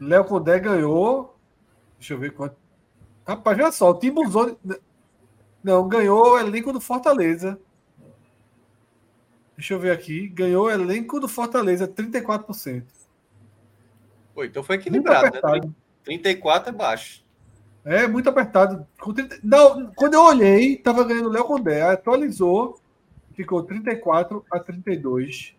Léo 0.00 0.24
Condé 0.24 0.58
ganhou. 0.58 1.36
Deixa 1.98 2.14
eu 2.14 2.18
ver 2.18 2.32
quanto. 2.32 2.56
Rapaz, 3.26 3.58
olha 3.58 3.72
só, 3.72 3.90
o 3.90 3.94
Timbuzone. 3.98 4.56
Não, 5.66 5.88
ganhou 5.88 6.34
o 6.34 6.38
elenco 6.38 6.72
do 6.72 6.80
Fortaleza. 6.80 7.58
Deixa 9.56 9.74
eu 9.74 9.80
ver 9.80 9.90
aqui. 9.90 10.28
Ganhou 10.28 10.66
o 10.66 10.70
elenco 10.70 11.18
do 11.18 11.26
Fortaleza, 11.26 11.88
34%. 11.88 12.84
Pô, 14.32 14.44
então 14.44 14.62
foi 14.62 14.76
equilibrado, 14.76 15.22
né? 15.22 15.28
apertado. 15.28 15.74
34 16.04 16.68
é 16.68 16.72
baixo. 16.72 17.24
É, 17.84 18.06
muito 18.06 18.28
apertado. 18.28 18.86
Com 19.00 19.12
30 19.12 19.40
Não, 19.42 19.92
quando 19.96 20.14
eu 20.14 20.22
olhei, 20.22 20.74
estava 20.74 21.02
ganhando 21.02 21.30
o 21.30 21.32
Léo 21.32 21.42
Condé. 21.42 21.82
Atualizou, 21.82 22.80
ficou 23.34 23.64
34 23.64 24.46
a 24.52 24.60
32. 24.60 25.56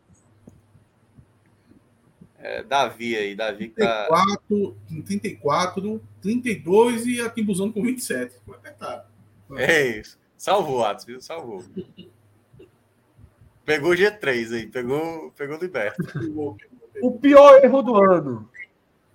É, 2.39 2.63
Davi 2.63 3.13
aí, 3.13 3.35
Davi 3.35 3.67
que 3.67 3.83
tá. 3.83 4.07
34, 4.07 4.77
34, 5.05 6.01
32 6.21 7.07
e 7.07 7.19
a 7.19 7.29
Timbuzão 7.29 7.69
com 7.69 7.81
27. 7.81 8.37
Foi 8.45 8.55
apertado. 8.55 9.16
É 9.55 9.99
isso. 9.99 10.17
Salvou, 10.37 10.83
Atos, 10.83 11.05
viu? 11.05 11.21
Salvou. 11.21 11.63
Pegou 13.65 13.91
o 13.91 13.95
G3 13.95 14.53
aí, 14.53 14.67
pegou, 14.67 15.31
pegou 15.37 15.57
o 15.57 15.59
Liberto. 15.59 16.01
O 17.01 17.11
pior 17.19 17.63
erro 17.63 17.81
do 17.81 17.95
ano. 17.95 18.49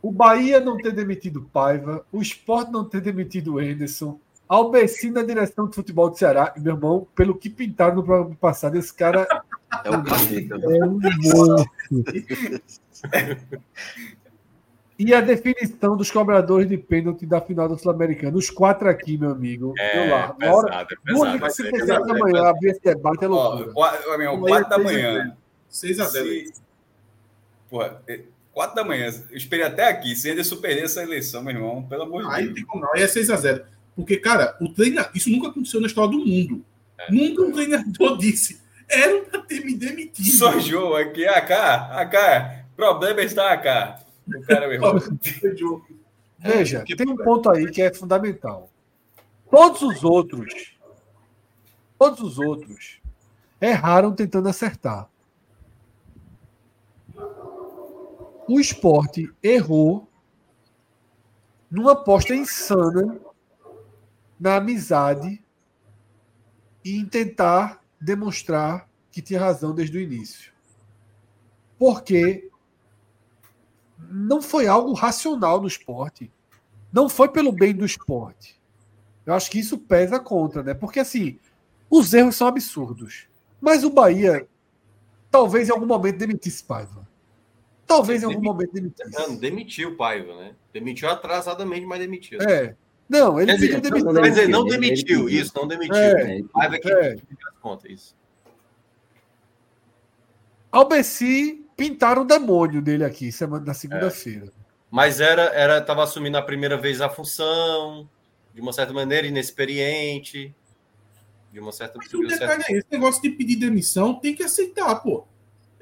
O 0.02 0.11
Bahia 0.11 0.61
não 0.61 0.77
ter 0.77 0.93
demitido 0.93 1.49
Paiva, 1.52 2.05
o 2.12 2.20
Sport 2.20 2.69
não 2.70 2.85
ter 2.85 3.01
demitido 3.01 3.55
o 3.55 3.61
Henderson, 3.61 4.19
Albeci 4.49 5.11
na 5.11 5.23
direção 5.23 5.67
de 5.67 5.75
futebol 5.75 6.11
do 6.11 6.19
Ceará. 6.19 6.52
E, 6.55 6.61
meu 6.61 6.75
irmão, 6.75 7.07
pelo 7.15 7.35
que 7.35 7.49
pintaram 7.49 7.94
no 7.94 8.05
programa 8.05 8.36
passado, 8.39 8.77
esse 8.77 8.93
cara 8.93 9.23
É 9.23 9.91
capeta. 9.91 10.57
é 10.61 10.85
um 10.85 11.01
monstro. 11.01 11.65
E 15.05 15.15
a 15.15 15.21
definição 15.21 15.97
dos 15.97 16.11
cobradores 16.11 16.69
de 16.69 16.77
pênalti 16.79 17.27
da 17.27 17.41
final 17.41 17.69
do 17.69 17.77
Sul-Americano. 17.79 18.37
Os 18.39 18.51
quatro 18.51 18.89
aqui, 18.89 19.17
meu 19.19 19.31
amigo. 19.31 19.75
É, 19.79 20.07
eu 20.07 20.11
lá. 20.11 20.37
Na 20.39 20.53
hora, 20.53 20.67
pesado, 20.69 20.89
é 20.93 21.13
duas 21.13 21.21
pesado. 21.23 21.39
vai 21.41 21.51
ser 21.51 21.63
57 21.65 21.81
pesado, 21.81 22.07
da 22.07 22.15
é 22.15 22.19
manhã, 22.21 22.33
pesado. 22.35 22.49
abrir 22.57 22.71
esse 22.71 22.81
debate 22.81 23.25
é 23.25 23.29
Ó, 23.29 23.31
loucura. 23.31 23.73
qua- 23.73 24.17
meu, 24.19 24.31
Amanhã 24.33 24.63
4 24.65 24.69
da 24.69 24.77
seis 24.77 24.87
a 24.87 24.93
manhã. 24.93 25.37
6 25.69 26.01
a 26.01 26.05
0 26.05 26.29
aí. 26.29 26.47
Se... 26.47 26.63
Porra, 27.71 28.03
4 28.53 28.75
da 28.77 28.85
manhã. 28.85 29.07
Eu 29.31 29.37
esperei 29.37 29.65
até 29.67 29.89
aqui. 29.89 30.15
Se 30.15 30.31
Anderson 30.31 30.57
perder 30.57 30.85
essa 30.85 31.03
eleição, 31.03 31.43
meu 31.43 31.55
irmão, 31.55 31.83
pelo 31.85 32.03
amor 32.03 32.23
de 32.23 32.29
Aí 32.31 32.45
não 32.45 32.53
Deus. 32.53 32.55
tem 32.55 32.65
como 32.67 32.83
não. 32.85 32.93
Aí 32.95 33.03
é 33.03 33.07
6x0. 33.07 33.63
Porque, 33.97 34.17
cara, 34.19 34.57
o 34.61 34.69
treina... 34.73 35.09
isso 35.15 35.31
nunca 35.31 35.49
aconteceu 35.49 35.81
na 35.81 35.87
história 35.87 36.11
do 36.11 36.19
mundo. 36.25 36.65
É. 36.99 37.11
Nunca 37.13 37.43
um 37.43 37.53
treinador 37.53 38.17
disse. 38.19 38.61
Era 38.89 39.23
pra 39.23 39.41
ter 39.41 39.65
me 39.65 39.75
demitido. 39.75 40.37
Só 40.37 40.59
jogo 40.59 40.97
aqui, 40.97 41.27
AK, 41.27 41.51
AK. 41.53 42.67
problema 42.77 43.23
está 43.23 43.57
cá. 43.57 43.99
O 44.26 44.42
cara 44.42 44.73
errou. 44.73 44.94
Veja, 46.39 46.84
tem 46.84 47.09
um 47.09 47.17
ponto 47.17 47.51
aí 47.51 47.70
que 47.70 47.83
é 47.83 47.92
fundamental. 47.92 48.70
Todos 49.51 49.83
os 49.83 50.02
outros, 50.02 50.78
todos 51.99 52.20
os 52.20 52.39
outros 52.39 53.01
erraram 53.60 54.12
tentando 54.15 54.49
acertar. 54.49 55.09
O 58.49 58.59
esporte 58.59 59.33
errou 59.42 60.09
numa 61.70 61.92
aposta 61.92 62.34
insana 62.34 63.20
na 64.39 64.57
amizade 64.57 65.42
e 66.84 66.97
em 66.97 67.07
tentar 67.07 67.83
demonstrar 68.01 68.89
que 69.10 69.23
tinha 69.23 69.39
razão 69.39 69.75
desde 69.75 69.97
o 69.97 70.01
início. 70.01 70.52
Porque 71.78 72.51
não 74.11 74.41
foi 74.43 74.67
algo 74.67 74.93
racional 74.93 75.61
no 75.61 75.67
esporte. 75.67 76.31
Não 76.93 77.09
foi 77.09 77.29
pelo 77.29 77.53
bem 77.53 77.75
do 77.75 77.85
esporte. 77.85 78.61
Eu 79.25 79.35
acho 79.35 79.51
que 79.51 79.59
isso 79.59 79.79
pesa 79.79 80.19
contra, 80.19 80.63
né? 80.63 80.75
Porque 80.75 81.01
assim, 81.01 81.39
os 81.89 82.13
erros 82.13 82.37
são 82.37 82.47
absurdos. 82.47 83.29
Mas 83.61 83.85
o 83.85 83.91
Bahia 83.91 84.47
talvez 85.31 85.69
em 85.69 85.73
algum 85.73 85.87
momento 85.87 86.19
demitisse 86.19 86.63
Paiva. 86.63 87.09
Talvez 87.87 88.23
em 88.23 88.27
algum 88.27 88.43
momento 88.43 88.73
demitisse. 88.73 89.11
Não, 89.13 89.35
demitiu 89.37 89.91
o 89.91 89.97
Paiva, 89.97 90.35
né? 90.37 90.55
Demitiu 90.73 91.09
atrasadamente, 91.09 91.87
mas 91.87 91.99
demitiu. 92.01 92.41
É. 92.43 92.75
Não, 93.09 93.41
ele 93.41 93.57
pediu 93.59 93.81
demissão. 93.81 94.15
Quer 94.15 94.29
dizer, 94.31 94.49
não 94.49 94.67
Ele- 94.67 94.75
ele 94.77 94.81
demitiu, 94.81 95.25
pediu. 95.25 95.41
isso, 95.41 95.53
não 95.55 95.67
demitiu. 95.67 95.95
É, 95.97 96.43
Paiva 96.53 96.79
que 96.79 96.91
é. 96.91 97.17
que 97.17 97.23
as 97.47 97.59
contas, 97.61 97.91
isso. 97.91 98.17
Albeci 100.71 101.61
pintaram 101.76 102.23
o 102.23 102.25
demônio 102.26 102.81
dele 102.83 103.05
aqui 103.05 103.31
semana 103.33 103.65
na 103.65 103.75
segunda-feira. 103.75 104.52
Mas 104.91 105.20
era, 105.20 105.42
era, 105.55 105.81
tava 105.81 106.02
assumindo 106.05 106.36
a 106.36 106.42
primeira 106.42 106.76
vez 106.76 107.01
a 107.01 107.09
função, 107.09 108.09
de 108.55 108.60
uma 108.60 108.73
certa 108.73 108.92
maneira, 108.92 109.26
inexperiente. 109.26 110.55
De 111.52 111.60
uma 111.60 111.73
certa. 111.73 111.99
Mas 111.99 112.12
o 112.12 112.28
certa- 112.28 112.47
detalhe 112.47 112.65
é 112.68 112.78
esse 112.78 112.86
negócio 112.91 113.23
de 113.23 113.31
pedir 113.31 113.57
demissão, 113.57 114.15
tem 114.15 114.34
que 114.34 114.42
aceitar, 114.42 114.94
pô. 114.97 115.25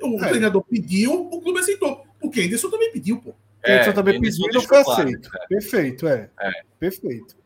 O 0.02 0.17
É. 0.25 0.28
treinador 0.28 0.62
pediu, 0.65 1.12
o 1.31 1.41
clube 1.41 1.59
aceitou. 1.60 2.05
O 2.23 2.31
Kenderson 2.31 2.70
também 2.70 2.91
pediu, 2.93 3.20
pô. 3.20 3.35
É, 3.62 3.75
Anderson 3.75 3.93
também 3.93 4.17
Anderson 4.17 4.43
pediu 4.44 4.51
e 4.51 4.55
não 4.55 4.62
foi 4.69 4.85
claro, 4.85 5.02
aceito. 5.02 5.31
Perfeito, 5.49 6.09
é. 6.09 6.31
É. 6.41 6.51
Perfeito. 6.78 7.36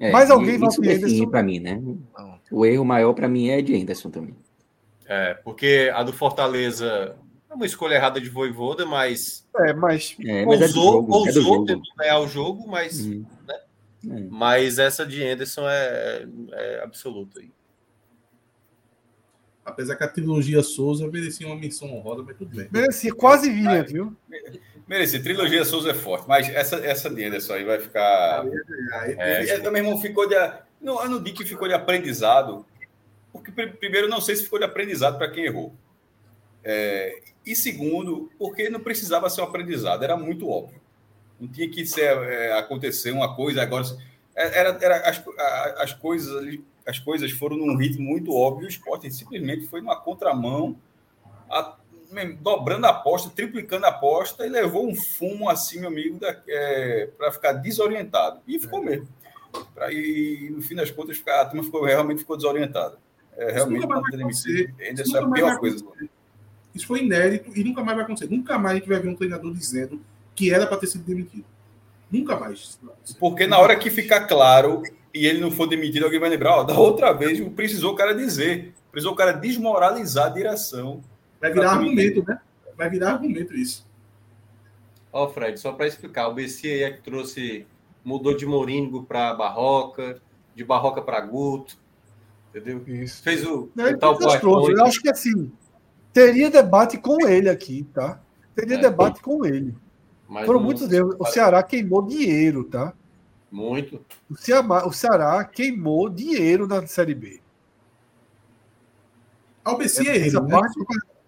É, 0.00 0.12
Mas 0.12 0.30
alguém 0.30 0.56
vai 0.58 0.68
Isso 0.68 0.80
pro 0.80 0.88
define 0.88 1.06
Anderson? 1.12 1.30
para 1.30 1.42
mim, 1.42 1.58
né? 1.58 1.82
O 2.50 2.64
erro 2.64 2.84
maior 2.84 3.12
para 3.14 3.28
mim 3.28 3.48
é 3.48 3.60
de 3.60 3.74
Anderson 3.74 4.10
também. 4.10 4.34
É, 5.08 5.34
porque 5.34 5.90
a 5.94 6.02
do 6.02 6.12
Fortaleza 6.12 7.16
é 7.50 7.54
uma 7.54 7.64
escolha 7.64 7.94
errada 7.94 8.20
de 8.20 8.28
Voivoda, 8.28 8.84
mas 8.84 9.48
É, 9.56 9.72
mas 9.72 10.14
É, 10.22 10.44
mas 10.44 10.60
é 10.60 10.64
ousou, 10.64 11.08
é 11.08 11.16
ousou 11.16 11.66
ganhar 11.96 12.18
o 12.20 12.28
jogo, 12.28 12.68
mas, 12.68 13.00
Hum. 13.00 13.24
É. 14.04 14.20
mas 14.30 14.78
essa 14.78 15.04
de 15.06 15.24
Anderson 15.24 15.68
é, 15.68 16.26
é 16.52 16.82
absoluta. 16.84 17.40
aí. 17.40 17.50
Apesar 19.64 19.96
que 19.96 20.04
a 20.04 20.08
trilogia 20.08 20.62
Souza 20.62 21.06
merecia 21.08 21.46
uma 21.46 21.56
menção 21.56 21.92
honrosa, 21.92 22.22
mas 22.22 22.36
tudo 22.36 22.54
bem. 22.56 22.68
merecia, 22.70 23.12
quase 23.14 23.50
vinha, 23.50 23.82
viu? 23.82 24.16
Mereci, 24.86 25.20
trilogia 25.20 25.64
Souza 25.64 25.90
é 25.90 25.94
forte, 25.94 26.26
mas 26.26 26.48
essa, 26.48 26.76
essa 26.76 27.10
de 27.10 27.22
Anderson 27.24 27.52
aí 27.54 27.64
vai 27.64 27.78
ficar. 27.78 28.44
Aí, 28.94 29.14
É, 29.18 29.48
é, 29.50 29.58
meu 29.58 29.76
irmão 29.76 30.00
ficou 30.00 30.26
de. 30.26 30.34
Não, 30.80 31.02
eu 31.02 31.10
não 31.10 31.22
digo 31.22 31.36
que 31.36 31.44
ficou 31.44 31.68
de 31.68 31.74
aprendizado, 31.74 32.64
porque, 33.32 33.50
pri- 33.52 33.72
primeiro, 33.72 34.08
não 34.08 34.20
sei 34.20 34.36
se 34.36 34.44
ficou 34.44 34.58
de 34.58 34.64
aprendizado 34.64 35.18
para 35.18 35.30
quem 35.30 35.44
errou. 35.44 35.74
É, 36.64 37.20
e 37.46 37.54
segundo, 37.56 38.30
porque 38.38 38.68
não 38.68 38.80
precisava 38.80 39.30
ser 39.30 39.40
um 39.40 39.44
aprendizado, 39.44 40.02
era 40.02 40.16
muito 40.16 40.48
óbvio. 40.48 40.80
Não 41.40 41.48
tinha 41.48 41.68
que 41.70 41.86
ser, 41.86 42.16
é, 42.24 42.52
acontecer 42.58 43.10
uma 43.12 43.34
coisa 43.36 43.62
agora. 43.62 43.84
é, 44.34 44.58
Era, 44.58 44.78
era, 44.82 44.96
as, 45.08 45.22
as, 45.78 45.92
coisas, 45.94 46.58
as 46.86 46.98
coisas 46.98 47.30
foram 47.30 47.56
num 47.56 47.76
ritmo 47.76 48.02
muito 48.04 48.32
óbvio, 48.34 48.66
o 48.66 48.68
esporte 48.70 49.10
simplesmente 49.10 49.66
foi 49.68 49.80
numa 49.80 49.98
contramão, 50.00 50.76
a- 51.48 51.76
dobrando 52.40 52.86
a 52.86 52.90
aposta, 52.90 53.30
triplicando 53.30 53.84
a 53.86 53.90
aposta 53.90 54.44
e 54.46 54.48
levou 54.48 54.88
um 54.88 54.94
fumo 54.94 55.48
assim, 55.48 55.78
meu 55.80 55.88
amigo, 55.90 56.18
para 57.16 57.30
ficar 57.32 57.52
desorientado. 57.52 58.40
E 58.48 58.58
ficou 58.58 58.82
mesmo. 58.82 59.06
Pra- 59.74 59.92
e 59.92 60.48
no 60.50 60.60
fim 60.62 60.74
das 60.74 60.90
contas 60.90 61.22
a 61.26 61.44
turma 61.44 61.62
ficou, 61.62 61.84
realmente 61.84 62.18
ficou 62.20 62.36
desorientada. 62.36 62.96
É, 63.38 63.52
realmente 63.52 63.82
nunca 63.82 63.94
mais 63.94 64.02
não 64.02 64.10
ter 64.10 64.16
demitido. 64.16 64.50
acontecer. 64.50 64.74
Ainda 64.80 65.02
é 65.02 65.22
a 65.22 65.30
pior 65.30 65.58
coisa. 65.58 65.84
Isso 66.74 66.86
foi 66.86 67.02
inédito 67.02 67.50
e 67.56 67.64
nunca 67.64 67.82
mais 67.82 67.96
vai 67.96 68.04
acontecer. 68.04 68.30
Nunca 68.30 68.58
mais 68.58 68.76
a 68.76 68.78
gente 68.78 68.88
vai 68.88 69.00
ver 69.00 69.08
um 69.08 69.14
treinador 69.14 69.54
dizendo 69.54 70.00
que 70.34 70.52
era 70.52 70.66
para 70.66 70.76
ter 70.76 70.88
sido 70.88 71.04
demitido. 71.04 71.44
Nunca 72.10 72.38
mais. 72.38 72.78
Porque 73.18 73.46
na 73.46 73.58
hora 73.58 73.76
que 73.76 73.90
ficar 73.90 74.26
claro 74.26 74.82
e 75.14 75.26
ele 75.26 75.40
não 75.40 75.50
for 75.50 75.66
demitido, 75.66 76.04
alguém 76.04 76.20
vai 76.20 76.28
lembrar, 76.28 76.56
ó, 76.56 76.64
da 76.64 76.78
outra 76.78 77.12
vez 77.12 77.40
precisou 77.50 77.92
o 77.92 77.96
cara 77.96 78.14
dizer, 78.14 78.74
precisou 78.90 79.12
o 79.12 79.16
cara 79.16 79.32
desmoralizar 79.32 80.26
a 80.26 80.30
direção. 80.30 81.02
Vai 81.40 81.52
virar 81.52 81.72
argumento, 81.72 82.24
né? 82.26 82.40
Vai 82.76 82.90
virar 82.90 83.12
argumento 83.12 83.54
isso. 83.54 83.86
Ó, 85.12 85.28
Fred, 85.28 85.58
só 85.58 85.72
para 85.72 85.86
explicar, 85.86 86.28
o 86.28 86.34
BC 86.34 86.68
aí 86.68 86.82
é 86.82 86.90
que 86.90 87.02
trouxe, 87.02 87.66
mudou 88.04 88.36
de 88.36 88.44
Moringo 88.44 89.04
para 89.04 89.34
Barroca, 89.34 90.20
de 90.54 90.64
Barroca 90.64 91.00
para 91.00 91.20
Guto, 91.20 91.78
entendeu? 92.50 92.82
Isso. 92.86 93.22
Fez 93.22 93.44
o, 93.46 93.68
É 93.78 93.90
o 93.94 93.98
tal 93.98 94.16
desastroso. 94.18 94.40
PowerPoint. 94.40 94.78
Eu 94.78 94.84
acho 94.86 95.00
que 95.02 95.08
assim, 95.10 95.50
teria 96.12 96.50
debate 96.50 96.98
com 96.98 97.26
ele 97.26 97.48
aqui, 97.48 97.86
tá? 97.94 98.20
Teria 98.54 98.76
É. 98.76 98.80
debate 98.80 99.20
com 99.22 99.44
ele. 99.44 99.74
mas 100.28 100.46
Foram 100.46 100.60
muitos 100.60 100.90
erros. 100.92 101.14
O 101.18 101.24
Ceará 101.26 101.62
queimou 101.62 102.02
dinheiro, 102.06 102.64
tá? 102.64 102.92
Muito. 103.50 104.04
O 104.30 104.36
Ceará, 104.36 104.86
o 104.86 104.92
Ceará 104.92 105.44
queimou 105.44 106.08
dinheiro 106.10 106.66
na 106.66 106.86
Série 106.86 107.14
B. 107.14 107.40
Albeci 109.64 110.06
é, 110.08 110.16
Essa 110.26 110.38
ele, 110.38 110.40
né? 110.46 110.50
parte- 110.50 110.80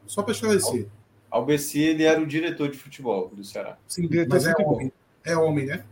Só 0.06 0.22
para 0.22 0.32
esclarecer. 0.32 0.88
Ao 1.30 1.44
BC, 1.44 1.78
ele 1.78 2.02
era 2.04 2.20
o 2.20 2.26
diretor 2.26 2.68
de 2.70 2.76
futebol 2.78 3.28
do 3.28 3.44
Ceará. 3.44 3.76
Sim, 3.86 4.08
Diretor 4.08 4.34
mas 4.34 4.42
de 4.42 4.48
é 4.48 4.52
futebol. 4.52 4.74
homem. 4.74 4.92
É 5.24 5.36
homem, 5.36 5.66
né? 5.66 5.84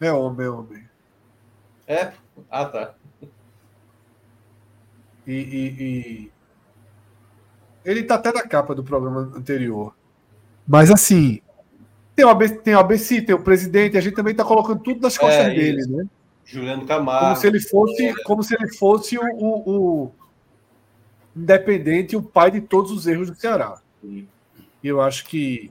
É 0.00 0.12
homem, 0.12 0.46
é 0.46 0.50
homem. 0.50 0.84
É? 1.86 2.12
Ah, 2.50 2.66
tá. 2.66 2.94
E, 5.26 5.32
e- 5.32 5.82
e- 5.82 6.30
ele 7.84 8.02
tá 8.04 8.14
até 8.16 8.32
na 8.32 8.42
capa 8.42 8.74
do 8.74 8.82
programa 8.84 9.32
anterior. 9.36 9.94
Mas 10.66 10.90
assim, 10.90 11.40
tem 12.16 12.24
o 12.24 12.28
ABC, 12.30 12.54
tem 12.56 12.74
o, 12.74 12.78
ABC, 12.78 13.22
tem 13.22 13.34
o 13.34 13.42
presidente, 13.42 13.98
a 13.98 14.00
gente 14.00 14.14
também 14.14 14.34
tá 14.34 14.44
colocando 14.44 14.80
tudo 14.82 15.00
nas 15.00 15.16
costas 15.18 15.46
É, 15.46 15.50
dele, 15.50 15.80
isso. 15.80 15.90
né? 15.96 16.06
Juliano 16.46 16.86
Camargo. 16.86 17.24
Como 17.26 17.36
se 17.36 17.46
ele 17.46 17.60
fosse, 17.60 18.22
como 18.24 18.42
se 18.42 18.54
ele 18.54 18.68
fosse 18.74 19.18
o, 19.18 19.22
o- 19.22 19.70
o 20.06 20.12
independente, 21.36 22.16
o 22.16 22.22
pai 22.22 22.50
de 22.50 22.60
todos 22.60 22.90
os 22.90 23.06
erros 23.06 23.30
do 23.30 23.36
Ceará. 23.36 23.80
E 24.02 24.26
eu 24.82 25.00
acho 25.00 25.24
que 25.26 25.70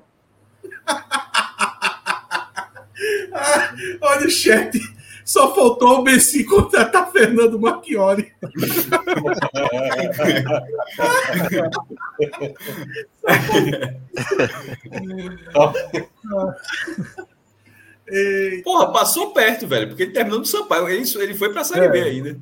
Olha 4.01 4.27
o 4.27 4.29
chat. 4.29 4.79
Só 5.25 5.55
faltou 5.55 5.99
o 5.99 6.03
Bessi 6.03 6.43
contratar 6.43 7.11
Fernando 7.11 7.59
Marchiori. 7.59 8.31
Porra, 18.63 18.91
passou 18.91 19.31
perto, 19.31 19.67
velho, 19.67 19.87
porque 19.87 20.03
ele 20.03 20.11
terminou 20.11 20.39
no 20.39 20.45
Sampaio. 20.45 20.89
Ele, 20.89 21.09
ele 21.15 21.33
foi 21.33 21.51
pra 21.51 21.63
Série 21.63 21.85
É. 21.85 21.89
B 21.89 22.01
ainda. 22.01 22.39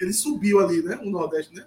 Ele 0.00 0.12
subiu 0.12 0.60
ali, 0.60 0.82
né? 0.82 0.98
O 1.02 1.10
Nordeste, 1.10 1.54
né? 1.54 1.64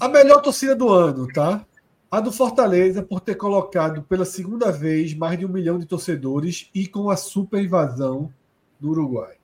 A 0.00 0.08
melhor 0.08 0.42
torcida 0.42 0.74
do 0.74 0.88
ano, 0.88 1.26
tá? 1.28 1.64
A 2.10 2.20
do 2.20 2.32
Fortaleza 2.32 3.02
por 3.02 3.20
ter 3.20 3.36
colocado 3.36 4.02
pela 4.02 4.24
segunda 4.24 4.72
vez 4.72 5.14
mais 5.14 5.38
de 5.38 5.46
um 5.46 5.48
milhão 5.48 5.78
de 5.78 5.86
torcedores 5.86 6.68
e 6.74 6.86
com 6.86 7.08
a 7.08 7.16
super 7.16 7.62
invasão 7.62 8.32
do 8.78 8.90
Uruguai. 8.90 9.36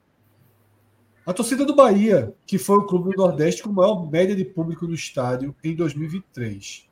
A 1.26 1.32
torcida 1.32 1.64
do 1.64 1.74
Bahia, 1.74 2.32
que 2.46 2.56
foi 2.56 2.76
o 2.78 2.86
clube 2.86 3.10
do 3.10 3.16
Nordeste 3.16 3.62
com 3.62 3.70
maior 3.72 4.08
média 4.08 4.34
de 4.36 4.44
público 4.44 4.86
no 4.86 4.94
estádio 4.94 5.54
em 5.64 5.74
2023. 5.74 6.86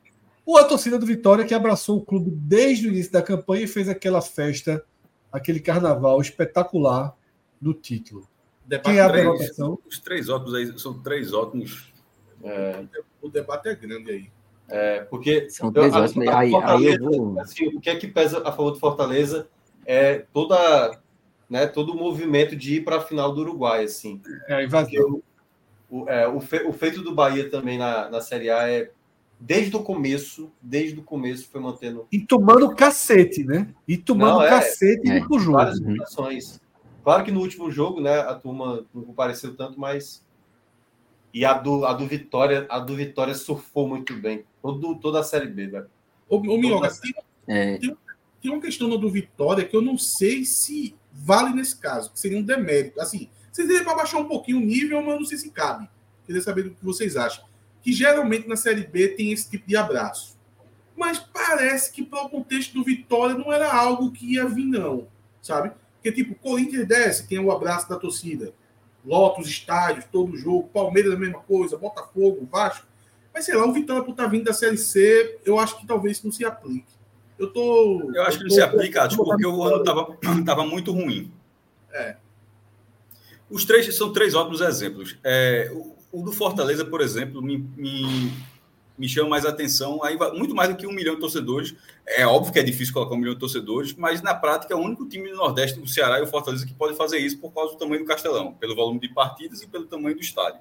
Ou 0.45 0.57
a 0.57 0.63
torcida 0.65 0.99
do 0.99 1.05
Vitória, 1.05 1.45
que 1.45 1.53
abraçou 1.53 1.97
o 1.97 2.05
clube 2.05 2.29
desde 2.31 2.87
o 2.87 2.91
início 2.91 3.11
da 3.11 3.21
campanha 3.21 3.63
e 3.63 3.67
fez 3.67 3.87
aquela 3.87 4.21
festa, 4.21 4.83
aquele 5.31 5.59
carnaval 5.59 6.19
espetacular 6.21 7.15
no 7.61 7.73
título. 7.73 8.27
Debate 8.65 8.85
Quem 8.91 8.99
abre 8.99 9.21
a 9.21 9.23
três. 9.23 9.39
votação? 9.41 9.79
Os 9.87 9.99
três 9.99 10.27
ótimos 10.29 10.53
aí 10.53 10.79
são 10.79 11.01
três 11.01 11.33
ótimos. 11.33 11.91
É, 12.43 12.83
O 13.21 13.29
debate 13.29 13.69
é 13.69 13.75
grande 13.75 14.11
aí. 14.11 14.31
é, 14.67 14.99
porque 15.05 15.49
São 15.49 15.71
três 15.71 15.93
a- 15.93 16.01
ótimos. 16.01 16.27
a 16.27 16.39
Aí, 16.39 16.51
aí 16.55 16.85
eu 16.87 16.99
vou. 16.99 17.39
assim, 17.39 17.67
o 17.67 17.79
que 17.79 17.89
é 17.89 17.95
que 17.95 18.07
pesa 18.07 18.39
a 18.39 18.51
favor 18.51 18.71
do 18.71 18.79
Fortaleza 18.79 19.47
é 19.85 20.25
toda, 20.33 20.99
né, 21.49 21.67
todo 21.67 21.93
o 21.93 21.95
movimento 21.97 22.55
de 22.55 22.75
ir 22.75 22.83
para 22.83 22.97
a 22.97 23.01
final 23.01 23.33
do 23.33 23.41
Uruguai, 23.41 23.83
assim. 23.83 24.21
É 24.47 24.63
invasão. 24.63 25.21
O, 25.89 26.09
é, 26.09 26.27
o, 26.27 26.39
fe- 26.41 26.63
o 26.65 26.73
feito 26.73 27.01
do 27.01 27.13
Bahia 27.13 27.49
também 27.49 27.77
na, 27.77 28.09
na 28.09 28.19
Série 28.21 28.49
A 28.49 28.67
é, 28.67 28.91
desde 29.39 29.75
o 29.75 29.83
começo, 29.83 30.51
desde 30.61 30.99
o 30.99 31.03
começo 31.03 31.47
foi 31.49 31.61
mantendo 31.61 32.07
E 32.11 32.19
tomando 32.19 32.73
cacete, 32.73 33.43
né? 33.43 33.67
E 33.87 33.95
tomando 33.95 34.35
Não, 34.39 34.41
é. 34.43 34.49
cacete 34.49 35.09
É. 35.09 35.19
no 35.19 35.39
jogo. 35.39 35.57
várias 35.57 35.77
situações. 35.77 36.61
Claro 37.03 37.23
que 37.23 37.31
no 37.31 37.39
último 37.41 37.69
jogo, 37.69 38.01
né, 38.01 38.19
a 38.19 38.33
turma 38.33 38.83
não 38.93 39.03
compareceu 39.03 39.55
tanto, 39.55 39.79
mas 39.79 40.25
e 41.31 41.45
a 41.45 41.53
do, 41.53 41.85
a 41.85 41.93
do 41.93 42.07
Vitória, 42.07 42.65
a 42.69 42.79
do 42.79 42.95
Vitória 42.95 43.35
surfou 43.35 43.87
muito 43.87 44.15
bem. 44.15 44.43
Todo, 44.61 44.95
toda 44.95 45.19
a 45.19 45.23
série 45.23 45.47
B, 45.47 45.67
velho. 45.67 45.87
Ô, 46.27 46.37
ô 46.37 46.57
Minhoca, 46.57 46.89
tem, 46.99 47.13
É, 47.47 47.77
tem 47.77 48.51
uma 48.51 48.59
questão 48.61 48.89
do 48.89 49.09
Vitória 49.09 49.63
que 49.63 49.75
eu 49.75 49.81
não 49.83 49.97
sei 49.99 50.43
se 50.45 50.95
vale 51.15 51.55
nesse 51.55 51.77
caso, 51.77 52.11
que 52.11 52.19
seria 52.19 52.37
um 52.37 52.43
demérito. 52.43 52.99
Assim, 52.99 53.29
vocês 53.51 53.67
dizem 53.67 53.83
para 53.83 53.95
baixar 53.95 54.19
um 54.19 54.27
pouquinho 54.27 54.57
o 54.57 54.61
nível, 54.61 55.01
mas 55.01 55.13
eu 55.13 55.19
não 55.19 55.25
sei 55.25 55.37
se 55.37 55.49
cabe. 55.49 55.89
Queria 56.25 56.41
saber 56.41 56.67
o 56.67 56.71
que 56.71 56.83
vocês 56.83 57.15
acham. 57.15 57.45
Que 57.81 57.93
geralmente 57.93 58.47
na 58.47 58.55
Série 58.55 58.85
B 58.85 59.09
tem 59.09 59.31
esse 59.31 59.49
tipo 59.49 59.67
de 59.67 59.77
abraço. 59.77 60.35
Mas 60.95 61.19
parece 61.19 61.91
que 61.91 62.03
para 62.03 62.23
o 62.23 62.29
contexto 62.29 62.73
do 62.73 62.83
Vitória 62.83 63.35
não 63.35 63.51
era 63.51 63.71
algo 63.73 64.11
que 64.11 64.33
ia 64.33 64.45
vir, 64.45 64.65
não. 64.65 65.07
Sabe? 65.41 65.71
Porque, 65.95 66.11
tipo, 66.11 66.35
Corinthians 66.35 66.87
desce, 66.87 67.27
tem 67.27 67.39
o 67.39 67.51
abraço 67.51 67.87
da 67.89 67.97
torcida. 67.97 68.53
Lota 69.05 69.41
os 69.41 69.47
estádios, 69.47 70.05
todo 70.11 70.37
jogo. 70.37 70.69
Palmeiras 70.69 71.13
a 71.13 71.17
mesma 71.17 71.39
coisa, 71.39 71.77
Botafogo, 71.77 72.47
Vasco. 72.51 72.85
Mas 73.33 73.45
sei 73.45 73.55
lá, 73.55 73.65
o 73.65 73.73
Vitória 73.73 74.03
por 74.03 74.11
estar 74.11 74.27
vindo 74.27 74.45
da 74.45 74.53
Série 74.53 74.77
C, 74.77 75.39
eu 75.45 75.59
acho 75.59 75.77
que 75.77 75.85
talvez 75.85 76.23
não 76.23 76.31
se 76.31 76.45
aplique. 76.45 76.93
Eu 77.37 77.51
tô. 77.51 78.11
Eu 78.13 78.23
acho 78.23 78.37
que 78.37 78.43
não 78.45 78.49
se 78.49 78.61
aplica, 78.61 79.07
tô- 79.09 79.23
porque 79.23 79.45
o 79.45 79.63
ano 79.63 79.77
estava 79.77 80.17
tava 80.45 80.65
muito 80.65 80.91
ruim. 80.91 81.31
É. 81.93 82.17
Os 83.49 83.63
três 83.65 83.93
são 83.95 84.11
três 84.11 84.33
ótimos 84.33 84.61
exemplos. 84.61 85.17
É, 85.23 85.71
o, 85.73 85.95
o 86.19 86.23
do 86.23 86.31
Fortaleza, 86.31 86.83
por 86.83 87.01
exemplo, 87.01 87.41
me, 87.41 87.57
me, 87.77 88.31
me 88.97 89.07
chama 89.07 89.29
mais 89.29 89.45
atenção, 89.45 90.03
aí 90.03 90.17
muito 90.33 90.55
mais 90.55 90.69
do 90.69 90.75
que 90.75 90.87
um 90.87 90.91
milhão 90.91 91.15
de 91.15 91.21
torcedores. 91.21 91.75
É 92.07 92.25
óbvio 92.25 92.51
que 92.53 92.59
é 92.59 92.63
difícil 92.63 92.93
colocar 92.93 93.13
um 93.13 93.17
milhão 93.17 93.33
de 93.33 93.39
torcedores, 93.39 93.93
mas 93.93 94.21
na 94.21 94.33
prática 94.33 94.73
é 94.73 94.77
o 94.77 94.79
único 94.79 95.07
time 95.07 95.29
do 95.29 95.35
Nordeste, 95.35 95.79
o 95.79 95.87
Ceará 95.87 96.19
e 96.19 96.23
o 96.23 96.27
Fortaleza, 96.27 96.65
que 96.65 96.73
pode 96.73 96.95
fazer 96.95 97.17
isso 97.19 97.37
por 97.39 97.51
causa 97.53 97.73
do 97.73 97.77
tamanho 97.77 98.01
do 98.01 98.07
Castelão, 98.07 98.53
pelo 98.53 98.75
volume 98.75 98.99
de 98.99 99.09
partidas 99.09 99.61
e 99.61 99.67
pelo 99.67 99.85
tamanho 99.85 100.15
do 100.15 100.21
estádio. 100.21 100.59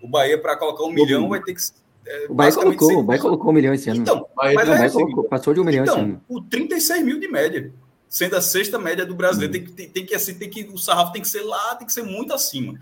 O 0.00 0.08
Bahia, 0.08 0.40
para 0.40 0.56
colocar 0.56 0.84
um 0.84 0.90
milhão, 0.90 1.28
vai 1.28 1.42
ter 1.42 1.54
que. 1.54 1.62
É, 2.06 2.26
o 2.28 2.34
Bahia 2.34 2.52
colocou, 2.52 2.88
ser- 2.88 2.96
o 2.96 3.02
Bahia 3.02 3.20
colocou 3.22 3.50
um 3.50 3.54
milhão 3.54 3.74
esse 3.74 3.88
ano. 3.90 4.00
Então, 4.00 4.26
Mas, 4.36 4.54
Mas 4.54 4.68
Não, 4.68 4.74
o 4.74 4.78
Bahia 4.78 4.90
colocou, 4.90 5.24
passou 5.24 5.54
de 5.54 5.60
um 5.60 5.64
milhão 5.64 5.84
esse 5.84 5.92
então, 5.92 6.04
ano. 6.04 6.22
o 6.28 6.40
36 6.42 7.04
mil 7.04 7.18
de 7.20 7.28
média, 7.28 7.72
sendo 8.08 8.36
a 8.36 8.40
sexta 8.40 8.78
média 8.78 9.06
do 9.06 9.14
brasileiro, 9.14 9.52
tem, 9.52 9.64
que, 9.64 9.72
tem, 9.72 9.88
tem 9.88 10.06
que 10.06 10.14
assim, 10.14 10.34
tem 10.34 10.50
que 10.50 10.64
o 10.64 10.78
sarrafo 10.78 11.12
tem 11.12 11.22
que 11.22 11.28
ser 11.28 11.42
lá, 11.42 11.74
tem 11.76 11.86
que 11.86 11.92
ser 11.92 12.02
muito 12.02 12.32
acima, 12.34 12.78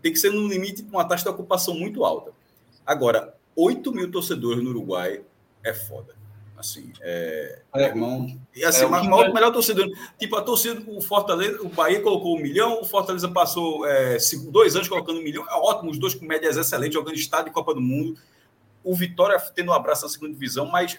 tem 0.00 0.12
que 0.12 0.18
ser 0.18 0.30
no 0.30 0.46
limite 0.48 0.82
com 0.82 0.90
uma 0.96 1.04
taxa 1.04 1.24
de 1.24 1.28
ocupação 1.30 1.74
muito 1.74 2.04
alta. 2.04 2.30
Agora, 2.86 3.34
8 3.54 3.92
mil 3.92 4.10
torcedores 4.10 4.62
no 4.62 4.70
Uruguai 4.70 5.20
é 5.62 5.74
foda, 5.74 6.14
assim, 6.56 6.90
é, 7.02 7.60
É, 7.74 7.84
irmão, 7.86 8.26
e 8.54 8.64
assim, 8.64 8.82
é, 8.84 8.86
o 8.86 8.88
o 8.92 9.00
que 9.00 9.08
maior, 9.08 9.24
vai- 9.24 9.32
melhor 9.34 9.52
torcedor, 9.52 9.86
tipo 10.18 10.34
a 10.36 10.42
torcida, 10.42 10.82
o 10.88 11.00
Fortaleza, 11.02 11.60
o 11.62 11.68
Bahia 11.68 12.00
colocou 12.00 12.36
um 12.36 12.40
milhão, 12.40 12.80
o 12.80 12.84
Fortaleza 12.84 13.28
passou 13.28 13.84
é, 13.86 14.18
cinco- 14.18 14.50
dois 14.50 14.74
anos 14.74 14.88
colocando 14.88 15.18
um 15.18 15.22
milhão, 15.22 15.44
é 15.48 15.54
ótimo, 15.54 15.90
os 15.90 15.98
dois 15.98 16.14
com 16.14 16.24
médias 16.24 16.56
excelentes, 16.56 16.94
jogando 16.94 17.14
estado 17.16 17.48
e 17.48 17.52
Copa 17.52 17.74
do 17.74 17.80
Mundo, 17.80 18.16
o 18.84 18.94
Vitória 18.94 19.38
tendo 19.54 19.70
um 19.70 19.74
abraço 19.74 20.02
na 20.02 20.08
segunda 20.08 20.32
divisão, 20.32 20.66
mas 20.66 20.98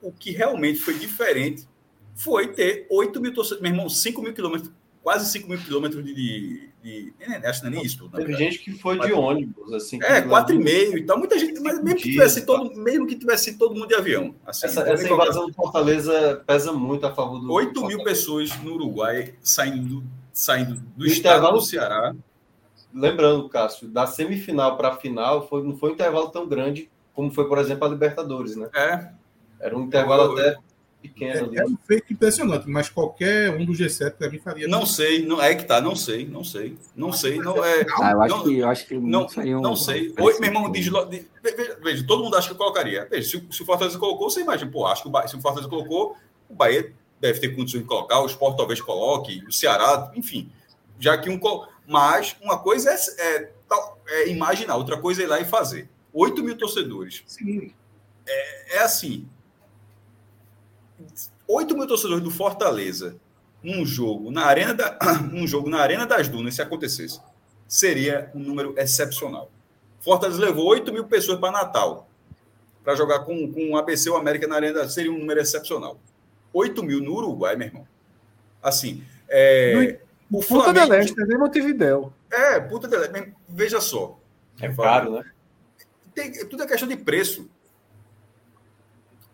o 0.00 0.12
que 0.12 0.30
realmente 0.30 0.78
foi 0.78 0.94
diferente 0.94 1.66
foi 2.14 2.48
ter 2.48 2.86
8 2.90 3.20
mil 3.20 3.34
torcedores, 3.34 3.62
meu 3.62 3.72
irmão, 3.72 3.88
5 3.88 4.22
mil 4.22 4.32
quilômetros, 4.32 4.70
quase 5.02 5.30
5 5.32 5.48
mil 5.48 5.58
quilômetros 5.58 6.04
de. 6.04 6.14
de, 6.14 6.70
de 6.82 7.14
nem- 7.18 7.36
acho 7.44 7.60
que 7.60 7.66
não 7.66 7.72
é 7.72 7.76
nem 7.76 7.84
isso 7.84 8.04
na 8.04 8.18
Teve 8.18 8.34
gente 8.34 8.58
que 8.60 8.72
foi 8.78 8.98
de 9.00 9.12
ônibus, 9.12 9.72
assim. 9.72 9.98
É, 10.02 10.20
levou- 10.20 10.30
4,5 10.30 10.96
e 10.98 11.02
tal. 11.04 11.18
Muita 11.18 11.38
gente, 11.38 11.58
mas 11.60 11.82
mesmo 11.82 11.98
que 11.98 12.10
tivesse 12.10 12.46
todo, 12.46 12.74
mesmo 12.76 13.06
que 13.06 13.16
tivesse 13.16 13.58
todo 13.58 13.74
mundo 13.74 13.88
de 13.88 13.94
avião. 13.96 14.34
Assim, 14.46 14.66
Essa, 14.66 14.82
essa 14.88 15.08
invasão 15.08 15.46
do 15.48 15.52
Fortaleza 15.54 16.42
pesa 16.46 16.72
muito 16.72 17.04
a 17.06 17.12
favor 17.14 17.40
do. 17.40 17.52
8 17.52 17.72
do 17.80 17.86
mil 17.86 18.04
pessoas 18.04 18.56
no 18.62 18.74
Uruguai 18.74 19.34
saindo 19.42 20.00
do, 20.00 20.04
saindo 20.32 20.74
do 20.96 21.04
estado 21.06 21.50
do 21.50 21.60
Ceará. 21.60 22.14
Lembrando, 22.92 23.48
Cássio, 23.48 23.88
da 23.88 24.06
semifinal 24.06 24.76
para 24.76 24.90
a 24.90 24.96
final 24.96 25.48
foi, 25.48 25.64
não 25.64 25.76
foi 25.76 25.90
um 25.90 25.92
intervalo 25.94 26.28
tão 26.28 26.46
grande 26.46 26.88
como 27.14 27.30
foi, 27.30 27.46
por 27.48 27.58
exemplo, 27.58 27.86
a 27.86 27.88
Libertadores, 27.90 28.56
né? 28.56 28.68
É, 28.74 29.08
Era 29.60 29.76
um 29.78 29.82
intervalo 29.84 30.38
Eu- 30.38 30.48
até 30.48 30.58
pequeno 31.00 31.46
ali. 31.46 31.58
É 31.58 31.64
um 31.64 31.76
feito 31.86 32.12
impressionante, 32.12 32.68
mas 32.68 32.88
qualquer 32.90 33.50
um 33.54 33.64
do 33.64 33.72
G7 33.72 34.12
para 34.12 34.28
mim 34.30 34.38
faria. 34.38 34.66
não 34.68 34.84
sei, 34.84 35.24
não 35.24 35.40
é 35.40 35.54
que 35.54 35.64
tá, 35.64 35.80
não 35.80 35.94
sei, 35.96 36.26
não 36.26 36.42
sei, 36.44 36.76
não 36.94 37.12
sei, 37.12 37.38
não 37.38 37.64
é. 37.64 37.86
Ah, 38.00 38.12
eu 38.12 38.22
acho 38.22 38.36
não- 38.36 38.44
que 38.44 38.58
eu 38.58 38.68
acho 38.68 38.86
que 38.86 38.94
Não, 38.94 39.02
muitos 39.20 39.34
fariam- 39.34 39.60
não 39.62 39.76
sei. 39.76 40.12
Oi, 40.18 40.34
meu 40.40 40.48
irmão, 40.48 40.70
diz, 40.72 40.86
veja, 41.42 41.78
veja, 41.82 42.06
todo 42.06 42.24
mundo 42.24 42.36
acha 42.36 42.48
que 42.50 42.54
colocaria. 42.56 43.06
Veja, 43.10 43.28
se, 43.28 43.36
o- 43.36 43.52
se 43.52 43.62
o 43.62 43.66
Fortaleza 43.66 43.98
colocou, 43.98 44.28
você 44.28 44.40
imagina, 44.40 44.70
pô, 44.70 44.86
acho 44.86 45.02
que 45.02 45.08
o 45.08 45.10
Bahia, 45.10 45.28
se 45.28 45.36
o 45.36 45.40
Fortaleza 45.40 45.68
colocou, 45.70 46.16
o 46.48 46.54
Bahia 46.54 46.92
deve 47.20 47.38
ter 47.38 47.48
condições 47.54 47.82
de 47.82 47.88
colocar, 47.88 48.20
o 48.20 48.26
Sport 48.26 48.56
talvez 48.56 48.80
coloque, 48.80 49.42
o 49.48 49.52
Ceará, 49.52 50.10
enfim. 50.14 50.50
Já 50.98 51.16
que 51.16 51.30
um. 51.30 51.38
colo- 51.38 51.68
Mas 51.86 52.34
uma 52.40 52.58
coisa 52.58 52.90
é, 52.90 52.96
é, 53.18 53.50
é 54.08 54.28
imaginar, 54.30 54.76
outra 54.76 54.96
coisa 54.98 55.20
é 55.22 55.24
ir 55.26 55.28
lá 55.28 55.38
e 55.40 55.44
fazer. 55.44 55.88
8 56.14 56.42
mil 56.42 56.56
torcedores. 56.56 57.24
Sim. 57.26 57.74
É 58.26 58.78
assim. 58.78 59.28
8 61.46 61.76
mil 61.76 61.86
torcedores 61.86 62.22
do 62.22 62.30
Fortaleza 62.30 63.16
num 63.62 63.84
jogo 63.84 64.30
na 64.30 64.44
arena 64.46 64.74
da, 64.74 64.98
um 65.32 65.46
jogo 65.46 65.68
na 65.68 65.80
arena 65.80 66.06
das 66.06 66.28
Dunas, 66.28 66.54
se 66.54 66.62
acontecesse, 66.62 67.20
seria 67.66 68.30
um 68.34 68.38
número 68.38 68.74
excepcional. 68.78 69.50
Fortaleza 70.00 70.40
levou 70.40 70.66
8 70.66 70.92
mil 70.92 71.04
pessoas 71.04 71.38
para 71.38 71.50
Natal 71.50 72.08
para 72.84 72.94
jogar 72.94 73.20
com, 73.20 73.50
com 73.50 73.70
o 73.70 73.76
ABC 73.78 74.10
ou 74.10 74.16
América 74.16 74.46
na 74.46 74.56
arena, 74.56 74.86
seria 74.88 75.10
um 75.10 75.18
número 75.18 75.40
excepcional. 75.40 75.98
8 76.52 76.82
mil 76.82 77.00
no 77.00 77.14
Uruguai, 77.14 77.56
meu 77.56 77.68
irmão. 77.68 77.88
Assim, 78.62 79.02
é, 79.28 79.98
o 80.30 80.42
Punta 80.42 80.72
del 80.72 80.86
Flamengo. 80.86 81.04
Este, 81.04 81.24
nem 81.24 81.38
Montevidéu. 81.38 82.12
É, 82.30 82.60
puta 82.60 82.88
dele, 82.88 83.08
mas 83.12 83.28
veja 83.48 83.80
só. 83.80 84.18
É 84.60 84.68
caro, 84.72 85.12
né? 85.12 85.24
Tem, 86.14 86.32
tudo 86.48 86.62
é 86.62 86.66
questão 86.66 86.88
de 86.88 86.96
preço. 86.96 87.48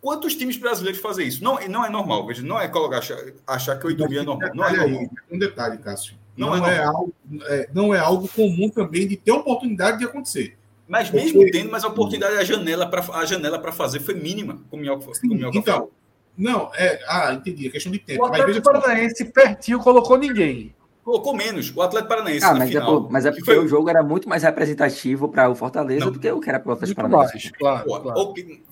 Quantos 0.00 0.34
times 0.34 0.56
brasileiros 0.56 1.00
fazem 1.00 1.28
isso? 1.28 1.44
Não, 1.44 1.58
não 1.68 1.84
é 1.84 1.90
normal, 1.90 2.26
veja, 2.26 2.42
não 2.42 2.58
é 2.58 2.66
colocar, 2.68 2.98
achar, 2.98 3.18
achar 3.46 3.78
que 3.78 3.86
8 3.86 4.08
mil 4.08 4.20
é 4.20 4.24
normal. 4.24 4.50
Não 4.54 4.64
é 4.64 4.76
normal. 4.76 5.00
aí, 5.00 5.08
um 5.30 5.38
detalhe, 5.38 5.76
Cássio. 5.78 6.14
Não 6.36 6.56
Não, 6.56 6.66
é 6.66 6.76
é, 6.76 6.84
algo, 6.84 7.14
é, 7.42 7.68
não 7.74 7.94
é 7.94 7.98
algo 7.98 8.26
comum 8.28 8.70
também 8.70 9.06
de 9.06 9.16
ter 9.16 9.30
oportunidade 9.30 9.98
de 9.98 10.06
acontecer. 10.06 10.56
Mas 10.88 11.10
Porque- 11.10 11.24
mesmo 11.26 11.50
tendo, 11.50 11.70
mas 11.70 11.84
a 11.84 11.88
oportunidade, 11.88 12.36
a 12.36 12.44
janela 12.44 12.88
para 12.88 13.00
a 13.14 13.24
janela 13.26 13.58
para 13.58 13.72
fazer 13.72 14.00
foi 14.00 14.14
mínima, 14.14 14.58
como 14.70 14.80
o 14.82 14.86
Minhoca, 14.86 15.06
o 15.06 15.50
então, 15.54 15.74
falou. 15.74 15.92
não, 16.36 16.70
é. 16.74 17.00
Ah, 17.06 17.32
entendi. 17.34 17.68
É 17.68 17.70
questão 17.70 17.92
de 17.92 17.98
tempo. 17.98 18.22
O 18.22 18.26
Atlético. 18.26 18.62
Paranaense 18.72 19.24
pertinho 19.26 19.78
colocou 19.80 20.16
ninguém. 20.16 20.74
Colocou 21.10 21.34
menos. 21.34 21.72
O 21.74 21.82
Atlético 21.82 22.08
Paranaense 22.08 22.44
Ah, 22.44 22.52
na 22.52 22.60
mas 22.60 22.68
é, 22.68 22.72
final. 22.72 23.02
por- 23.02 23.10
mas 23.10 23.26
é 23.26 23.30
que 23.30 23.38
porque 23.38 23.52
foi- 23.54 23.64
o 23.64 23.66
jogo 23.66 23.90
era 23.90 24.00
muito 24.00 24.28
mais 24.28 24.44
representativo 24.44 25.28
para 25.28 25.48
o 25.50 25.56
Fortaleza 25.56 26.04
Não. 26.04 26.12
do 26.12 26.20
que 26.20 26.30
o 26.30 26.38
que 26.40 26.48
era 26.48 26.60
para 26.60 26.70
o 26.70 26.72
Atlético 26.74 27.02
Paranaense. 27.02 27.50
claro. 27.52 27.84
Pô, 27.84 28.00
claro. 28.00 28.20
o 28.20 28.32
que- 28.32 28.62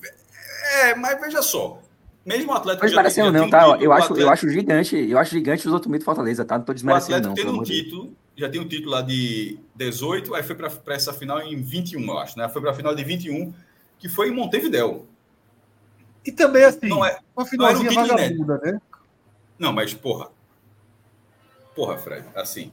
É, 0.82 0.94
mas 0.94 1.20
veja 1.20 1.42
só. 1.42 1.80
Mesmo 2.24 2.52
o 2.52 2.54
Atlético 2.54 2.84
Mas 2.84 2.92
já- 2.92 2.96
parecendo 2.96 3.26
já 3.26 3.32
não, 3.32 3.38
tem 3.40 3.48
um 3.48 3.50
tá? 3.50 3.58
título, 3.64 3.82
Eu 3.82 3.90
o 3.90 3.92
acho, 3.92 4.14
eu 4.16 4.30
acho 4.30 4.48
gigante, 4.50 4.96
eu 5.10 5.18
acho 5.18 5.30
gigante 5.32 5.66
os 5.66 5.72
outros 5.72 5.92
do 5.98 6.04
Fortaleza, 6.04 6.44
tá? 6.44 6.58
Não 6.58 6.64
tô 6.64 6.70
O 6.72 6.74
desmerecendo 6.74 7.14
Atlético 7.16 7.28
não, 7.28 7.34
tendo 7.34 7.46
pelo 7.46 7.58
um 7.60 7.62
Deus. 7.64 7.76
título, 7.76 8.12
já 8.36 8.48
tem 8.48 8.60
um 8.60 8.68
título 8.68 8.90
lá 8.92 9.00
de 9.02 9.58
18, 9.74 10.32
aí 10.34 10.42
foi 10.44 10.54
para 10.54 10.94
essa 10.94 11.12
final 11.12 11.40
em 11.40 11.60
21, 11.60 12.04
eu 12.06 12.18
acho, 12.18 12.38
né? 12.38 12.48
Foi 12.48 12.62
para 12.62 12.70
a 12.70 12.74
final 12.74 12.94
de 12.94 13.02
21, 13.02 13.52
que 13.98 14.08
foi 14.08 14.28
em 14.28 14.32
Montevidéu. 14.32 15.06
E 16.24 16.30
também, 16.30 16.62
assim, 16.64 16.86
Não 16.88 17.04
é- 17.04 17.18
uma 17.36 17.44
não 17.56 17.66
era 17.66 17.78
um 17.78 17.80
finalzinha 17.80 17.88
título 17.90 18.06
vagabunda, 18.08 18.60
né? 18.62 18.80
Não, 19.58 19.72
mas 19.72 19.92
porra. 19.94 20.28
Porra, 21.78 21.96
Fred, 21.96 22.26
assim. 22.34 22.72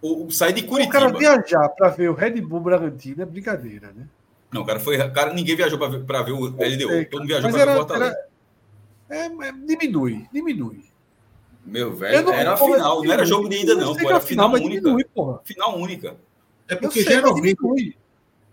O, 0.00 0.26
o 0.26 0.30
sair 0.30 0.52
de 0.52 0.60
O 0.64 0.88
cara 0.88 1.10
Curitiba. 1.10 1.18
viajar 1.18 1.68
para 1.70 1.88
ver 1.88 2.08
o 2.08 2.14
Red 2.14 2.40
Bull 2.40 2.60
Bragantino 2.60 3.20
é 3.22 3.26
brincadeira, 3.26 3.92
né? 3.92 4.06
Não, 4.52 4.64
cara, 4.64 4.78
foi. 4.78 4.96
Cara, 5.10 5.34
ninguém 5.34 5.56
viajou 5.56 5.76
para 5.76 5.88
ver, 5.88 6.04
pra 6.04 6.22
ver 6.22 6.30
o 6.30 6.46
LDU. 6.46 6.88
sei, 6.88 7.04
Todo 7.06 7.20
mundo 7.22 7.28
viajou 7.28 7.50
para 7.50 7.64
ver 7.64 7.72
o 7.72 7.76
Fortaleza. 7.76 8.16
era- 9.10 9.24
é, 9.24 9.48
é, 9.48 9.52
diminui, 9.66 10.24
diminui. 10.32 10.84
Meu 11.64 11.88
Eu 11.88 11.96
velho, 11.96 12.26
não- 12.26 12.32
era 12.32 12.52
a 12.52 12.56
final, 12.56 13.02
não 13.02 13.12
era 13.12 13.24
diminui. 13.24 13.26
jogo 13.26 13.48
de 13.48 13.56
ida, 13.56 13.74
não. 13.74 13.96
Pô, 13.96 14.08
era 14.08 14.18
a 14.18 14.20
final 14.20 14.48
mas 14.50 14.60
única. 14.60 14.80
diminui, 14.82 15.04
porra. 15.04 15.40
Final 15.44 15.76
única. 15.76 16.16
É 16.68 16.76
porque 16.76 17.02
sei, 17.02 17.12
geralmente, 17.14 17.56
diminui. 17.56 17.96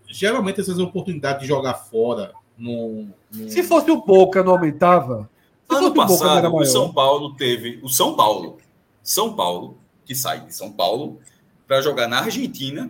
geralmente 0.08 0.62
essas 0.62 0.80
oportunidades 0.80 1.42
de 1.44 1.48
jogar 1.48 1.76
fora 1.76 2.34
no. 2.58 3.08
no- 3.32 3.50
Se 3.50 3.62
fosse 3.62 3.92
o 3.92 4.02
Boca, 4.04 4.42
não 4.44 4.54
aumentava? 4.54 5.30
Se 5.70 5.76
Ano 5.76 5.88
fosse 5.88 5.92
o 5.92 5.94
Boca, 5.94 6.24
não 6.26 6.32
era 6.38 6.42
passado, 6.50 6.56
o? 6.56 6.66
São 6.66 6.92
Paulo 6.94 7.36
teve. 7.36 7.80
O 7.84 7.90
São 7.90 8.16
Paulo. 8.16 8.58
São 9.04 9.36
Paulo, 9.36 9.78
que 10.06 10.16
sai 10.16 10.46
de 10.46 10.56
São 10.56 10.72
Paulo, 10.72 11.20
para 11.68 11.82
jogar 11.82 12.08
na 12.08 12.20
Argentina 12.20 12.90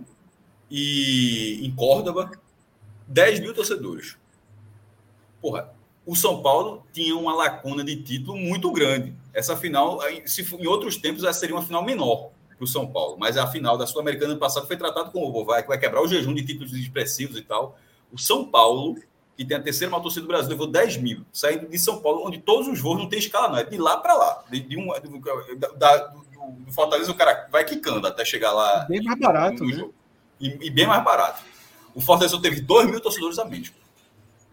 e 0.69 1.59
em 1.65 1.75
Córdoba, 1.75 2.31
10 3.07 3.39
mil 3.39 3.53
torcedores. 3.53 4.17
Porra, 5.41 5.73
o 6.05 6.15
São 6.15 6.41
Paulo 6.41 6.85
tinha 6.93 7.15
uma 7.15 7.33
lacuna 7.33 7.83
de 7.83 8.01
título 8.01 8.37
muito 8.37 8.71
grande. 8.71 9.15
Essa 9.33 9.57
final, 9.57 9.99
se 10.25 10.43
em 10.55 10.67
outros 10.67 10.97
tempos, 10.97 11.23
essa 11.23 11.39
seria 11.39 11.55
uma 11.55 11.63
final 11.63 11.83
menor 11.83 12.29
para 12.55 12.63
o 12.63 12.67
São 12.67 12.87
Paulo. 12.87 13.17
Mas 13.17 13.37
a 13.37 13.47
final 13.47 13.77
da 13.77 13.87
Sul-Americana 13.87 14.35
passado 14.37 14.67
foi 14.67 14.77
tratado 14.77 15.11
como 15.11 15.43
vai, 15.43 15.63
vai 15.63 15.77
quebrar 15.77 16.01
o 16.01 16.07
jejum 16.07 16.33
de 16.33 16.45
títulos 16.45 16.73
expressivos 16.73 17.37
e 17.37 17.41
tal. 17.41 17.77
O 18.11 18.17
São 18.17 18.45
Paulo 18.45 18.97
que 19.35 19.43
tem 19.43 19.57
a 19.57 19.61
terceira 19.61 19.89
maior 19.89 20.01
torcida 20.01 20.21
do 20.21 20.27
Brasil, 20.27 20.49
levou 20.49 20.67
10 20.67 20.97
mil, 20.97 21.25
saindo 21.31 21.67
de 21.67 21.79
São 21.79 22.01
Paulo, 22.01 22.27
onde 22.27 22.39
todos 22.39 22.67
os 22.67 22.79
voos 22.79 22.99
não 22.99 23.09
tem 23.09 23.19
escala, 23.19 23.49
não. 23.49 23.57
É 23.57 23.63
de 23.63 23.77
lá 23.77 23.97
para 23.97 24.13
lá. 24.13 24.43
De, 24.49 24.59
de 24.59 24.77
um, 24.77 24.87
do, 24.87 25.77
da, 25.77 25.97
do, 25.97 26.19
do, 26.65 26.71
Fortaleza, 26.71 27.11
o 27.11 27.15
cara 27.15 27.47
vai 27.51 27.63
quicando 27.63 28.05
até 28.05 28.23
chegar 28.23 28.51
lá. 28.51 28.85
Bem 28.87 29.01
mais 29.01 29.19
barato. 29.19 29.65
né? 29.65 29.89
e, 30.39 30.67
e, 30.67 30.69
bem 30.69 30.85
mais 30.85 31.03
barato. 31.03 31.41
O 31.95 32.01
Fortaleza 32.01 32.39
teve 32.41 32.61
2 32.61 32.89
mil 32.89 32.99
torcedores 32.99 33.39
a 33.39 33.45
menos. 33.45 33.71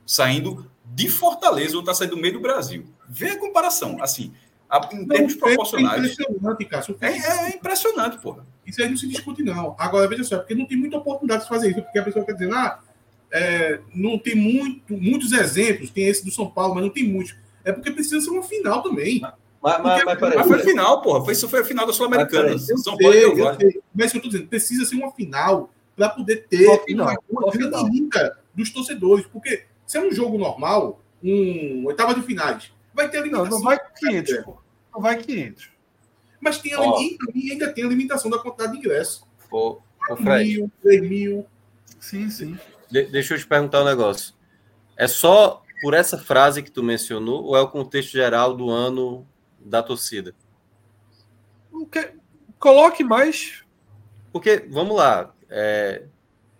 Saindo 0.06 0.70
de 0.84 1.08
Fortaleza, 1.08 1.74
ou 1.74 1.80
está 1.80 1.94
saindo 1.94 2.16
do 2.16 2.22
meio 2.22 2.34
do 2.34 2.40
Brasil. 2.40 2.86
Vê 3.08 3.30
a 3.30 3.38
comparação. 3.38 4.02
Assim, 4.02 4.32
a, 4.68 4.78
em 4.92 5.06
termos 5.06 5.34
não, 5.34 5.40
proporcionais. 5.40 6.02
É 6.02 6.06
impressionante, 6.12 6.64
Cássio. 6.64 6.96
É, 7.00 7.08
é, 7.08 7.48
impressionante, 7.50 8.18
porra. 8.18 8.46
Isso 8.64 8.80
aí 8.80 8.88
não 8.88 8.96
se 8.96 9.08
discute, 9.08 9.42
não. 9.42 9.74
Agora, 9.78 10.08
veja 10.08 10.24
só, 10.24 10.38
porque 10.38 10.54
não 10.54 10.64
tem 10.64 10.78
muita 10.78 10.96
oportunidade 10.96 11.42
de 11.42 11.48
fazer 11.48 11.70
isso, 11.70 11.82
porque 11.82 11.98
a 11.98 12.04
pessoa 12.04 12.24
quer 12.24 12.32
dizer, 12.32 12.52
ah, 12.52 12.78
é, 13.32 13.80
não 13.94 14.18
tem 14.18 14.34
muito, 14.34 14.96
muitos 14.96 15.32
exemplos, 15.32 15.90
tem 15.90 16.06
esse 16.06 16.24
do 16.24 16.30
São 16.30 16.50
Paulo, 16.50 16.74
mas 16.74 16.84
não 16.84 16.90
tem 16.90 17.06
muitos. 17.06 17.36
É 17.64 17.72
porque 17.72 17.90
precisa 17.90 18.20
ser 18.20 18.30
uma 18.30 18.42
final 18.42 18.82
também. 18.82 19.20
Mas, 19.20 19.82
mas, 19.82 20.04
mas, 20.04 20.20
mas 20.20 20.46
foi 20.46 20.60
a 20.60 20.64
final, 20.64 21.02
porra. 21.02 21.24
Foi, 21.24 21.32
isso 21.34 21.48
foi 21.48 21.60
a 21.60 21.64
final 21.64 21.86
da 21.86 21.92
Sul-Americana. 21.92 22.58
São 22.58 22.96
Paulo 22.96 23.12
sei, 23.12 23.24
eu 23.24 23.54
sei. 23.56 23.82
Mas 23.94 24.14
eu 24.14 24.22
tô 24.22 24.28
dizendo, 24.28 24.48
precisa 24.48 24.84
ser 24.84 24.96
uma 24.96 25.12
final 25.12 25.70
para 25.94 26.08
poder 26.08 26.46
ter 26.48 26.66
uma, 26.66 26.78
final, 26.78 27.16
uma, 27.28 27.42
uma 27.42 27.52
grande 27.52 28.32
dos 28.54 28.70
torcedores. 28.70 29.26
Porque 29.26 29.64
se 29.86 29.98
é 29.98 30.00
um 30.00 30.10
jogo 30.10 30.38
normal, 30.38 31.02
um 31.22 31.84
oitava 31.86 32.14
de 32.14 32.22
finais, 32.22 32.72
vai 32.94 33.08
ter 33.10 33.18
a 33.18 33.22
limitação. 33.22 33.50
Não, 33.50 33.58
não 33.58 33.64
vai 33.64 33.78
500, 33.98 34.44
pô. 34.44 34.56
Não 34.94 35.02
vai 35.02 35.18
500. 35.18 35.70
Mas 36.40 36.58
tem 36.58 36.72
a, 36.72 36.80
oh. 36.80 36.98
e 37.34 37.52
ainda 37.52 37.70
tem 37.70 37.84
a 37.84 37.88
limitação 37.88 38.30
da 38.30 38.38
quantidade 38.38 38.72
de 38.72 38.78
ingressos. 38.78 39.22
Ô, 39.50 39.78
ô 40.08 40.16
Fred. 40.16 40.48
Mil, 40.48 40.72
3 40.82 41.00
mil. 41.02 41.46
Sim, 42.00 42.30
sim. 42.30 42.58
De 42.90 43.04
deixa 43.04 43.34
eu 43.34 43.38
te 43.38 43.46
perguntar 43.46 43.82
um 43.82 43.86
negócio. 43.86 44.34
É 44.96 45.06
só 45.06 45.62
por 45.80 45.94
essa 45.94 46.18
frase 46.18 46.62
que 46.62 46.70
tu 46.70 46.82
mencionou 46.82 47.44
ou 47.44 47.56
é 47.56 47.60
o 47.60 47.68
contexto 47.68 48.12
geral 48.12 48.54
do 48.54 48.70
ano 48.70 49.26
da 49.58 49.82
torcida? 49.82 50.34
Que... 51.90 52.12
Coloque 52.58 53.02
mais. 53.02 53.62
Porque, 54.32 54.66
vamos 54.70 54.96
lá, 54.96 55.32
é... 55.48 56.02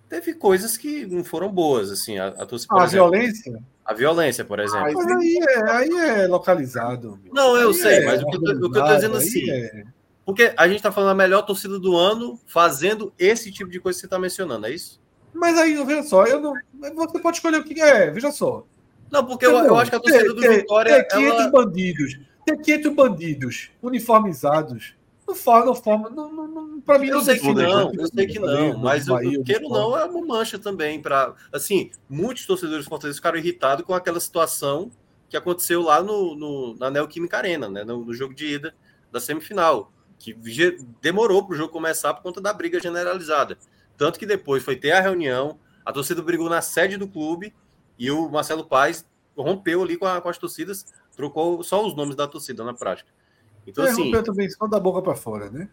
teve 0.08 0.32
coisas 0.32 0.76
que 0.76 1.04
não 1.06 1.22
foram 1.22 1.52
boas, 1.52 1.90
assim, 1.90 2.18
a, 2.18 2.28
a 2.28 2.46
torcida. 2.46 2.74
a 2.74 2.84
exemplo, 2.84 3.10
violência? 3.10 3.62
A 3.84 3.92
violência, 3.92 4.44
por 4.44 4.60
exemplo. 4.60 4.92
Mas 4.94 5.06
aí 5.06 5.38
é, 5.42 5.70
aí 5.70 5.90
é 5.90 6.26
localizado. 6.26 7.20
Não, 7.30 7.56
eu 7.56 7.68
aí 7.68 7.74
sei, 7.74 7.98
é 7.98 8.06
mas 8.06 8.22
o 8.22 8.26
que, 8.26 8.36
eu, 8.36 8.40
o 8.40 8.72
que 8.72 8.78
eu 8.78 8.84
tô 8.84 8.94
dizendo 8.94 9.16
assim. 9.16 9.50
É... 9.50 9.84
Porque 10.24 10.54
a 10.56 10.68
gente 10.68 10.82
tá 10.82 10.92
falando 10.92 11.10
a 11.10 11.14
melhor 11.14 11.42
torcida 11.42 11.78
do 11.78 11.96
ano 11.96 12.38
fazendo 12.46 13.12
esse 13.18 13.50
tipo 13.50 13.70
de 13.70 13.80
coisa 13.80 13.98
que 13.98 14.02
você 14.02 14.08
tá 14.08 14.18
mencionando, 14.18 14.66
é 14.66 14.70
isso? 14.70 15.00
Mas 15.32 15.56
aí, 15.56 15.74
veja 15.84 16.02
só, 16.02 16.24
eu 16.24 16.40
não, 16.40 16.54
você 16.94 17.18
pode 17.18 17.36
escolher 17.36 17.60
o 17.60 17.64
que 17.64 17.80
é, 17.80 18.10
veja 18.10 18.30
só. 18.30 18.64
Não, 19.10 19.24
porque 19.24 19.46
eu, 19.46 19.52
eu, 19.52 19.76
acho 19.76 19.90
que 19.90 19.96
a 19.96 20.00
torcida 20.00 20.32
do 20.32 20.40
Vitória. 20.40 21.04
Tem 21.08 21.18
500 21.20 21.40
ela... 21.40 21.50
bandidos, 21.50 22.20
tem 22.44 22.58
500 22.58 22.94
bandidos 22.94 23.70
uniformizados. 23.82 24.94
Não 25.26 25.34
forma, 25.34 25.66
não 25.66 25.74
forma. 25.74 26.10
Não, 26.10 26.32
não, 26.32 26.48
não, 26.48 26.80
pra 26.80 26.98
mim 26.98 27.08
eu 27.08 27.16
não 27.16 27.24
sei 27.24 27.38
que 27.38 27.52
não, 27.52 27.92
eu 27.94 28.06
sei 28.08 28.26
que 28.26 28.38
não, 28.38 28.78
mas 28.78 29.08
o 29.08 29.18
eu 29.20 29.44
queiro 29.44 29.68
não 29.68 29.96
é 29.96 30.04
uma 30.04 30.26
mancha 30.26 30.58
também. 30.58 31.00
para 31.00 31.34
Assim, 31.52 31.90
muitos 32.08 32.46
torcedores 32.46 32.86
Fortaleza 32.86 33.16
ficaram 33.16 33.38
irritados 33.38 33.84
com 33.84 33.94
aquela 33.94 34.18
situação 34.18 34.90
que 35.28 35.36
aconteceu 35.36 35.82
lá 35.82 36.02
no, 36.02 36.34
no, 36.34 36.74
na 36.76 36.90
Neoquímica 36.90 37.36
Arena, 37.36 37.68
né, 37.68 37.84
no, 37.84 38.04
no 38.04 38.12
jogo 38.12 38.34
de 38.34 38.46
ida 38.46 38.74
da 39.12 39.20
semifinal, 39.20 39.92
que 40.18 40.36
demorou 41.00 41.44
para 41.44 41.54
o 41.54 41.56
jogo 41.56 41.72
começar 41.72 42.12
por 42.14 42.22
conta 42.22 42.40
da 42.40 42.52
briga 42.52 42.80
generalizada. 42.80 43.56
Tanto 44.00 44.18
que 44.18 44.24
depois 44.24 44.62
foi 44.62 44.76
ter 44.76 44.92
a 44.92 45.00
reunião, 45.02 45.58
a 45.84 45.92
torcida 45.92 46.22
brigou 46.22 46.48
na 46.48 46.62
sede 46.62 46.96
do 46.96 47.06
clube 47.06 47.54
e 47.98 48.10
o 48.10 48.30
Marcelo 48.30 48.64
Paes 48.64 49.04
rompeu 49.36 49.82
ali 49.82 49.98
com, 49.98 50.06
a, 50.06 50.22
com 50.22 50.28
as 50.30 50.38
torcidas, 50.38 50.86
trocou 51.14 51.62
só 51.62 51.86
os 51.86 51.94
nomes 51.94 52.16
da 52.16 52.26
torcida 52.26 52.64
na 52.64 52.72
prática. 52.72 53.10
Então, 53.66 53.84
é, 53.84 53.90
assim, 53.90 54.04
rompeu 54.04 54.22
também 54.22 54.48
só 54.48 54.66
da 54.66 54.80
boca 54.80 55.02
para 55.02 55.14
fora, 55.14 55.50
né? 55.50 55.68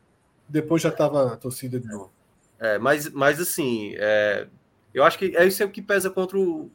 Depois 0.46 0.82
já 0.82 0.90
estava 0.90 1.32
a 1.32 1.38
torcida 1.38 1.80
de 1.80 1.88
novo. 1.88 2.12
É, 2.60 2.78
mas, 2.78 3.10
mas 3.12 3.40
assim, 3.40 3.94
é, 3.96 4.50
eu 4.94 5.06
acho 5.06 5.18
que 5.18 5.34
é 5.34 5.46
isso 5.46 5.66
que 5.70 5.82
pesa 5.82 6.10
contra 6.10 6.38
o, 6.38 6.70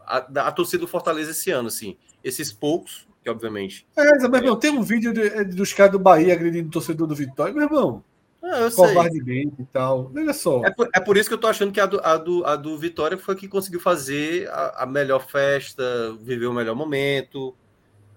a, 0.00 0.16
a, 0.16 0.50
torcida 0.50 0.80
do 0.80 0.88
Fortaleza 0.88 1.30
esse 1.30 1.52
ano, 1.52 1.68
assim. 1.68 1.96
Esses 2.24 2.52
poucos, 2.52 3.06
que 3.22 3.30
obviamente. 3.30 3.86
É, 3.96 4.26
meu 4.26 4.40
irmão, 4.40 4.58
tem 4.58 4.72
um 4.72 4.82
vídeo 4.82 5.12
de, 5.12 5.44
dos 5.44 5.72
caras 5.72 5.92
do 5.92 6.00
Bahia 6.00 6.34
agredindo 6.34 6.66
o 6.66 6.72
torcedor 6.72 7.06
do 7.06 7.14
Vitória, 7.14 7.54
meu 7.54 7.62
irmão. 7.62 8.02
Ah, 8.48 8.60
eu 8.60 8.70
covardemente 8.70 9.60
e 9.60 9.64
tal. 9.64 10.12
Olha 10.14 10.32
só. 10.32 10.64
É 10.64 10.70
por, 10.70 10.88
é 10.94 11.00
por, 11.00 11.16
isso 11.16 11.28
que 11.28 11.34
eu 11.34 11.38
tô 11.38 11.48
achando 11.48 11.72
que 11.72 11.80
a 11.80 11.86
do, 11.86 12.00
a 12.00 12.16
do, 12.16 12.44
a 12.44 12.54
do 12.54 12.78
Vitória 12.78 13.18
foi 13.18 13.34
que 13.34 13.48
conseguiu 13.48 13.80
fazer 13.80 14.48
a, 14.50 14.84
a, 14.84 14.86
melhor 14.86 15.26
festa, 15.26 15.84
viver 16.20 16.46
o 16.46 16.52
melhor 16.52 16.76
momento, 16.76 17.56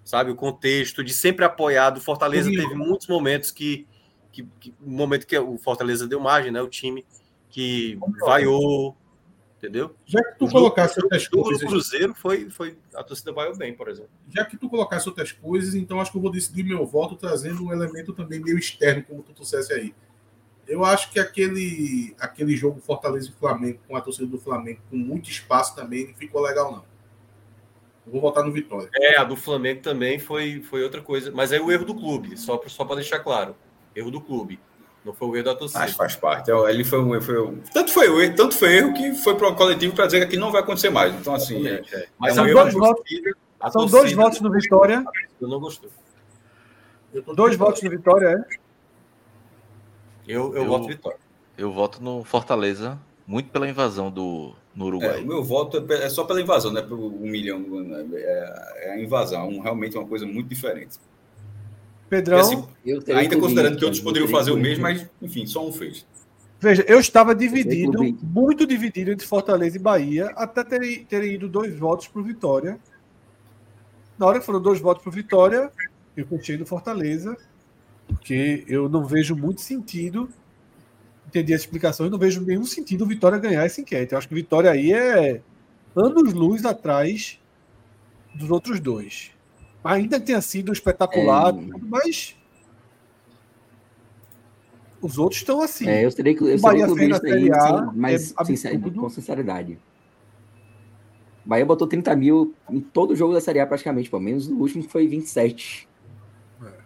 sabe? 0.04 0.30
O 0.30 0.36
contexto 0.36 1.02
de 1.02 1.12
sempre 1.12 1.44
apoiado. 1.44 2.00
Fortaleza 2.00 2.48
Sim. 2.48 2.56
teve 2.56 2.74
muitos 2.74 3.08
momentos 3.08 3.50
que, 3.50 3.88
que, 4.30 4.46
que. 4.60 4.72
Um 4.80 4.92
momento 4.92 5.26
que 5.26 5.36
o 5.36 5.58
Fortaleza 5.58 6.06
deu 6.06 6.20
margem, 6.20 6.52
né? 6.52 6.62
O 6.62 6.68
time 6.68 7.04
que 7.48 7.98
vaiou, 8.20 8.96
entendeu? 9.58 9.96
Já 10.06 10.22
que 10.22 10.38
tu 10.38 10.46
colocasse 10.46 11.02
outras 11.02 11.26
coisas. 11.26 11.60
O 11.60 11.66
Cruzeiro 11.66 12.14
foi, 12.14 12.48
foi. 12.50 12.78
A 12.94 13.02
torcida 13.02 13.32
vaiou 13.32 13.56
bem, 13.56 13.74
por 13.74 13.88
exemplo. 13.88 14.12
Já 14.28 14.44
que 14.44 14.56
tu 14.56 14.70
colocasse 14.70 15.08
outras 15.08 15.32
coisas, 15.32 15.74
então 15.74 16.00
acho 16.00 16.12
que 16.12 16.18
eu 16.18 16.22
vou 16.22 16.30
decidir 16.30 16.62
meu 16.62 16.86
voto 16.86 17.16
trazendo 17.16 17.64
um 17.64 17.72
elemento 17.72 18.12
também 18.12 18.38
meio 18.38 18.56
externo, 18.56 19.02
como 19.02 19.24
tu 19.24 19.32
trouxesse 19.32 19.72
aí 19.72 19.92
eu 20.70 20.84
acho 20.84 21.10
que 21.10 21.18
aquele, 21.18 22.14
aquele 22.18 22.56
jogo 22.56 22.80
Fortaleza 22.80 23.28
e 23.28 23.32
Flamengo, 23.32 23.80
com 23.88 23.96
a 23.96 24.00
torcida 24.00 24.26
do 24.26 24.38
Flamengo, 24.38 24.80
com 24.88 24.96
muito 24.96 25.28
espaço 25.28 25.74
também, 25.74 26.06
não 26.06 26.14
ficou 26.14 26.40
legal, 26.40 26.70
não. 26.70 26.84
Eu 28.06 28.12
vou 28.12 28.20
votar 28.20 28.44
no 28.44 28.52
Vitória. 28.52 28.88
É, 28.94 29.18
a 29.18 29.24
do 29.24 29.34
Flamengo 29.34 29.82
também 29.82 30.20
foi, 30.20 30.62
foi 30.62 30.84
outra 30.84 31.02
coisa. 31.02 31.32
Mas 31.32 31.50
é 31.50 31.60
o 31.60 31.72
erro 31.72 31.84
do 31.84 31.94
clube, 31.94 32.36
só, 32.36 32.60
só 32.68 32.84
para 32.84 32.96
deixar 32.96 33.18
claro. 33.18 33.56
Erro 33.96 34.12
do 34.12 34.20
clube. 34.20 34.60
Não 35.04 35.12
foi 35.12 35.28
o 35.28 35.36
erro 35.36 35.46
da 35.46 35.56
torcida. 35.56 35.80
Mas 35.80 35.92
faz 35.92 36.14
parte. 36.14 36.50
Ele 36.50 36.84
foi 36.84 37.00
um, 37.00 37.20
foi 37.20 37.42
um... 37.42 37.58
Tanto 37.72 37.90
foi 37.90 38.08
o 38.08 38.20
erro, 38.20 38.36
tanto 38.36 38.56
foi 38.56 38.76
erro 38.76 38.94
que 38.94 39.14
foi 39.14 39.34
para 39.34 39.48
o 39.48 39.56
coletivo 39.56 39.92
para 39.92 40.06
dizer 40.06 40.18
que 40.20 40.24
aqui 40.26 40.36
não 40.36 40.52
vai 40.52 40.62
acontecer 40.62 40.90
mais. 40.90 41.12
Então, 41.14 41.34
assim. 41.34 41.66
É, 41.66 41.82
é. 41.92 42.06
Mas 42.16 42.38
é 42.38 42.42
um 42.42 42.46
são 42.46 42.54
dois 42.54 42.74
votos, 42.74 43.04
são 43.72 43.86
dois 43.86 44.12
votos 44.12 44.40
no 44.40 44.52
Vitória. 44.52 45.04
Eu 45.40 45.48
não 45.48 45.58
gostei. 45.58 45.90
Dois 47.34 47.56
votos 47.56 47.82
no 47.82 47.90
Vitória, 47.90 48.28
é? 48.28 48.69
Eu, 50.30 50.54
eu, 50.54 50.62
eu 50.62 50.66
voto 50.66 50.86
Vitória. 50.86 51.18
Eu 51.58 51.72
voto 51.72 52.02
no 52.02 52.24
Fortaleza, 52.24 52.98
muito 53.26 53.50
pela 53.50 53.68
invasão 53.68 54.10
do 54.10 54.54
no 54.74 54.86
Uruguai. 54.86 55.18
É, 55.18 55.22
o 55.22 55.26
meu 55.26 55.42
voto 55.42 55.84
é, 55.90 56.04
é, 56.04 56.08
só 56.08 56.24
pela 56.24 56.40
invasão, 56.40 56.72
não 56.72 56.80
é 56.80 56.82
pelo 56.82 57.08
um 57.08 57.28
milhão. 57.28 57.58
Né? 57.58 58.06
É, 58.14 58.86
é 58.86 58.92
a 58.92 59.00
invasão, 59.00 59.48
um, 59.48 59.60
realmente 59.60 59.96
uma 59.96 60.06
coisa 60.06 60.26
muito 60.26 60.48
diferente. 60.48 60.98
Pedrão. 62.08 62.38
Assim, 62.38 62.64
ainda 63.14 63.38
considerando 63.38 63.76
que 63.76 63.84
outros 63.84 64.02
poderiam 64.02 64.28
fazer 64.28 64.50
o 64.52 64.56
mesmo, 64.56 64.82
mas 64.82 65.06
enfim, 65.20 65.46
só 65.46 65.66
um 65.66 65.72
fez. 65.72 66.06
Veja, 66.58 66.84
eu 66.86 67.00
estava 67.00 67.34
dividido, 67.34 67.98
muito 68.22 68.66
dividido 68.66 69.10
entre 69.10 69.26
Fortaleza 69.26 69.76
e 69.76 69.80
Bahia, 69.80 70.26
até 70.36 70.62
terem, 70.62 71.04
terem 71.04 71.34
ido 71.34 71.48
dois 71.48 71.76
votos 71.78 72.06
para 72.06 72.20
o 72.20 72.24
Vitória. 72.24 72.78
Na 74.18 74.26
hora 74.26 74.40
que 74.40 74.44
foram 74.44 74.60
dois 74.60 74.78
votos 74.78 75.02
para 75.02 75.08
o 75.08 75.12
Vitória, 75.12 75.72
eu 76.16 76.26
fechei 76.26 76.58
no 76.58 76.66
Fortaleza 76.66 77.36
porque 78.10 78.64
eu 78.66 78.88
não 78.88 79.04
vejo 79.04 79.36
muito 79.36 79.60
sentido. 79.60 80.28
Entendi 81.26 81.54
as 81.54 81.60
explicações, 81.60 82.10
não 82.10 82.18
vejo 82.18 82.40
nenhum 82.42 82.64
sentido 82.64 83.04
o 83.04 83.06
Vitória 83.06 83.38
ganhar 83.38 83.64
essa 83.64 83.80
enquete. 83.80 84.12
Eu 84.12 84.18
acho 84.18 84.26
que 84.26 84.34
o 84.34 84.36
Vitória 84.36 84.70
aí 84.70 84.92
é 84.92 85.40
anos-luz 85.94 86.64
atrás 86.64 87.38
dos 88.34 88.50
outros 88.50 88.80
dois. 88.80 89.30
Ainda 89.82 90.20
tenha 90.20 90.40
sido 90.40 90.72
espetacular, 90.72 91.54
é... 91.54 91.60
mas 91.82 92.36
os 95.00 95.18
outros 95.18 95.40
estão 95.40 95.62
assim. 95.62 95.88
É, 95.88 96.04
eu 96.04 96.10
seria, 96.10 96.32
eu 96.32 96.36
clubista 96.36 97.26
aí, 97.26 97.44
sim, 97.44 97.90
mas 97.94 98.32
é 98.32 98.78
com 98.78 99.08
sinceridade. 99.08 99.78
Bahia 101.44 101.64
botou 101.64 101.88
30 101.88 102.14
mil 102.16 102.54
em 102.68 102.80
todo 102.80 103.12
o 103.12 103.16
jogo 103.16 103.32
da 103.32 103.40
Série 103.40 103.60
A 103.60 103.66
praticamente, 103.66 104.10
pelo 104.10 104.22
menos 104.22 104.46
no 104.46 104.58
último 104.58 104.82
foi 104.82 105.06
27. 105.06 105.88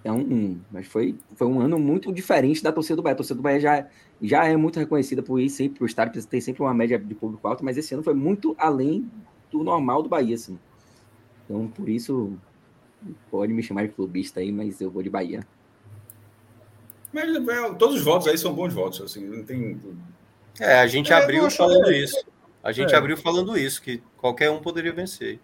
Então, 0.04 0.18
um, 0.18 0.60
mas 0.70 0.86
foi, 0.86 1.16
foi 1.34 1.46
um 1.46 1.60
ano 1.60 1.78
muito 1.78 2.12
diferente 2.12 2.62
da 2.62 2.70
torcida 2.70 2.96
do 2.96 3.02
Bahia. 3.02 3.14
A 3.14 3.16
torcida 3.16 3.36
do 3.36 3.42
Bahia 3.42 3.58
já, 3.58 3.86
já 4.20 4.44
é 4.44 4.54
muito 4.54 4.78
reconhecida 4.78 5.22
por 5.22 5.40
ir 5.40 5.48
sempre 5.48 5.78
para 5.78 5.84
o 5.84 5.86
estádio, 5.86 6.26
tem 6.26 6.42
sempre 6.42 6.62
uma 6.62 6.74
média 6.74 6.98
de 6.98 7.14
público 7.14 7.48
alto, 7.48 7.64
mas 7.64 7.78
esse 7.78 7.94
ano 7.94 8.02
foi 8.02 8.12
muito 8.12 8.54
além 8.58 9.10
do 9.50 9.64
normal 9.64 10.02
do 10.02 10.08
Bahia, 10.10 10.34
assim. 10.34 10.58
Então, 11.44 11.68
por 11.68 11.88
isso, 11.88 12.34
pode 13.30 13.50
me 13.54 13.62
chamar 13.62 13.86
de 13.86 13.94
clubista 13.94 14.40
aí, 14.40 14.52
mas 14.52 14.78
eu 14.78 14.90
vou 14.90 15.02
de 15.02 15.08
Bahia. 15.08 15.40
Mas 17.10 17.26
todos 17.78 17.96
os 17.96 18.04
votos 18.04 18.28
aí 18.28 18.36
são 18.36 18.52
bons 18.52 18.74
votos, 18.74 19.00
assim, 19.00 19.24
não 19.26 19.42
tem. 19.42 19.80
É, 20.60 20.80
a 20.80 20.86
gente 20.86 21.14
é, 21.14 21.16
abriu 21.16 21.50
falando 21.50 21.90
é. 21.90 21.96
isso. 21.96 22.26
A 22.62 22.72
gente 22.72 22.92
é. 22.92 22.96
abriu 22.98 23.16
falando 23.16 23.56
isso, 23.56 23.80
que 23.80 24.02
qualquer 24.18 24.50
um 24.50 24.60
poderia 24.60 24.92
vencer. 24.92 25.40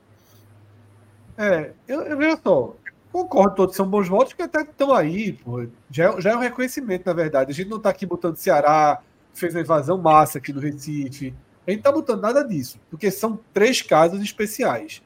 É, 1.38 1.72
eu, 1.88 2.02
eu 2.02 2.18
vejo 2.18 2.38
só, 2.42 2.76
Concordo, 3.12 3.56
todos 3.56 3.74
são 3.74 3.88
bons 3.88 4.08
votos 4.08 4.32
que 4.32 4.42
até 4.42 4.62
estão 4.62 4.94
aí, 4.94 5.32
pô. 5.32 5.66
Já, 5.90 6.12
é, 6.12 6.20
já 6.20 6.30
é 6.30 6.36
um 6.36 6.40
reconhecimento, 6.40 7.06
na 7.06 7.12
verdade. 7.12 7.50
A 7.50 7.54
gente 7.54 7.68
não 7.68 7.78
está 7.78 7.90
aqui 7.90 8.06
botando 8.06 8.36
Ceará, 8.36 9.02
fez 9.34 9.54
uma 9.54 9.60
invasão 9.60 9.98
massa 9.98 10.38
aqui 10.38 10.52
no 10.52 10.60
Recife. 10.60 11.34
A 11.66 11.70
gente 11.70 11.80
está 11.80 11.90
botando 11.90 12.20
nada 12.20 12.42
disso, 12.44 12.78
porque 12.88 13.10
são 13.10 13.38
três 13.52 13.82
casos 13.82 14.20
especiais. 14.22 15.02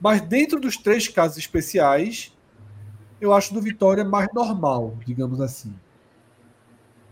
Mas 0.00 0.20
dentro 0.20 0.60
dos 0.60 0.76
três 0.76 1.08
casos 1.08 1.38
especiais, 1.38 2.36
eu 3.20 3.32
acho 3.32 3.54
do 3.54 3.60
Vitória 3.60 4.04
mais 4.04 4.28
normal, 4.32 4.96
digamos 5.04 5.40
assim. 5.40 5.74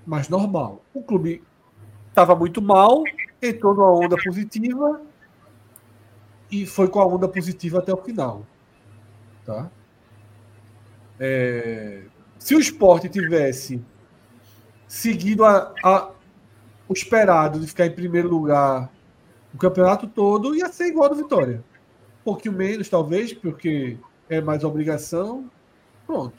Mais 0.06 0.28
normal. 0.28 0.82
O 0.94 1.02
clube 1.02 1.42
estava 2.08 2.36
muito 2.36 2.60
mal, 2.62 3.02
entrou 3.42 3.74
numa 3.74 3.90
onda 3.90 4.16
positiva 4.23 5.00
e 6.50 6.65
foi 6.65 6.89
com 6.89 7.00
a 7.00 7.06
onda 7.06 7.26
positiva 7.26 7.78
até 7.78 7.92
o 7.92 7.97
final. 7.97 8.47
Tá? 9.44 9.70
É, 11.19 12.03
se 12.39 12.55
o 12.55 12.59
esporte 12.61 13.09
tivesse 13.09 13.83
seguido 14.86 15.45
a, 15.45 15.73
a, 15.83 16.11
o 16.89 16.93
esperado 16.93 17.59
de 17.59 17.67
ficar 17.67 17.86
em 17.86 17.91
primeiro 17.91 18.28
lugar 18.28 18.91
o 19.53 19.59
campeonato 19.59 20.07
todo, 20.07 20.55
ia 20.55 20.70
ser 20.70 20.89
igual 20.89 21.09
do 21.09 21.15
Vitória. 21.15 21.65
Um 22.20 22.25
pouquinho 22.25 22.55
menos, 22.55 22.89
talvez, 22.89 23.33
porque 23.33 23.97
é 24.28 24.41
mais 24.41 24.62
obrigação. 24.65 25.51
Pronto. 26.07 26.35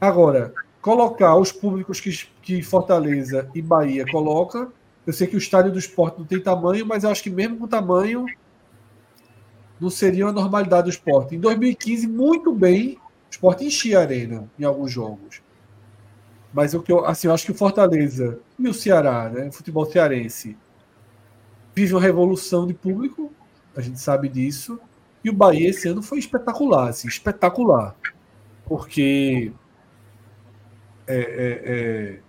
Agora, 0.00 0.52
colocar 0.82 1.36
os 1.36 1.52
públicos 1.52 2.00
que, 2.00 2.10
que 2.42 2.62
Fortaleza 2.62 3.48
e 3.54 3.62
Bahia 3.62 4.04
coloca. 4.10 4.68
Eu 5.06 5.12
sei 5.12 5.26
que 5.26 5.36
o 5.36 5.38
estádio 5.38 5.70
do 5.70 5.78
esporte 5.78 6.18
não 6.18 6.26
tem 6.26 6.40
tamanho, 6.40 6.84
mas 6.84 7.04
eu 7.04 7.10
acho 7.10 7.22
que 7.22 7.30
mesmo 7.30 7.58
com 7.58 7.68
tamanho, 7.68 8.26
não 9.80 9.90
seria 9.90 10.26
uma 10.26 10.32
normalidade 10.32 10.84
do 10.84 10.90
esporte. 10.90 11.36
Em 11.36 11.40
2015, 11.40 12.08
muito 12.08 12.52
bem, 12.52 12.98
o 13.34 13.36
esporte 13.36 13.64
enchia 13.64 13.98
a 13.98 14.02
arena 14.02 14.48
em 14.58 14.64
alguns 14.64 14.92
jogos. 14.92 15.42
Mas 16.52 16.72
o 16.72 16.80
que 16.80 16.92
eu, 16.92 17.04
assim, 17.04 17.26
eu 17.26 17.34
acho 17.34 17.44
que 17.44 17.50
o 17.50 17.54
Fortaleza 17.54 18.38
e 18.56 18.68
o 18.68 18.72
Ceará, 18.72 19.28
né, 19.28 19.48
o 19.48 19.52
futebol 19.52 19.84
cearense, 19.84 20.56
vive 21.74 21.94
uma 21.94 22.00
revolução 22.00 22.64
de 22.64 22.72
público, 22.72 23.32
a 23.76 23.80
gente 23.80 23.98
sabe 23.98 24.28
disso. 24.28 24.78
E 25.24 25.30
o 25.30 25.32
Bahia 25.32 25.70
esse 25.70 25.88
ano 25.88 26.00
foi 26.00 26.18
espetacular, 26.18 26.90
assim, 26.90 27.08
espetacular. 27.08 27.96
Porque 28.66 29.52
é, 31.08 31.16
é, 31.16 32.20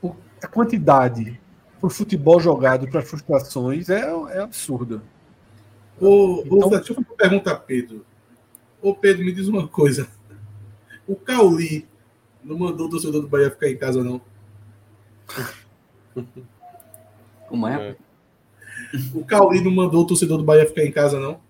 é, 0.00 0.10
a 0.42 0.48
quantidade 0.48 1.38
para 1.78 1.86
o 1.86 1.90
futebol 1.90 2.40
jogado 2.40 2.88
para 2.88 3.02
frustrações 3.02 3.90
é, 3.90 4.00
é 4.30 4.40
absurda. 4.40 5.02
Ô, 6.00 6.42
então, 6.46 6.58
ô, 6.58 6.70
deixa 6.70 6.92
eu 6.92 6.96
fazer 6.96 7.08
uma 7.08 7.16
pergunta 7.16 7.54
Pedro. 7.56 8.06
Ô 8.80 8.94
Pedro, 8.94 9.24
me 9.24 9.32
diz 9.32 9.48
uma 9.48 9.66
coisa. 9.66 10.08
O 11.06 11.16
Cauli 11.16 11.86
não 12.44 12.58
mandou 12.58 12.86
o 12.86 12.90
torcedor 12.90 13.20
do 13.22 13.28
Bahia 13.28 13.50
ficar 13.50 13.68
em 13.68 13.76
casa, 13.76 14.04
não. 14.04 14.20
Como 17.48 17.66
é? 17.66 17.96
O 19.14 19.24
Cauli 19.24 19.60
não 19.62 19.70
mandou 19.70 20.02
o 20.02 20.06
torcedor 20.06 20.38
do 20.38 20.44
Bahia 20.44 20.66
ficar 20.66 20.84
em 20.84 20.92
casa, 20.92 21.18
não. 21.18 21.40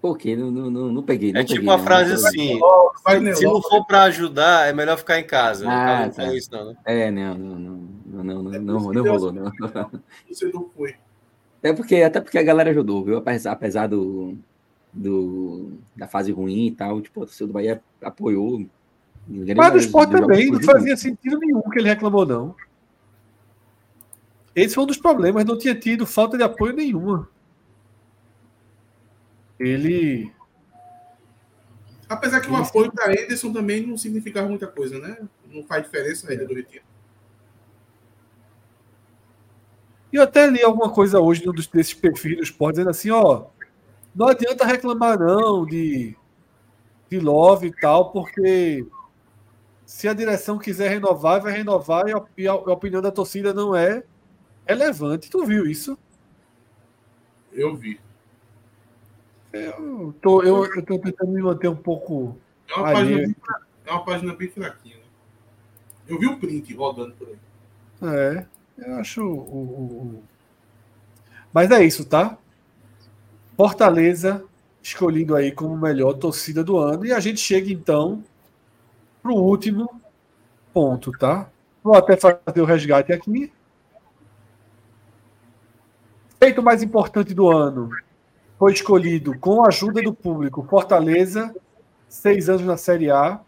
Por 0.00 0.16
quê? 0.16 0.36
Não, 0.36 0.50
não, 0.50 0.70
não, 0.70 0.92
não 0.92 1.02
peguei. 1.02 1.32
Não 1.32 1.40
é 1.40 1.44
tipo 1.44 1.60
peguei, 1.60 1.68
uma 1.74 1.78
frase 1.78 2.12
assim: 2.12 2.60
se 3.34 3.44
não 3.44 3.60
for 3.60 3.84
para 3.86 4.04
ajudar, 4.04 4.68
é 4.68 4.72
melhor 4.72 4.96
ficar 4.96 5.18
em 5.18 5.26
casa. 5.26 5.68
Ah, 5.68 6.06
não 6.06 6.12
tá. 6.12 6.34
isso, 6.34 6.50
não, 6.52 6.66
né? 6.66 6.76
É, 6.84 7.10
não, 7.10 7.34
não, 7.34 7.58
não, 7.58 7.70
não, 8.06 8.24
não, 8.24 8.42
não, 8.42 8.54
É 8.54 8.58
não, 8.58 8.74
não 8.74 9.02
rolou, 9.02 9.32
Deus- 9.32 9.32
não. 9.32 9.46
O 9.82 10.28
torcedor 10.28 10.70
foi. 10.76 10.94
Até 11.58 11.72
porque, 11.74 11.96
até 11.96 12.20
porque 12.20 12.38
a 12.38 12.42
galera 12.42 12.70
ajudou, 12.70 13.04
viu? 13.04 13.16
Apesar, 13.16 13.52
apesar 13.52 13.88
do, 13.88 14.38
do, 14.96 15.72
da 15.94 16.08
fase 16.08 16.32
ruim 16.32 16.66
e 16.66 16.70
tal, 16.72 17.00
tipo, 17.02 17.20
o 17.20 17.26
torcedor 17.26 17.48
do 17.48 17.54
Bahia 17.54 17.82
apoiou. 18.02 18.66
Mas 19.28 19.72
do 19.72 19.78
esporte 19.78 20.12
também, 20.12 20.50
não 20.50 20.60
fazia 20.62 20.96
sentido 20.96 21.38
nenhum 21.38 21.60
que 21.62 21.78
ele 21.78 21.88
reclamou, 21.88 22.24
não. 22.24 22.54
Esse 24.54 24.74
foi 24.74 24.84
um 24.84 24.86
dos 24.86 24.96
problemas, 24.96 25.44
não 25.44 25.58
tinha 25.58 25.74
tido 25.74 26.06
falta 26.06 26.36
de 26.38 26.42
apoio 26.42 26.72
nenhuma. 26.72 27.28
Ele. 29.60 30.32
Apesar 32.08 32.40
que 32.40 32.50
o 32.50 32.56
apoio 32.56 32.90
da 32.92 33.12
Ederson 33.12 33.52
também 33.52 33.84
não 33.86 33.98
significava 33.98 34.48
muita 34.48 34.66
coisa, 34.66 34.98
né? 34.98 35.18
Não 35.52 35.64
faz 35.64 35.82
diferença 35.82 36.30
a 36.30 36.34
ida 36.34 36.46
do 36.46 36.54
Retiro. 36.54 36.84
E 40.12 40.16
eu 40.16 40.22
até 40.22 40.46
li 40.48 40.62
alguma 40.62 40.88
coisa 40.90 41.20
hoje 41.20 41.44
num 41.44 41.52
dos- 41.52 41.66
desses 41.66 41.92
perfis 41.94 42.36
do 42.36 42.42
esporte, 42.42 42.74
dizendo 42.76 42.90
assim, 42.90 43.10
ó. 43.10 43.46
Não 44.16 44.28
adianta 44.28 44.64
reclamar, 44.64 45.18
não, 45.18 45.66
de, 45.66 46.16
de 47.10 47.20
Love 47.20 47.66
e 47.66 47.72
tal, 47.80 48.10
porque 48.12 48.86
se 49.84 50.08
a 50.08 50.14
direção 50.14 50.58
quiser 50.58 50.88
renovar, 50.88 51.42
vai 51.42 51.52
renovar 51.52 52.08
e 52.08 52.12
a, 52.14 52.24
e 52.38 52.48
a- 52.48 52.54
opinião 52.54 53.02
da 53.02 53.12
torcida 53.12 53.52
não 53.52 53.76
é 53.76 54.02
relevante. 54.66 55.28
Tu 55.30 55.44
viu 55.44 55.66
isso? 55.66 55.98
Eu 57.52 57.76
vi. 57.76 58.00
Eu 59.52 60.14
tô, 60.20 60.42
eu, 60.42 60.64
eu 60.64 60.84
tô 60.84 60.98
tentando 60.98 61.32
me 61.32 61.42
manter 61.42 61.68
um 61.68 61.76
pouco. 61.76 62.38
É 62.68 62.74
uma, 62.74 62.92
página, 62.92 63.16
bem, 63.18 63.36
é 63.86 63.90
uma 63.90 64.04
página 64.04 64.34
bem 64.34 64.48
fraquinha, 64.48 64.96
né? 64.96 65.02
Eu 66.08 66.18
vi 66.18 66.26
o 66.26 66.38
print 66.38 66.74
rodando 66.74 67.12
por 67.14 67.28
aí. 67.28 67.36
É, 68.02 68.46
eu 68.78 68.94
acho. 68.96 69.22
O, 69.22 69.34
o- 69.34 70.16
o- 70.18 70.24
Mas 71.52 71.70
é 71.70 71.82
isso, 71.84 72.04
tá? 72.04 72.36
Fortaleza 73.56 74.44
escolhido 74.82 75.34
aí 75.34 75.50
como 75.50 75.76
melhor 75.76 76.14
torcida 76.14 76.62
do 76.62 76.78
ano. 76.78 77.04
E 77.04 77.12
a 77.12 77.18
gente 77.18 77.40
chega 77.40 77.72
então 77.72 78.22
para 79.22 79.32
o 79.32 79.42
último 79.42 80.00
ponto, 80.72 81.10
tá? 81.12 81.50
Vou 81.82 81.94
até 81.94 82.16
fazer 82.16 82.60
o 82.60 82.64
resgate 82.64 83.12
aqui. 83.12 83.52
Feito 86.38 86.62
mais 86.62 86.82
importante 86.82 87.32
do 87.34 87.50
ano 87.50 87.90
foi 88.58 88.72
escolhido 88.72 89.38
com 89.38 89.64
a 89.64 89.68
ajuda 89.68 90.02
do 90.02 90.14
público 90.14 90.66
Fortaleza, 90.68 91.54
seis 92.08 92.48
anos 92.48 92.62
na 92.62 92.76
Série 92.76 93.10
A, 93.10 93.40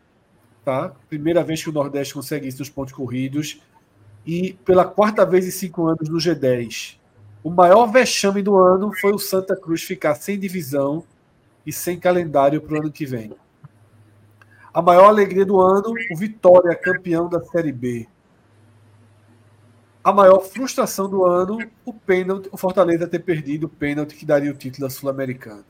tá? 0.64 0.92
Primeira 1.08 1.42
vez 1.44 1.62
que 1.62 1.70
o 1.70 1.72
Nordeste 1.72 2.14
consegue 2.14 2.48
isso 2.48 2.58
nos 2.58 2.68
pontos 2.68 2.92
corridos 2.92 3.60
e 4.26 4.54
pela 4.64 4.84
quarta 4.84 5.24
vez 5.24 5.46
em 5.46 5.50
cinco 5.50 5.86
anos 5.86 6.08
no 6.08 6.18
G10. 6.18 6.98
O 7.42 7.50
maior 7.50 7.86
vexame 7.86 8.42
do 8.42 8.56
ano 8.56 8.92
foi 8.92 9.12
o 9.12 9.18
Santa 9.18 9.56
Cruz 9.56 9.82
ficar 9.82 10.14
sem 10.16 10.38
divisão 10.38 11.04
e 11.64 11.72
sem 11.72 11.98
calendário 11.98 12.60
para 12.60 12.74
o 12.74 12.78
ano 12.78 12.90
que 12.90 13.06
vem. 13.06 13.32
A 14.72 14.82
maior 14.82 15.06
alegria 15.06 15.44
do 15.44 15.60
ano, 15.60 15.92
o 16.10 16.16
Vitória, 16.16 16.74
campeão 16.74 17.28
da 17.28 17.42
Série 17.42 17.72
B. 17.72 18.08
A 20.02 20.12
maior 20.12 20.40
frustração 20.40 21.08
do 21.08 21.24
ano, 21.24 21.58
o 21.84 21.92
pênalti, 21.92 22.48
o 22.50 22.56
Fortaleza 22.56 23.06
ter 23.06 23.18
perdido 23.18 23.64
o 23.64 23.68
pênalti 23.68 24.14
que 24.14 24.24
daria 24.24 24.50
o 24.50 24.54
título 24.54 24.86
da 24.86 24.90
Sul-Americana. 24.90 25.64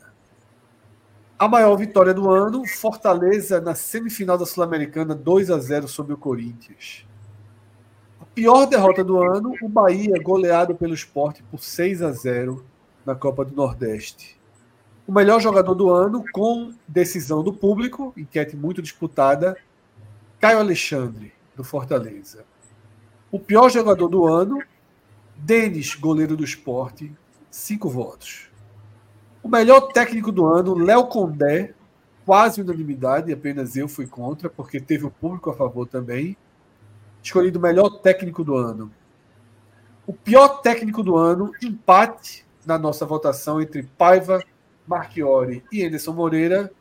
A 1.38 1.48
maior 1.48 1.76
vitória 1.76 2.12
do 2.12 2.30
ano, 2.30 2.66
Fortaleza 2.66 3.60
na 3.60 3.74
semifinal 3.74 4.36
da 4.36 4.44
Sul-Americana, 4.44 5.14
2 5.14 5.50
a 5.50 5.58
0 5.58 5.88
sobre 5.88 6.12
o 6.12 6.18
Corinthians. 6.18 7.07
Pior 8.38 8.66
derrota 8.66 9.02
do 9.02 9.20
ano, 9.20 9.52
o 9.60 9.68
Bahia 9.68 10.14
goleado 10.22 10.72
pelo 10.72 10.94
esporte 10.94 11.42
por 11.50 11.58
6 11.58 12.02
a 12.02 12.12
0 12.12 12.64
na 13.04 13.12
Copa 13.12 13.44
do 13.44 13.52
Nordeste. 13.52 14.38
O 15.08 15.12
melhor 15.12 15.40
jogador 15.40 15.74
do 15.74 15.90
ano, 15.90 16.22
com 16.32 16.72
decisão 16.86 17.42
do 17.42 17.52
público, 17.52 18.14
enquete 18.16 18.54
muito 18.54 18.80
disputada, 18.80 19.56
Caio 20.38 20.60
Alexandre, 20.60 21.32
do 21.56 21.64
Fortaleza. 21.64 22.44
O 23.28 23.40
pior 23.40 23.68
jogador 23.70 24.06
do 24.06 24.24
ano, 24.28 24.62
Denis, 25.34 25.96
goleiro 25.96 26.36
do 26.36 26.44
esporte, 26.44 27.12
cinco 27.50 27.88
votos. 27.88 28.52
O 29.42 29.48
melhor 29.48 29.80
técnico 29.92 30.30
do 30.30 30.46
ano, 30.46 30.78
Léo 30.78 31.08
Condé, 31.08 31.74
quase 32.24 32.60
unanimidade, 32.60 33.32
apenas 33.32 33.74
eu 33.74 33.88
fui 33.88 34.06
contra, 34.06 34.48
porque 34.48 34.78
teve 34.78 35.04
o 35.04 35.10
público 35.10 35.50
a 35.50 35.54
favor 35.54 35.88
também. 35.88 36.36
Escolhido 37.28 37.58
o 37.58 37.62
melhor 37.62 37.90
técnico 37.90 38.42
do 38.42 38.56
ano. 38.56 38.90
O 40.06 40.14
pior 40.14 40.62
técnico 40.62 41.02
do 41.02 41.14
ano, 41.14 41.52
empate 41.62 42.42
na 42.64 42.78
nossa 42.78 43.04
votação 43.04 43.60
entre 43.60 43.82
Paiva, 43.82 44.42
Marchiori 44.86 45.62
e 45.70 45.84
Anderson 45.84 46.14
Moreira. 46.14 46.72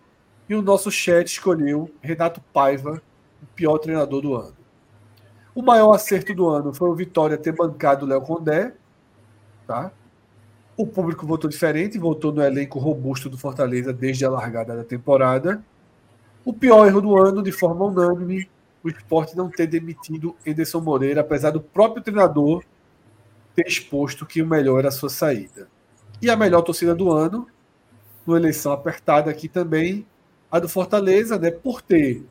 E 0.48 0.56
o 0.56 0.62
nosso 0.62 0.90
chat 0.90 1.28
escolheu 1.28 1.92
Renato 2.02 2.40
Paiva, 2.54 3.02
o 3.44 3.46
pior 3.48 3.78
treinador 3.78 4.22
do 4.22 4.36
ano. 4.36 4.56
O 5.54 5.62
maior 5.62 5.92
acerto 5.92 6.34
do 6.34 6.48
ano 6.48 6.74
foi 6.74 6.88
o 6.88 6.96
Vitória 6.96 7.38
ter 7.38 7.52
bancado 7.52 8.06
o 8.06 8.08
Léo 8.08 8.22
Condé. 8.22 8.74
Tá? 9.68 9.92
O 10.78 10.88
público 10.88 11.28
votou 11.28 11.50
diferente, 11.50 12.00
votou 12.00 12.32
no 12.32 12.42
elenco 12.42 12.80
robusto 12.80 13.30
do 13.30 13.38
Fortaleza 13.38 13.92
desde 13.92 14.24
a 14.24 14.30
largada 14.30 14.78
da 14.78 14.86
temporada. 14.86 15.62
O 16.46 16.54
pior 16.54 16.88
erro 16.88 17.02
do 17.02 17.18
ano, 17.18 17.44
de 17.44 17.52
forma 17.52 17.84
unânime, 17.84 18.50
o 18.84 18.90
esporte 18.90 19.36
não 19.36 19.50
ter 19.50 19.68
demitido 19.68 20.36
Anderson 20.48 20.82
Moreira, 20.82 21.22
apesar 21.22 21.52
do 21.52 21.62
próprio 21.62 22.04
treinador 22.04 22.64
ter 23.56 23.68
exposto 23.68 24.26
que 24.26 24.42
o 24.42 24.48
melhor 24.48 24.80
era 24.80 24.90
a 24.90 24.92
sua 24.92 25.10
saída. 25.10 25.68
E 26.22 26.30
a 26.30 26.36
melhor 26.36 26.62
torcida 26.62 26.94
do 26.94 27.12
ano, 27.12 27.48
numa 28.26 28.38
eleição 28.38 28.72
apertada 28.72 29.30
aqui 29.32 29.48
também, 29.48 30.06
a 30.52 30.60
do 30.60 30.70
Fortaleza, 30.70 31.38
né, 31.38 31.52
por 31.52 31.82
ter 31.82 32.24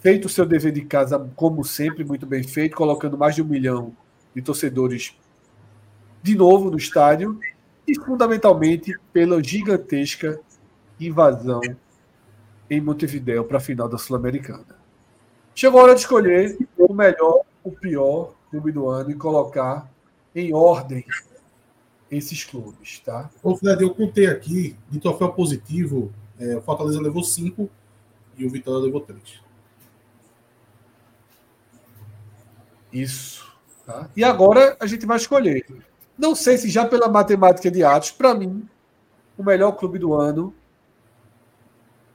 feito 0.00 0.26
o 0.26 0.28
seu 0.28 0.44
dever 0.44 0.72
de 0.72 0.82
casa, 0.82 1.30
como 1.36 1.64
sempre, 1.64 2.04
muito 2.04 2.26
bem 2.26 2.42
feito, 2.42 2.76
colocando 2.76 3.16
mais 3.16 3.34
de 3.34 3.42
um 3.42 3.46
milhão 3.46 3.96
de 4.34 4.42
torcedores 4.42 5.16
de 6.22 6.36
novo 6.36 6.70
no 6.70 6.76
estádio 6.76 7.38
e 7.86 7.94
fundamentalmente 7.94 8.96
pela 9.12 9.42
gigantesca 9.42 10.40
invasão 10.98 11.60
em 12.70 12.80
Montevideo 12.80 13.44
para 13.44 13.58
a 13.58 13.60
final 13.60 13.88
da 13.88 13.98
Sul-Americana. 13.98 14.81
Chegou 15.54 15.80
a 15.80 15.82
hora 15.84 15.94
de 15.94 16.00
escolher 16.00 16.56
o 16.78 16.92
melhor, 16.92 17.42
o 17.62 17.70
pior 17.70 18.34
clube 18.50 18.72
do 18.72 18.88
ano 18.88 19.10
e 19.10 19.14
colocar 19.14 19.90
em 20.34 20.52
ordem 20.52 21.04
esses 22.10 22.44
clubes, 22.44 23.00
tá? 23.00 23.30
Ô, 23.42 23.56
Fred, 23.56 23.82
eu 23.82 23.94
contei 23.94 24.26
aqui, 24.26 24.76
de 24.90 25.00
troféu 25.00 25.32
positivo, 25.32 26.12
é, 26.38 26.56
o 26.56 26.62
Fortaleza 26.62 27.00
levou 27.00 27.22
5 27.22 27.68
e 28.36 28.44
o 28.44 28.50
Vitória 28.50 28.84
levou 28.84 29.00
3. 29.00 29.42
Isso. 32.92 33.50
Tá? 33.86 34.08
E 34.14 34.22
agora 34.22 34.76
a 34.78 34.86
gente 34.86 35.06
vai 35.06 35.16
escolher. 35.16 35.64
Não 36.16 36.34
sei 36.34 36.58
se 36.58 36.68
já 36.68 36.84
pela 36.86 37.08
matemática 37.08 37.70
de 37.70 37.82
Atos, 37.82 38.10
para 38.10 38.34
mim, 38.34 38.68
o 39.36 39.42
melhor 39.42 39.72
clube 39.72 39.98
do 39.98 40.14
ano 40.14 40.54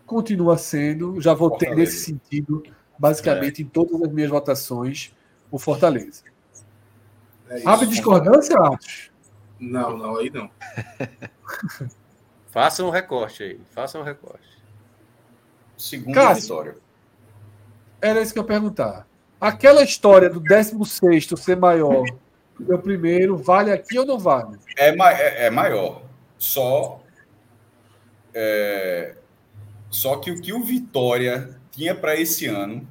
continua 0.06 0.57
sendo, 0.57 1.19
já 1.19 1.33
votei 1.33 1.74
nesse 1.75 2.06
sentido, 2.06 2.64
basicamente 2.98 3.61
em 3.61 3.66
todas 3.66 4.01
as 4.01 4.11
minhas 4.11 4.30
votações, 4.30 5.14
o 5.51 5.58
Fortaleza. 5.59 6.24
É. 7.50 7.61
Abre 7.66 7.85
discordância, 7.88 8.58
Atos? 8.59 9.11
Não, 9.59 9.98
não, 9.98 10.17
aí 10.17 10.30
não. 10.30 10.50
Faça 12.51 12.84
um 12.84 12.90
recorte 12.90 13.43
aí. 13.43 13.59
Faça 13.72 14.00
um 14.00 14.03
recorte. 14.03 14.48
Segundo 15.77 16.14
Cássio. 16.14 16.42
Vitória. 16.42 16.76
Era 18.01 18.22
isso 18.22 18.34
que 18.34 18.40
eu 18.40 18.43
ia 18.43 18.48
perguntar. 18.48 19.08
Aquela 19.40 19.84
história 19.84 20.30
do 20.30 20.40
16 20.40 21.27
ser 21.38 21.56
maior 21.58 22.03
que 22.58 22.74
o 22.74 22.80
primeiro, 22.80 23.38
vale 23.38 23.72
aqui 23.72 24.00
ou 24.00 24.06
não 24.06 24.17
vale? 24.17 24.58
É, 24.76 24.95
ma- 24.95 25.11
é- 25.14 25.45
é 25.45 25.50
maior. 25.50 26.01
Só. 26.38 27.01
é, 28.34 29.16
só 29.90 30.17
que 30.17 30.32
o 30.32 30.42
que 30.42 30.51
o 30.53 30.64
Vitória 30.64 31.57
tinha 31.78 31.94
para 31.94 32.20
esse 32.20 32.48
ano, 32.48 32.88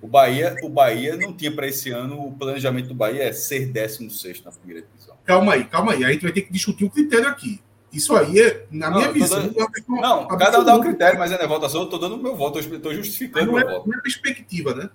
o 0.00 0.06
Bahia, 0.08 0.56
o 0.62 0.68
Bahia 0.68 1.16
não 1.16 1.32
tinha 1.34 1.52
para 1.52 1.66
esse 1.66 1.90
ano. 1.90 2.20
O 2.28 2.32
planejamento 2.32 2.88
do 2.88 2.94
Bahia 2.94 3.24
é 3.24 3.32
ser 3.32 3.66
16 3.66 4.42
na 4.44 4.50
primeira 4.52 4.86
divisão. 4.86 5.16
Calma 5.24 5.52
aí, 5.54 5.64
calma 5.64 5.92
aí. 5.92 6.04
A 6.04 6.10
gente 6.12 6.22
vai 6.22 6.32
ter 6.32 6.42
que 6.42 6.52
discutir 6.52 6.84
o 6.84 6.90
critério 6.90 7.28
aqui. 7.28 7.60
Isso 7.92 8.14
aí 8.16 8.38
é, 8.38 8.66
na 8.70 8.90
Não, 8.90 8.98
minha 8.98 9.08
eu 9.08 9.12
visão, 9.14 9.40
dando- 9.42 9.60
é 9.60 9.66
Não, 9.88 10.26
cada 10.28 10.60
um 10.60 10.64
dá 10.64 10.76
o 10.76 10.80
critério, 10.80 11.18
mas 11.18 11.32
é 11.32 11.38
na 11.38 11.46
votação. 11.46 11.80
Eu 11.80 11.84
estou 11.84 11.98
dando 11.98 12.14
o 12.16 12.22
meu 12.22 12.36
voto, 12.36 12.58
eu 12.58 12.76
estou 12.76 12.94
justificando 12.94 13.50
o 13.50 13.54
Não 13.54 13.58
meu 13.60 13.68
é, 13.68 13.72
voto. 13.74 13.88
não 13.88 13.98
é 13.98 14.00
perspectiva, 14.02 14.74
né? 14.74 14.90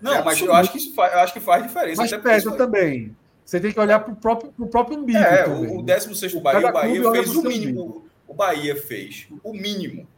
Não, 0.00 0.14
é 0.14 0.22
mas 0.24 0.40
eu 0.40 0.52
absoluto. 0.52 0.54
acho 0.56 0.72
que 0.72 0.78
isso 0.78 0.94
faz, 0.94 1.12
eu 1.12 1.18
acho 1.20 1.32
que 1.34 1.40
faz 1.40 1.62
diferença. 1.62 2.02
Mas 2.02 2.10
pesa 2.16 2.52
também. 2.52 3.14
Você 3.44 3.60
tem 3.60 3.72
que 3.72 3.78
olhar 3.80 4.00
para 4.00 4.12
o 4.12 4.16
próprio, 4.16 4.52
pro 4.52 4.66
próprio 4.66 4.98
umbigo 4.98 5.18
É, 5.18 5.42
também. 5.44 5.70
o, 5.76 5.80
o 5.80 5.82
16 5.82 6.32
do 6.32 6.40
Bahia, 6.40 6.68
o 6.68 6.72
Bahia 6.72 7.10
fez 7.12 7.36
o 7.36 7.42
mínimo. 7.42 8.04
O 8.26 8.34
Bahia 8.34 8.76
fez 8.76 9.28
o 9.44 9.52
mínimo. 9.52 10.08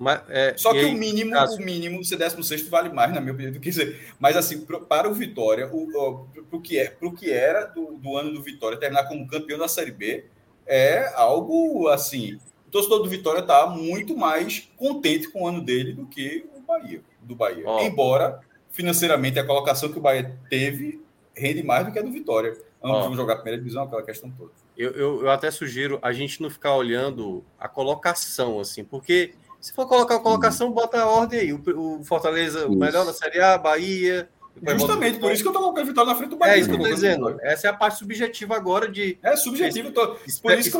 Mas, 0.00 0.22
é, 0.30 0.54
Só 0.56 0.72
que 0.72 0.78
aí, 0.78 0.86
o 0.86 0.98
mínimo, 0.98 1.30
Cássio? 1.32 1.60
o 1.60 1.62
mínimo, 1.64 2.02
ser 2.02 2.16
16 2.16 2.66
vale 2.68 2.88
mais, 2.88 3.12
na 3.12 3.20
minha 3.20 3.34
opinião, 3.34 3.52
do 3.52 3.60
que 3.60 3.68
dizer. 3.68 4.14
Mas 4.18 4.34
assim, 4.34 4.62
pro- 4.62 4.80
para 4.80 5.06
o 5.06 5.12
Vitória, 5.12 5.68
o, 5.70 5.82
o, 5.94 6.26
pro 6.48 6.58
que, 6.58 6.78
é, 6.78 6.88
pro 6.88 7.12
que 7.12 7.30
era 7.30 7.66
do, 7.66 7.98
do 7.98 8.16
ano 8.16 8.32
do 8.32 8.42
Vitória 8.42 8.78
terminar 8.78 9.04
como 9.06 9.28
campeão 9.28 9.58
da 9.58 9.68
Série 9.68 9.90
B, 9.90 10.24
é 10.66 11.12
algo 11.14 11.86
assim. 11.88 12.38
O 12.66 12.70
torcedor 12.70 13.02
do 13.02 13.10
Vitória 13.10 13.40
está 13.40 13.66
muito 13.66 14.16
mais 14.16 14.70
contente 14.76 15.28
com 15.28 15.42
o 15.42 15.46
ano 15.46 15.60
dele 15.60 15.92
do 15.92 16.06
que 16.06 16.46
o 16.56 16.60
Bahia, 16.62 17.02
do 17.20 17.34
Bahia. 17.34 17.64
Embora 17.82 18.40
financeiramente 18.70 19.38
a 19.38 19.44
colocação 19.44 19.92
que 19.92 19.98
o 19.98 20.00
Bahia 20.00 20.34
teve 20.48 21.02
rende 21.36 21.62
mais 21.62 21.84
do 21.84 21.92
que 21.92 21.98
a 21.98 22.02
do 22.02 22.10
Vitória. 22.10 22.56
Ambos 22.82 23.04
vão 23.04 23.14
jogar 23.16 23.34
a 23.34 23.36
primeira 23.36 23.58
divisão, 23.58 23.82
aquela 23.82 24.02
questão 24.02 24.30
toda. 24.30 24.52
Eu, 24.78 24.92
eu, 24.92 25.20
eu 25.22 25.30
até 25.30 25.50
sugiro 25.50 25.98
a 26.00 26.10
gente 26.12 26.40
não 26.40 26.48
ficar 26.48 26.74
olhando 26.74 27.44
a 27.58 27.68
colocação, 27.68 28.58
assim, 28.60 28.82
porque 28.82 29.34
se 29.60 29.72
for 29.72 29.86
colocar 29.86 30.16
a 30.16 30.20
colocação, 30.20 30.72
bota 30.72 31.00
a 31.00 31.06
ordem 31.06 31.40
aí. 31.40 31.52
O, 31.52 31.60
o 32.00 32.04
Fortaleza, 32.04 32.60
o 32.66 32.70
Isso. 32.70 32.78
melhor 32.78 33.04
da 33.04 33.12
Série 33.12 33.40
A, 33.40 33.58
Bahia. 33.58 34.28
bota 34.56 34.74
o 34.76 34.78
Justamente 34.78 35.18
por 35.18 35.30
isso 35.32 35.42
que 35.42 35.48
eu 35.48 35.52
estou 35.52 35.62
colocando 35.62 35.84
a 35.84 35.88
Vitória 35.88 36.10
na 36.10 36.16
frente 36.16 36.30
do 36.30 36.36
É 36.36 36.38
Bahia. 36.38 36.56
isso 36.58 36.68
que 36.68 36.74
eu 36.74 36.78
tô 36.80 36.88
Tô 36.88 36.94
dizendo. 36.94 37.36
Essa 37.42 37.66
é 37.66 37.70
a 37.70 37.74
parte 37.74 37.98
subjetiva 37.98 38.56
agora 38.56 38.88
de. 38.90 39.18
É 39.22 39.36
subjetivo. 39.36 39.90
Tô... 39.92 40.16
Por 40.42 40.58
isso 40.58 40.70
que 40.70 40.76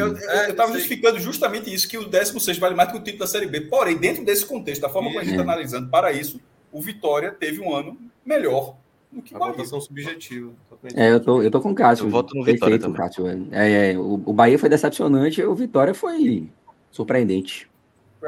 eu 0.00 0.16
É, 0.16 0.50
estava 0.50 0.72
sei. 0.72 0.80
justificando 0.80 1.18
justamente 1.20 1.72
isso, 1.72 1.88
que 1.88 1.98
o 1.98 2.04
16 2.08 2.58
vale 2.58 2.74
mais 2.74 2.90
que 2.90 2.96
o 2.96 3.00
título 3.00 3.20
da 3.20 3.26
Série 3.26 3.46
B. 3.46 3.62
Porém, 3.62 3.96
dentro 3.96 4.24
desse 4.24 4.44
contexto, 4.46 4.82
da 4.82 4.88
forma 4.88 5.08
como 5.08 5.20
a 5.20 5.24
gente 5.24 5.32
está 5.34 5.42
É. 5.42 5.46
analisando 5.46 5.88
para 5.88 6.10
isso, 6.12 6.40
o 6.72 6.80
Vitória 6.80 7.30
teve 7.32 7.60
um 7.60 7.74
ano 7.74 7.96
melhor 8.24 8.76
do 9.10 9.20
que 9.22 9.34
A 9.34 9.36
o 9.36 9.40
Bahia. 9.40 9.54
votação 9.54 9.78
subjetiva. 9.80 10.50
É, 10.94 11.12
eu 11.12 11.20
tô, 11.20 11.42
eu 11.42 11.50
tô 11.50 11.60
com 11.60 11.70
o 11.70 11.74
Cássio. 11.74 12.06
Eu 12.06 12.10
voto 12.10 12.34
no 12.34 12.42
Vitória 12.44 12.78
Perfeito, 12.78 12.82
também. 12.82 12.96
Cássio. 12.96 13.48
É, 13.52 13.92
é, 13.92 13.98
o, 13.98 14.14
o 14.24 14.32
Bahia 14.32 14.58
foi 14.58 14.68
decepcionante, 14.70 15.42
o 15.42 15.54
Vitória 15.54 15.92
foi 15.94 16.48
surpreendente. 16.90 17.70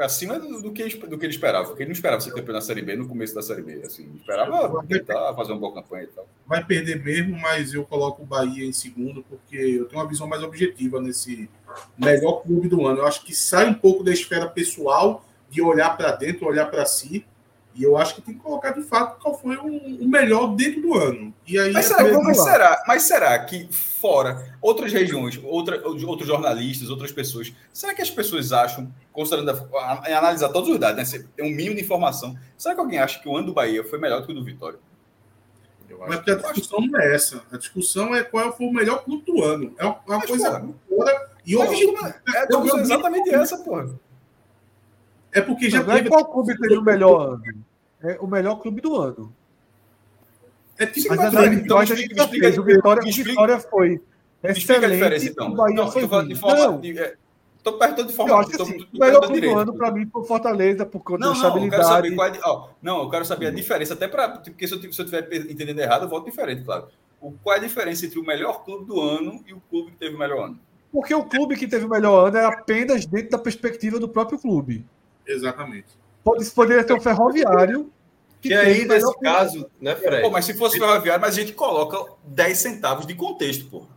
Acima 0.01 0.37
do, 0.37 0.61
do 0.61 0.71
que, 0.71 0.83
do 0.97 1.17
que 1.17 1.25
ele 1.25 1.33
esperava. 1.33 1.67
Porque 1.67 1.83
ele 1.83 1.89
não 1.89 1.95
esperava 1.95 2.21
ser 2.21 2.33
campeão 2.33 2.53
da 2.53 2.61
Série 2.61 2.81
B 2.81 2.95
no 2.95 3.07
começo 3.07 3.33
da 3.33 3.41
Série 3.41 3.61
B. 3.61 3.81
Assim, 3.85 4.11
esperava 4.15 4.83
tentar 4.85 5.33
fazer 5.33 5.53
uma 5.53 5.59
boa 5.59 5.73
campanha 5.73 6.03
e 6.03 6.07
tal. 6.07 6.27
Vai 6.45 6.63
perder 6.63 7.03
mesmo, 7.03 7.37
mas 7.39 7.73
eu 7.73 7.85
coloco 7.85 8.23
o 8.23 8.25
Bahia 8.25 8.65
em 8.65 8.73
segundo, 8.73 9.23
porque 9.23 9.55
eu 9.55 9.85
tenho 9.85 10.01
uma 10.01 10.07
visão 10.07 10.27
mais 10.27 10.43
objetiva 10.43 11.01
nesse 11.01 11.49
melhor 11.97 12.41
clube 12.43 12.67
do 12.67 12.85
ano. 12.85 12.99
Eu 12.99 13.07
acho 13.07 13.23
que 13.23 13.33
sai 13.33 13.69
um 13.69 13.73
pouco 13.73 14.03
da 14.03 14.11
esfera 14.11 14.47
pessoal 14.47 15.25
de 15.49 15.61
olhar 15.61 15.95
para 15.95 16.11
dentro, 16.11 16.47
olhar 16.47 16.65
para 16.65 16.85
si. 16.85 17.25
E 17.75 17.83
eu 17.83 17.97
acho 17.97 18.15
que 18.15 18.21
tem 18.21 18.33
que 18.33 18.39
colocar 18.39 18.71
de 18.71 18.81
fato 18.83 19.21
qual 19.21 19.37
foi 19.37 19.57
o, 19.57 19.65
o 19.67 20.07
melhor 20.07 20.55
dentro 20.55 20.81
do 20.81 20.93
ano. 20.95 21.33
E 21.45 21.59
aí 21.59 21.73
Mas 21.73 21.91
é 21.91 21.95
será, 21.95 22.19
mas, 22.23 22.41
será, 22.41 22.83
mas 22.87 23.03
será 23.03 23.39
que 23.39 23.67
fora 23.69 24.57
outras 24.61 24.93
regiões, 24.93 25.37
outra, 25.43 25.85
outros 25.85 26.25
jornalistas, 26.25 26.89
outras 26.89 27.11
pessoas, 27.11 27.53
será 27.73 27.93
que 27.93 28.01
as 28.01 28.09
pessoas 28.09 28.53
acham, 28.53 28.89
considerando 29.11 29.49
a, 29.51 29.53
a- 30.05 30.09
em 30.09 30.13
analisar 30.13 30.49
todos 30.49 30.69
os 30.69 30.79
dados, 30.79 31.11
né, 31.11 31.25
tem 31.35 31.45
um 31.45 31.53
mínimo 31.53 31.75
de 31.75 31.81
informação, 31.81 32.33
será 32.57 32.73
que 32.75 32.79
alguém 32.79 32.97
acha 32.99 33.19
que 33.19 33.27
o 33.27 33.35
ano 33.35 33.47
do 33.47 33.53
Bahia 33.53 33.83
foi 33.83 33.99
melhor 33.99 34.21
do 34.21 34.25
que 34.27 34.31
o 34.31 34.35
do 34.35 34.43
Vitória? 34.43 34.79
Eu 35.89 35.99
Mas 35.99 36.15
porque 36.15 36.31
a 36.31 36.35
discussão 36.35 36.79
não 36.81 36.99
é 36.99 37.13
essa. 37.13 37.43
A 37.51 37.57
discussão 37.57 38.15
é 38.15 38.23
qual 38.23 38.55
foi 38.55 38.65
o 38.67 38.73
melhor 38.73 39.03
clube 39.03 39.23
do 39.25 39.43
ano. 39.43 39.73
É 39.77 39.85
uma 39.85 40.01
Mas, 40.07 40.25
coisa 40.25 40.49
porra, 40.59 40.73
fora 40.89 41.29
e 41.45 41.55
objetiva. 41.55 42.15
É, 42.33 42.37
a 42.39 42.45
discussão 42.45 42.79
é 42.79 42.81
exatamente 42.81 43.29
essa, 43.35 43.57
porra. 43.59 43.89
É 45.35 45.41
porque 45.41 45.69
já 45.69 45.83
Não 45.83 45.91
é 45.93 45.97
teve. 45.97 46.09
qual 46.09 46.25
clube 46.25 46.57
teve 46.57 46.77
o 46.77 46.81
melhor 46.83 47.33
ano. 47.33 47.43
É 48.01 48.17
o 48.21 48.27
melhor 48.27 48.55
clube 48.61 48.81
do 48.81 48.95
ano. 48.95 49.31
É 50.77 50.85
tipo, 50.85 51.09
Mas, 51.09 51.17
Mas, 51.33 51.35
a 51.35 51.45
então 51.53 51.77
mas 51.77 51.91
a 51.91 51.95
gente 51.95 52.11
explica- 52.11 52.27
fez. 52.27 52.57
O 52.57 52.63
Vitória, 52.63 52.99
explica- 53.09 53.29
Vitória 53.29 53.59
foi 53.59 53.87
explica 53.93 54.07
a 54.43 54.51
excelente. 54.51 54.91
diferença, 54.93 55.25
então. 55.29 55.47
O 55.51 55.55
Bahia 55.55 55.75
Não, 55.75 55.91
foi 55.91 56.07
falando 56.07 56.27
de 56.29 56.35
forma. 56.35 56.57
Não, 56.67 56.79
de- 56.79 56.97
é, 56.99 57.15
tô 57.63 57.73
perguntando 57.73 58.07
de 58.09 58.13
forma. 58.13 58.31
eu 58.31 58.37
acho 58.37 58.49
que 58.49 58.57
tô- 58.57 58.63
assim, 58.63 58.77
tô- 58.79 58.99
melhor 58.99 59.21
clube 59.21 59.41
do 59.41 59.57
ano 59.57 59.73
para 59.73 59.91
mim 59.91 60.05
foi 60.11 60.21
o 60.21 60.25
Fortaleza, 60.25 60.85
por 60.85 60.99
conta 61.03 61.19
Não, 61.25 61.33
da 61.33 61.39
não, 61.39 61.45
eu 61.47 61.69
quero 61.69 61.81
estabilidade. 61.81 62.35
saber 62.37 62.41
qual 62.41 62.67
é. 62.69 62.69
não, 62.81 63.03
eu 63.03 63.09
quero 63.09 63.25
saber 63.25 63.47
a 63.47 63.51
diferença, 63.51 63.93
até 63.93 64.07
para. 64.07 64.29
Porque 64.29 64.67
se 64.67 64.73
eu 64.73 64.79
estiver 64.79 65.27
entendendo 65.49 65.79
errado, 65.79 66.03
eu 66.03 66.09
voto 66.09 66.25
diferente, 66.25 66.63
claro. 66.63 66.87
O, 67.21 67.31
qual 67.41 67.55
é 67.55 67.59
a 67.59 67.61
diferença 67.61 68.05
entre 68.05 68.19
o 68.19 68.25
melhor 68.25 68.63
clube 68.63 68.85
do 68.85 68.99
ano 69.01 69.41
e 69.47 69.53
o 69.53 69.61
clube 69.69 69.91
que 69.91 69.97
teve 69.97 70.15
o 70.15 70.19
melhor 70.19 70.45
ano? 70.45 70.59
Porque 70.91 71.13
o 71.15 71.23
clube 71.23 71.55
que 71.55 71.67
teve 71.67 71.85
o 71.85 71.89
melhor 71.89 72.27
ano 72.27 72.37
é 72.37 72.45
apenas 72.45 73.05
dentro 73.05 73.31
da 73.31 73.37
perspectiva 73.37 73.97
do 73.99 74.07
próprio 74.09 74.37
clube. 74.37 74.85
Exatamente. 75.27 75.87
Pode, 76.23 76.49
poderia 76.51 76.83
ter 76.83 76.93
o 76.93 77.01
Ferroviário. 77.01 77.91
Que 78.41 78.49
teve 78.49 78.61
aí, 78.61 78.85
o 78.85 78.87
melhor 78.87 79.07
nesse 79.07 79.19
caso, 79.19 79.71
né, 79.81 79.95
Fred? 79.95 80.21
Pô, 80.21 80.29
mas 80.29 80.45
se 80.45 80.53
fosse 80.53 80.77
ferroviário, 80.77 81.19
mas 81.19 81.35
a 81.35 81.39
gente 81.39 81.53
coloca 81.53 82.13
10 82.25 82.57
centavos 82.57 83.07
de 83.07 83.15
contexto, 83.15 83.65
pô. 83.65 83.87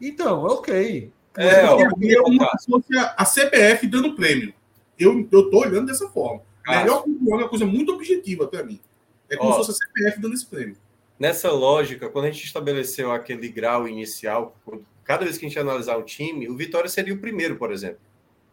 Então, 0.00 0.44
ok. 0.44 1.10
É, 1.36 1.64
ó, 1.64 1.80
é 1.80 2.20
uma 2.20 2.58
se 2.58 2.70
fosse 2.70 2.98
a, 2.98 3.24
CBF 3.24 3.86
dando 3.86 4.14
prêmio. 4.14 4.52
Eu, 4.98 5.26
eu 5.30 5.50
tô 5.50 5.60
olhando 5.60 5.86
dessa 5.86 6.08
forma. 6.08 6.42
Melhor 6.66 7.04
é 7.06 7.34
uma 7.34 7.48
coisa 7.48 7.64
muito 7.64 7.92
objetiva 7.92 8.46
para 8.46 8.62
mim. 8.64 8.80
É 9.28 9.36
como 9.36 9.50
Ó. 9.50 9.60
se 9.60 9.66
fosse 9.66 9.82
a 9.82 9.86
CBF 9.86 10.20
dando 10.20 10.34
esse 10.34 10.46
prêmio. 10.46 10.76
Nessa 11.18 11.50
lógica, 11.50 12.08
quando 12.08 12.26
a 12.26 12.30
gente 12.30 12.44
estabeleceu 12.44 13.12
aquele 13.12 13.48
grau 13.48 13.88
inicial, 13.88 14.56
cada 15.04 15.24
vez 15.24 15.38
que 15.38 15.46
a 15.46 15.48
gente 15.48 15.58
analisar 15.58 15.96
um 15.96 16.02
time, 16.02 16.48
o 16.48 16.56
Vitória 16.56 16.88
seria 16.88 17.14
o 17.14 17.18
primeiro, 17.18 17.56
por 17.56 17.72
exemplo. 17.72 18.00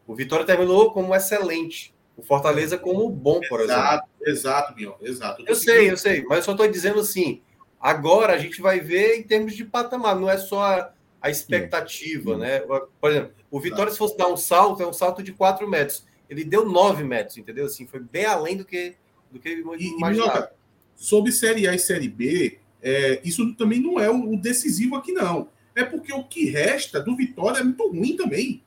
O 0.08 0.16
Vitória 0.16 0.45
terminou 0.45 0.92
como 0.92 1.16
excelente. 1.16 1.93
O 2.16 2.22
Fortaleza 2.22 2.77
como 2.77 3.09
bom, 3.09 3.42
por 3.50 3.61
exemplo. 3.61 3.82
Exato, 3.82 4.08
exato, 4.22 4.74
Bion. 4.74 4.93
Exato. 5.01 5.43
Eu 5.48 5.56
sei, 5.56 5.90
eu 5.92 5.98
sei, 5.98 6.24
mas 6.24 6.40
eu 6.40 6.43
só 6.43 6.51
estou 6.51 6.67
dizendo 6.67 7.00
assim. 7.00 7.42
Agora 7.80 8.33
a 8.33 8.38
gente 8.38 8.61
vai 8.61 8.80
ver 8.80 9.17
em 9.17 9.24
termos 9.24 9.56
de 9.56 9.66
patamar, 9.66 10.16
não 10.16 10.30
é 10.30 10.38
só 10.38 10.64
a, 10.64 10.93
a 11.22 11.30
expectativa, 11.30 12.38
né? 12.38 12.59
Por 12.59 13.11
exemplo, 13.11 13.33
o 13.51 13.59
Vitória, 13.59 13.92
se 13.92 13.98
fosse 13.98 14.17
dar 14.17 14.27
um 14.27 14.38
salto, 14.38 14.82
é 14.82 14.88
um 14.88 14.93
salto 14.93 15.22
de 15.22 15.33
4 15.33 15.67
metros. 15.69 16.06
Ele 16.30 16.43
deu 16.43 16.66
9 16.66 17.03
metros, 17.03 17.38
entendeu? 17.38 17.66
Assim, 17.66 17.85
foi 17.85 18.00
bem 18.00 18.25
além 18.25 18.58
do 18.58 18.66
que, 18.66 18.95
do 19.30 19.40
que 19.40 19.50
eu 19.50 19.75
E, 19.75 19.83
e 19.83 19.88
imaginava. 19.98 20.33
Minhoca, 20.33 20.53
sobre 20.95 21.32
Série 21.32 21.67
A 21.67 21.75
e 21.75 21.80
Série 21.80 22.08
B, 22.08 22.59
é, 22.82 23.22
isso 23.24 23.53
também 23.56 23.80
não 23.80 24.00
é 24.00 24.09
o, 24.09 24.33
o 24.33 24.38
decisivo 24.38 24.95
aqui, 24.95 25.11
não. 25.11 25.50
É 25.75 25.83
porque 25.83 26.14
o 26.14 26.24
que 26.24 26.50
resta 26.50 27.00
do 27.00 27.16
Vitória 27.16 27.59
é 27.59 27.64
muito 27.64 27.88
ruim 27.88 28.16
também. 28.16 28.64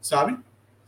Sabe? 0.00 0.38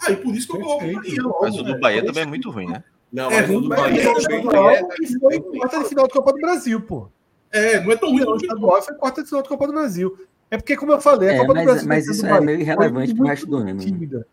Aí 0.01 0.17
por 0.17 0.35
isso 0.35 0.47
que 0.49 0.57
eu 0.57 0.61
coloco 0.61 0.85
o. 0.85 0.93
Bahia 0.95 1.23
Mas 1.43 1.55
o 1.59 1.63
do 1.63 1.73
né? 1.73 1.79
Bahia 1.79 2.05
também 2.05 2.23
é 2.23 2.27
muito 2.27 2.51
ruim, 2.51 2.67
né? 2.67 2.85
Não, 3.13 3.31
É 3.31 3.41
mas 3.41 3.51
o 3.51 3.53
ruim, 3.53 3.63
do 3.63 3.69
Bahia 3.69 4.03
é 4.03 4.13
também 4.15 4.41
ruim. 4.45 4.57
é- 4.75 4.83
E 5.01 5.19
foi 5.19 5.41
quarta 5.41 5.79
de 5.79 5.89
final 5.89 6.07
do 6.09 6.13
Copa 6.13 6.33
do 6.33 6.39
Brasil, 6.41 6.81
pô. 6.81 7.09
É, 7.53 7.81
não 7.81 7.93
é 7.93 7.97
tão 7.97 8.11
ruim. 8.11 8.21
Não, 8.21 8.27
Não, 8.31 8.37
estadual 8.37 8.83
foi 8.83 8.95
quarta 8.97 9.23
de 9.23 9.29
final 9.29 9.43
da 9.43 9.49
Copa 9.49 9.67
do 9.67 9.73
Brasil. 9.73 10.19
É 10.51 10.57
porque, 10.57 10.77
como 10.77 10.93
eu 10.93 11.01
falei, 11.01 11.31
a 11.31 11.33
É, 11.35 11.37
Copa 11.39 11.49
do 11.49 11.55
mas- 11.55 11.65
Brasil. 11.65 11.89
mas 11.89 12.07
do 12.07 12.13
isso 12.13 12.27
é 12.27 12.41
meio 12.41 12.61
irrelevante 12.61 13.07
foi 13.09 13.17
pro 13.17 13.27
resto 13.27 13.47
do 13.47 13.57
ano, 13.57 13.75
né? 13.75 14.25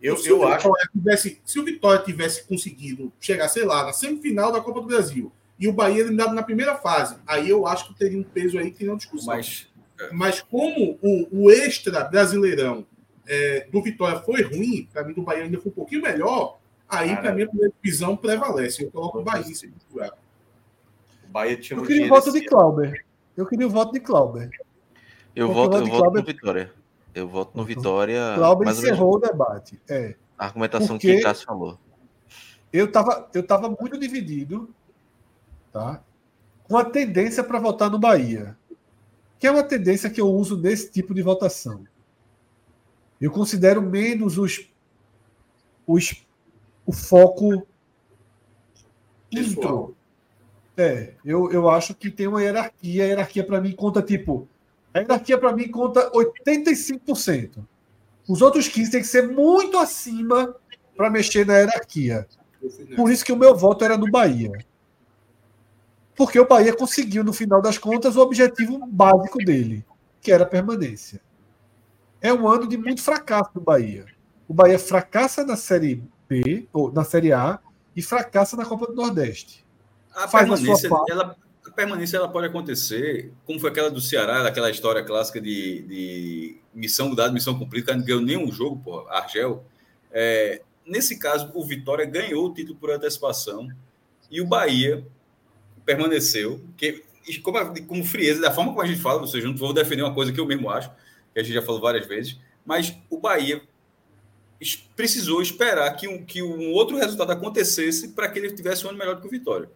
Eu, 0.00 0.14
Eu- 0.14 0.16
se, 0.16 0.28
eu 0.28 0.40
o 0.40 0.44
acho- 0.46 0.68
tivesse, 0.92 1.40
se 1.44 1.60
o 1.60 1.64
Vitória 1.64 2.02
tivesse 2.04 2.44
conseguido 2.44 3.12
chegar, 3.20 3.48
sei 3.48 3.64
lá, 3.64 3.84
na 3.84 3.92
semifinal 3.92 4.50
da 4.50 4.60
Copa 4.60 4.80
do 4.80 4.86
Brasil 4.88 5.30
e 5.58 5.68
o 5.68 5.72
Bahia 5.72 6.00
eliminado 6.00 6.34
na 6.34 6.42
primeira 6.42 6.74
fase, 6.74 7.16
aí 7.26 7.48
eu 7.48 7.66
acho 7.66 7.86
que 7.88 7.94
teria 7.94 8.18
um 8.18 8.24
peso 8.24 8.58
aí 8.58 8.70
que 8.72 8.84
não 8.84 8.96
discussão. 8.96 9.34
Mas, 9.34 9.68
Mas 10.10 10.40
como 10.42 10.98
o, 11.00 11.28
o 11.44 11.50
extra 11.52 12.02
brasileirão 12.02 12.84
é, 13.26 13.66
do 13.70 13.82
Vitória 13.82 14.20
foi 14.20 14.42
ruim, 14.42 14.88
para 14.92 15.04
mim 15.04 15.12
do 15.14 15.22
Bahia 15.22 15.44
ainda 15.44 15.60
foi 15.60 15.70
um 15.70 15.74
pouquinho 15.74 16.02
melhor, 16.02 16.58
aí 16.88 17.16
para 17.16 17.32
mim 17.32 17.42
a 17.42 17.48
primeira 17.48 17.72
divisão 17.82 18.16
prevalece. 18.16 18.84
Eu 18.84 18.90
coloco 18.90 19.18
o 19.18 19.22
Bahia 19.22 19.50
em 19.50 19.54
segundo 19.54 19.80
lugar. 19.90 20.12
O 21.28 21.32
Bahia 21.32 21.56
tinha 21.56 21.78
Eu 21.78 21.84
queria 21.84 22.06
o 22.06 22.08
voto 22.08 22.32
de. 22.32 22.44
Clauber. 22.44 23.04
Eu 23.36 23.46
queria 23.46 23.66
o 23.66 23.70
voto 23.70 23.92
de 23.92 24.00
Clauber. 24.00 24.50
Eu 25.34 25.46
Porque 25.48 25.60
voto, 25.60 25.76
eu 25.76 25.86
voto 25.86 25.98
Clauber- 25.98 26.20
no 26.20 26.26
Vitória. 26.26 26.72
Eu 27.14 27.28
voto 27.28 27.56
no 27.56 27.64
Vitória. 27.64 28.32
Clauber 28.36 28.68
encerrou 28.68 29.14
o 29.14 29.18
debate. 29.18 29.80
É. 29.88 30.14
a 30.38 30.46
argumentação 30.46 30.96
Porque- 30.96 31.14
que 31.14 31.20
o 31.20 31.22
Cássio 31.22 31.46
falou. 31.46 31.78
Eu 32.72 32.86
estava 32.86 33.28
eu 33.34 33.46
tava 33.46 33.68
muito 33.68 33.98
dividido 33.98 34.68
tá? 35.72 36.02
com 36.64 36.76
a 36.76 36.84
tendência 36.84 37.44
para 37.44 37.58
votar 37.58 37.90
no 37.90 37.98
Bahia, 37.98 38.56
que 39.38 39.46
é 39.46 39.50
uma 39.50 39.62
tendência 39.62 40.08
que 40.10 40.20
eu 40.20 40.28
uso 40.28 40.56
nesse 40.56 40.90
tipo 40.90 41.12
de 41.14 41.22
votação. 41.22 41.84
Eu 43.22 43.30
considero 43.30 43.80
menos 43.80 44.36
os, 44.36 44.68
os, 45.86 46.26
o 46.84 46.92
foco 46.92 47.64
intro. 49.30 49.94
É, 50.76 51.14
eu, 51.24 51.48
eu 51.52 51.70
acho 51.70 51.94
que 51.94 52.10
tem 52.10 52.26
uma 52.26 52.42
hierarquia. 52.42 53.04
A 53.04 53.06
hierarquia 53.06 53.46
para 53.46 53.60
mim 53.60 53.70
conta 53.76 54.02
tipo. 54.02 54.48
A 54.92 54.98
hierarquia 54.98 55.38
para 55.38 55.52
mim 55.52 55.68
conta 55.68 56.10
85%. 56.10 57.64
Os 58.28 58.42
outros 58.42 58.68
15% 58.68 58.90
tem 58.90 59.00
que 59.00 59.06
ser 59.06 59.28
muito 59.28 59.78
acima 59.78 60.56
para 60.96 61.08
mexer 61.08 61.46
na 61.46 61.58
hierarquia. 61.58 62.26
Por 62.96 63.08
isso 63.08 63.24
que 63.24 63.32
o 63.32 63.36
meu 63.36 63.56
voto 63.56 63.84
era 63.84 63.96
no 63.96 64.10
Bahia. 64.10 64.50
Porque 66.16 66.40
o 66.40 66.48
Bahia 66.48 66.74
conseguiu, 66.74 67.22
no 67.22 67.32
final 67.32 67.62
das 67.62 67.78
contas, 67.78 68.16
o 68.16 68.20
objetivo 68.20 68.84
básico 68.84 69.38
dele, 69.38 69.84
que 70.20 70.32
era 70.32 70.42
a 70.42 70.46
permanência. 70.46 71.20
É 72.22 72.32
um 72.32 72.46
ano 72.48 72.66
de 72.68 72.76
muito 72.76 73.02
fracasso 73.02 73.50
do 73.52 73.60
Bahia. 73.60 74.06
O 74.48 74.54
Bahia 74.54 74.78
fracassa 74.78 75.44
na 75.44 75.56
Série 75.56 76.02
B, 76.28 76.68
ou 76.72 76.92
na 76.92 77.04
Série 77.04 77.32
A, 77.32 77.58
e 77.96 78.00
fracassa 78.02 78.56
na 78.56 78.64
Copa 78.64 78.86
do 78.86 78.94
Nordeste. 78.94 79.64
a 80.14 80.28
Faz 80.28 80.44
a 80.50 80.54
permanência, 80.54 80.88
parte. 80.88 81.10
ela, 81.12 81.36
a 81.66 81.70
permanência 81.70 82.16
ela 82.16 82.28
pode 82.28 82.46
acontecer, 82.46 83.32
como 83.44 83.58
foi 83.58 83.70
aquela 83.70 83.90
do 83.90 84.00
Ceará, 84.00 84.46
aquela 84.46 84.70
história 84.70 85.02
clássica 85.04 85.40
de, 85.40 85.82
de 85.82 86.56
missão 86.72 87.14
dada, 87.14 87.32
missão 87.32 87.58
cumprida, 87.58 87.92
que 87.92 87.98
não 87.98 88.04
ganhou 88.04 88.20
nenhum 88.22 88.50
jogo, 88.52 88.80
pô, 88.82 89.06
Argel. 89.08 89.64
É, 90.10 90.62
nesse 90.86 91.18
caso, 91.18 91.50
o 91.54 91.64
Vitória 91.64 92.04
ganhou 92.06 92.46
o 92.46 92.54
título 92.54 92.78
por 92.78 92.90
antecipação 92.90 93.68
e 94.30 94.40
o 94.40 94.46
Bahia 94.46 95.04
permaneceu. 95.84 96.60
Que, 96.76 97.02
como, 97.42 97.58
a- 97.58 97.74
como 97.86 98.04
frieza, 98.04 98.40
da 98.40 98.50
forma 98.50 98.70
como 98.70 98.82
a 98.82 98.86
gente 98.86 99.00
fala, 99.00 99.20
ou 99.20 99.26
seja, 99.26 99.46
não 99.48 99.56
vou 99.56 99.72
defender 99.72 100.02
uma 100.02 100.14
coisa 100.14 100.32
que 100.32 100.40
eu 100.40 100.46
mesmo 100.46 100.70
acho, 100.70 100.90
que 101.32 101.40
a 101.40 101.42
gente 101.42 101.54
já 101.54 101.62
falou 101.62 101.80
várias 101.80 102.06
vezes, 102.06 102.38
mas 102.64 102.94
o 103.10 103.18
Bahia 103.18 103.62
precisou 104.94 105.42
esperar 105.42 105.90
que 105.96 106.06
um, 106.06 106.24
que 106.24 106.42
um 106.42 106.72
outro 106.72 106.96
resultado 106.96 107.32
acontecesse 107.32 108.08
para 108.08 108.28
que 108.28 108.38
ele 108.38 108.52
tivesse 108.52 108.86
um 108.86 108.90
ano 108.90 108.98
melhor 108.98 109.16
do 109.16 109.20
que 109.20 109.26
o 109.26 109.30
Vitória. 109.30 109.68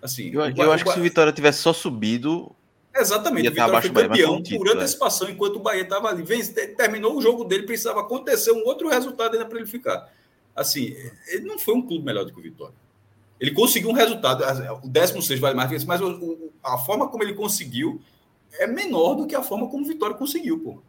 Assim, 0.00 0.30
Eu, 0.32 0.40
o 0.42 0.46
eu 0.48 0.54
Ba- 0.54 0.74
acho 0.74 0.84
que 0.84 0.92
se 0.92 0.98
o 1.00 1.02
Vitória 1.02 1.32
tivesse 1.32 1.60
só 1.60 1.72
subido, 1.72 2.54
Exatamente, 2.94 3.44
ia 3.44 3.50
o 3.50 3.52
estar 3.52 3.66
Vitória 3.66 3.82
foi 3.82 4.08
Bahia, 4.08 4.08
campeão 4.24 4.34
um 4.38 4.42
título, 4.42 4.64
por 4.64 4.70
é. 4.74 4.76
antecipação, 4.76 5.30
enquanto 5.30 5.56
o 5.56 5.60
Bahia 5.60 5.82
estava 5.82 6.08
ali. 6.08 6.22
Vence- 6.22 6.52
terminou 6.74 7.16
o 7.16 7.22
jogo 7.22 7.44
dele, 7.44 7.64
precisava 7.64 8.00
acontecer 8.00 8.50
um 8.52 8.64
outro 8.64 8.88
resultado 8.88 9.32
ainda 9.34 9.46
para 9.46 9.58
ele 9.58 9.66
ficar. 9.66 10.12
Assim, 10.56 10.96
ele 11.28 11.44
não 11.46 11.58
foi 11.58 11.74
um 11.74 11.82
clube 11.82 12.04
melhor 12.04 12.24
do 12.24 12.32
que 12.32 12.38
o 12.38 12.42
Vitória. 12.42 12.74
Ele 13.38 13.52
conseguiu 13.52 13.90
um 13.90 13.94
resultado, 13.94 14.42
o 14.82 14.88
16 14.88 15.38
vale 15.40 15.54
mais 15.54 15.68
que 15.70 15.76
esse, 15.76 15.86
mas 15.86 16.00
a 16.62 16.78
forma 16.78 17.08
como 17.08 17.22
ele 17.22 17.32
conseguiu 17.34 18.00
é 18.58 18.66
menor 18.66 19.14
do 19.14 19.26
que 19.26 19.34
a 19.34 19.42
forma 19.42 19.68
como 19.68 19.84
o 19.84 19.86
Vitória 19.86 20.16
conseguiu, 20.16 20.58
pô. 20.58 20.82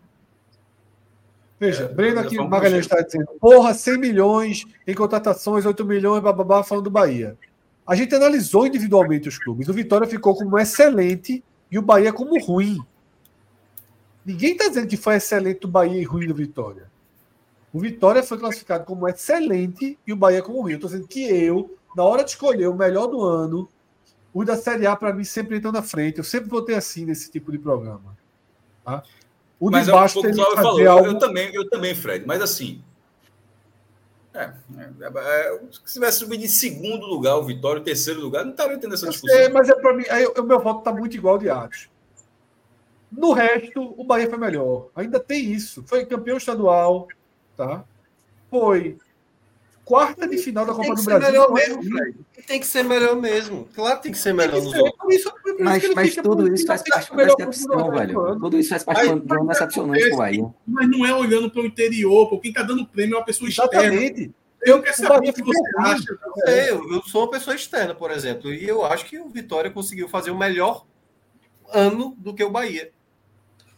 Veja, 1.59 1.83
É, 1.83 1.87
Breno 1.87 2.19
aqui, 2.19 2.37
Magalhães 2.37 2.85
está 2.85 3.01
dizendo, 3.01 3.27
porra, 3.39 3.73
100 3.73 3.97
milhões 3.99 4.65
em 4.87 4.95
contratações, 4.95 5.65
8 5.65 5.85
milhões, 5.85 6.23
bababá, 6.23 6.63
falando 6.63 6.85
do 6.85 6.89
Bahia. 6.89 7.37
A 7.85 7.95
gente 7.95 8.15
analisou 8.15 8.65
individualmente 8.65 9.29
os 9.29 9.37
clubes. 9.37 9.67
O 9.67 9.73
Vitória 9.73 10.07
ficou 10.07 10.35
como 10.35 10.57
excelente 10.57 11.43
e 11.69 11.77
o 11.77 11.81
Bahia 11.81 12.11
como 12.11 12.39
ruim. 12.43 12.79
Ninguém 14.25 14.53
está 14.53 14.67
dizendo 14.67 14.87
que 14.87 14.97
foi 14.97 15.15
excelente 15.15 15.65
o 15.65 15.69
Bahia 15.69 16.01
e 16.01 16.03
ruim 16.03 16.27
do 16.27 16.33
Vitória. 16.33 16.89
O 17.73 17.79
Vitória 17.79 18.23
foi 18.23 18.37
classificado 18.37 18.83
como 18.85 19.07
excelente 19.07 19.99
e 20.05 20.11
o 20.11 20.15
Bahia 20.15 20.41
como 20.41 20.61
ruim. 20.61 20.73
Eu 20.73 20.77
estou 20.77 20.89
dizendo 20.89 21.07
que 21.07 21.23
eu, 21.23 21.77
na 21.95 22.03
hora 22.03 22.23
de 22.23 22.31
escolher 22.31 22.67
o 22.67 22.75
melhor 22.75 23.07
do 23.07 23.21
ano, 23.21 23.69
o 24.33 24.43
da 24.45 24.55
Série 24.57 24.85
A, 24.87 24.95
para 24.95 25.13
mim, 25.13 25.23
sempre 25.23 25.57
entrou 25.57 25.73
na 25.73 25.81
frente. 25.83 26.17
Eu 26.17 26.23
sempre 26.23 26.49
votei 26.49 26.75
assim 26.75 27.05
nesse 27.05 27.29
tipo 27.29 27.51
de 27.51 27.59
programa. 27.59 28.15
Tá? 28.83 29.03
O 29.59 29.69
de 29.69 29.73
Mas 29.77 29.87
é 29.87 29.91
o 29.91 29.95
baixo 29.95 30.19
o 30.19 30.21
tem 30.21 30.31
que 30.31 30.37
falou, 30.37 30.55
fazer 30.55 30.87
eu- 30.87 30.91
algo 30.91 31.07
eu, 31.07 31.19
também, 31.19 31.53
eu 31.53 31.69
também, 31.69 31.93
Fred, 31.93 32.25
mas 32.25 32.41
assim. 32.41 32.83
É, 34.33 34.43
é, 34.77 35.07
é, 35.17 35.59
se 35.85 35.93
tivesse 35.93 36.19
subido 36.19 36.43
em 36.43 36.47
segundo 36.47 37.05
lugar 37.05 37.35
o 37.37 37.43
Vitória, 37.43 37.81
terceiro 37.83 38.21
lugar, 38.21 38.45
não 38.45 38.51
estaria 38.51 38.77
tendo 38.77 38.93
essa 38.93 39.09
discussão. 39.09 39.35
sei, 39.37 39.49
mas 39.49 39.67
é 39.69 39.75
para 39.75 39.93
mim. 39.93 40.05
Aí, 40.09 40.25
o 40.25 40.43
meu 40.43 40.59
voto 40.59 40.79
está 40.79 40.93
muito 40.93 41.15
igual 41.17 41.33
ao 41.35 41.39
de 41.39 41.49
Atos. 41.49 41.89
No 43.11 43.33
resto, 43.33 43.93
o 43.99 44.05
Bahia 44.05 44.29
foi 44.29 44.37
melhor. 44.39 44.87
Ainda 44.95 45.19
tem 45.19 45.51
isso. 45.51 45.83
Foi 45.85 46.05
campeão 46.05 46.37
estadual, 46.37 47.09
tá? 47.57 47.83
Foi 48.49 48.97
quarta 49.85 50.27
de 50.27 50.37
final 50.37 50.65
da 50.65 50.73
Copa 50.73 50.95
do 50.95 51.03
Brasil. 51.03 51.27
melhor 51.27 51.51
mesmo. 51.51 52.25
Tem 52.47 52.59
que 52.59 52.65
ser 52.65 52.83
melhor 52.83 53.15
mesmo. 53.15 53.67
Claro 53.75 53.97
que 53.97 54.03
tem 54.03 54.11
que 54.11 54.17
ser 54.17 54.33
melhor 54.33 54.55
que 54.59 54.61
nos 54.65 54.71
ser, 54.71 54.79
outros. 54.81 55.23
Mas, 55.59 55.93
mas 55.93 56.15
tudo 56.15 56.53
isso 56.53 56.65
faz 56.65 56.81
parte 56.83 57.15
da 57.15 57.23
do 57.25 57.35
decepção, 57.35 57.77
do 57.77 57.91
velho. 57.91 58.19
ano. 58.21 58.39
Tudo 58.39 58.57
isso 58.57 58.69
faz 58.69 58.83
parte 58.83 59.01
Aí, 59.01 59.07
de 59.07 59.13
uma- 59.13 59.19
de 59.25 59.33
uma 59.33 59.53
decepcionante 59.53 60.15
Bahia. 60.15 60.53
Mas 60.67 60.89
não 60.89 61.05
é 61.05 61.13
olhando 61.13 61.49
para 61.51 61.61
o 61.61 61.65
interior, 61.65 62.29
pô. 62.29 62.39
Quem 62.39 62.49
está 62.51 62.63
dando 62.63 62.85
prêmio 62.85 63.15
é 63.15 63.17
uma 63.19 63.25
pessoa 63.25 63.49
externa. 63.49 63.75
Exatamente. 63.93 64.31
Eu 64.63 64.81
quero 64.81 64.95
saber 64.95 65.29
o 65.29 65.33
que 65.33 65.43
você 65.43 65.59
ruim. 65.77 65.89
acha. 65.91 66.17
É, 66.47 66.69
eu, 66.71 66.91
eu 66.93 67.01
sou 67.03 67.23
uma 67.23 67.31
pessoa 67.31 67.55
externa, 67.55 67.95
por 67.95 68.11
exemplo, 68.11 68.53
e 68.53 68.67
eu 68.67 68.85
acho 68.85 69.05
que 69.05 69.19
o 69.19 69.27
Vitória 69.29 69.71
conseguiu 69.71 70.07
fazer 70.07 70.29
o 70.31 70.37
melhor 70.37 70.85
ano 71.73 72.15
do 72.17 72.33
que 72.33 72.43
o 72.43 72.49
Bahia. 72.49 72.91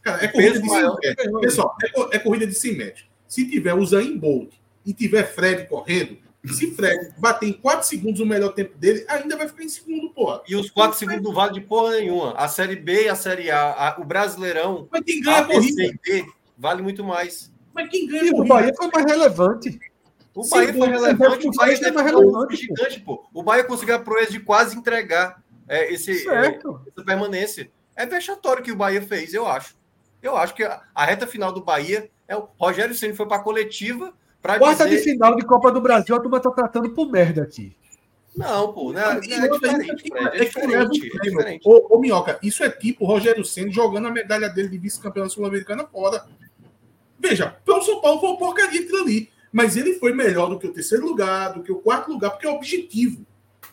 Cara, 0.01 0.25
é 0.25 0.27
corrida 0.27 0.59
de 0.59 0.67
100 0.69 0.69
maior. 0.69 0.97
metros. 1.01 1.41
Pessoal, 1.41 1.75
é, 2.11 2.15
é 2.17 2.19
corrida 2.19 2.45
de 2.47 2.53
100 2.53 2.75
metros. 2.75 3.05
Se 3.27 3.49
tiver 3.49 3.73
o 3.73 3.85
Zayn 3.85 4.17
Bolt 4.17 4.53
e 4.85 4.93
tiver 4.93 5.23
Fred 5.23 5.67
correndo, 5.67 6.17
se 6.45 6.71
Fred 6.75 7.13
bater 7.17 7.47
em 7.47 7.53
4 7.53 7.87
segundos 7.87 8.19
o 8.19 8.25
melhor 8.25 8.49
tempo 8.53 8.77
dele, 8.77 9.05
ainda 9.07 9.37
vai 9.37 9.47
ficar 9.47 9.63
em 9.63 9.69
segundo, 9.69 10.09
porra. 10.09 10.41
E 10.47 10.55
os 10.55 10.69
quatro 10.69 10.97
segundos 10.97 11.23
não 11.23 11.33
vale 11.33 11.53
de 11.53 11.61
porra 11.61 11.91
nenhuma. 11.93 12.33
A 12.33 12.47
Série 12.49 12.75
B 12.75 13.05
e 13.05 13.09
a 13.09 13.15
Série 13.15 13.49
A, 13.49 13.71
a- 13.71 13.95
o 14.01 14.03
Brasileirão, 14.03 14.87
Mas 14.91 15.03
quem 15.05 15.21
ganha 15.21 15.37
a 15.37 15.41
a 15.41 15.45
corrida? 15.45 15.75
B, 15.75 15.87
C 15.87 15.99
e 16.17 16.21
D, 16.23 16.31
vale 16.57 16.81
muito 16.81 17.03
mais. 17.03 17.51
Mas 17.73 17.89
quem 17.89 18.07
ganha 18.07 18.23
E 18.25 18.27
a 18.27 18.31
o 18.31 18.35
corrida? 18.35 18.53
Bahia 18.55 18.73
foi 18.75 18.87
mais 18.93 19.05
relevante. 19.05 19.79
O 20.35 20.43
Sim, 20.43 20.49
Bahia 20.49 20.69
o 20.69 20.77
foi 20.77 20.87
relevante, 20.89 21.47
o 21.47 21.51
Bahia 21.51 21.75
é 21.77 21.91
mais 21.91 21.95
um 21.95 22.19
relevante, 22.19 22.55
gigante, 22.57 22.99
pô. 22.99 23.25
O 23.33 23.41
Bahia 23.43 23.63
conseguiu 23.63 23.95
a 23.95 23.99
proeza 23.99 24.31
de 24.31 24.39
quase 24.39 24.75
entregar 24.75 25.41
é, 25.67 25.93
esse, 25.93 26.27
é, 26.27 26.59
essa 26.59 27.05
permanência. 27.05 27.71
É 27.95 28.05
vexatório 28.05 28.61
o 28.61 28.65
que 28.65 28.71
o 28.71 28.75
Bahia 28.75 29.01
fez, 29.01 29.33
eu 29.33 29.47
acho. 29.47 29.75
Eu 30.21 30.35
acho 30.35 30.53
que 30.55 30.63
a, 30.63 30.81
a 30.93 31.05
reta 31.05 31.25
final 31.27 31.53
do 31.53 31.63
Bahia 31.63 32.09
é 32.27 32.35
o 32.35 32.49
Rogério 32.59 32.95
Ceni 32.95 33.13
foi 33.13 33.27
para 33.27 33.37
a 33.37 33.43
coletiva 33.43 34.13
para 34.43 34.59
Quarta 34.59 34.83
de 34.83 34.97
dizer 34.97 35.11
final 35.11 35.37
de 35.37 35.45
Copa 35.45 35.71
do 35.71 35.79
Brasil, 35.79 36.13
a 36.13 36.19
turma 36.19 36.37
tá 36.37 36.51
tratando 36.51 36.89
por 36.89 37.09
merda 37.09 37.41
aqui. 37.43 37.73
não, 38.35 38.73
pô, 38.73 38.91
né? 38.91 39.01
É, 39.01 39.19
diferente, 39.21 40.11
é 40.13 40.37
é 40.37 40.83
o 40.83 40.89
diferente, 40.89 41.11
é 41.15 41.19
diferente. 41.21 41.61
Ô, 41.65 41.95
ô, 41.95 41.97
Minhoca, 41.97 42.37
isso 42.43 42.61
é 42.61 42.69
tipo 42.69 43.05
o 43.05 43.07
Rogério 43.07 43.45
Senna 43.45 43.71
jogando 43.71 44.09
a 44.09 44.11
medalha 44.11 44.49
dele 44.49 44.67
de 44.67 44.77
vice-campeão 44.77 45.29
sul-americana 45.29 45.87
fora. 45.87 46.25
Veja, 47.17 47.55
para 47.63 47.77
o 47.77 47.81
São 47.81 48.01
Paulo 48.01 48.19
foi 48.19 48.29
uma 48.31 48.37
porcaria 48.37 48.81
aquilo 48.81 49.01
ali. 49.01 49.29
Mas 49.49 49.77
ele 49.77 49.93
foi 49.93 50.11
melhor 50.11 50.49
do 50.49 50.59
que 50.59 50.67
o 50.67 50.73
terceiro 50.73 51.05
lugar, 51.05 51.53
do 51.53 51.63
que 51.63 51.71
o 51.71 51.77
quarto 51.77 52.11
lugar, 52.11 52.31
porque 52.31 52.45
é 52.45 52.49
objetivo. 52.49 53.25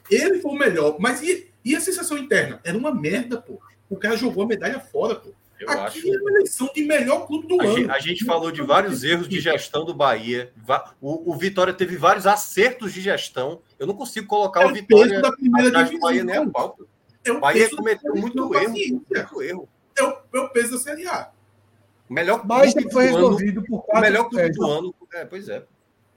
Ele 0.08 0.38
foi 0.38 0.52
o 0.52 0.58
melhor. 0.58 0.96
Mas 1.00 1.20
e, 1.20 1.50
e 1.64 1.74
a 1.74 1.80
sensação 1.80 2.16
interna? 2.16 2.60
Era 2.62 2.78
uma 2.78 2.94
merda, 2.94 3.40
pô. 3.40 3.58
O 3.88 3.96
cara 3.96 4.16
jogou 4.16 4.44
a 4.44 4.46
medalha 4.46 4.78
fora, 4.78 5.16
pô. 5.16 5.30
Eu 5.60 5.68
Aqui 5.70 5.80
acho. 5.98 6.14
é 6.14 6.18
uma 6.18 6.30
eleição 6.30 6.70
de 6.74 6.82
melhor 6.84 7.26
clube 7.26 7.46
do 7.46 7.60
A 7.60 7.64
ano. 7.64 7.76
gente, 7.76 7.90
a 7.90 7.98
gente 7.98 8.24
falou 8.24 8.50
de 8.50 8.62
vários 8.62 9.04
erros 9.04 9.28
de 9.28 9.38
gestão 9.40 9.84
do 9.84 9.92
Bahia. 9.92 10.50
O, 11.00 11.30
o 11.32 11.36
Vitória 11.36 11.74
teve 11.74 11.96
vários 11.96 12.26
acertos 12.26 12.92
de 12.94 13.00
gestão. 13.02 13.60
Eu 13.78 13.86
não 13.86 13.94
consigo 13.94 14.26
colocar 14.26 14.62
É 14.62 14.66
o 14.66 14.70
o 14.70 14.74
Vitória 14.74 15.08
peso 15.10 15.22
da 15.22 15.32
primeira 15.32 15.68
atrás 15.68 15.86
do 15.86 15.90
divisão. 15.90 16.08
Bahia 16.10 16.24
nem 16.24 16.36
a 16.36 16.48
pau. 16.48 16.78
É 17.22 17.30
O 17.32 17.36
o 17.36 17.40
Bahia 17.40 17.68
cometeu 17.76 18.14
muito 18.14 18.54
erro. 18.54 18.72
Muito 18.72 19.42
erro. 19.42 19.68
É 19.98 20.02
o, 20.02 20.16
é 20.34 20.38
o 20.40 20.48
peso 20.48 20.72
da 20.72 20.78
Série 20.78 21.06
A. 21.06 21.30
O 22.08 22.14
melhor 22.14 22.42
Mas 22.46 22.72
clube 22.72 22.90
foi 22.92 23.08
do 23.08 23.16
ano. 23.16 23.16
resolvido 23.28 23.62
por 23.62 23.78
O 23.78 23.82
quatro. 23.82 24.00
melhor 24.00 24.24
clube 24.30 24.42
é, 24.44 24.48
do 24.48 24.64
ano. 24.66 24.94
É, 25.12 25.24
pois 25.26 25.48
é. 25.48 25.62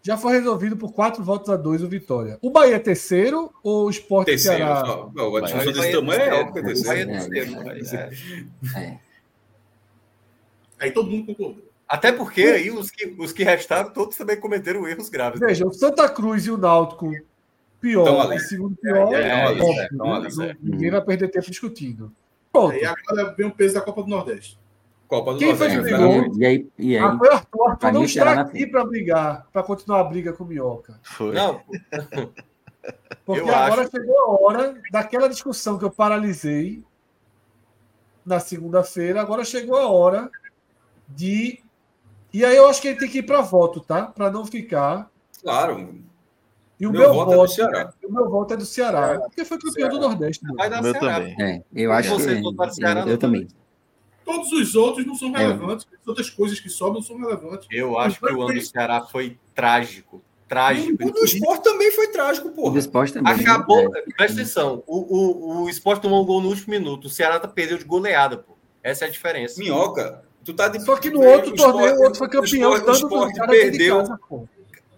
Já 0.01 0.17
foi 0.17 0.33
resolvido 0.33 0.75
por 0.77 0.91
quatro 0.93 1.23
votos 1.23 1.49
a 1.49 1.55
dois 1.55 1.81
o 1.83 1.88
Vitória. 1.88 2.38
O 2.41 2.49
Bahia 2.49 2.75
é 2.75 2.80
terceiro 2.80 3.53
ou 3.63 3.85
o 3.88 3.89
Sport 3.89 4.25
Terceiro. 4.25 4.57
Ceará? 4.57 5.07
Não, 5.13 5.35
a 5.35 5.41
discussão 5.41 5.67
é 5.67 5.69
é 5.69 5.73
terceiro. 5.73 6.05
que 6.53 6.59
é 6.59 6.61
Bahia 6.61 6.63
terceiro. 6.63 7.11
é 7.11 7.73
terceiro, 7.73 8.49
É, 8.75 8.80
é. 8.80 8.99
É. 10.83 10.85
É. 10.85 10.89
Aí 10.89 10.91
todo 10.91 11.09
mundo 11.09 11.25
concordou. 11.27 11.63
Até 11.87 12.11
porque 12.11 12.41
aí 12.43 12.71
os 12.71 12.89
que, 12.89 13.05
os 13.19 13.31
que 13.31 13.43
restaram, 13.43 13.91
todos 13.91 14.15
também 14.17 14.39
cometeram 14.39 14.87
erros 14.87 15.09
graves. 15.09 15.39
Veja, 15.39 15.65
o 15.67 15.73
Santa 15.73 16.07
Cruz 16.09 16.45
e 16.45 16.51
o 16.51 16.57
Náutico 16.57 17.11
pior, 17.79 18.05
Tão 18.05 18.21
ali. 18.21 18.37
e 18.37 18.39
segundo 18.39 18.75
pior, 18.77 19.13
É, 19.13 19.21
é, 19.21 19.23
é, 19.23 19.27
é, 19.27 19.45
ali, 19.47 19.59
não- 19.91 20.15
é. 20.43 20.57
ninguém 20.61 20.89
vai 20.89 21.01
perder 21.03 21.27
tempo 21.29 21.51
discutindo. 21.51 22.11
Pronto. 22.51 22.71
Aí 22.73 22.85
agora 22.85 23.33
vem 23.35 23.45
o 23.47 23.51
peso 23.51 23.73
da 23.75 23.81
Copa 23.81 24.01
do 24.03 24.09
Nordeste. 24.09 24.57
Copa 25.07 25.33
do 25.33 25.39
Quem 25.39 25.55
foi 25.55 25.67
Nordeste. 25.67 25.93
que 25.95 26.01
né? 26.01 26.07
brigou? 26.21 26.39
E 26.39 26.45
aí, 26.45 26.67
e 26.79 26.97
aí 26.97 27.17
foi 27.17 27.27
o 27.27 27.31
Arthur. 27.33 27.59
O 27.59 27.69
Arthur 27.69 27.91
não 27.91 28.01
o 28.01 28.05
está 28.05 28.31
aqui 28.41 28.65
para 28.65 28.85
brigar, 28.85 29.47
para 29.51 29.61
continuar 29.63 29.99
a 29.99 30.03
briga 30.05 30.33
com 30.33 30.43
o 30.45 30.47
Minhoca. 30.47 30.99
Foi. 31.03 31.33
Não, 31.35 31.61
Porque 33.25 33.41
Eu 33.41 33.55
agora 33.55 33.81
acho. 33.83 33.91
chegou 33.91 34.17
a 34.19 34.41
hora 34.41 34.81
daquela 34.91 35.29
discussão 35.29 35.77
que 35.77 35.85
eu 35.85 35.91
paralisei 35.91 36.83
na 38.25 38.39
segunda-feira. 38.39 39.21
Agora 39.21 39.43
chegou 39.45 39.77
a 39.77 39.87
hora 39.87 40.29
de. 41.09 41.59
E 42.33 42.43
aí 42.43 42.56
eu 42.56 42.67
acho 42.67 42.82
que 42.82 42.88
ele 42.88 42.98
tem 42.99 43.09
que 43.09 43.19
ir 43.19 43.23
para 43.23 43.41
voto, 43.41 43.80
tá? 43.80 44.03
Para 44.03 44.32
não 44.32 44.45
ficar. 44.45 45.09
Claro. 45.41 46.01
E 46.80 46.88
o 46.88 46.91
Meu 46.91 47.01
meu, 47.01 47.14
voto 47.14 47.33
é 47.33 47.38
do 47.38 47.48
Ceará. 47.48 47.93
o 48.03 48.11
meu 48.11 48.30
voto 48.30 48.53
é 48.53 48.57
do 48.57 48.65
Ceará, 48.65 49.19
porque 49.19 49.45
foi 49.45 49.57
campeão 49.59 49.90
do 49.90 49.99
Nordeste. 49.99 50.43
vai 50.56 50.69
dar 50.69 50.82
Meu 50.82 50.91
Ceará. 50.91 51.19
também. 51.19 51.35
É, 51.40 51.64
eu 51.75 51.91
acho 51.91 52.15
que. 52.15 52.72
Ceará, 52.73 53.01
Eu, 53.01 53.07
eu 53.09 53.17
também. 53.17 53.48
Todos 54.25 54.51
os 54.53 54.73
outros 54.75 55.06
não 55.06 55.15
são 55.15 55.35
É. 55.35 55.40
relevantes. 55.40 55.85
As 56.01 56.07
outras 56.07 56.30
coisas 56.30 56.59
que 56.59 56.69
sobram 56.69 56.95
não 56.95 57.01
são 57.01 57.17
relevantes. 57.17 57.67
Eu 57.69 57.98
acho 57.99 58.19
que 58.19 58.25
o 58.33 58.41
ano 58.41 58.53
do 58.53 58.61
Ceará 58.61 59.01
foi 59.01 59.38
trágico. 59.53 60.22
Trágico. 60.48 61.03
O 61.07 61.11
do 61.11 61.23
esporte 61.25 61.64
também 61.64 61.91
foi 61.91 62.07
trágico, 62.07 62.48
O 62.48 62.51
do 62.51 62.56
porra. 62.56 62.80
esporte 62.80 63.14
também. 63.14 63.33
Acabou. 63.33 63.80
É. 63.95 64.01
Presta 64.15 64.41
atenção. 64.41 64.83
O, 64.88 64.98
o, 65.61 65.64
o 65.64 65.69
Sport 65.69 66.01
tomou 66.01 66.22
um 66.22 66.25
gol 66.25 66.41
no 66.41 66.49
último 66.49 66.69
minuto. 66.72 67.06
O 67.06 67.09
Ceará 67.09 67.40
tá 67.40 67.48
perdeu 67.48 67.77
de 67.77 67.83
goleada, 67.85 68.38
pô. 68.38 68.53
Essa 68.82 69.06
é 69.06 69.07
a 69.07 69.11
diferença. 69.11 69.59
Minhoca. 69.59 70.23
Tu 70.43 70.53
tá 70.53 70.67
de... 70.67 70.80
Só 70.83 70.95
que 70.97 71.09
no 71.09 71.19
o 71.22 71.25
outro 71.25 71.53
esporte- 71.55 71.72
torneio, 71.72 71.95
o 71.95 72.03
outro 72.03 72.17
foi 72.19 72.27
campeão, 72.30 72.72
O 72.72 72.75
esporte, 72.75 72.83
o 72.83 72.85
dando 72.85 73.13
esporte 73.13 73.35
cara 73.39 73.51
dentro 73.51 73.72
de 73.72 73.77
perdeu, 73.77 73.97
casa, 73.99 74.19
pô. 74.27 74.47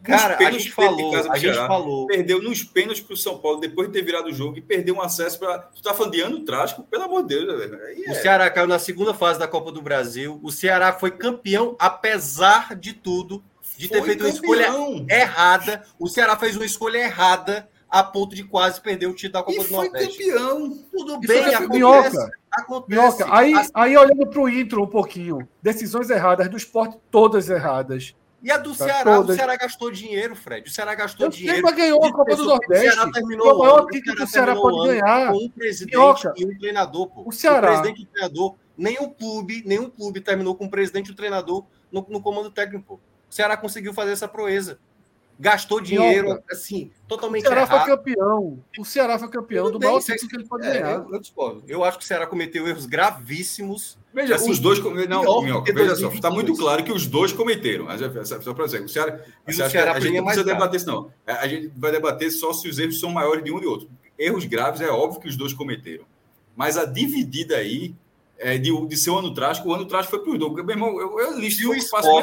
Cara, 0.03 0.37
a 0.37 0.51
gente 0.51 0.71
falou, 0.71 1.11
casa 1.11 1.31
a 1.31 1.35
gente 1.37 1.53
Ceará. 1.53 1.67
falou. 1.67 2.05
perdeu 2.05 2.39
nos 2.39 2.63
pênaltis 2.63 3.01
pro 3.01 3.17
São 3.17 3.39
Paulo 3.39 3.59
depois 3.59 3.87
de 3.87 3.93
ter 3.93 4.03
virado 4.05 4.27
o 4.27 4.31
jogo 4.33 4.55
e 4.57 4.61
perdeu 4.61 4.93
um 4.95 5.01
acesso 5.01 5.39
para. 5.39 5.57
Tu 5.57 5.81
tá 5.81 5.95
falando 5.95 6.11
de 6.13 6.21
ano 6.21 6.39
trágico? 6.45 6.83
Pelo 6.83 7.03
amor 7.05 7.23
de 7.23 7.29
Deus, 7.29 7.71
O 8.07 8.11
é. 8.11 8.13
Ceará 8.13 8.47
caiu 8.51 8.67
na 8.67 8.77
segunda 8.77 9.15
fase 9.15 9.39
da 9.39 9.47
Copa 9.47 9.71
do 9.71 9.81
Brasil. 9.81 10.39
O 10.43 10.51
Ceará 10.51 10.93
foi 10.93 11.09
campeão, 11.09 11.75
apesar 11.79 12.75
de 12.75 12.93
tudo, 12.93 13.43
de 13.77 13.87
ter 13.89 13.97
Foi 13.97 14.07
feito 14.09 14.21
uma 14.25 14.29
escolha 14.29 14.65
campeão. 14.67 15.05
errada. 15.09 15.83
O 15.99 16.07
Ceará 16.07 16.37
fez 16.37 16.55
uma 16.55 16.65
escolha 16.65 16.99
errada 16.99 17.67
a 17.89 18.03
ponto 18.03 18.35
de 18.35 18.43
quase 18.43 18.81
perder 18.81 19.07
o 19.07 19.13
título 19.13 19.33
da 19.33 19.43
Copa 19.43 19.53
E 19.53 19.57
do 19.59 19.63
foi 19.65 19.87
Nordeste. 19.89 20.17
campeão. 20.25 20.69
Tudo 20.91 21.11
Isso 21.19 21.27
bem, 21.27 21.37
é 21.43 21.55
acontece. 21.55 21.67
minhoca. 21.69 22.31
acontece. 22.51 22.99
Minhoca, 23.01 23.27
aí, 23.35 23.53
As- 23.53 23.71
aí 23.73 23.97
olhando 23.97 24.27
para 24.27 24.41
o 24.41 24.49
intro 24.49 24.83
um 24.83 24.87
pouquinho, 24.87 25.47
decisões 25.61 26.09
erradas 26.09 26.49
do 26.49 26.57
esporte, 26.57 26.97
todas 27.11 27.49
erradas. 27.49 28.15
E 28.43 28.51
a 28.51 28.57
do 28.57 28.75
Tá 28.75 28.85
Ceará, 28.85 29.15
todas. 29.15 29.35
o 29.35 29.37
Ceará 29.39 29.55
gastou 29.55 29.89
dinheiro, 29.89 30.35
Fred. 30.35 30.69
O 30.69 30.71
Ceará 30.71 30.93
gastou 30.93 31.25
Eu 31.27 31.31
dinheiro. 31.31 31.61
mas 31.63 31.75
ganhou 31.75 32.05
a 32.05 32.11
Copa 32.13 32.35
do 32.35 32.43
O 32.43 32.45
Nordeste. 32.45 32.91
Ceará 32.91 33.11
terminou 33.11 33.47
o 33.47 33.55
o 33.55 33.57
maior 33.59 33.85
título 33.87 34.15
que 34.17 34.23
o 34.23 34.27
Ceará 34.27 34.53
Ceará 34.53 34.61
terminou 34.61 34.71
pode 34.77 34.89
o 34.89 35.01
ganhar. 35.01 35.31
Com 35.31 35.37
um 35.45 35.49
presidente 35.49 35.95
Minhoca. 35.97 36.33
e 36.37 36.45
um 36.45 36.57
treinador, 36.59 37.07
pô. 37.07 37.23
O 37.25 37.31
Ceará. 37.31 37.67
presidente 37.69 38.01
e 38.01 38.03
o 38.03 38.07
treinador. 38.07 38.55
Nenhum 38.77 39.09
clube, 39.09 39.63
nenhum 39.65 39.89
clube 39.89 40.21
terminou 40.21 40.53
com 40.53 40.65
um 40.65 40.69
presidente 40.69 41.07
e 41.07 41.11
um 41.11 41.15
treinador 41.15 41.65
no, 41.91 42.05
no 42.07 42.21
comando 42.21 42.51
técnico. 42.51 42.99
O 43.29 43.33
Ceará 43.33 43.57
conseguiu 43.57 43.93
fazer 43.95 44.11
essa 44.11 44.27
proeza. 44.27 44.77
Gastou 45.37 45.81
dinheiro, 45.81 46.41
assim, 46.49 46.91
O 47.03 47.07
totalmente 47.09 47.43
Ceará 47.43 47.67
foi 47.67 47.75
errado. 47.75 47.87
campeão. 47.87 48.63
O 48.79 48.85
Ceará 48.85 49.19
foi 49.19 49.27
campeão 49.27 49.65
Tudo 49.65 49.79
do 49.79 49.85
maior 49.85 50.01
título 50.01 50.29
que 50.29 50.35
ele 50.37 50.45
pode 50.45 50.65
É, 50.65 50.73
ganhar. 50.73 50.91
eu, 50.93 51.13
eu 51.13 51.19
discordo. 51.19 51.63
Eu 51.67 51.83
acho 51.83 51.97
que 51.97 52.05
o 52.05 52.07
Ceará 52.07 52.25
cometeu 52.25 52.65
erros 52.67 52.85
gravíssimos. 52.85 53.97
Veja, 54.13 54.35
Assim, 54.35 54.49
os 54.49 54.59
dois. 54.59 54.79
Não, 54.79 55.41
Minhoca, 55.43 55.73
veja 55.73 55.95
só, 55.95 56.07
2022. 56.07 56.13
está 56.15 56.31
muito 56.31 56.55
claro 56.55 56.83
que 56.85 56.91
os 56.93 57.05
dois 57.05 57.33
cometeram. 57.33 57.83
Mas, 57.85 58.01
é, 58.01 58.23
Só 58.23 58.53
para 58.53 58.65
dizer, 58.65 58.81
o 58.81 58.87
Ceará. 58.87 59.19
O 59.45 59.51
Ceará 59.51 59.91
a 59.91 59.99
gente 59.99 60.03
ganha 60.09 60.21
não 60.21 60.25
precisa 60.27 60.43
grave. 60.45 60.59
debater 60.59 60.77
isso, 60.77 60.87
não. 60.87 61.11
É, 61.27 61.33
A 61.33 61.47
gente 61.47 61.67
vai 61.75 61.91
debater 61.91 62.31
só 62.31 62.53
se 62.53 62.69
os 62.69 62.79
erros 62.79 62.97
são 62.99 63.09
maiores 63.11 63.43
de 63.43 63.51
um 63.51 63.59
e 63.61 63.65
outro. 63.65 63.89
Erros 64.17 64.45
graves 64.45 64.79
é 64.79 64.89
óbvio 64.89 65.19
que 65.19 65.27
os 65.27 65.35
dois 65.35 65.51
cometeram. 65.53 66.05
Mas 66.55 66.77
a 66.77 66.85
dividida 66.85 67.57
aí 67.57 67.93
é 68.37 68.57
de, 68.57 68.87
de 68.87 68.97
ser 68.97 69.09
um 69.11 69.17
ano 69.19 69.33
trágico, 69.33 69.69
o 69.69 69.73
ano 69.73 69.85
trágico 69.85 70.11
foi 70.11 70.19
para 70.23 70.31
os. 70.31 70.49
Porque, 70.49 70.63
meu 70.63 70.75
irmão, 70.75 70.99
eu, 70.99 71.19
eu 71.19 71.39
listo 71.39 71.59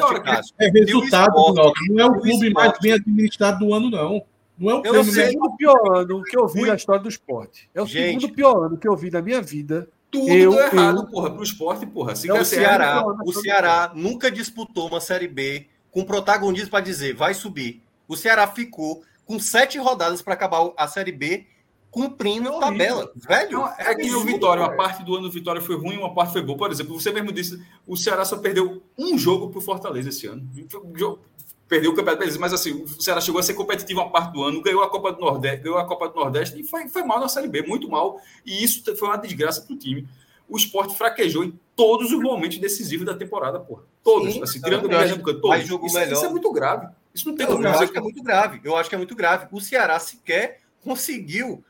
o 0.03 0.05
hora 0.05 0.19
que- 0.19 0.25
Cássio? 0.31 0.53
É 0.59 0.69
resultado, 0.69 1.33
esporte. 1.37 1.89
Não 1.91 1.99
é 1.99 2.05
o 2.05 2.11
o 2.11 2.21
clube 2.21 2.53
mais 2.53 2.67
esporte. 2.67 2.81
bem 2.81 2.91
administrado 2.93 3.65
do 3.65 3.73
ano, 3.73 3.89
não. 3.89 4.23
Não 4.57 4.69
é 4.69 4.73
o 4.75 4.77
Eu 4.77 4.81
prêmio 4.93 5.03
sei. 5.05 5.23
É 5.23 5.25
o 5.25 5.29
melhor. 5.29 5.31
segundo 5.31 5.57
pior 5.57 5.97
ano 5.97 6.23
que 6.23 6.37
eu 6.37 6.47
vi 6.47 6.61
na 6.61 6.75
história 6.75 7.01
do 7.01 7.09
esporte. 7.09 7.69
É 7.73 7.81
o 7.81 7.85
Gente. 7.85 8.19
segundo 8.21 8.33
pior 8.35 8.65
ano 8.65 8.77
que 8.77 8.87
eu 8.87 8.95
vi 8.95 9.09
na 9.09 9.21
minha 9.21 9.41
vida. 9.41 9.89
Tudo 10.11 10.29
Eu- 10.29 10.51
deu 10.51 10.59
errado, 10.61 10.97
eu- 10.99 11.07
porra, 11.07 11.31
para 11.31 11.39
o 11.39 11.43
esporte, 11.43 11.85
porra. 11.87 12.15
Se 12.15 12.29
É 12.29 12.33
o 12.33 12.45
Ceará, 12.45 12.85
errado, 12.85 13.15
o 13.25 13.33
Ceará 13.33 13.91
nunca 13.95 14.29
disputou 14.29 14.87
uma 14.87 15.01
Série 15.01 15.27
B 15.27 15.65
com 15.89 16.03
protagonismo 16.05 16.69
para 16.69 16.83
dizer 16.83 17.15
vai 17.15 17.33
subir. 17.33 17.81
O 18.07 18.15
Ceará 18.15 18.45
ficou 18.47 19.01
com 19.25 19.39
sete 19.39 19.79
rodadas 19.79 20.21
para 20.21 20.35
acabar 20.35 20.69
a 20.77 20.87
Série 20.87 21.11
B 21.11 21.47
cumprindo 21.93 22.49
É 22.49 22.51
tua 22.51 22.71
Velho, 23.15 23.59
Não, 23.59 23.67
é 23.77 23.93
que 23.93 24.11
o 24.15 24.21
Vitória, 24.21 24.63
uma 24.63 24.75
parte 24.75 25.03
do 25.03 25.13
ano 25.13 25.27
do 25.27 25.31
Vitória 25.31 25.61
foi 25.61 25.77
ruim, 25.77 25.95
uma 25.95 26.11
parte 26.11 26.33
foi 26.33 26.41
boa. 26.41 26.57
Por 26.57 26.71
exemplo, 26.71 26.99
você 26.99 27.11
mesmo 27.11 27.31
disse, 27.31 27.63
o 27.85 27.95
Ceará 27.95 28.25
só 28.25 28.35
perdeu 28.37 28.81
um 28.97 29.15
jogo 29.15 29.49
pro 29.51 29.61
Fortaleza 29.61 30.09
esse 30.09 30.25
ano. 30.25 30.49
O 30.73 31.19
Perdeu 31.67 31.91
o 31.91 31.95
Campeonato 31.95 32.17
Brasileiro, 32.17 32.41
mas 32.41 32.53
assim, 32.53 32.83
o 32.83 33.01
Ceará 33.01 33.21
chegou 33.21 33.39
a 33.39 33.43
ser 33.43 33.53
competitivo 33.53 34.01
uma 34.01 34.09
parte 34.11 34.33
do 34.33 34.43
ano, 34.43 34.61
ganhou 34.61 34.83
a 34.83 34.89
Copa 34.89 35.13
do 35.13 35.21
Nordeste, 35.21 35.63
ganhou 35.63 35.77
a 35.77 35.85
Copa 35.85 36.09
do 36.09 36.15
Nordeste 36.15 36.59
e 36.59 36.63
foi, 36.63 36.87
foi 36.89 37.03
mal 37.03 37.19
na 37.19 37.29
Série 37.29 37.47
B, 37.47 37.61
muito 37.61 37.87
mal. 37.89 38.19
E 38.45 38.63
isso 38.63 38.83
foi 38.97 39.07
uma 39.07 39.17
desgraça 39.17 39.61
pro 39.61 39.75
time. 39.75 40.07
O 40.49 40.57
esporte 40.57 40.95
fraquejou 40.95 41.43
em 41.43 41.57
todos 41.75 42.11
os 42.11 42.19
momentos 42.19 42.57
decisivos 42.57 43.05
da 43.05 43.15
temporada, 43.15 43.59
porra. 43.59 43.83
Todos, 44.03 44.33
Sim, 44.33 44.43
assim, 44.43 44.61
tirando 44.61 44.85
o 44.85 44.89
Pernambucano, 44.89 45.41
todos. 45.41 45.65
jogo 45.65 45.85
Isso, 45.85 45.95
melhor. 45.95 46.13
isso 46.13 46.25
é 46.25 46.29
muito 46.29 46.51
grave. 46.51 46.87
Isso 47.13 47.29
não 47.29 47.35
tem 47.35 47.45
Eu, 47.45 47.53
como 47.53 47.65
eu 47.65 47.71
acho 47.71 47.91
que 47.91 47.97
é 47.97 48.01
muito 48.01 48.23
grave. 48.23 48.61
Eu 48.63 48.75
acho 48.75 48.89
que 48.89 48.95
é 48.95 48.97
muito 48.97 49.15
grave. 49.15 49.47
O 49.51 49.61
Ceará 49.61 49.99
sequer 49.99 50.59
conseguiu 50.83 51.63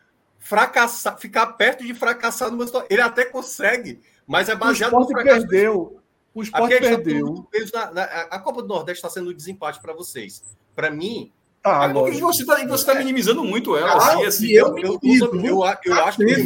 fracassar, 0.43 1.17
ficar 1.17 1.47
perto 1.53 1.83
de 1.83 1.93
fracassar 1.93 2.51
numa 2.51 2.65
situação. 2.65 2.87
Ele 2.91 3.01
até 3.01 3.25
consegue, 3.25 3.99
mas 4.27 4.49
é 4.49 4.53
O 4.53 4.57
baseado 4.57 4.91
no 4.91 4.99
esporte 5.01 5.13
fracasso. 5.23 5.47
perdeu. 5.47 5.99
O 6.35 6.43
esporte 6.43 6.73
tá 6.75 6.79
perdeu. 6.81 7.47
na- 7.73 7.91
na- 7.91 8.03
a 8.03 8.39
Copa 8.39 8.61
do 8.61 8.67
Nordeste 8.67 8.97
está 8.99 9.09
sendo 9.09 9.29
um 9.31 9.33
desempate 9.33 9.81
para 9.81 9.93
vocês. 9.93 10.43
Para 10.75 10.91
mim, 10.91 11.31
Tá, 11.61 11.87
E 11.87 11.93
lógico. 11.93 12.27
você 12.27 12.41
está 12.41 12.67
você 12.67 12.85
tá 12.85 12.95
minimizando 12.95 13.41
muito 13.41 13.77
ela. 13.77 13.93
Ah, 13.93 13.97
assim, 14.15 14.25
assim, 14.25 14.47
eu 14.49 14.77
eu, 14.79 14.99
eu, 15.01 15.39
eu, 15.45 15.63
acho 15.63 15.79
que 15.81 15.89
o 15.89 15.93
Eu 16.29 16.43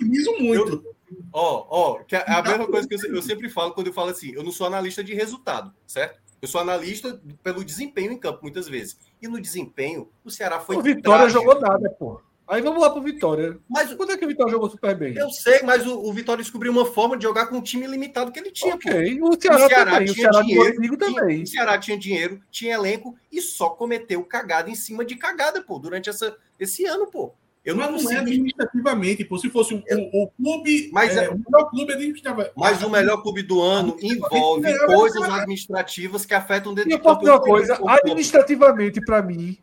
minimizo 0.00 0.32
muito. 0.40 0.82
ó, 1.30 1.66
ó, 1.68 1.98
que 2.04 2.16
é 2.16 2.24
a 2.26 2.42
mesma 2.42 2.66
coisa 2.66 2.88
que 2.88 2.94
eu, 2.94 3.14
eu 3.16 3.20
sempre 3.20 3.50
falo 3.50 3.72
quando 3.74 3.88
eu 3.88 3.92
falo 3.92 4.08
assim, 4.08 4.32
eu 4.34 4.42
não 4.42 4.50
sou 4.50 4.66
analista 4.66 5.04
de 5.04 5.12
resultado, 5.12 5.70
certo? 5.86 6.18
Eu 6.40 6.48
sou 6.48 6.62
analista 6.62 7.20
pelo 7.42 7.62
desempenho 7.62 8.10
em 8.12 8.16
campo, 8.18 8.38
muitas 8.40 8.66
vezes. 8.66 8.96
E 9.20 9.28
no 9.28 9.38
desempenho, 9.38 10.08
o 10.24 10.30
Ceará 10.30 10.58
foi 10.58 10.76
O 10.76 10.80
Vitória 10.82 11.26
trágico. 11.26 11.42
jogou 11.44 11.60
nada, 11.60 11.90
pô. 11.98 12.22
Aí 12.46 12.60
vamos 12.60 12.82
lá 12.82 12.90
pro 12.90 13.00
Vitória. 13.00 13.56
Mas 13.68 13.94
Quando 13.94 14.12
é 14.12 14.16
que 14.18 14.24
o 14.24 14.28
Vitória 14.28 14.52
jogou 14.52 14.68
super 14.68 14.94
bem? 14.94 15.16
eu 15.16 15.30
sei, 15.30 15.62
mas 15.62 15.86
o, 15.86 15.98
o 15.98 16.12
Vitória 16.12 16.42
descobriu 16.42 16.70
uma 16.70 16.84
forma 16.84 17.16
de 17.16 17.22
jogar 17.22 17.46
com 17.46 17.56
um 17.56 17.62
time 17.62 17.86
limitado 17.86 18.30
que 18.30 18.38
ele 18.38 18.50
tinha, 18.50 18.76
pô. 18.76 18.88
Ok, 18.90 19.18
o 19.22 19.40
Ceará, 19.40 19.64
O 19.64 19.68
Ceará 19.68 19.90
também. 19.92 20.10
O 20.10 20.14
tinha 20.14 20.14
Ceará 20.30 20.38
do 20.40 20.46
dinheiro, 20.46 20.74
tinha- 20.80 20.98
também. 20.98 21.42
O 21.42 21.46
Ceará 21.46 21.78
tinha 21.78 21.98
dinheiro, 21.98 22.40
tinha 22.50 22.74
elenco 22.74 23.16
e 23.32 23.40
só 23.40 23.70
cometeu 23.70 24.22
cagada 24.24 24.68
em 24.68 24.74
cima 24.74 25.04
de 25.06 25.16
cagada, 25.16 25.62
pô, 25.62 25.78
durante 25.78 26.10
essa, 26.10 26.36
esse 26.60 26.84
ano, 26.84 27.06
pô. 27.06 27.32
Eu 27.64 27.74
não 27.74 27.90
Mas 27.90 27.90
não 27.92 27.98
é 27.98 28.02
consigo. 28.16 28.20
administrativamente, 28.20 29.24
pô. 29.24 29.38
Se 29.38 29.48
fosse 29.48 29.72
o, 29.72 29.78
o, 29.78 30.24
o 30.24 30.30
clube. 30.32 30.90
Mas 30.92 31.16
é, 31.16 31.24
é- 31.24 31.30
o 31.30 31.38
melhor 31.38 31.70
clube 31.70 31.94
administrativamente. 31.94 32.52
Mas 32.54 32.82
o 32.82 32.90
melhor 32.90 33.22
clube 33.22 33.42
do 33.42 33.62
ano 33.62 33.96
envolve 34.02 34.68
É, 34.68 34.86
coisas 34.86 35.22
é, 35.22 35.26
é. 35.28 35.30
administrativas 35.32 36.26
que 36.26 36.34
afetam 36.34 36.74
dentro 36.74 36.90
E 36.90 36.92
eu 36.92 36.98
posso 37.00 37.20
dizer 37.20 37.30
uma 37.30 37.40
coisa, 37.40 37.78
administrativamente, 37.82 39.00
pra 39.00 39.22
mim, 39.22 39.56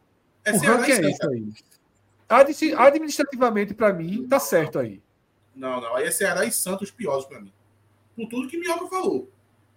É 0.44 0.52
o 0.52 0.60
Ceará 0.60 0.78
ranking 0.78 0.92
é 0.94 1.12
isso 1.12 1.30
aí. 1.30 1.44
Admi- 2.32 2.74
Administrativamente, 2.76 3.74
pra 3.74 3.92
mim, 3.94 4.28
tá 4.28 4.40
certo 4.40 4.80
aí. 4.80 5.02
Não, 5.56 5.82
não. 5.82 5.96
Aí 5.96 6.06
é 6.06 6.12
Ceará 6.12 6.46
e 6.46 6.52
Santos 6.52 6.90
os 6.90 6.96
piores 6.96 7.26
pra 7.26 7.40
mim. 7.40 7.52
Por 8.16 8.28
tudo 8.28 8.48
que 8.48 8.58
Minhoca 8.58 8.88
falou. 8.88 9.30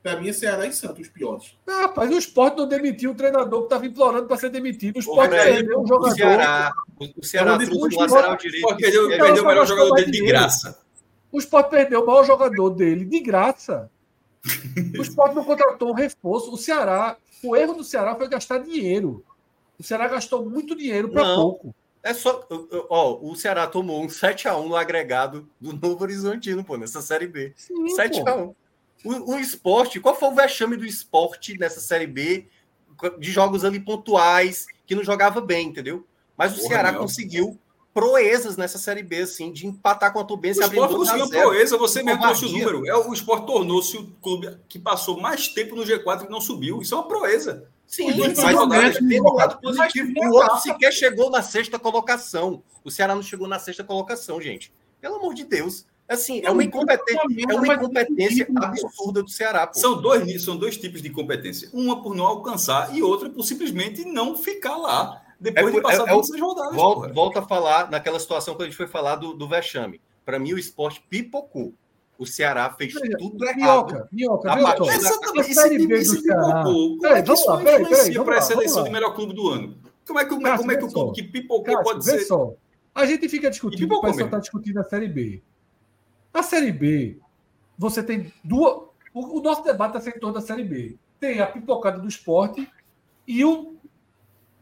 Pra 0.03 0.21
mim 0.21 0.29
é 0.29 0.33
Ceará 0.33 0.67
e 0.67 0.73
Santos 0.73 1.01
os 1.01 1.09
piores. 1.09 1.57
Ah, 1.67 1.83
rapaz, 1.83 2.11
o 2.11 2.19
esporte 2.19 2.59
não 2.59 2.69
demitiu 2.69 3.13
o 3.13 3.15
treinador 3.15 3.61
que 3.61 3.67
estava 3.67 3.87
implorando 3.87 4.27
para 4.27 4.37
ser 4.37 4.51
demitido. 4.51 4.97
O 4.97 4.99
esporte 5.01 5.31
perdeu 5.31 5.79
um 5.79 5.83
O 5.83 5.87
jogador. 5.87 6.15
Ceará, 6.15 6.73
o- 7.01 7.21
o 7.21 7.25
Ceará 7.25 7.51
Eu 7.53 7.57
vou 7.59 7.67
trouxe 7.67 7.97
o 7.97 7.99
o 7.99 8.01
lateral 8.03 8.37
direito. 8.37 8.63
Pô, 8.69 8.77
perdeu, 8.77 9.07
Então, 9.07 9.27
perdeu 9.27 9.43
o 9.43 9.47
melhor 9.47 9.67
jogador 9.67 9.95
dele 9.95 10.11
de 10.11 10.27
graça. 10.27 10.79
O 11.33 11.39
esporte 11.39 11.71
perdeu 11.71 12.03
o 12.03 12.07
maior 12.07 12.25
jogador 12.25 12.71
dele 12.71 13.05
de 13.05 13.21
graça. 13.21 13.91
O 14.99 15.03
esporte 15.03 15.35
não 15.35 15.45
contratou 15.45 15.91
um 15.91 15.95
reforço. 15.95 16.53
O 16.53 16.57
Ceará, 16.59 17.17
o 17.43 17.57
erro 17.57 17.73
do 17.75 17.83
Ceará 17.83 18.15
foi 18.15 18.29
gastar 18.29 18.59
dinheiro. 18.59 19.25
O 19.79 19.83
Ceará 19.83 20.07
gastou 20.07 20.49
muito 20.49 20.77
dinheiro 20.77 21.09
para 21.09 21.35
pouco. 21.35 21.75
É 22.05 22.13
só. 22.13 22.47
Ó, 22.91 23.19
o 23.23 23.35
Ceará 23.35 23.67
tomou 23.67 24.05
um 24.05 24.09
7x1 24.09 24.69
no 24.69 24.77
agregado 24.77 25.49
do 25.59 25.73
Novo 25.73 26.05
Horizontino, 26.05 26.63
pô, 26.63 26.77
nessa 26.77 27.01
Série 27.01 27.27
B. 27.27 27.55
Sim, 27.57 27.75
pô. 27.75 27.97
7x1. 27.97 28.55
O, 29.05 29.33
o 29.33 29.39
esporte, 29.39 29.99
qual 29.99 30.15
foi 30.15 30.29
o 30.29 30.35
vexame 30.35 30.77
do 30.77 30.85
esporte 30.85 31.59
nessa 31.59 31.81
Série 31.81 32.07
B 32.07 32.47
de 33.19 33.31
jogos 33.31 33.65
ali 33.65 33.81
pontuais, 33.81 34.67
que 34.87 34.95
não 34.95 35.03
jogava 35.03 35.41
bem, 35.41 35.69
entendeu? 35.69 36.07
Mas 36.37 36.53
o 36.53 36.57
Porra, 36.57 36.69
Ceará 36.69 36.93
meu. 36.93 37.01
conseguiu 37.01 37.59
proezas 37.93 38.57
nessa 38.57 38.77
Série 38.77 39.03
B, 39.03 39.21
assim, 39.23 39.53
de 39.53 39.67
empatar 39.67 40.13
com 40.13 40.19
a 40.19 40.23
O 40.23 40.27
Tubense 40.27 40.61
esporte 40.61 40.95
conseguiu 40.95 41.29
proeza, 41.29 41.79
você 41.79 42.03
mesmo 42.03 42.21
trouxe 42.21 42.45
o 42.45 42.49
número. 42.49 42.87
É, 42.87 42.97
o 42.97 43.13
esporte 43.15 43.47
tornou-se 43.47 43.97
o 43.97 44.07
clube 44.21 44.59
que 44.69 44.79
passou 44.79 45.21
mais 45.21 45.49
tempo 45.49 45.75
no 45.75 45.85
G4 45.85 46.27
e 46.27 46.31
não 46.31 46.41
subiu. 46.41 46.83
Isso 46.83 46.95
é 46.95 46.99
uma 46.99 47.09
proeza. 47.09 47.69
Sim, 47.87 48.11
Os 48.11 48.17
dois 48.17 48.39
mas 48.39 48.55
rodadas, 48.55 48.99
tem 48.99 49.21
um 49.21 49.33
lado 49.33 49.61
positivo. 49.61 50.13
O 50.17 50.35
outro 50.35 50.59
sequer 50.59 50.93
chegou 50.93 51.31
na 51.31 51.43
sexta 51.43 51.79
colocação. 51.79 52.63
O 52.83 52.91
Ceará 52.91 53.15
não 53.15 53.23
chegou 53.23 53.47
na 53.47 53.59
sexta 53.59 53.85
colocação, 53.85 54.41
gente. 54.41 54.73
Pelo 55.01 55.17
amor 55.17 55.35
de 55.35 55.45
Deus. 55.45 55.87
Assim, 56.07 56.43
é 56.45 56.51
uma 56.51 56.63
incompetência, 56.63 57.21
é 57.49 57.55
uma 57.55 57.75
incompetência 57.75 58.47
absurda 58.57 59.23
do 59.23 59.31
Ceará, 59.31 59.67
pô. 59.67 59.79
São 59.79 60.01
dois, 60.01 60.43
são 60.43 60.57
dois 60.57 60.77
tipos 60.77 61.01
de 61.01 61.09
competência. 61.09 61.71
Uma 61.73 62.03
por 62.03 62.15
não 62.15 62.27
alcançar 62.27 62.95
e 62.95 63.03
outra 63.03 63.31
por 63.31 63.43
simplesmente 63.43 64.05
não 64.05 64.37
ficar 64.37 64.77
lá 64.77 65.23
depois 65.41 65.75
É 65.75 65.77
de 65.77 65.83
passar 65.83 66.09
é- 66.09 66.11
é 66.11 66.41
rodadas. 66.41 66.75
Volta, 66.75 67.13
volta 67.13 67.39
a 67.41 67.43
falar 67.43 67.91
naquela 67.91 68.19
situação 68.19 68.55
que 68.55 68.63
a 68.63 68.67
gente 68.67 68.77
foi 68.77 68.87
falar 68.87 69.17
do, 69.17 69.35
do 69.35 69.49
vexame. 69.49 70.01
Para 70.25 70.39
mim, 70.39 70.53
o 70.53 70.59
esporte 70.59 71.05
pipocou. 71.09 71.75
O 72.17 72.25
Ceará 72.27 72.71
fez 72.71 72.95
tudo 73.19 73.45
errado. 73.45 73.57
Minhoca, 73.59 74.09
minhoca, 74.13 74.53
A 74.53 74.57
da- 74.57 74.95
Exatamente. 74.95 75.41
Esse 75.51 75.55
Série 75.55 75.79
time 75.79 75.99
do 75.99 76.05
se 76.05 76.23
pipocou. 76.23 76.97
Como 76.99 77.07
é 77.07 77.23
que 77.23 77.33
isso 77.33 77.47
lá, 77.51 77.57
não 77.57 77.65
peraí, 77.65 77.83
influencia 77.83 78.25
para 78.25 78.39
a 78.39 78.43
seleção 78.43 78.85
de 78.85 78.91
melhor 78.91 79.15
clube 79.15 79.35
do 79.35 79.49
ano? 79.49 79.77
Como 80.07 80.19
é 80.19 80.25
que, 80.25 80.35
é, 80.35 80.39
Cássio, 80.41 80.59
como 80.59 80.73
é 80.73 80.77
que 80.77 80.85
o 80.85 80.93
clube 80.93 81.13
que 81.13 81.23
pipocou 81.25 81.65
Cássio, 81.65 81.83
pode 81.83 82.05
ser? 82.05 82.21
só. 82.21 82.55
A 82.95 83.07
gente 83.07 83.29
fica 83.29 83.51
discutindo, 83.51 83.93
o 83.93 84.01
pessoal 84.01 84.27
está 84.27 84.39
discutindo 84.39 84.79
a 84.79 84.85
Série 84.85 85.09
B. 85.09 85.43
A 86.33 86.43
Série 86.43 86.71
B, 86.71 87.19
você 87.77 88.03
tem 88.03 88.33
duas. 88.45 88.85
O, 89.13 89.39
o 89.39 89.43
nosso 89.43 89.65
debate 89.65 89.97
está 89.97 90.11
em 90.11 90.21
torno 90.21 90.35
da 90.35 90.41
Série 90.41 90.63
B. 90.65 90.97
Tem 91.19 91.41
a 91.41 91.47
pipocada 91.47 91.99
do 91.99 92.07
esporte 92.07 92.69
e 93.27 93.45
o, 93.45 93.75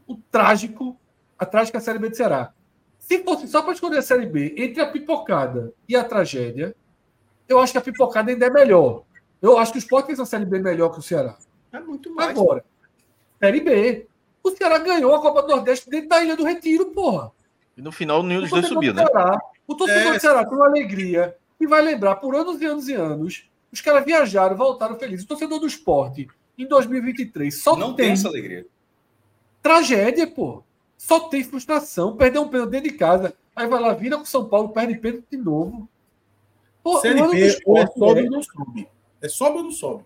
o 0.07 0.15
trágico, 0.31 0.97
a 1.37 1.45
trágica 1.45 1.79
Série 1.79 1.99
B 1.99 2.09
de 2.09 2.17
Ceará. 2.17 2.51
Se 2.97 3.21
fosse 3.23 3.47
só 3.47 3.61
para 3.61 3.73
escolher 3.73 3.97
a 3.97 4.01
Série 4.01 4.25
B 4.25 4.55
entre 4.57 4.81
a 4.81 4.87
pipocada 4.89 5.73
e 5.87 5.95
a 5.95 6.03
tragédia, 6.03 6.75
eu 7.47 7.59
acho 7.59 7.71
que 7.71 7.77
a 7.77 7.81
pipocada 7.81 8.31
ainda 8.31 8.45
é 8.45 8.49
melhor. 8.49 9.03
Eu 9.41 9.57
acho 9.57 9.71
que 9.73 9.77
o 9.77 9.79
esporte 9.79 10.07
fez 10.07 10.19
uma 10.19 10.25
Série 10.25 10.45
B 10.45 10.59
melhor 10.59 10.89
que 10.89 10.99
o 10.99 11.01
Ceará. 11.01 11.37
É 11.71 11.79
muito 11.79 12.13
mais. 12.13 12.29
Agora, 12.29 12.63
Série 13.39 13.61
B. 13.61 14.07
O 14.43 14.51
Ceará 14.51 14.77
ganhou 14.77 15.13
a 15.15 15.21
Copa 15.21 15.41
do 15.41 15.49
Nordeste 15.49 15.89
dentro 15.89 16.09
da 16.09 16.23
Ilha 16.23 16.35
do 16.35 16.43
Retiro, 16.43 16.87
porra. 16.87 17.31
E 17.77 17.81
no 17.81 17.91
final 17.91 18.21
nenhum 18.23 18.41
dos 18.41 18.51
O 18.51 18.55
dois 18.55 18.67
subiu, 18.67 18.93
do 18.93 18.97
né? 18.97 19.05
Ceará, 19.05 19.39
o 19.67 19.75
torcedor 19.75 20.13
É. 20.13 20.13
do 20.13 20.19
Ceará 20.21 20.45
tem 20.45 20.55
uma 20.57 20.67
alegria 20.67 21.35
e 21.59 21.65
vai 21.67 21.81
lembrar 21.81 22.15
por 22.17 22.35
anos 22.35 22.61
e 22.61 22.65
anos 22.65 22.87
e 22.87 22.93
anos. 22.93 23.49
Os 23.71 23.81
caras 23.81 24.05
viajaram, 24.05 24.55
voltaram 24.55 24.97
felizes. 24.97 25.25
O 25.25 25.27
torcedor 25.27 25.59
do 25.59 25.65
esporte, 25.67 26.27
em 26.57 26.67
2023, 26.67 27.55
só 27.61 27.75
Não 27.75 27.93
tem 27.95 28.05
tem 28.05 28.13
essa 28.13 28.27
alegria. 28.27 28.65
tragédia, 29.61 30.27
pô. 30.27 30.63
Só 30.97 31.19
tem 31.21 31.43
frustração. 31.43 32.15
Perdeu 32.15 32.43
um 32.43 32.47
pênalti 32.47 32.69
dentro 32.69 32.91
de 32.91 32.97
casa. 32.97 33.33
Aí 33.55 33.67
vai 33.67 33.79
lá, 33.79 33.93
vira 33.93 34.17
com 34.17 34.25
São 34.25 34.45
Paulo, 34.45 34.69
perde 34.69 34.95
pênalti 34.95 35.25
de 35.31 35.37
novo. 35.37 35.87
Pô, 36.83 36.99
ou 37.65 37.77
é 37.77 37.87
sobe 37.87 38.19
é- 38.19 38.23
ou 38.25 38.29
não 38.31 38.43
sobe. 38.43 38.87
É 39.21 39.29
sobe 39.29 39.57
ou 39.57 39.63
não 39.63 39.71
sobe. 39.71 40.05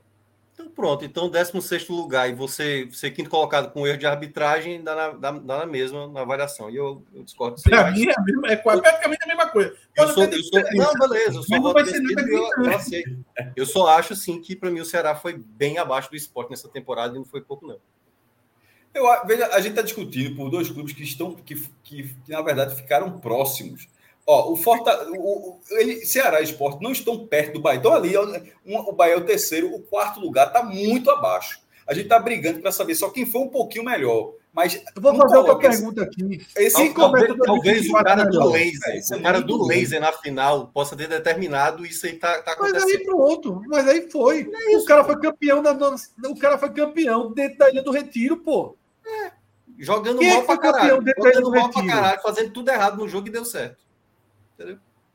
Então 0.53 0.69
pronto, 0.69 1.05
então 1.05 1.29
16 1.29 1.87
lugar 1.87 2.27
e 2.29 2.33
você 2.33 2.89
ser 2.91 3.11
quinto 3.11 3.29
colocado 3.29 3.71
com 3.71 3.85
erro 3.85 3.97
de 3.99 4.07
arbitragem 4.07 4.83
dá 4.83 4.95
na, 4.95 5.09
dá, 5.09 5.31
dá 5.31 5.57
na 5.59 5.65
mesma 5.67 6.07
na 6.07 6.21
avaliação. 6.21 6.67
E 6.69 6.75
eu, 6.75 7.03
eu 7.13 7.23
discordo 7.23 7.57
mas 7.69 7.93
mim 7.93 8.07
é, 8.07 8.13
a 8.17 8.21
mesma- 8.23 8.47
é 8.47 8.55
quase- 8.55 8.81
praticamente 8.81 9.23
a 9.23 9.27
mesma 9.27 9.47
coisa. 9.49 9.75
eu 9.95 10.07
sou, 10.09 10.23
eu 10.23 10.43
sou, 10.43 10.59
não, 10.73 10.93
beleza, 10.93 11.37
eu 11.37 11.41
Mas 11.41 11.49
não 11.49 11.61
voto 11.61 11.73
vai 11.73 11.85
ser 11.85 11.91
decidido 12.01 12.15
nada 12.15 12.31
eu, 12.31 12.37
eu 12.43 12.49
gritante. 12.63 12.75
aceito. 12.75 13.25
Eu 13.55 13.65
só 13.67 13.87
acho 13.87 14.13
assim 14.13 14.41
que 14.41 14.55
para 14.55 14.71
mim 14.71 14.79
o 14.79 14.85
Ceará 14.85 15.15
foi 15.15 15.33
bem 15.37 15.77
abaixo 15.77 16.09
do 16.09 16.15
esporte 16.15 16.49
nessa 16.49 16.67
temporada 16.67 17.13
e 17.15 17.19
não 17.19 17.25
foi 17.25 17.41
pouco, 17.41 17.67
não. 17.67 17.77
Eu, 18.95 19.05
veja, 19.27 19.45
a 19.47 19.59
gente 19.59 19.71
está 19.71 19.83
discutindo 19.83 20.35
por 20.35 20.49
dois 20.49 20.69
clubes 20.71 20.91
que 20.93 21.03
estão, 21.03 21.35
que, 21.35 21.53
que, 21.53 21.63
que, 21.83 22.15
na 22.31 22.41
verdade 22.41 22.75
ficaram 22.75 23.19
próximos. 23.19 23.87
Ó, 24.29 24.51
o, 24.51 24.57
Forta, 24.57 25.07
o, 25.09 25.15
o 25.51 25.59
ele, 25.71 26.05
Ceará 26.05 26.41
e 26.41 26.43
Esporte 26.43 26.83
não 26.83 26.91
estão 26.91 27.25
perto 27.25 27.53
do 27.53 27.61
Bahia. 27.61 27.79
Então, 27.79 27.93
ali, 27.93 28.15
ó, 28.17 28.25
um- 28.65 28.77
o 28.89 28.91
Bahia 28.91 29.13
é 29.13 29.17
o 29.17 29.25
terceiro, 29.25 29.73
o 29.73 29.79
quarto 29.81 30.19
lugar 30.19 30.47
está 30.47 30.61
muito 30.61 31.09
abaixo. 31.09 31.61
A 31.87 31.93
gente 31.93 32.03
está 32.03 32.19
brigando 32.19 32.59
para 32.59 32.71
saber 32.73 32.95
só 32.95 33.09
quem 33.09 33.25
foi 33.25 33.39
um 33.39 33.47
pouquinho 33.47 33.85
melhor. 33.85 34.33
Mas 34.51 34.81
Eu 34.95 35.01
vou 35.01 35.15
fazer 35.15 35.37
outra 35.37 35.55
pergunta 35.55 36.01
aqui. 36.03 36.45
esse 36.57 36.93
Talvez, 36.93 37.27
talvez 37.27 37.31
o 37.31 37.37
2024 37.37 38.03
cara 38.05 38.23
do 38.25 38.29
melhor? 38.31 38.51
laser, 38.51 38.89
É, 38.89 38.97
isso 38.97 39.13
é 39.13 39.17
o 39.17 39.21
cara 39.23 39.39
do 39.41 39.65
laser 39.65 40.01
na 40.01 40.11
final 40.11 40.67
possa 40.73 40.95
ter 40.97 41.07
determinado 41.07 41.85
isso 41.85 42.05
aí 42.07 42.13
tá, 42.13 42.41
tá 42.41 42.55
Mas 42.59 42.71
acontecendo. 42.73 42.99
aí 42.99 43.05
pronto, 43.05 43.61
mas 43.67 43.87
aí 43.87 44.09
foi. 44.11 44.49
o 44.75 44.83
cara 44.85 45.03
foi 45.05 45.19
campeão 45.21 45.61
da 45.61 45.71
o 46.29 46.35
cara 46.39 46.57
foi 46.57 46.71
campeão 46.71 47.31
dentro 47.31 47.57
da 47.59 47.69
Ilha 47.69 47.83
do 47.83 47.91
Retiro, 47.91 48.35
pô. 48.37 48.75
Jogando 49.77 50.19
Quem 50.19 50.29
é 50.29 50.33
mal 50.33 50.43
campeão 50.57 50.71
caralho. 50.73 51.03
Jogando 51.17 51.41
do 51.43 51.51
mal 51.51 51.69
pra 51.69 51.81
Retiro? 51.81 51.87
caralho, 51.95 52.21
fazendo 52.21 52.51
tudo 52.51 52.69
errado 52.69 52.97
no 52.97 53.07
jogo 53.07 53.27
e 53.27 53.31
deu 53.31 53.45
certo. 53.45 53.77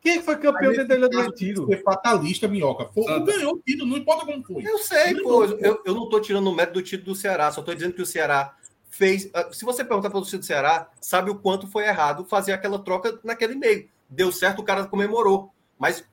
Quem 0.00 0.18
é 0.18 0.22
foi 0.22 0.36
campeão 0.36 0.72
dentro 0.72 0.88
da 0.88 0.94
Ilha 0.96 1.08
do 1.08 1.20
Retiro? 1.20 1.66
Ser 1.66 1.82
fatalista, 1.82 2.48
minhoca. 2.48 2.86
Foi, 2.92 3.04
Santa. 3.04 3.32
ganhou 3.32 3.54
o 3.54 3.58
título, 3.60 3.88
não 3.90 3.96
importa 3.96 4.26
como 4.26 4.42
foi. 4.44 4.66
Eu 4.66 4.78
sei, 4.78 5.12
Não, 5.14 5.22
pô. 5.22 5.44
Eu, 5.44 5.80
eu 5.84 5.94
não 5.94 6.08
tô 6.08 6.18
tirando 6.20 6.48
o 6.48 6.54
mérito 6.54 6.74
do 6.74 6.82
título 6.82 7.12
do 7.12 7.14
Ceará, 7.14 7.52
só 7.52 7.62
tô 7.62 7.72
dizendo 7.72 7.92
que 7.94 8.02
o 8.02 8.06
Ceará 8.06 8.56
fez. 8.90 9.30
ah, 9.32 9.48
Se 9.52 9.64
você 9.64 9.84
perguntar 9.84 10.10
para 10.10 10.18
o 10.18 10.20
torcedor 10.22 10.40
do 10.40 10.46
Ceará, 10.46 10.90
sabe 11.00 11.30
o 11.30 11.36
quanto 11.36 11.68
foi 11.68 11.84
errado 11.86 12.24
fazer 12.24 12.52
aquela 12.52 12.78
troca 12.80 13.18
naquele 13.22 13.54
meio. 13.54 13.88
Deu 14.10 14.32
certo, 14.32 14.58
o 14.58 14.64
cara 14.64 14.86
comemorou. 14.86 15.50
Mas, 15.78 16.04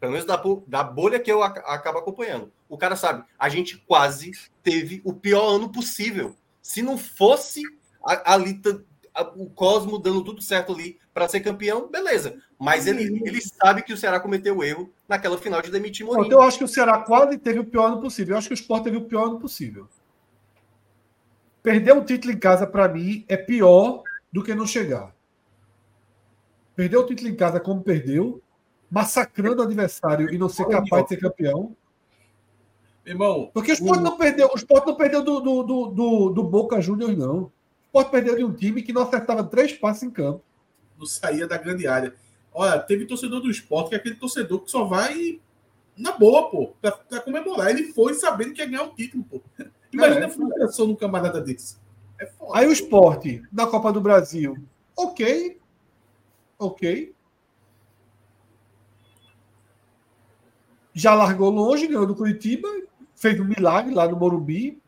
pelo 0.00 0.12
menos 0.12 0.26
da, 0.26 0.42
da 0.66 0.82
bolha 0.82 1.20
que 1.20 1.30
eu 1.30 1.42
ac- 1.42 1.62
acabo 1.66 1.98
acompanhando, 1.98 2.50
o 2.68 2.78
cara 2.78 2.96
sabe, 2.96 3.24
a 3.38 3.48
gente 3.50 3.76
quase 3.86 4.30
teve 4.62 5.02
o 5.04 5.12
pior 5.12 5.54
ano 5.56 5.70
possível. 5.70 6.34
Se 6.62 6.80
não 6.80 6.96
fosse 6.96 7.62
a- 8.04 8.34
ali 8.34 8.54
o 9.36 9.48
Cosmo 9.50 9.98
dando 9.98 10.22
tudo 10.22 10.42
certo 10.42 10.72
ali 10.72 10.98
para 11.12 11.28
ser 11.28 11.40
campeão, 11.40 11.88
beleza. 11.88 12.36
Mas 12.58 12.86
ele, 12.86 13.04
ele 13.24 13.40
sabe 13.40 13.82
que 13.82 13.92
o 13.92 13.96
Ceará 13.96 14.20
cometeu 14.20 14.56
o 14.56 14.64
erro 14.64 14.92
naquela 15.08 15.38
final 15.38 15.60
de 15.62 15.70
demitir 15.70 16.06
Mourinho. 16.06 16.32
eu 16.32 16.42
acho 16.42 16.58
que 16.58 16.64
o 16.64 16.68
Ceará 16.68 16.98
quase 16.98 17.38
teve 17.38 17.58
o 17.58 17.64
pior 17.64 17.86
ano 17.86 18.00
possível. 18.00 18.34
Eu 18.34 18.38
acho 18.38 18.48
que 18.48 18.54
o 18.54 18.56
Sport 18.56 18.84
teve 18.84 18.96
o 18.96 19.04
pior 19.04 19.26
ano 19.26 19.40
possível. 19.40 19.88
Perder 21.62 21.92
um 21.92 22.04
título 22.04 22.32
em 22.32 22.38
casa, 22.38 22.66
para 22.66 22.88
mim, 22.88 23.24
é 23.28 23.36
pior 23.36 24.02
do 24.32 24.42
que 24.42 24.54
não 24.54 24.66
chegar. 24.66 25.14
Perder 26.76 26.96
o 26.96 27.06
título 27.06 27.28
em 27.28 27.34
casa 27.34 27.58
como 27.58 27.82
perdeu, 27.82 28.40
massacrando 28.90 29.60
o 29.60 29.64
adversário 29.64 30.32
e 30.32 30.38
não 30.38 30.48
ser 30.48 30.66
capaz 30.66 31.02
de 31.02 31.08
ser 31.10 31.16
campeão. 31.16 31.76
Irmão, 33.04 33.50
Porque 33.54 33.72
o 33.72 33.74
Sport 33.74 34.00
não 34.00 34.16
perdeu, 34.16 34.50
o 34.52 34.56
Sport 34.56 34.86
não 34.86 34.94
perdeu 34.94 35.24
do, 35.24 35.40
do, 35.40 35.62
do, 35.62 35.86
do, 35.86 36.30
do 36.30 36.44
Boca 36.44 36.80
Juniors, 36.80 37.16
não. 37.16 37.50
Sport 37.88 38.10
perdeu 38.10 38.36
de 38.36 38.44
um 38.44 38.52
time 38.52 38.82
que 38.82 38.92
não 38.92 39.02
acertava 39.02 39.42
três 39.44 39.72
passes 39.72 40.02
em 40.02 40.10
campo. 40.10 40.42
não 40.98 41.06
saía 41.06 41.46
da 41.46 41.56
grande 41.56 41.86
área. 41.86 42.14
Olha, 42.52 42.78
teve 42.80 43.06
torcedor 43.06 43.40
do 43.40 43.50
esporte 43.50 43.90
que 43.90 43.94
é 43.94 43.98
aquele 43.98 44.16
torcedor 44.16 44.60
que 44.60 44.70
só 44.70 44.84
vai 44.84 45.40
na 45.96 46.12
boa, 46.12 46.50
pô, 46.50 46.72
pra, 46.80 46.92
pra 46.92 47.20
comemorar. 47.20 47.70
Ele 47.70 47.92
foi 47.92 48.14
sabendo 48.14 48.52
que 48.52 48.60
ia 48.60 48.66
ganhar 48.66 48.84
o 48.84 48.94
título, 48.94 49.24
pô. 49.24 49.40
Imagina 49.92 50.20
É. 50.22 50.24
a 50.24 50.30
frustração 50.30 50.86
num 50.86 50.94
camarada 50.96 51.40
desse. 51.40 51.76
É 52.18 52.26
foda. 52.26 52.58
Aí 52.58 52.66
o 52.66 52.72
Sport, 52.72 53.24
na 53.52 53.66
Copa 53.66 53.92
do 53.92 54.00
Brasil, 54.00 54.56
ok. 54.96 55.58
Ok. 56.58 57.14
Já 60.92 61.14
largou 61.14 61.50
longe, 61.50 61.86
ganhou 61.86 62.06
do 62.06 62.14
Curitiba, 62.16 62.68
fez 63.14 63.38
um 63.38 63.44
milagre 63.44 63.94
lá 63.94 64.08
no 64.08 64.16
Morumbi, 64.16 64.80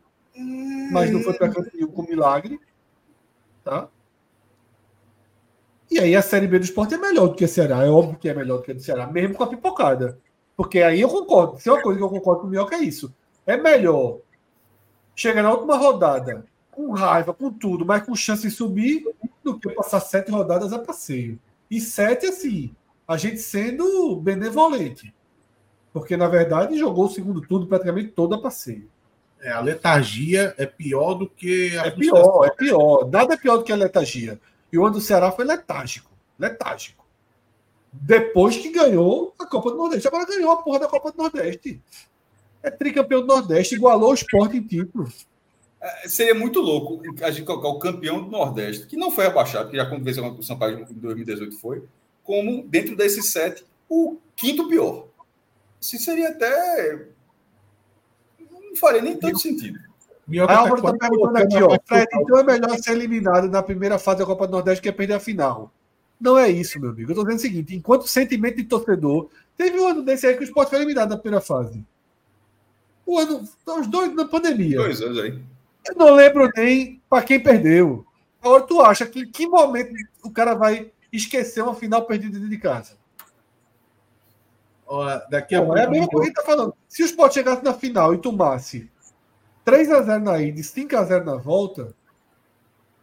mas 0.91 1.09
não 1.09 1.21
foi 1.21 1.33
para 1.33 1.49
canto 1.49 1.71
nenhum 1.73 1.87
com 1.87 2.03
milagre. 2.03 2.59
Tá? 3.63 3.87
E 5.89 5.99
aí 5.99 6.15
a 6.15 6.21
Série 6.21 6.47
B 6.47 6.57
do 6.57 6.65
esporte 6.65 6.93
é 6.93 6.97
melhor 6.97 7.27
do 7.27 7.35
que 7.35 7.45
a 7.45 7.47
Ceará. 7.47 7.83
É 7.85 7.89
óbvio 7.89 8.17
que 8.17 8.29
é 8.29 8.33
melhor 8.33 8.57
do 8.57 8.63
que 8.63 8.71
a 8.71 8.73
do 8.73 8.81
Ceará, 8.81 9.07
mesmo 9.07 9.35
com 9.35 9.43
a 9.43 9.47
pipocada. 9.47 10.17
Porque 10.55 10.81
aí 10.81 11.01
eu 11.01 11.09
concordo. 11.09 11.59
Se 11.59 11.69
é 11.69 11.73
uma 11.73 11.81
coisa 11.81 11.97
que 11.99 12.03
eu 12.03 12.09
concordo 12.09 12.41
com 12.41 12.47
o 12.47 12.49
Minhoca, 12.49 12.75
é 12.75 12.79
isso. 12.79 13.13
É 13.45 13.57
melhor 13.57 14.19
chegar 15.15 15.43
na 15.43 15.51
última 15.51 15.75
rodada 15.75 16.45
com 16.71 16.91
raiva, 16.91 17.33
com 17.33 17.51
tudo, 17.51 17.85
mas 17.85 18.03
com 18.03 18.15
chance 18.15 18.43
de 18.43 18.51
subir, 18.51 19.03
do 19.43 19.59
que 19.59 19.69
passar 19.69 19.99
sete 19.99 20.31
rodadas 20.31 20.71
a 20.71 20.79
passeio. 20.79 21.39
E 21.69 21.81
sete, 21.81 22.25
assim, 22.25 22.73
a 23.07 23.17
gente 23.17 23.39
sendo 23.39 24.15
benevolente. 24.15 25.13
Porque, 25.91 26.15
na 26.15 26.27
verdade, 26.27 26.77
jogou 26.77 27.05
o 27.05 27.09
segundo 27.09 27.41
turno 27.41 27.67
praticamente 27.67 28.11
todo 28.11 28.35
a 28.35 28.41
passeio. 28.41 28.89
É, 29.41 29.51
a 29.51 29.59
letargia 29.59 30.53
é 30.57 30.65
pior 30.65 31.15
do 31.15 31.27
que 31.27 31.77
a 31.77 31.87
É 31.87 31.91
pior, 31.91 32.45
é 32.45 32.51
pior. 32.51 33.09
Nada 33.09 33.33
é 33.33 33.37
pior 33.37 33.57
do 33.57 33.63
que 33.63 33.71
a 33.71 33.75
letargia. 33.75 34.39
E 34.71 34.77
o 34.77 34.85
ano 34.85 34.95
do 34.95 35.01
Ceará 35.01 35.31
foi 35.31 35.45
letárgico. 35.45 36.11
Letárgico. 36.37 37.05
Depois 37.91 38.55
que 38.55 38.71
ganhou 38.71 39.33
a 39.37 39.45
Copa 39.45 39.71
do 39.71 39.77
Nordeste. 39.77 40.07
Agora 40.07 40.25
ganhou 40.25 40.51
a 40.51 40.57
porra 40.57 40.79
da 40.79 40.87
Copa 40.87 41.11
do 41.11 41.17
Nordeste. 41.17 41.81
É 42.63 42.69
tricampeão 42.69 43.21
do 43.21 43.27
Nordeste, 43.27 43.75
igualou 43.75 44.11
o 44.11 44.13
esporte 44.13 44.57
em 44.57 44.61
título. 44.61 45.11
É, 45.81 46.07
Seria 46.07 46.35
muito 46.35 46.61
louco 46.61 47.01
a 47.23 47.31
gente 47.31 47.45
colocar 47.45 47.67
o 47.67 47.79
campeão 47.79 48.23
do 48.23 48.29
Nordeste, 48.29 48.85
que 48.85 48.95
não 48.95 49.09
foi 49.09 49.25
abaixado, 49.25 49.69
que 49.69 49.77
já 49.77 49.83
aconteceu 49.83 50.23
com 50.23 50.39
o 50.39 50.43
Sampaio 50.43 50.85
em 50.89 50.93
2018 50.93 51.57
foi, 51.57 51.83
como 52.23 52.63
dentro 52.67 52.95
desses 52.95 53.31
sete, 53.31 53.65
o 53.89 54.17
quinto 54.35 54.69
pior. 54.69 55.07
Isso 55.81 55.97
seria 55.97 56.29
até. 56.29 57.07
Não 58.71 58.77
faria 58.77 59.01
nem 59.01 59.17
tanto 59.17 59.39
sentido. 59.39 59.79
Minhoca 60.27 60.53
A 60.53 60.55
tá 60.55 60.61
Álvaro 60.61 60.81
tá 60.81 60.87
quase 60.87 60.99
perguntando 60.99 61.37
aqui, 61.37 61.57
a 61.57 61.67
ó. 61.67 61.77
Fred, 61.85 62.07
então 62.13 62.39
é 62.39 62.43
melhor 62.43 62.77
ser 62.77 62.91
eliminado 62.91 63.49
na 63.49 63.61
primeira 63.61 63.99
fase 63.99 64.19
da 64.19 64.25
Copa 64.25 64.47
do 64.47 64.51
Nordeste 64.51 64.81
que 64.81 64.89
é 64.89 64.91
perder 64.91 65.15
a 65.15 65.19
final. 65.19 65.71
Não 66.19 66.37
é 66.37 66.49
isso, 66.49 66.79
meu 66.79 66.91
amigo. 66.91 67.11
Eu 67.11 67.15
tô 67.15 67.23
dizendo 67.23 67.39
o 67.39 67.41
seguinte: 67.41 67.75
enquanto 67.75 68.07
sentimento 68.07 68.55
de 68.55 68.63
torcedor, 68.63 69.29
teve 69.57 69.79
um 69.79 69.87
ano 69.87 70.03
desse 70.03 70.25
aí 70.25 70.35
que 70.35 70.41
o 70.41 70.45
Sport 70.45 70.69
foi 70.69 70.77
eliminado 70.77 71.09
na 71.09 71.17
primeira 71.17 71.41
fase. 71.43 71.83
O 73.05 73.19
ano, 73.19 73.43
os 73.67 73.87
dois 73.87 74.13
na 74.15 74.25
pandemia. 74.25 74.77
Dois 74.77 75.01
anos 75.01 75.19
aí. 75.19 75.37
Eu 75.85 75.95
não 75.95 76.13
lembro 76.13 76.49
nem 76.55 77.01
para 77.09 77.23
quem 77.23 77.39
perdeu. 77.39 78.05
Agora, 78.41 78.63
tu 78.63 78.81
acha 78.81 79.05
que 79.05 79.21
em 79.21 79.31
que 79.31 79.47
momento 79.47 79.93
o 80.23 80.31
cara 80.31 80.53
vai 80.53 80.91
esquecer 81.11 81.61
uma 81.61 81.75
final 81.75 82.05
perdida 82.05 82.33
dentro 82.33 82.49
de 82.49 82.57
casa? 82.57 83.00
Ó, 84.93 85.05
daqui 85.29 85.55
a 85.55 85.63
Pô, 85.63 85.77
é 85.77 85.83
a 85.83 85.85
pouco. 85.85 85.91
mesma 85.91 86.07
coisa 86.09 86.09
que 86.09 86.17
a 86.17 86.25
gente 86.25 86.35
tá 86.35 86.43
falando. 86.43 86.73
Se 86.85 87.01
o 87.01 87.05
Sport 87.05 87.33
chegasse 87.33 87.63
na 87.63 87.73
final 87.73 88.13
e 88.13 88.17
tomasse 88.17 88.91
3x0 89.65 90.21
na 90.21 90.41
ida 90.41 90.59
e 90.59 90.63
5x0 90.63 91.23
na 91.23 91.37
volta. 91.37 91.95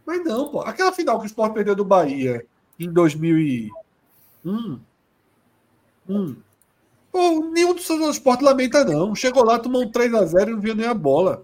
Mas 0.05 0.23
não, 0.23 0.49
pô. 0.49 0.61
Aquela 0.61 0.91
final 0.91 1.17
que 1.17 1.25
o 1.25 1.25
Sport 1.25 1.51
perdeu 1.51 1.75
do 1.75 1.83
Bahia 1.83 2.45
em 2.79 2.91
2001. 2.91 3.71
Hum. 4.45 6.35
Pô, 7.11 7.49
nenhum 7.51 7.73
dos 7.73 7.87
seus 7.87 7.99
do 7.99 8.11
Sport 8.11 8.41
lamenta, 8.41 8.85
não. 8.85 9.15
Chegou 9.15 9.43
lá, 9.43 9.57
tomou 9.57 9.81
um 9.81 9.91
3x0 9.91 10.47
e 10.47 10.51
não 10.51 10.61
viu 10.61 10.75
nem 10.75 10.85
a 10.85 10.93
bola. 10.93 11.43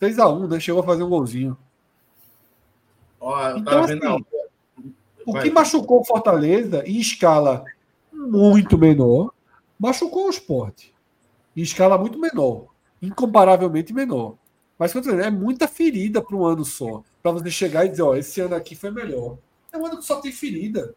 3x1, 0.00 0.48
né? 0.48 0.58
Chegou 0.58 0.80
a 0.80 0.86
fazer 0.86 1.02
um 1.02 1.10
golzinho. 1.10 1.54
Ó, 3.20 3.58
Então, 3.58 3.84
assim, 3.84 4.00
O 5.26 5.38
que 5.38 5.50
machucou 5.50 6.00
o 6.00 6.04
Fortaleza 6.04 6.82
em 6.86 6.98
escala 6.98 7.62
muito 8.28 8.76
menor, 8.78 9.32
machucou 9.78 10.26
o 10.26 10.30
esporte. 10.30 10.94
Em 11.56 11.62
escala 11.62 11.98
muito 11.98 12.18
menor. 12.18 12.66
Incomparavelmente 13.02 13.92
menor. 13.92 14.36
Mas 14.78 14.92
dizer, 14.92 15.18
é 15.20 15.30
muita 15.30 15.66
ferida 15.68 16.22
para 16.22 16.36
um 16.36 16.44
ano 16.44 16.64
só. 16.64 17.02
Para 17.22 17.32
você 17.32 17.50
chegar 17.50 17.84
e 17.84 17.88
dizer, 17.90 18.02
ó, 18.02 18.14
esse 18.14 18.40
ano 18.40 18.54
aqui 18.54 18.74
foi 18.74 18.90
melhor. 18.90 19.36
É 19.72 19.76
um 19.76 19.84
ano 19.86 19.98
que 19.98 20.04
só 20.04 20.20
tem 20.20 20.32
ferida. 20.32 20.94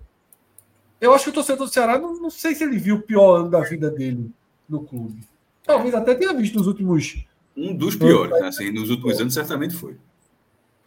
Eu 1.02 1.14
acho 1.14 1.26
que 1.26 1.30
o 1.32 1.34
torcedor 1.34 1.68
do 1.68 1.74
Ceará, 1.74 2.00
não, 2.00 2.14
não 2.22 2.30
sei 2.30 2.56
se 2.56 2.64
ele 2.64 2.77
viu 2.77 2.95
o 2.95 3.02
pior 3.02 3.35
ano 3.42 3.50
da 3.50 3.60
vida 3.60 3.92
dele 3.92 4.32
no 4.69 4.84
clube. 4.84 5.27
Talvez 5.66 5.93
até 5.93 6.16
tenha 6.16 6.34
visto 6.34 6.58
nos 6.58 6.68
últimos. 6.68 7.26
Um 7.56 7.76
dos 7.76 7.95
piores, 7.95 8.32
né? 8.40 8.48
assim, 8.48 8.72
nos 8.72 8.90
últimos 8.90 9.19
anos 9.19 9.34
certamente 9.34 9.76
foi. 9.76 9.98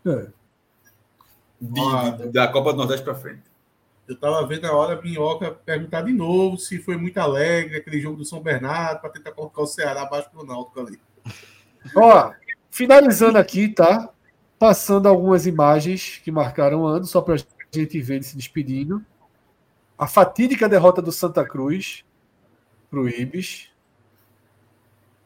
É. 0.06 0.28
De- 1.60 2.16
de- 2.24 2.28
da 2.32 2.48
Copa 2.48 2.72
do 2.72 2.78
Nordeste 2.78 3.04
para 3.04 3.14
frente. 3.14 3.42
Eu 4.08 4.16
tava 4.16 4.46
vendo 4.46 4.64
a 4.66 4.72
hora 4.72 4.96
a 4.96 5.02
Minhoca 5.02 5.50
perguntar 5.50 6.02
de 6.02 6.12
novo 6.12 6.56
se 6.58 6.78
foi 6.78 6.96
muito 6.96 7.18
alegre 7.18 7.76
aquele 7.76 8.00
jogo 8.00 8.16
do 8.16 8.24
São 8.24 8.40
Bernardo 8.40 9.00
para 9.00 9.10
tentar 9.10 9.32
colocar 9.32 9.62
o 9.62 9.66
Ceará 9.66 10.02
abaixo 10.02 10.30
do 10.32 10.44
Náutico 10.44 10.80
ali. 10.80 11.00
Ó, 11.94 12.32
finalizando 12.70 13.36
aqui, 13.36 13.68
tá? 13.68 14.08
Passando 14.58 15.08
algumas 15.08 15.44
imagens 15.44 16.20
que 16.22 16.30
marcaram 16.30 16.82
o 16.82 16.86
ano, 16.86 17.04
só 17.04 17.20
para 17.20 17.34
a 17.34 17.38
gente 17.72 18.00
ver 18.00 18.22
se 18.22 18.36
despedindo. 18.36 19.04
A 19.98 20.06
fatídica 20.06 20.68
derrota 20.68 21.02
do 21.02 21.10
Santa 21.10 21.44
Cruz 21.44 22.04
para 22.88 23.00
o 23.00 23.08
Ibis. 23.08 23.70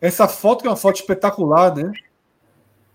Essa 0.00 0.26
foto 0.26 0.62
que 0.62 0.68
é 0.68 0.70
uma 0.70 0.76
foto 0.76 0.97
espetacular, 0.97 1.75
né? 1.75 1.92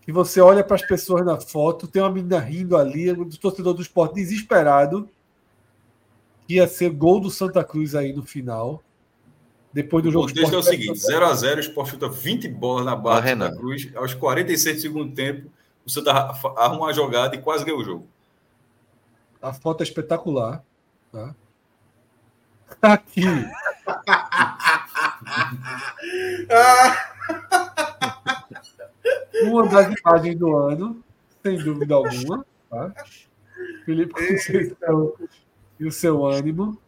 Que 0.02 0.12
você 0.12 0.42
olha 0.42 0.64
para 0.64 0.76
as 0.76 0.82
pessoas 0.82 1.24
na 1.24 1.40
foto, 1.40 1.88
tem 1.88 2.02
uma 2.02 2.12
menina 2.12 2.40
rindo 2.40 2.76
ali, 2.76 3.12
o 3.12 3.30
torcedor 3.38 3.74
do 3.74 3.82
esporte 3.82 4.16
desesperado. 4.16 5.10
Ia 6.48 6.68
ser 6.68 6.90
gol 6.92 7.20
do 7.20 7.30
Santa 7.30 7.64
Cruz 7.64 7.96
aí 7.96 8.14
no 8.14 8.24
final. 8.24 8.84
Depois 9.74 10.04
do 10.04 10.10
O 10.10 10.12
jogo 10.12 10.28
contexto 10.28 10.56
é 10.56 10.58
o 10.58 10.64
seguinte: 10.64 11.00
0x0, 11.00 11.58
o 11.58 11.60
Sport 11.60 11.90
chuta 11.90 12.08
20 12.08 12.48
bolas 12.48 12.86
na 12.86 12.96
barra 12.96 13.22
do 13.22 13.28
Santa 13.28 13.46
Renan. 13.46 13.58
Cruz. 13.58 13.92
Aos 13.96 14.14
46 14.14 14.76
do 14.76 14.82
segundo 14.82 15.14
tempo, 15.14 15.52
o 15.86 15.90
Santa 15.90 16.12
arruma 16.12 16.86
uma 16.86 16.94
jogada 16.94 17.36
e 17.36 17.42
quase 17.42 17.66
ganhou 17.66 17.82
o 17.82 17.84
jogo. 17.84 18.08
A 19.42 19.52
foto 19.54 19.82
é 19.82 19.84
espetacular. 19.84 20.64
Tá? 21.12 21.36
Aqui. 22.82 23.22
Uma 29.44 29.68
das 29.68 29.94
imagens 30.00 30.38
do 30.38 30.56
ano, 30.56 31.04
sem 31.44 31.58
dúvida 31.58 31.96
alguma. 31.96 32.46
Tá? 32.70 32.94
Felipe 33.86 34.14
Conceição 34.14 35.14
e 35.80 35.86
o 35.86 35.92
seu 35.92 36.26
ânimo. 36.26 36.80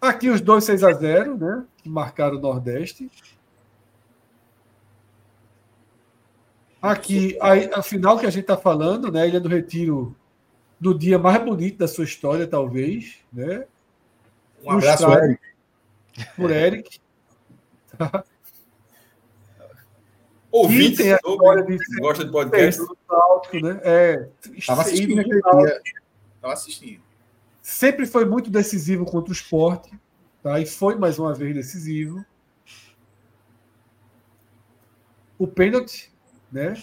Aqui 0.00 0.28
os 0.28 0.40
dois 0.40 0.64
6 0.64 0.82
a 0.82 0.92
0 0.92 1.36
né? 1.36 1.64
Que 1.78 1.88
marcaram 1.88 2.36
o 2.36 2.40
Nordeste. 2.40 3.10
Aqui, 6.80 7.38
a, 7.40 7.78
a 7.78 7.82
final 7.82 8.18
que 8.18 8.26
a 8.26 8.30
gente 8.30 8.42
está 8.42 8.56
falando, 8.56 9.10
né? 9.12 9.28
Ilha 9.28 9.38
do 9.40 9.48
Retiro, 9.48 10.16
do 10.80 10.92
dia 10.96 11.16
mais 11.18 11.42
bonito 11.44 11.78
da 11.78 11.86
sua 11.86 12.04
história, 12.04 12.46
talvez, 12.46 13.18
né? 13.32 13.64
Um 14.64 14.72
abraço, 14.72 15.06
Eric. 15.12 15.40
Por 16.36 16.50
Eric. 16.52 17.00
Ouvinte, 20.50 20.96
tem 20.98 21.12
a 21.12 21.16
história 21.16 21.64
de 21.64 21.78
gosta 22.00 22.24
de 22.24 22.32
podcast. 22.32 22.82
Náutico, 23.08 23.60
né? 23.60 23.80
É, 23.84 24.28
Tava 24.66 24.82
assistindo 24.82 25.12
e- 25.16 25.20
aquele 25.20 25.40
dia. 25.40 25.82
Tava 26.40 26.52
assistindo. 26.52 27.11
Sempre 27.62 28.04
foi 28.04 28.24
muito 28.24 28.50
decisivo 28.50 29.06
contra 29.06 29.30
o 29.30 29.32
esporte, 29.32 29.90
tá? 30.42 30.60
e 30.60 30.66
foi 30.66 30.96
mais 30.96 31.18
uma 31.18 31.32
vez 31.32 31.54
decisivo. 31.54 32.22
O 35.38 35.46
pênalti, 35.46 36.12
né? 36.50 36.74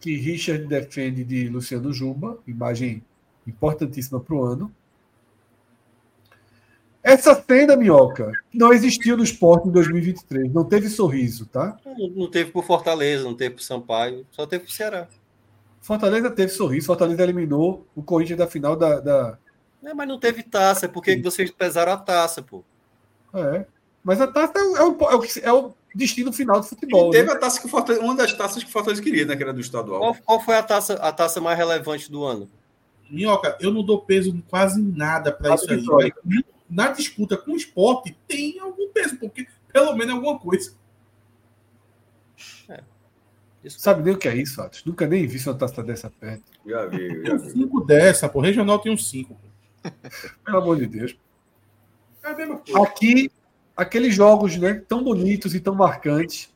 que 0.00 0.16
Richard 0.16 0.66
defende 0.66 1.24
de 1.24 1.48
Luciano 1.48 1.92
Juba, 1.92 2.38
imagem 2.46 3.02
importantíssima 3.46 4.20
para 4.20 4.34
o 4.34 4.44
ano. 4.44 4.74
Essa 7.02 7.40
cena, 7.40 7.76
Minhoca, 7.76 8.32
não 8.52 8.72
existiu 8.72 9.16
no 9.16 9.22
esporte 9.22 9.68
em 9.68 9.70
2023, 9.70 10.52
não 10.52 10.64
teve 10.64 10.88
sorriso, 10.88 11.46
tá? 11.46 11.78
Não, 11.84 12.08
não 12.08 12.30
teve 12.30 12.50
por 12.50 12.64
Fortaleza, 12.64 13.22
não 13.22 13.34
teve 13.34 13.54
por 13.54 13.62
Sampaio, 13.62 14.26
só 14.32 14.44
teve 14.44 14.64
por 14.64 14.72
Ceará. 14.72 15.08
Fortaleza 15.80 16.28
teve 16.30 16.50
sorriso, 16.50 16.88
Fortaleza 16.88 17.22
eliminou 17.22 17.86
o 17.94 18.02
Corinthians 18.02 18.38
da 18.38 18.48
final 18.48 18.74
da. 18.74 18.98
da... 18.98 19.38
É, 19.86 19.94
mas 19.94 20.08
não 20.08 20.18
teve 20.18 20.42
taça, 20.42 20.88
por 20.88 21.02
que 21.02 21.16
vocês 21.22 21.50
pesaram 21.50 21.92
a 21.92 21.96
taça, 21.96 22.42
pô? 22.42 22.64
É. 23.32 23.64
Mas 24.02 24.20
a 24.20 24.26
taça 24.26 24.58
é 24.58 24.62
o, 24.62 24.76
é 24.76 24.82
o- 24.84 25.24
é 25.42 25.52
o 25.52 25.68
é 25.68 25.72
destino 25.94 26.32
final 26.32 26.60
do 26.60 26.66
futebol. 26.66 27.08
E 27.08 27.12
teve 27.12 27.28
né? 27.28 27.34
a 27.34 27.38
taça 27.38 27.60
que 27.60 27.66
o 27.66 27.68
Fortaleza, 27.68 28.04
uma 28.04 28.14
das 28.16 28.32
taças 28.34 28.62
que 28.62 28.68
o 28.68 28.72
Fortaleza 28.72 29.00
queria, 29.02 29.24
né? 29.24 29.36
Que 29.36 29.42
era 29.42 29.52
do 29.52 29.60
estadual. 29.60 30.00
Qual, 30.00 30.14
qual 30.24 30.40
foi 30.40 30.56
a 30.56 30.62
taça, 30.62 30.94
a 30.94 31.12
taça 31.12 31.40
mais 31.40 31.56
relevante 31.56 32.10
do 32.10 32.24
ano? 32.24 32.48
Minhoca, 33.08 33.56
eu 33.60 33.72
não 33.72 33.84
dou 33.84 34.00
peso 34.02 34.36
quase 34.48 34.82
nada 34.82 35.30
para 35.32 35.54
isso 35.54 35.70
aí. 36.00 36.12
Na 36.68 36.88
disputa 36.88 37.36
com 37.36 37.52
o 37.52 37.56
esporte 37.56 38.16
tem 38.26 38.58
algum 38.58 38.88
peso, 38.90 39.16
porque 39.18 39.46
pelo 39.72 39.94
menos 39.94 40.12
é 40.12 40.16
alguma 40.16 40.38
coisa. 40.38 40.72
Isso. 43.62 43.80
Sabe 43.80 44.02
nem 44.04 44.14
o 44.14 44.18
que 44.18 44.28
é 44.28 44.36
isso, 44.36 44.62
Atos? 44.62 44.84
Nunca 44.84 45.06
nem 45.08 45.26
vi 45.26 45.42
uma 45.44 45.54
taça 45.54 45.82
dessa 45.82 46.08
perto. 46.08 46.44
Já 46.64 46.86
vi, 46.86 46.98
Tem 46.98 47.26
já 47.26 47.34
um 47.34 47.38
vi. 47.38 47.50
5 47.50 47.84
dessa, 47.84 48.28
pô. 48.28 48.40
Regional 48.40 48.78
tem 48.78 48.92
um 48.92 48.96
5. 48.96 49.36
Pelo 50.44 50.58
amor 50.58 50.76
de 50.78 50.86
Deus. 50.86 51.16
É. 52.24 52.82
Aqui, 52.82 53.30
aqueles 53.76 54.14
jogos 54.14 54.56
né, 54.56 54.82
tão 54.88 55.02
bonitos 55.04 55.54
e 55.54 55.60
tão 55.60 55.74
marcantes, 55.74 56.52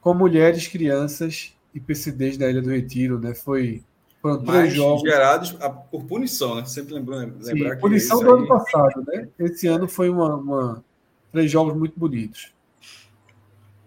com 0.00 0.12
mulheres, 0.14 0.66
crianças 0.66 1.54
e 1.74 1.78
PCDs 1.78 2.36
da 2.36 2.50
Ilha 2.50 2.60
do 2.62 2.70
Retiro, 2.70 3.18
né? 3.20 3.34
Foi, 3.34 3.82
foram 4.20 4.38
três 4.42 4.56
Mas 4.64 4.72
jogos. 4.74 5.02
gerados 5.02 5.56
a- 5.60 5.70
por 5.70 6.04
punição, 6.04 6.56
né? 6.56 6.64
Sempre 6.64 6.94
lembrando, 6.94 7.42
Sim, 7.44 7.52
lembrar 7.52 7.76
que. 7.76 7.80
punição 7.82 8.20
do 8.22 8.30
ano 8.32 8.42
aí- 8.42 8.48
passado, 8.48 9.04
né? 9.06 9.28
Esse 9.38 9.66
ano 9.68 9.86
foi 9.86 10.08
uma, 10.10 10.34
uma- 10.36 10.84
três 11.30 11.50
jogos 11.50 11.76
muito 11.76 11.98
bonitos. 11.98 12.52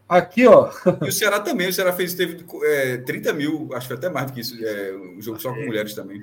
Aqui, 0.08 0.46
ó, 0.48 0.70
E 1.02 1.10
o 1.10 1.12
Ceará 1.12 1.40
também, 1.40 1.68
o 1.70 1.74
Ceará 1.74 1.92
fez, 1.92 2.14
teve 2.14 2.46
é, 2.66 2.98
30 2.98 3.34
mil, 3.34 3.70
acho 3.74 3.88
que 3.88 3.94
até 3.94 4.10
mais 4.10 4.28
do 4.28 4.34
que 4.34 4.42
isso, 4.42 4.56
é, 4.64 4.94
um 4.96 5.22
jogo 5.22 5.40
só 5.42 5.52
com 5.54 5.66
mulheres 5.66 5.94
também. 5.96 6.22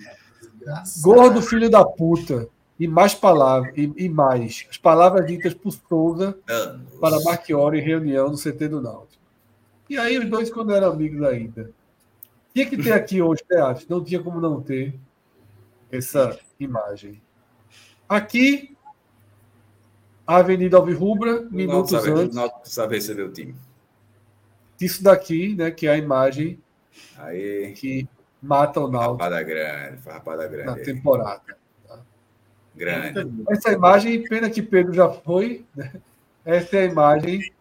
Gordo 1.02 1.42
filho 1.42 1.70
da 1.70 1.84
puta. 1.84 2.48
E 2.78 2.88
mais 2.88 3.14
palavras, 3.14 3.74
e, 3.76 3.92
e 3.96 4.08
mais. 4.08 4.66
As 4.70 4.78
palavras 4.78 5.26
ditas 5.26 5.52
por 5.52 5.70
Souza 5.70 6.38
Anos. 6.48 6.94
para 6.98 7.20
Marchiori 7.22 7.78
em 7.78 7.82
reunião 7.82 8.30
no 8.30 8.38
CT 8.38 8.68
do 8.68 8.80
Náutico. 8.80 9.22
E 9.88 9.98
aí 9.98 10.18
os 10.18 10.28
dois 10.30 10.50
quando 10.50 10.72
eram 10.72 10.92
amigos 10.92 11.22
ainda. 11.22 11.70
Tinha 12.54 12.66
que 12.66 12.82
ter 12.82 12.92
aqui 12.92 13.20
hoje 13.20 13.42
teatro, 13.46 13.84
não 13.88 14.02
tinha 14.02 14.22
como 14.22 14.40
não 14.40 14.62
ter 14.62 14.94
essa 15.92 16.38
imagem. 16.58 17.20
Aqui, 18.08 18.74
a 20.26 20.36
Avenida 20.38 20.78
Alvirrubra, 20.78 21.42
minutos 21.50 21.90
sabe, 21.90 22.10
antes. 22.10 22.34
o 22.34 22.40
Náutico 22.40 22.68
sabe 22.68 22.94
receber 22.94 23.24
o 23.24 23.32
time. 23.32 23.54
Isso 24.80 25.02
daqui, 25.02 25.54
né, 25.54 25.70
que 25.70 25.86
é 25.86 25.90
a 25.90 25.98
imagem 25.98 26.58
Aí, 27.16 27.72
que 27.76 28.08
mata 28.42 28.80
o 28.80 28.88
Náutico 28.90 29.22
rapada 29.22 29.42
grande, 29.42 30.02
rapada 30.06 30.42
na 30.42 30.48
grande. 30.48 30.78
aí. 30.80 30.84
temporada. 30.84 31.56
Grande. 32.74 33.42
Essa 33.50 33.72
imagem, 33.72 34.22
pena 34.22 34.48
que 34.48 34.62
Pedro 34.62 34.92
já 34.92 35.08
foi, 35.10 35.64
né? 35.74 35.92
Essa 36.44 36.76
é 36.78 36.80
a 36.80 36.84
imagem 36.86 37.52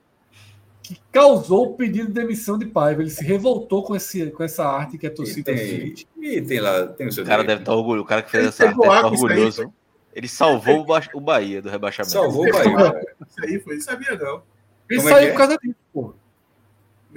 que 0.81 0.97
causou 1.11 1.71
o 1.71 1.73
pedido 1.75 2.07
de 2.07 2.13
demissão 2.13 2.57
de 2.57 2.65
Paiva. 2.65 3.01
Ele 3.01 3.09
se 3.09 3.23
revoltou 3.23 3.83
com, 3.83 3.95
esse, 3.95 4.31
com 4.31 4.43
essa 4.43 4.65
arte 4.65 4.97
que 4.97 5.05
a 5.05 5.09
E 5.09 5.13
torcida 5.13 5.51
tem, 5.53 5.57
fez. 5.57 6.07
e 6.17 6.41
tem 6.41 6.59
lá, 6.59 6.87
tem 6.87 7.07
o 7.07 7.11
seu 7.11 7.23
O 7.23 7.27
cara 7.27 7.41
direito. 7.41 7.47
deve 7.59 7.61
estar 7.63 7.75
orgulhoso. 7.75 8.03
O 8.03 8.07
cara 8.07 8.21
que 8.21 8.31
fez 8.31 8.41
Ele 8.43 8.49
essa 8.49 8.65
arte 8.67 8.75
deve 8.77 8.87
estar 8.87 9.07
aí, 9.07 9.11
orgulhoso. 9.13 9.73
Ele 10.15 10.27
salvou 10.27 10.79
o 10.79 10.85
Ba- 10.85 11.01
o 11.13 11.19
Bahia 11.21 11.61
do 11.61 11.69
rebaixamento. 11.69 12.11
Salvou 12.13 12.47
o 12.47 12.51
Bahia. 12.51 13.01
Isso 13.27 13.43
aí 13.43 13.59
foi, 13.59 13.79
sabia 13.81 14.15
não. 14.15 14.41
Ele 14.89 14.99
Como 14.99 15.09
é 15.09 15.13
saiu 15.13 15.27
é? 15.27 15.31
por 15.31 15.37
causa 15.37 15.57
disso, 15.61 15.75
pô. 15.93 16.13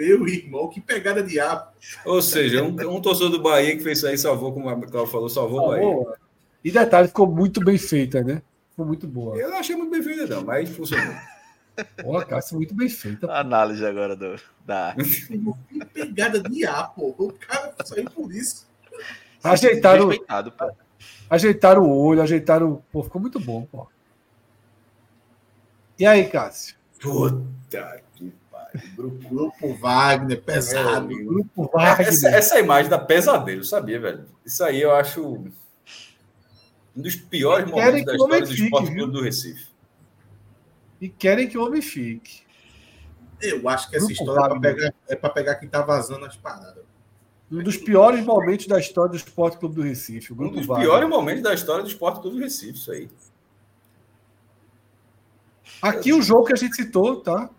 Meu 0.02 0.26
irmão, 0.26 0.68
que 0.68 0.80
pegada 0.80 1.22
de 1.22 1.38
ar. 1.38 1.72
Ou 2.04 2.20
seja, 2.20 2.60
um, 2.60 2.74
um 2.90 3.00
torcedor 3.00 3.30
do 3.30 3.40
Bahia 3.40 3.76
que 3.76 3.84
fez 3.84 3.98
isso 3.98 4.08
aí 4.08 4.18
salvou, 4.18 4.52
como 4.52 4.68
a 4.68 4.74
Cláudio 4.74 5.12
falou, 5.12 5.28
salvou 5.28 5.60
o 5.60 5.68
Bahia. 5.68 5.82
Salvou. 5.82 6.14
E 6.64 6.70
detalhe, 6.72 7.06
ficou 7.06 7.26
muito 7.28 7.64
bem 7.64 7.78
feita, 7.78 8.20
né? 8.20 8.42
Ficou 8.70 8.84
muito 8.84 9.06
boa. 9.06 9.36
Eu 9.36 9.48
não 9.48 9.58
achei 9.58 9.76
muito 9.76 9.92
bem 9.92 10.02
feito, 10.02 10.26
não, 10.26 10.42
mas 10.42 10.68
funcionou. 10.70 11.14
Pô, 12.02 12.18
a 12.18 12.24
Cássio 12.24 12.56
muito 12.56 12.74
bem 12.74 12.88
feita. 12.88 13.30
A 13.30 13.40
Análise 13.40 13.86
agora 13.86 14.16
do, 14.16 14.34
da 14.66 14.88
arte. 14.98 15.28
Que 15.28 15.84
pegada 15.94 16.42
de 16.42 16.66
ar, 16.66 16.92
pô. 16.94 17.14
O 17.16 17.32
cara 17.32 17.72
saiu 17.84 18.10
por 18.10 18.32
isso. 18.32 18.66
Ajeitaram, 19.42 20.10
ajeitaram 21.30 21.82
o 21.82 21.96
olho, 21.96 22.22
ajeitaram. 22.22 22.82
Pô, 22.90 23.04
ficou 23.04 23.20
muito 23.20 23.38
bom, 23.38 23.66
pô. 23.70 23.86
E 25.96 26.04
aí, 26.04 26.28
Cássio? 26.28 26.74
Puta. 27.00 28.01
Grupo. 28.96 29.28
Grupo 29.28 29.74
Wagner, 29.74 30.40
pesado. 30.42 31.08
Grupo 31.08 31.70
Essa, 31.78 32.12
Wagner. 32.22 32.34
essa 32.34 32.58
imagem 32.60 32.90
da 32.90 32.98
pesadelo, 32.98 33.64
sabia, 33.64 34.00
velho? 34.00 34.24
Isso 34.44 34.62
aí 34.64 34.80
eu 34.80 34.92
acho 34.92 35.22
um 36.94 37.00
dos 37.02 37.16
piores 37.16 37.66
momentos 37.70 38.04
da 38.04 38.12
história 38.14 38.40
do 38.46 38.52
esporte 38.52 38.86
viu? 38.90 38.96
clube 39.04 39.12
do 39.12 39.22
Recife. 39.22 39.66
E 41.00 41.08
querem 41.08 41.48
que 41.48 41.58
o 41.58 41.64
homem 41.66 41.82
fique. 41.82 42.42
Eu 43.40 43.68
acho 43.68 43.90
que 43.90 43.96
essa 43.96 44.06
Grupo 44.06 44.20
história 44.22 44.40
é 44.40 44.48
pra, 44.48 44.54
Wagner. 44.54 44.74
pegar, 44.74 44.94
é 45.08 45.16
pegar 45.30 45.54
quem 45.56 45.68
tá 45.68 45.82
vazando 45.82 46.24
as 46.24 46.36
paradas. 46.36 46.84
Um 47.50 47.62
dos 47.62 47.76
piores 47.76 48.24
momentos 48.24 48.66
da 48.66 48.78
história 48.78 49.10
do 49.10 49.16
Esporte 49.16 49.58
Clube 49.58 49.74
do 49.74 49.82
Recife. 49.82 50.32
O 50.32 50.36
Um 50.40 50.50
dos 50.50 50.64
Wagner. 50.64 50.86
piores 50.88 51.08
momentos 51.08 51.42
da 51.42 51.52
história 51.52 51.82
do 51.82 51.88
esporte 51.88 52.20
clube 52.20 52.36
do 52.38 52.42
Recife, 52.42 52.78
isso 52.78 52.90
aí. 52.92 53.10
Aqui 55.82 56.12
o 56.12 56.22
jogo 56.22 56.44
que 56.46 56.52
a 56.52 56.56
gente 56.56 56.76
citou, 56.76 57.20
tá? 57.20 57.50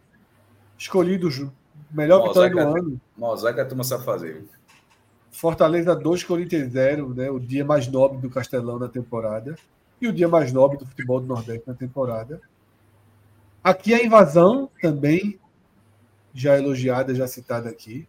Escolhido 0.84 1.28
o 1.28 1.32
jo- 1.32 1.50
melhor 1.92 2.20
Mosaica. 2.26 2.50
vitória 2.58 2.82
do 2.84 2.88
ano. 2.90 3.02
Mosaico 3.18 3.62
a 3.62 3.66
turma 3.66 3.84
sabe 3.86 4.04
fazer. 4.04 4.44
Fortaleza 5.32 5.96
2, 5.96 6.24
Corinthians 6.26 6.72
0, 6.74 7.14
né? 7.14 7.30
O 7.32 7.40
dia 7.40 7.64
mais 7.64 7.88
nobre 7.88 8.18
do 8.20 8.30
Castelão 8.30 8.78
na 8.78 8.90
temporada. 8.90 9.56
E 10.02 10.08
o 10.10 10.14
dia 10.14 10.28
mais 10.28 10.52
nobre 10.52 10.78
do 10.78 10.86
futebol 10.86 11.22
do 11.22 11.26
Nordeste 11.28 11.64
na 11.66 11.74
temporada. 11.74 12.42
Aqui 13.64 13.94
a 13.94 14.04
invasão 14.04 14.70
também, 14.82 15.40
já 16.34 16.58
elogiada, 16.58 17.16
já 17.16 17.26
citada 17.28 17.70
aqui. 17.70 18.06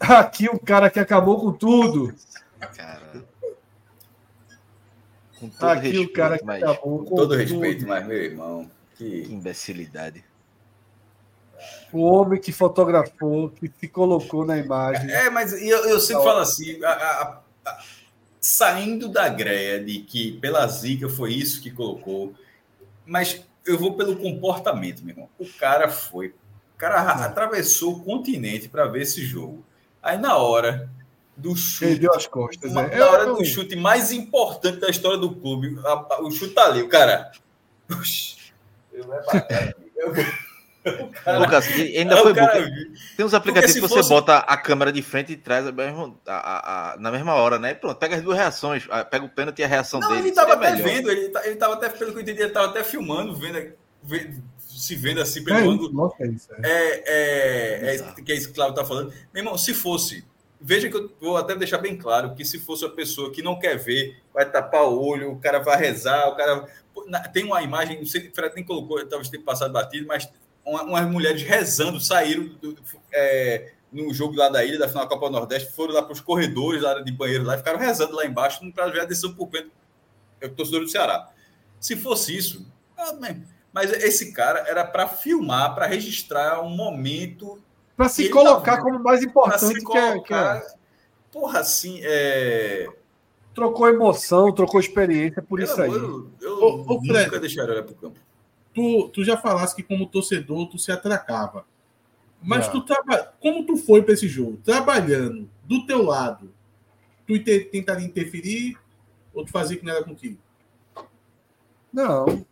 Aqui 0.00 0.48
o 0.48 0.58
cara 0.58 0.88
que 0.88 0.98
acabou 0.98 1.38
com 1.38 1.52
tudo. 1.52 2.14
Cara. 2.58 3.24
Com 5.38 5.48
todo 5.50 5.68
Aqui 5.70 5.88
respeito, 5.88 6.10
o 6.10 6.12
cara 6.14 6.38
que 6.38 6.44
mas 6.44 6.62
acabou 6.62 6.98
com 7.00 7.04
Com 7.04 7.16
todo 7.16 7.28
tudo. 7.30 7.36
respeito, 7.36 7.86
mas 7.86 8.06
meu 8.06 8.16
irmão, 8.16 8.70
que 8.98 9.22
que 9.22 9.32
imbecilidade. 9.32 10.24
O 11.92 12.02
homem 12.02 12.40
que 12.40 12.52
fotografou, 12.52 13.48
que 13.50 13.70
se 13.80 13.88
colocou 13.88 14.44
na 14.44 14.58
imagem. 14.58 15.10
É, 15.10 15.30
mas 15.30 15.52
eu, 15.52 15.84
eu 15.88 15.98
sempre 15.98 16.22
falo 16.22 16.40
assim, 16.40 16.82
a- 16.84 16.90
a- 16.90 17.40
a- 17.64 17.82
saindo 18.40 19.08
da 19.08 19.28
greia 19.28 19.82
de 19.82 20.00
que 20.00 20.32
pela 20.38 20.66
zica 20.68 21.08
foi 21.08 21.32
isso 21.32 21.60
que 21.62 21.70
colocou, 21.70 22.32
mas 23.06 23.42
eu 23.66 23.78
vou 23.78 23.94
pelo 23.96 24.16
comportamento, 24.16 25.00
meu 25.02 25.14
irmão. 25.14 25.28
O 25.38 25.46
cara 25.58 25.88
foi, 25.88 26.28
o 26.28 26.78
cara 26.78 27.00
atravessou 27.24 27.94
o 27.94 28.04
continente 28.04 28.68
para 28.68 28.86
ver 28.86 29.02
esse 29.02 29.24
jogo. 29.24 29.64
Aí 30.02 30.16
na 30.16 30.36
hora 30.36 30.88
do 31.36 31.56
chute, 31.56 31.86
Perdeu 31.92 32.14
as 32.14 32.26
costas. 32.26 32.70
uma- 32.70 32.82
é. 32.82 32.98
na 32.98 33.10
hora 33.10 33.26
do 33.26 33.44
chute 33.44 33.74
mais 33.74 34.12
importante 34.12 34.78
da 34.78 34.88
história 34.88 35.18
do 35.18 35.34
clube, 35.34 35.76
a- 35.84 36.06
a- 36.14 36.22
o 36.22 36.30
chute 36.30 36.54
tá 36.54 36.66
ali, 36.66 36.82
o 36.82 36.88
cara. 36.88 37.32
Oxi, 37.90 38.36
eu 38.98 39.06
bater 39.06 39.54
aqui. 39.70 39.92
Eu- 39.96 40.12
o 41.04 41.10
cara- 41.10 41.38
Lucas, 41.38 41.66
ainda 41.66 42.14
Aí 42.16 42.22
foi 42.22 42.32
bom. 42.32 42.40
cara 42.40 42.62
viu. 42.64 42.92
Tem 43.16 43.26
uns 43.26 43.34
aplicativos 43.34 43.74
que 43.74 43.80
você 43.80 43.94
fosse- 43.96 44.08
bota 44.08 44.38
a 44.38 44.56
câmera 44.56 44.90
de 44.92 45.02
frente 45.02 45.32
e 45.32 45.36
traz 45.36 45.66
a 45.66 45.72
a- 46.26 46.32
a- 46.34 46.92
a- 46.92 46.96
na 46.98 47.10
mesma 47.10 47.34
hora, 47.34 47.58
né? 47.58 47.74
Pronto, 47.74 47.98
pega 47.98 48.16
as 48.16 48.22
duas 48.22 48.38
reações. 48.38 48.86
Pega 49.10 49.24
o 49.24 49.28
pênalti 49.28 49.58
e 49.58 49.64
a 49.64 49.66
reação 49.66 50.00
Não, 50.00 50.08
dele. 50.08 50.20
ele 50.20 50.28
estava 50.30 50.54
até 50.54 50.70
melhor. 50.72 50.88
vendo, 50.88 51.10
ele, 51.10 51.28
tá- 51.28 51.46
ele 51.46 51.56
tava 51.56 51.74
até, 51.74 51.88
pelo 51.90 52.12
que 52.12 52.18
eu 52.18 52.22
entendi, 52.22 52.40
ele 52.40 52.48
estava 52.48 52.68
até 52.68 52.82
filmando, 52.84 53.34
vendo, 53.34 53.72
vendo- 54.02 54.42
se 54.58 54.94
vendo 54.94 55.20
assim 55.20 55.40
É 55.40 55.44
pelo 55.44 55.58
isso, 55.58 55.70
ângulo. 55.70 55.92
nossa, 55.92 56.16
é 56.22 56.26
isso. 56.28 56.48
é. 56.62 56.70
É, 56.70 57.02
é, 57.06 57.96
é, 57.96 58.22
que 58.22 58.32
é 58.32 58.34
isso 58.36 58.46
que 58.46 58.52
o 58.52 58.54
Cláudio 58.54 58.76
está 58.80 58.84
falando. 58.88 59.12
Meu 59.34 59.42
irmão, 59.42 59.58
se 59.58 59.74
fosse, 59.74 60.24
veja 60.60 60.88
que 60.88 60.96
eu 60.96 61.10
vou 61.20 61.36
até 61.36 61.54
deixar 61.54 61.78
bem 61.78 61.96
claro 61.96 62.34
que 62.34 62.44
se 62.44 62.58
fosse 62.58 62.84
uma 62.84 62.94
pessoa 62.94 63.30
que 63.32 63.42
não 63.42 63.58
quer 63.58 63.76
ver, 63.76 64.20
vai 64.32 64.48
tapar 64.50 64.84
o 64.84 65.00
olho, 65.00 65.32
o 65.32 65.38
cara 65.38 65.58
vai 65.58 65.76
rezar, 65.78 66.28
o 66.28 66.36
cara. 66.36 66.66
Tem 67.32 67.44
uma 67.44 67.62
imagem, 67.62 67.98
não 67.98 68.06
sei 68.06 68.22
se 68.22 68.28
o 68.28 68.34
Fred 68.34 68.54
nem 68.54 68.64
colocou, 68.64 68.98
talvez 69.06 69.28
tenha 69.28 69.42
passado 69.42 69.72
batido, 69.72 70.06
mas 70.06 70.28
uma- 70.64 70.82
umas 70.82 71.06
mulheres 71.10 71.42
rezando 71.42 72.00
saíram 72.00 72.44
do- 72.60 72.76
é, 73.12 73.72
no 73.92 74.12
jogo 74.12 74.36
lá 74.36 74.48
da 74.48 74.64
ilha, 74.64 74.78
da 74.78 74.88
final 74.88 75.04
da 75.04 75.08
Copa 75.08 75.26
do 75.26 75.32
Nordeste, 75.32 75.72
foram 75.72 75.94
lá 75.94 76.02
para 76.02 76.12
os 76.12 76.20
corredores 76.20 76.82
lá 76.82 77.00
de 77.00 77.10
banheiro 77.12 77.44
lá 77.44 77.56
ficaram 77.56 77.78
rezando 77.78 78.14
lá 78.14 78.26
embaixo 78.26 78.60
para 78.72 78.88
ver 78.88 79.00
a 79.02 79.04
decisão 79.04 79.32
por 79.34 79.46
pênalti. 79.48 79.72
É 80.40 80.46
o 80.46 80.50
torcedor 80.50 80.80
do 80.82 80.88
Ceará. 80.88 81.30
Se 81.80 81.96
fosse 81.96 82.36
isso, 82.36 82.66
ah, 82.96 83.16
mas 83.72 83.92
esse 83.92 84.32
cara 84.32 84.64
era 84.68 84.84
para 84.84 85.06
filmar, 85.08 85.74
para 85.74 85.86
registrar 85.86 86.60
um 86.62 86.70
momento 86.70 87.62
Para 87.98 88.08
se 88.08 88.22
ele 88.22 88.30
colocar 88.32 88.76
tá- 88.76 88.82
como 88.82 89.02
mais 89.02 89.20
para 89.20 89.28
importante 89.28 89.66
se 89.80 89.84
que, 89.84 89.98
é, 89.98 90.12
que 90.12 90.12
colocar. 90.12 90.56
é. 90.58 90.66
Porra, 91.32 91.58
assim, 91.58 91.98
é. 92.02 92.88
Trocou 93.52 93.88
emoção, 93.88 94.54
trocou 94.54 94.78
experiência 94.78 95.42
por 95.42 95.58
Pelo 95.58 95.70
isso 95.70 95.82
aí. 95.82 95.90
eu 95.90 96.30
Ô, 96.62 96.74
ô, 96.82 96.94
nunca 97.00 97.26
Fred. 97.26 97.40
deixaria 97.40 97.72
olhar 97.74 97.82
pro 97.82 97.94
campo. 97.96 98.20
Tu, 98.72 99.08
tu 99.08 99.24
já 99.24 99.36
falaste 99.36 99.74
que 99.74 99.82
como 99.82 100.06
torcedor 100.06 100.68
tu 100.68 100.78
se 100.78 100.92
atracava. 100.92 101.66
Mas 102.40 102.66
Já. 102.66 102.70
tu 102.70 102.82
traba... 102.82 103.34
como 103.40 103.66
tu 103.66 103.76
foi 103.76 104.00
para 104.00 104.14
esse 104.14 104.28
jogo? 104.28 104.58
Trabalhando 104.64 105.50
do 105.64 105.84
teu 105.84 106.04
lado, 106.04 106.54
tu 107.26 107.36
te- 107.42 107.64
tentaria 107.64 108.06
interferir 108.06 108.78
ou 109.34 109.44
tu 109.44 109.50
fazia 109.50 109.76
que 109.76 109.84
não 109.84 109.92
era 109.92 110.04
contigo? 110.04 110.38
Não. 111.92 112.46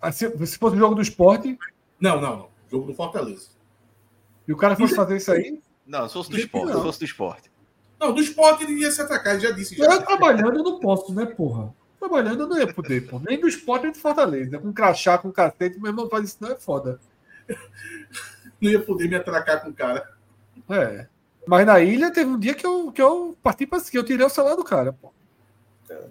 Ah, 0.00 0.12
Se, 0.12 0.30
se 0.46 0.56
fosse 0.56 0.76
um 0.76 0.78
jogo 0.78 0.94
do 0.94 1.02
esporte 1.02 1.58
Não, 1.98 2.20
não, 2.20 2.36
não. 2.36 2.48
Jogo 2.70 2.86
do 2.86 2.94
Fortaleza. 2.94 3.48
E 4.46 4.52
o 4.52 4.56
cara 4.56 4.76
fosse 4.76 4.94
fazer 4.94 5.16
isso 5.16 5.32
aí, 5.32 5.60
Não, 5.86 6.06
se 6.06 6.14
fosse 6.14 6.30
do 6.30 6.38
esporte, 6.38 6.72
se 6.72 6.82
fosse 6.82 6.98
do 6.98 7.04
esporte. 7.04 7.50
Não, 7.98 8.12
do 8.12 8.20
esporte 8.20 8.64
ele 8.64 8.80
ia 8.80 8.90
se 8.90 9.00
atracar, 9.00 9.34
ele 9.34 9.42
já 9.42 9.50
disse. 9.50 9.76
Já. 9.76 9.84
eu 9.84 10.02
trabalhando 10.02 10.58
eu 10.58 10.64
não 10.64 10.78
posso, 10.78 11.14
né, 11.14 11.24
porra? 11.24 11.74
Trabalhando 11.98 12.42
eu 12.42 12.46
não 12.46 12.58
ia 12.58 12.72
poder, 12.72 13.08
pô. 13.08 13.18
Nem 13.18 13.40
do 13.40 13.48
esporte 13.48 13.84
nem 13.84 13.92
do 13.92 13.98
Fortaleza. 13.98 14.58
Com 14.58 14.72
crachá, 14.72 15.16
com 15.16 15.32
cacete, 15.32 15.80
meu 15.80 15.90
irmão 15.90 16.08
faz 16.08 16.24
isso 16.24 16.36
não 16.40 16.50
é 16.50 16.56
foda. 16.56 17.00
Não 18.60 18.70
ia 18.70 18.80
poder 18.80 19.08
me 19.08 19.16
atracar 19.16 19.62
com 19.62 19.68
o 19.68 19.74
cara. 19.74 20.08
É. 20.70 21.06
Mas 21.46 21.66
na 21.66 21.80
ilha 21.80 22.10
teve 22.10 22.30
um 22.30 22.38
dia 22.38 22.54
que 22.54 22.64
eu, 22.64 22.90
que 22.90 23.02
eu 23.02 23.36
parti 23.42 23.66
pra 23.66 23.78
que 23.80 23.98
eu 23.98 24.04
tirei 24.04 24.24
o 24.24 24.30
celular 24.30 24.54
do 24.54 24.64
cara, 24.64 24.92
pô. 24.92 25.12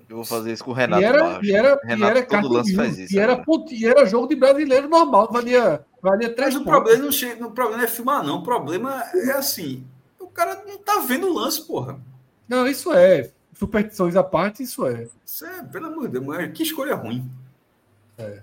Eu 0.10 0.16
vou 0.18 0.26
fazer 0.26 0.52
isso 0.54 0.64
com 0.64 0.72
o 0.72 0.74
Renato 0.74 1.02
e 1.02 1.06
era, 1.06 1.40
e 1.44 1.52
era, 1.56 1.80
e 1.84 1.88
Renato, 1.88 2.18
era 2.18 2.26
todo 2.26 2.54
lance 2.54 2.76
faz 2.76 2.98
isso. 2.98 3.14
e, 3.16 3.20
era, 3.20 3.38
ponti- 3.38 3.76
e 3.76 3.86
era 3.86 4.06
jogo 4.06 4.28
de 4.28 4.36
brasileiro 4.36 4.88
normal, 4.90 5.32
valia, 5.32 5.86
valia 6.02 6.34
três 6.34 6.54
Mas 6.54 6.62
o 6.62 6.66
problema, 6.66 7.04
não 7.04 7.12
chega, 7.12 7.46
o 7.48 7.52
problema 7.52 7.78
não 7.80 7.84
é 7.86 7.88
filmar, 7.88 8.24
não. 8.24 8.38
O 8.40 8.44
problema 8.44 9.04
é 9.14 9.32
assim: 9.32 9.86
o 10.20 10.28
cara 10.28 10.64
não 10.68 10.78
tá 10.78 11.00
vendo 11.00 11.28
o 11.28 11.34
lance, 11.34 11.66
porra. 11.66 12.00
Não, 12.48 12.68
isso 12.68 12.92
é. 12.94 13.32
Superstições 13.54 14.16
à 14.16 14.24
parte, 14.24 14.64
isso 14.64 14.86
é. 14.88 15.08
Isso 15.26 15.46
é, 15.46 15.64
pelo 15.64 15.86
amor 15.88 16.08
de 16.08 16.14
Deus, 16.14 16.26
mas 16.26 16.52
que 16.52 16.64
escolha 16.64 16.96
ruim. 16.96 17.30
É. 18.18 18.42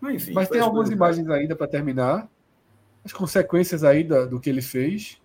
Mas, 0.00 0.14
enfim, 0.14 0.32
Mas 0.32 0.48
tem 0.48 0.60
algumas 0.60 0.88
do 0.90 0.96
cara. 0.96 1.10
imagens 1.12 1.28
ainda 1.30 1.54
para 1.56 1.66
terminar. 1.68 2.28
As 3.04 3.12
consequências 3.12 3.82
aí 3.84 4.04
da- 4.04 4.24
do 4.26 4.38
que 4.38 4.48
ele 4.50 4.62
fez. 4.62 5.20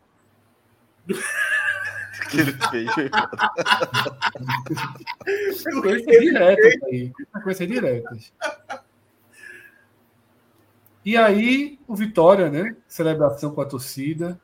que 2.29 2.39
ele 2.39 2.51
fez. 2.69 2.89
Consequências 5.53 6.19
diretas 6.21 6.83
aí. 6.83 7.11
Consequências 7.33 7.69
diretas. 7.69 8.33
E 11.05 11.15
aí, 11.15 11.79
o 11.87 11.95
Vitória, 11.95 12.49
né? 12.49 12.75
Celebração 12.87 13.51
com 13.51 13.61
a 13.61 13.65
torcida. 13.65 14.39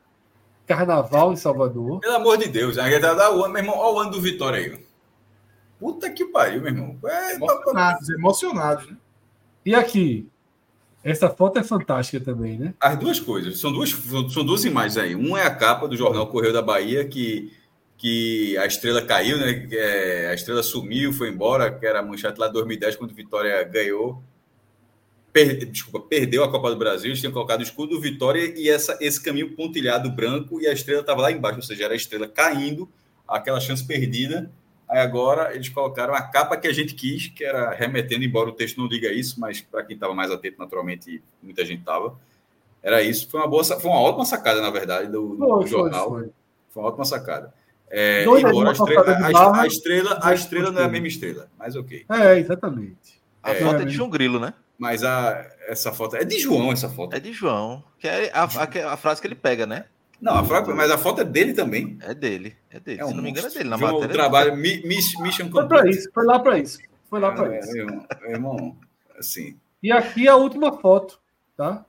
Carnaval 0.65 1.33
em 1.33 1.35
Salvador. 1.35 1.99
Pelo 1.99 2.15
amor 2.15 2.37
de 2.37 2.47
Deus, 2.47 2.77
a 2.77 2.89
gente 2.89 3.01
tá 3.01 3.13
dá 3.13 3.35
o 3.35 3.43
ano, 3.43 3.53
meu 3.53 3.61
irmão, 3.61 3.77
olha 3.77 3.95
o 3.95 3.99
ano 3.99 4.11
do 4.11 4.21
Vitória 4.21 4.59
aí. 4.59 4.85
Puta 5.79 6.09
que 6.09 6.25
pariu, 6.25 6.61
meu 6.61 6.71
irmão. 6.71 6.97
É, 7.03 7.35
Emocionados, 7.35 8.09
emocionados, 8.09 8.89
né? 8.89 8.97
E 9.65 9.75
aqui, 9.75 10.29
essa 11.03 11.29
foto 11.29 11.59
é 11.59 11.63
fantástica 11.63 12.23
também, 12.23 12.57
né? 12.57 12.73
As 12.79 12.97
duas 12.97 13.19
coisas, 13.19 13.59
são 13.59 13.71
duas, 13.71 13.89
são 13.91 14.45
duas 14.45 14.63
imagens 14.63 14.97
aí. 14.97 15.15
Um 15.15 15.35
é 15.35 15.45
a 15.45 15.53
capa 15.53 15.85
do 15.87 15.97
jornal 15.97 16.27
Correio 16.27 16.53
da 16.53 16.61
Bahia, 16.61 17.05
que, 17.05 17.51
que 18.03 18.57
a 18.57 18.65
estrela 18.65 19.01
caiu, 19.01 19.37
né? 19.37 19.65
É, 19.71 20.27
a 20.27 20.33
estrela 20.33 20.61
sumiu, 20.61 21.13
foi 21.13 21.29
embora, 21.29 21.71
que 21.71 21.85
era 21.85 21.99
a 21.99 22.03
manchete 22.03 22.37
lá 22.37 22.47
de 22.47 22.53
2010, 22.53 22.97
quando 22.97 23.13
Vitória 23.13 23.63
ganhou. 23.63 24.21
per, 25.31 25.65
desculpa, 25.65 26.05
perdeu 26.05 26.43
a 26.43 26.51
Copa 26.51 26.69
do 26.69 26.75
Brasil, 26.75 27.11
eles 27.11 27.21
tinham 27.21 27.31
colocado 27.31 27.61
o 27.61 27.63
escudo 27.63 27.95
do 27.95 28.01
Vitória 28.01 28.53
e 28.59 28.67
essa, 28.67 28.97
esse 28.99 29.23
caminho 29.23 29.55
pontilhado 29.55 30.11
branco 30.11 30.59
e 30.59 30.67
a 30.67 30.73
estrela 30.73 30.99
estava 30.99 31.21
lá 31.21 31.31
embaixo, 31.31 31.59
ou 31.59 31.63
seja, 31.63 31.85
era 31.85 31.93
a 31.93 31.95
estrela 31.95 32.27
caindo, 32.27 32.89
aquela 33.25 33.61
chance 33.61 33.87
perdida. 33.87 34.51
Aí 34.89 34.99
agora 34.99 35.55
eles 35.55 35.69
colocaram 35.69 36.13
a 36.13 36.21
capa 36.21 36.57
que 36.57 36.67
a 36.67 36.73
gente 36.73 36.95
quis, 36.95 37.29
que 37.29 37.45
era 37.45 37.71
remetendo, 37.71 38.25
embora 38.25 38.49
o 38.49 38.53
texto 38.53 38.81
não 38.81 38.89
diga 38.89 39.13
isso, 39.13 39.39
mas 39.39 39.61
para 39.61 39.81
quem 39.81 39.95
estava 39.95 40.13
mais 40.13 40.29
atento, 40.29 40.59
naturalmente, 40.59 41.23
muita 41.41 41.63
gente 41.63 41.79
estava. 41.79 42.19
Era 42.81 43.01
isso. 43.01 43.29
Foi 43.29 43.39
uma 43.39 43.47
boa, 43.47 43.63
foi 43.63 43.89
uma 43.89 44.01
ótima 44.01 44.25
sacada, 44.25 44.59
na 44.59 44.69
verdade, 44.69 45.09
do, 45.09 45.37
do 45.37 45.65
jornal. 45.65 46.09
Foi, 46.09 46.23
foi. 46.23 46.31
foi, 46.69 46.83
uma 46.83 46.89
ótima 46.89 47.05
sacada. 47.05 47.62
É, 47.95 48.23
embora 48.23 48.69
a 48.69 48.71
estrela, 48.71 49.03
a, 49.03 49.61
a, 49.61 49.67
estrela, 49.67 50.19
a 50.23 50.33
estrela 50.33 50.71
não 50.71 50.81
é 50.81 50.85
a 50.85 50.87
mesma 50.87 51.07
estrela, 51.07 51.47
mas 51.59 51.75
ok. 51.75 52.03
É, 52.09 52.39
exatamente. 52.39 53.21
A 53.43 53.51
é, 53.51 53.55
foto 53.55 53.83
é 53.83 53.85
de 53.85 53.91
João 53.91 54.09
Grilo, 54.09 54.39
né? 54.39 54.55
Mas 54.79 55.03
a, 55.03 55.47
essa 55.67 55.91
foto. 55.91 56.15
É 56.15 56.23
de 56.23 56.39
João 56.39 56.71
essa 56.71 56.89
foto. 56.89 57.15
É 57.15 57.19
de 57.19 57.31
João. 57.31 57.83
Que 57.99 58.07
é 58.07 58.31
a, 58.33 58.45
a, 58.45 58.93
a 58.93 58.97
frase 58.97 59.21
que 59.21 59.27
ele 59.27 59.35
pega, 59.35 59.67
né? 59.67 59.85
Não, 60.19 60.33
a 60.33 60.43
frase, 60.43 60.73
mas 60.73 60.89
a 60.89 60.97
foto 60.97 61.21
é 61.21 61.23
dele 61.23 61.53
também. 61.53 61.99
É 62.01 62.15
dele, 62.15 62.55
é 62.71 62.79
dele. 62.79 62.99
É 62.99 63.05
um 63.05 63.09
Se 63.09 63.13
não 63.13 63.21
me 63.21 63.29
engano, 63.29 63.47
é 63.47 63.51
dele. 63.51 63.69
Na 63.69 63.77
João, 63.77 63.93
matéria. 63.93 64.13
trabalho, 64.15 64.55
Mission 64.57 65.51
Foi 65.51 65.67
para 65.67 65.87
isso, 65.87 66.09
foi 66.11 66.25
lá 66.25 66.39
para 66.39 66.57
isso. 66.57 66.79
Foi 67.07 67.19
lá 67.19 67.31
para 67.31 67.47
ah, 67.47 67.59
isso. 67.59 67.77
Irmão, 67.77 68.07
irmão, 68.27 68.77
assim. 69.19 69.55
E 69.83 69.91
aqui 69.91 70.27
a 70.27 70.35
última 70.35 70.79
foto, 70.79 71.19
tá? 71.55 71.85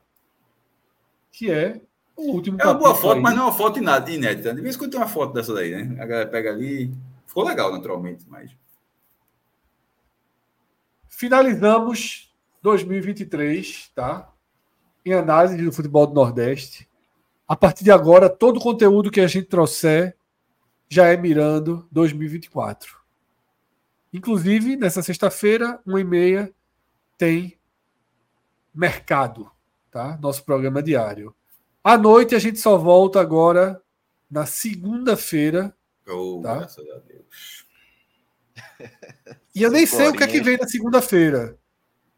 Que 1.32 1.50
é 1.50 1.80
o 2.16 2.32
último. 2.32 2.60
É 2.60 2.64
uma 2.64 2.74
boa 2.74 2.94
foto, 2.94 3.16
aí. 3.16 3.20
mas 3.20 3.34
não 3.34 3.42
é 3.42 3.46
uma 3.46 3.52
foto 3.52 3.78
inédita. 3.78 4.54
De 4.54 4.60
vez 4.60 4.74
em 4.74 4.78
quando 4.78 4.90
tem 4.90 5.00
uma 5.00 5.08
foto 5.08 5.32
dessa 5.32 5.52
daí, 5.52 5.70
né? 5.70 6.02
A 6.02 6.06
galera 6.06 6.28
pega 6.28 6.50
ali. 6.50 6.92
Ficou 7.26 7.44
legal, 7.44 7.72
naturalmente, 7.72 8.24
mas. 8.28 8.50
Finalizamos 11.08 12.34
2023, 12.62 13.90
tá? 13.94 14.32
Em 15.04 15.12
análise 15.12 15.56
do 15.56 15.72
futebol 15.72 16.06
do 16.06 16.14
Nordeste. 16.14 16.88
A 17.46 17.54
partir 17.54 17.84
de 17.84 17.90
agora, 17.90 18.28
todo 18.28 18.56
o 18.56 18.60
conteúdo 18.60 19.10
que 19.10 19.20
a 19.20 19.26
gente 19.26 19.46
trouxer 19.46 20.16
já 20.88 21.06
é 21.06 21.16
mirando 21.16 21.86
2024. 21.90 22.96
Inclusive, 24.12 24.76
nessa 24.76 25.02
sexta-feira, 25.02 25.80
uma 25.84 26.00
e 26.00 26.04
meia, 26.04 26.52
tem 27.18 27.58
mercado, 28.72 29.50
tá? 29.90 30.16
Nosso 30.22 30.44
programa 30.44 30.82
diário. 30.82 31.34
À 31.84 31.98
noite 31.98 32.34
a 32.34 32.38
gente 32.38 32.58
só 32.58 32.78
volta 32.78 33.20
agora 33.20 33.78
na 34.30 34.46
segunda-feira. 34.46 35.76
Oh, 36.08 36.40
tá? 36.42 36.60
Graças 36.60 36.88
a 36.88 36.98
Deus. 37.00 37.66
E 39.54 39.62
eu 39.62 39.70
nem 39.70 39.84
sei 39.84 40.08
o 40.08 40.14
que 40.14 40.24
é 40.24 40.26
que 40.26 40.40
vem 40.40 40.56
na 40.56 40.66
segunda-feira. 40.66 41.58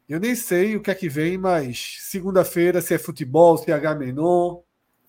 Eu 0.07 0.21
nem 0.21 0.35
sei 0.35 0.77
o 0.77 0.81
que 0.81 0.89
é 0.89 0.95
que 0.95 1.09
vem, 1.09 1.37
mas 1.37 1.97
segunda-feira, 1.99 2.81
se 2.81 2.93
é 2.93 2.97
futebol, 2.97 3.57
se 3.57 3.69
é 3.69 3.73
H-Menon. 3.73 4.61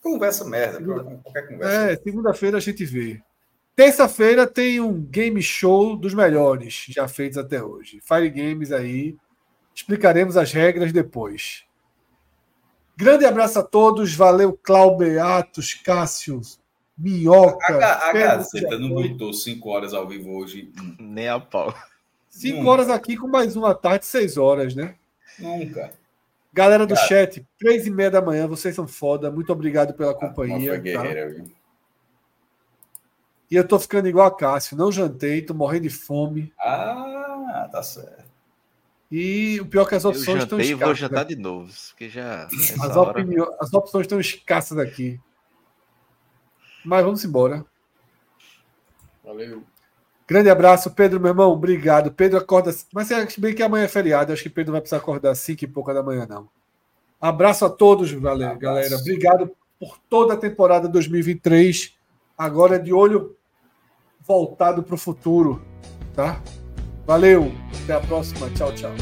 Conversa 0.02 0.44
merda, 0.44 0.78
segunda... 0.78 1.04
qualquer 1.22 1.46
conversa. 1.46 1.92
É, 1.92 1.96
segunda-feira 1.96 2.56
a 2.56 2.60
gente 2.60 2.84
vê. 2.84 3.22
Terça-feira 3.76 4.44
tem 4.44 4.80
um 4.80 5.00
game 5.00 5.40
show 5.40 5.96
dos 5.96 6.14
melhores 6.14 6.86
já 6.88 7.06
feitos 7.06 7.38
até 7.38 7.62
hoje. 7.62 8.00
Fire 8.02 8.28
Games 8.28 8.72
aí. 8.72 9.16
Explicaremos 9.72 10.36
as 10.36 10.52
regras 10.52 10.92
depois. 10.92 11.67
Grande 12.98 13.24
abraço 13.24 13.60
a 13.60 13.62
todos. 13.62 14.12
Valeu, 14.12 14.58
Cláudio 14.60 15.22
Atos, 15.22 15.72
Cássio, 15.72 16.40
Minhoca. 16.98 17.78
A, 17.78 18.10
a 18.10 18.12
Gazeta 18.12 18.76
não 18.76 18.88
botou 18.88 19.32
5 19.32 19.70
horas 19.70 19.94
ao 19.94 20.08
vivo 20.08 20.36
hoje. 20.36 20.72
Nem 20.98 21.28
a 21.28 21.38
pau. 21.38 21.72
5 22.28 22.66
horas 22.68 22.90
aqui 22.90 23.16
com 23.16 23.28
mais 23.28 23.54
uma 23.54 23.72
tarde, 23.72 24.04
6 24.04 24.36
horas, 24.36 24.74
né? 24.74 24.96
Nunca. 25.38 25.92
Galera 26.52 26.88
do 26.88 26.94
Cara. 26.96 27.06
chat, 27.06 27.46
três 27.56 27.86
e 27.86 27.90
meia 27.92 28.10
da 28.10 28.20
manhã, 28.20 28.48
vocês 28.48 28.74
são 28.74 28.88
foda. 28.88 29.30
Muito 29.30 29.52
obrigado 29.52 29.94
pela 29.94 30.12
companhia. 30.12 30.72
Tá? 30.72 30.78
Guerreira, 30.78 31.28
viu? 31.28 31.44
E 33.48 33.54
eu 33.54 33.64
tô 33.64 33.78
ficando 33.78 34.08
igual 34.08 34.26
a 34.26 34.36
Cássio. 34.36 34.76
Não 34.76 34.90
jantei, 34.90 35.40
tô 35.40 35.54
morrendo 35.54 35.84
de 35.84 35.90
fome. 35.90 36.52
Ah, 36.58 37.68
tá 37.70 37.80
certo. 37.80 38.17
E 39.10 39.58
o 39.60 39.66
pior 39.66 39.86
é 39.86 39.88
que 39.88 39.94
as 39.94 40.04
opções 40.04 40.42
estão 40.42 40.60
escassas. 40.60 40.70
Eu 40.70 40.78
vou 40.78 40.94
jantar 40.94 41.24
né? 41.24 41.24
de 41.24 41.36
novo, 41.36 41.72
que 41.96 42.08
já. 42.08 42.46
As, 42.46 42.96
opini... 42.96 43.36
as 43.58 43.72
opções 43.72 44.04
estão 44.04 44.20
escassas 44.20 44.78
aqui. 44.78 45.18
Mas 46.84 47.04
vamos 47.04 47.24
embora. 47.24 47.64
Valeu. 49.24 49.62
Grande 50.26 50.50
abraço, 50.50 50.90
Pedro, 50.90 51.18
meu 51.18 51.30
irmão. 51.30 51.50
Obrigado. 51.50 52.12
Pedro 52.12 52.38
acorda. 52.38 52.74
Mas 52.92 53.10
acho 53.10 53.40
bem 53.40 53.54
que 53.54 53.62
amanhã 53.62 53.84
é 53.84 53.88
feriado. 53.88 54.30
Acho 54.30 54.42
que 54.42 54.50
Pedro 54.50 54.72
não 54.72 54.74
vai 54.74 54.82
precisar 54.82 54.98
acordar 54.98 55.30
às 55.30 55.38
5 55.38 55.64
e 55.64 55.66
pouca 55.66 55.94
da 55.94 56.02
manhã, 56.02 56.26
não. 56.28 56.48
Abraço 57.18 57.64
a 57.64 57.70
todos, 57.70 58.12
valeu, 58.12 58.46
abraço. 58.46 58.60
galera. 58.60 58.96
Obrigado 58.96 59.50
por 59.80 59.98
toda 60.08 60.34
a 60.34 60.36
temporada 60.36 60.86
2023. 60.86 61.96
Agora 62.36 62.78
de 62.78 62.92
olho 62.92 63.36
voltado 64.20 64.82
para 64.82 64.94
o 64.94 64.98
futuro, 64.98 65.62
tá? 66.14 66.40
Valeu. 67.08 67.50
Até 67.84 67.94
a 67.94 68.00
próxima. 68.00 68.50
Tchau, 68.50 68.70
tchau. 68.74 68.92